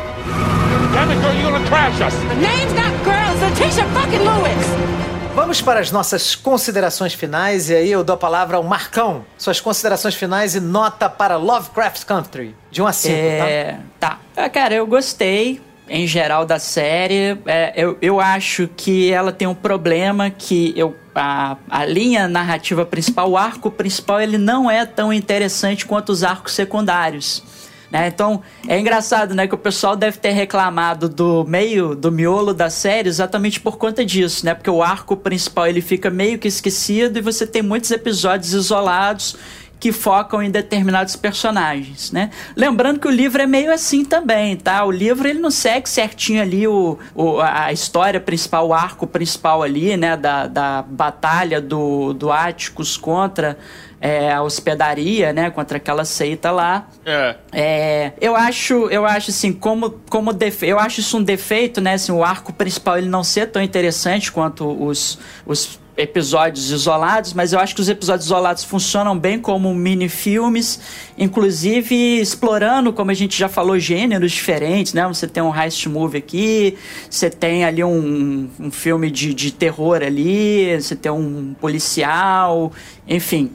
Vamos 5.34 5.60
para 5.60 5.80
as 5.80 5.90
nossas 5.92 6.34
considerações 6.34 7.12
finais, 7.12 7.68
e 7.68 7.74
aí 7.74 7.92
eu 7.92 8.02
dou 8.02 8.14
a 8.14 8.16
palavra 8.16 8.56
ao 8.56 8.62
Marcão. 8.62 9.24
Suas 9.36 9.60
considerações 9.60 10.14
finais 10.14 10.54
e 10.54 10.60
nota 10.60 11.10
para 11.10 11.36
Lovecraft 11.36 12.04
Country. 12.04 12.54
De 12.70 12.80
1 12.80 12.86
a 12.86 12.92
5, 12.92 13.14
tá? 13.14 13.20
É, 13.20 13.78
tá. 14.00 14.18
Ah, 14.34 14.48
Cara, 14.48 14.74
eu 14.74 14.86
gostei 14.86 15.60
em 15.88 16.06
geral 16.06 16.46
da 16.46 16.58
série. 16.58 17.38
É, 17.44 17.74
eu, 17.76 17.98
eu 18.00 18.18
acho 18.18 18.68
que 18.76 19.12
ela 19.12 19.30
tem 19.30 19.46
um 19.46 19.54
problema 19.54 20.30
que 20.30 20.72
eu 20.74 20.96
a, 21.16 21.56
a 21.68 21.84
linha 21.84 22.28
narrativa 22.28 22.84
principal, 22.84 23.30
o 23.30 23.36
arco 23.36 23.70
principal, 23.70 24.20
ele 24.20 24.38
não 24.38 24.70
é 24.70 24.84
tão 24.84 25.12
interessante 25.12 25.86
quanto 25.86 26.10
os 26.10 26.22
arcos 26.22 26.52
secundários. 26.52 27.42
né? 27.90 28.06
Então, 28.08 28.42
é 28.68 28.78
engraçado, 28.78 29.34
né, 29.34 29.46
que 29.46 29.54
o 29.54 29.58
pessoal 29.58 29.96
deve 29.96 30.18
ter 30.18 30.32
reclamado 30.32 31.08
do 31.08 31.44
meio, 31.48 31.94
do 31.94 32.12
miolo 32.12 32.52
da 32.52 32.68
série 32.68 33.08
exatamente 33.08 33.58
por 33.58 33.78
conta 33.78 34.04
disso, 34.04 34.44
né? 34.44 34.54
Porque 34.54 34.70
o 34.70 34.82
arco 34.82 35.16
principal 35.16 35.66
ele 35.66 35.80
fica 35.80 36.10
meio 36.10 36.38
que 36.38 36.48
esquecido 36.48 37.18
e 37.18 37.22
você 37.22 37.46
tem 37.46 37.62
muitos 37.62 37.90
episódios 37.90 38.52
isolados 38.52 39.36
que 39.78 39.92
focam 39.92 40.42
em 40.42 40.50
determinados 40.50 41.16
personagens, 41.16 42.10
né? 42.10 42.30
Lembrando 42.56 42.98
que 42.98 43.06
o 43.06 43.10
livro 43.10 43.42
é 43.42 43.46
meio 43.46 43.72
assim 43.72 44.04
também, 44.04 44.56
tá? 44.56 44.84
O 44.84 44.90
livro 44.90 45.28
ele 45.28 45.38
não 45.38 45.50
segue 45.50 45.88
certinho 45.88 46.40
ali 46.40 46.66
o, 46.66 46.98
o- 47.14 47.40
a 47.40 47.70
história 47.72 48.18
principal, 48.18 48.68
o 48.68 48.74
arco 48.74 49.06
principal 49.06 49.62
ali, 49.62 49.96
né? 49.96 50.16
Da, 50.16 50.46
da 50.46 50.82
batalha 50.82 51.60
do, 51.60 52.14
do 52.14 52.32
Áticos 52.32 52.96
contra 52.96 53.58
é, 54.00 54.32
a 54.32 54.42
hospedaria, 54.42 55.32
né? 55.32 55.50
Contra 55.50 55.76
aquela 55.76 56.04
seita 56.06 56.50
lá. 56.50 56.86
É. 57.04 57.36
É, 57.52 58.12
eu 58.20 58.34
acho, 58.34 58.88
eu 58.88 59.04
acho 59.04 59.30
assim, 59.30 59.52
como, 59.52 59.90
como 60.08 60.32
defe 60.32 60.66
eu 60.66 60.78
acho 60.78 61.00
isso 61.00 61.18
um 61.18 61.22
defeito, 61.22 61.80
né? 61.82 61.94
Assim, 61.94 62.12
o 62.12 62.24
arco 62.24 62.50
principal 62.52 62.96
ele 62.96 63.08
não 63.08 63.22
ser 63.22 63.46
tão 63.48 63.60
interessante 63.60 64.32
quanto 64.32 64.66
os, 64.82 65.18
os 65.44 65.78
episódios 65.96 66.70
isolados, 66.70 67.32
mas 67.32 67.52
eu 67.52 67.58
acho 67.58 67.74
que 67.74 67.80
os 67.80 67.88
episódios 67.88 68.26
isolados 68.26 68.64
funcionam 68.64 69.18
bem 69.18 69.38
como 69.40 69.74
mini-filmes, 69.74 70.78
inclusive 71.16 72.20
explorando, 72.20 72.92
como 72.92 73.10
a 73.10 73.14
gente 73.14 73.38
já 73.38 73.48
falou, 73.48 73.78
gêneros 73.78 74.32
diferentes, 74.32 74.92
né? 74.92 75.06
Você 75.08 75.26
tem 75.26 75.42
um 75.42 75.54
heist 75.54 75.88
movie 75.88 76.18
aqui, 76.18 76.76
você 77.08 77.30
tem 77.30 77.64
ali 77.64 77.82
um, 77.82 78.48
um 78.60 78.70
filme 78.70 79.10
de, 79.10 79.32
de 79.32 79.50
terror 79.50 80.02
ali, 80.02 80.80
você 80.80 80.94
tem 80.94 81.10
um 81.10 81.54
policial, 81.58 82.72
enfim, 83.08 83.50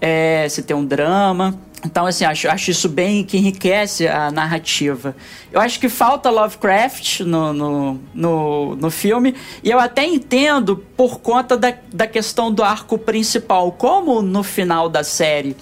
é, 0.00 0.48
você 0.48 0.62
tem 0.62 0.76
um 0.76 0.84
drama. 0.84 1.58
Então, 1.84 2.06
assim, 2.06 2.24
acho, 2.24 2.48
acho 2.48 2.70
isso 2.70 2.88
bem 2.88 3.24
que 3.24 3.36
enriquece 3.36 4.06
a 4.06 4.30
narrativa. 4.30 5.16
Eu 5.50 5.60
acho 5.60 5.80
que 5.80 5.88
falta 5.88 6.30
Lovecraft 6.30 7.20
no, 7.20 7.52
no, 7.52 8.00
no, 8.14 8.76
no 8.76 8.90
filme, 8.90 9.34
e 9.64 9.70
eu 9.70 9.80
até 9.80 10.06
entendo 10.06 10.76
por 10.96 11.18
conta 11.18 11.56
da, 11.56 11.74
da 11.92 12.06
questão 12.06 12.52
do 12.52 12.62
arco 12.62 12.96
principal. 12.96 13.72
Como 13.72 14.22
no 14.22 14.44
final 14.44 14.88
da 14.88 15.02
série 15.02 15.56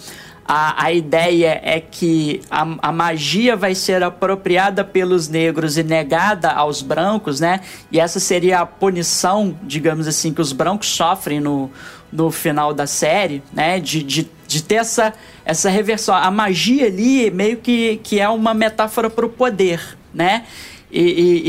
a, 0.52 0.86
a 0.86 0.92
ideia 0.92 1.60
é 1.62 1.80
que 1.80 2.42
a, 2.50 2.66
a 2.82 2.92
magia 2.92 3.54
vai 3.54 3.72
ser 3.72 4.02
apropriada 4.02 4.82
pelos 4.82 5.28
negros 5.28 5.78
e 5.78 5.84
negada 5.84 6.50
aos 6.50 6.82
brancos, 6.82 7.38
né? 7.38 7.60
E 7.90 8.00
essa 8.00 8.18
seria 8.18 8.58
a 8.58 8.66
punição, 8.66 9.56
digamos 9.62 10.08
assim, 10.08 10.34
que 10.34 10.40
os 10.40 10.52
brancos 10.52 10.88
sofrem 10.88 11.38
no, 11.38 11.70
no 12.12 12.32
final 12.32 12.74
da 12.74 12.84
série, 12.84 13.44
né? 13.52 13.78
De, 13.78 14.02
de, 14.02 14.28
de 14.50 14.64
ter 14.64 14.76
essa, 14.76 15.14
essa 15.44 15.70
reversão. 15.70 16.12
A 16.12 16.28
magia 16.28 16.86
ali 16.86 17.30
meio 17.30 17.58
que, 17.58 18.00
que 18.02 18.18
é 18.18 18.28
uma 18.28 18.52
metáfora 18.52 19.08
para 19.08 19.24
o 19.24 19.28
poder, 19.28 19.96
né? 20.12 20.44
E, 20.92 21.00
e- 21.00 21.48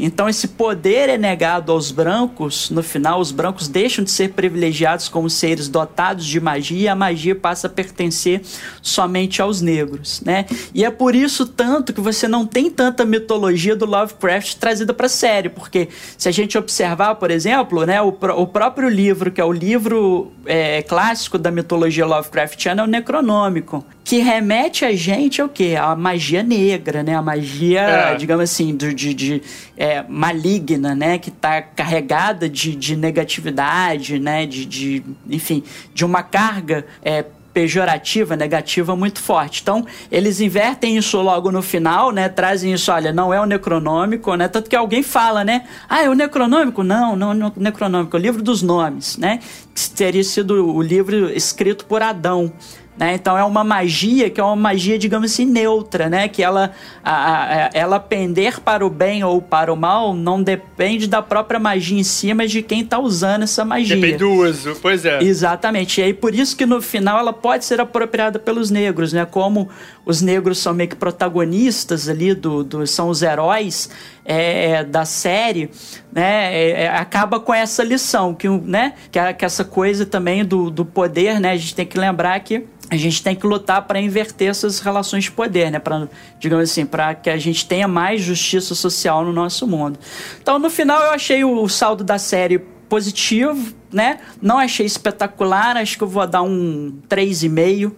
e- 0.00 0.04
então 0.04 0.28
esse 0.28 0.48
poder 0.48 1.08
é 1.08 1.16
negado 1.16 1.72
aos 1.72 1.90
brancos. 1.90 2.70
No 2.70 2.82
final, 2.82 3.20
os 3.20 3.30
brancos 3.32 3.68
deixam 3.68 4.04
de 4.04 4.10
ser 4.10 4.30
privilegiados 4.32 5.08
como 5.08 5.30
seres 5.30 5.68
dotados 5.68 6.24
de 6.26 6.40
magia. 6.40 6.78
E 6.82 6.88
a 6.88 6.94
magia 6.94 7.34
passa 7.34 7.66
a 7.66 7.70
pertencer 7.70 8.42
somente 8.80 9.40
aos 9.40 9.60
negros, 9.60 10.20
né? 10.24 10.46
E 10.74 10.84
é 10.84 10.90
por 10.90 11.14
isso 11.14 11.46
tanto 11.46 11.92
que 11.92 12.00
você 12.00 12.26
não 12.28 12.46
tem 12.46 12.70
tanta 12.70 13.04
mitologia 13.04 13.74
do 13.76 13.86
Lovecraft 13.86 14.56
trazida 14.56 14.92
para 14.92 15.06
a 15.06 15.08
série, 15.08 15.48
porque 15.48 15.88
se 16.18 16.28
a 16.28 16.32
gente 16.32 16.56
observar, 16.58 17.14
por 17.16 17.30
exemplo, 17.30 17.84
né, 17.86 18.00
o, 18.02 18.08
o 18.08 18.46
próprio 18.46 18.88
livro 18.88 19.30
que 19.30 19.40
é 19.40 19.44
o 19.44 19.52
livro 19.52 20.32
é, 20.46 20.82
clássico 20.82 21.38
da 21.38 21.50
mitologia 21.50 22.04
Lovecraftiana 22.06 22.82
é 22.82 22.84
o 22.84 22.88
Necronômico, 22.88 23.84
que 24.04 24.18
remete 24.18 24.84
a 24.84 24.92
gente 24.94 25.40
ao 25.40 25.48
quê? 25.48 25.76
A 25.80 25.94
magia 25.94 26.42
negra, 26.42 27.02
né? 27.02 27.14
A 27.14 27.22
magia, 27.22 27.80
É. 27.82 28.14
digamos 28.16 28.42
assim, 28.44 28.74
do- 28.86 28.94
de, 28.94 29.14
de, 29.14 29.42
é, 29.76 30.02
maligna, 30.08 30.94
né? 30.94 31.18
Que 31.18 31.30
está 31.30 31.62
carregada 31.62 32.48
de, 32.48 32.74
de 32.76 32.96
negatividade, 32.96 34.18
né? 34.18 34.46
De, 34.46 34.64
de, 34.66 35.02
enfim, 35.28 35.62
de 35.94 36.04
uma 36.04 36.22
carga 36.22 36.84
é, 37.02 37.24
pejorativa, 37.54 38.34
negativa 38.34 38.96
muito 38.96 39.20
forte. 39.20 39.60
Então, 39.60 39.84
eles 40.10 40.40
invertem 40.40 40.96
isso 40.96 41.20
logo 41.20 41.52
no 41.52 41.60
final, 41.60 42.10
né? 42.10 42.28
Trazem 42.28 42.72
isso, 42.72 42.90
olha, 42.90 43.12
não 43.12 43.32
é 43.32 43.38
o 43.40 43.44
necronômico, 43.44 44.34
né? 44.34 44.48
Tanto 44.48 44.70
que 44.70 44.76
alguém 44.76 45.02
fala, 45.02 45.44
né? 45.44 45.64
Ah, 45.88 46.02
é 46.02 46.08
o 46.08 46.14
necronômico? 46.14 46.82
Não, 46.82 47.14
não 47.14 47.30
é 47.32 47.34
o 47.48 47.52
necronômico, 47.56 48.16
é 48.16 48.20
o 48.20 48.22
livro 48.22 48.42
dos 48.42 48.62
nomes, 48.62 49.18
né? 49.18 49.38
Que 49.74 49.90
teria 49.90 50.24
sido 50.24 50.74
o 50.74 50.80
livro 50.80 51.30
escrito 51.30 51.84
por 51.84 52.02
Adão, 52.02 52.52
Né? 52.96 53.14
Então 53.14 53.38
é 53.38 53.42
uma 53.42 53.64
magia 53.64 54.28
que 54.28 54.38
é 54.38 54.44
uma 54.44 54.54
magia, 54.54 54.98
digamos 54.98 55.32
assim, 55.32 55.46
neutra, 55.46 56.10
né? 56.10 56.28
Que 56.28 56.42
ela, 56.42 56.72
a, 57.02 57.66
a, 57.66 57.70
ela 57.72 57.98
pender 57.98 58.60
para 58.60 58.84
o 58.84 58.90
bem 58.90 59.24
ou 59.24 59.40
para 59.40 59.72
o 59.72 59.76
mal 59.76 60.14
não 60.14 60.42
depende 60.42 61.06
da 61.06 61.22
própria 61.22 61.58
magia 61.58 61.98
em 61.98 62.04
si, 62.04 62.34
mas 62.34 62.50
de 62.50 62.60
quem 62.60 62.82
está 62.82 62.98
usando 62.98 63.44
essa 63.44 63.64
magia. 63.64 63.96
Depende 63.96 64.18
do 64.18 64.30
uso, 64.30 64.76
pois 64.82 65.06
é. 65.06 65.22
Exatamente. 65.22 66.02
E 66.02 66.04
aí 66.04 66.12
por 66.12 66.34
isso 66.34 66.54
que 66.54 66.66
no 66.66 66.82
final 66.82 67.18
ela 67.18 67.32
pode 67.32 67.64
ser 67.64 67.80
apropriada 67.80 68.38
pelos 68.38 68.70
negros, 68.70 69.14
né? 69.14 69.24
Como 69.24 69.70
os 70.04 70.20
negros 70.20 70.58
são 70.58 70.74
meio 70.74 70.90
que 70.90 70.96
protagonistas 70.96 72.10
ali 72.10 72.34
do, 72.34 72.62
do 72.62 72.86
são 72.86 73.08
os 73.08 73.22
heróis 73.22 73.88
é, 74.24 74.84
da 74.84 75.04
série, 75.04 75.70
né? 76.12 76.54
É, 76.54 76.82
é, 76.84 76.88
acaba 76.88 77.40
com 77.40 77.52
essa 77.52 77.82
lição 77.82 78.34
que, 78.34 78.48
né? 78.48 78.94
Que, 79.10 79.18
a, 79.18 79.32
que 79.32 79.44
essa 79.44 79.64
coisa 79.64 80.06
também 80.06 80.44
do, 80.44 80.70
do 80.70 80.84
poder, 80.84 81.40
né? 81.40 81.52
A 81.52 81.56
gente 81.56 81.74
tem 81.74 81.86
que 81.86 81.98
lembrar 81.98 82.38
que 82.40 82.64
a 82.90 82.96
gente 82.96 83.22
tem 83.22 83.34
que 83.34 83.46
lutar 83.46 83.82
para 83.82 84.00
inverter 84.00 84.50
essas 84.50 84.78
relações 84.78 85.24
de 85.24 85.30
poder, 85.30 85.70
né? 85.70 85.78
Para, 85.78 86.08
digamos 86.38 86.70
assim, 86.70 86.84
para 86.84 87.14
que 87.14 87.30
a 87.30 87.38
gente 87.38 87.66
tenha 87.66 87.88
mais 87.88 88.20
justiça 88.20 88.74
social 88.74 89.24
no 89.24 89.32
nosso 89.32 89.66
mundo. 89.66 89.98
Então, 90.40 90.58
no 90.58 90.68
final, 90.68 91.02
eu 91.02 91.10
achei 91.10 91.42
o, 91.42 91.62
o 91.62 91.68
saldo 91.68 92.04
da 92.04 92.18
série 92.18 92.58
positivo, 92.88 93.74
né? 93.90 94.18
Não 94.40 94.58
achei 94.58 94.84
espetacular, 94.84 95.78
acho 95.78 95.96
que 95.96 96.04
eu 96.04 96.08
vou 96.08 96.26
dar 96.26 96.42
um 96.42 96.98
3,5 97.08 97.92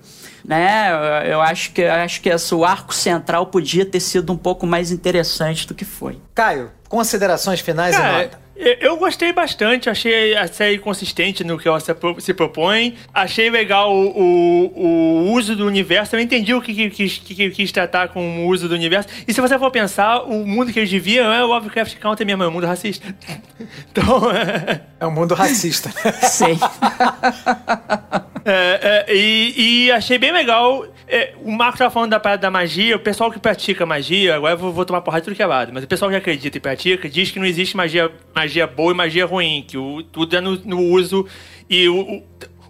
né? 0.45 0.91
Eu 1.31 1.41
acho 1.41 1.73
que 1.73 1.83
acho 1.85 2.21
que 2.21 2.29
esse, 2.29 2.55
o 2.55 2.65
arco 2.65 2.95
central 2.95 3.47
podia 3.47 3.87
ter 3.87 4.01
sido 4.01 4.33
um 4.33 4.37
pouco 4.37 4.67
mais 4.67 4.91
interessante 4.91 5.67
do 5.67 5.75
que 5.75 5.85
foi. 5.85 6.19
Caio, 6.35 6.71
considerações 6.89 7.61
finais 7.61 7.97
Cara, 7.97 8.09
e 8.09 8.23
nota. 8.25 8.45
Eu 8.57 8.97
gostei 8.97 9.33
bastante, 9.33 9.91
achei 9.91 10.37
a 10.37 10.47
série 10.47 10.79
consistente 10.79 11.43
no 11.43 11.59
que 11.59 11.67
ela 11.67 11.81
se, 11.81 12.33
propõe. 12.33 12.95
Achei 13.13 13.51
legal 13.51 13.93
o, 13.93 14.07
o, 14.17 15.27
o, 15.27 15.33
uso 15.33 15.57
do 15.57 15.67
universo. 15.67 16.15
Eu 16.15 16.21
entendi 16.21 16.55
o 16.55 16.63
que, 16.63 16.73
que, 16.73 17.09
que, 17.09 17.35
que 17.35 17.51
quis 17.51 17.73
tratar 17.73 18.11
com 18.11 18.45
o 18.45 18.49
uso 18.49 18.69
do 18.69 18.75
universo. 18.75 19.09
E 19.27 19.35
se 19.35 19.41
você 19.41 19.59
for 19.59 19.73
pensar, 19.73 20.23
o 20.23 20.47
mundo 20.47 20.73
que 20.73 20.79
eles 20.79 20.91
viviam 20.91 21.33
é 21.33 21.43
o 21.43 21.49
Lovecraft 21.49 21.99
Country 21.99 22.25
mesmo, 22.25 22.45
é 22.45 22.49
um 22.49 22.53
mundo 22.53 22.67
racista. 22.67 23.07
Então. 23.91 24.23
É 25.01 25.07
um 25.07 25.11
mundo 25.11 25.35
racista. 25.35 25.91
Sei. 26.29 26.57
É, 28.45 29.07
é, 29.09 29.15
e, 29.15 29.87
e, 29.87 29.93
achei 29.93 30.19
bem 30.19 30.31
legal. 30.31 30.87
É, 31.09 31.33
o 31.43 31.51
Marco 31.51 31.79
tava 31.79 31.91
falando 31.91 32.11
da 32.11 32.21
parada 32.21 32.43
da 32.43 32.51
magia. 32.51 32.95
O 32.97 32.99
pessoal 32.99 33.31
que 33.31 33.39
pratica 33.39 33.87
magia, 33.87 34.37
agora 34.37 34.55
eu 34.55 34.59
vou, 34.59 34.73
vou 34.73 34.85
tomar 34.85 35.01
porrada 35.01 35.23
de 35.23 35.25
tudo 35.27 35.37
que 35.37 35.43
é 35.43 35.47
lado, 35.47 35.73
mas 35.73 35.85
o 35.85 35.87
pessoal 35.89 36.11
que 36.11 36.17
acredita 36.17 36.59
e 36.59 36.61
pratica 36.61 37.09
diz 37.09 37.31
que 37.31 37.39
não 37.39 37.47
existe 37.47 37.77
magia, 37.77 38.11
magia 38.35 38.67
boa 38.67 38.93
e 38.93 38.97
magia 38.97 39.25
ruim, 39.25 39.65
que 39.67 39.79
o, 39.79 40.03
tudo 40.03 40.37
é 40.37 40.41
no, 40.41 40.57
no 40.59 40.81
uso. 40.81 41.27
E 41.69 41.89
o, 41.89 41.99
o 41.99 42.23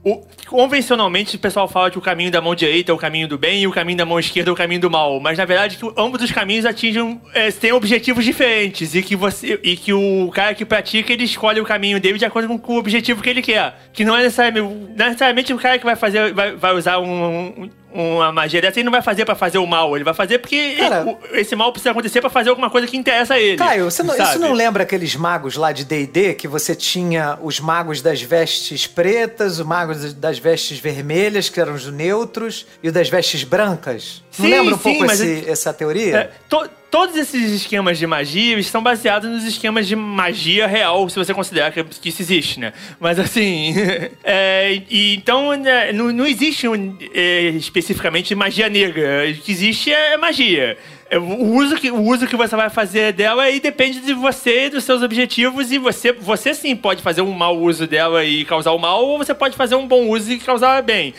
o, 0.04 0.22
convencionalmente 0.46 1.36
o 1.36 1.38
pessoal 1.38 1.66
fala 1.66 1.90
que 1.90 1.96
o 1.96 2.00
caminho 2.00 2.30
da 2.30 2.40
mão 2.40 2.54
direita 2.54 2.92
é 2.92 2.94
o 2.94 2.98
caminho 2.98 3.26
do 3.26 3.38
bem 3.38 3.62
e 3.62 3.66
o 3.66 3.72
caminho 3.72 3.96
da 3.96 4.04
mão 4.04 4.18
esquerda 4.18 4.50
é 4.50 4.52
o 4.52 4.56
caminho 4.56 4.82
do 4.82 4.90
mal. 4.90 5.18
Mas 5.18 5.38
na 5.38 5.46
verdade 5.46 5.78
que 5.78 5.92
ambos 5.96 6.22
os 6.22 6.30
caminhos 6.30 6.66
atingem. 6.66 7.20
É, 7.32 7.50
têm 7.50 7.72
objetivos 7.72 8.24
diferentes. 8.24 8.94
E 8.94 9.02
que 9.02 9.16
você. 9.16 9.58
E 9.62 9.76
que 9.76 9.92
o 9.94 10.30
cara 10.32 10.54
que 10.54 10.64
pratica, 10.64 11.12
ele 11.12 11.24
escolhe 11.24 11.60
o 11.60 11.64
caminho 11.64 11.98
dele 11.98 12.18
de 12.18 12.24
acordo 12.24 12.58
com 12.58 12.74
o 12.74 12.78
objetivo 12.78 13.22
que 13.22 13.30
ele 13.30 13.40
quer. 13.40 13.74
Que 13.92 14.04
não 14.04 14.14
é 14.14 14.22
necessariamente. 14.22 14.92
É 14.92 15.04
necessariamente 15.04 15.52
o 15.54 15.58
cara 15.58 15.78
que 15.78 15.84
vai 15.84 15.96
fazer. 15.96 16.34
vai, 16.34 16.54
vai 16.54 16.74
usar 16.74 16.98
um, 16.98 17.64
um 17.64 17.70
uma 17.94 18.32
magia 18.32 18.60
dessa, 18.60 18.80
ele 18.80 18.84
não 18.84 18.92
vai 18.92 19.00
fazer 19.00 19.24
para 19.24 19.36
fazer 19.36 19.58
o 19.58 19.66
mal, 19.66 19.94
ele 19.96 20.04
vai 20.04 20.12
fazer 20.12 20.38
porque 20.38 20.74
Cara, 20.76 21.06
ele, 21.30 21.40
esse 21.40 21.54
mal 21.54 21.70
precisa 21.70 21.92
acontecer 21.92 22.20
para 22.20 22.28
fazer 22.28 22.50
alguma 22.50 22.68
coisa 22.68 22.88
que 22.88 22.96
interessa 22.96 23.34
a 23.34 23.40
ele. 23.40 23.56
Caio, 23.56 23.84
você 23.84 24.02
não, 24.02 24.16
isso 24.16 24.38
não 24.40 24.52
lembra 24.52 24.82
aqueles 24.82 25.14
magos 25.14 25.54
lá 25.54 25.70
de 25.70 25.84
D&D 25.84 26.34
que 26.34 26.48
você 26.48 26.74
tinha 26.74 27.38
os 27.40 27.60
magos 27.60 28.02
das 28.02 28.20
vestes 28.20 28.86
pretas, 28.86 29.60
os 29.60 29.66
magos 29.66 30.12
das 30.12 30.38
vestes 30.38 30.78
vermelhas, 30.78 31.48
que 31.48 31.60
eram 31.60 31.74
os 31.74 31.86
neutros, 31.86 32.66
e 32.82 32.88
o 32.88 32.92
das 32.92 33.08
vestes 33.08 33.44
brancas? 33.44 34.23
Não 34.38 34.46
sim, 34.46 34.50
lembra 34.50 34.74
um 34.74 34.78
sim, 34.78 34.82
pouco 34.82 35.04
esse, 35.06 35.44
é, 35.46 35.50
essa 35.50 35.72
teoria? 35.72 36.16
É, 36.16 36.30
to, 36.48 36.68
todos 36.90 37.16
esses 37.16 37.50
esquemas 37.50 37.98
de 37.98 38.06
magia 38.06 38.58
estão 38.58 38.82
baseados 38.82 39.30
nos 39.30 39.44
esquemas 39.44 39.86
de 39.86 39.96
magia 39.96 40.66
real, 40.66 41.08
se 41.08 41.16
você 41.16 41.34
considerar 41.34 41.72
que, 41.72 41.82
que 41.82 42.08
isso 42.08 42.22
existe, 42.22 42.60
né? 42.60 42.72
Mas 43.00 43.18
assim. 43.18 43.74
é, 44.22 44.80
e, 44.88 45.16
então, 45.16 45.54
né, 45.54 45.92
não, 45.92 46.12
não 46.12 46.26
existe 46.26 46.68
um, 46.68 46.96
é, 47.12 47.48
especificamente 47.50 48.34
magia 48.34 48.68
negra. 48.68 49.24
O 49.28 49.34
que 49.42 49.52
existe 49.52 49.92
é 49.92 50.16
magia. 50.16 50.76
É, 51.14 51.18
o 51.18 51.54
uso, 51.54 51.76
que, 51.76 51.90
o 51.92 52.02
uso 52.02 52.26
que 52.26 52.34
você 52.36 52.56
vai 52.56 52.68
fazer 52.68 53.12
dela 53.12 53.44
aí 53.44 53.60
depende 53.60 54.00
de 54.00 54.12
você 54.12 54.66
e 54.66 54.70
dos 54.70 54.82
seus 54.82 55.00
objetivos. 55.00 55.70
E 55.70 55.78
você, 55.78 56.12
você 56.12 56.52
sim 56.52 56.74
pode 56.74 57.02
fazer 57.02 57.20
um 57.22 57.30
mau 57.30 57.56
uso 57.56 57.86
dela 57.86 58.24
e 58.24 58.44
causar 58.44 58.72
o 58.72 58.78
mal, 58.78 59.04
ou 59.04 59.18
você 59.18 59.32
pode 59.32 59.56
fazer 59.56 59.76
um 59.76 59.86
bom 59.86 60.08
uso 60.08 60.32
e 60.32 60.38
causar 60.38 60.82
bem. 60.82 61.14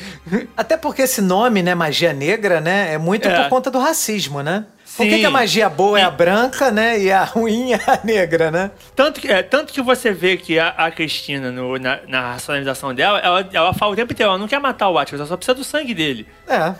Até 0.57 0.75
porque 0.75 1.03
esse 1.03 1.22
nome, 1.22 1.64
né, 1.64 1.74
magia 1.74 2.11
negra, 2.11 2.59
né, 2.59 2.93
é 2.93 2.98
muito 2.98 3.27
É. 3.27 3.43
por 3.43 3.49
conta 3.49 3.72
do 3.72 3.80
racismo, 3.80 4.43
né? 4.43 4.65
Por 4.98 5.06
que, 5.07 5.19
que 5.19 5.25
a 5.25 5.30
magia 5.30 5.67
boa 5.69 5.99
é 5.99 6.03
a 6.03 6.09
branca, 6.09 6.72
né? 6.72 6.99
E 6.99 7.11
a 7.11 7.24
ruim 7.24 7.74
é 7.74 7.80
a 7.88 7.99
negra, 8.03 8.49
né? 8.49 8.72
Tanto 8.95 9.19
que, 9.19 9.27
é, 9.27 9.43
tanto 9.43 9.74
que 9.74 9.82
você 9.82 10.11
vê 10.11 10.38
que 10.38 10.57
a, 10.57 10.69
a 10.69 10.90
Cristina, 10.91 11.51
no- 11.51 11.77
na, 11.77 11.99
na 12.07 12.32
racionalização 12.33 12.93
dela, 12.93 13.19
ela, 13.19 13.49
ela 13.51 13.74
fala 13.74 13.91
o 13.91 13.95
tempo 13.95 14.14
inteiro, 14.14 14.30
ela 14.30 14.38
não 14.40 14.48
quer 14.48 14.59
matar 14.59 14.90
o 14.90 14.98
Atticus, 14.98 15.19
ela 15.19 15.27
só 15.27 15.35
precisa 15.35 15.56
do 15.56 15.64
sangue 15.64 15.93
dele. 15.93 16.27
É, 16.48 16.74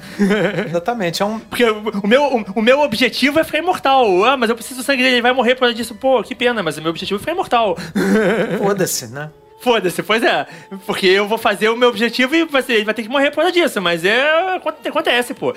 exatamente. 0.68 1.22
É 1.22 1.26
um, 1.26 1.40
Porque 1.50 1.66
o, 1.66 1.90
o 2.04 2.08
meu, 2.08 2.24
o, 2.24 2.46
o 2.60 2.62
meu 2.62 2.80
objetivo 2.82 3.40
é 3.40 3.44
ficar 3.44 3.58
imortal. 3.60 4.24
Ah, 4.24 4.38
mas 4.38 4.50
eu 4.50 4.56
preciso 4.56 4.80
do 4.80 4.84
sangue 4.86 5.04
dele, 5.04 5.16
ele 5.16 5.22
vai 5.22 5.34
morrer 5.34 5.56
por 5.56 5.62
causa 5.62 5.74
disso. 5.76 5.94
Pô, 5.96 6.24
que 6.24 6.34
pena, 6.36 6.64
mas 6.64 6.78
o 6.78 6.82
meu 6.82 6.92
objetivo 6.92 7.18
é 7.18 7.20
ficar 7.20 7.32
imortal. 7.34 7.78
foda-se, 8.60 9.08
né? 9.08 9.30
Foda-se, 9.60 10.04
pois 10.04 10.22
é. 10.22 10.46
Porque 10.86 11.08
eu 11.08 11.28
vou 11.28 11.38
fazer 11.40 11.70
o 11.70 11.76
meu 11.76 11.90
objetivo 11.90 12.36
e 12.36 12.44
você, 12.46 12.74
ele 12.74 12.86
vai 12.86 12.94
ter 12.94 13.02
que 13.04 13.10
morrer 13.10 13.32
por 13.32 13.38
causa 13.38 13.52
disso. 13.52 13.82
Mas 13.82 14.06
é. 14.06 14.56
aconte- 14.56 14.88
Acontece, 14.88 15.34
pô. 15.34 15.54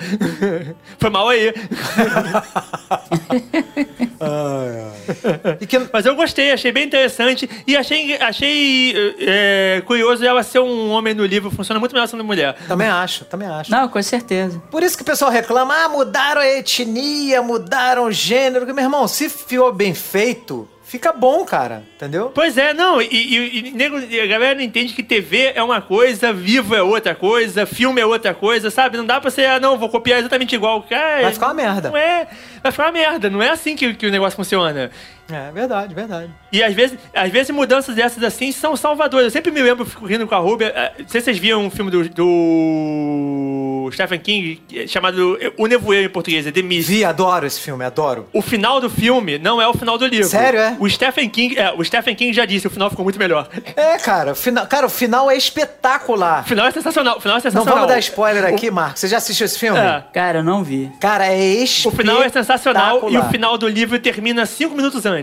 Foi 0.97 1.09
mal 1.09 1.27
aí. 1.29 1.53
E 5.61 5.65
que, 5.65 5.79
Mas 5.91 6.05
eu 6.05 6.15
gostei, 6.15 6.51
achei 6.51 6.71
bem 6.71 6.85
interessante. 6.85 7.49
E 7.65 7.75
achei, 7.77 8.15
achei 8.17 8.93
é, 9.19 9.81
curioso 9.85 10.25
ela 10.25 10.43
ser 10.43 10.59
um 10.59 10.89
homem 10.89 11.13
no 11.13 11.25
livro. 11.25 11.49
Funciona 11.51 11.79
muito 11.79 11.93
melhor 11.93 12.07
sendo 12.07 12.23
mulher. 12.23 12.55
também 12.67 12.87
acho, 12.87 13.25
também 13.25 13.47
acho. 13.47 13.71
Não, 13.71 13.87
com 13.87 14.01
certeza. 14.01 14.61
Por 14.71 14.83
isso 14.83 14.95
que 14.97 15.03
o 15.03 15.05
pessoal 15.05 15.31
reclama, 15.31 15.73
ah, 15.85 15.89
mudaram 15.89 16.41
a 16.41 16.47
etnia, 16.47 17.41
mudaram 17.41 18.05
o 18.05 18.11
gênero. 18.11 18.65
Meu 18.73 18.83
irmão, 18.83 19.07
se 19.07 19.29
ficou 19.29 19.71
bem 19.73 19.93
feito, 19.93 20.67
fica 20.89 21.13
bom, 21.13 21.45
cara, 21.45 21.83
entendeu? 21.95 22.31
Pois 22.33 22.57
é, 22.57 22.73
não, 22.73 22.99
e, 22.99 23.05
e- 23.11 23.59
e 23.59 23.71
nego- 23.71 23.97
a 23.97 24.25
galera 24.25 24.55
não 24.55 24.61
entende 24.63 24.91
que 24.93 25.03
TV 25.03 25.51
é 25.53 25.61
uma 25.61 25.79
coisa, 25.81 26.33
vivo 26.33 26.75
é 26.75 26.81
outra 26.81 27.13
coisa, 27.13 27.65
filme 27.67 28.01
é 28.01 28.05
outra 28.05 28.33
coisa, 28.33 28.71
sabe? 28.71 28.97
Não 28.97 29.05
dá 29.05 29.21
pra 29.21 29.29
você, 29.29 29.45
ah, 29.45 29.59
não, 29.59 29.77
vou 29.77 29.87
copiar 29.87 30.19
exatamente 30.19 30.55
igual. 30.55 30.81
Cara, 30.83 31.21
Vai 31.21 31.31
ficar 31.33 31.45
uma 31.47 31.53
merda. 31.53 31.89
Não 31.91 31.97
é, 31.97 32.27
vai 32.63 32.71
ficar 32.71 32.85
uma 32.87 32.91
merda, 32.91 33.29
não 33.29 33.41
é 33.41 33.49
assim 33.51 33.75
que, 33.75 33.93
que 33.93 34.07
o 34.07 34.11
negócio 34.11 34.35
funciona. 34.35 34.89
É 35.31 35.51
verdade, 35.51 35.93
verdade. 35.93 36.29
E 36.51 36.63
às 36.63 36.73
vezes, 36.73 36.97
às 37.13 37.31
vezes 37.31 37.49
mudanças 37.51 37.95
dessas 37.95 38.23
assim 38.23 38.51
são 38.51 38.75
salvadoras. 38.75 39.25
Eu 39.25 39.31
sempre 39.31 39.51
me 39.51 39.61
lembro, 39.61 39.85
fico 39.85 40.05
rindo 40.05 40.25
com 40.27 40.35
a 40.35 40.39
Rubia. 40.39 40.71
eh, 40.75 40.91
Não 40.99 41.07
sei 41.07 41.21
se 41.21 41.25
vocês 41.25 41.37
viram 41.37 41.63
um 41.63 41.69
filme 41.69 41.91
do, 41.91 42.03
do 42.09 43.89
Stephen 43.93 44.19
King 44.19 44.61
eh, 44.73 44.87
chamado 44.87 45.37
O 45.57 45.67
Nevoeiro 45.67 46.05
em 46.07 46.09
português, 46.09 46.45
é 46.47 46.51
The 46.51 46.61
Mist. 46.61 46.89
Vi, 46.89 47.03
adoro 47.05 47.45
esse 47.45 47.59
filme, 47.59 47.83
adoro. 47.85 48.27
O 48.33 48.41
final 48.41 48.79
do 48.81 48.89
filme 48.89 49.37
não 49.37 49.61
é 49.61 49.67
o 49.67 49.73
final 49.73 49.97
do 49.97 50.05
livro. 50.05 50.27
Sério, 50.27 50.59
é? 50.59 50.75
O 50.79 50.89
Stephen 50.89 51.29
King, 51.29 51.57
é, 51.57 51.71
o 51.75 51.83
Stephen 51.83 52.15
King 52.15 52.33
já 52.33 52.45
disse, 52.45 52.67
o 52.67 52.69
final 52.69 52.89
ficou 52.89 53.03
muito 53.03 53.19
melhor. 53.19 53.47
É, 53.75 53.97
cara, 53.97 54.31
o 54.31 54.35
final, 54.35 54.65
cara, 54.67 54.85
o 54.85 54.89
final 54.89 55.29
é 55.29 55.35
espetacular. 55.37 56.41
O 56.43 56.47
final 56.47 56.65
é 56.67 56.71
sensacional. 56.71 57.17
O 57.17 57.21
final 57.21 57.35
é 57.37 57.37
Não 57.37 57.41
sensacional. 57.41 57.75
vamos 57.75 57.87
dar 57.89 57.99
spoiler 57.99 58.45
aqui, 58.45 58.69
Marcos. 58.71 58.99
Você 59.01 59.07
já 59.07 59.17
assistiu 59.17 59.45
esse 59.45 59.57
filme? 59.59 59.77
É. 59.79 60.03
Cara, 60.13 60.39
eu 60.39 60.43
não 60.43 60.63
vi. 60.63 60.91
Cara, 60.99 61.25
é 61.27 61.37
O 61.37 61.63
espetacular. 61.63 61.97
final 62.03 62.23
é 62.23 62.29
sensacional 62.29 63.09
e 63.11 63.17
o 63.17 63.23
final 63.25 63.57
do 63.57 63.67
livro 63.67 63.99
termina 63.99 64.45
cinco 64.45 64.75
minutos 64.75 65.05
antes. 65.05 65.18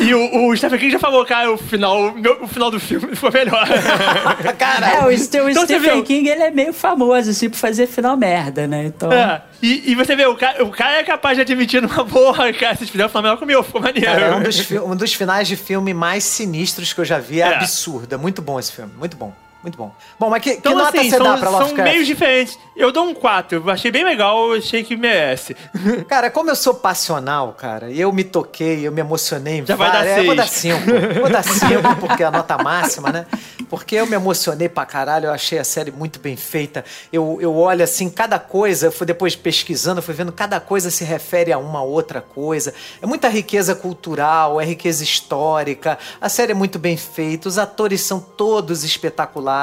E 0.00 0.12
o, 0.14 0.48
o 0.48 0.56
Stephen 0.56 0.78
King 0.78 0.90
já 0.92 0.98
falou, 0.98 1.24
cara, 1.24 1.50
o 1.52 1.56
final, 1.56 2.12
meu- 2.12 2.42
o 2.42 2.48
final 2.48 2.70
do 2.70 2.78
filme 2.80 3.14
foi 3.14 3.30
melhor. 3.30 3.66
Cara, 4.58 4.88
É, 4.90 5.00
o, 5.02 5.06
o 5.06 5.12
Então 5.12 5.44
você 5.52 5.64
Stephen 5.64 5.80
viu? 5.94 6.02
King, 6.04 6.28
ele 6.28 6.42
é 6.42 6.50
meio 6.50 6.72
famoso, 6.72 7.30
assim, 7.30 7.48
por 7.48 7.56
fazer 7.56 7.86
final 7.86 8.16
merda, 8.16 8.66
né? 8.66 8.84
Então... 8.86 9.10
É, 9.12 9.42
E, 9.62 9.92
e 9.92 9.94
você 9.94 10.14
vê, 10.16 10.26
o 10.26 10.34
cara, 10.36 10.64
o 10.64 10.70
cara 10.70 10.98
é 10.98 11.04
capaz 11.04 11.36
de 11.36 11.42
admitir 11.42 11.80
numa 11.80 12.02
boa, 12.04 12.52
cara, 12.52 12.74
se 12.76 12.86
fizer 12.86 13.06
o 13.06 13.08
final 13.08 13.22
melhor 13.22 13.36
que 13.38 13.44
o 13.44 13.46
meu, 13.46 13.62
ficou 13.62 13.80
maneiro. 13.80 14.06
Cara, 14.06 14.20
é 14.26 14.34
um 14.34 14.42
dos, 14.42 14.70
um 14.70 14.96
dos 14.96 15.14
finais 15.14 15.46
de 15.48 15.56
filme 15.56 15.94
mais 15.94 16.24
sinistros 16.24 16.92
que 16.92 17.00
eu 17.00 17.04
já 17.04 17.18
vi. 17.18 17.40
É, 17.40 17.44
É. 17.46 17.54
absurdo. 17.56 18.12
É 18.14 18.18
muito 18.18 18.42
bom 18.42 18.58
esse 18.58 18.72
filme. 18.72 18.92
Muito 18.98 19.16
bom. 19.16 19.32
Muito 19.66 19.78
bom. 19.78 19.92
Bom, 20.16 20.30
mas 20.30 20.40
que, 20.44 20.52
que 20.52 20.58
Então, 20.58 20.76
nota 20.76 20.96
assim, 20.96 21.10
você 21.10 21.16
são, 21.16 21.26
dá 21.26 21.36
pra 21.38 21.50
são 21.50 21.58
Lovecraft? 21.58 21.90
meios 21.90 22.06
diferentes. 22.06 22.56
Eu 22.76 22.92
dou 22.92 23.04
um 23.04 23.12
4. 23.12 23.58
Eu 23.58 23.68
achei 23.70 23.90
bem 23.90 24.04
legal, 24.04 24.52
eu 24.52 24.58
achei 24.58 24.84
que 24.84 24.96
merece. 24.96 25.56
Cara, 26.06 26.30
como 26.30 26.48
eu 26.50 26.54
sou 26.54 26.72
passional, 26.74 27.52
cara, 27.58 27.90
e 27.90 28.00
eu 28.00 28.12
me 28.12 28.22
toquei, 28.22 28.86
eu 28.86 28.92
me 28.92 29.00
emocionei. 29.00 29.58
em 29.58 29.66
Já 29.66 29.74
vai 29.74 29.90
dar 29.90 29.98
várias- 30.04 30.18
é, 30.18 30.22
Vou 30.22 30.36
dar 30.36 30.46
cinco. 30.46 30.80
Vou 31.20 31.28
dar 31.28 31.42
cinco, 31.44 31.96
porque 31.98 32.22
é 32.22 32.26
a 32.26 32.30
nota 32.30 32.56
máxima, 32.58 33.10
né? 33.10 33.26
Porque 33.68 33.96
eu 33.96 34.06
me 34.06 34.14
emocionei 34.14 34.68
pra 34.68 34.86
caralho, 34.86 35.26
eu 35.26 35.32
achei 35.32 35.58
a 35.58 35.64
série 35.64 35.90
muito 35.90 36.20
bem 36.20 36.36
feita. 36.36 36.84
Eu, 37.12 37.38
eu 37.40 37.52
olho 37.56 37.82
assim, 37.82 38.08
cada 38.08 38.38
coisa, 38.38 38.86
eu 38.86 38.92
fui 38.92 39.04
depois 39.04 39.34
pesquisando, 39.34 40.00
fui 40.00 40.14
vendo 40.14 40.30
cada 40.30 40.60
coisa 40.60 40.92
se 40.92 41.02
refere 41.02 41.52
a 41.52 41.58
uma 41.58 41.82
outra 41.82 42.20
coisa. 42.20 42.72
É 43.02 43.06
muita 43.06 43.28
riqueza 43.28 43.74
cultural, 43.74 44.60
é 44.60 44.64
riqueza 44.64 45.02
histórica. 45.02 45.98
A 46.20 46.28
série 46.28 46.52
é 46.52 46.54
muito 46.54 46.78
bem 46.78 46.96
feita, 46.96 47.48
os 47.48 47.58
atores 47.58 48.00
são 48.02 48.20
todos 48.20 48.84
espetaculares. 48.84 49.55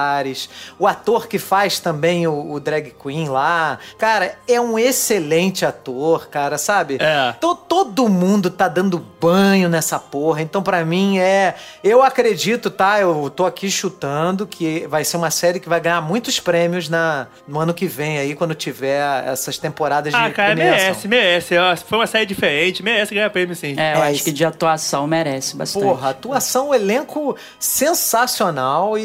O 0.80 0.88
ator 0.88 1.28
que 1.28 1.38
faz 1.40 1.80
também 1.80 2.28
o, 2.28 2.52
o 2.54 2.60
drag 2.60 2.94
queen 3.02 3.30
lá, 3.30 3.78
cara, 3.98 4.36
é 4.48 4.60
um 4.60 4.78
excelente 4.80 5.66
ator, 5.66 6.28
cara, 6.30 6.58
sabe? 6.58 6.98
É. 7.00 7.34
To- 7.40 7.56
todo 7.56 8.08
mundo 8.10 8.50
tá 8.50 8.68
dando 8.68 8.98
banho 9.20 9.70
nessa 9.70 10.00
porra. 10.00 10.42
Então, 10.42 10.62
pra 10.64 10.84
mim, 10.86 11.18
é. 11.20 11.56
Eu 11.84 12.02
acredito, 12.04 12.70
tá? 12.70 13.00
Eu 13.00 13.30
tô 13.30 13.46
aqui 13.46 13.70
chutando 13.70 14.46
que 14.48 14.86
vai 14.88 15.04
ser 15.04 15.18
uma 15.18 15.32
série 15.32 15.60
que 15.60 15.70
vai 15.70 15.80
ganhar 15.80 16.02
muitos 16.02 16.40
prêmios 16.40 16.90
na, 16.90 17.28
no 17.48 17.60
ano 17.60 17.74
que 17.74 17.86
vem 17.88 18.18
aí, 18.18 18.36
quando 18.36 18.54
tiver 18.56 19.02
essas 19.28 19.58
temporadas 19.58 20.14
de 20.14 20.20
Ah, 20.20 20.30
cara, 20.32 20.54
premiação. 20.56 20.80
merece, 20.86 21.08
merece. 21.08 21.58
Ó, 21.58 21.76
Foi 21.78 21.98
uma 22.00 22.08
série 22.08 22.26
diferente, 22.26 22.82
merece 22.84 23.14
ganhar 23.14 23.30
prêmio, 23.30 23.56
sim. 23.56 23.76
É, 23.78 23.94
eu 23.96 23.98
É, 24.00 24.02
acho 24.08 24.12
isso. 24.16 24.24
que 24.26 24.32
de 24.32 24.46
atuação 24.46 25.08
merece 25.08 25.56
bastante. 25.56 25.84
Porra, 25.84 26.10
atuação, 26.10 26.70
o 26.70 26.76
elenco 26.76 27.36
sensacional 27.60 28.98
e, 28.98 29.02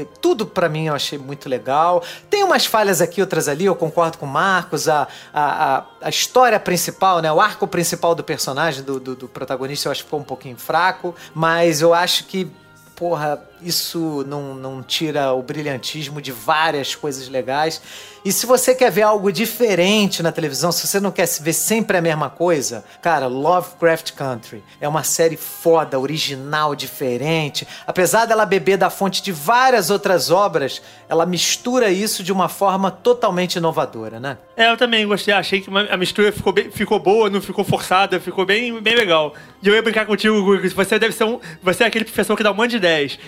e 0.00 0.08
tudo 0.20 0.46
pra 0.46 0.68
mim 0.68 0.86
eu 0.86 0.94
achei 0.94 1.18
muito 1.18 1.48
legal. 1.48 2.02
Tem 2.28 2.42
umas 2.44 2.66
falhas 2.66 3.00
aqui, 3.00 3.20
outras 3.20 3.48
ali, 3.48 3.64
eu 3.64 3.74
concordo 3.74 4.18
com 4.18 4.26
o 4.26 4.28
Marcos. 4.28 4.88
A, 4.88 5.08
a, 5.32 5.76
a, 5.76 5.84
a 6.02 6.08
história 6.08 6.58
principal, 6.58 7.20
né? 7.20 7.32
O 7.32 7.40
arco 7.40 7.66
principal 7.66 8.14
do 8.14 8.24
personagem, 8.24 8.82
do, 8.82 8.98
do, 8.98 9.16
do 9.16 9.28
protagonista, 9.28 9.88
eu 9.88 9.92
acho 9.92 10.02
que 10.02 10.06
ficou 10.06 10.20
um 10.20 10.24
pouquinho 10.24 10.56
fraco, 10.56 11.14
mas 11.34 11.80
eu 11.80 11.94
acho 11.94 12.24
que. 12.24 12.50
Porra, 12.94 13.47
isso 13.62 14.24
não, 14.28 14.54
não 14.54 14.82
tira 14.82 15.32
o 15.32 15.42
brilhantismo 15.42 16.20
de 16.22 16.32
várias 16.32 16.94
coisas 16.94 17.28
legais. 17.28 17.80
E 18.24 18.32
se 18.32 18.46
você 18.46 18.74
quer 18.74 18.90
ver 18.90 19.02
algo 19.02 19.32
diferente 19.32 20.22
na 20.22 20.32
televisão, 20.32 20.70
se 20.72 20.86
você 20.86 20.98
não 21.00 21.10
quer 21.10 21.26
ver 21.40 21.52
sempre 21.52 21.96
a 21.96 22.02
mesma 22.02 22.28
coisa, 22.28 22.84
cara, 23.00 23.26
Lovecraft 23.26 24.12
Country 24.12 24.62
é 24.80 24.88
uma 24.88 25.02
série 25.04 25.36
foda, 25.36 25.98
original, 25.98 26.74
diferente. 26.74 27.66
Apesar 27.86 28.26
dela 28.26 28.44
beber 28.44 28.76
da 28.76 28.90
fonte 28.90 29.22
de 29.22 29.32
várias 29.32 29.88
outras 29.88 30.30
obras, 30.30 30.82
ela 31.08 31.24
mistura 31.24 31.90
isso 31.90 32.22
de 32.22 32.32
uma 32.32 32.48
forma 32.48 32.90
totalmente 32.90 33.56
inovadora, 33.56 34.18
né? 34.20 34.36
É, 34.56 34.70
eu 34.70 34.76
também 34.76 35.06
gostei. 35.06 35.32
Achei 35.32 35.60
que 35.60 35.70
a 35.90 35.96
mistura 35.96 36.32
ficou, 36.32 36.52
bem- 36.52 36.70
ficou 36.70 36.98
boa, 36.98 37.30
não 37.30 37.40
ficou 37.40 37.64
forçada, 37.64 38.18
ficou 38.20 38.44
bem, 38.44 38.80
bem 38.82 38.96
legal. 38.96 39.32
E 39.62 39.68
eu 39.68 39.74
ia 39.74 39.82
brincar 39.82 40.04
contigo, 40.06 40.42
Guga, 40.42 40.60
que 40.62 40.68
você 40.74 40.98
deve 40.98 41.14
ser 41.14 41.24
um. 41.24 41.38
Você 41.62 41.84
é 41.84 41.86
aquele 41.86 42.04
professor 42.04 42.36
que 42.36 42.42
dá 42.42 42.50
um 42.50 42.54
monte 42.54 42.72
de 42.72 42.80
10. 42.80 43.18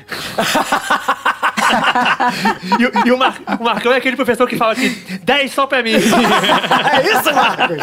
E 2.78 2.86
o- 2.86 2.92
e 3.06 3.12
o, 3.12 3.18
Mar, 3.18 3.34
o 3.58 3.64
Marcão 3.64 3.92
é 3.92 3.96
aquele 3.96 4.16
professor 4.16 4.46
que 4.48 4.56
fala 4.56 4.74
que 4.74 4.88
10 5.22 5.52
só 5.52 5.66
pra 5.66 5.82
mim. 5.82 5.92
É 5.92 5.98
isso, 7.12 7.34
Marcos! 7.34 7.78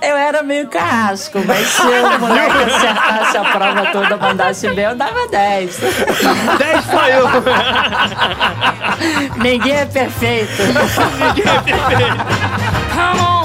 Eu 0.00 0.16
era 0.16 0.42
meio 0.42 0.68
carrasco, 0.68 1.38
mas 1.46 1.66
se 1.66 1.82
o 1.82 2.18
moleque 2.20 2.56
acertasse 2.64 3.36
a 3.36 3.44
prova 3.44 3.86
toda, 3.86 4.16
mandasse 4.16 4.68
bem, 4.70 4.84
eu 4.86 4.94
dava 4.96 5.26
10. 5.28 5.76
10 5.78 6.84
só 6.86 7.06
eu. 7.08 7.28
Ninguém 9.36 9.74
é 9.74 9.86
perfeito. 9.86 10.62
Come 12.94 13.20
on. 13.20 13.41